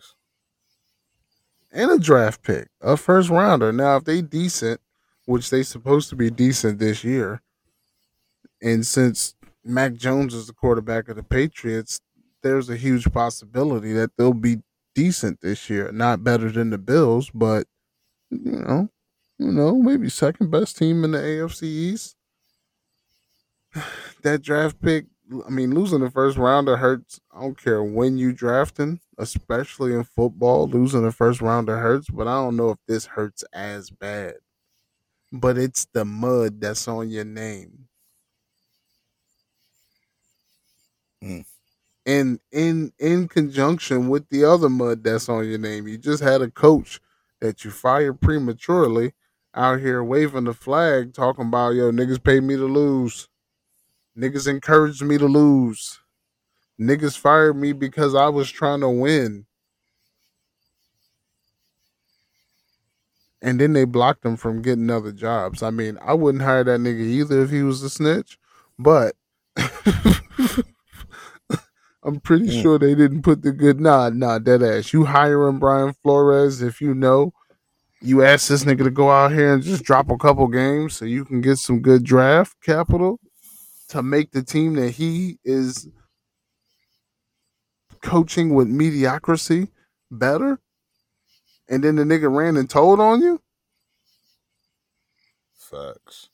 And 1.73 1.91
a 1.91 1.99
draft 1.99 2.42
pick, 2.42 2.68
a 2.81 2.97
first 2.97 3.31
rounder. 3.31 3.73
Now, 3.73 3.97
if 3.97 4.05
they 4.05 4.20
decent, 4.23 4.81
which 5.25 5.51
they 5.51 5.62
supposed 5.62 6.10
to 6.10 6.17
be 6.17 6.31
decent 6.31 6.78
this 6.78 7.02
year, 7.02 7.42
and 8.60 8.86
since 8.86 9.34
Mac 9.65 9.94
Jones 9.94 10.34
is 10.34 10.47
the 10.47 10.52
quarterback 10.52 11.09
of 11.09 11.17
the 11.17 11.23
Patriots, 11.23 12.01
there's 12.42 12.68
a 12.68 12.76
huge 12.76 13.10
possibility 13.12 13.92
that 13.92 14.17
they'll 14.17 14.34
be 14.34 14.62
decent 14.94 15.41
this 15.41 15.70
year. 15.70 15.91
Not 15.92 16.25
better 16.25 16.51
than 16.51 16.70
the 16.70 16.78
Bills, 16.78 17.31
but 17.31 17.67
you 18.31 18.52
know, 18.52 18.89
you 19.39 19.52
know, 19.52 19.76
maybe 19.76 20.09
second 20.09 20.51
best 20.51 20.76
team 20.76 21.05
in 21.05 21.12
the 21.12 21.18
AFC 21.18 21.65
East. 21.65 22.17
That 24.23 24.42
draft 24.42 24.81
pick, 24.81 25.07
I 25.47 25.51
mean, 25.51 25.75
losing 25.75 26.01
the 26.01 26.10
first 26.10 26.36
rounder 26.36 26.76
hurts. 26.76 27.20
I 27.34 27.41
don't 27.41 27.59
care 27.60 27.83
when 27.83 28.18
you 28.18 28.33
drafting, 28.33 29.01
especially 29.18 29.94
in 29.94 30.05
football. 30.05 30.68
Losing 30.68 31.02
the 31.02 31.12
first 31.12 31.41
rounder 31.41 31.78
hurts, 31.78 32.09
but 32.10 32.26
I 32.26 32.34
don't 32.34 32.57
know 32.57 32.70
if 32.70 32.78
this 32.86 33.07
hurts 33.07 33.44
as 33.52 33.91
bad. 33.91 34.34
But 35.33 35.57
it's 35.57 35.86
the 35.92 36.05
mud 36.05 36.60
that's 36.60 36.86
on 36.89 37.09
your 37.09 37.25
name. 37.25 37.89
Mm. 41.23 41.44
And 42.05 42.41
in 42.51 42.92
in 42.99 43.28
conjunction 43.28 44.09
with 44.09 44.28
the 44.28 44.44
other 44.44 44.68
mud 44.68 45.05
that's 45.05 45.28
on 45.28 45.49
your 45.49 45.59
name, 45.59 45.86
you 45.86 45.99
just 45.99 46.23
had 46.23 46.42
a 46.42 46.51
coach 46.51 47.01
that 47.41 47.65
you 47.65 47.70
fired 47.70 48.20
prematurely 48.20 49.12
out 49.55 49.81
here 49.81 50.02
waving 50.02 50.44
the 50.44 50.55
flag, 50.55 51.15
talking 51.15 51.47
about 51.47 51.75
yo 51.75 51.92
niggas 51.92 52.23
paid 52.23 52.42
me 52.42 52.57
to 52.57 52.67
lose. 52.67 53.28
Niggas 54.16 54.47
encouraged 54.47 55.02
me 55.02 55.18
to 55.18 55.26
lose. 55.26 56.00
Niggas 56.81 57.18
fired 57.18 57.55
me 57.57 57.73
because 57.73 58.15
I 58.15 58.28
was 58.28 58.50
trying 58.50 58.81
to 58.81 58.89
win. 58.89 59.47
And 63.41 63.60
then 63.60 63.73
they 63.73 63.84
blocked 63.84 64.24
him 64.24 64.36
from 64.36 64.62
getting 64.62 64.89
other 64.91 65.10
jobs. 65.12 65.62
I 65.62 65.70
mean, 65.70 65.99
I 66.00 66.15
wouldn't 66.15 66.44
hire 66.44 66.65
that 66.65 66.81
nigga 66.81 67.00
either 67.02 67.42
if 67.42 67.50
he 67.50 67.62
was 67.62 67.82
a 67.82 67.91
snitch, 67.91 68.39
but 68.78 69.16
I'm 72.05 72.20
pretty 72.23 72.47
Mm. 72.47 72.62
sure 72.62 72.78
they 72.78 72.94
didn't 72.94 73.23
put 73.23 73.42
the 73.42 73.52
good 73.52 73.81
nah, 73.81 74.10
nah, 74.10 74.39
dead 74.39 74.62
ass. 74.62 74.92
You 74.92 75.05
hiring 75.07 75.58
Brian 75.58 75.94
Flores 76.02 76.62
if 76.62 76.81
you 76.81 76.94
know 76.94 77.32
you 78.00 78.23
ask 78.24 78.49
this 78.49 78.65
nigga 78.65 78.84
to 78.84 78.91
go 78.91 79.10
out 79.10 79.32
here 79.32 79.55
and 79.55 79.62
just 79.62 79.84
drop 79.84 80.10
a 80.10 80.16
couple 80.18 80.47
games 80.49 80.94
so 80.94 81.05
you 81.05 81.24
can 81.24 81.41
get 81.41 81.57
some 81.58 81.81
good 81.81 82.05
draft 82.05 82.57
capital 82.62 83.20
to 83.93 84.03
make 84.03 84.31
the 84.31 84.43
team 84.43 84.73
that 84.77 84.93
he 84.93 85.39
is 85.45 85.87
coaching 88.01 88.55
with 88.55 88.67
mediocrity 88.67 89.69
better. 90.11 90.59
And 91.69 91.85
then 91.85 91.97
the 91.97 92.05
nigga 92.05 92.35
ran 92.35 92.57
and 92.57 92.71
told 92.71 93.01
on 93.01 93.21
you. 93.21 93.43
Facts. 95.55 96.31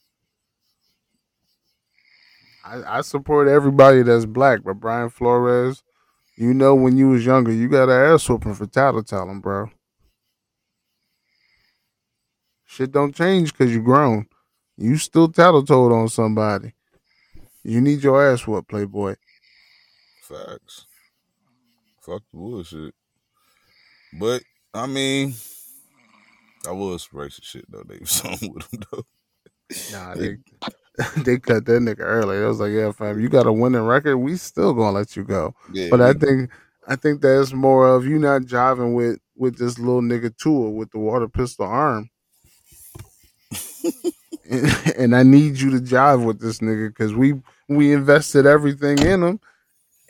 I, 2.64 2.98
I 2.98 3.00
support 3.00 3.48
everybody 3.48 4.02
that's 4.02 4.24
black, 4.24 4.62
but 4.62 4.74
Brian 4.74 5.10
Flores, 5.10 5.82
you 6.36 6.54
know 6.54 6.76
when 6.76 6.96
you 6.96 7.08
was 7.08 7.26
younger, 7.26 7.52
you 7.52 7.68
got 7.68 7.88
an 7.88 8.14
ass 8.14 8.28
whooping 8.28 8.54
for 8.54 8.66
tattletelling, 8.66 9.42
bro. 9.42 9.68
Shit 12.66 12.92
don't 12.92 13.16
change 13.16 13.52
because 13.52 13.74
you 13.74 13.82
grown. 13.82 14.28
You 14.76 14.96
still 14.96 15.26
tattletale 15.26 15.92
on 15.92 16.08
somebody. 16.08 16.74
You 17.64 17.80
need 17.80 18.02
your 18.02 18.30
ass 18.30 18.46
whooped, 18.46 18.68
Playboy. 18.68 19.16
Facts. 20.22 20.86
Fuck 22.02 22.22
the 22.30 22.38
bullshit. 22.38 22.94
But 24.18 24.42
I 24.72 24.86
mean, 24.86 25.34
I 26.66 26.72
was 26.72 27.08
some 27.10 27.20
racist 27.20 27.44
shit 27.44 27.70
though. 27.70 27.82
They 27.86 27.98
was 28.00 28.24
on 28.24 28.38
with 28.54 28.72
him 28.72 28.82
though. 28.90 29.04
Nah, 29.92 30.14
they 30.14 30.38
they 31.22 31.38
cut 31.38 31.64
that 31.66 31.82
nigga 31.82 32.00
early. 32.00 32.38
I 32.38 32.46
was 32.46 32.60
like, 32.60 32.72
yeah, 32.72 32.92
fam, 32.92 33.20
you 33.20 33.28
got 33.28 33.46
a 33.46 33.52
winning 33.52 33.84
record. 33.84 34.18
We 34.18 34.36
still 34.36 34.72
gonna 34.72 34.92
let 34.92 35.16
you 35.16 35.24
go. 35.24 35.54
Yeah, 35.72 35.88
But 35.90 36.00
I 36.00 36.12
think 36.14 36.50
I 36.86 36.96
think 36.96 37.20
that's 37.20 37.52
more 37.52 37.88
of 37.88 38.06
you 38.06 38.18
not 38.18 38.42
jiving 38.42 38.94
with 38.94 39.18
with 39.36 39.58
this 39.58 39.78
little 39.78 40.02
nigga 40.02 40.36
tool 40.36 40.72
with 40.72 40.90
the 40.90 40.98
water 40.98 41.28
pistol 41.28 41.66
arm. 41.66 42.10
and, 44.50 44.96
and 44.98 45.16
I 45.16 45.22
need 45.22 45.58
you 45.60 45.70
to 45.72 45.78
jive 45.78 46.24
with 46.24 46.40
this 46.40 46.58
nigga 46.60 46.88
because 46.90 47.14
we 47.14 47.34
we 47.68 47.92
invested 47.92 48.46
everything 48.46 48.98
in 49.00 49.22
him. 49.22 49.40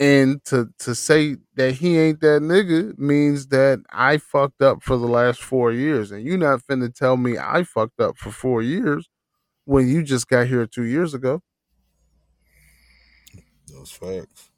And 0.00 0.44
to 0.46 0.70
to 0.80 0.94
say 0.94 1.36
that 1.56 1.74
he 1.74 1.98
ain't 1.98 2.20
that 2.20 2.42
nigga 2.42 2.98
means 2.98 3.48
that 3.48 3.80
I 3.90 4.18
fucked 4.18 4.62
up 4.62 4.82
for 4.82 4.96
the 4.96 5.08
last 5.08 5.42
four 5.42 5.72
years. 5.72 6.12
And 6.12 6.24
you're 6.24 6.38
not 6.38 6.62
finna 6.62 6.94
tell 6.94 7.16
me 7.16 7.38
I 7.38 7.64
fucked 7.64 8.00
up 8.00 8.16
for 8.18 8.30
four 8.32 8.62
years. 8.62 9.08
when 9.66 9.88
you 9.88 10.02
just 10.02 10.28
got 10.28 10.48
here 10.48 10.66
two 10.66 10.84
years 10.84 11.14
ago. 11.14 11.42
Those 13.68 13.90
facts. 13.92 14.50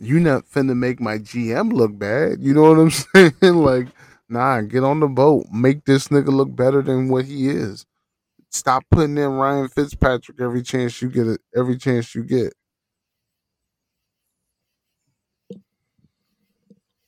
You're 0.00 0.20
not 0.20 0.46
finna 0.46 0.76
make 0.76 1.00
my 1.00 1.18
GM 1.18 1.72
look 1.72 1.98
bad. 1.98 2.40
You 2.40 2.54
know 2.54 2.62
what 2.72 2.78
I'm 2.80 2.90
saying? 3.42 3.56
like, 3.56 3.88
nah, 4.28 4.60
get 4.62 4.84
on 4.84 5.00
the 5.00 5.08
boat. 5.08 5.46
Make 5.52 5.84
this 5.84 6.08
nigga 6.08 6.28
look 6.28 6.54
better 6.54 6.82
than 6.82 7.08
what 7.08 7.24
he 7.26 7.48
is. 7.48 7.86
Stop 8.50 8.84
putting 8.90 9.18
in 9.18 9.30
Ryan 9.30 9.68
Fitzpatrick 9.68 10.40
every 10.40 10.62
chance 10.62 11.02
you 11.02 11.10
get 11.10 11.26
it. 11.26 11.40
Every 11.56 11.76
chance 11.78 12.14
you 12.14 12.24
get. 12.24 12.54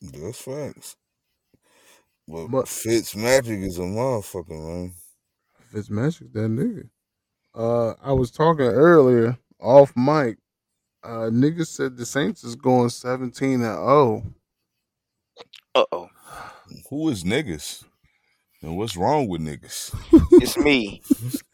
That's 0.00 0.40
facts. 0.40 0.96
But, 2.28 2.48
But- 2.48 2.68
Fitz 2.68 3.14
Magic 3.16 3.60
is 3.60 3.78
a 3.78 3.82
motherfucker, 3.82 4.50
man. 4.50 4.94
Fitzmagic, 5.72 6.32
that 6.32 6.50
nigga. 6.50 6.88
Uh, 7.54 7.94
I 8.02 8.12
was 8.12 8.30
talking 8.30 8.66
earlier 8.66 9.38
off 9.60 9.94
mic. 9.96 10.38
Uh, 11.02 11.30
nigga 11.30 11.66
said 11.66 11.96
the 11.96 12.06
Saints 12.06 12.44
is 12.44 12.56
going 12.56 12.90
seventeen 12.90 13.62
and 13.62 13.78
oh. 13.78 14.24
Uh 15.74 15.84
oh. 15.92 16.09
Who 16.88 17.08
is 17.08 17.24
niggas? 17.24 17.84
And 18.62 18.76
what's 18.76 18.96
wrong 18.96 19.26
with 19.28 19.40
niggas? 19.40 19.94
It's 20.42 20.56
me. 20.58 21.02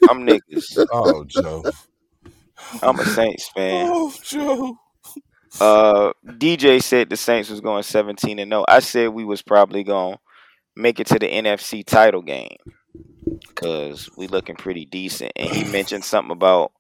I'm 0.09 0.27
niggas. 0.27 0.87
Oh, 0.93 1.25
Joe. 1.25 1.65
I'm 2.83 2.99
a 2.99 3.05
Saints 3.05 3.49
fan. 3.51 3.89
Oh, 3.93 4.13
Joe. 4.23 4.79
Uh, 5.61 6.13
DJ 6.27 6.83
said 6.83 7.09
the 7.09 7.17
Saints 7.17 7.49
was 7.49 7.61
going 7.61 7.83
17 7.83 8.39
and 8.39 8.51
0. 8.51 8.65
I 8.69 8.81
said 8.81 9.11
we 9.11 9.25
was 9.25 9.43
probably 9.43 9.85
going 9.85 10.15
to 10.15 10.21
make 10.75 11.01
it 11.01 11.07
to 11.09 11.19
the 11.19 11.29
NFC 11.29 11.85
title 11.85 12.23
game 12.23 12.57
because 13.49 14.11
we 14.17 14.27
looking 14.27 14.57
pretty 14.57 14.85
decent. 14.85 15.33
And 15.37 15.49
he 15.49 15.65
mentioned 15.71 16.05
something 16.05 16.33
about 16.33 16.73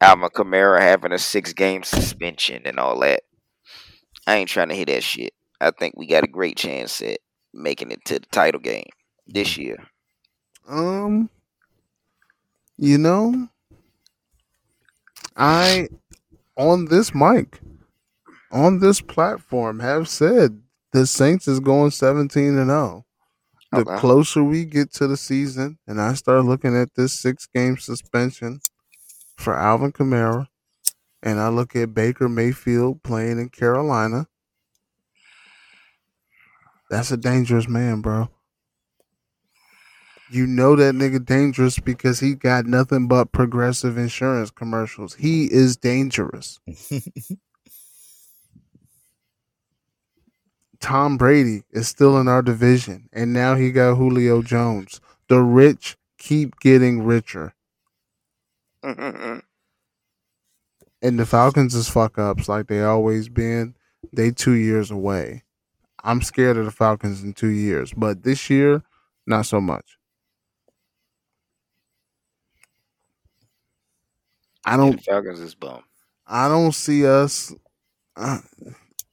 Alvin 0.00 0.28
Kamara 0.30 0.80
having 0.80 1.12
a 1.12 1.18
six 1.18 1.52
game 1.52 1.84
suspension 1.84 2.62
and 2.64 2.78
all 2.78 2.98
that. 3.00 3.22
I 4.26 4.36
ain't 4.36 4.48
trying 4.48 4.68
to 4.68 4.74
hit 4.74 4.88
that 4.88 5.02
shit. 5.02 5.32
I 5.60 5.70
think 5.70 5.94
we 5.96 6.06
got 6.06 6.24
a 6.24 6.28
great 6.28 6.56
chance 6.56 7.00
at 7.02 7.18
making 7.52 7.90
it 7.90 8.04
to 8.06 8.18
the 8.18 8.26
title 8.32 8.60
game 8.60 8.88
this 9.26 9.56
year. 9.58 9.78
Um, 10.68 11.28
you 12.78 12.98
know, 12.98 13.48
I 15.36 15.88
on 16.56 16.86
this 16.86 17.14
mic, 17.14 17.60
on 18.52 18.80
this 18.80 19.00
platform, 19.00 19.80
have 19.80 20.08
said 20.08 20.62
the 20.92 21.06
Saints 21.06 21.48
is 21.48 21.60
going 21.60 21.90
seventeen 21.90 22.58
and 22.58 22.70
zero. 22.70 23.04
The 23.72 23.80
Okay. 23.82 23.96
closer 23.96 24.44
we 24.44 24.64
get 24.64 24.92
to 24.94 25.06
the 25.08 25.16
season, 25.16 25.78
and 25.86 26.00
I 26.00 26.14
start 26.14 26.44
looking 26.44 26.76
at 26.76 26.94
this 26.94 27.12
six 27.12 27.46
game 27.46 27.78
suspension 27.78 28.60
for 29.38 29.54
Alvin 29.58 29.92
Kamara, 29.92 30.48
and 31.22 31.40
I 31.40 31.48
look 31.48 31.76
at 31.76 31.94
Baker 31.94 32.28
Mayfield 32.28 33.02
playing 33.02 33.38
in 33.38 33.50
Carolina. 33.50 34.28
That's 36.92 37.10
a 37.10 37.16
dangerous 37.16 37.66
man, 37.70 38.02
bro. 38.02 38.28
You 40.30 40.46
know 40.46 40.76
that 40.76 40.94
nigga 40.94 41.24
dangerous 41.24 41.78
because 41.78 42.20
he 42.20 42.34
got 42.34 42.66
nothing 42.66 43.08
but 43.08 43.32
progressive 43.32 43.96
insurance 43.96 44.50
commercials. 44.50 45.14
He 45.14 45.46
is 45.50 45.78
dangerous. 45.78 46.60
Tom 50.80 51.16
Brady 51.16 51.62
is 51.70 51.88
still 51.88 52.18
in 52.20 52.28
our 52.28 52.42
division, 52.42 53.08
and 53.10 53.32
now 53.32 53.54
he 53.54 53.72
got 53.72 53.94
Julio 53.94 54.42
Jones. 54.42 55.00
The 55.28 55.40
rich 55.40 55.96
keep 56.18 56.60
getting 56.60 57.04
richer, 57.04 57.54
and 58.82 59.42
the 61.00 61.24
Falcons 61.24 61.74
is 61.74 61.88
fuck 61.88 62.18
ups 62.18 62.50
like 62.50 62.66
they 62.66 62.82
always 62.82 63.30
been. 63.30 63.76
They 64.12 64.30
two 64.30 64.52
years 64.52 64.90
away. 64.90 65.44
I'm 66.02 66.22
scared 66.22 66.56
of 66.56 66.64
the 66.64 66.70
Falcons 66.70 67.22
in 67.22 67.32
two 67.32 67.50
years, 67.50 67.92
but 67.92 68.22
this 68.22 68.50
year, 68.50 68.82
not 69.26 69.46
so 69.46 69.60
much. 69.60 69.98
I 74.64 74.76
don't. 74.76 74.96
the 74.96 75.02
Falcons 75.02 75.40
is 75.40 75.54
bum. 75.54 75.82
I 76.26 76.48
don't 76.48 76.72
see 76.72 77.06
us. 77.06 77.54
Uh, 78.16 78.38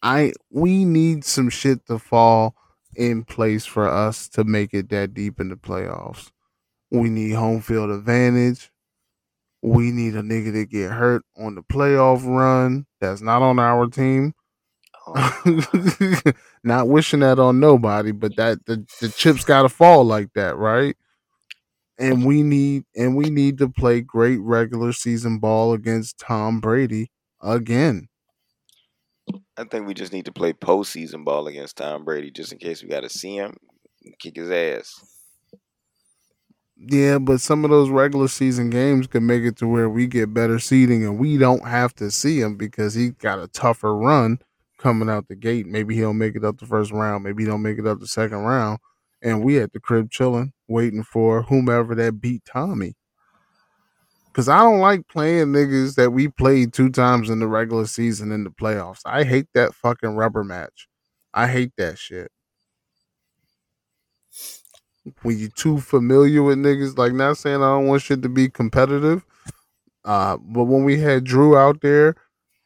I 0.01 0.33
we 0.51 0.85
need 0.85 1.23
some 1.23 1.49
shit 1.49 1.85
to 1.87 1.99
fall 1.99 2.55
in 2.95 3.23
place 3.23 3.65
for 3.65 3.87
us 3.87 4.27
to 4.29 4.43
make 4.43 4.73
it 4.73 4.89
that 4.89 5.13
deep 5.13 5.39
in 5.39 5.49
the 5.49 5.55
playoffs. 5.55 6.31
We 6.91 7.09
need 7.09 7.31
home 7.31 7.61
field 7.61 7.91
advantage. 7.91 8.71
We 9.61 9.91
need 9.91 10.15
a 10.15 10.21
nigga 10.21 10.53
to 10.53 10.65
get 10.65 10.91
hurt 10.91 11.23
on 11.37 11.55
the 11.55 11.61
playoff 11.61 12.25
run. 12.25 12.85
That's 13.01 13.21
not 13.21 13.41
on 13.41 13.59
our 13.59 13.87
team. 13.87 14.33
Not 16.63 16.87
wishing 16.87 17.21
that 17.21 17.39
on 17.39 17.59
nobody, 17.59 18.11
but 18.11 18.35
that 18.37 18.65
the, 18.65 18.85
the 19.01 19.09
chips 19.09 19.43
gotta 19.43 19.69
fall 19.69 20.03
like 20.03 20.33
that, 20.33 20.57
right? 20.57 20.95
And 21.97 22.25
we 22.25 22.43
need 22.43 22.85
and 22.95 23.15
we 23.15 23.29
need 23.29 23.57
to 23.59 23.69
play 23.69 24.01
great 24.01 24.39
regular 24.39 24.93
season 24.93 25.39
ball 25.39 25.73
against 25.73 26.19
Tom 26.19 26.59
Brady 26.59 27.11
again. 27.41 28.07
I 29.57 29.63
think 29.65 29.85
we 29.85 29.93
just 29.93 30.13
need 30.13 30.25
to 30.25 30.31
play 30.31 30.53
postseason 30.53 31.23
ball 31.23 31.47
against 31.47 31.77
Tom 31.77 32.03
Brady 32.03 32.31
just 32.31 32.51
in 32.51 32.57
case 32.57 32.81
we 32.81 32.89
got 32.89 33.01
to 33.01 33.09
see 33.09 33.35
him 33.35 33.55
kick 34.19 34.35
his 34.35 34.49
ass. 34.49 35.03
Yeah, 36.77 37.17
but 37.19 37.41
some 37.41 37.65
of 37.65 37.71
those 37.71 37.89
regular 37.89 38.29
season 38.29 38.69
games 38.69 39.05
could 39.05 39.23
make 39.23 39.43
it 39.43 39.57
to 39.57 39.67
where 39.67 39.89
we 39.89 40.07
get 40.07 40.33
better 40.33 40.59
seating 40.59 41.03
and 41.03 41.19
we 41.19 41.37
don't 41.37 41.67
have 41.67 41.93
to 41.95 42.09
see 42.09 42.39
him 42.39 42.55
because 42.55 42.93
he 42.93 43.09
got 43.09 43.37
a 43.37 43.49
tougher 43.49 43.93
run 43.93 44.39
coming 44.79 45.09
out 45.09 45.27
the 45.27 45.35
gate. 45.35 45.67
Maybe 45.67 45.95
he'll 45.95 46.13
make 46.13 46.35
it 46.35 46.45
up 46.45 46.57
the 46.57 46.65
first 46.65 46.91
round. 46.91 47.23
Maybe 47.23 47.43
he 47.43 47.49
don't 47.49 47.61
make 47.61 47.77
it 47.77 47.85
up 47.85 47.99
the 47.99 48.07
second 48.07 48.39
round. 48.39 48.79
And 49.21 49.43
we 49.43 49.59
at 49.59 49.73
the 49.73 49.79
crib 49.79 50.09
chilling, 50.09 50.53
waiting 50.67 51.03
for 51.03 51.43
whomever 51.43 51.93
that 51.95 52.21
beat 52.21 52.43
Tommy. 52.45 52.95
Cause 54.31 54.47
I 54.47 54.59
don't 54.59 54.79
like 54.79 55.07
playing 55.07 55.47
niggas 55.47 55.95
that 55.95 56.11
we 56.11 56.29
played 56.29 56.71
two 56.71 56.89
times 56.89 57.29
in 57.29 57.39
the 57.39 57.47
regular 57.47 57.85
season 57.85 58.31
in 58.31 58.45
the 58.45 58.51
playoffs. 58.51 59.01
I 59.05 59.25
hate 59.25 59.47
that 59.53 59.73
fucking 59.73 60.15
rubber 60.15 60.43
match. 60.43 60.87
I 61.33 61.47
hate 61.47 61.73
that 61.77 61.97
shit. 61.97 62.31
When 65.23 65.37
you 65.37 65.49
too 65.49 65.79
familiar 65.79 66.43
with 66.43 66.59
niggas, 66.59 66.97
like 66.97 67.11
not 67.11 67.37
saying 67.37 67.57
I 67.57 67.75
don't 67.75 67.87
want 67.87 68.03
shit 68.03 68.21
to 68.21 68.29
be 68.29 68.49
competitive. 68.49 69.25
Uh, 70.05 70.37
but 70.37 70.65
when 70.65 70.85
we 70.85 70.99
had 70.99 71.23
Drew 71.23 71.57
out 71.57 71.81
there, 71.81 72.15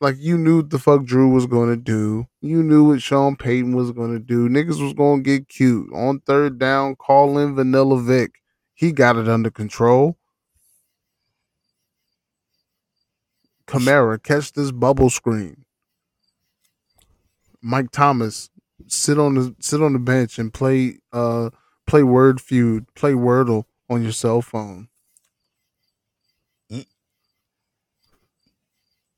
like 0.04 0.18
you 0.20 0.38
knew 0.38 0.58
what 0.58 0.70
the 0.70 0.78
fuck 0.78 1.06
Drew 1.06 1.30
was 1.30 1.48
gonna 1.48 1.78
do. 1.78 2.28
You 2.42 2.62
knew 2.62 2.84
what 2.84 3.02
Sean 3.02 3.38
Payton 3.38 3.74
was 3.74 3.94
gonna 3.94 4.20
do. 4.20 4.50
Niggas 4.50 4.84
was 4.84 4.94
gonna 4.94 5.22
get 5.22 5.48
cute. 5.48 5.90
On 5.94 6.20
third 6.20 6.60
down, 6.60 6.98
call 6.98 7.38
in 7.38 7.56
Vanilla 7.56 8.00
Vic. 8.02 8.42
He 8.74 8.92
got 8.92 9.16
it 9.16 9.30
under 9.30 9.50
control. 9.50 10.18
Kamara, 13.66 14.22
catch 14.22 14.52
this 14.52 14.72
bubble 14.72 15.10
screen. 15.10 15.64
Mike 17.62 17.92
Thomas, 17.92 18.50
sit 18.88 19.18
on 19.18 19.36
the 19.36 19.56
sit 19.62 19.82
on 19.82 19.94
the 19.94 20.00
bench 20.00 20.38
and 20.38 20.54
play 20.54 20.98
uh 21.14 21.50
play 21.88 22.04
Word 22.04 22.42
Feud, 22.42 22.94
play 22.94 23.14
Wordle 23.14 23.64
on 23.90 24.04
your 24.04 24.12
cell 24.12 24.42
phone. 24.42 24.90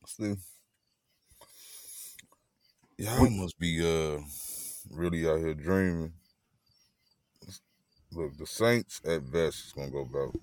See, 0.07 0.35
y'all 2.97 3.29
must 3.29 3.57
be 3.59 3.79
uh 3.81 4.19
really 4.91 5.27
out 5.27 5.39
here 5.39 5.53
dreaming. 5.53 6.13
Look, 8.11 8.37
the 8.37 8.45
Saints 8.47 9.01
at 9.05 9.29
best 9.31 9.65
is 9.65 9.73
gonna 9.73 9.91
go 9.91 10.01
about 10.01 10.35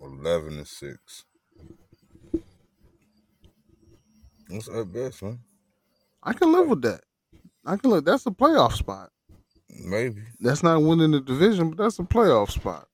eleven 0.00 0.58
and 0.58 0.68
six. 0.68 1.24
That's 4.48 4.68
at 4.68 4.92
best, 4.92 5.22
man. 5.22 5.40
I 6.22 6.32
can 6.32 6.52
live 6.52 6.68
with 6.68 6.82
that. 6.82 7.02
I 7.64 7.76
can 7.76 7.90
live. 7.90 8.04
That's 8.04 8.26
a 8.26 8.30
playoff 8.30 8.72
spot. 8.72 9.10
Maybe 9.68 10.22
That's 10.40 10.62
not 10.62 10.82
winning 10.82 11.12
the 11.12 11.20
division, 11.20 11.70
but 11.70 11.78
that's 11.78 11.98
a 11.98 12.02
playoff 12.02 12.50
spot. 12.50 12.88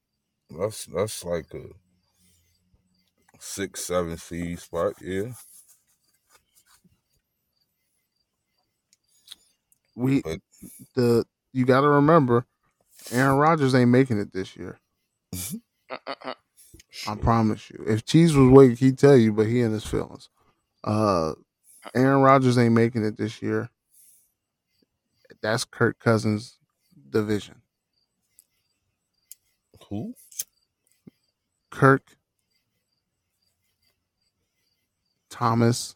that's 0.51 0.87
that's 0.87 1.25
like 1.25 1.53
a 1.55 1.65
six, 3.39 3.85
seven 3.85 4.17
seed 4.17 4.59
spot. 4.61 4.95
Yeah, 5.01 5.33
We 9.97 10.23
But- 10.23 10.41
the 10.95 11.27
you 11.53 11.65
got 11.65 11.81
to 11.81 11.89
remember, 11.89 12.47
Aaron 13.11 13.37
Rodgers 13.39 13.75
ain't 13.75 13.91
making 13.91 14.19
it 14.19 14.33
this 14.33 14.55
year. 14.57 14.79
I 15.33 16.35
Sure. 16.91 17.17
promise 17.17 17.71
you. 17.71 17.83
If 17.87 18.05
Cheese 18.05 18.35
was 18.35 18.49
awake, 18.49 18.79
he'd 18.79 18.99
tell 18.99 19.17
you, 19.17 19.33
but 19.33 19.47
he 19.47 19.61
in 19.61 19.73
his 19.73 19.85
feelings. 19.87 20.29
Uh, 20.85 21.35
Aaron 21.95 22.21
Rodgers 22.21 22.59
ain't 22.59 22.75
making 22.75 23.05
it 23.05 23.17
this 23.17 23.41
year. 23.43 23.71
That's 25.41 25.65
Kirk 25.65 25.99
Cousins' 25.99 26.59
division. 27.11 27.63
Who? 29.89 30.15
Kirk, 31.71 32.17
Thomas, 35.31 35.95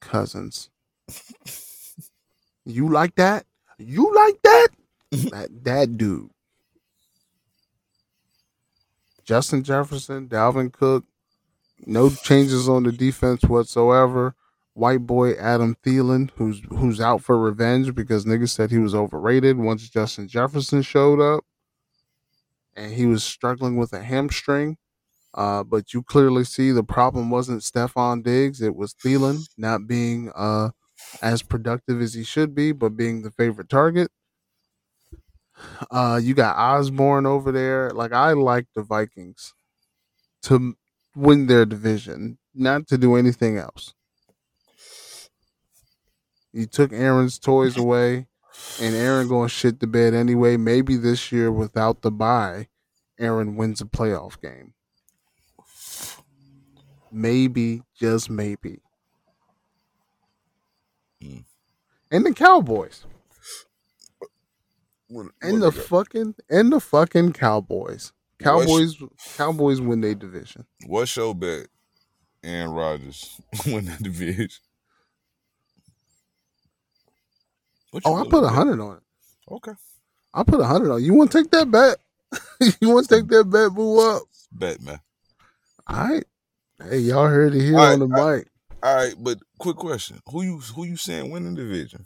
Cousins. 0.00 0.70
You 2.64 2.88
like 2.90 3.14
that? 3.16 3.44
You 3.78 4.14
like 4.14 4.40
that? 4.42 4.68
that 5.10 5.64
that 5.64 5.96
dude. 5.98 6.30
Justin 9.24 9.62
Jefferson, 9.64 10.28
Dalvin 10.28 10.72
Cook, 10.72 11.04
no 11.86 12.10
changes 12.10 12.68
on 12.68 12.82
the 12.84 12.92
defense 12.92 13.42
whatsoever. 13.42 14.34
White 14.74 15.06
boy 15.06 15.34
Adam 15.34 15.76
Thielen, 15.84 16.30
who's 16.36 16.60
who's 16.68 17.00
out 17.00 17.22
for 17.22 17.38
revenge 17.38 17.94
because 17.94 18.24
niggas 18.24 18.50
said 18.50 18.70
he 18.70 18.78
was 18.78 18.94
overrated 18.94 19.56
once 19.56 19.88
Justin 19.88 20.26
Jefferson 20.26 20.82
showed 20.82 21.20
up, 21.20 21.44
and 22.74 22.92
he 22.92 23.06
was 23.06 23.22
struggling 23.22 23.76
with 23.76 23.92
a 23.92 24.02
hamstring. 24.02 24.76
Uh, 25.32 25.62
but 25.64 25.92
you 25.94 26.02
clearly 26.02 26.44
see 26.44 26.70
the 26.70 26.82
problem 26.84 27.30
wasn't 27.30 27.62
Stefon 27.62 28.24
Diggs; 28.24 28.60
it 28.60 28.74
was 28.74 28.94
Thielen 28.94 29.48
not 29.56 29.86
being 29.86 30.32
uh, 30.34 30.70
as 31.22 31.42
productive 31.42 32.00
as 32.00 32.14
he 32.14 32.24
should 32.24 32.54
be, 32.54 32.72
but 32.72 32.96
being 32.96 33.22
the 33.22 33.30
favorite 33.30 33.68
target. 33.68 34.10
Uh, 35.90 36.20
you 36.22 36.34
got 36.34 36.56
Osborn 36.56 37.26
over 37.26 37.52
there. 37.52 37.90
Like 37.90 38.12
I 38.12 38.32
like 38.32 38.66
the 38.74 38.82
Vikings 38.82 39.54
to 40.42 40.76
win 41.14 41.46
their 41.46 41.64
division, 41.64 42.38
not 42.54 42.86
to 42.88 42.98
do 42.98 43.16
anything 43.16 43.56
else. 43.56 43.94
You 46.52 46.66
took 46.66 46.92
Aaron's 46.92 47.38
toys 47.38 47.76
away, 47.76 48.28
and 48.80 48.94
Aaron 48.94 49.26
going 49.28 49.48
shit 49.48 49.80
the 49.80 49.86
bed 49.88 50.14
anyway. 50.14 50.56
Maybe 50.56 50.96
this 50.96 51.32
year 51.32 51.50
without 51.50 52.02
the 52.02 52.12
bye, 52.12 52.68
Aaron 53.18 53.56
wins 53.56 53.80
a 53.80 53.86
playoff 53.86 54.40
game. 54.40 54.74
Maybe, 57.10 57.82
just 57.98 58.30
maybe. 58.30 58.83
Mm. 61.22 61.44
And 62.10 62.26
the 62.26 62.32
Cowboys. 62.34 63.04
What- 65.08 65.32
And 65.42 65.62
the 65.62 65.70
fucking 65.72 66.34
and 66.48 66.72
the 66.72 66.80
fucking 66.80 67.32
Cowboys. 67.34 68.12
Cowboys 68.40 68.96
Cowboys 69.36 69.80
win 69.80 70.00
their 70.00 70.14
division. 70.14 70.66
What's 70.86 71.16
your 71.16 71.34
bet? 71.34 71.68
Aaron 72.42 72.72
Rodgers 72.72 73.40
win 73.66 73.86
the 73.86 73.96
division. 74.00 74.48
Oh, 78.04 78.16
I 78.16 78.24
put 78.28 78.42
a 78.44 78.48
hundred 78.48 78.80
on 78.80 78.96
it. 78.96 79.02
Okay, 79.50 79.72
I 80.32 80.42
put 80.42 80.60
a 80.60 80.64
hundred 80.64 80.92
on. 80.92 81.02
You 81.04 81.14
want 81.14 81.30
to 81.30 81.42
take 81.42 81.50
that 81.52 81.70
bet? 81.70 81.98
you 82.80 82.90
want 82.90 83.08
to 83.08 83.14
take 83.20 83.28
that 83.28 83.44
bet? 83.44 83.72
Move 83.72 83.98
up. 84.00 84.22
bet 84.50 84.80
man. 84.82 85.00
All 85.86 86.08
right. 86.08 86.24
Hey, 86.82 86.98
y'all 86.98 87.28
heard 87.28 87.54
it 87.54 87.60
here 87.62 87.78
All 87.78 87.92
on 87.92 87.98
the 88.00 88.08
mic. 88.08 88.48
All 88.84 88.94
right, 88.96 89.14
but 89.18 89.38
quick 89.58 89.76
question: 89.76 90.20
Who 90.30 90.42
you 90.42 90.58
who 90.58 90.84
you 90.84 90.96
saying 90.98 91.30
win 91.30 91.44
the 91.54 91.62
division? 91.62 92.04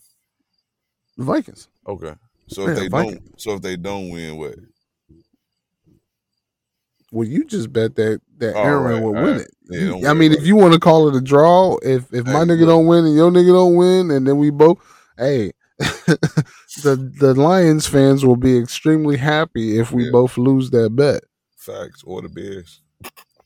The 1.16 1.24
Vikings. 1.24 1.68
Okay, 1.88 2.14
so 2.48 2.62
Yeah, 2.62 2.70
if 2.70 2.76
they 2.76 2.88
Vikings. 2.88 3.20
don't, 3.20 3.40
so 3.40 3.54
if 3.54 3.62
they 3.62 3.76
don't 3.76 4.10
win, 4.10 4.36
what? 4.36 4.54
Well, 7.10 7.26
you 7.26 7.44
just 7.46 7.72
bet 7.72 7.96
that 7.96 8.20
that 8.38 8.54
All 8.54 8.64
Aaron 8.64 8.84
right, 8.84 9.02
will 9.02 9.14
win 9.14 9.24
right. 9.24 9.40
it. 9.40 9.50
Yeah, 9.68 9.80
You- 9.80 9.88
don't 9.90 10.06
I 10.06 10.14
mean, 10.14 10.32
if 10.32 10.46
you 10.46 10.54
want 10.56 10.74
to 10.74 10.80
call 10.80 11.08
it 11.08 11.16
a 11.16 11.20
draw, 11.20 11.78
if 11.82 12.12
if 12.14 12.26
my 12.26 12.44
nigga 12.44 12.60
look. 12.60 12.68
don't 12.68 12.86
win 12.86 13.06
and 13.06 13.16
your 13.16 13.30
nigga 13.30 13.52
don't 13.52 13.74
win, 13.76 14.10
and 14.12 14.26
then 14.26 14.38
we 14.38 14.50
both, 14.50 14.78
hey, 15.16 15.52
the 15.78 17.12
the 17.18 17.34
Lions 17.34 17.86
fans 17.88 18.24
will 18.24 18.36
be 18.36 18.56
extremely 18.58 19.16
happy 19.16 19.78
if 19.78 19.90
we 19.90 20.04
Yeah. 20.04 20.10
both 20.12 20.38
lose 20.38 20.70
that 20.70 20.94
bet. 20.94 21.24
Facts 21.56 22.02
or 22.04 22.22
the 22.22 22.28
Bears? 22.28 22.82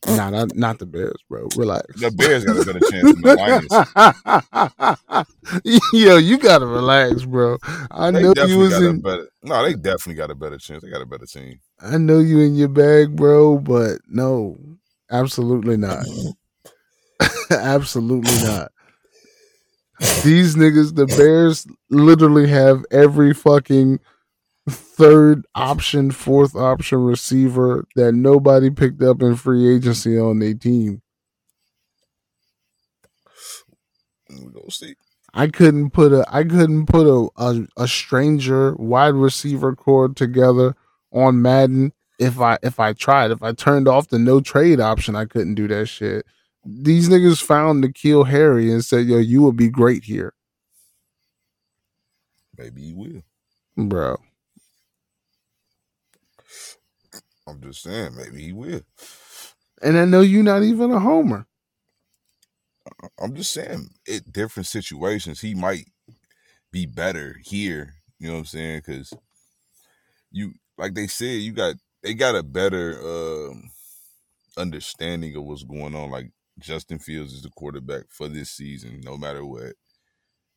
Nah, 0.08 0.30
not 0.30 0.56
not 0.56 0.78
the 0.80 0.86
Bears, 0.86 1.20
bro. 1.28 1.46
Relax. 1.56 2.00
The 2.00 2.10
Bears 2.10 2.44
got 2.44 2.56
a 2.56 2.64
better 2.64 2.80
chance 2.90 3.12
than 3.12 3.22
the 3.22 3.36
Lions. 5.64 5.80
Yo, 5.92 6.16
you 6.16 6.38
gotta 6.38 6.66
relax, 6.66 7.24
bro. 7.24 7.56
I 7.90 8.10
They 8.10 8.22
know 8.22 8.32
you 8.46 8.58
was 8.58 8.80
in. 8.80 9.00
better. 9.00 9.28
No, 9.44 9.62
they 9.62 9.74
definitely 9.74 10.14
got 10.14 10.30
a 10.30 10.34
better 10.34 10.58
chance. 10.58 10.82
They 10.82 10.90
got 10.90 11.02
a 11.02 11.06
better 11.06 11.26
team. 11.26 11.60
I 11.80 11.98
know 11.98 12.18
you 12.18 12.40
in 12.40 12.56
your 12.56 12.68
bag, 12.68 13.14
bro, 13.14 13.58
but 13.58 13.98
no, 14.08 14.58
absolutely 15.10 15.76
not. 15.76 16.04
absolutely 17.50 18.34
not. 18.44 18.72
These 20.24 20.56
niggas, 20.56 20.96
the 20.96 21.06
Bears, 21.06 21.64
literally 21.90 22.48
have 22.48 22.84
every 22.90 23.34
fucking 23.34 24.00
third 24.68 25.44
option, 25.54 26.10
fourth 26.10 26.54
option 26.56 26.98
receiver 27.04 27.86
that 27.96 28.12
nobody 28.12 28.70
picked 28.70 29.02
up 29.02 29.22
in 29.22 29.36
free 29.36 29.74
agency 29.74 30.18
on 30.18 30.38
their 30.38 30.54
team. 30.54 31.02
We 34.30 34.50
go 34.52 34.68
see. 34.70 34.94
I 35.34 35.48
couldn't 35.48 35.90
put 35.90 36.12
a 36.12 36.24
I 36.28 36.44
couldn't 36.44 36.86
put 36.86 37.06
a, 37.06 37.28
a 37.42 37.66
a 37.76 37.88
stranger 37.88 38.74
wide 38.76 39.14
receiver 39.14 39.74
core 39.74 40.08
together 40.08 40.74
on 41.12 41.42
Madden 41.42 41.92
if 42.18 42.40
I 42.40 42.58
if 42.62 42.78
I 42.80 42.92
tried. 42.92 43.30
If 43.30 43.42
I 43.42 43.52
turned 43.52 43.88
off 43.88 44.08
the 44.08 44.18
no 44.18 44.40
trade 44.40 44.80
option, 44.80 45.16
I 45.16 45.24
couldn't 45.24 45.54
do 45.54 45.68
that 45.68 45.86
shit. 45.86 46.26
These 46.64 47.08
niggas 47.08 47.42
found 47.42 47.82
N'Keal 47.82 48.28
Harry 48.28 48.70
and 48.70 48.84
said, 48.84 49.06
"Yo, 49.06 49.18
you 49.18 49.42
would 49.42 49.56
be 49.56 49.68
great 49.68 50.04
here, 50.04 50.34
Maybe 52.56 52.82
he 52.82 52.92
will. 52.94 53.22
bro." 53.76 54.16
I'm 57.52 57.60
just 57.62 57.82
saying, 57.82 58.16
maybe 58.16 58.42
he 58.42 58.52
will. 58.52 58.82
And 59.82 59.98
I 59.98 60.04
know 60.04 60.20
you're 60.20 60.42
not 60.42 60.62
even 60.62 60.90
a 60.90 60.98
homer. 61.00 61.46
I'm 63.20 63.34
just 63.34 63.52
saying, 63.52 63.90
it 64.06 64.32
different 64.32 64.66
situations, 64.66 65.40
he 65.40 65.54
might 65.54 65.86
be 66.70 66.86
better 66.86 67.36
here. 67.44 67.94
You 68.18 68.28
know 68.28 68.34
what 68.34 68.40
I'm 68.40 68.46
saying? 68.46 68.82
Because 68.86 69.12
you, 70.30 70.54
like 70.78 70.94
they 70.94 71.06
said, 71.06 71.40
you 71.40 71.52
got 71.52 71.76
they 72.02 72.14
got 72.14 72.34
a 72.34 72.42
better 72.42 72.98
um, 73.02 73.70
understanding 74.56 75.36
of 75.36 75.44
what's 75.44 75.64
going 75.64 75.94
on. 75.94 76.10
Like 76.10 76.30
Justin 76.58 76.98
Fields 76.98 77.32
is 77.32 77.42
the 77.42 77.50
quarterback 77.50 78.04
for 78.08 78.28
this 78.28 78.50
season, 78.50 79.00
no 79.04 79.16
matter 79.16 79.44
what. 79.44 79.74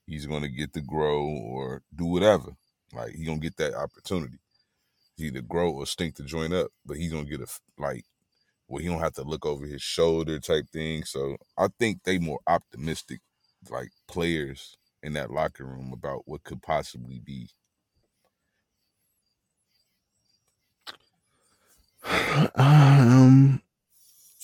He's 0.07 0.25
gonna 0.27 0.49
get 0.49 0.73
to 0.73 0.81
grow 0.81 1.25
or 1.25 1.81
do 1.93 2.05
whatever. 2.05 2.55
Like 2.93 3.15
he 3.15 3.25
gonna 3.25 3.39
get 3.39 3.57
that 3.57 3.73
opportunity. 3.73 4.37
Either 5.17 5.41
grow 5.41 5.71
or 5.71 5.85
stink 5.85 6.15
to 6.15 6.23
join 6.23 6.53
up, 6.53 6.67
but 6.85 6.97
he's 6.97 7.11
gonna 7.11 7.25
get 7.25 7.41
a 7.41 7.47
like 7.77 8.05
well, 8.67 8.81
he 8.81 8.87
don't 8.89 8.99
have 9.01 9.13
to 9.13 9.23
look 9.23 9.45
over 9.45 9.65
his 9.65 9.81
shoulder 9.81 10.39
type 10.39 10.69
thing. 10.71 11.03
So 11.05 11.37
I 11.57 11.67
think 11.79 12.03
they 12.03 12.19
more 12.19 12.39
optimistic, 12.47 13.21
like 13.69 13.89
players 14.07 14.77
in 15.03 15.13
that 15.13 15.31
locker 15.31 15.65
room 15.65 15.91
about 15.93 16.23
what 16.27 16.43
could 16.43 16.61
possibly 16.63 17.19
be. 17.19 17.49
Um, 22.55 23.61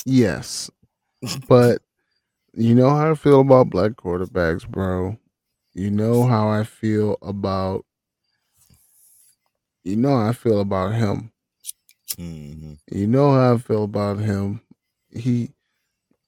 yes, 0.05 0.69
but 1.47 1.81
you 2.53 2.75
know 2.75 2.89
how 2.91 3.11
I 3.11 3.15
feel 3.15 3.41
about 3.41 3.69
black 3.71 3.93
quarterbacks, 3.93 4.67
bro. 4.67 5.17
You 5.73 5.91
know 5.91 6.25
how 6.25 6.49
I 6.49 6.63
feel 6.65 7.17
about. 7.21 7.85
You 9.83 9.95
know 9.95 10.17
how 10.17 10.29
I 10.29 10.33
feel 10.33 10.59
about 10.61 10.93
him. 10.93 11.31
hmm 12.17 12.73
You 12.91 13.07
know 13.07 13.31
how 13.33 13.55
I 13.55 13.57
feel 13.57 13.83
about 13.85 14.19
him. 14.19 14.61
He, 15.11 15.51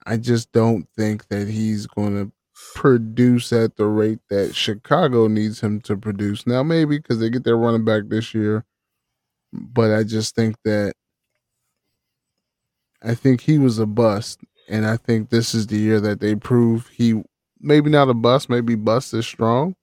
I 0.06 0.16
just 0.18 0.52
don't 0.52 0.88
think 0.96 1.28
that 1.28 1.48
he's 1.48 1.86
going 1.86 2.14
to 2.16 2.32
produce 2.74 3.52
at 3.52 3.76
the 3.76 3.86
rate 3.86 4.20
that 4.30 4.54
Chicago 4.56 5.28
needs 5.28 5.60
him 5.62 5.80
to 5.82 5.96
produce. 5.96 6.46
Now, 6.46 6.62
maybe 6.62 6.98
because 6.98 7.20
they 7.20 7.30
get 7.30 7.44
their 7.44 7.58
running 7.58 7.84
back 7.84 8.04
this 8.08 8.34
year, 8.34 8.64
but 9.52 9.92
I 9.92 10.04
just 10.04 10.34
think 10.34 10.56
that 10.64 10.94
I 13.02 13.14
think 13.14 13.42
he 13.42 13.58
was 13.58 13.78
a 13.78 13.86
bust, 13.86 14.40
and 14.68 14.86
I 14.86 14.96
think 14.96 15.28
this 15.30 15.54
is 15.54 15.66
the 15.66 15.76
year 15.76 16.00
that 16.00 16.20
they 16.20 16.34
prove 16.34 16.88
he 16.88 17.22
maybe 17.60 17.90
not 17.90 18.08
a 18.08 18.14
bust, 18.14 18.48
maybe 18.48 18.74
bust 18.74 19.12
is 19.14 19.26
strong, 19.26 19.76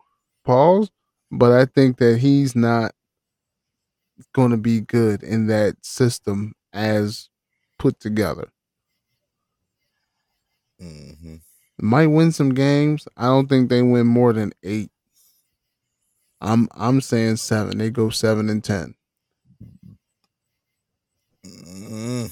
pause, 0.45 0.90
but 1.32 1.51
I 1.51 1.66
think 1.66 1.98
that 1.98 2.19
he's 2.19 2.56
not 2.56 2.93
going 4.33 4.51
to 4.51 4.58
be 4.58 4.82
good 4.82 5.24
in 5.24 5.48
that 5.48 5.85
system 5.85 6.53
as 6.74 7.30
put 7.80 8.00
together. 8.00 8.50
hmm 10.80 11.35
Might 11.80 12.08
win 12.08 12.32
some 12.32 12.53
games. 12.53 13.08
I 13.17 13.25
don't 13.25 13.48
think 13.48 13.69
they 13.69 13.82
win 13.82 14.08
more 14.08 14.33
than 14.33 14.53
eight. 14.64 14.91
I'm 16.41 16.67
I'm 16.74 17.01
saying 17.01 17.38
seven. 17.38 17.77
They 17.77 17.90
go 17.90 18.09
seven 18.09 18.50
and 18.50 18.64
ten. 18.64 18.95
mm 21.45 22.27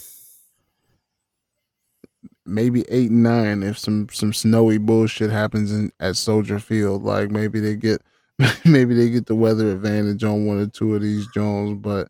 maybe 2.45 2.83
eight 2.89 3.11
and 3.11 3.23
nine 3.23 3.63
if 3.63 3.77
some 3.77 4.07
some 4.11 4.33
snowy 4.33 4.77
bullshit 4.77 5.29
happens 5.29 5.71
in 5.71 5.91
at 5.99 6.15
Soldier 6.17 6.59
Field. 6.59 7.03
Like 7.03 7.31
maybe 7.31 7.59
they 7.59 7.75
get 7.75 8.01
maybe 8.65 8.93
they 8.93 9.09
get 9.09 9.25
the 9.25 9.35
weather 9.35 9.71
advantage 9.71 10.23
on 10.23 10.45
one 10.45 10.59
or 10.59 10.67
two 10.67 10.95
of 10.95 11.01
these 11.01 11.27
Jones, 11.33 11.77
but 11.81 12.09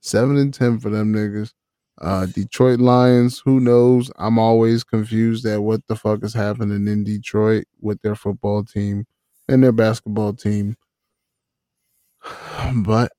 seven 0.00 0.36
and 0.36 0.54
ten 0.54 0.78
for 0.78 0.90
them 0.90 1.12
niggas. 1.12 1.52
Uh, 2.00 2.26
Detroit 2.26 2.80
Lions, 2.80 3.40
who 3.44 3.60
knows? 3.60 4.10
I'm 4.16 4.38
always 4.38 4.82
confused 4.84 5.46
at 5.46 5.62
what 5.62 5.86
the 5.86 5.96
fuck 5.96 6.24
is 6.24 6.34
happening 6.34 6.88
in 6.88 7.04
Detroit 7.04 7.64
with 7.80 8.00
their 8.02 8.16
football 8.16 8.64
team 8.64 9.06
and 9.48 9.62
their 9.62 9.72
basketball 9.72 10.34
team. 10.34 10.76
But 12.76 13.12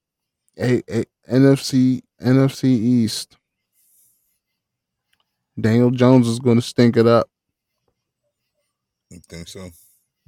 a, 0.60 0.82
a 0.90 1.06
NFC 1.30 2.02
NFC 2.22 2.66
East, 2.66 3.38
Daniel 5.60 5.92
Jones 5.92 6.28
is 6.28 6.40
going 6.40 6.58
to 6.58 6.62
stink 6.62 6.98
it 6.98 7.06
up. 7.08 7.30
You 9.10 9.20
think 9.30 9.48
so? 9.48 9.70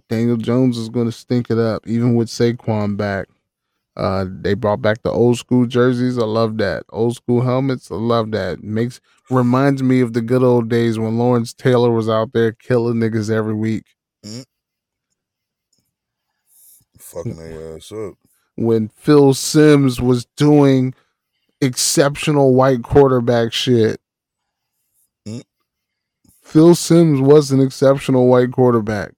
Daniel 0.09 0.37
Jones 0.37 0.77
is 0.77 0.89
going 0.89 1.07
to 1.07 1.11
stink 1.11 1.49
it 1.49 1.57
up, 1.57 1.85
even 1.87 2.15
with 2.15 2.29
Saquon 2.29 2.95
back. 2.97 3.27
Uh, 3.95 4.25
they 4.29 4.53
brought 4.53 4.81
back 4.81 5.01
the 5.01 5.11
old 5.11 5.37
school 5.39 5.65
jerseys. 5.65 6.17
I 6.19 6.23
love 6.23 6.57
that. 6.59 6.83
Old 6.89 7.15
school 7.15 7.41
helmets. 7.41 7.91
I 7.91 7.95
love 7.95 8.31
that. 8.31 8.63
Makes 8.63 9.01
reminds 9.29 9.81
me 9.81 10.01
of 10.01 10.13
the 10.13 10.21
good 10.21 10.43
old 10.43 10.69
days 10.69 10.99
when 10.99 11.17
Lawrence 11.17 11.53
Taylor 11.53 11.91
was 11.91 12.07
out 12.07 12.31
there 12.31 12.51
killing 12.51 12.95
niggas 12.97 13.31
every 13.31 13.55
week. 13.55 13.95
Fucking 16.99 17.37
their 17.37 17.75
ass 17.75 17.91
up. 17.91 18.13
When 18.55 18.89
Phil 18.89 19.33
Simms 19.33 19.99
was 19.99 20.25
doing 20.37 20.93
exceptional 21.61 22.53
white 22.53 22.83
quarterback 22.83 23.53
shit. 23.53 23.99
Mm. 25.27 25.43
Phil 26.43 26.75
Simms 26.75 27.19
was 27.19 27.51
an 27.51 27.59
exceptional 27.61 28.27
white 28.27 28.51
quarterback. 28.51 29.13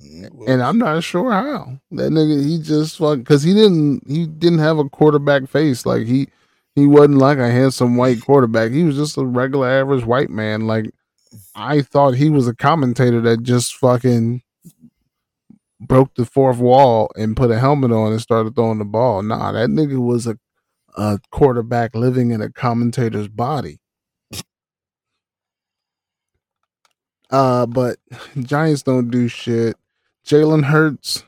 And 0.00 0.62
I'm 0.62 0.78
not 0.78 1.02
sure 1.02 1.32
how. 1.32 1.80
That 1.90 2.12
nigga 2.12 2.44
he 2.44 2.60
just 2.60 2.98
fuck 2.98 3.18
because 3.18 3.42
he 3.42 3.52
didn't 3.52 4.08
he 4.08 4.26
didn't 4.26 4.60
have 4.60 4.78
a 4.78 4.88
quarterback 4.88 5.48
face. 5.48 5.84
Like 5.84 6.06
he 6.06 6.28
he 6.76 6.86
wasn't 6.86 7.18
like 7.18 7.38
a 7.38 7.50
handsome 7.50 7.96
white 7.96 8.22
quarterback. 8.22 8.70
He 8.70 8.84
was 8.84 8.96
just 8.96 9.16
a 9.16 9.24
regular 9.24 9.68
average 9.68 10.04
white 10.04 10.30
man. 10.30 10.66
Like 10.66 10.92
I 11.56 11.82
thought 11.82 12.14
he 12.14 12.30
was 12.30 12.46
a 12.46 12.54
commentator 12.54 13.20
that 13.22 13.42
just 13.42 13.74
fucking 13.74 14.42
broke 15.80 16.14
the 16.14 16.24
fourth 16.24 16.58
wall 16.58 17.10
and 17.16 17.36
put 17.36 17.50
a 17.50 17.58
helmet 17.58 17.90
on 17.92 18.12
and 18.12 18.20
started 18.20 18.54
throwing 18.54 18.78
the 18.78 18.84
ball. 18.84 19.22
Nah 19.22 19.50
that 19.52 19.68
nigga 19.68 19.98
was 19.98 20.26
a 20.28 20.38
a 20.96 21.18
quarterback 21.32 21.94
living 21.96 22.30
in 22.30 22.40
a 22.40 22.50
commentator's 22.50 23.28
body. 23.28 23.80
Uh 27.30 27.66
but 27.66 27.98
Giants 28.38 28.82
don't 28.82 29.10
do 29.10 29.26
shit 29.26 29.76
Jalen 30.28 30.64
Hurts, 30.64 31.24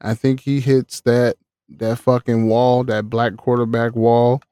I 0.00 0.14
think 0.14 0.40
he 0.40 0.58
hits 0.58 1.00
that 1.02 1.36
that 1.68 2.00
fucking 2.00 2.48
wall, 2.48 2.82
that 2.84 3.08
black 3.08 3.36
quarterback 3.36 3.94
wall. 3.94 4.42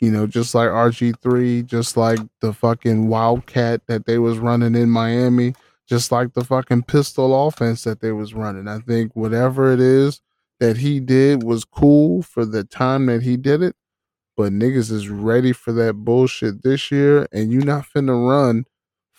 You 0.00 0.10
know, 0.10 0.26
just 0.26 0.54
like 0.54 0.70
RG 0.70 1.20
three, 1.20 1.62
just 1.62 1.98
like 1.98 2.20
the 2.40 2.54
fucking 2.54 3.08
wildcat 3.08 3.82
that 3.86 4.06
they 4.06 4.18
was 4.18 4.38
running 4.38 4.74
in 4.74 4.88
Miami, 4.88 5.54
just 5.86 6.10
like 6.10 6.32
the 6.32 6.42
fucking 6.42 6.84
pistol 6.84 7.46
offense 7.46 7.84
that 7.84 8.00
they 8.00 8.12
was 8.12 8.32
running. 8.32 8.66
I 8.66 8.78
think 8.78 9.14
whatever 9.14 9.74
it 9.74 9.80
is 9.80 10.22
that 10.58 10.78
he 10.78 11.00
did 11.00 11.42
was 11.42 11.66
cool 11.66 12.22
for 12.22 12.46
the 12.46 12.64
time 12.64 13.04
that 13.06 13.24
he 13.24 13.36
did 13.36 13.62
it, 13.62 13.76
but 14.38 14.54
niggas 14.54 14.90
is 14.90 15.10
ready 15.10 15.52
for 15.52 15.72
that 15.72 15.96
bullshit 15.96 16.62
this 16.62 16.90
year, 16.90 17.28
and 17.30 17.52
you 17.52 17.60
not 17.60 17.84
finna 17.84 18.26
run 18.26 18.64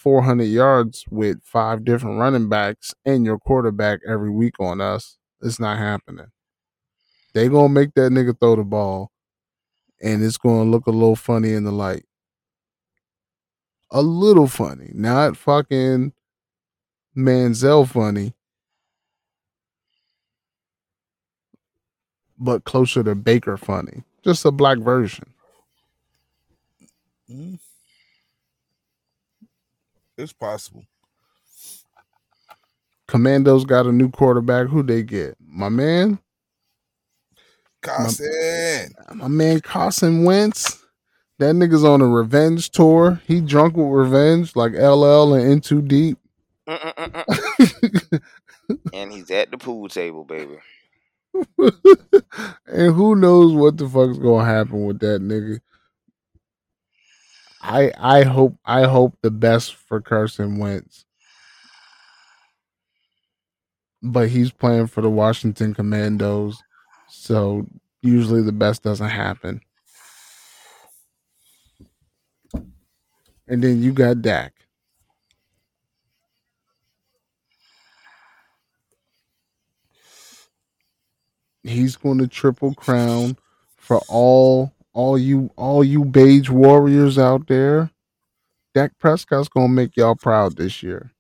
400 0.04 0.44
yards 0.44 1.06
with 1.10 1.42
five 1.46 1.86
different 1.86 2.20
running 2.20 2.50
backs 2.50 2.94
and 3.06 3.26
your 3.26 3.40
quarterback 3.40 4.02
every 4.06 4.30
week 4.30 4.60
on 4.60 4.82
us. 4.82 5.18
It's 5.42 5.62
not 5.62 5.78
happening. 5.78 6.28
They 7.34 7.48
gonna 7.48 7.70
make 7.70 7.94
that 7.94 8.12
nigga 8.12 8.38
throw 8.38 8.58
the 8.58 8.66
ball, 8.66 9.12
and 10.02 10.22
it's 10.22 10.38
gonna 10.38 10.70
look 10.70 10.88
a 10.88 10.92
little 10.92 11.16
funny 11.16 11.54
in 11.54 11.64
the 11.64 11.72
light. 11.72 12.04
A 13.92 14.02
little 14.02 14.48
funny, 14.48 14.92
not 14.94 15.38
fucking 15.38 16.12
Manziel 17.16 17.88
funny, 17.88 18.34
but 22.38 22.66
closer 22.66 23.04
to 23.04 23.16
Baker 23.16 23.56
funny. 23.56 24.04
Just 24.22 24.44
a 24.44 24.52
black 24.52 24.80
version. 24.80 25.34
Mm. 27.30 27.60
It's 30.18 30.34
possible. 30.34 30.84
Commandos 33.08 33.66
got 33.66 33.86
a 33.86 33.92
new 33.92 34.10
quarterback. 34.10 34.68
Who 34.68 34.84
they 34.84 35.04
get? 35.04 35.36
My 35.40 35.70
man, 35.70 36.20
Carson. 37.82 38.94
my 39.14 39.28
man 39.28 39.62
Carson 39.62 40.24
Wentz. 40.24 40.80
That 41.40 41.56
nigga's 41.56 41.84
on 41.84 42.02
a 42.02 42.08
revenge 42.08 42.70
tour. 42.70 43.20
He 43.28 43.42
drunk 43.42 43.76
with 43.76 43.88
revenge, 43.88 44.56
like 44.56 44.74
LL 44.74 45.34
and 45.34 45.52
In 45.52 45.62
Too 45.62 45.82
Deep. 45.82 46.18
And 48.94 49.12
he's 49.12 49.30
at 49.30 49.52
the 49.52 49.58
pool 49.58 49.90
table, 49.90 50.24
baby. 50.24 50.56
and 52.68 52.96
who 52.96 53.16
knows 53.16 53.54
what 53.54 53.78
the 53.78 53.90
fuck's 53.90 54.18
gonna 54.18 54.46
happen 54.46 54.86
with 54.86 55.00
that 55.00 55.22
nigga. 55.22 55.60
I 57.64 57.92
I 57.98 58.24
hope 58.24 58.58
I 58.66 58.84
hope 58.84 59.18
the 59.22 59.32
best 59.32 59.76
for 59.76 60.02
Carson 60.02 60.58
Wentz. 60.60 61.06
But 64.02 64.28
he's 64.28 64.52
playing 64.52 64.88
for 64.88 65.00
the 65.00 65.10
Washington 65.10 65.74
Commandos, 65.74 66.62
so 67.10 67.66
usually 68.02 68.42
the 68.42 68.52
best 68.52 68.84
doesn't 68.84 69.10
happen. 69.10 69.62
And 73.48 73.64
then 73.64 73.82
you 73.82 73.94
got 73.94 74.22
Dak. 74.22 74.54
He's 81.64 81.96
going 81.96 82.18
to 82.18 82.28
triple 82.28 82.74
crown 82.74 83.38
for 83.78 84.02
all 84.10 84.73
all 84.94 85.18
you 85.18 85.52
all 85.56 85.84
you 85.84 86.06
beige 86.06 86.50
warriors 86.50 87.18
out 87.18 87.48
there. 87.48 87.92
Dak 88.74 88.98
Prescott's 89.00 89.50
gonna 89.50 89.70
make 89.70 89.98
y'all 89.98 90.16
proud 90.16 90.58
this 90.58 90.82
year. 90.82 91.12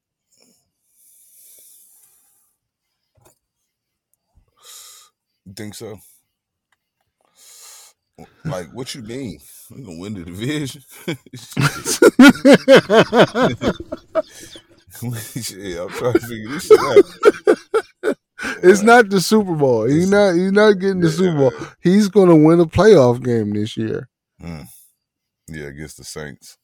You 5.45 5.53
think 5.53 5.75
so? 5.75 5.99
Like, 8.45 8.71
what 8.73 8.93
you 8.95 9.01
mean? 9.01 9.39
We 9.71 9.83
gonna 9.83 9.99
win 9.99 10.13
the 10.13 10.23
division? 10.23 10.83
shit, 15.41 15.79
I'm 15.79 15.89
trying 15.89 16.13
to 16.13 16.19
figure 16.19 16.49
this 16.49 16.67
shit 16.67 16.79
out. 16.79 17.03
It's 18.63 18.81
not 18.81 19.09
the 19.09 19.22
Super 19.22 19.55
Bowl. 19.55 19.85
He's 19.85 20.09
not 20.09 20.33
he's 20.33 20.51
not 20.51 20.73
getting 20.73 20.99
the 21.01 21.09
Super 21.09 21.38
Bowl. 21.38 21.53
He's 21.81 22.07
gonna 22.07 22.35
win 22.35 22.59
a 22.59 22.65
playoff 22.65 23.23
game 23.23 23.53
this 23.53 23.77
year. 23.77 24.09
Mm. 24.41 24.67
Yeah, 25.49 25.65
against 25.65 25.97
the 25.97 26.03
Saints. 26.03 26.57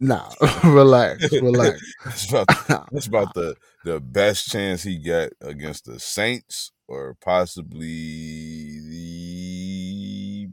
Nah, 0.00 0.28
relax, 0.64 1.30
relax. 1.32 1.80
that's 2.04 2.28
about 2.28 2.46
that's 2.90 3.06
about 3.06 3.34
the 3.34 3.54
the 3.84 4.00
best 4.00 4.48
chance 4.48 4.82
he 4.82 4.98
got 4.98 5.30
against 5.40 5.84
the 5.84 6.00
Saints 6.00 6.72
or 6.88 7.16
possibly 7.20 8.80
the 8.80 10.48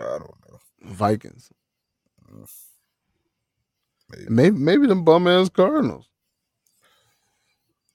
I 0.00 0.18
don't 0.18 0.22
know. 0.22 0.58
Vikings. 0.82 1.50
Maybe. 4.10 4.26
Maybe 4.28 4.56
maybe 4.56 4.86
them 4.88 5.04
bum 5.04 5.28
ass 5.28 5.48
Cardinals. 5.48 6.09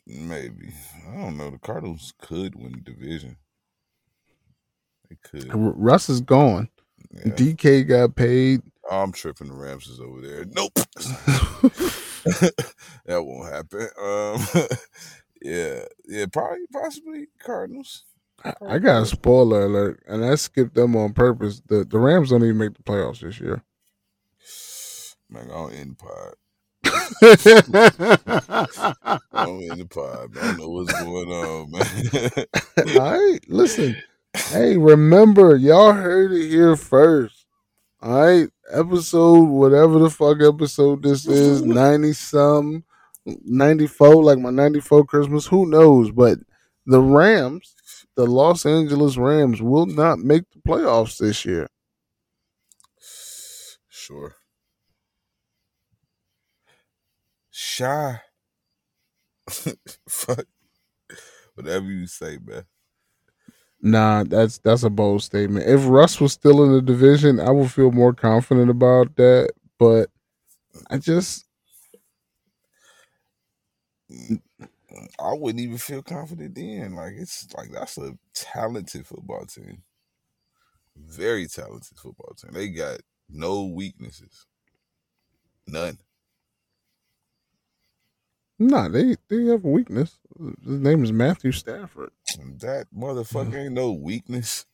Maybe. 0.08 0.74
I 1.08 1.16
don't 1.22 1.38
know. 1.38 1.52
The 1.52 1.58
Cardinals 1.58 2.14
could 2.22 2.56
win 2.56 2.72
the 2.74 2.92
division. 2.92 3.38
They 5.10 5.18
could. 5.24 5.50
Russ 5.54 6.10
is 6.10 6.22
gone. 6.22 6.70
Yeah. 7.12 7.34
DK 7.34 7.88
got 7.88 8.16
paid. 8.16 8.62
Oh, 8.90 9.02
I'm 9.02 9.12
tripping. 9.12 9.48
The 9.48 9.56
Rams 9.56 9.88
is 9.88 10.00
over 10.00 10.22
there. 10.22 10.46
Nope. 10.46 10.74
that 13.06 13.24
won't 13.24 13.54
happen. 13.54 13.88
Um, 14.02 14.68
yeah, 15.42 15.86
yeah, 16.08 16.26
probably, 16.32 16.66
possibly 16.74 17.28
Cardinals. 17.40 18.04
I 18.68 18.80
got 18.80 19.04
a 19.04 19.06
spoiler 19.06 19.66
alert, 19.66 20.04
and 20.08 20.26
I 20.26 20.36
skipped 20.36 20.76
them 20.76 20.96
on 20.96 21.14
purpose. 21.14 21.62
The 21.68 21.84
the 21.84 22.00
Rams 22.00 22.30
don't 22.30 22.44
even 22.44 22.58
make 22.58 22.76
the 22.76 22.84
playoffs 22.84 23.22
this 23.22 23.40
year. 23.40 23.64
Man, 25.30 25.50
I'll 25.52 25.70
end 25.70 25.98
pod. 25.98 26.36
I'm 29.32 29.60
in 29.62 29.78
the 29.80 29.88
pod. 29.90 30.38
I 30.38 30.48
don't 30.48 30.60
know 30.60 30.70
what's 30.70 30.94
going 31.02 31.32
on, 31.32 31.72
man. 31.72 33.00
All 33.02 33.12
right, 33.12 33.40
listen. 33.48 33.96
Hey, 34.36 34.78
remember, 34.78 35.56
y'all 35.56 35.94
heard 35.94 36.32
it 36.34 36.50
here 36.50 36.76
first. 36.76 37.46
All 38.02 38.22
right, 38.22 38.50
episode, 38.72 39.44
whatever 39.46 40.00
the 40.00 40.10
fuck 40.10 40.38
episode 40.42 41.04
this 41.04 41.26
is, 41.26 41.64
90 41.64 42.14
some, 42.14 42.84
94, 43.26 44.24
like 44.24 44.38
my 44.38 44.52
94 44.52 45.06
Christmas, 45.06 45.48
who 45.48 45.66
knows? 45.66 46.12
But 46.12 46.40
the 46.86 47.02
Rams, 47.02 47.76
the 48.16 48.26
Los 48.26 48.66
Angeles 48.66 49.18
Rams, 49.18 49.62
will 49.62 49.86
not 49.86 50.20
make 50.20 50.44
the 50.52 50.60
playoffs 50.60 51.18
this 51.18 51.46
year. 51.46 51.68
sure. 53.90 54.36
Shy. 57.56 58.20
Fuck. 60.10 60.46
Whatever 61.56 61.88
you 61.88 62.08
say, 62.08 62.38
man. 62.44 62.66
Nah, 63.82 64.24
that's 64.26 64.60
that's 64.60 64.84
a 64.84 64.90
bold 64.90 65.24
statement. 65.24 65.68
If 65.70 65.88
Russ 65.88 66.20
was 66.22 66.34
still 66.34 66.64
in 66.66 66.74
the 66.74 66.82
division, 66.82 67.40
I 67.40 67.52
would 67.52 67.72
feel 67.72 67.92
more 67.92 68.14
confident 68.14 68.70
about 68.72 69.16
that. 69.18 69.52
But 69.80 70.10
I 70.90 70.98
just 70.98 71.46
I 75.20 75.34
wouldn't 75.34 75.62
even 75.64 75.78
feel 75.78 76.04
confident 76.04 76.56
then. 76.56 76.96
Like 76.96 77.14
it's 77.18 77.48
like 77.56 77.72
that's 77.72 77.98
a 77.98 78.18
talented 78.34 79.08
football 79.08 79.46
team. 79.46 79.84
Very 80.98 81.48
talented 81.48 81.98
football 81.98 82.34
team. 82.38 82.52
They 82.54 82.70
got 82.70 83.00
no 83.30 83.66
weaknesses. 83.66 84.46
None. 85.68 86.00
Nah, 88.60 88.88
they 88.88 89.16
they 89.30 89.46
have 89.46 89.66
a 89.66 89.70
weakness. 89.70 90.18
His 90.38 90.80
name 90.80 91.04
is 91.04 91.12
Matthew 91.12 91.52
Stafford. 91.52 92.12
That 92.60 92.88
motherfucker 92.96 93.66
ain't 93.66 93.74
no 93.74 93.92
weakness. 93.92 94.66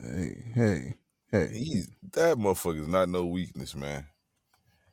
Hey, 0.00 0.44
hey, 0.54 0.94
hey. 1.30 1.48
He's 1.52 1.88
that 2.12 2.36
motherfucker's 2.36 2.88
not 2.88 3.08
no 3.08 3.26
weakness, 3.26 3.74
man. 3.74 4.06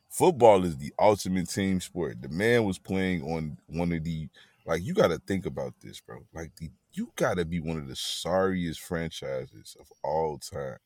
Football 0.08 0.64
is 0.64 0.76
the 0.76 0.92
ultimate 0.98 1.48
team 1.48 1.80
sport. 1.80 2.20
The 2.20 2.28
man 2.28 2.64
was 2.64 2.78
playing 2.78 3.22
on 3.22 3.58
one 3.68 3.92
of 3.92 4.04
the 4.04 4.28
like 4.66 4.82
you 4.82 4.94
gotta 4.94 5.18
think 5.18 5.46
about 5.46 5.74
this, 5.80 6.00
bro. 6.00 6.18
Like 6.34 6.54
the 6.56 6.70
you 6.92 7.12
gotta 7.16 7.44
be 7.44 7.60
one 7.60 7.78
of 7.78 7.88
the 7.88 7.96
sorriest 7.96 8.80
franchises 8.80 9.76
of 9.78 9.86
all 10.02 10.38
time. 10.38 10.78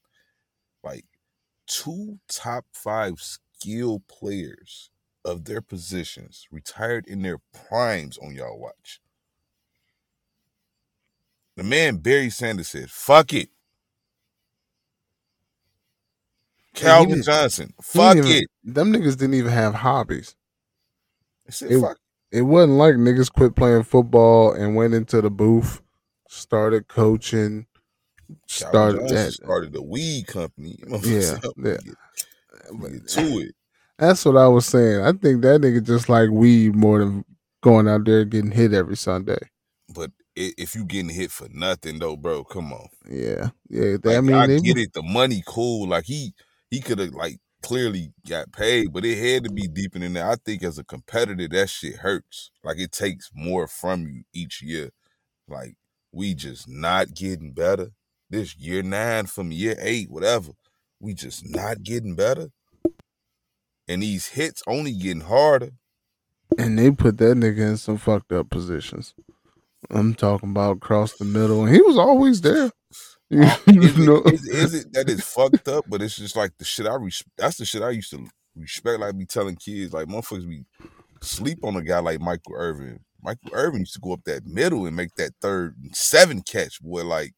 Like 0.83 1.05
two 1.67 2.19
top 2.29 2.67
five 2.73 3.21
skill 3.21 4.03
players 4.09 4.91
of 5.25 5.45
their 5.45 5.61
positions 5.61 6.47
retired 6.51 7.07
in 7.07 7.23
their 7.23 7.39
primes 7.69 8.19
on 8.19 8.35
y'all 8.35 8.59
watch. 8.59 9.01
The 11.57 11.63
man 11.63 11.99
Barry 11.99 12.31
Sanders 12.31 12.69
said, 12.69 12.91
fuck 12.91 13.33
it. 13.33 13.49
Calvin 16.75 17.23
Johnson, 17.23 17.73
fuck 17.81 18.17
even- 18.17 18.31
it. 18.31 18.49
Them 18.65 18.93
niggas 18.93 19.17
didn't 19.17 19.35
even 19.35 19.53
have 19.53 19.75
hobbies. 19.75 20.35
Said, 21.49 21.71
It- 21.73 21.85
It 22.33 22.43
wasn't 22.43 22.73
like 22.79 22.97
niggas 22.97 23.33
quit 23.33 23.55
playing 23.55 23.85
football 23.85 24.53
and 24.53 24.75
went 24.75 24.93
into 24.93 25.21
the 25.21 25.31
booth, 25.31 25.81
started 26.29 26.89
coaching, 26.89 27.67
started 28.49 29.33
started 29.33 29.77
a 29.77 29.83
weed 29.83 30.27
company. 30.27 30.77
Yeah, 31.05 31.39
yeah. 31.57 31.77
Get, 31.77 31.81
get 32.93 33.09
to 33.09 33.21
it. 33.39 33.55
That's 33.99 34.25
what 34.25 34.37
I 34.37 34.49
was 34.49 34.67
saying. 34.67 35.03
I 35.03 35.13
think 35.13 35.43
that 35.43 35.61
nigga 35.61 35.85
just 35.85 36.09
like 36.09 36.31
weed 36.31 36.75
more 36.75 36.99
than 36.99 37.25
going 37.63 37.89
out 37.89 38.05
there 38.05 38.25
getting 38.25 38.51
hit 38.51 38.73
every 38.73 38.97
Sunday. 38.97 39.39
But 39.95 40.11
if 40.37 40.75
you 40.75 40.85
getting 40.85 41.11
hit 41.11 41.31
for 41.31 41.49
nothing 41.51 41.99
though, 41.99 42.17
bro, 42.17 42.45
come 42.45 42.73
on. 42.73 42.89
Yeah, 43.09 43.51
yeah. 43.69 43.97
Like, 44.03 44.17
I 44.17 44.21
mean, 44.21 44.37
I 44.37 44.47
get 44.47 44.79
it. 44.79 44.93
The 44.93 45.03
money 45.03 45.43
cool. 45.47 45.89
Like 45.89 46.05
he 46.05 46.33
he 46.71 46.81
could 46.81 46.99
have 46.99 47.15
like 47.15 47.39
clearly 47.63 48.13
got 48.29 48.53
paid, 48.53 48.93
but 48.93 49.05
it 49.05 49.17
had 49.17 49.45
to 49.45 49.51
be 49.51 49.69
deeper 49.69 49.99
than 49.99 50.15
that. 50.15 50.27
I 50.27 50.37
think 50.45 50.63
as 50.63 50.79
a 50.79 50.85
competitor, 50.85 51.49
that 51.49 51.71
shit 51.71 51.97
hurts. 51.97 52.51
Like 52.63 52.79
it 52.79 52.93
takes 52.93 53.31
more 53.35 53.69
from 53.69 54.07
you 54.07 54.25
each 54.33 54.61
year. 54.61 54.91
Like 55.49 55.77
we 56.13 56.35
just 56.35 56.69
not 56.69 57.15
getting 57.15 57.53
better. 57.53 57.93
This 58.29 58.57
year 58.57 58.83
nine 58.83 59.27
from 59.27 59.53
year 59.53 59.77
eight, 59.79 60.11
whatever. 60.11 60.53
We 60.99 61.15
just 61.15 61.49
not 61.49 61.83
getting 61.83 62.17
better. 62.17 62.49
And 63.89 64.03
these 64.03 64.29
hits 64.29 64.63
only 64.67 64.93
getting 64.93 65.23
harder. 65.23 65.71
and 66.59 66.79
they 66.79 66.91
put 66.91 67.19
that 67.19 67.37
nigga 67.37 67.59
in 67.61 67.77
some 67.77 67.99
fucked 67.99 68.33
up 68.33 68.51
positions. 68.51 69.15
I'm 69.91 70.15
talking 70.15 70.51
about 70.51 70.79
across 70.79 71.15
the 71.15 71.25
middle, 71.27 71.65
and 71.65 71.75
he 71.75 71.83
was 71.83 71.99
always 71.99 72.41
there. 72.41 72.71
You 73.31 73.43
Uh, 73.43 73.57
Is 73.67 73.99
know? 73.99 74.23
it, 74.25 74.35
is, 74.35 74.47
is 74.49 74.75
it 74.75 74.93
that 74.93 75.09
it's 75.11 75.25
fucked 75.25 75.69
up? 75.69 75.85
But 75.89 76.03
it's 76.03 76.17
just 76.17 76.37
like 76.37 76.53
the 76.59 76.65
shit 76.65 76.87
I 76.87 76.95
res- 76.95 77.25
that's 77.37 77.57
the 77.59 77.65
shit 77.65 77.83
I 77.83 77.91
used 77.91 78.11
to 78.13 78.27
respect. 78.57 79.01
Like 79.01 79.19
be 79.19 79.27
telling 79.27 79.57
kids, 79.57 79.93
like 79.93 80.07
motherfuckers 80.07 80.49
be 80.49 80.65
sleep 81.23 81.59
on 81.65 81.77
a 81.77 81.83
guy 81.83 81.99
like 82.01 82.21
Michael 82.21 82.55
Irvin. 82.55 83.01
Michael 83.23 83.51
Irvin 83.53 83.81
used 83.81 83.95
to 83.95 84.01
go 84.01 84.13
up 84.13 84.25
that 84.27 84.47
middle 84.47 84.87
and 84.87 84.95
make 84.97 85.15
that 85.17 85.33
third 85.43 85.75
and 85.83 85.95
seven 85.97 86.43
catch, 86.43 86.81
boy. 86.83 87.05
Like 87.05 87.33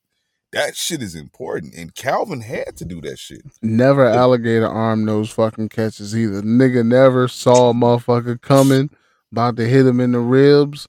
that 0.57 0.75
shit 0.77 1.03
is 1.03 1.15
important. 1.15 1.75
And 1.75 1.95
Calvin 1.95 2.41
had 2.41 2.77
to 2.79 2.85
do 2.85 3.01
that 3.03 3.19
shit. 3.19 3.43
never 3.63 4.07
alligator 4.07 4.67
arm 4.69 5.05
those 5.05 5.31
fucking 5.31 5.69
catches 5.69 6.17
either. 6.17 6.43
Nigga 6.43 6.85
never 6.85 7.29
saw 7.29 7.71
a 7.71 7.75
motherfucker 7.75 8.41
coming, 8.41 8.91
about 9.31 9.57
to 9.57 9.69
hit 9.69 9.87
him 9.87 10.01
in 10.01 10.13
the 10.13 10.21
ribs, 10.21 10.89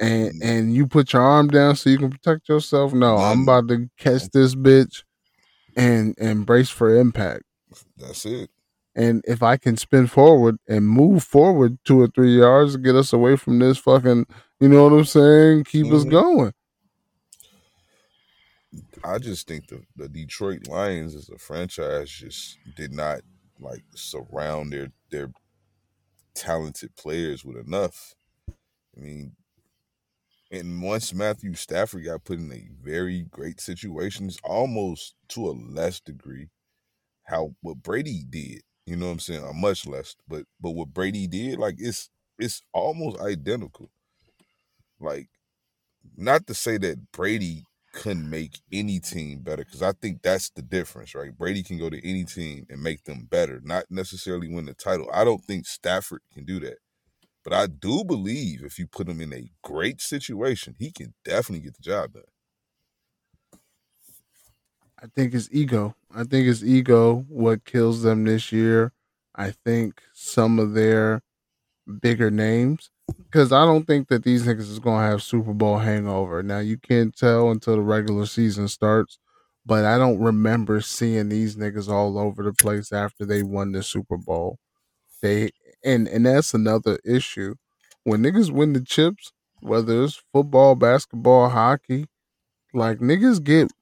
and 0.00 0.32
and 0.42 0.74
you 0.74 0.86
put 0.86 1.12
your 1.12 1.22
arm 1.22 1.48
down 1.48 1.76
so 1.76 1.90
you 1.90 1.98
can 1.98 2.10
protect 2.10 2.48
yourself. 2.48 2.92
No, 2.92 3.16
I'm 3.16 3.42
about 3.42 3.68
to 3.68 3.88
catch 3.98 4.30
this 4.30 4.54
bitch 4.54 5.02
and 5.76 6.14
and 6.18 6.46
brace 6.46 6.70
for 6.70 6.94
impact. 6.96 7.42
That's 7.96 8.24
it. 8.24 8.50
And 8.94 9.22
if 9.28 9.42
I 9.42 9.58
can 9.58 9.76
spin 9.76 10.06
forward 10.06 10.56
and 10.66 10.88
move 10.88 11.22
forward 11.22 11.76
two 11.84 12.00
or 12.00 12.06
three 12.08 12.38
yards 12.38 12.72
to 12.72 12.78
get 12.78 12.94
us 12.94 13.12
away 13.12 13.36
from 13.36 13.58
this 13.58 13.76
fucking, 13.76 14.24
you 14.58 14.68
know 14.70 14.84
what 14.84 14.96
I'm 14.96 15.04
saying? 15.04 15.64
Keep 15.64 15.92
us 15.92 16.04
Mhm. 16.04 16.10
going. 16.10 16.52
I 19.04 19.18
just 19.18 19.48
think 19.48 19.68
the, 19.68 19.82
the 19.96 20.08
Detroit 20.08 20.68
Lions 20.68 21.14
as 21.14 21.30
a 21.30 21.38
franchise 21.38 22.10
just 22.10 22.58
did 22.76 22.92
not 22.92 23.20
like 23.60 23.84
surround 23.94 24.72
their 24.72 24.88
their 25.10 25.30
talented 26.34 26.96
players 26.96 27.44
with 27.44 27.56
enough. 27.56 28.14
I 28.96 29.02
mean, 29.02 29.32
and 30.52 30.82
once 30.82 31.14
Matthew 31.14 31.54
Stafford 31.54 32.04
got 32.06 32.24
put 32.24 32.38
in 32.40 32.52
a 32.52 32.68
very 32.84 33.22
great 33.30 33.60
situation, 33.60 34.26
it's 34.28 34.40
almost 34.44 35.14
to 35.30 35.48
a 35.48 35.52
less 35.52 36.00
degree 36.00 36.48
how 37.24 37.54
what 37.62 37.82
Brady 37.82 38.24
did. 38.28 38.62
You 38.86 38.96
know 38.96 39.06
what 39.06 39.12
I'm 39.12 39.20
saying? 39.20 39.44
A 39.44 39.52
much 39.52 39.86
less, 39.86 40.16
but 40.28 40.44
but 40.60 40.72
what 40.72 40.94
Brady 40.94 41.26
did, 41.26 41.58
like 41.58 41.76
it's 41.78 42.10
it's 42.38 42.62
almost 42.74 43.20
identical. 43.20 43.90
Like, 45.00 45.28
not 46.16 46.46
to 46.48 46.54
say 46.54 46.78
that 46.78 47.12
Brady 47.12 47.64
couldn't 47.96 48.30
make 48.30 48.60
any 48.70 49.00
team 49.00 49.40
better, 49.40 49.64
because 49.64 49.82
I 49.82 49.92
think 49.92 50.22
that's 50.22 50.50
the 50.50 50.62
difference, 50.62 51.14
right? 51.14 51.36
Brady 51.36 51.64
can 51.64 51.78
go 51.78 51.90
to 51.90 52.08
any 52.08 52.24
team 52.24 52.66
and 52.70 52.82
make 52.82 53.02
them 53.04 53.26
better, 53.28 53.60
not 53.64 53.86
necessarily 53.90 54.48
win 54.48 54.66
the 54.66 54.74
title. 54.74 55.10
I 55.12 55.24
don't 55.24 55.42
think 55.42 55.66
Stafford 55.66 56.20
can 56.32 56.44
do 56.44 56.60
that. 56.60 56.78
But 57.42 57.54
I 57.54 57.66
do 57.66 58.04
believe 58.04 58.62
if 58.62 58.78
you 58.78 58.86
put 58.86 59.08
him 59.08 59.20
in 59.20 59.32
a 59.32 59.50
great 59.62 60.00
situation, 60.00 60.76
he 60.78 60.92
can 60.92 61.14
definitely 61.24 61.64
get 61.64 61.76
the 61.76 61.82
job 61.82 62.12
done. 62.12 62.22
I 65.02 65.06
think 65.14 65.34
it's 65.34 65.48
ego. 65.50 65.94
I 66.14 66.24
think 66.24 66.48
it's 66.48 66.62
ego 66.62 67.24
what 67.28 67.64
kills 67.64 68.02
them 68.02 68.24
this 68.24 68.52
year. 68.52 68.92
I 69.34 69.52
think 69.64 70.02
some 70.12 70.58
of 70.58 70.74
their 70.74 71.22
bigger 72.00 72.30
names 72.30 72.90
because 73.14 73.52
I 73.52 73.64
don't 73.64 73.86
think 73.86 74.08
that 74.08 74.24
these 74.24 74.44
niggas 74.44 74.70
is 74.70 74.78
gonna 74.78 75.06
have 75.06 75.22
Super 75.22 75.52
Bowl 75.52 75.78
hangover. 75.78 76.42
Now 76.42 76.58
you 76.58 76.76
can't 76.78 77.16
tell 77.16 77.50
until 77.50 77.76
the 77.76 77.82
regular 77.82 78.26
season 78.26 78.68
starts, 78.68 79.18
but 79.64 79.84
I 79.84 79.98
don't 79.98 80.18
remember 80.20 80.80
seeing 80.80 81.28
these 81.28 81.56
niggas 81.56 81.88
all 81.88 82.18
over 82.18 82.42
the 82.42 82.52
place 82.52 82.92
after 82.92 83.24
they 83.24 83.42
won 83.42 83.72
the 83.72 83.82
Super 83.82 84.16
Bowl. 84.16 84.58
They 85.22 85.50
and 85.84 86.08
and 86.08 86.26
that's 86.26 86.54
another 86.54 86.98
issue. 87.04 87.56
When 88.04 88.22
niggas 88.22 88.50
win 88.50 88.72
the 88.74 88.82
chips, 88.82 89.32
whether 89.60 90.04
it's 90.04 90.22
football, 90.32 90.74
basketball, 90.76 91.50
hockey, 91.50 92.06
like 92.74 92.98
niggas 92.98 93.42
get 93.42 93.72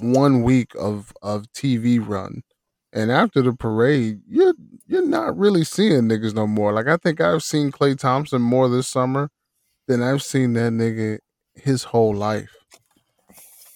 one 0.00 0.42
week 0.42 0.72
of 0.76 1.12
of 1.22 1.52
TV 1.52 1.98
run, 1.98 2.42
and 2.92 3.10
after 3.10 3.42
the 3.42 3.52
parade, 3.52 4.20
you're 4.28 4.54
you're 4.86 5.06
not 5.06 5.36
really 5.38 5.64
seeing 5.64 6.02
niggas 6.02 6.34
no 6.34 6.46
more. 6.46 6.72
Like 6.72 6.88
I 6.88 6.96
think 6.96 7.20
I've 7.20 7.42
seen 7.42 7.72
Klay 7.72 7.98
Thompson 7.98 8.42
more 8.42 8.68
this 8.68 8.88
summer 8.88 9.30
than 9.88 10.02
I've 10.02 10.22
seen 10.22 10.52
that 10.54 10.72
nigga 10.72 11.18
his 11.54 11.84
whole 11.84 12.14
life. 12.14 12.54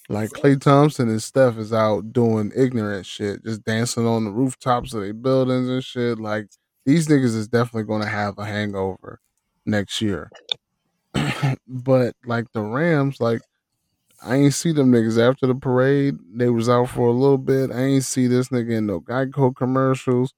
Like 0.09 0.31
Klay 0.31 0.61
Thompson 0.61 1.09
and 1.09 1.23
Steph 1.23 1.57
is 1.59 1.73
out 1.73 2.13
doing 2.13 2.53
ignorant 2.55 3.07
shit, 3.07 3.45
just 3.45 3.65
dancing 3.65 4.07
on 4.07 4.25
the 4.25 4.31
rooftops 4.31 4.95
of 4.95 5.01
their 5.01 5.15
buildings 5.15 5.69
and 5.69 5.83
shit. 5.83 6.19
Like 6.19 6.49
these 6.85 7.09
niggas 7.09 7.37
is 7.37 7.49
definitely 7.49 7.85
gonna 7.85 8.07
have 8.07 8.39
a 8.39 8.45
hangover 8.45 9.21
next 9.65 10.01
year. 10.01 10.31
but 11.67 12.15
like 12.25 12.47
the 12.53 12.61
Rams, 12.61 13.21
like 13.21 13.41
I 14.23 14.37
ain't 14.37 14.55
see 14.55 14.73
them 14.73 14.93
niggas 14.93 15.19
after 15.19 15.47
the 15.47 15.55
parade. 15.55 16.17
They 16.35 16.49
was 16.49 16.69
out 16.69 16.89
for 16.89 17.09
a 17.09 17.13
little 17.13 17.39
bit. 17.39 17.71
I 17.71 17.81
ain't 17.83 18.05
see 18.05 18.27
this 18.27 18.49
nigga 18.49 18.73
in 18.79 18.87
no 18.87 19.01
Geico 19.01 19.55
commercials. 19.55 20.33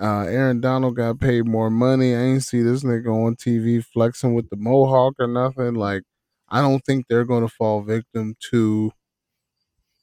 Uh, 0.00 0.22
Aaron 0.22 0.60
Donald 0.60 0.96
got 0.96 1.20
paid 1.20 1.46
more 1.46 1.70
money. 1.70 2.14
I 2.14 2.20
ain't 2.22 2.42
see 2.42 2.62
this 2.62 2.82
nigga 2.82 3.08
on 3.08 3.36
TV 3.36 3.84
flexing 3.84 4.34
with 4.34 4.48
the 4.50 4.56
mohawk 4.56 5.14
or 5.18 5.26
nothing. 5.26 5.74
Like, 5.74 6.02
I 6.48 6.60
don't 6.60 6.80
think 6.84 7.06
they're 7.08 7.24
going 7.24 7.46
to 7.46 7.52
fall 7.54 7.82
victim 7.82 8.34
to 8.50 8.92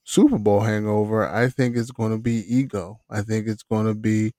Super 0.03 0.37
Bowl 0.37 0.61
hangover. 0.61 1.27
I 1.27 1.49
think 1.49 1.75
it's 1.75 1.91
going 1.91 2.11
to 2.11 2.17
be 2.17 2.43
ego. 2.47 2.99
I 3.09 3.21
think 3.21 3.47
it's 3.47 3.63
going 3.63 3.85
to 3.87 3.93
be 3.93 4.31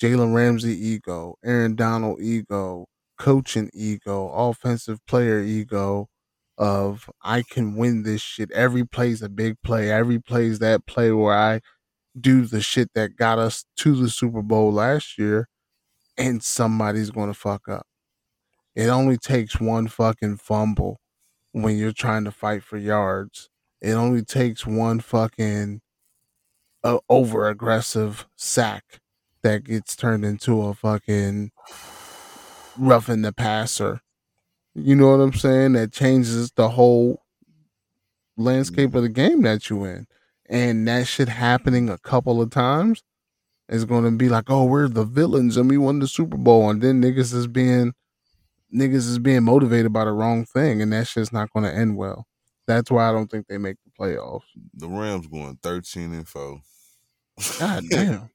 Jalen 0.00 0.34
Ramsey 0.34 0.72
ego, 0.72 1.36
Aaron 1.44 1.76
Donald 1.76 2.20
ego, 2.20 2.86
coaching 3.18 3.70
ego, 3.72 4.28
offensive 4.30 4.98
player 5.06 5.40
ego 5.40 6.08
of 6.56 7.10
I 7.22 7.42
can 7.42 7.76
win 7.76 8.02
this 8.02 8.20
shit. 8.20 8.50
Every 8.52 8.84
play's 8.84 9.22
a 9.22 9.28
big 9.28 9.56
play. 9.62 9.90
Every 9.90 10.18
play's 10.18 10.58
that 10.60 10.86
play 10.86 11.10
where 11.12 11.36
I 11.36 11.60
do 12.18 12.46
the 12.46 12.60
shit 12.60 12.90
that 12.94 13.16
got 13.16 13.38
us 13.38 13.64
to 13.78 13.94
the 13.96 14.08
Super 14.08 14.42
Bowl 14.42 14.72
last 14.72 15.18
year 15.18 15.48
and 16.16 16.42
somebody's 16.42 17.10
going 17.10 17.28
to 17.28 17.38
fuck 17.38 17.68
up. 17.68 17.86
It 18.74 18.88
only 18.88 19.16
takes 19.16 19.60
one 19.60 19.88
fucking 19.88 20.38
fumble 20.38 21.00
when 21.52 21.76
you're 21.76 21.92
trying 21.92 22.24
to 22.24 22.30
fight 22.30 22.62
for 22.62 22.76
yards. 22.76 23.48
It 23.80 23.92
only 23.92 24.22
takes 24.22 24.66
one 24.66 25.00
fucking 25.00 25.80
uh, 26.82 26.98
over 27.08 27.48
aggressive 27.48 28.26
sack 28.36 29.00
that 29.42 29.64
gets 29.64 29.94
turned 29.94 30.24
into 30.24 30.62
a 30.62 30.74
fucking 30.74 31.50
roughing 32.78 33.22
the 33.22 33.32
passer. 33.32 34.00
You 34.74 34.96
know 34.96 35.10
what 35.10 35.22
I'm 35.22 35.32
saying? 35.32 35.74
That 35.74 35.92
changes 35.92 36.50
the 36.52 36.68
whole 36.68 37.22
landscape 38.36 38.88
mm-hmm. 38.90 38.96
of 38.96 39.02
the 39.04 39.08
game 39.08 39.42
that 39.42 39.68
you're 39.70 39.88
in. 39.88 40.06
And 40.48 40.86
that 40.88 41.06
shit 41.06 41.28
happening 41.28 41.88
a 41.88 41.98
couple 41.98 42.42
of 42.42 42.50
times 42.50 43.02
is 43.68 43.84
going 43.84 44.04
to 44.04 44.10
be 44.10 44.28
like, 44.28 44.50
oh, 44.50 44.64
we're 44.64 44.88
the 44.88 45.04
villains 45.04 45.56
and 45.56 45.68
we 45.68 45.78
won 45.78 45.98
the 45.98 46.08
Super 46.08 46.36
Bowl, 46.36 46.68
and 46.68 46.82
then 46.82 47.00
niggas 47.00 47.32
is 47.34 47.46
being 47.46 47.92
niggas 48.74 49.08
is 49.08 49.18
being 49.18 49.44
motivated 49.44 49.92
by 49.92 50.04
the 50.04 50.12
wrong 50.12 50.44
thing, 50.44 50.82
and 50.82 50.92
that 50.92 51.06
shit's 51.06 51.32
not 51.32 51.50
going 51.52 51.64
to 51.64 51.74
end 51.74 51.96
well. 51.96 52.26
That's 52.66 52.90
why 52.90 53.08
I 53.08 53.12
don't 53.12 53.30
think 53.30 53.46
they 53.46 53.58
make 53.58 53.76
the 53.84 53.90
playoffs. 53.98 54.42
The 54.74 54.88
Rams 54.88 55.26
going 55.26 55.58
thirteen 55.62 56.12
and 56.12 56.28
four. 56.28 56.60
God 57.58 57.84
damn. 57.90 58.30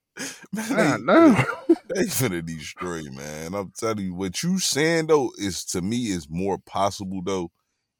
man, 0.53 1.06
God 1.06 1.35
they, 1.35 1.35
damn. 1.35 1.45
They 1.93 2.03
finna 2.06 2.45
destroy 2.45 3.03
man. 3.11 3.53
I'm 3.53 3.72
telling 3.77 4.06
you, 4.06 4.14
what 4.16 4.42
you 4.43 4.59
saying 4.59 5.08
though 5.08 5.32
is 5.38 5.64
to 5.66 5.82
me 5.82 6.08
is 6.08 6.27
more 6.30 6.58
possible 6.58 7.22
though 7.24 7.51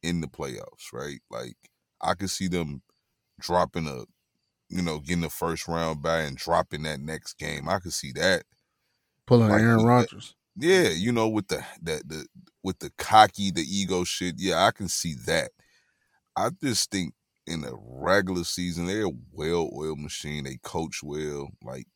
in 0.03 0.22
the 0.22 0.27
playoffs, 0.27 0.93
right? 0.93 1.19
Like 1.30 1.56
I 2.01 2.14
could 2.14 2.30
see 2.30 2.48
them 2.48 2.82
dropping 3.40 3.88
a, 3.88 4.03
you 4.69 4.82
know, 4.82 5.00
getting 5.00 5.22
the 5.22 5.30
first 5.30 5.68
round 5.68 6.01
by 6.01 6.19
and 6.22 6.38
dropping 6.38 6.84
that 6.84 7.00
next 7.00 7.38
game. 7.38 7.68
I 7.68 7.80
could 7.80 7.93
see 7.93 8.11
that. 8.14 8.43
Pulling 9.26 9.50
Like, 9.50 9.61
Aaron 9.61 9.80
that- 9.80 9.85
Rodgers. 9.88 10.35
Yeah, 10.61 10.90
you 10.90 11.11
know, 11.14 11.30
with 11.30 11.48
the 11.48 11.64
that 11.84 12.09
the 12.09 12.26
with 12.64 12.80
the 12.80 12.92
cocky, 12.98 13.50
the 13.51 13.61
ego 13.61 14.03
shit. 14.03 14.35
Yeah, 14.38 14.66
I 14.66 14.72
can 14.72 14.90
see 14.90 15.16
that. 15.26 15.51
I 16.35 16.50
just 16.61 16.92
think 16.92 17.14
in 17.48 17.61
the 17.61 17.74
regular 17.82 18.43
season, 18.43 18.85
they're 18.88 19.06
a 19.06 19.11
well-oiled 19.32 20.00
machine. 20.00 20.43
They 20.43 20.58
coach 20.61 21.01
well. 21.01 21.50
Like, 21.64 21.88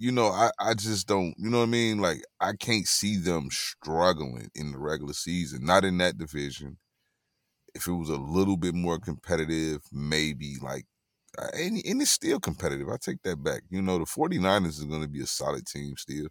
you 0.00 0.12
know, 0.12 0.28
I 0.28 0.50
I 0.60 0.74
just 0.74 1.08
don't. 1.08 1.34
You 1.38 1.50
know 1.50 1.58
what 1.60 1.64
I 1.64 1.68
mean? 1.68 2.00
Like, 2.00 2.22
I 2.40 2.54
can't 2.54 2.88
see 2.88 3.18
them 3.18 3.50
struggling 3.52 4.50
in 4.56 4.72
the 4.72 4.78
regular 4.80 5.14
season. 5.14 5.64
Not 5.66 5.84
in 5.86 5.98
that 6.00 6.18
division. 6.18 6.78
If 7.74 7.86
it 7.88 7.92
was 7.92 8.10
a 8.10 8.16
little 8.16 8.56
bit 8.56 8.74
more 8.74 8.98
competitive, 9.00 9.82
maybe 9.92 10.56
like. 10.62 10.86
uh, 11.38 11.48
And, 11.54 11.82
and 11.86 12.02
it's 12.02 12.10
still 12.12 12.40
competitive. 12.40 12.88
I 12.90 12.96
take 12.98 13.22
that 13.24 13.42
back. 13.44 13.62
You 13.70 13.82
know, 13.82 13.98
the 13.98 14.06
49ers 14.06 14.78
is 14.80 14.84
going 14.84 15.02
to 15.02 15.08
be 15.08 15.22
a 15.22 15.26
solid 15.26 15.66
team 15.66 15.96
still 15.98 16.28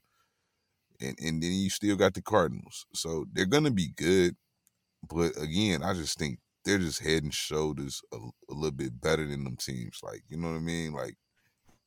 and 1.01 1.15
and 1.19 1.41
then 1.41 1.51
you 1.51 1.69
still 1.69 1.95
got 1.95 2.14
the 2.14 2.22
Cardinals. 2.22 2.85
So 2.93 3.25
they're 3.31 3.45
gonna 3.45 3.72
be 3.72 3.89
good, 3.95 4.35
but 5.09 5.33
again, 5.41 5.83
I 5.83 5.93
just 5.93 6.19
think 6.19 6.39
they're 6.65 6.80
just 6.80 7.01
head 7.03 7.23
and 7.23 7.33
shoulders 7.33 8.01
a, 8.14 8.17
a 8.17 8.53
little 8.53 8.72
bit 8.72 9.01
better 9.01 9.27
than 9.27 9.43
them 9.43 9.57
teams. 9.57 9.99
Like 10.03 10.23
you 10.30 10.38
know 10.38 10.49
what 10.51 10.57
I 10.57 10.61
mean? 10.61 10.93
Like 10.93 11.15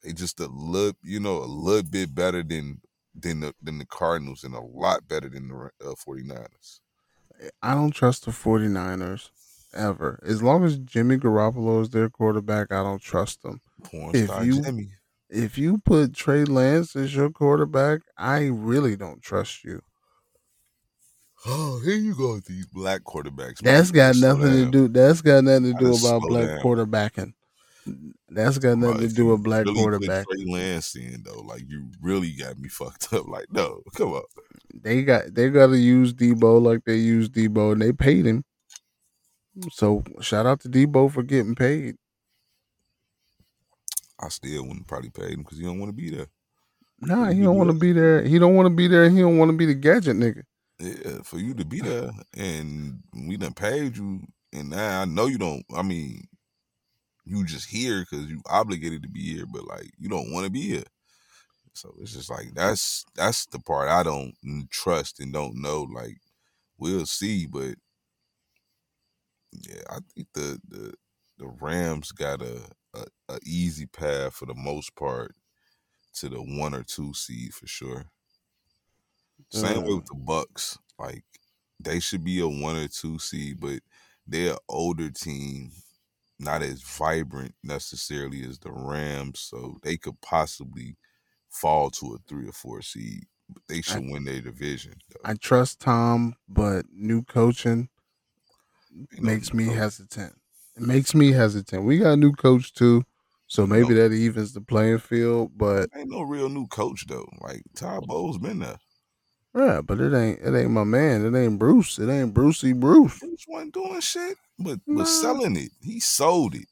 they 0.02 0.12
just 0.12 0.40
a 0.40 0.46
little, 0.46 0.96
you 1.02 1.20
know, 1.20 1.38
a 1.38 1.46
little 1.46 1.82
bit 1.88 2.14
better 2.14 2.42
than 2.42 2.80
than 3.14 3.40
the 3.40 3.54
than 3.62 3.78
the 3.78 3.86
Cardinals 3.86 4.44
and 4.44 4.54
a 4.54 4.60
lot 4.60 5.06
better 5.08 5.28
than 5.28 5.48
the 5.48 5.70
uh, 5.84 5.94
49ers. 6.06 6.80
I 7.60 7.74
don't 7.74 7.90
trust 7.90 8.24
the 8.24 8.30
49ers 8.30 9.30
ever. 9.74 10.20
As 10.24 10.42
long 10.42 10.64
as 10.64 10.78
Jimmy 10.78 11.16
Garoppolo 11.16 11.82
is 11.82 11.90
their 11.90 12.08
quarterback, 12.08 12.72
I 12.72 12.82
don't 12.82 13.02
trust 13.02 13.42
them. 13.42 13.60
Porn 13.84 14.14
If 14.14 14.30
you- 14.44 14.62
Jimmy. 14.62 14.88
If 15.34 15.56
you 15.56 15.78
put 15.78 16.12
Trey 16.12 16.44
Lance 16.44 16.94
as 16.94 17.14
your 17.14 17.30
quarterback, 17.30 18.02
I 18.18 18.48
really 18.48 18.96
don't 18.96 19.22
trust 19.22 19.64
you. 19.64 19.80
Oh, 21.46 21.80
here 21.82 21.96
you 21.96 22.14
go 22.14 22.34
with 22.34 22.44
these 22.44 22.66
black 22.66 23.00
quarterbacks. 23.02 23.58
That's 23.60 23.90
got 23.90 24.16
nothing 24.16 24.52
to 24.52 24.70
do. 24.70 24.88
That's 24.88 25.22
got 25.22 25.42
nothing 25.44 25.72
to 25.72 25.78
do 25.78 25.94
about 25.94 26.20
black 26.28 26.48
down. 26.48 26.60
quarterbacking. 26.60 27.32
That's 28.28 28.58
got 28.58 28.78
Bro, 28.78 28.92
nothing 28.92 29.08
to 29.08 29.14
do 29.14 29.26
with 29.26 29.42
black 29.42 29.64
really 29.64 29.80
quarterback. 29.80 30.26
Trey 30.28 30.44
Lance 30.46 30.94
in 30.94 31.22
though, 31.24 31.40
like 31.40 31.62
you 31.68 31.88
really 32.00 32.32
got 32.32 32.58
me 32.58 32.68
fucked 32.70 33.12
up. 33.12 33.26
Like, 33.26 33.46
no, 33.52 33.82
come 33.94 34.12
on. 34.12 34.22
They 34.74 35.02
got 35.02 35.34
they 35.34 35.50
got 35.50 35.68
to 35.68 35.78
use 35.78 36.14
Debo 36.14 36.62
like 36.62 36.84
they 36.84 36.96
use 36.96 37.28
Debo, 37.28 37.72
and 37.72 37.82
they 37.82 37.92
paid 37.92 38.26
him. 38.26 38.44
So 39.70 40.02
shout 40.20 40.46
out 40.46 40.60
to 40.60 40.68
Debo 40.68 41.12
for 41.12 41.22
getting 41.22 41.54
paid. 41.54 41.96
I 44.20 44.28
still 44.28 44.62
wouldn't 44.62 44.86
probably 44.86 45.10
pay 45.10 45.32
him 45.32 45.42
because 45.42 45.58
he 45.58 45.64
don't 45.64 45.80
want 45.80 45.90
to 45.90 45.96
be 45.96 46.10
there. 46.10 46.28
Nah, 47.00 47.30
he 47.30 47.38
You 47.38 47.44
don't 47.44 47.56
want 47.56 47.70
to 47.70 47.76
be 47.76 47.92
there. 47.92 48.22
He 48.22 48.38
don't 48.38 48.54
want 48.54 48.66
to 48.66 48.74
be 48.74 48.86
there. 48.86 49.10
He 49.10 49.20
don't 49.20 49.36
want 49.36 49.50
to 49.50 49.56
be 49.56 49.66
the 49.66 49.74
gadget 49.74 50.16
nigga. 50.16 50.42
Yeah, 50.78 51.22
for 51.24 51.38
you 51.38 51.54
to 51.54 51.64
be 51.64 51.80
there 51.80 52.10
and 52.36 53.02
we 53.26 53.36
done 53.36 53.54
paid 53.54 53.96
you, 53.96 54.22
and 54.52 54.70
now 54.70 55.02
I 55.02 55.04
know 55.04 55.26
you 55.26 55.38
don't. 55.38 55.64
I 55.74 55.82
mean, 55.82 56.28
you 57.24 57.44
just 57.44 57.68
here 57.70 58.00
because 58.00 58.26
you 58.28 58.40
obligated 58.48 59.02
to 59.02 59.08
be 59.08 59.34
here, 59.34 59.46
but 59.46 59.64
like 59.66 59.90
you 59.98 60.08
don't 60.08 60.32
want 60.32 60.46
to 60.46 60.50
be 60.52 60.62
here. 60.62 60.84
So 61.74 61.94
it's 62.00 62.12
just 62.12 62.30
like 62.30 62.54
that's 62.54 63.04
that's 63.14 63.46
the 63.46 63.58
part 63.60 63.88
I 63.88 64.02
don't 64.02 64.34
trust 64.70 65.20
and 65.20 65.32
don't 65.32 65.60
know. 65.60 65.82
Like 65.82 66.18
we'll 66.78 67.06
see, 67.06 67.46
but 67.46 67.76
yeah, 69.52 69.82
I 69.90 69.98
think 70.14 70.28
the 70.34 70.60
the 70.68 70.94
the 71.38 71.48
Rams 71.48 72.12
got 72.12 72.42
a 72.42 72.70
a, 72.94 73.04
a 73.28 73.38
easy 73.44 73.86
path 73.86 74.34
for 74.34 74.46
the 74.46 74.54
most 74.54 74.94
part 74.96 75.34
to 76.14 76.28
the 76.28 76.42
one 76.42 76.74
or 76.74 76.82
two 76.84 77.14
seed 77.14 77.54
for 77.54 77.66
sure. 77.66 78.06
Same 79.50 79.82
way 79.84 79.94
with 79.94 80.06
the 80.06 80.14
Bucks. 80.14 80.78
Like 80.98 81.24
they 81.80 82.00
should 82.00 82.24
be 82.24 82.40
a 82.40 82.48
one 82.48 82.76
or 82.76 82.88
two 82.88 83.18
seed, 83.18 83.60
but 83.60 83.80
they're 84.26 84.52
an 84.52 84.58
older 84.68 85.10
team, 85.10 85.72
not 86.42 86.62
as 86.62 86.82
vibrant 86.82 87.54
necessarily 87.62 88.42
as 88.44 88.58
the 88.58 88.70
Rams, 88.72 89.40
so 89.40 89.78
they 89.82 89.96
could 89.96 90.20
possibly 90.20 90.96
fall 91.48 91.90
to 91.90 92.14
a 92.14 92.18
three 92.28 92.48
or 92.48 92.52
four 92.52 92.82
seed. 92.82 93.24
But 93.48 93.62
they 93.68 93.82
should 93.82 94.04
win 94.10 94.24
their 94.24 94.40
division. 94.40 94.94
Though. 95.10 95.30
I 95.30 95.34
trust 95.34 95.80
Tom, 95.80 96.34
but 96.48 96.86
new 96.94 97.22
coaching 97.22 97.88
makes 99.20 99.52
me 99.52 99.66
coach. 99.66 99.74
hesitant. 99.76 100.34
It 100.76 100.82
makes 100.82 101.14
me 101.14 101.32
hesitant. 101.32 101.84
We 101.84 101.98
got 101.98 102.12
a 102.12 102.16
new 102.16 102.32
coach 102.32 102.72
too, 102.72 103.04
so 103.46 103.66
maybe 103.66 103.90
No. 103.90 104.08
that 104.08 104.12
evens 104.14 104.52
the 104.54 104.60
playing 104.62 104.98
field. 104.98 105.52
But 105.56 105.90
Ain't 105.96 106.10
no 106.10 106.22
real 106.22 106.48
new 106.48 106.66
coach 106.66 107.06
though. 107.06 107.28
Like 107.40 107.62
Todd 107.74 108.06
Bowles 108.06 108.38
been 108.38 108.60
there. 108.60 108.78
yeah, 109.54 109.82
but 109.82 110.00
it 110.00 110.14
ain't 110.14 110.40
it 110.40 110.54
ain't 110.58 110.70
my 110.70 110.84
man. 110.84 111.26
It 111.26 111.38
ain't 111.38 111.58
Bruce. 111.58 111.98
It 111.98 112.08
ain't 112.08 112.32
Brucey 112.32 112.72
Bruce. 112.72 113.18
Bruce 113.18 113.44
wasn't 113.48 113.74
doing 113.74 114.00
shit, 114.00 114.38
but 114.62 114.80
was 114.86 115.20
selling 115.20 115.56
it. 115.56 115.70
He 115.80 116.00
sold 116.00 116.54
it. 116.54 116.68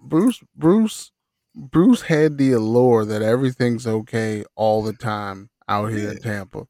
Bruce 0.00 0.40
Bruce 0.56 1.10
Bruce 1.54 2.02
had 2.02 2.36
the 2.38 2.52
allure 2.52 3.04
that 3.04 3.22
everything's 3.22 3.86
okay 3.86 4.44
all 4.56 4.82
the 4.82 4.92
time 4.92 5.50
out 5.68 5.86
here 5.92 6.10
in 6.12 6.18
Tampa. 6.18 6.66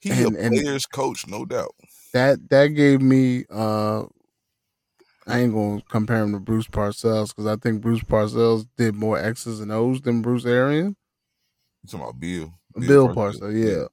He 0.00 0.10
And- 0.10 0.36
a 0.36 0.40
and- 0.40 0.54
player's 0.54 0.86
coach, 0.86 1.26
no 1.26 1.44
doubt. 1.44 1.74
That 2.12 2.48
that 2.50 2.68
gave 2.68 3.02
me 3.02 3.44
uh 3.50 4.04
I 5.26 5.40
ain't 5.40 5.52
gonna 5.52 5.82
compare 5.90 6.22
him 6.22 6.32
to 6.32 6.38
Bruce 6.40 6.66
Parcells 6.68 7.28
because 7.28 7.46
I 7.46 7.56
think 7.56 7.82
Bruce 7.82 8.00
Parcells 8.02 8.66
did 8.78 8.94
more 8.94 9.18
X's 9.18 9.60
and 9.60 9.70
O's 9.72 10.00
than 10.00 10.22
Bruce 10.22 10.46
Arian. 10.46 10.96
You 11.82 11.86
talking 11.88 12.00
about 12.00 12.18
Bill? 12.20 12.54
Bill, 12.78 13.08
Parcells, 13.14 13.52
yeah. 13.54 13.86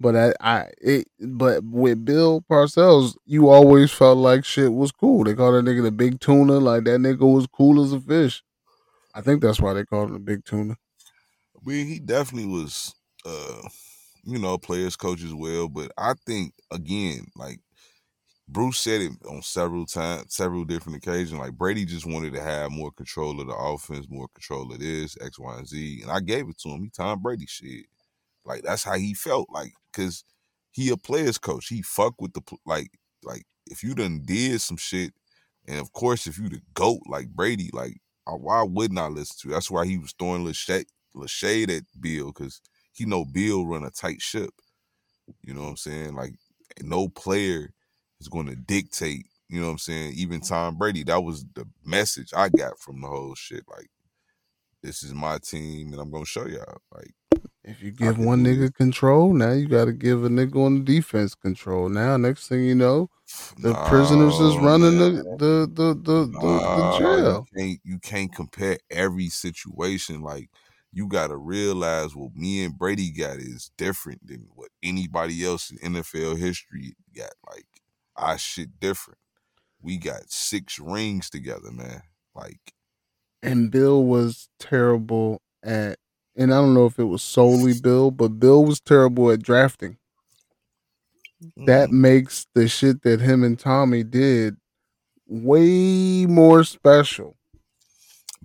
But 0.00 0.16
I, 0.16 0.34
I 0.40 0.70
it 0.80 1.08
but 1.20 1.62
with 1.64 2.04
Bill 2.04 2.44
Parcells, 2.50 3.16
you 3.24 3.48
always 3.48 3.92
felt 3.92 4.18
like 4.18 4.44
shit 4.44 4.72
was 4.72 4.92
cool. 4.92 5.24
They 5.24 5.34
called 5.34 5.54
that 5.54 5.70
nigga 5.70 5.82
the 5.82 5.92
big 5.92 6.20
tuna, 6.20 6.58
like 6.58 6.84
that 6.84 7.00
nigga 7.00 7.20
was 7.20 7.46
cool 7.46 7.82
as 7.82 7.92
a 7.92 8.00
fish. 8.00 8.42
I 9.14 9.20
think 9.20 9.40
that's 9.40 9.60
why 9.60 9.72
they 9.72 9.84
called 9.84 10.08
him 10.08 10.14
the 10.14 10.20
big 10.20 10.44
tuna. 10.44 10.76
I 11.56 11.60
mean, 11.64 11.86
he 11.86 12.00
definitely 12.00 12.50
was, 12.50 12.94
uh, 13.24 13.62
you 14.24 14.38
know, 14.38 14.58
players 14.58 14.96
coach 14.96 15.22
as 15.22 15.32
well. 15.32 15.68
But 15.68 15.92
I 15.96 16.14
think 16.26 16.52
again, 16.72 17.26
like 17.36 17.60
Bruce 18.48 18.78
said 18.78 19.00
it 19.00 19.12
on 19.28 19.40
several 19.42 19.86
times, 19.86 20.34
several 20.34 20.64
different 20.64 20.98
occasions. 20.98 21.38
Like 21.38 21.52
Brady 21.52 21.84
just 21.84 22.04
wanted 22.04 22.34
to 22.34 22.42
have 22.42 22.70
more 22.70 22.90
control 22.90 23.40
of 23.40 23.46
the 23.46 23.54
offense, 23.54 24.06
more 24.10 24.28
control 24.34 24.70
of 24.72 24.80
this 24.80 25.16
X, 25.20 25.38
Y, 25.38 25.56
and 25.56 25.66
Z, 25.68 26.00
and 26.02 26.10
I 26.10 26.20
gave 26.20 26.48
it 26.48 26.58
to 26.58 26.70
him. 26.70 26.82
He 26.82 26.90
Tom 26.90 27.22
Brady 27.22 27.46
shit. 27.46 27.86
Like 28.44 28.62
that's 28.62 28.84
how 28.84 28.94
he 28.94 29.14
felt. 29.14 29.48
Like 29.50 29.72
because 29.92 30.24
he 30.70 30.90
a 30.90 30.96
players 30.96 31.38
coach. 31.38 31.68
He 31.68 31.82
fuck 31.82 32.20
with 32.20 32.32
the 32.34 32.42
like 32.66 32.90
like 33.22 33.44
if 33.66 33.82
you 33.82 33.94
done 33.94 34.22
did 34.24 34.60
some 34.60 34.76
shit, 34.76 35.12
and 35.66 35.78
of 35.78 35.92
course 35.92 36.26
if 36.26 36.38
you 36.38 36.48
the 36.48 36.60
goat 36.74 37.00
like 37.08 37.28
Brady, 37.28 37.70
like 37.72 37.98
uh, 38.26 38.36
why 38.36 38.62
wouldn't 38.62 38.98
I 38.98 39.06
listen 39.06 39.36
to? 39.42 39.54
That's 39.54 39.70
why 39.70 39.86
he 39.86 39.98
was 39.98 40.14
throwing 40.18 40.44
little 40.44 41.26
shade 41.26 41.70
at 41.70 41.82
Bill 42.00 42.26
because 42.26 42.60
he 42.92 43.04
know 43.04 43.24
Bill 43.24 43.66
run 43.66 43.84
a 43.84 43.90
tight 43.90 44.20
ship. 44.20 44.50
You 45.42 45.54
know 45.54 45.62
what 45.62 45.70
I'm 45.70 45.76
saying? 45.76 46.14
Like 46.14 46.34
no 46.82 47.08
player 47.08 47.70
is 48.20 48.28
going 48.28 48.46
to 48.46 48.56
dictate. 48.56 49.26
You 49.48 49.60
know 49.60 49.66
what 49.66 49.72
I'm 49.72 49.78
saying? 49.78 50.14
Even 50.16 50.40
Tom 50.40 50.76
Brady. 50.76 51.04
That 51.04 51.22
was 51.22 51.44
the 51.54 51.66
message 51.84 52.30
I 52.34 52.48
got 52.48 52.78
from 52.78 53.00
the 53.00 53.08
whole 53.08 53.34
shit. 53.34 53.64
Like 53.68 53.88
this 54.82 55.02
is 55.02 55.14
my 55.14 55.38
team, 55.38 55.92
and 55.92 56.00
I'm 56.00 56.10
gonna 56.10 56.24
show 56.24 56.46
y'all. 56.46 56.80
Like 56.94 57.14
If 57.66 57.82
you 57.82 57.92
give 57.92 58.18
one 58.18 58.44
nigga 58.44 58.74
control, 58.74 59.32
now 59.32 59.52
you 59.52 59.66
got 59.66 59.86
to 59.86 59.92
give 59.92 60.22
a 60.22 60.28
nigga 60.28 60.56
on 60.56 60.74
the 60.74 60.84
defense 60.84 61.34
control. 61.34 61.88
Now, 61.88 62.18
next 62.18 62.46
thing 62.46 62.62
you 62.64 62.74
know, 62.74 63.08
the 63.58 63.72
prisoners 63.88 64.38
is 64.38 64.56
running 64.58 64.98
the 64.98 65.22
the 65.38 65.70
the 65.72 65.94
the, 65.94 66.26
the, 66.26 66.40
the 66.40 66.98
jail. 66.98 67.46
You 67.54 67.58
can't, 67.58 67.80
you 67.82 67.98
can't 68.00 68.34
compare 68.34 68.78
every 68.90 69.28
situation. 69.30 70.20
Like 70.20 70.50
you 70.92 71.08
gotta 71.08 71.38
realize 71.38 72.14
what 72.14 72.34
me 72.34 72.64
and 72.64 72.76
Brady 72.76 73.10
got 73.10 73.38
is 73.38 73.70
different 73.78 74.26
than 74.26 74.46
what 74.54 74.68
anybody 74.82 75.42
else 75.42 75.70
in 75.70 75.94
NFL 75.94 76.36
history 76.36 76.94
got. 77.16 77.32
Like 77.48 77.66
our 78.16 78.36
shit 78.36 78.78
different. 78.78 79.18
We 79.80 79.96
got 79.96 80.30
six 80.30 80.78
rings 80.78 81.30
together, 81.30 81.70
man. 81.72 82.02
Like 82.34 82.74
And 83.42 83.70
Bill 83.70 84.04
was 84.04 84.50
terrible 84.58 85.40
at, 85.62 85.98
and 86.36 86.52
I 86.52 86.58
don't 86.58 86.74
know 86.74 86.86
if 86.86 86.98
it 86.98 87.04
was 87.04 87.22
solely 87.22 87.74
Bill, 87.74 88.10
but 88.10 88.38
Bill 88.40 88.64
was 88.64 88.80
terrible 88.80 89.30
at 89.30 89.42
drafting. 89.42 89.98
That 91.56 91.90
mm, 91.90 91.92
makes 91.92 92.46
the 92.54 92.68
shit 92.68 93.02
that 93.02 93.20
him 93.20 93.44
and 93.44 93.58
Tommy 93.58 94.02
did 94.04 94.56
way 95.26 96.26
more 96.26 96.64
special. 96.64 97.36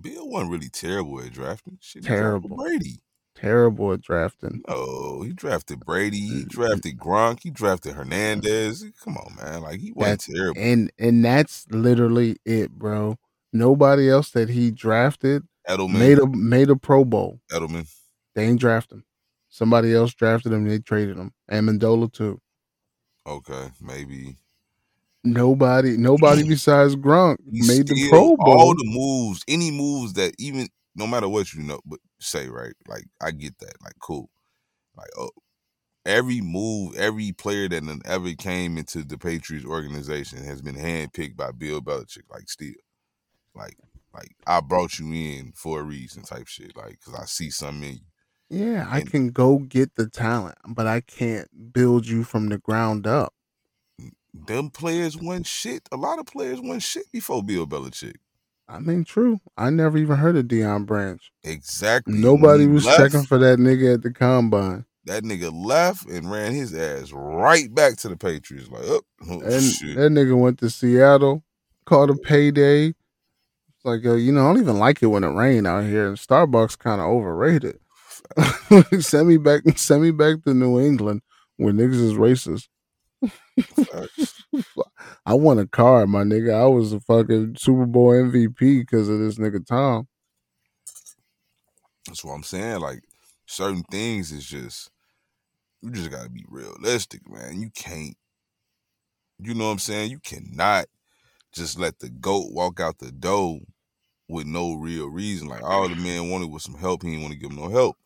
Bill 0.00 0.28
wasn't 0.28 0.52
really 0.52 0.68
terrible 0.68 1.20
at 1.20 1.32
drafting. 1.32 1.78
Shit, 1.80 2.04
Terrible. 2.04 2.56
Brady. 2.56 3.00
Terrible 3.34 3.92
at 3.92 4.02
drafting. 4.02 4.62
Oh, 4.68 5.22
he 5.22 5.32
drafted 5.32 5.80
Brady. 5.80 6.18
He 6.20 6.44
drafted 6.44 6.98
Gronk. 6.98 7.40
He 7.42 7.50
drafted 7.50 7.94
Hernandez. 7.94 8.84
Come 9.02 9.16
on, 9.16 9.36
man. 9.36 9.62
Like 9.62 9.80
he 9.80 9.92
wasn't 9.92 10.20
That's 10.20 10.26
terrible. 10.26 10.60
and 10.60 10.92
and 10.98 11.24
that's 11.24 11.66
literally 11.70 12.36
it, 12.44 12.72
bro. 12.72 13.16
Nobody 13.52 14.08
else 14.10 14.30
that 14.30 14.50
he 14.50 14.70
drafted 14.70 15.44
Edelman. 15.70 15.98
made 15.98 16.18
a 16.18 16.26
made 16.26 16.70
a 16.70 16.76
Pro 16.76 17.04
Bowl. 17.04 17.40
Edelman. 17.52 17.88
They 18.34 18.44
ain't 18.44 18.60
draft 18.60 18.92
him. 18.92 19.04
Somebody 19.48 19.94
else 19.94 20.14
drafted 20.14 20.52
him. 20.52 20.66
They 20.66 20.78
traded 20.78 21.16
him. 21.16 21.32
And 21.48 21.68
Amendola 21.68 22.12
too. 22.12 22.40
Okay, 23.26 23.70
maybe. 23.80 24.36
Nobody, 25.22 25.98
nobody 25.98 26.48
besides 26.48 26.96
Gronk 26.96 27.36
He 27.50 27.60
made 27.66 27.86
the 27.86 28.08
Pro 28.08 28.36
Bowl. 28.36 28.58
All 28.58 28.74
the 28.74 28.86
moves, 28.86 29.44
any 29.46 29.70
moves 29.70 30.14
that 30.14 30.34
even 30.38 30.68
no 30.94 31.06
matter 31.06 31.28
what 31.28 31.52
you 31.52 31.62
know, 31.62 31.80
but 31.84 32.00
say 32.20 32.48
right, 32.48 32.72
like 32.88 33.04
I 33.20 33.30
get 33.30 33.58
that, 33.58 33.74
like 33.82 33.98
cool, 34.00 34.30
like 34.96 35.10
oh, 35.18 35.30
every 36.06 36.40
move, 36.40 36.96
every 36.96 37.32
player 37.32 37.68
that 37.68 38.00
ever 38.06 38.32
came 38.32 38.78
into 38.78 39.02
the 39.04 39.18
Patriots 39.18 39.66
organization 39.66 40.42
has 40.42 40.62
been 40.62 40.76
handpicked 40.76 41.36
by 41.36 41.50
Bill 41.52 41.82
Belichick, 41.82 42.24
like 42.30 42.48
still, 42.48 42.72
like 43.54 43.76
like 44.14 44.34
I 44.46 44.60
brought 44.60 44.98
you 44.98 45.12
in 45.12 45.52
for 45.54 45.80
a 45.80 45.82
reason, 45.82 46.22
type 46.22 46.46
shit, 46.48 46.76
like 46.76 46.98
because 47.00 47.14
I 47.14 47.24
see 47.26 47.50
something 47.50 47.88
in 47.88 47.94
you. 47.96 48.66
yeah, 48.66 48.86
I 48.88 49.00
and- 49.00 49.10
can 49.10 49.28
go 49.30 49.58
get 49.58 49.94
the 49.96 50.08
talent, 50.08 50.58
but 50.66 50.86
I 50.86 51.00
can't 51.00 51.72
build 51.72 52.06
you 52.06 52.24
from 52.24 52.48
the 52.48 52.58
ground 52.58 53.06
up. 53.06 53.32
Them 54.32 54.70
players 54.70 55.16
won 55.16 55.42
shit. 55.42 55.88
A 55.90 55.96
lot 55.96 56.18
of 56.20 56.26
players 56.26 56.60
won 56.60 56.78
shit 56.78 57.10
before 57.12 57.42
Bill 57.42 57.66
Belichick. 57.66 58.14
I 58.68 58.78
mean, 58.78 59.02
true. 59.04 59.40
I 59.56 59.70
never 59.70 59.98
even 59.98 60.16
heard 60.16 60.36
of 60.36 60.44
Deion 60.46 60.86
Branch. 60.86 61.20
Exactly. 61.42 62.14
Nobody 62.14 62.68
was 62.68 62.86
left, 62.86 62.98
checking 62.98 63.24
for 63.26 63.36
that 63.38 63.58
nigga 63.58 63.94
at 63.94 64.02
the 64.02 64.12
combine. 64.12 64.84
That 65.06 65.24
nigga 65.24 65.50
left 65.52 66.06
and 66.08 66.30
ran 66.30 66.52
his 66.52 66.72
ass 66.72 67.10
right 67.12 67.74
back 67.74 67.96
to 67.98 68.08
the 68.08 68.16
Patriots. 68.16 68.68
Like, 68.70 68.82
oh, 68.84 69.02
oh 69.28 69.40
And 69.40 69.62
shit. 69.64 69.96
that 69.96 70.12
nigga 70.12 70.38
went 70.38 70.58
to 70.60 70.70
Seattle, 70.70 71.42
caught 71.84 72.10
a 72.10 72.14
payday. 72.14 72.94
It's 73.80 73.86
like, 73.86 74.04
yo, 74.04 74.14
you 74.14 74.30
know, 74.30 74.42
I 74.42 74.52
don't 74.52 74.62
even 74.62 74.78
like 74.78 75.02
it 75.02 75.06
when 75.06 75.24
it 75.24 75.28
rain 75.28 75.64
out 75.64 75.84
here. 75.84 76.08
And 76.08 76.18
Starbucks 76.18 76.78
kind 76.78 77.00
of 77.00 77.06
overrated. 77.06 77.78
send 79.00 79.26
me 79.26 79.38
back, 79.38 79.62
send 79.76 80.02
me 80.02 80.10
back 80.10 80.44
to 80.44 80.52
New 80.52 80.78
England 80.78 81.22
where 81.56 81.72
niggas 81.72 81.94
is 81.94 82.12
racist. 82.12 82.68
I 85.24 85.32
won 85.32 85.58
a 85.58 85.66
car, 85.66 86.06
my 86.06 86.24
nigga. 86.24 86.52
I 86.52 86.66
was 86.66 86.92
a 86.92 87.00
fucking 87.00 87.56
Super 87.58 87.86
Bowl 87.86 88.10
MVP 88.10 88.80
because 88.80 89.08
of 89.08 89.18
this 89.18 89.38
nigga 89.38 89.66
Tom. 89.66 90.06
That's 92.06 92.22
what 92.22 92.34
I'm 92.34 92.42
saying. 92.42 92.80
Like, 92.80 93.02
certain 93.46 93.82
things 93.84 94.30
is 94.30 94.44
just, 94.44 94.90
you 95.80 95.90
just 95.90 96.10
gotta 96.10 96.28
be 96.28 96.44
realistic, 96.50 97.22
man. 97.30 97.62
You 97.62 97.70
can't, 97.74 98.14
you 99.38 99.54
know 99.54 99.64
what 99.64 99.72
I'm 99.72 99.78
saying? 99.78 100.10
You 100.10 100.18
cannot 100.18 100.84
just 101.54 101.78
let 101.78 101.98
the 101.98 102.10
goat 102.10 102.52
walk 102.52 102.78
out 102.78 102.98
the 102.98 103.10
door 103.10 103.60
with 104.30 104.46
no 104.46 104.74
real 104.74 105.08
reason. 105.08 105.48
Like, 105.48 105.62
all 105.62 105.88
the 105.88 105.96
man 105.96 106.30
wanted 106.30 106.50
was 106.50 106.64
some 106.64 106.76
help. 106.76 107.02
He 107.02 107.10
didn't 107.10 107.22
want 107.22 107.34
to 107.34 107.40
give 107.40 107.50
him 107.50 107.56
no 107.56 107.68
help 107.68 107.96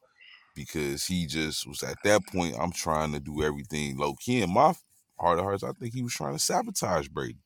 because 0.55 1.05
he 1.05 1.27
just 1.27 1.67
was 1.67 1.83
at 1.83 1.99
that 2.05 2.23
point. 2.33 2.57
I'm 2.59 2.73
trying 2.73 3.13
to 3.13 3.21
do 3.21 3.43
everything 3.43 3.97
low 3.97 4.15
key. 4.15 4.43
In 4.43 4.53
my 4.53 4.75
heart 5.19 5.39
of 5.39 5.45
hearts, 5.45 5.63
I 5.63 5.73
think 5.73 5.95
he 5.95 6.03
was 6.03 6.15
trying 6.15 6.35
to 6.35 6.39
sabotage 6.39 7.09
Brady 7.09 7.39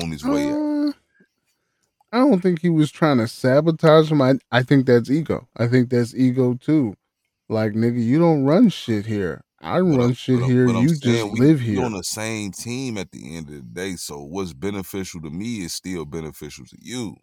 on 0.00 0.10
his 0.10 0.24
way 0.24 0.50
out. 0.50 0.60
Uh, 0.88 0.92
I 2.12 2.18
don't 2.18 2.40
think 2.40 2.60
he 2.60 2.70
was 2.70 2.90
trying 2.90 3.18
to 3.18 3.28
sabotage 3.28 4.10
him. 4.10 4.22
I, 4.22 4.34
I 4.50 4.62
think 4.62 4.86
that's 4.86 5.10
ego. 5.10 5.48
I 5.56 5.68
think 5.68 5.90
that's 5.90 6.14
ego 6.14 6.54
too. 6.54 6.96
Like 7.48 7.72
nigga, 7.72 8.02
you 8.02 8.18
don't 8.18 8.44
run 8.44 8.68
shit 8.68 9.06
here. 9.06 9.42
I 9.62 9.80
run 9.80 10.00
I'm- 10.00 10.12
shit 10.14 10.40
I'm- 10.40 10.50
here. 10.50 10.68
I'm 10.68 10.82
You 10.82 10.88
saying 10.94 11.28
just 11.28 11.38
live 11.40 11.60
here. 11.60 11.84
on 11.84 11.92
the 11.92 12.02
same 12.04 12.50
team 12.52 12.96
at 12.96 13.10
the 13.12 13.36
end 13.36 13.48
of 13.48 13.54
the 13.56 13.60
day. 13.60 13.96
So 13.96 14.20
what's 14.22 14.54
beneficial 14.54 15.20
to 15.22 15.30
me 15.30 15.60
is 15.60 15.74
still 15.74 16.04
beneficial 16.06 16.64
to 16.66 16.76
you. 16.80 17.16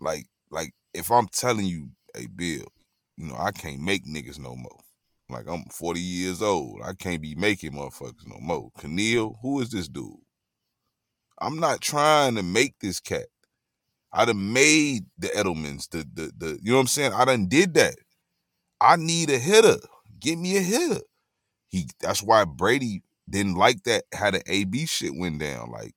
Like, 0.00 0.26
like 0.50 0.72
if 0.92 1.10
I'm 1.10 1.28
telling 1.28 1.66
you, 1.66 1.90
hey 2.14 2.26
Bill, 2.26 2.66
you 3.16 3.26
know, 3.26 3.36
I 3.36 3.52
can't 3.52 3.80
make 3.80 4.04
niggas 4.04 4.38
no 4.38 4.56
more. 4.56 4.80
Like 5.28 5.46
I'm 5.48 5.64
40 5.70 6.00
years 6.00 6.42
old. 6.42 6.80
I 6.84 6.92
can't 6.94 7.22
be 7.22 7.34
making 7.34 7.72
motherfuckers 7.72 8.26
no 8.26 8.38
more. 8.40 8.70
N'Keal, 8.78 9.36
who 9.42 9.60
is 9.60 9.70
this 9.70 9.88
dude? 9.88 10.16
I'm 11.40 11.58
not 11.60 11.80
trying 11.80 12.34
to 12.36 12.42
make 12.42 12.78
this 12.80 13.00
cat. 13.00 13.26
I 14.12 14.24
done 14.24 14.52
made 14.52 15.06
the 15.18 15.28
Edelmans, 15.28 15.88
the 15.90 16.06
the 16.12 16.32
the 16.36 16.58
you 16.62 16.70
know 16.70 16.76
what 16.76 16.82
I'm 16.82 16.86
saying? 16.88 17.12
I 17.12 17.24
done 17.24 17.46
did 17.48 17.74
that. 17.74 17.96
I 18.80 18.96
need 18.96 19.30
a 19.30 19.38
hitter. 19.38 19.78
Give 20.24 20.38
me 20.38 20.56
a 20.56 20.62
hitter. 20.62 21.02
He 21.68 21.86
that's 22.00 22.22
why 22.22 22.46
Brady 22.46 23.02
didn't 23.28 23.56
like 23.56 23.82
that 23.84 24.04
how 24.14 24.30
the 24.30 24.42
AB 24.46 24.86
shit 24.86 25.12
went 25.14 25.38
down. 25.38 25.70
Like 25.70 25.92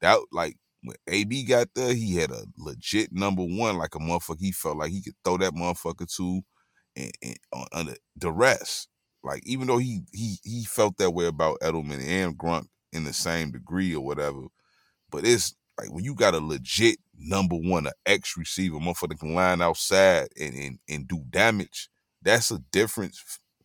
that 0.00 0.18
like 0.32 0.56
when 0.82 0.96
AB 1.06 1.44
got 1.44 1.68
there, 1.76 1.94
he 1.94 2.16
had 2.16 2.32
a 2.32 2.42
legit 2.56 3.12
number 3.12 3.44
one, 3.44 3.78
like 3.78 3.94
a 3.94 4.00
motherfucker. 4.00 4.40
He 4.40 4.50
felt 4.50 4.78
like 4.78 4.90
he 4.90 5.00
could 5.00 5.14
throw 5.24 5.36
that 5.36 5.52
motherfucker 5.52 6.12
to 6.16 6.40
and, 6.96 7.12
and 7.22 7.36
on, 7.52 7.66
under 7.72 7.94
duress. 8.18 8.88
Like 9.22 9.46
even 9.46 9.68
though 9.68 9.78
he 9.78 10.00
he 10.12 10.38
he 10.42 10.64
felt 10.64 10.96
that 10.98 11.12
way 11.12 11.26
about 11.26 11.60
Edelman 11.60 12.04
and 12.04 12.36
Gronk 12.36 12.66
in 12.92 13.04
the 13.04 13.12
same 13.12 13.52
degree 13.52 13.94
or 13.94 14.04
whatever, 14.04 14.48
but 15.08 15.24
it's 15.24 15.54
like 15.78 15.92
when 15.92 16.02
you 16.02 16.16
got 16.16 16.34
a 16.34 16.40
legit 16.40 16.98
number 17.16 17.54
one, 17.54 17.86
an 17.86 17.92
X 18.06 18.36
receiver, 18.36 18.78
motherfucker 18.78 19.20
can 19.20 19.34
line 19.34 19.62
outside 19.62 20.30
and 20.36 20.52
and, 20.56 20.78
and 20.88 21.06
do 21.06 21.22
damage. 21.30 21.90
That's 22.22 22.50
a 22.50 22.58
different 22.72 23.14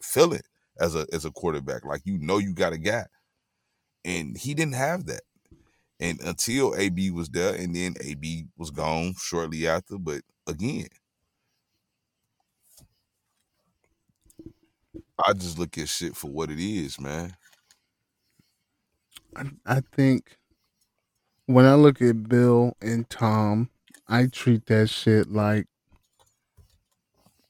f- 0.04 0.34
it 0.34 0.48
as 0.80 0.96
a 0.96 1.08
as 1.14 1.26
a 1.26 1.32
quarterback. 1.32 1.86
Like 1.86 2.02
you 2.06 2.18
know 2.20 2.38
you 2.38 2.54
got 2.54 2.74
a 2.74 2.78
guy, 2.78 3.06
and 4.06 4.38
he 4.38 4.54
didn't 4.54 4.76
have 4.76 5.06
that. 5.08 5.22
And 6.00 6.22
until 6.22 6.76
AB 6.76 7.12
was 7.12 7.30
there, 7.30 7.56
and 7.56 7.76
then 7.76 7.96
AB 8.02 8.48
was 8.58 8.72
gone 8.72 9.16
shortly 9.18 9.68
after. 9.68 9.98
But 10.00 10.24
again, 10.48 10.88
I 15.18 15.34
just 15.34 15.58
look 15.58 15.78
at 15.78 15.90
shit 15.90 16.16
for 16.16 16.30
what 16.30 16.52
it 16.52 16.60
is, 16.60 17.00
man. 17.00 17.36
I, 19.36 19.50
I 19.66 19.82
think 19.82 20.40
when 21.46 21.66
I 21.66 21.76
look 21.76 22.02
at 22.02 22.28
Bill 22.30 22.76
and 22.82 23.10
Tom, 23.10 23.70
I 24.08 24.28
treat 24.28 24.66
that 24.68 24.90
shit 24.90 25.30
like 25.30 25.68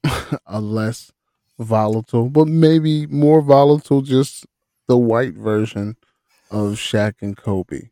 a 0.45 0.59
less 0.61 1.11
volatile, 1.59 2.29
but 2.29 2.47
maybe 2.47 3.07
more 3.07 3.41
volatile, 3.41 4.01
just 4.01 4.45
the 4.87 4.97
white 4.97 5.33
version 5.35 5.95
of 6.51 6.73
Shaq 6.73 7.15
and 7.21 7.37
Kobe. 7.37 7.89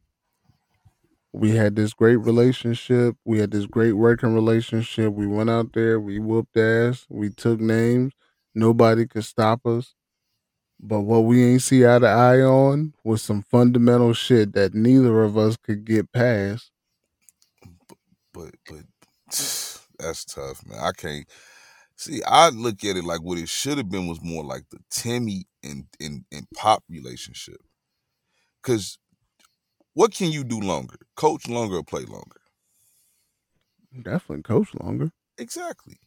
We 1.33 1.55
had 1.55 1.75
this 1.75 1.93
great 1.93 2.17
relationship. 2.17 3.15
We 3.23 3.39
had 3.39 3.51
this 3.51 3.65
great 3.65 3.93
working 3.93 4.33
relationship. 4.33 5.13
We 5.13 5.27
went 5.27 5.49
out 5.49 5.73
there, 5.73 5.99
we 5.99 6.19
whooped 6.19 6.57
ass, 6.57 7.05
we 7.09 7.29
took 7.29 7.59
names. 7.59 8.13
Nobody 8.53 9.07
could 9.07 9.23
stop 9.23 9.65
us. 9.65 9.95
But 10.79 11.01
what 11.01 11.21
we 11.21 11.43
ain't 11.45 11.61
see 11.61 11.85
eye 11.85 11.99
to 11.99 12.07
eye 12.07 12.41
on 12.41 12.93
was 13.03 13.21
some 13.21 13.43
fundamental 13.43 14.13
shit 14.13 14.53
that 14.53 14.73
neither 14.73 15.23
of 15.23 15.37
us 15.37 15.55
could 15.55 15.85
get 15.85 16.11
past. 16.11 16.71
But 18.33 18.51
but 18.67 18.83
that's 19.27 20.25
tough, 20.25 20.65
man. 20.65 20.79
I 20.79 20.91
can't 20.91 21.27
see. 22.01 22.21
I 22.23 22.49
look 22.49 22.83
at 22.83 22.97
it 22.97 23.03
like 23.03 23.21
what 23.21 23.37
it 23.37 23.49
should 23.49 23.77
have 23.77 23.89
been 23.89 24.07
was 24.07 24.21
more 24.21 24.43
like 24.43 24.63
the 24.69 24.79
Timmy 24.89 25.45
and 25.63 25.85
and 25.99 26.25
and 26.31 26.47
Pop 26.55 26.83
relationship. 26.89 27.61
Because 28.61 28.97
what 29.93 30.13
can 30.13 30.31
you 30.31 30.43
do 30.43 30.59
longer? 30.59 30.97
Coach 31.15 31.47
longer 31.47 31.77
or 31.77 31.83
play 31.83 32.05
longer? 32.05 32.41
Definitely 33.93 34.43
coach 34.43 34.69
longer. 34.75 35.11
Exactly. 35.37 35.97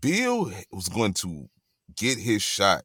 Bill 0.00 0.52
was 0.70 0.88
going 0.88 1.14
to 1.14 1.48
get 1.96 2.18
his 2.18 2.42
shot 2.42 2.84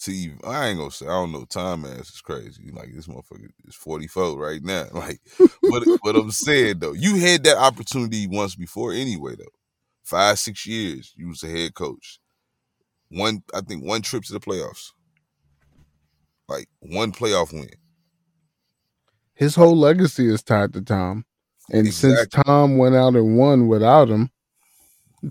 to 0.00 0.12
even. 0.12 0.38
I 0.44 0.68
ain't 0.68 0.78
gonna 0.78 0.90
say 0.90 1.06
I 1.06 1.10
don't 1.10 1.32
know. 1.32 1.44
Time 1.44 1.84
ass 1.84 2.10
is 2.10 2.20
crazy. 2.20 2.70
Like 2.70 2.94
this 2.94 3.06
motherfucker 3.06 3.48
is 3.66 3.74
forty 3.74 4.06
four 4.06 4.38
right 4.38 4.62
now. 4.62 4.86
Like, 4.92 5.20
but 5.38 5.84
what 6.02 6.16
I'm 6.16 6.30
saying 6.30 6.80
though, 6.80 6.92
you 6.92 7.16
had 7.16 7.44
that 7.44 7.56
opportunity 7.56 8.26
once 8.26 8.54
before 8.54 8.92
anyway. 8.92 9.36
Though, 9.36 9.44
five 10.06 10.38
six 10.38 10.66
years 10.66 11.12
you 11.16 11.28
was 11.28 11.42
a 11.42 11.48
head 11.48 11.74
coach. 11.74 12.20
One, 13.10 13.42
I 13.52 13.60
think 13.60 13.84
one 13.84 14.02
trip 14.02 14.24
to 14.24 14.32
the 14.32 14.40
playoffs. 14.40 14.92
Like 16.48 16.68
one 16.80 17.12
playoff 17.12 17.52
win. 17.52 17.68
His 19.34 19.54
whole 19.54 19.76
legacy 19.76 20.28
is 20.32 20.42
tied 20.42 20.72
to 20.72 20.80
Tom. 20.80 21.24
And 21.70 21.92
since 21.92 22.26
Tom 22.28 22.78
went 22.78 22.94
out 22.94 23.16
and 23.16 23.36
won 23.36 23.66
without 23.66 24.08
him, 24.08 24.30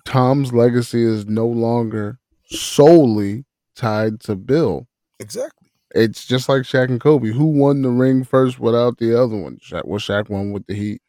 Tom's 0.04 0.52
legacy 0.52 1.04
is 1.04 1.26
no 1.26 1.48
longer 1.48 2.20
solely 2.45 3.45
tied 3.76 4.20
to 4.22 4.36
Bill. 4.36 4.88
Exactly. 5.20 5.70
It's 5.92 6.26
just 6.26 6.50
like 6.50 6.64
Shaq 6.64 6.90
and 6.90 7.00
Kobe. 7.00 7.30
Who 7.30 7.45
won 7.45 7.82
the 7.82 7.90
ring 7.90 8.26
first 8.26 8.60
without 8.60 8.98
the 8.98 9.20
other 9.20 9.38
one? 9.38 9.58
Shaq, 9.58 9.86
well, 9.86 10.00
Shaq 10.00 10.30
won 10.30 10.52
with 10.52 10.68
the 10.68 10.76
Heat. 10.76 11.02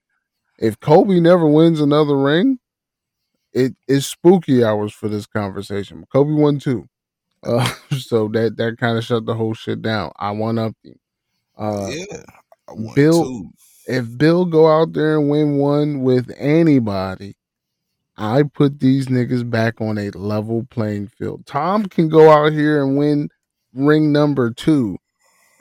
If 0.61 0.79
Kobe 0.79 1.19
never 1.19 1.47
wins 1.47 1.81
another 1.81 2.17
ring, 2.17 2.61
it 3.57 3.75
is 3.89 4.07
spooky 4.07 4.63
hours 4.63 4.93
for 4.93 5.09
this 5.09 5.27
conversation. 5.27 6.05
Kobe 6.13 6.33
won 6.33 6.59
two, 6.59 6.87
uh, 7.43 7.67
so 7.99 8.29
that 8.29 8.59
that 8.59 8.77
kind 8.79 8.99
of 8.99 9.05
shut 9.05 9.25
the 9.25 9.35
whole 9.35 9.55
shit 9.55 9.81
down. 9.81 10.13
I 10.17 10.31
won 10.33 10.59
up. 10.59 10.75
Uh, 11.57 11.89
yeah. 11.91 12.23
Bill- 12.95 13.25
two. 13.25 13.49
if 13.89 14.19
Bill 14.19 14.45
go 14.45 14.69
out 14.69 14.93
there 14.93 15.19
and 15.19 15.31
win 15.31 15.57
one 15.57 16.03
with 16.03 16.31
anybody, 16.37 17.35
I 18.19 18.43
put 18.43 18.79
these 18.79 19.07
niggas 19.07 19.49
back 19.49 19.81
on 19.81 19.97
a 19.97 20.11
level 20.11 20.67
playing 20.71 21.09
field. 21.09 21.47
Tom 21.47 21.87
can 21.87 22.11
go 22.11 22.31
out 22.31 22.53
here 22.53 22.83
and 22.83 22.99
win 22.99 23.31
ring 23.73 24.13
number 24.13 24.51
two, 24.51 24.99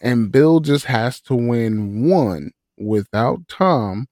and 0.02 0.34
Bill 0.34 0.60
just 0.60 0.86
has 0.86 1.22
to 1.22 1.36
win 1.36 2.10
one 2.10 2.52
without 2.78 3.48
Tom 3.48 4.08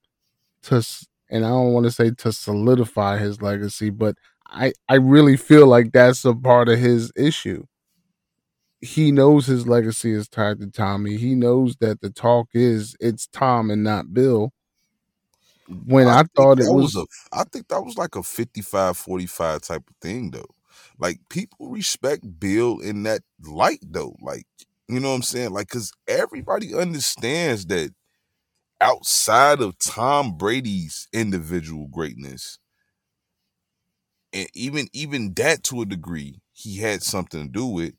to, 0.62 0.82
and 1.30 1.44
I 1.44 1.48
don't 1.48 1.72
want 1.72 1.84
to 1.84 1.92
say 1.92 2.10
to 2.10 2.32
solidify 2.32 3.18
his 3.18 3.40
legacy, 3.40 3.90
but 3.90 4.16
I 4.46 4.72
I 4.88 4.96
really 4.96 5.36
feel 5.36 5.66
like 5.66 5.92
that's 5.92 6.24
a 6.24 6.34
part 6.34 6.68
of 6.68 6.78
his 6.78 7.12
issue. 7.16 7.64
He 8.80 9.12
knows 9.12 9.46
his 9.46 9.66
legacy 9.66 10.12
is 10.12 10.28
tied 10.28 10.60
to 10.60 10.66
Tommy. 10.66 11.16
He 11.16 11.34
knows 11.34 11.76
that 11.76 12.00
the 12.00 12.10
talk 12.10 12.48
is 12.52 12.96
it's 13.00 13.26
Tom 13.26 13.70
and 13.70 13.82
not 13.82 14.12
Bill. 14.12 14.52
When 15.86 16.08
I, 16.08 16.18
think 16.18 16.32
thought 16.36 16.60
it 16.60 16.64
that 16.64 16.72
was, 16.72 16.94
a 16.94 17.06
I 17.32 17.44
think 17.44 17.68
that 17.68 17.80
was 17.80 17.96
like 17.96 18.16
a 18.16 18.22
55 18.22 18.96
45 18.98 19.62
type 19.62 19.82
of 19.88 19.96
thing 20.02 20.30
though. 20.30 20.44
Like 20.98 21.20
people 21.30 21.70
respect 21.70 22.38
Bill 22.38 22.80
in 22.80 23.04
that 23.04 23.22
light 23.42 23.80
though. 23.82 24.14
Like, 24.20 24.44
you 24.88 25.00
know 25.00 25.08
what 25.08 25.16
I'm 25.16 25.22
saying? 25.22 25.52
Like 25.52 25.68
cuz 25.68 25.90
everybody 26.06 26.74
understands 26.74 27.64
that 27.66 27.94
outside 28.84 29.62
of 29.62 29.78
Tom 29.80 30.38
Brady's 30.38 31.08
individual 31.14 31.88
greatness 31.88 32.58
and 34.32 34.48
even 34.54 34.88
even 34.92 35.34
that 35.34 35.62
to 35.64 35.82
a 35.82 35.86
degree 35.86 36.40
he 36.52 36.78
had 36.78 37.02
something 37.02 37.46
to 37.46 37.52
do 37.52 37.66
with 37.66 37.94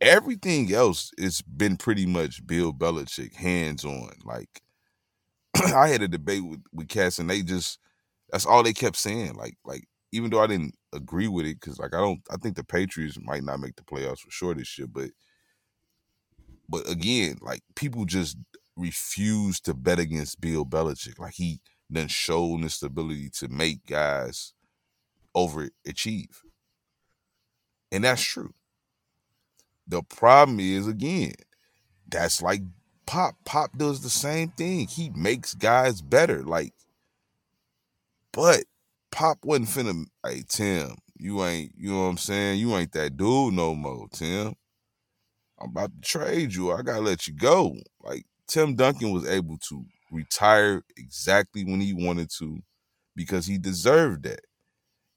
everything 0.00 0.72
else 0.74 1.12
it's 1.18 1.42
been 1.42 1.76
pretty 1.76 2.06
much 2.06 2.46
Bill 2.46 2.72
Belichick 2.72 3.34
hands 3.36 3.84
on 3.84 4.10
like 4.24 4.62
I 5.74 5.88
had 5.88 6.02
a 6.02 6.08
debate 6.08 6.44
with 6.44 6.62
with 6.72 6.88
Cass 6.88 7.18
and 7.18 7.30
they 7.30 7.42
just 7.42 7.78
that's 8.30 8.46
all 8.46 8.62
they 8.62 8.72
kept 8.72 8.96
saying. 8.96 9.34
Like 9.36 9.56
like 9.64 9.84
even 10.12 10.30
though 10.30 10.40
I 10.42 10.46
didn't 10.46 10.74
agree 10.94 11.28
with 11.28 11.46
it 11.46 11.60
because 11.60 11.78
like 11.78 11.94
I 11.94 12.00
don't 12.00 12.20
I 12.30 12.36
think 12.36 12.56
the 12.56 12.64
Patriots 12.64 13.18
might 13.22 13.44
not 13.44 13.60
make 13.60 13.76
the 13.76 13.82
playoffs 13.84 14.20
for 14.20 14.30
sure 14.30 14.54
this 14.54 14.78
year, 14.78 14.88
but 14.88 15.10
but 16.68 16.88
again 16.90 17.36
like 17.40 17.60
people 17.74 18.04
just 18.04 18.36
refuse 18.76 19.60
to 19.60 19.74
bet 19.74 19.98
against 19.98 20.40
Bill 20.40 20.64
Belichick. 20.64 21.18
Like 21.18 21.34
he 21.34 21.60
done 21.90 22.08
shown 22.08 22.62
this 22.62 22.82
ability 22.82 23.30
to 23.30 23.48
make 23.48 23.86
guys 23.86 24.52
overachieve, 25.36 26.36
and 27.90 28.04
that's 28.04 28.22
true. 28.22 28.52
The 29.88 30.02
problem 30.02 30.58
is 30.60 30.88
again 30.88 31.32
that's 32.08 32.42
like 32.42 32.62
Pop. 33.06 33.36
Pop 33.44 33.76
does 33.78 34.02
the 34.02 34.10
same 34.10 34.48
thing. 34.50 34.88
He 34.88 35.10
makes 35.10 35.54
guys 35.54 36.02
better. 36.02 36.42
Like, 36.42 36.74
but 38.32 38.64
Pop 39.12 39.38
wasn't 39.44 39.68
finna. 39.68 40.06
Hey 40.24 40.42
Tim, 40.48 40.96
you 41.16 41.42
ain't. 41.44 41.72
You 41.76 41.92
know 41.92 42.02
what 42.02 42.08
I'm 42.08 42.18
saying? 42.18 42.58
You 42.58 42.76
ain't 42.76 42.92
that 42.92 43.16
dude 43.16 43.54
no 43.54 43.74
more, 43.74 44.08
Tim. 44.12 44.54
I'm 45.58 45.70
about 45.70 45.90
to 45.94 46.00
trade 46.08 46.54
you. 46.54 46.72
I 46.72 46.82
gotta 46.82 47.00
let 47.00 47.26
you 47.26 47.34
go. 47.34 47.76
Like 48.02 48.26
Tim 48.48 48.74
Duncan 48.74 49.12
was 49.12 49.26
able 49.28 49.58
to 49.68 49.84
retire 50.10 50.82
exactly 50.96 51.64
when 51.64 51.80
he 51.80 51.92
wanted 51.92 52.30
to 52.38 52.60
because 53.14 53.46
he 53.46 53.58
deserved 53.58 54.24
that. 54.24 54.40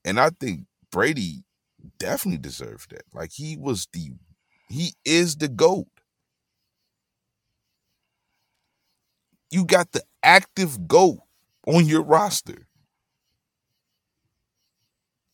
And 0.05 0.19
I 0.19 0.29
think 0.29 0.65
Brady 0.91 1.43
definitely 1.97 2.39
deserved 2.39 2.91
that. 2.91 3.03
Like 3.13 3.31
he 3.33 3.57
was 3.57 3.87
the 3.93 4.11
he 4.69 4.93
is 5.05 5.37
the 5.37 5.47
GOAT. 5.47 5.87
You 9.51 9.65
got 9.65 9.91
the 9.91 10.03
active 10.23 10.87
GOAT 10.87 11.19
on 11.67 11.85
your 11.85 12.03
roster. 12.03 12.67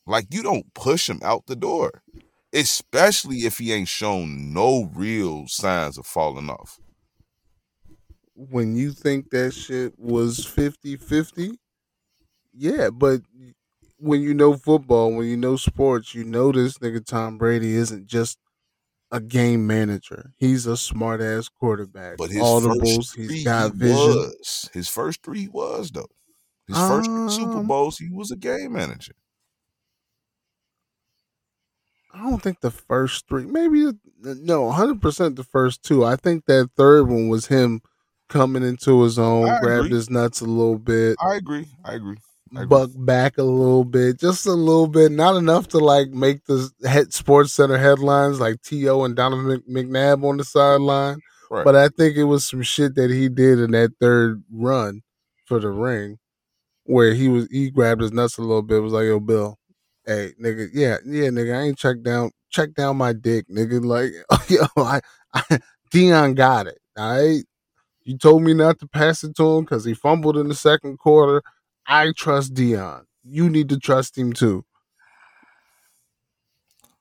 Like 0.06 0.26
you 0.30 0.42
don't 0.42 0.72
push 0.74 1.08
him 1.08 1.20
out 1.22 1.46
the 1.46 1.56
door, 1.56 2.02
especially 2.52 3.38
if 3.38 3.58
he 3.58 3.72
ain't 3.72 3.88
shown 3.88 4.52
no 4.52 4.90
real 4.94 5.48
signs 5.48 5.98
of 5.98 6.06
falling 6.06 6.48
off. 6.48 6.78
When 8.36 8.76
you 8.76 8.92
think 8.92 9.30
that 9.30 9.52
shit 9.54 9.98
was 9.98 10.38
50-50, 10.46 11.58
yeah, 12.52 12.90
but 12.90 13.22
when 13.98 14.22
you 14.22 14.34
know 14.34 14.56
football, 14.56 15.12
when 15.14 15.26
you 15.28 15.36
know 15.36 15.56
sports, 15.56 16.14
you 16.14 16.24
know 16.24 16.52
this 16.52 16.78
nigga 16.78 17.04
Tom 17.04 17.38
Brady 17.38 17.74
isn't 17.74 18.06
just 18.06 18.38
a 19.10 19.20
game 19.20 19.66
manager. 19.66 20.32
He's 20.38 20.66
a 20.66 20.76
smart 20.76 21.20
ass 21.20 21.48
quarterback. 21.48 22.18
But 22.18 22.30
his 22.30 22.42
Audibles, 22.42 22.96
first 22.96 23.14
three, 23.14 23.28
he's 23.28 23.44
got 23.44 23.74
vision. 23.74 23.96
was. 23.96 24.70
His 24.72 24.88
first 24.88 25.22
three 25.24 25.42
he 25.42 25.48
was 25.48 25.90
though. 25.90 26.08
His 26.66 26.82
first 26.82 27.12
three 27.12 27.28
Super 27.28 27.60
Um, 27.60 27.66
Bowls, 27.66 27.98
he 27.98 28.10
was 28.10 28.30
a 28.30 28.36
game 28.36 28.72
manager. 28.72 29.14
I 32.12 32.22
don't 32.30 32.42
think 32.42 32.60
the 32.60 32.70
first 32.70 33.28
three, 33.28 33.44
maybe 33.44 33.92
no, 34.22 34.70
hundred 34.70 35.02
percent 35.02 35.36
the 35.36 35.44
first 35.44 35.82
two. 35.82 36.04
I 36.04 36.16
think 36.16 36.46
that 36.46 36.70
third 36.76 37.04
one 37.08 37.28
was 37.28 37.46
him 37.46 37.82
coming 38.28 38.62
into 38.62 39.02
his 39.02 39.18
own, 39.18 39.48
I 39.48 39.60
grabbed 39.60 39.86
agree. 39.86 39.96
his 39.96 40.10
nuts 40.10 40.40
a 40.40 40.46
little 40.46 40.78
bit, 40.78 41.16
I 41.20 41.36
agree. 41.36 41.66
I 41.84 41.94
agree. 41.94 42.16
I 42.54 42.62
agree. 42.62 42.66
buck 42.68 42.90
back 42.94 43.38
a 43.38 43.42
little 43.42 43.84
bit, 43.84 44.20
just 44.20 44.46
a 44.46 44.52
little 44.52 44.86
bit, 44.86 45.10
not 45.12 45.36
enough 45.36 45.68
to 45.68 45.78
like 45.78 46.10
make 46.10 46.44
the 46.46 46.70
head 46.86 47.12
Sports 47.12 47.52
Center 47.52 47.76
headlines 47.76 48.38
like 48.40 48.62
To 48.62 49.04
and 49.04 49.16
Donovan 49.16 49.62
McNabb 49.68 50.24
on 50.24 50.36
the 50.36 50.44
sideline. 50.44 51.18
Right. 51.50 51.64
But 51.64 51.76
I 51.76 51.88
think 51.88 52.16
it 52.16 52.24
was 52.24 52.44
some 52.44 52.62
shit 52.62 52.94
that 52.96 53.10
he 53.10 53.28
did 53.28 53.58
in 53.60 53.72
that 53.72 53.92
third 54.00 54.42
run 54.50 55.02
for 55.46 55.60
the 55.60 55.70
ring, 55.70 56.18
where 56.84 57.14
he 57.14 57.28
was 57.28 57.48
he 57.50 57.70
grabbed 57.70 58.00
his 58.00 58.12
nuts 58.12 58.38
a 58.38 58.42
little 58.42 58.62
bit. 58.62 58.82
Was 58.82 58.92
like, 58.92 59.04
"Yo, 59.04 59.20
Bill, 59.20 59.58
hey, 60.06 60.32
nigga, 60.40 60.68
yeah, 60.72 60.96
yeah, 61.04 61.28
nigga, 61.28 61.56
I 61.56 61.62
ain't 61.62 61.78
check 61.78 62.02
down, 62.02 62.30
check 62.50 62.74
down 62.74 62.96
my 62.96 63.12
dick, 63.12 63.46
nigga. 63.48 63.84
Like, 63.84 64.12
yo, 64.48 64.66
I, 64.76 65.00
I 65.34 65.60
Deion 65.92 66.34
got 66.34 66.66
it. 66.66 66.78
All 66.96 67.10
right, 67.10 67.44
you 68.06 68.16
told 68.16 68.44
me 68.44 68.54
not 68.54 68.78
to 68.78 68.86
pass 68.86 69.24
it 69.24 69.34
to 69.34 69.56
him 69.56 69.64
because 69.64 69.84
he 69.84 69.92
fumbled 69.92 70.36
in 70.36 70.46
the 70.46 70.54
second 70.54 70.98
quarter. 70.98 71.42
I 71.88 72.12
trust 72.12 72.54
Deion. 72.54 73.02
You 73.24 73.50
need 73.50 73.68
to 73.70 73.80
trust 73.80 74.16
him 74.16 74.32
too. 74.32 74.64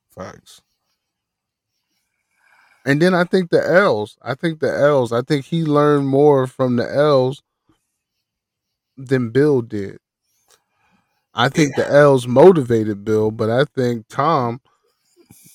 Facts. 0.10 0.64
And 2.88 3.00
then 3.00 3.14
I 3.14 3.24
think 3.24 3.52
the 3.52 3.64
L's. 3.64 4.18
I 4.24 4.34
think 4.34 4.60
the 4.60 4.76
L's. 4.76 5.12
I 5.12 5.22
think 5.22 5.46
he 5.46 5.64
learned 5.64 6.08
more 6.08 6.48
from 6.48 6.76
the 6.76 6.92
L's 6.92 7.44
than 8.98 9.30
Bill 9.30 9.62
did. 9.62 10.00
I 11.36 11.50
think 11.50 11.76
the 11.76 11.88
L's 11.88 12.28
motivated 12.28 13.06
Bill, 13.06 13.30
but 13.30 13.52
I 13.52 13.66
think 13.66 14.08
Tom 14.08 14.60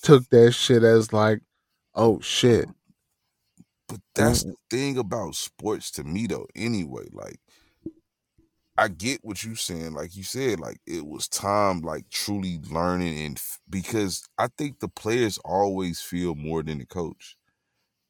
took 0.02 0.28
that 0.28 0.52
shit 0.52 0.84
as 0.84 1.12
like, 1.12 1.40
oh 1.96 2.20
shit. 2.20 2.68
But 3.90 4.00
that's 4.14 4.44
the 4.44 4.54
thing 4.70 4.96
about 4.96 5.34
sports 5.34 5.90
to 5.92 6.04
me 6.04 6.26
though, 6.26 6.46
anyway. 6.56 7.08
Like 7.12 7.40
I 8.76 8.88
get 8.88 9.20
what 9.24 9.42
you're 9.44 9.56
saying. 9.56 9.92
Like 9.92 10.16
you 10.16 10.22
said, 10.22 10.60
like 10.60 10.80
it 10.86 11.06
was 11.06 11.28
time, 11.28 11.80
like 11.82 12.08
truly 12.10 12.58
learning, 12.70 13.18
and 13.18 13.36
f- 13.36 13.60
because 13.68 14.24
I 14.38 14.48
think 14.56 14.78
the 14.80 14.88
players 14.88 15.38
always 15.44 16.00
feel 16.00 16.34
more 16.34 16.62
than 16.62 16.78
the 16.78 16.86
coach. 16.86 17.36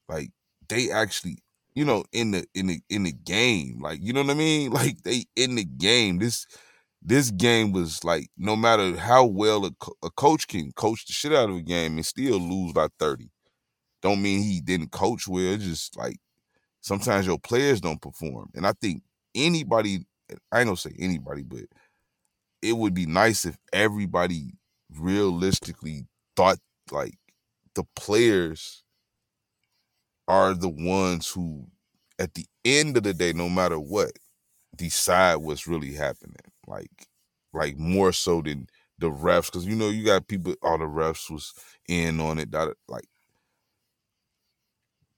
Like 0.09 0.31
they 0.69 0.91
actually, 0.91 1.39
you 1.75 1.85
know, 1.85 2.05
in 2.13 2.33
the 2.33 2.47
in 2.55 2.69
the 2.69 2.83
in 2.91 3.05
the 3.05 3.13
game, 3.13 3.81
like 3.83 4.01
you 4.03 4.13
know 4.13 4.23
what 4.23 4.31
I 4.31 4.35
mean. 4.35 4.73
Like 4.73 5.03
they 5.05 5.27
in 5.37 5.57
the 5.57 5.65
game. 5.65 6.19
This 6.21 6.47
this 7.03 7.31
game 7.33 7.73
was 7.73 8.05
like 8.05 8.29
no 8.39 8.57
matter 8.57 8.97
how 8.99 9.27
well 9.27 9.67
a, 9.67 9.73
co- 9.81 9.97
a 10.05 10.11
coach 10.11 10.49
can 10.49 10.73
coach 10.73 11.07
the 11.07 11.13
shit 11.15 11.33
out 11.33 11.51
of 11.51 11.57
a 11.57 11.63
game 11.63 11.97
and 11.97 12.07
still 12.07 12.39
lose 12.41 12.73
by 12.75 12.89
thirty. 12.99 13.31
Don't 14.03 14.23
mean 14.23 14.43
he 14.43 14.61
didn't 14.61 14.93
coach 14.93 15.29
well. 15.29 15.55
It's 15.55 15.65
just 15.65 15.97
like 15.97 16.19
sometimes 16.81 17.27
your 17.27 17.39
players 17.39 17.81
don't 17.81 18.03
perform, 18.03 18.51
and 18.55 18.67
I 18.67 18.73
think 18.81 19.03
anybody 19.35 20.01
I 20.53 20.61
ain't 20.61 20.67
gonna 20.69 20.77
say 20.77 20.95
anybody, 20.99 21.43
but 21.43 21.63
it 22.63 22.75
would 22.75 22.95
be 22.95 23.07
nice 23.07 23.45
if 23.45 23.57
everybody 23.73 24.53
realistically 24.99 26.07
thought 26.37 26.59
like 26.91 27.15
the 27.75 27.85
players 27.97 28.83
are 30.29 30.55
the 30.55 30.69
ones 30.69 31.29
who, 31.29 31.67
at 32.19 32.35
the 32.35 32.47
end 32.65 32.97
of 32.97 33.03
the 33.03 33.15
day, 33.15 33.33
no 33.33 33.49
matter 33.49 33.79
what, 33.79 34.13
decide 34.77 35.37
what's 35.37 35.67
really 35.67 35.95
happening. 35.95 36.37
Like, 36.67 37.09
like 37.53 37.79
more 37.79 38.13
so 38.13 38.43
than 38.43 38.69
the 38.99 39.11
refs, 39.11 39.47
because 39.47 39.67
you 39.67 39.77
know 39.77 39.89
you 39.89 40.05
got 40.05 40.29
people. 40.29 40.55
All 40.63 40.79
the 40.79 40.85
refs 40.85 41.31
was 41.31 41.55
in 41.89 42.21
on 42.21 42.39
it. 42.39 42.51
that- 42.53 42.77
Like, 42.89 43.07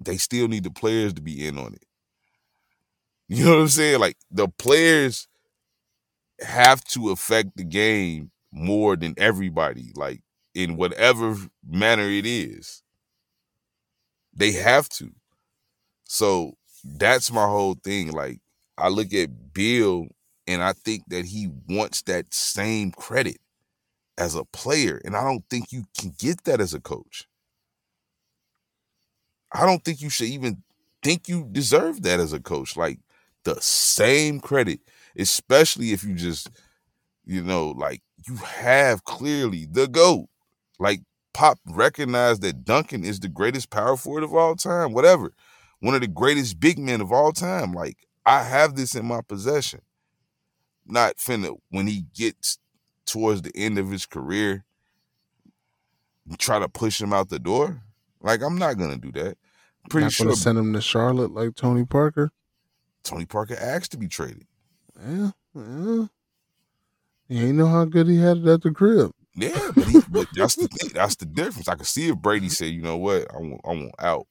they 0.05 0.16
still 0.16 0.48
need 0.48 0.64
the 0.64 0.70
players 0.70 1.14
to 1.14 1.22
be 1.22 1.47
in 1.47 1.58
on 1.58 1.74
it. 1.74 1.84
You 3.28 3.44
know 3.44 3.55
what 3.56 3.62
I'm 3.62 3.68
saying? 3.68 4.00
Like 4.00 4.16
the 4.31 4.48
players 4.48 5.26
have 6.40 6.82
to 6.84 7.10
affect 7.10 7.56
the 7.56 7.64
game 7.64 8.31
more 8.52 8.97
than 8.97 9.14
everybody, 9.16 9.92
like 9.94 10.22
in 10.55 10.76
whatever 10.76 11.36
manner 11.66 12.08
it 12.08 12.26
is. 12.26 12.82
They 14.34 14.52
have 14.52 14.89
to. 14.90 15.10
So 16.05 16.56
that's 16.84 17.32
my 17.32 17.47
whole 17.47 17.74
thing. 17.74 18.12
Like 18.12 18.40
I 18.78 18.89
look 18.89 19.12
at 19.14 19.52
Bill 19.55 20.08
and 20.47 20.62
I 20.62 20.72
think 20.72 21.05
that 21.08 21.26
he 21.26 21.50
wants 21.68 22.02
that 22.02 22.32
same 22.34 22.92
credit 22.92 23.39
as 24.18 24.34
a 24.34 24.44
player. 24.44 25.00
And 25.05 25.16
I 25.16 25.24
don't 25.24 25.44
think 25.50 25.72
you 25.72 25.84
can 25.98 26.14
get 26.18 26.44
that 26.44 26.60
as 26.60 26.74
a 26.74 26.81
coach. 26.81 27.26
I 29.55 29.66
don't 29.66 29.84
think 29.84 30.00
you 30.00 30.10
should 30.10 30.28
even 30.28 30.62
think 31.02 31.28
you 31.28 31.48
deserve 31.50 32.02
that 32.02 32.20
as 32.20 32.32
a 32.32 32.40
coach. 32.40 32.76
Like 32.76 32.98
the 33.44 33.60
same 33.60 34.40
credit, 34.40 34.81
especially 35.16 35.92
if 35.92 36.05
you 36.05 36.14
just, 36.14 36.48
you 37.24 37.42
know, 37.42 37.70
like 37.70 38.02
you 38.26 38.36
have 38.36 39.05
clearly 39.05 39.66
the 39.70 39.89
GOAT. 39.89 40.28
Like 40.78 41.02
Pop 41.34 41.58
recognized 41.66 42.42
that 42.42 42.64
Duncan 42.64 43.05
is 43.05 43.20
the 43.20 43.28
greatest 43.28 43.70
power 43.70 43.97
forward 43.97 44.22
of 44.22 44.34
all 44.34 44.55
time, 44.55 44.92
whatever. 44.92 45.32
One 45.81 45.94
of 45.94 46.00
the 46.00 46.08
greatest 46.08 46.60
big 46.60 46.78
men 46.78 47.00
of 47.00 47.12
all 47.12 47.32
time. 47.32 47.72
Like 47.72 47.97
I 48.24 48.42
have 48.42 48.76
this 48.76 48.94
in 48.94 49.06
my 49.06 49.20
possession. 49.20 49.81
Not 50.86 51.16
finna 51.16 51.56
when 51.70 51.86
he 51.86 52.06
gets 52.14 52.58
towards 53.06 53.42
the 53.42 53.52
end 53.55 53.78
of 53.78 53.90
his 53.90 54.06
career, 54.06 54.64
try 56.39 56.58
to 56.58 56.68
push 56.68 57.00
him 57.00 57.12
out 57.12 57.28
the 57.28 57.39
door. 57.39 57.82
Like 58.20 58.42
I'm 58.42 58.58
not 58.58 58.78
gonna 58.78 58.98
do 58.98 59.12
that. 59.12 59.36
Pretty 59.90 60.06
Not 60.06 60.12
sure 60.12 60.26
gonna 60.26 60.36
send 60.36 60.58
him 60.58 60.72
to 60.72 60.80
Charlotte 60.80 61.32
like 61.32 61.54
Tony 61.54 61.84
Parker. 61.84 62.30
Tony 63.02 63.26
Parker 63.26 63.56
asked 63.58 63.92
to 63.92 63.98
be 63.98 64.08
traded. 64.08 64.46
Yeah, 65.04 65.30
yeah. 65.54 66.06
You 67.28 67.46
ain't 67.46 67.56
know 67.56 67.66
how 67.66 67.84
good 67.84 68.08
he 68.08 68.18
had 68.18 68.38
it 68.38 68.46
at 68.46 68.62
the 68.62 68.70
crib. 68.70 69.12
Yeah, 69.34 69.70
but, 69.74 69.84
he, 69.86 70.00
but 70.08 70.28
that's 70.34 70.56
the 70.56 70.68
thing. 70.68 70.90
That's 70.94 71.16
the 71.16 71.26
difference. 71.26 71.68
I 71.68 71.74
could 71.74 71.86
see 71.86 72.08
if 72.08 72.18
Brady 72.18 72.48
said, 72.48 72.66
"You 72.66 72.82
know 72.82 72.96
what? 72.96 73.26
I 73.32 73.38
want, 73.38 73.60
I 73.64 73.68
want 73.68 73.94
out." 73.98 74.26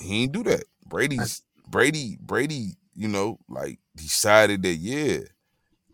He 0.00 0.24
ain't 0.24 0.32
do 0.32 0.42
that. 0.44 0.64
Brady's 0.86 1.42
Brady. 1.66 2.18
Brady, 2.20 2.74
you 2.94 3.08
know, 3.08 3.38
like 3.48 3.78
decided 3.96 4.62
that 4.62 4.74
yeah, 4.74 5.20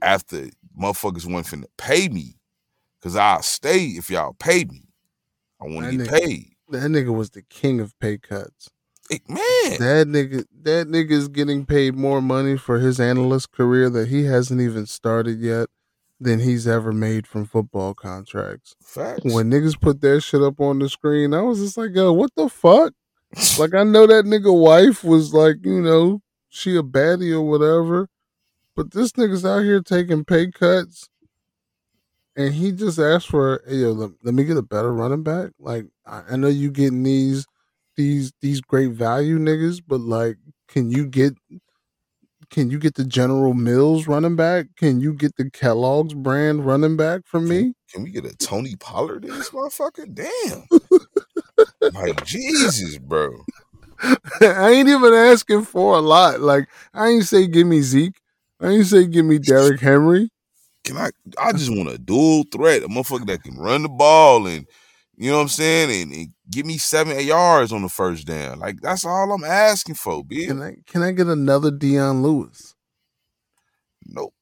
after 0.02 0.50
motherfuckers 0.78 1.30
wasn't 1.30 1.46
finna 1.46 1.66
pay 1.76 2.08
me, 2.08 2.40
cause 3.00 3.16
I'll 3.16 3.42
stay 3.42 3.84
if 3.84 4.10
y'all 4.10 4.34
pay 4.34 4.64
me. 4.64 4.88
I 5.62 5.66
want 5.66 5.90
to 5.90 5.96
get 5.96 6.06
nigga- 6.08 6.20
paid. 6.20 6.48
That 6.70 6.90
nigga 6.90 7.14
was 7.14 7.30
the 7.30 7.42
king 7.42 7.80
of 7.80 7.98
pay 8.00 8.18
cuts. 8.18 8.70
Hey, 9.10 9.20
man, 9.28 9.38
That 9.78 10.06
nigga, 10.08 10.44
that 10.62 10.86
nigga's 10.88 11.28
getting 11.28 11.66
paid 11.66 11.94
more 11.94 12.22
money 12.22 12.56
for 12.56 12.78
his 12.78 12.98
analyst 12.98 13.52
career 13.52 13.90
that 13.90 14.08
he 14.08 14.24
hasn't 14.24 14.60
even 14.60 14.86
started 14.86 15.38
yet 15.40 15.68
than 16.20 16.38
he's 16.38 16.66
ever 16.68 16.92
made 16.92 17.26
from 17.26 17.44
football 17.44 17.94
contracts. 17.94 18.74
facts. 18.80 19.20
When 19.24 19.50
niggas 19.50 19.78
put 19.80 20.00
that 20.02 20.20
shit 20.22 20.40
up 20.40 20.60
on 20.60 20.78
the 20.78 20.88
screen, 20.88 21.34
I 21.34 21.42
was 21.42 21.58
just 21.58 21.76
like, 21.76 21.90
yo, 21.94 22.12
what 22.12 22.30
the 22.36 22.48
fuck? 22.48 22.92
Like 23.58 23.74
I 23.74 23.82
know 23.82 24.06
that 24.06 24.24
nigga 24.26 24.54
wife 24.56 25.02
was 25.02 25.32
like, 25.34 25.56
you 25.64 25.80
know, 25.80 26.20
she 26.50 26.76
a 26.76 26.82
baddie 26.82 27.32
or 27.32 27.40
whatever, 27.42 28.08
but 28.76 28.92
this 28.92 29.12
nigga's 29.12 29.44
out 29.44 29.62
here 29.64 29.80
taking 29.80 30.24
pay 30.24 30.50
cuts, 30.50 31.08
and 32.36 32.54
he 32.54 32.72
just 32.72 32.98
asked 32.98 33.28
for, 33.28 33.62
hey, 33.66 33.76
yo, 33.76 33.92
let, 33.92 34.10
let 34.22 34.34
me 34.34 34.44
get 34.44 34.56
a 34.56 34.62
better 34.62 34.92
running 34.92 35.22
back. 35.22 35.50
Like 35.58 35.86
I, 36.06 36.22
I 36.30 36.36
know 36.36 36.48
you 36.48 36.70
getting 36.70 37.02
these, 37.02 37.46
these, 37.96 38.32
these 38.40 38.60
great 38.60 38.92
value 38.92 39.38
niggas, 39.38 39.82
but 39.86 40.00
like, 40.00 40.36
can 40.68 40.90
you 40.90 41.06
get? 41.06 41.34
Can 42.50 42.68
you 42.68 42.78
get 42.78 42.96
the 42.96 43.04
General 43.06 43.54
Mills 43.54 44.06
running 44.06 44.36
back? 44.36 44.66
Can 44.76 45.00
you 45.00 45.14
get 45.14 45.36
the 45.36 45.50
Kellogg's 45.50 46.12
brand 46.12 46.66
running 46.66 46.98
back 46.98 47.22
from 47.24 47.48
me? 47.48 47.72
Can 47.90 48.02
we 48.02 48.10
get 48.10 48.26
a 48.26 48.36
Tony 48.36 48.76
Pollard 48.76 49.24
in 49.24 49.30
this 49.30 49.48
motherfucker? 49.52 50.12
Damn. 50.12 50.66
like 51.94 52.22
Jesus, 52.26 52.98
bro. 52.98 53.30
I 54.40 54.70
ain't 54.70 54.88
even 54.88 55.14
asking 55.14 55.64
for 55.64 55.96
a 55.96 56.00
lot. 56.00 56.40
Like 56.40 56.68
I 56.92 57.08
ain't 57.08 57.24
say 57.24 57.46
give 57.46 57.66
me 57.66 57.80
Zeke. 57.80 58.20
I 58.60 58.68
ain't 58.68 58.86
say 58.86 59.06
give 59.06 59.24
me 59.24 59.38
Derrick 59.42 59.80
Henry. 59.80 60.30
Can 60.84 60.96
I? 60.96 61.10
I 61.38 61.52
just 61.52 61.70
want 61.70 61.90
a 61.90 61.98
dual 61.98 62.44
threat, 62.52 62.82
a 62.82 62.88
motherfucker 62.88 63.26
that 63.26 63.42
can 63.42 63.56
run 63.56 63.82
the 63.82 63.88
ball 63.88 64.46
and 64.46 64.66
you 65.16 65.30
know 65.30 65.36
what 65.36 65.42
I'm 65.42 65.48
saying, 65.48 66.02
and, 66.02 66.12
and 66.12 66.32
give 66.50 66.66
me 66.66 66.78
seven 66.78 67.18
yards 67.24 67.72
on 67.72 67.82
the 67.82 67.88
first 67.88 68.26
down. 68.26 68.58
Like 68.58 68.80
that's 68.80 69.04
all 69.04 69.32
I'm 69.32 69.44
asking 69.44 69.94
for, 69.96 70.24
bitch. 70.24 70.48
Can 70.48 70.62
I 70.62 70.76
can 70.86 71.02
I 71.02 71.12
get 71.12 71.26
another 71.26 71.70
Dion 71.70 72.22
Lewis? 72.22 72.74
Nope. 74.06 74.34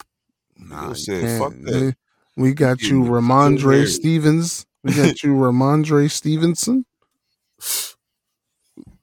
Nah, 0.56 0.92
said. 0.94 1.38
"Fuck 1.38 1.52
that." 1.64 1.96
We, 2.36 2.54
got 2.54 2.80
you, 2.82 3.02
Rhamondre 3.02 3.86
Stevens. 3.86 4.64
We 4.82 4.94
got 4.94 5.22
you, 5.22 5.30
Rhamondre 5.34 6.10
Stevenson. 6.10 6.86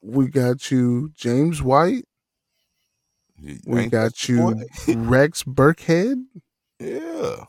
We 0.01 0.27
got 0.29 0.71
you, 0.71 1.11
James 1.15 1.61
White. 1.61 2.05
We 3.65 3.85
got 3.87 4.27
you. 4.27 4.65
Rex 4.87 5.43
Burkhead. 5.43 6.23
Yeah. 6.79 7.45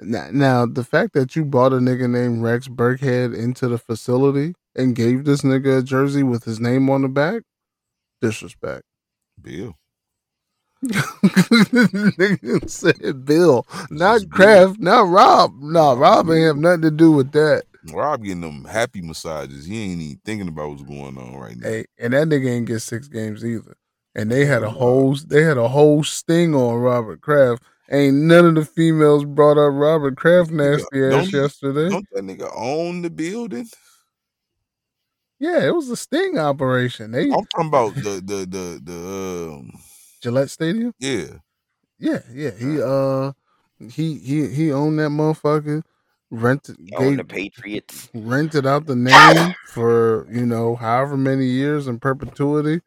Now, 0.00 0.28
now, 0.32 0.66
the 0.66 0.84
fact 0.84 1.14
that 1.14 1.36
you 1.36 1.44
brought 1.44 1.72
a 1.72 1.76
nigga 1.76 2.10
named 2.10 2.42
Rex 2.42 2.68
Burkhead 2.68 3.36
into 3.36 3.68
the 3.68 3.78
facility 3.78 4.54
and 4.74 4.96
gave 4.96 5.24
this 5.24 5.42
nigga 5.42 5.78
a 5.78 5.82
jersey 5.82 6.22
with 6.22 6.44
his 6.44 6.60
name 6.60 6.90
on 6.90 7.02
the 7.02 7.08
back, 7.08 7.42
disrespect. 8.20 8.82
Bill. 9.40 9.76
nigga 10.84 12.68
said 12.70 13.24
Bill, 13.24 13.66
not 13.90 14.28
Kraft, 14.30 14.78
not 14.80 15.08
Rob. 15.08 15.52
No, 15.60 15.96
Rob 15.96 16.30
ain't 16.30 16.44
have 16.44 16.56
nothing 16.56 16.82
to 16.82 16.90
do 16.90 17.12
with 17.12 17.32
that. 17.32 17.64
Rob 17.92 18.22
getting 18.22 18.40
them 18.40 18.64
happy 18.64 19.00
massages. 19.00 19.66
He 19.66 19.82
ain't 19.82 20.00
even 20.00 20.20
thinking 20.24 20.48
about 20.48 20.70
what's 20.70 20.82
going 20.82 21.16
on 21.18 21.36
right 21.36 21.56
now. 21.56 21.68
Hey, 21.68 21.84
and 21.98 22.12
that 22.12 22.28
nigga 22.28 22.50
ain't 22.50 22.66
get 22.66 22.80
six 22.80 23.08
games 23.08 23.44
either. 23.44 23.76
And 24.14 24.30
they 24.30 24.44
had 24.44 24.62
a 24.62 24.70
whole 24.70 25.16
they 25.16 25.42
had 25.42 25.58
a 25.58 25.68
whole 25.68 26.04
sting 26.04 26.54
on 26.54 26.76
Robert 26.76 27.20
Kraft. 27.20 27.62
Ain't 27.90 28.16
none 28.16 28.46
of 28.46 28.54
the 28.54 28.64
females 28.64 29.24
brought 29.24 29.58
up 29.58 29.72
Robert 29.74 30.16
Kraft 30.16 30.50
nasty 30.50 31.00
Don't 31.00 31.26
ass 31.26 31.32
yesterday. 31.32 31.90
Don't 31.90 32.06
that 32.12 32.24
nigga 32.24 32.50
own 32.54 33.02
the 33.02 33.10
building? 33.10 33.68
Yeah, 35.38 35.66
it 35.66 35.74
was 35.74 35.90
a 35.90 35.96
sting 35.96 36.38
operation. 36.38 37.10
They 37.10 37.24
I'm 37.24 37.44
talking 37.46 37.68
about 37.68 37.94
the 37.96 38.22
the 38.24 38.46
the 38.46 38.80
the 38.82 39.52
um 39.52 39.72
Gillette 40.22 40.50
Stadium. 40.50 40.94
yeah. 40.98 41.26
Yeah, 41.98 42.20
yeah. 42.32 42.50
He 42.58 42.82
uh 42.82 43.32
he 43.90 44.18
he 44.18 44.48
he 44.48 44.72
owned 44.72 44.98
that 44.98 45.10
motherfucker. 45.10 45.82
Rented 46.30 46.76
On 46.96 47.16
the 47.16 47.24
Patriots. 47.24 48.08
rented 48.14 48.66
out 48.66 48.86
the 48.86 48.96
name 48.96 49.54
for 49.66 50.26
you 50.30 50.46
know 50.46 50.74
however 50.74 51.16
many 51.16 51.44
years 51.46 51.86
in 51.86 52.00
perpetuity. 52.00 52.80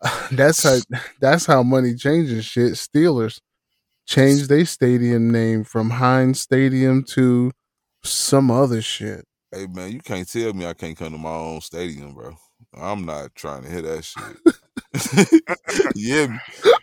That's 0.32 0.62
how 0.62 0.78
that's 1.20 1.44
how 1.44 1.62
money 1.62 1.94
changes 1.94 2.46
shit. 2.46 2.72
Steelers 2.72 3.40
changed 4.10 4.48
their 4.48 4.66
stadium 4.66 5.30
name 5.30 5.62
from 5.62 5.88
Heinz 5.88 6.40
Stadium 6.40 7.04
to 7.10 7.52
some 8.02 8.50
other 8.50 8.82
shit. 8.82 9.24
Hey 9.52 9.66
man, 9.68 9.92
you 9.92 10.00
can't 10.00 10.28
tell 10.28 10.52
me 10.52 10.66
I 10.66 10.74
can't 10.74 10.96
come 10.96 11.12
to 11.12 11.18
my 11.18 11.30
own 11.30 11.60
stadium, 11.60 12.14
bro. 12.14 12.34
I'm 12.74 13.06
not 13.06 13.34
trying 13.36 13.62
to 13.62 13.70
hear 13.70 13.82
that 13.82 14.04
shit. 14.04 15.32
yeah, 15.94 16.26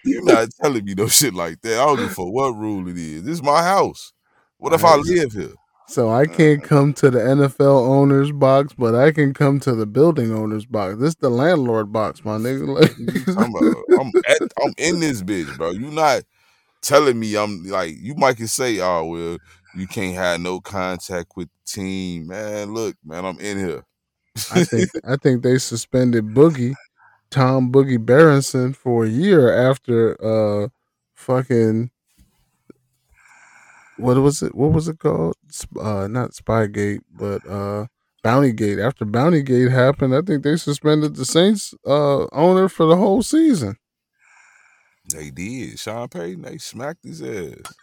you're 0.06 0.24
not 0.24 0.50
telling 0.62 0.86
me 0.86 0.94
no 0.96 1.08
shit 1.08 1.34
like 1.34 1.62
that. 1.62 1.80
I 1.80 1.86
don't 1.86 2.00
a 2.00 2.10
fuck 2.10 2.32
what 2.32 2.56
rule 2.56 2.88
it 2.88 2.98
is. 2.98 3.24
This 3.24 3.34
is 3.34 3.44
my 3.44 3.62
house. 3.62 4.14
What 4.58 4.74
if 4.74 4.86
I 4.86 4.96
live 4.96 5.34
here? 5.34 5.54
So 5.90 6.10
I 6.10 6.26
can't 6.26 6.64
come 6.64 6.94
to 6.96 7.10
the 7.10 7.20
NFL 7.20 7.88
owner's 7.88 8.32
box, 8.32 8.74
but 8.74 8.96
I 8.96 9.12
can 9.12 9.34
come 9.34 9.60
to 9.62 9.74
the 9.74 9.86
building 9.86 10.34
owner's 10.34 10.66
box. 10.66 10.98
This 10.98 11.16
the 11.16 11.30
landlord 11.30 11.92
box, 11.94 12.26
my 12.26 12.38
nigga. 12.38 12.68
I'm, 13.38 13.56
uh, 13.56 14.02
I'm, 14.02 14.12
at, 14.30 14.52
I'm 14.64 14.74
in 14.78 15.00
this 15.00 15.22
bitch, 15.22 15.56
bro. 15.58 15.72
You 15.72 15.92
not 15.92 16.24
telling 16.82 17.20
me 17.20 17.36
I'm 17.36 17.64
like 17.66 17.96
you 18.00 18.16
might 18.16 18.38
can 18.38 18.48
say, 18.48 18.80
oh 18.80 19.06
well, 19.06 19.38
you 19.76 19.88
can't 19.88 20.16
have 20.16 20.40
no 20.40 20.60
contact 20.60 21.34
with 21.36 21.50
the 21.50 21.72
team, 21.72 22.28
man. 22.28 22.74
Look, 22.74 22.96
man, 23.06 23.26
I'm 23.26 23.40
in 23.40 23.58
here. 23.60 23.84
I 24.52 24.64
think 24.64 24.90
I 25.08 25.16
think 25.18 25.44
they 25.44 25.58
suspended 25.58 26.28
Boogie, 26.28 26.76
Tom 27.30 27.72
Boogie 27.72 28.04
Berenson 28.04 28.74
for 28.74 29.06
a 29.06 29.10
year 29.10 29.52
after 29.70 30.18
uh 30.24 30.70
fucking 31.16 31.92
what 33.98 34.18
was 34.18 34.42
it? 34.44 34.56
What 34.56 34.72
was 34.72 34.88
it 34.88 35.00
called? 35.00 35.36
Uh, 35.80 36.08
not 36.08 36.32
Spygate, 36.32 37.02
but 37.12 37.42
uh, 37.50 37.88
Bountygate. 38.24 38.84
After 38.86 39.06
Bountygate 39.06 39.72
happened, 39.72 40.16
I 40.16 40.22
think 40.22 40.44
they 40.44 40.56
suspended 40.56 41.16
the 41.16 41.26
Saints 41.26 41.74
uh 41.86 42.28
owner 42.32 42.70
for 42.70 42.86
the 42.86 42.96
whole 42.98 43.24
season. 43.24 43.78
They 45.14 45.30
did. 45.32 45.80
Sean 45.80 46.08
Payton, 46.08 46.42
they 46.44 46.58
smacked 46.58 47.04
his 47.04 47.22
ass. 47.22 47.74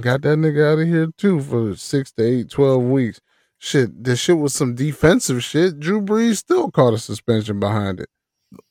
Got 0.00 0.22
that 0.22 0.38
nigga 0.38 0.72
out 0.72 0.78
of 0.80 0.86
here 0.88 1.08
too 1.18 1.40
for 1.40 1.76
six 1.76 2.10
to 2.12 2.24
eight, 2.24 2.50
12 2.50 2.82
weeks. 2.82 3.20
Shit, 3.58 4.04
this 4.04 4.18
shit 4.20 4.38
was 4.38 4.54
some 4.54 4.74
defensive 4.74 5.42
shit. 5.42 5.78
Drew 5.80 6.00
Brees 6.02 6.36
still 6.38 6.70
caught 6.70 6.94
a 6.94 6.98
suspension 6.98 7.60
behind 7.60 8.00
it. 8.00 8.08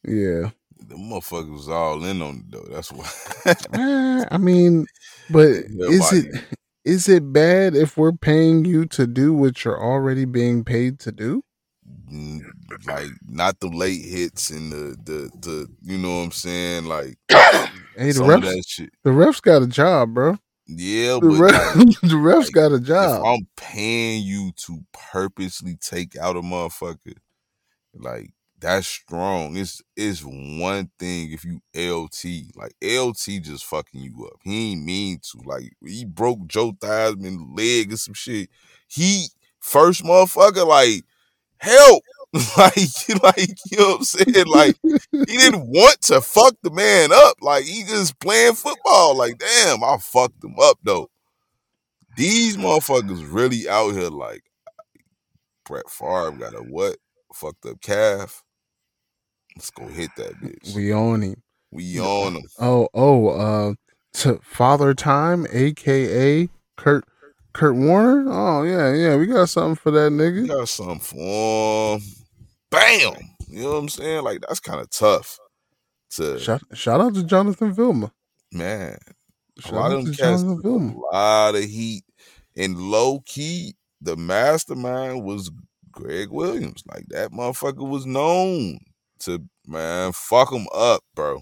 Yeah. 0.06 0.52
The 0.85 0.95
motherfuckers 0.95 1.52
was 1.52 1.69
all 1.69 2.03
in 2.06 2.22
on 2.22 2.45
it 2.48 2.52
though. 2.52 2.68
That's 2.72 2.92
why. 2.92 4.26
I 4.32 4.38
mean, 4.38 4.85
but 5.30 5.48
is 5.48 6.11
it 6.14 6.26
Nobody- 6.26 6.45
is 6.85 7.08
it 7.08 7.32
bad 7.32 7.76
if 7.76 7.95
we're 7.98 8.11
paying 8.11 8.66
you 8.66 8.85
to 8.88 9.08
do 9.08 9.34
what 9.34 9.64
you're 9.64 9.82
already 9.82 10.26
being 10.26 10.64
paid 10.66 11.00
to 11.00 11.11
do? 11.14 11.42
Like 12.85 13.09
not 13.27 13.59
the 13.59 13.67
late 13.67 14.03
hits 14.03 14.49
and 14.49 14.72
the 14.72 14.97
the 15.03 15.30
the 15.39 15.67
you 15.81 15.97
know 15.97 16.17
what 16.17 16.23
I'm 16.25 16.31
saying 16.31 16.85
like 16.85 17.17
Hey, 17.30 18.11
the 18.11 18.23
refs, 18.23 18.41
that 18.41 18.63
shit. 18.67 18.89
the 19.03 19.11
refs 19.11 19.41
got 19.41 19.61
a 19.61 19.67
job, 19.67 20.13
bro. 20.13 20.38
Yeah, 20.67 21.15
The, 21.15 21.19
but 21.22 21.39
ref, 21.39 21.75
like, 21.75 21.88
the 22.01 22.15
refs 22.15 22.43
like, 22.45 22.51
got 22.53 22.72
a 22.72 22.80
job. 22.80 23.25
I'm 23.25 23.47
paying 23.57 24.23
you 24.23 24.51
to 24.65 24.80
purposely 25.11 25.75
take 25.75 26.15
out 26.17 26.38
a 26.38 26.41
motherfucker, 26.41 27.15
like 27.93 28.33
that's 28.59 28.88
strong. 28.88 29.57
It's 29.57 29.81
it's 29.95 30.22
one 30.22 30.89
thing 30.97 31.31
if 31.31 31.43
you 31.43 31.59
LT, 31.75 32.55
like 32.55 32.73
LT 32.81 33.43
just 33.43 33.65
fucking 33.65 34.01
you 34.01 34.25
up. 34.25 34.39
He 34.43 34.72
ain't 34.72 34.85
mean 34.85 35.19
to. 35.31 35.41
Like 35.45 35.73
he 35.85 36.05
broke 36.05 36.47
Joe 36.47 36.72
Theismann 36.72 37.57
leg 37.57 37.91
or 37.93 37.97
some 37.97 38.13
shit. 38.13 38.49
He 38.88 39.27
first 39.59 40.03
motherfucker, 40.03 40.65
like 40.65 41.03
help. 41.64 42.03
like, 42.58 43.08
you, 43.08 43.16
like 43.22 43.50
you 43.72 43.77
know 43.77 43.90
what 43.90 43.98
I'm 44.00 44.03
saying? 44.03 44.48
Like 44.48 44.75
he 45.11 45.38
didn't 45.38 45.67
want 45.67 46.01
to 46.03 46.19
fuck 46.19 46.56
the 46.64 46.72
man 46.72 47.11
up. 47.14 47.38
Like 47.42 47.64
he 47.64 47.83
just 47.83 48.19
playing 48.19 48.56
football. 48.56 49.16
Like, 49.16 49.38
damn, 49.38 49.83
I 49.83 49.98
fucked 50.00 50.43
him 50.43 50.56
up 50.61 50.80
though. 50.83 51.09
These 52.17 52.58
motherfuckers 52.58 53.27
really 53.32 53.69
out 53.69 53.92
here 53.92 54.09
like 54.09 54.43
Brett 55.66 55.90
Favre 55.90 56.32
got 56.32 56.56
a 56.56 56.64
what? 56.64 56.98
Fucked 57.33 57.66
up 57.67 57.82
calf. 57.82 58.43
Let's 59.56 59.69
go 59.69 59.88
hit 59.88 60.09
that 60.17 60.33
bitch. 60.42 60.75
We, 60.75 60.85
we 60.85 60.93
own 60.93 61.22
him. 61.22 61.43
on 62.27 62.35
him. 62.35 62.43
Oh, 62.59 62.88
oh, 62.93 63.27
uh, 63.27 63.74
to 64.14 64.40
Father 64.43 64.93
Time, 64.93 65.45
aka 65.51 66.50
Kurt 66.77 67.06
Kurt 67.53 67.75
Warner. 67.75 68.25
Oh 68.30 68.64
yeah, 68.64 68.93
yeah, 68.93 69.15
we 69.15 69.25
got 69.27 69.49
something 69.49 69.75
for 69.75 69.91
that 69.91 70.11
We 70.11 70.17
nigga. 70.17 70.48
got 70.48 70.67
something 70.69 70.99
for 70.99 71.98
him. 71.98 72.01
Bam. 72.72 73.14
You 73.48 73.64
know 73.64 73.72
what 73.73 73.77
I'm 73.77 73.90
saying? 73.90 74.23
Like 74.23 74.41
that's 74.48 74.59
kind 74.59 74.80
of 74.82 74.90
tough. 74.90 75.38
To 76.15 76.40
Shout, 76.40 76.61
shout 76.73 77.01
out 77.01 77.15
to 77.15 77.23
Jonathan 77.23 77.73
Vilma. 77.73 78.11
man, 78.51 78.98
a 79.65 79.73
lot 79.73 79.85
out 79.85 79.91
of 79.98 80.03
them 80.06 80.14
to 80.14 80.17
Jonathan 80.19 80.56
took 80.61 80.65
a 80.65 81.15
lot 81.15 81.56
of 81.56 81.64
heat. 81.64 82.03
And 82.56 82.77
low 82.77 83.19
key, 83.25 83.73
the 83.99 84.15
mastermind 84.15 85.23
was 85.23 85.49
Gregg 85.91 86.30
Williams. 86.30 86.83
Like 86.88 87.06
that 87.09 87.32
motherfucker 87.32 87.88
was 87.88 88.06
known 88.06 88.80
to 89.22 89.43
man 89.67 90.11
fuck 90.14 90.51
him 90.51 90.67
up, 90.73 91.01
bro. 91.15 91.41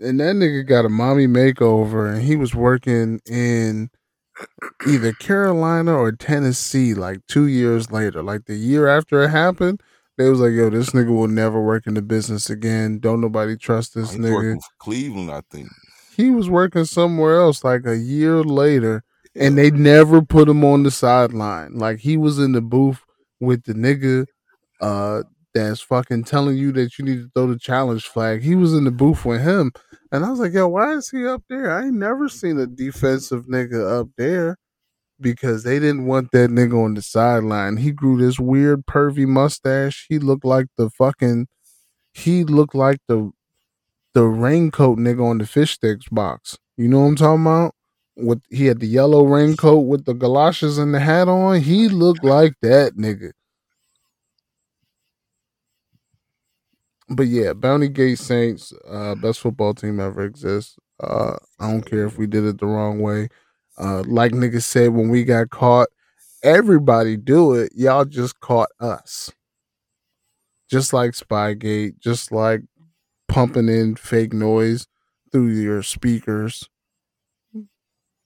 And 0.00 0.18
that 0.20 0.34
nigga 0.36 0.66
got 0.66 0.86
a 0.86 0.88
mommy 0.88 1.26
makeover, 1.26 2.10
and 2.10 2.22
he 2.22 2.36
was 2.36 2.54
working 2.54 3.20
in 3.26 3.90
either 4.86 5.12
Carolina 5.12 5.94
or 5.94 6.12
Tennessee. 6.12 6.94
Like 6.94 7.20
two 7.26 7.46
years 7.46 7.90
later, 7.90 8.22
like 8.22 8.46
the 8.46 8.54
year 8.56 8.88
after 8.88 9.22
it 9.22 9.28
happened, 9.30 9.80
they 10.18 10.28
was 10.28 10.40
like, 10.40 10.52
"Yo, 10.52 10.70
this 10.70 10.90
nigga 10.90 11.08
will 11.14 11.28
never 11.28 11.60
work 11.60 11.86
in 11.86 11.94
the 11.94 12.02
business 12.02 12.50
again. 12.50 12.98
Don't 12.98 13.20
nobody 13.20 13.56
trust 13.56 13.94
this 13.94 14.14
nigga." 14.16 14.58
Cleveland, 14.78 15.30
I 15.30 15.42
think. 15.50 15.68
He 16.16 16.30
was 16.30 16.50
working 16.50 16.84
somewhere 16.84 17.38
else 17.40 17.64
like 17.64 17.86
a 17.86 17.96
year 17.96 18.42
later, 18.42 19.02
Yeah. 19.34 19.44
and 19.44 19.56
they 19.58 19.70
never 19.70 20.20
put 20.22 20.48
him 20.48 20.64
on 20.64 20.82
the 20.82 20.90
sideline. 20.90 21.74
Like 21.78 22.00
he 22.00 22.16
was 22.16 22.38
in 22.38 22.52
the 22.52 22.60
booth 22.60 23.00
with 23.40 23.64
the 23.64 23.72
nigga 23.74 24.26
uh 24.80 25.22
that's 25.54 25.80
fucking 25.80 26.24
telling 26.24 26.56
you 26.56 26.72
that 26.72 26.98
you 26.98 27.04
need 27.04 27.22
to 27.22 27.30
throw 27.34 27.46
the 27.46 27.58
challenge 27.58 28.06
flag. 28.06 28.42
He 28.42 28.54
was 28.54 28.74
in 28.74 28.84
the 28.84 28.90
booth 28.90 29.24
with 29.24 29.42
him. 29.42 29.72
And 30.12 30.24
I 30.24 30.30
was 30.30 30.40
like, 30.40 30.52
yo, 30.52 30.68
why 30.68 30.94
is 30.94 31.10
he 31.10 31.26
up 31.26 31.42
there? 31.48 31.70
I 31.70 31.86
ain't 31.86 31.94
never 31.94 32.28
seen 32.28 32.58
a 32.58 32.66
defensive 32.66 33.46
nigga 33.46 34.00
up 34.00 34.08
there 34.16 34.56
because 35.20 35.62
they 35.62 35.78
didn't 35.78 36.06
want 36.06 36.30
that 36.32 36.50
nigga 36.50 36.82
on 36.82 36.94
the 36.94 37.02
sideline. 37.02 37.76
He 37.76 37.92
grew 37.92 38.16
this 38.16 38.40
weird 38.40 38.86
pervy 38.86 39.26
mustache. 39.26 40.06
He 40.08 40.18
looked 40.18 40.44
like 40.44 40.66
the 40.76 40.90
fucking 40.90 41.46
he 42.12 42.44
looked 42.44 42.74
like 42.74 42.98
the 43.08 43.30
the 44.14 44.24
raincoat 44.24 44.98
nigga 44.98 45.24
on 45.24 45.38
the 45.38 45.46
fish 45.46 45.74
sticks 45.74 46.08
box. 46.08 46.58
You 46.76 46.88
know 46.88 47.00
what 47.00 47.06
I'm 47.06 47.16
talking 47.16 47.42
about? 47.42 47.74
With 48.16 48.42
he 48.50 48.66
had 48.66 48.80
the 48.80 48.86
yellow 48.86 49.24
raincoat 49.24 49.86
with 49.86 50.04
the 50.04 50.14
galoshes 50.14 50.78
and 50.78 50.94
the 50.94 51.00
hat 51.00 51.28
on. 51.28 51.60
He 51.60 51.88
looked 51.88 52.24
like 52.24 52.54
that 52.62 52.96
nigga. 52.96 53.32
But 57.10 57.26
yeah, 57.26 57.52
Bounty 57.54 57.88
Gate 57.88 58.18
Saints, 58.18 58.72
uh, 58.88 59.14
best 59.16 59.40
football 59.40 59.74
team 59.74 59.98
ever 60.00 60.22
exists. 60.24 60.76
Uh, 61.02 61.36
I 61.58 61.70
don't 61.70 61.82
care 61.84 62.04
if 62.06 62.18
we 62.18 62.26
did 62.26 62.44
it 62.44 62.58
the 62.58 62.66
wrong 62.66 63.00
way. 63.00 63.28
Uh, 63.78 64.02
like 64.06 64.32
niggas 64.32 64.62
said 64.62 64.90
when 64.94 65.08
we 65.08 65.24
got 65.24 65.50
caught, 65.50 65.88
everybody 66.42 67.16
do 67.16 67.54
it. 67.54 67.72
Y'all 67.74 68.04
just 68.04 68.40
caught 68.40 68.70
us. 68.80 69.32
Just 70.70 70.92
like 70.92 71.12
Spygate, 71.12 71.98
just 71.98 72.30
like 72.32 72.62
pumping 73.28 73.68
in 73.68 73.96
fake 73.96 74.32
noise 74.32 74.86
through 75.32 75.48
your 75.48 75.82
speakers. 75.82 76.68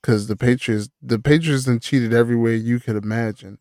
Cause 0.02 0.26
the 0.26 0.36
Patriots, 0.36 0.90
the 1.02 1.18
Patriots 1.18 1.64
done 1.64 1.80
cheated 1.80 2.12
every 2.12 2.36
way 2.36 2.56
you 2.56 2.78
could 2.78 2.96
imagine. 2.96 3.58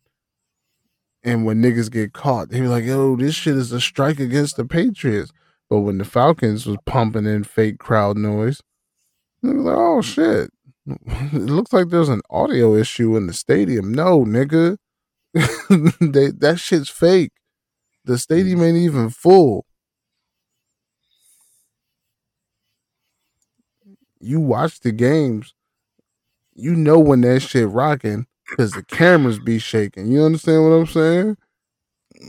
And 1.24 1.46
when 1.46 1.62
niggas 1.62 1.90
get 1.90 2.12
caught, 2.12 2.50
they 2.50 2.60
be 2.60 2.68
like, 2.68 2.84
"Yo, 2.84 3.16
this 3.16 3.34
shit 3.34 3.56
is 3.56 3.72
a 3.72 3.80
strike 3.80 4.20
against 4.20 4.56
the 4.56 4.64
Patriots." 4.66 5.32
But 5.70 5.80
when 5.80 5.96
the 5.98 6.04
Falcons 6.04 6.66
was 6.66 6.76
pumping 6.84 7.24
in 7.24 7.44
fake 7.44 7.78
crowd 7.78 8.18
noise, 8.18 8.60
they 9.42 9.52
was 9.54 9.64
like, 9.64 9.76
"Oh 9.76 10.02
shit, 10.02 10.50
it 10.86 11.32
looks 11.32 11.72
like 11.72 11.88
there's 11.88 12.10
an 12.10 12.20
audio 12.30 12.74
issue 12.74 13.16
in 13.16 13.26
the 13.26 13.32
stadium." 13.32 13.92
No, 13.94 14.24
nigga, 14.24 14.76
they 15.34 16.30
that 16.30 16.60
shit's 16.60 16.90
fake. 16.90 17.32
The 18.04 18.18
stadium 18.18 18.62
ain't 18.62 18.76
even 18.76 19.08
full. 19.10 19.64
You 24.20 24.40
watch 24.40 24.80
the 24.80 24.92
games, 24.92 25.54
you 26.54 26.74
know 26.74 26.98
when 26.98 27.22
that 27.22 27.40
shit 27.40 27.68
rocking 27.68 28.26
because 28.48 28.72
the 28.72 28.82
cameras 28.84 29.38
be 29.38 29.58
shaking. 29.58 30.06
You 30.08 30.22
understand 30.24 30.62
what 30.64 30.70
I'm 30.76 30.86
saying? 30.86 31.36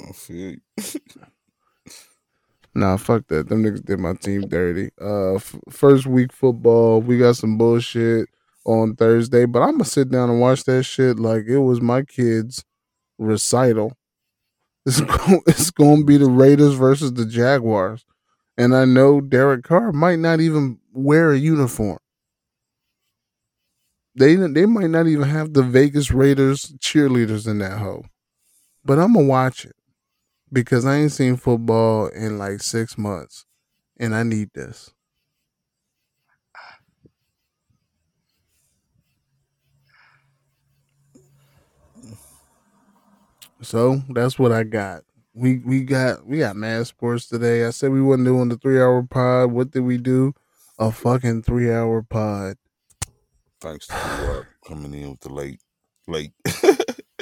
I 0.09 0.11
feel. 0.13 0.55
Nah, 2.73 2.97
fuck 2.97 3.27
that. 3.27 3.47
Them 3.47 3.63
niggas 3.63 3.85
did 3.85 3.99
my 3.99 4.13
team 4.13 4.41
dirty. 4.41 4.89
Uh, 5.01 5.35
f- 5.35 5.55
first 5.69 6.05
week 6.05 6.33
football, 6.33 7.01
we 7.01 7.17
got 7.17 7.37
some 7.37 7.57
bullshit 7.57 8.27
on 8.65 8.95
Thursday, 8.95 9.45
but 9.45 9.61
I'm 9.61 9.73
gonna 9.73 9.85
sit 9.85 10.09
down 10.09 10.29
and 10.29 10.41
watch 10.41 10.65
that 10.65 10.83
shit 10.83 11.17
like 11.17 11.45
it 11.47 11.59
was 11.59 11.81
my 11.81 12.03
kids' 12.03 12.63
recital. 13.17 13.93
It's 14.87 15.01
going, 15.01 15.41
it's 15.47 15.71
going 15.71 15.99
to 16.01 16.05
be 16.05 16.17
the 16.17 16.29
Raiders 16.29 16.75
versus 16.75 17.13
the 17.13 17.25
Jaguars, 17.25 18.05
and 18.57 18.75
I 18.75 18.85
know 18.85 19.21
Derek 19.21 19.63
Carr 19.63 19.91
might 19.91 20.19
not 20.19 20.41
even 20.41 20.79
wear 20.93 21.31
a 21.31 21.37
uniform. 21.37 21.99
They 24.15 24.35
they 24.35 24.65
might 24.65 24.89
not 24.89 25.07
even 25.07 25.27
have 25.27 25.53
the 25.53 25.63
Vegas 25.63 26.11
Raiders 26.11 26.73
cheerleaders 26.79 27.47
in 27.47 27.59
that 27.59 27.79
hoe, 27.79 28.05
but 28.85 28.99
I'm 28.99 29.13
gonna 29.13 29.27
watch 29.27 29.65
it 29.65 29.75
because 30.51 30.85
I 30.85 30.97
ain't 30.97 31.11
seen 31.11 31.37
football 31.37 32.07
in 32.07 32.37
like 32.37 32.61
six 32.61 32.97
months, 32.97 33.45
and 33.97 34.15
I 34.15 34.23
need 34.23 34.51
this. 34.53 34.93
So 43.61 44.01
that's 44.09 44.37
what 44.39 44.51
I 44.51 44.63
got. 44.63 45.03
We 45.33 45.57
we 45.59 45.83
got 45.83 46.25
we 46.25 46.39
got 46.39 46.55
mad 46.55 46.87
sports 46.87 47.27
today. 47.27 47.65
I 47.65 47.71
said 47.71 47.91
we 47.91 48.01
wasn't 48.01 48.27
doing 48.27 48.49
the 48.49 48.57
three 48.57 48.79
hour 48.79 49.03
pod. 49.03 49.51
What 49.51 49.71
did 49.71 49.81
we 49.81 49.97
do? 49.97 50.33
A 50.79 50.91
fucking 50.91 51.43
three 51.43 51.71
hour 51.71 52.01
pod. 52.01 52.57
Thanks 53.65 53.87
to 53.87 53.93
you 53.95 54.31
uh, 54.31 54.43
coming 54.67 54.93
in 54.93 55.09
with 55.09 55.21
the 55.21 55.33
late, 55.33 55.59
late. 56.07 56.33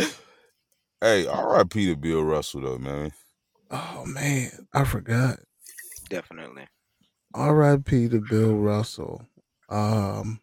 hey, 1.00 1.26
R.I.P. 1.26 1.86
to 1.86 1.96
Bill 1.96 2.22
Russell 2.22 2.60
though, 2.60 2.78
man. 2.78 3.14
Oh 3.72 4.04
man, 4.06 4.68
I 4.74 4.84
forgot. 4.84 5.40
Definitely. 6.10 6.68
R.I.P. 7.34 8.10
to 8.10 8.20
Bill 8.20 8.56
Russell. 8.56 9.26
Um, 9.70 10.42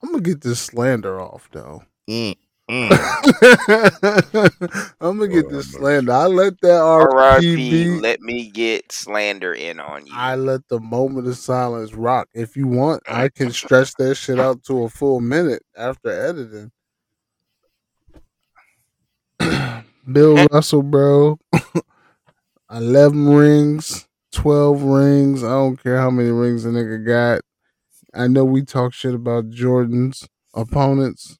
I'm 0.00 0.12
gonna 0.12 0.22
get 0.22 0.42
this 0.42 0.60
slander 0.60 1.20
off 1.20 1.48
though. 1.50 1.82
Mm, 2.08 2.36
I'm 2.72 2.88
mm. 2.88 4.50
gonna 5.00 5.28
get 5.28 5.44
Lord 5.44 5.50
this 5.50 5.66
have 5.66 5.74
slander. 5.74 6.12
I 6.12 6.24
let 6.24 6.58
that 6.62 6.80
R.I.P. 6.80 7.52
R.I.P. 7.52 8.00
Let 8.00 8.22
me 8.22 8.48
get 8.48 8.90
slander 8.90 9.52
in 9.52 9.78
on 9.78 10.06
you. 10.06 10.12
I 10.14 10.36
let 10.36 10.66
the 10.68 10.80
moment 10.80 11.28
of 11.28 11.36
silence 11.36 11.92
rock. 11.92 12.28
If 12.32 12.56
you 12.56 12.66
want, 12.66 13.02
I 13.06 13.28
can 13.28 13.50
stretch 13.50 13.92
that 13.96 14.14
shit 14.14 14.40
out 14.40 14.64
to 14.64 14.84
a 14.84 14.88
full 14.88 15.20
minute 15.20 15.62
after 15.76 16.10
editing. 16.10 16.72
Bill 20.10 20.46
Russell, 20.46 20.82
bro. 20.82 21.38
11 22.72 23.28
rings, 23.28 24.08
12 24.32 24.82
rings. 24.82 25.44
I 25.44 25.48
don't 25.48 25.76
care 25.76 25.98
how 25.98 26.10
many 26.10 26.30
rings 26.30 26.62
the 26.62 26.70
nigga 26.70 27.06
got. 27.06 27.42
I 28.14 28.28
know 28.28 28.46
we 28.46 28.62
talk 28.62 28.94
shit 28.94 29.14
about 29.14 29.50
Jordan's 29.50 30.26
opponents, 30.54 31.36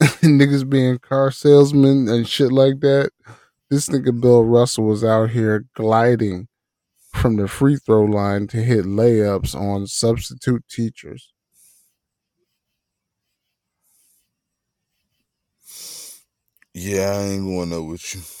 niggas 0.22 0.68
being 0.68 0.98
car 0.98 1.30
salesmen 1.30 2.08
and 2.08 2.26
shit 2.26 2.50
like 2.52 2.80
that. 2.80 3.10
This 3.70 3.88
nigga 3.88 4.18
Bill 4.18 4.44
Russell 4.44 4.84
was 4.84 5.04
out 5.04 5.30
here 5.30 5.66
gliding 5.74 6.48
from 7.12 7.36
the 7.36 7.46
free 7.48 7.76
throw 7.76 8.04
line 8.04 8.46
to 8.48 8.62
hit 8.62 8.84
layups 8.84 9.54
on 9.54 9.86
substitute 9.86 10.64
teachers. 10.68 11.32
Yeah, 16.72 17.10
I 17.10 17.22
ain't 17.24 17.44
going 17.44 17.70
there 17.70 17.82
with 17.82 18.14
you. 18.14 18.20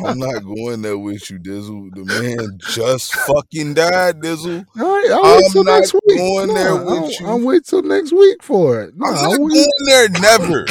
I'm 0.00 0.18
not 0.18 0.44
going 0.44 0.82
there 0.82 0.96
with 0.96 1.28
you, 1.28 1.38
Dizzle. 1.40 1.90
The 1.92 2.04
man 2.04 2.58
just 2.68 3.12
fucking 3.14 3.74
died, 3.74 4.20
Dizzle. 4.20 4.64
Right, 5.08 5.12
I'll 5.12 5.22
wait 5.36 5.44
I'm 5.46 5.52
till 5.52 5.64
not 5.64 5.80
next 5.80 5.94
week. 6.06 6.18
going 6.18 6.48
Nah, 6.48 6.54
there 6.54 6.74
I'll, 6.74 7.02
with 7.02 7.20
you. 7.20 7.26
I'll 7.26 7.40
wait 7.44 7.64
till 7.64 7.82
next 7.82 8.12
week 8.12 8.42
for 8.42 8.82
it. 8.82 8.94
Nah, 8.96 9.08
I'm 9.08 9.14
I'll 9.14 9.30
not 9.30 9.40
wait. 9.40 9.54
going 9.54 9.86
there 9.86 10.08
never. 10.08 10.66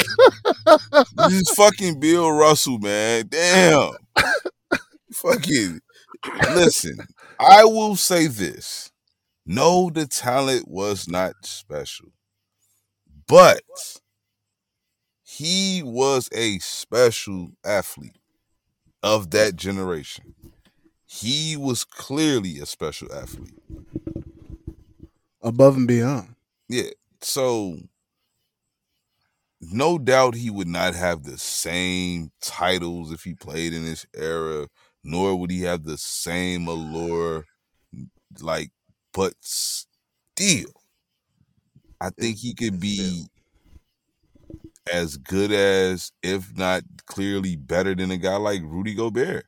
this 1.16 1.32
is 1.32 1.50
fucking 1.50 2.00
Bill 2.00 2.30
Russell, 2.30 2.78
man. 2.78 3.26
Damn. 3.28 3.92
fucking 5.12 5.80
listen. 6.54 6.98
I 7.38 7.64
will 7.64 7.96
say 7.96 8.26
this. 8.26 8.90
No, 9.46 9.90
the 9.90 10.06
talent 10.06 10.68
was 10.68 11.08
not 11.08 11.34
special. 11.42 12.08
But 13.28 13.62
he 15.22 15.82
was 15.84 16.28
a 16.32 16.58
special 16.60 17.50
athlete 17.64 18.18
of 19.02 19.30
that 19.30 19.56
generation. 19.56 20.34
He 21.06 21.56
was 21.56 21.84
clearly 21.84 22.58
a 22.60 22.66
special 22.66 23.12
athlete. 23.12 23.54
Above 25.46 25.76
and 25.76 25.86
beyond. 25.86 26.34
Yeah. 26.68 26.90
So 27.22 27.78
no 29.60 29.96
doubt 29.96 30.34
he 30.34 30.50
would 30.50 30.66
not 30.66 30.94
have 30.94 31.22
the 31.22 31.38
same 31.38 32.32
titles 32.40 33.12
if 33.12 33.22
he 33.22 33.34
played 33.34 33.72
in 33.72 33.84
this 33.84 34.04
era, 34.14 34.66
nor 35.04 35.36
would 35.36 35.50
he 35.52 35.62
have 35.62 35.84
the 35.84 35.96
same 35.96 36.66
allure. 36.66 37.44
Like, 38.40 38.70
but 39.14 39.34
still, 39.40 40.72
I 42.00 42.10
think 42.10 42.38
he 42.38 42.52
could 42.52 42.80
be 42.80 43.26
as 44.92 45.16
good 45.16 45.52
as, 45.52 46.10
if 46.22 46.56
not 46.56 46.82
clearly 47.06 47.56
better 47.56 47.94
than 47.94 48.10
a 48.10 48.16
guy 48.16 48.36
like 48.36 48.62
Rudy 48.62 48.94
Gobert. 48.94 49.46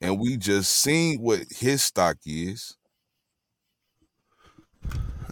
And 0.00 0.18
we 0.18 0.38
just 0.38 0.72
seen 0.72 1.20
what 1.20 1.40
his 1.50 1.82
stock 1.82 2.16
is. 2.24 2.76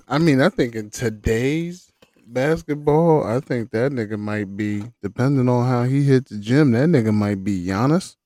I 0.08 0.18
mean, 0.18 0.40
I 0.40 0.48
think 0.48 0.74
in 0.74 0.88
today's 0.90 1.92
basketball, 2.26 3.24
I 3.24 3.40
think 3.40 3.70
that 3.72 3.92
nigga 3.92 4.18
might 4.18 4.56
be, 4.56 4.84
depending 5.02 5.48
on 5.48 5.66
how 5.66 5.82
he 5.84 6.02
hit 6.02 6.28
the 6.28 6.38
gym, 6.38 6.72
that 6.72 6.88
nigga 6.88 7.12
might 7.12 7.44
be 7.44 7.66
Giannis. 7.66 8.16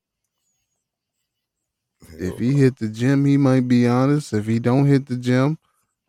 If 2.18 2.38
he 2.38 2.52
hit 2.52 2.76
the 2.76 2.88
gym, 2.88 3.24
he 3.24 3.36
might 3.36 3.66
be 3.66 3.86
honest. 3.88 4.32
If 4.32 4.46
he 4.46 4.58
don't 4.58 4.86
hit 4.86 5.06
the 5.06 5.16
gym, 5.16 5.58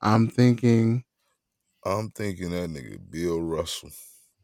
I'm 0.01 0.27
thinking 0.29 1.03
I'm 1.85 2.11
thinking 2.11 2.51
that 2.51 2.69
nigga 2.69 2.99
Bill 3.09 3.41
Russell. 3.41 3.89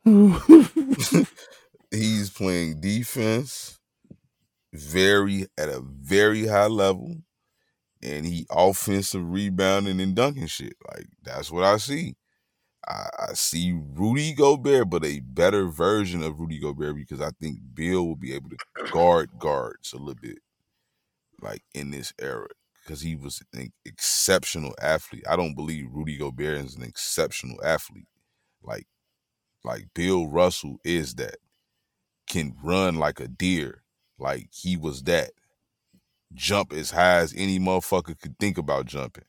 He's 1.91 2.30
playing 2.30 2.82
defense 2.82 3.80
very 4.74 5.48
at 5.58 5.69
a 5.69 5.82
very 5.82 6.48
high 6.48 6.67
level, 6.67 7.17
and 8.02 8.26
he 8.26 8.45
offensive 8.50 9.30
rebounding 9.30 10.00
and 10.00 10.16
dunking 10.16 10.48
shit. 10.48 10.76
Like 10.94 11.08
that's 11.24 11.52
what 11.52 11.64
I 11.64 11.78
see. 11.78 12.16
I, 12.88 13.10
I 13.30 13.34
see 13.34 13.78
Rudy 13.94 14.34
Gobert, 14.34 14.90
but 14.90 15.06
a 15.06 15.19
better 15.19 15.68
version 15.68 16.24
of 16.24 16.40
Rudy 16.40 16.60
Gobert 16.60 16.95
because 16.95 17.22
I 17.22 17.32
think 17.40 17.60
Bill 17.74 18.06
will 18.06 18.16
be 18.16 18.34
able 18.34 18.50
to 18.50 18.58
guard 18.92 19.30
guards 19.38 19.94
a 19.94 19.98
little 19.98 20.16
bit, 20.22 20.40
like 21.42 21.64
in 21.74 21.92
this 21.92 22.14
era, 22.19 22.48
because 22.82 23.02
he 23.02 23.16
was 23.16 23.44
an 23.53 23.72
exceptional 23.86 24.74
athlete. 24.82 25.26
I 25.30 25.36
don't 25.36 25.56
believe 25.56 25.88
Rudy 25.92 26.18
Gobert 26.18 26.66
is 26.66 26.76
an 26.76 26.84
exceptional 26.84 27.58
athlete. 27.64 28.08
Like, 28.64 28.88
like 29.64 29.88
Bill 29.94 30.28
Russell 30.28 30.78
is 30.84 31.16
that 31.16 31.38
can 32.28 32.56
run 32.64 32.95
like 32.95 33.19
a 33.19 33.28
deer. 33.28 33.84
Like 34.18 34.50
he 34.52 34.78
was 34.78 35.03
that. 35.03 35.32
Jump 36.33 36.74
as 36.74 36.91
high 36.91 37.17
as 37.17 37.33
any 37.35 37.59
motherfucker 37.59 38.19
could 38.19 38.38
think 38.40 38.58
about 38.58 38.85
jumping. 38.88 39.25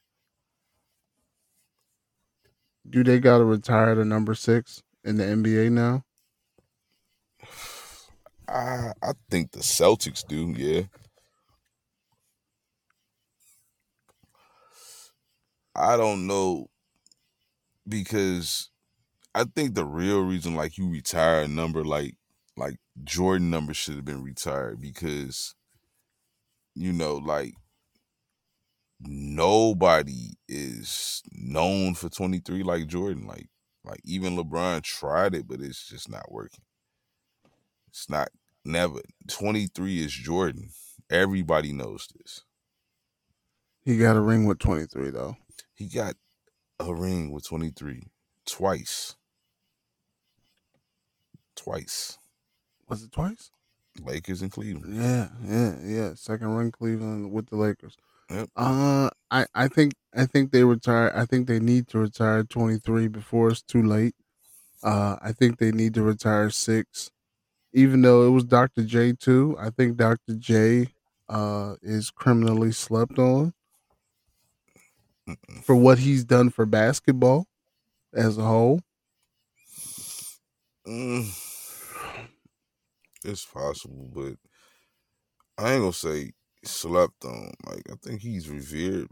do 2.88 3.02
they 3.04 3.18
got 3.20 3.38
to 3.38 3.44
retire 3.44 3.94
the 3.94 4.04
number 4.04 4.34
six 4.34 4.82
in 5.04 5.16
the 5.16 5.24
NBA 5.24 5.70
now? 5.70 6.04
I 8.48 8.92
I 9.02 9.12
think 9.30 9.52
the 9.52 9.60
Celtics 9.60 10.26
do, 10.26 10.52
yeah. 10.56 10.82
I 15.74 15.96
don't 15.96 16.26
know 16.26 16.68
because 17.88 18.70
I 19.34 19.44
think 19.44 19.74
the 19.74 19.84
real 19.84 20.22
reason 20.22 20.54
like 20.54 20.78
you 20.78 20.90
retire 20.90 21.42
a 21.42 21.48
number 21.48 21.84
like 21.84 22.16
like 22.56 22.76
Jordan 23.04 23.50
number 23.50 23.74
should 23.74 23.96
have 23.96 24.04
been 24.04 24.22
retired 24.22 24.80
because 24.80 25.54
you 26.80 26.94
know 26.94 27.16
like 27.16 27.52
nobody 29.00 30.30
is 30.48 31.22
known 31.30 31.94
for 31.94 32.08
23 32.08 32.62
like 32.62 32.86
Jordan 32.86 33.26
like 33.26 33.48
like 33.84 34.00
even 34.02 34.34
LeBron 34.34 34.82
tried 34.82 35.34
it 35.34 35.46
but 35.46 35.60
it's 35.60 35.86
just 35.86 36.10
not 36.10 36.32
working. 36.32 36.64
It's 37.88 38.08
not 38.08 38.30
never 38.64 39.00
23 39.28 40.00
is 40.00 40.12
Jordan. 40.12 40.70
Everybody 41.10 41.74
knows 41.74 42.08
this. 42.16 42.44
He 43.84 43.98
got 43.98 44.16
a 44.16 44.20
ring 44.20 44.46
with 44.46 44.58
23 44.58 45.10
though. 45.10 45.36
He 45.74 45.86
got 45.86 46.14
a 46.78 46.94
ring 46.94 47.30
with 47.30 47.46
23 47.46 48.04
twice. 48.46 49.16
Twice. 51.56 52.16
Was 52.88 53.02
it 53.02 53.12
twice? 53.12 53.50
Lakers 54.04 54.42
and 54.42 54.50
Cleveland. 54.52 54.94
Yeah, 54.96 55.28
yeah, 55.44 55.76
yeah. 55.82 56.14
Second 56.14 56.48
run 56.54 56.70
Cleveland 56.72 57.32
with 57.32 57.46
the 57.48 57.56
Lakers. 57.56 57.96
Yep. 58.30 58.50
Uh, 58.56 59.10
I, 59.30 59.46
I 59.54 59.68
think 59.68 59.94
I 60.14 60.26
think 60.26 60.52
they 60.52 60.64
retire. 60.64 61.12
I 61.14 61.26
think 61.26 61.46
they 61.48 61.60
need 61.60 61.88
to 61.88 61.98
retire 61.98 62.44
23 62.44 63.08
before 63.08 63.50
it's 63.50 63.62
too 63.62 63.82
late. 63.82 64.14
Uh, 64.82 65.16
I 65.22 65.32
think 65.32 65.58
they 65.58 65.72
need 65.72 65.94
to 65.94 66.02
retire 66.02 66.50
six, 66.50 67.10
even 67.72 68.02
though 68.02 68.26
it 68.26 68.30
was 68.30 68.44
Dr. 68.44 68.84
J 68.84 69.12
too. 69.14 69.56
I 69.60 69.70
think 69.70 69.96
Dr. 69.98 70.34
J 70.36 70.88
uh 71.28 71.76
is 71.82 72.10
criminally 72.10 72.72
slept 72.72 73.18
on 73.18 73.54
Mm-mm. 75.28 75.62
for 75.62 75.74
what 75.76 75.98
he's 75.98 76.24
done 76.24 76.50
for 76.50 76.66
basketball 76.66 77.46
as 78.14 78.38
a 78.38 78.44
whole. 78.44 78.80
Mm. 80.86 81.49
It's 83.24 83.44
possible, 83.46 84.10
but 84.12 84.36
I 85.58 85.72
ain't 85.74 85.82
gonna 85.82 85.92
say 85.92 86.32
slept 86.64 87.24
on. 87.24 87.52
Like 87.66 87.82
I 87.90 87.94
think 88.02 88.20
he's 88.20 88.48
revered 88.48 89.08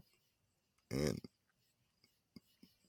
and 0.91 1.19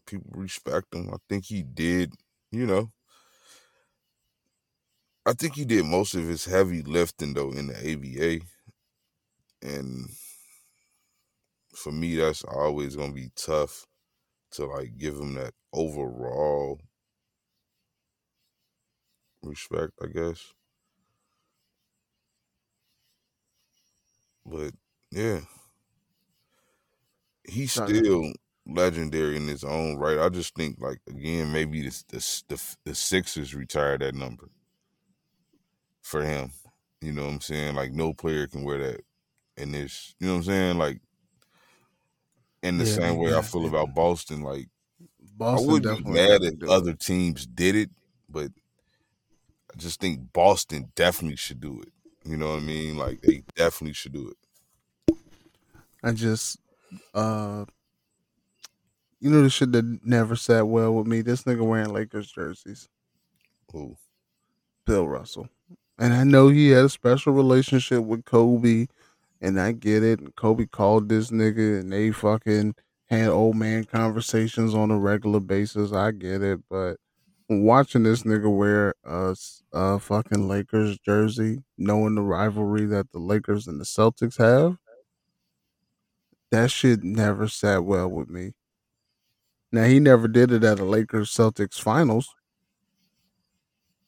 people 0.06 0.30
respect 0.34 0.94
him. 0.94 1.10
I 1.14 1.18
think 1.28 1.46
he 1.46 1.64
did, 1.64 2.14
you 2.52 2.66
know. 2.66 2.92
I 5.26 5.32
think 5.32 5.56
he 5.56 5.64
did 5.64 5.86
most 5.86 6.14
of 6.14 6.28
his 6.28 6.44
heavy 6.44 6.82
lifting 6.82 7.34
though 7.34 7.52
in 7.52 7.68
the 7.68 7.76
ABA. 7.94 8.42
And 9.62 10.10
for 11.74 11.92
me 11.92 12.16
that's 12.16 12.44
always 12.44 12.96
gonna 12.96 13.14
be 13.14 13.32
tough 13.36 13.86
to 14.52 14.66
like 14.66 14.98
give 14.98 15.16
him 15.16 15.36
that 15.36 15.54
overall 15.74 16.80
respect, 19.44 19.94
I 20.02 20.08
guess. 20.08 20.54
But 24.46 24.74
yeah. 25.12 25.42
He's 27.48 27.74
still 27.74 28.32
legendary 28.66 29.36
in 29.36 29.48
his 29.48 29.64
own 29.64 29.98
right. 29.98 30.20
I 30.20 30.30
just 30.30 30.56
think 30.56 30.80
like 30.80 31.00
again, 31.08 31.52
maybe 31.52 31.82
the 31.82 32.04
the 32.08 32.44
the, 32.48 32.76
the 32.86 32.96
Sixers 32.96 33.54
retired 33.56 34.02
that 34.02 34.16
number 34.16 34.50
for 36.02 36.24
him. 36.24 36.52
You 37.02 37.14
know 37.14 37.26
what 37.26 37.34
I'm 37.34 37.42
saying? 37.42 37.76
Like 37.76 37.92
no 37.94 38.14
player 38.14 38.48
can 38.48 38.64
wear 38.64 38.78
that 38.80 39.02
in 39.58 39.72
this. 39.72 40.16
You 40.20 40.28
know 40.28 40.34
what 40.34 40.40
I'm 40.40 40.44
saying? 40.46 40.78
Like 40.78 41.02
in 42.62 42.78
the 42.78 42.86
Yeah, 42.86 42.86
same 42.86 43.18
way 43.18 43.34
I 43.34 43.42
feel 43.42 43.66
it. 43.66 43.68
about 43.68 43.94
Boston. 43.94 44.42
Like 44.42 44.70
Boston 45.22 45.58
I 45.58 45.62
wouldn't 45.62 45.98
be 45.98 46.04
mad 46.04 46.44
if 46.44 46.70
other 46.70 46.94
teams 46.94 47.48
did 47.48 47.76
it, 47.76 47.92
but 48.30 48.52
I 49.74 49.78
just 49.78 50.00
think 50.00 50.32
Boston 50.34 50.92
definitely 50.96 51.38
should 51.38 51.60
do 51.60 51.82
it. 51.82 51.94
You 52.30 52.38
know 52.38 52.52
what 52.52 52.60
I 52.60 52.62
mean? 52.64 52.96
Like 52.96 53.22
they 53.22 53.44
definitely 53.56 53.94
should 53.94 54.14
do 54.14 54.30
it. 54.30 55.18
I 56.04 56.12
just, 56.12 56.60
uh, 57.16 57.66
you 59.20 59.32
know, 59.32 59.42
the 59.42 59.50
shit 59.50 59.72
that 59.72 60.00
never 60.06 60.36
sat 60.36 60.68
well 60.68 60.94
with 60.94 61.08
me. 61.08 61.22
This 61.22 61.44
nigga 61.44 61.66
wearing 61.66 61.90
Lakers 61.92 62.32
jerseys, 62.32 62.88
Who? 63.72 63.98
Bill 64.86 65.08
Russell, 65.08 65.50
and 65.98 66.14
I 66.14 66.24
know 66.24 66.50
he 66.50 66.70
had 66.70 66.86
a 66.86 66.90
special 66.90 67.34
relationship 67.34 68.04
with 68.04 68.26
Kobe, 68.26 68.86
and 69.42 69.60
I 69.60 69.72
get 69.72 70.04
it. 70.04 70.20
And 70.20 70.36
Kobe 70.36 70.68
called 70.68 71.10
this 71.10 71.32
nigga, 71.32 71.80
and 71.80 71.92
they 71.92 72.12
fucking 72.12 72.76
had 73.08 73.30
old 73.30 73.56
man 73.56 73.86
conversations 73.86 74.76
on 74.76 74.92
a 74.92 75.00
regular 75.00 75.40
basis. 75.40 75.92
I 75.92 76.12
get 76.12 76.44
it, 76.44 76.60
but 76.70 76.98
watching 77.50 78.04
this 78.04 78.24
nigga 78.24 78.56
wear 78.56 78.94
a 79.04 80.00
fucking 80.00 80.48
Lakers 80.48 80.98
jersey, 81.00 81.64
knowing 81.78 82.16
the 82.16 82.22
rivalry 82.22 82.86
that 82.86 83.12
the 83.12 83.20
Lakers 83.20 83.68
and 83.68 83.80
the 83.80 83.86
Celtics 83.86 84.38
have, 84.38 84.78
that 86.52 86.72
shit 86.72 87.04
never 87.04 87.48
sat 87.48 87.84
well 87.84 88.08
with 88.08 88.30
me. 88.30 88.54
Now 89.72 89.84
he 89.86 90.00
never 90.00 90.28
did 90.28 90.52
it 90.52 90.64
at 90.64 90.80
a 90.80 90.86
Lakers 90.86 91.32
Celtics 91.32 91.80
finals, 91.80 92.34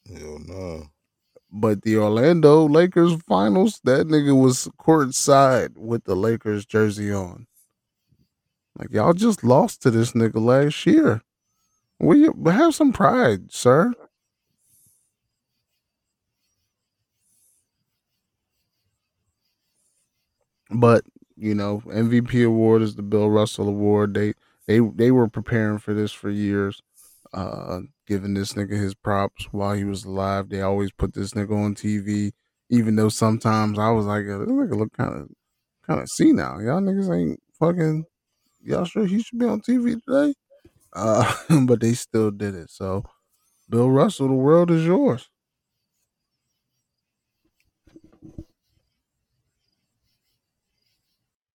Hell 0.08 0.40
no. 0.46 0.86
but 1.50 1.82
the 1.82 1.96
Orlando 1.98 2.66
Lakers 2.68 3.14
finals, 3.22 3.80
that 3.84 4.08
nigga 4.08 4.40
was 4.40 4.68
courtside 4.80 5.76
with 5.76 6.04
the 6.04 6.16
Lakers 6.16 6.66
jersey 6.66 7.12
on. 7.12 7.46
Like 8.76 8.90
y'all 8.90 9.12
just 9.12 9.44
lost 9.44 9.82
to 9.82 9.90
this 9.90 10.12
nigga 10.12 10.44
last 10.44 10.84
year. 10.86 11.22
We 12.02 12.28
have 12.46 12.74
some 12.74 12.92
pride, 12.92 13.52
sir. 13.52 13.92
But 20.70 21.04
you 21.36 21.54
know, 21.54 21.82
MVP 21.86 22.44
award 22.44 22.82
is 22.82 22.96
the 22.96 23.02
Bill 23.02 23.30
Russell 23.30 23.68
award. 23.68 24.14
They 24.14 24.34
they 24.66 24.80
they 24.80 25.10
were 25.10 25.28
preparing 25.28 25.78
for 25.78 25.94
this 25.94 26.12
for 26.12 26.30
years. 26.30 26.82
Uh, 27.32 27.80
giving 28.06 28.34
this 28.34 28.52
nigga 28.54 28.78
his 28.78 28.94
props 28.94 29.48
while 29.52 29.74
he 29.74 29.84
was 29.84 30.04
alive. 30.04 30.50
They 30.50 30.60
always 30.60 30.92
put 30.92 31.14
this 31.14 31.32
nigga 31.32 31.56
on 31.56 31.74
TV, 31.74 32.32
even 32.68 32.96
though 32.96 33.08
sometimes 33.08 33.78
I 33.78 33.90
was 33.90 34.04
like, 34.04 34.26
this 34.26 34.34
nigga 34.36 34.76
look 34.76 34.92
kind 34.92 35.14
of 35.14 35.28
kind 35.86 36.00
of 36.00 36.08
senile. 36.08 36.62
Y'all 36.62 36.80
niggas 36.80 37.14
ain't 37.14 37.40
fucking. 37.58 38.04
Y'all 38.64 38.84
sure 38.84 39.06
he 39.06 39.22
should 39.22 39.38
be 39.38 39.46
on 39.46 39.60
TV 39.62 39.96
today? 40.04 40.34
Uh, 40.92 41.32
but 41.66 41.80
they 41.80 41.94
still 41.94 42.30
did 42.30 42.54
it. 42.54 42.70
So, 42.70 43.04
Bill 43.70 43.90
Russell, 43.90 44.28
the 44.28 44.34
world 44.34 44.70
is 44.72 44.86
yours. 44.86 45.30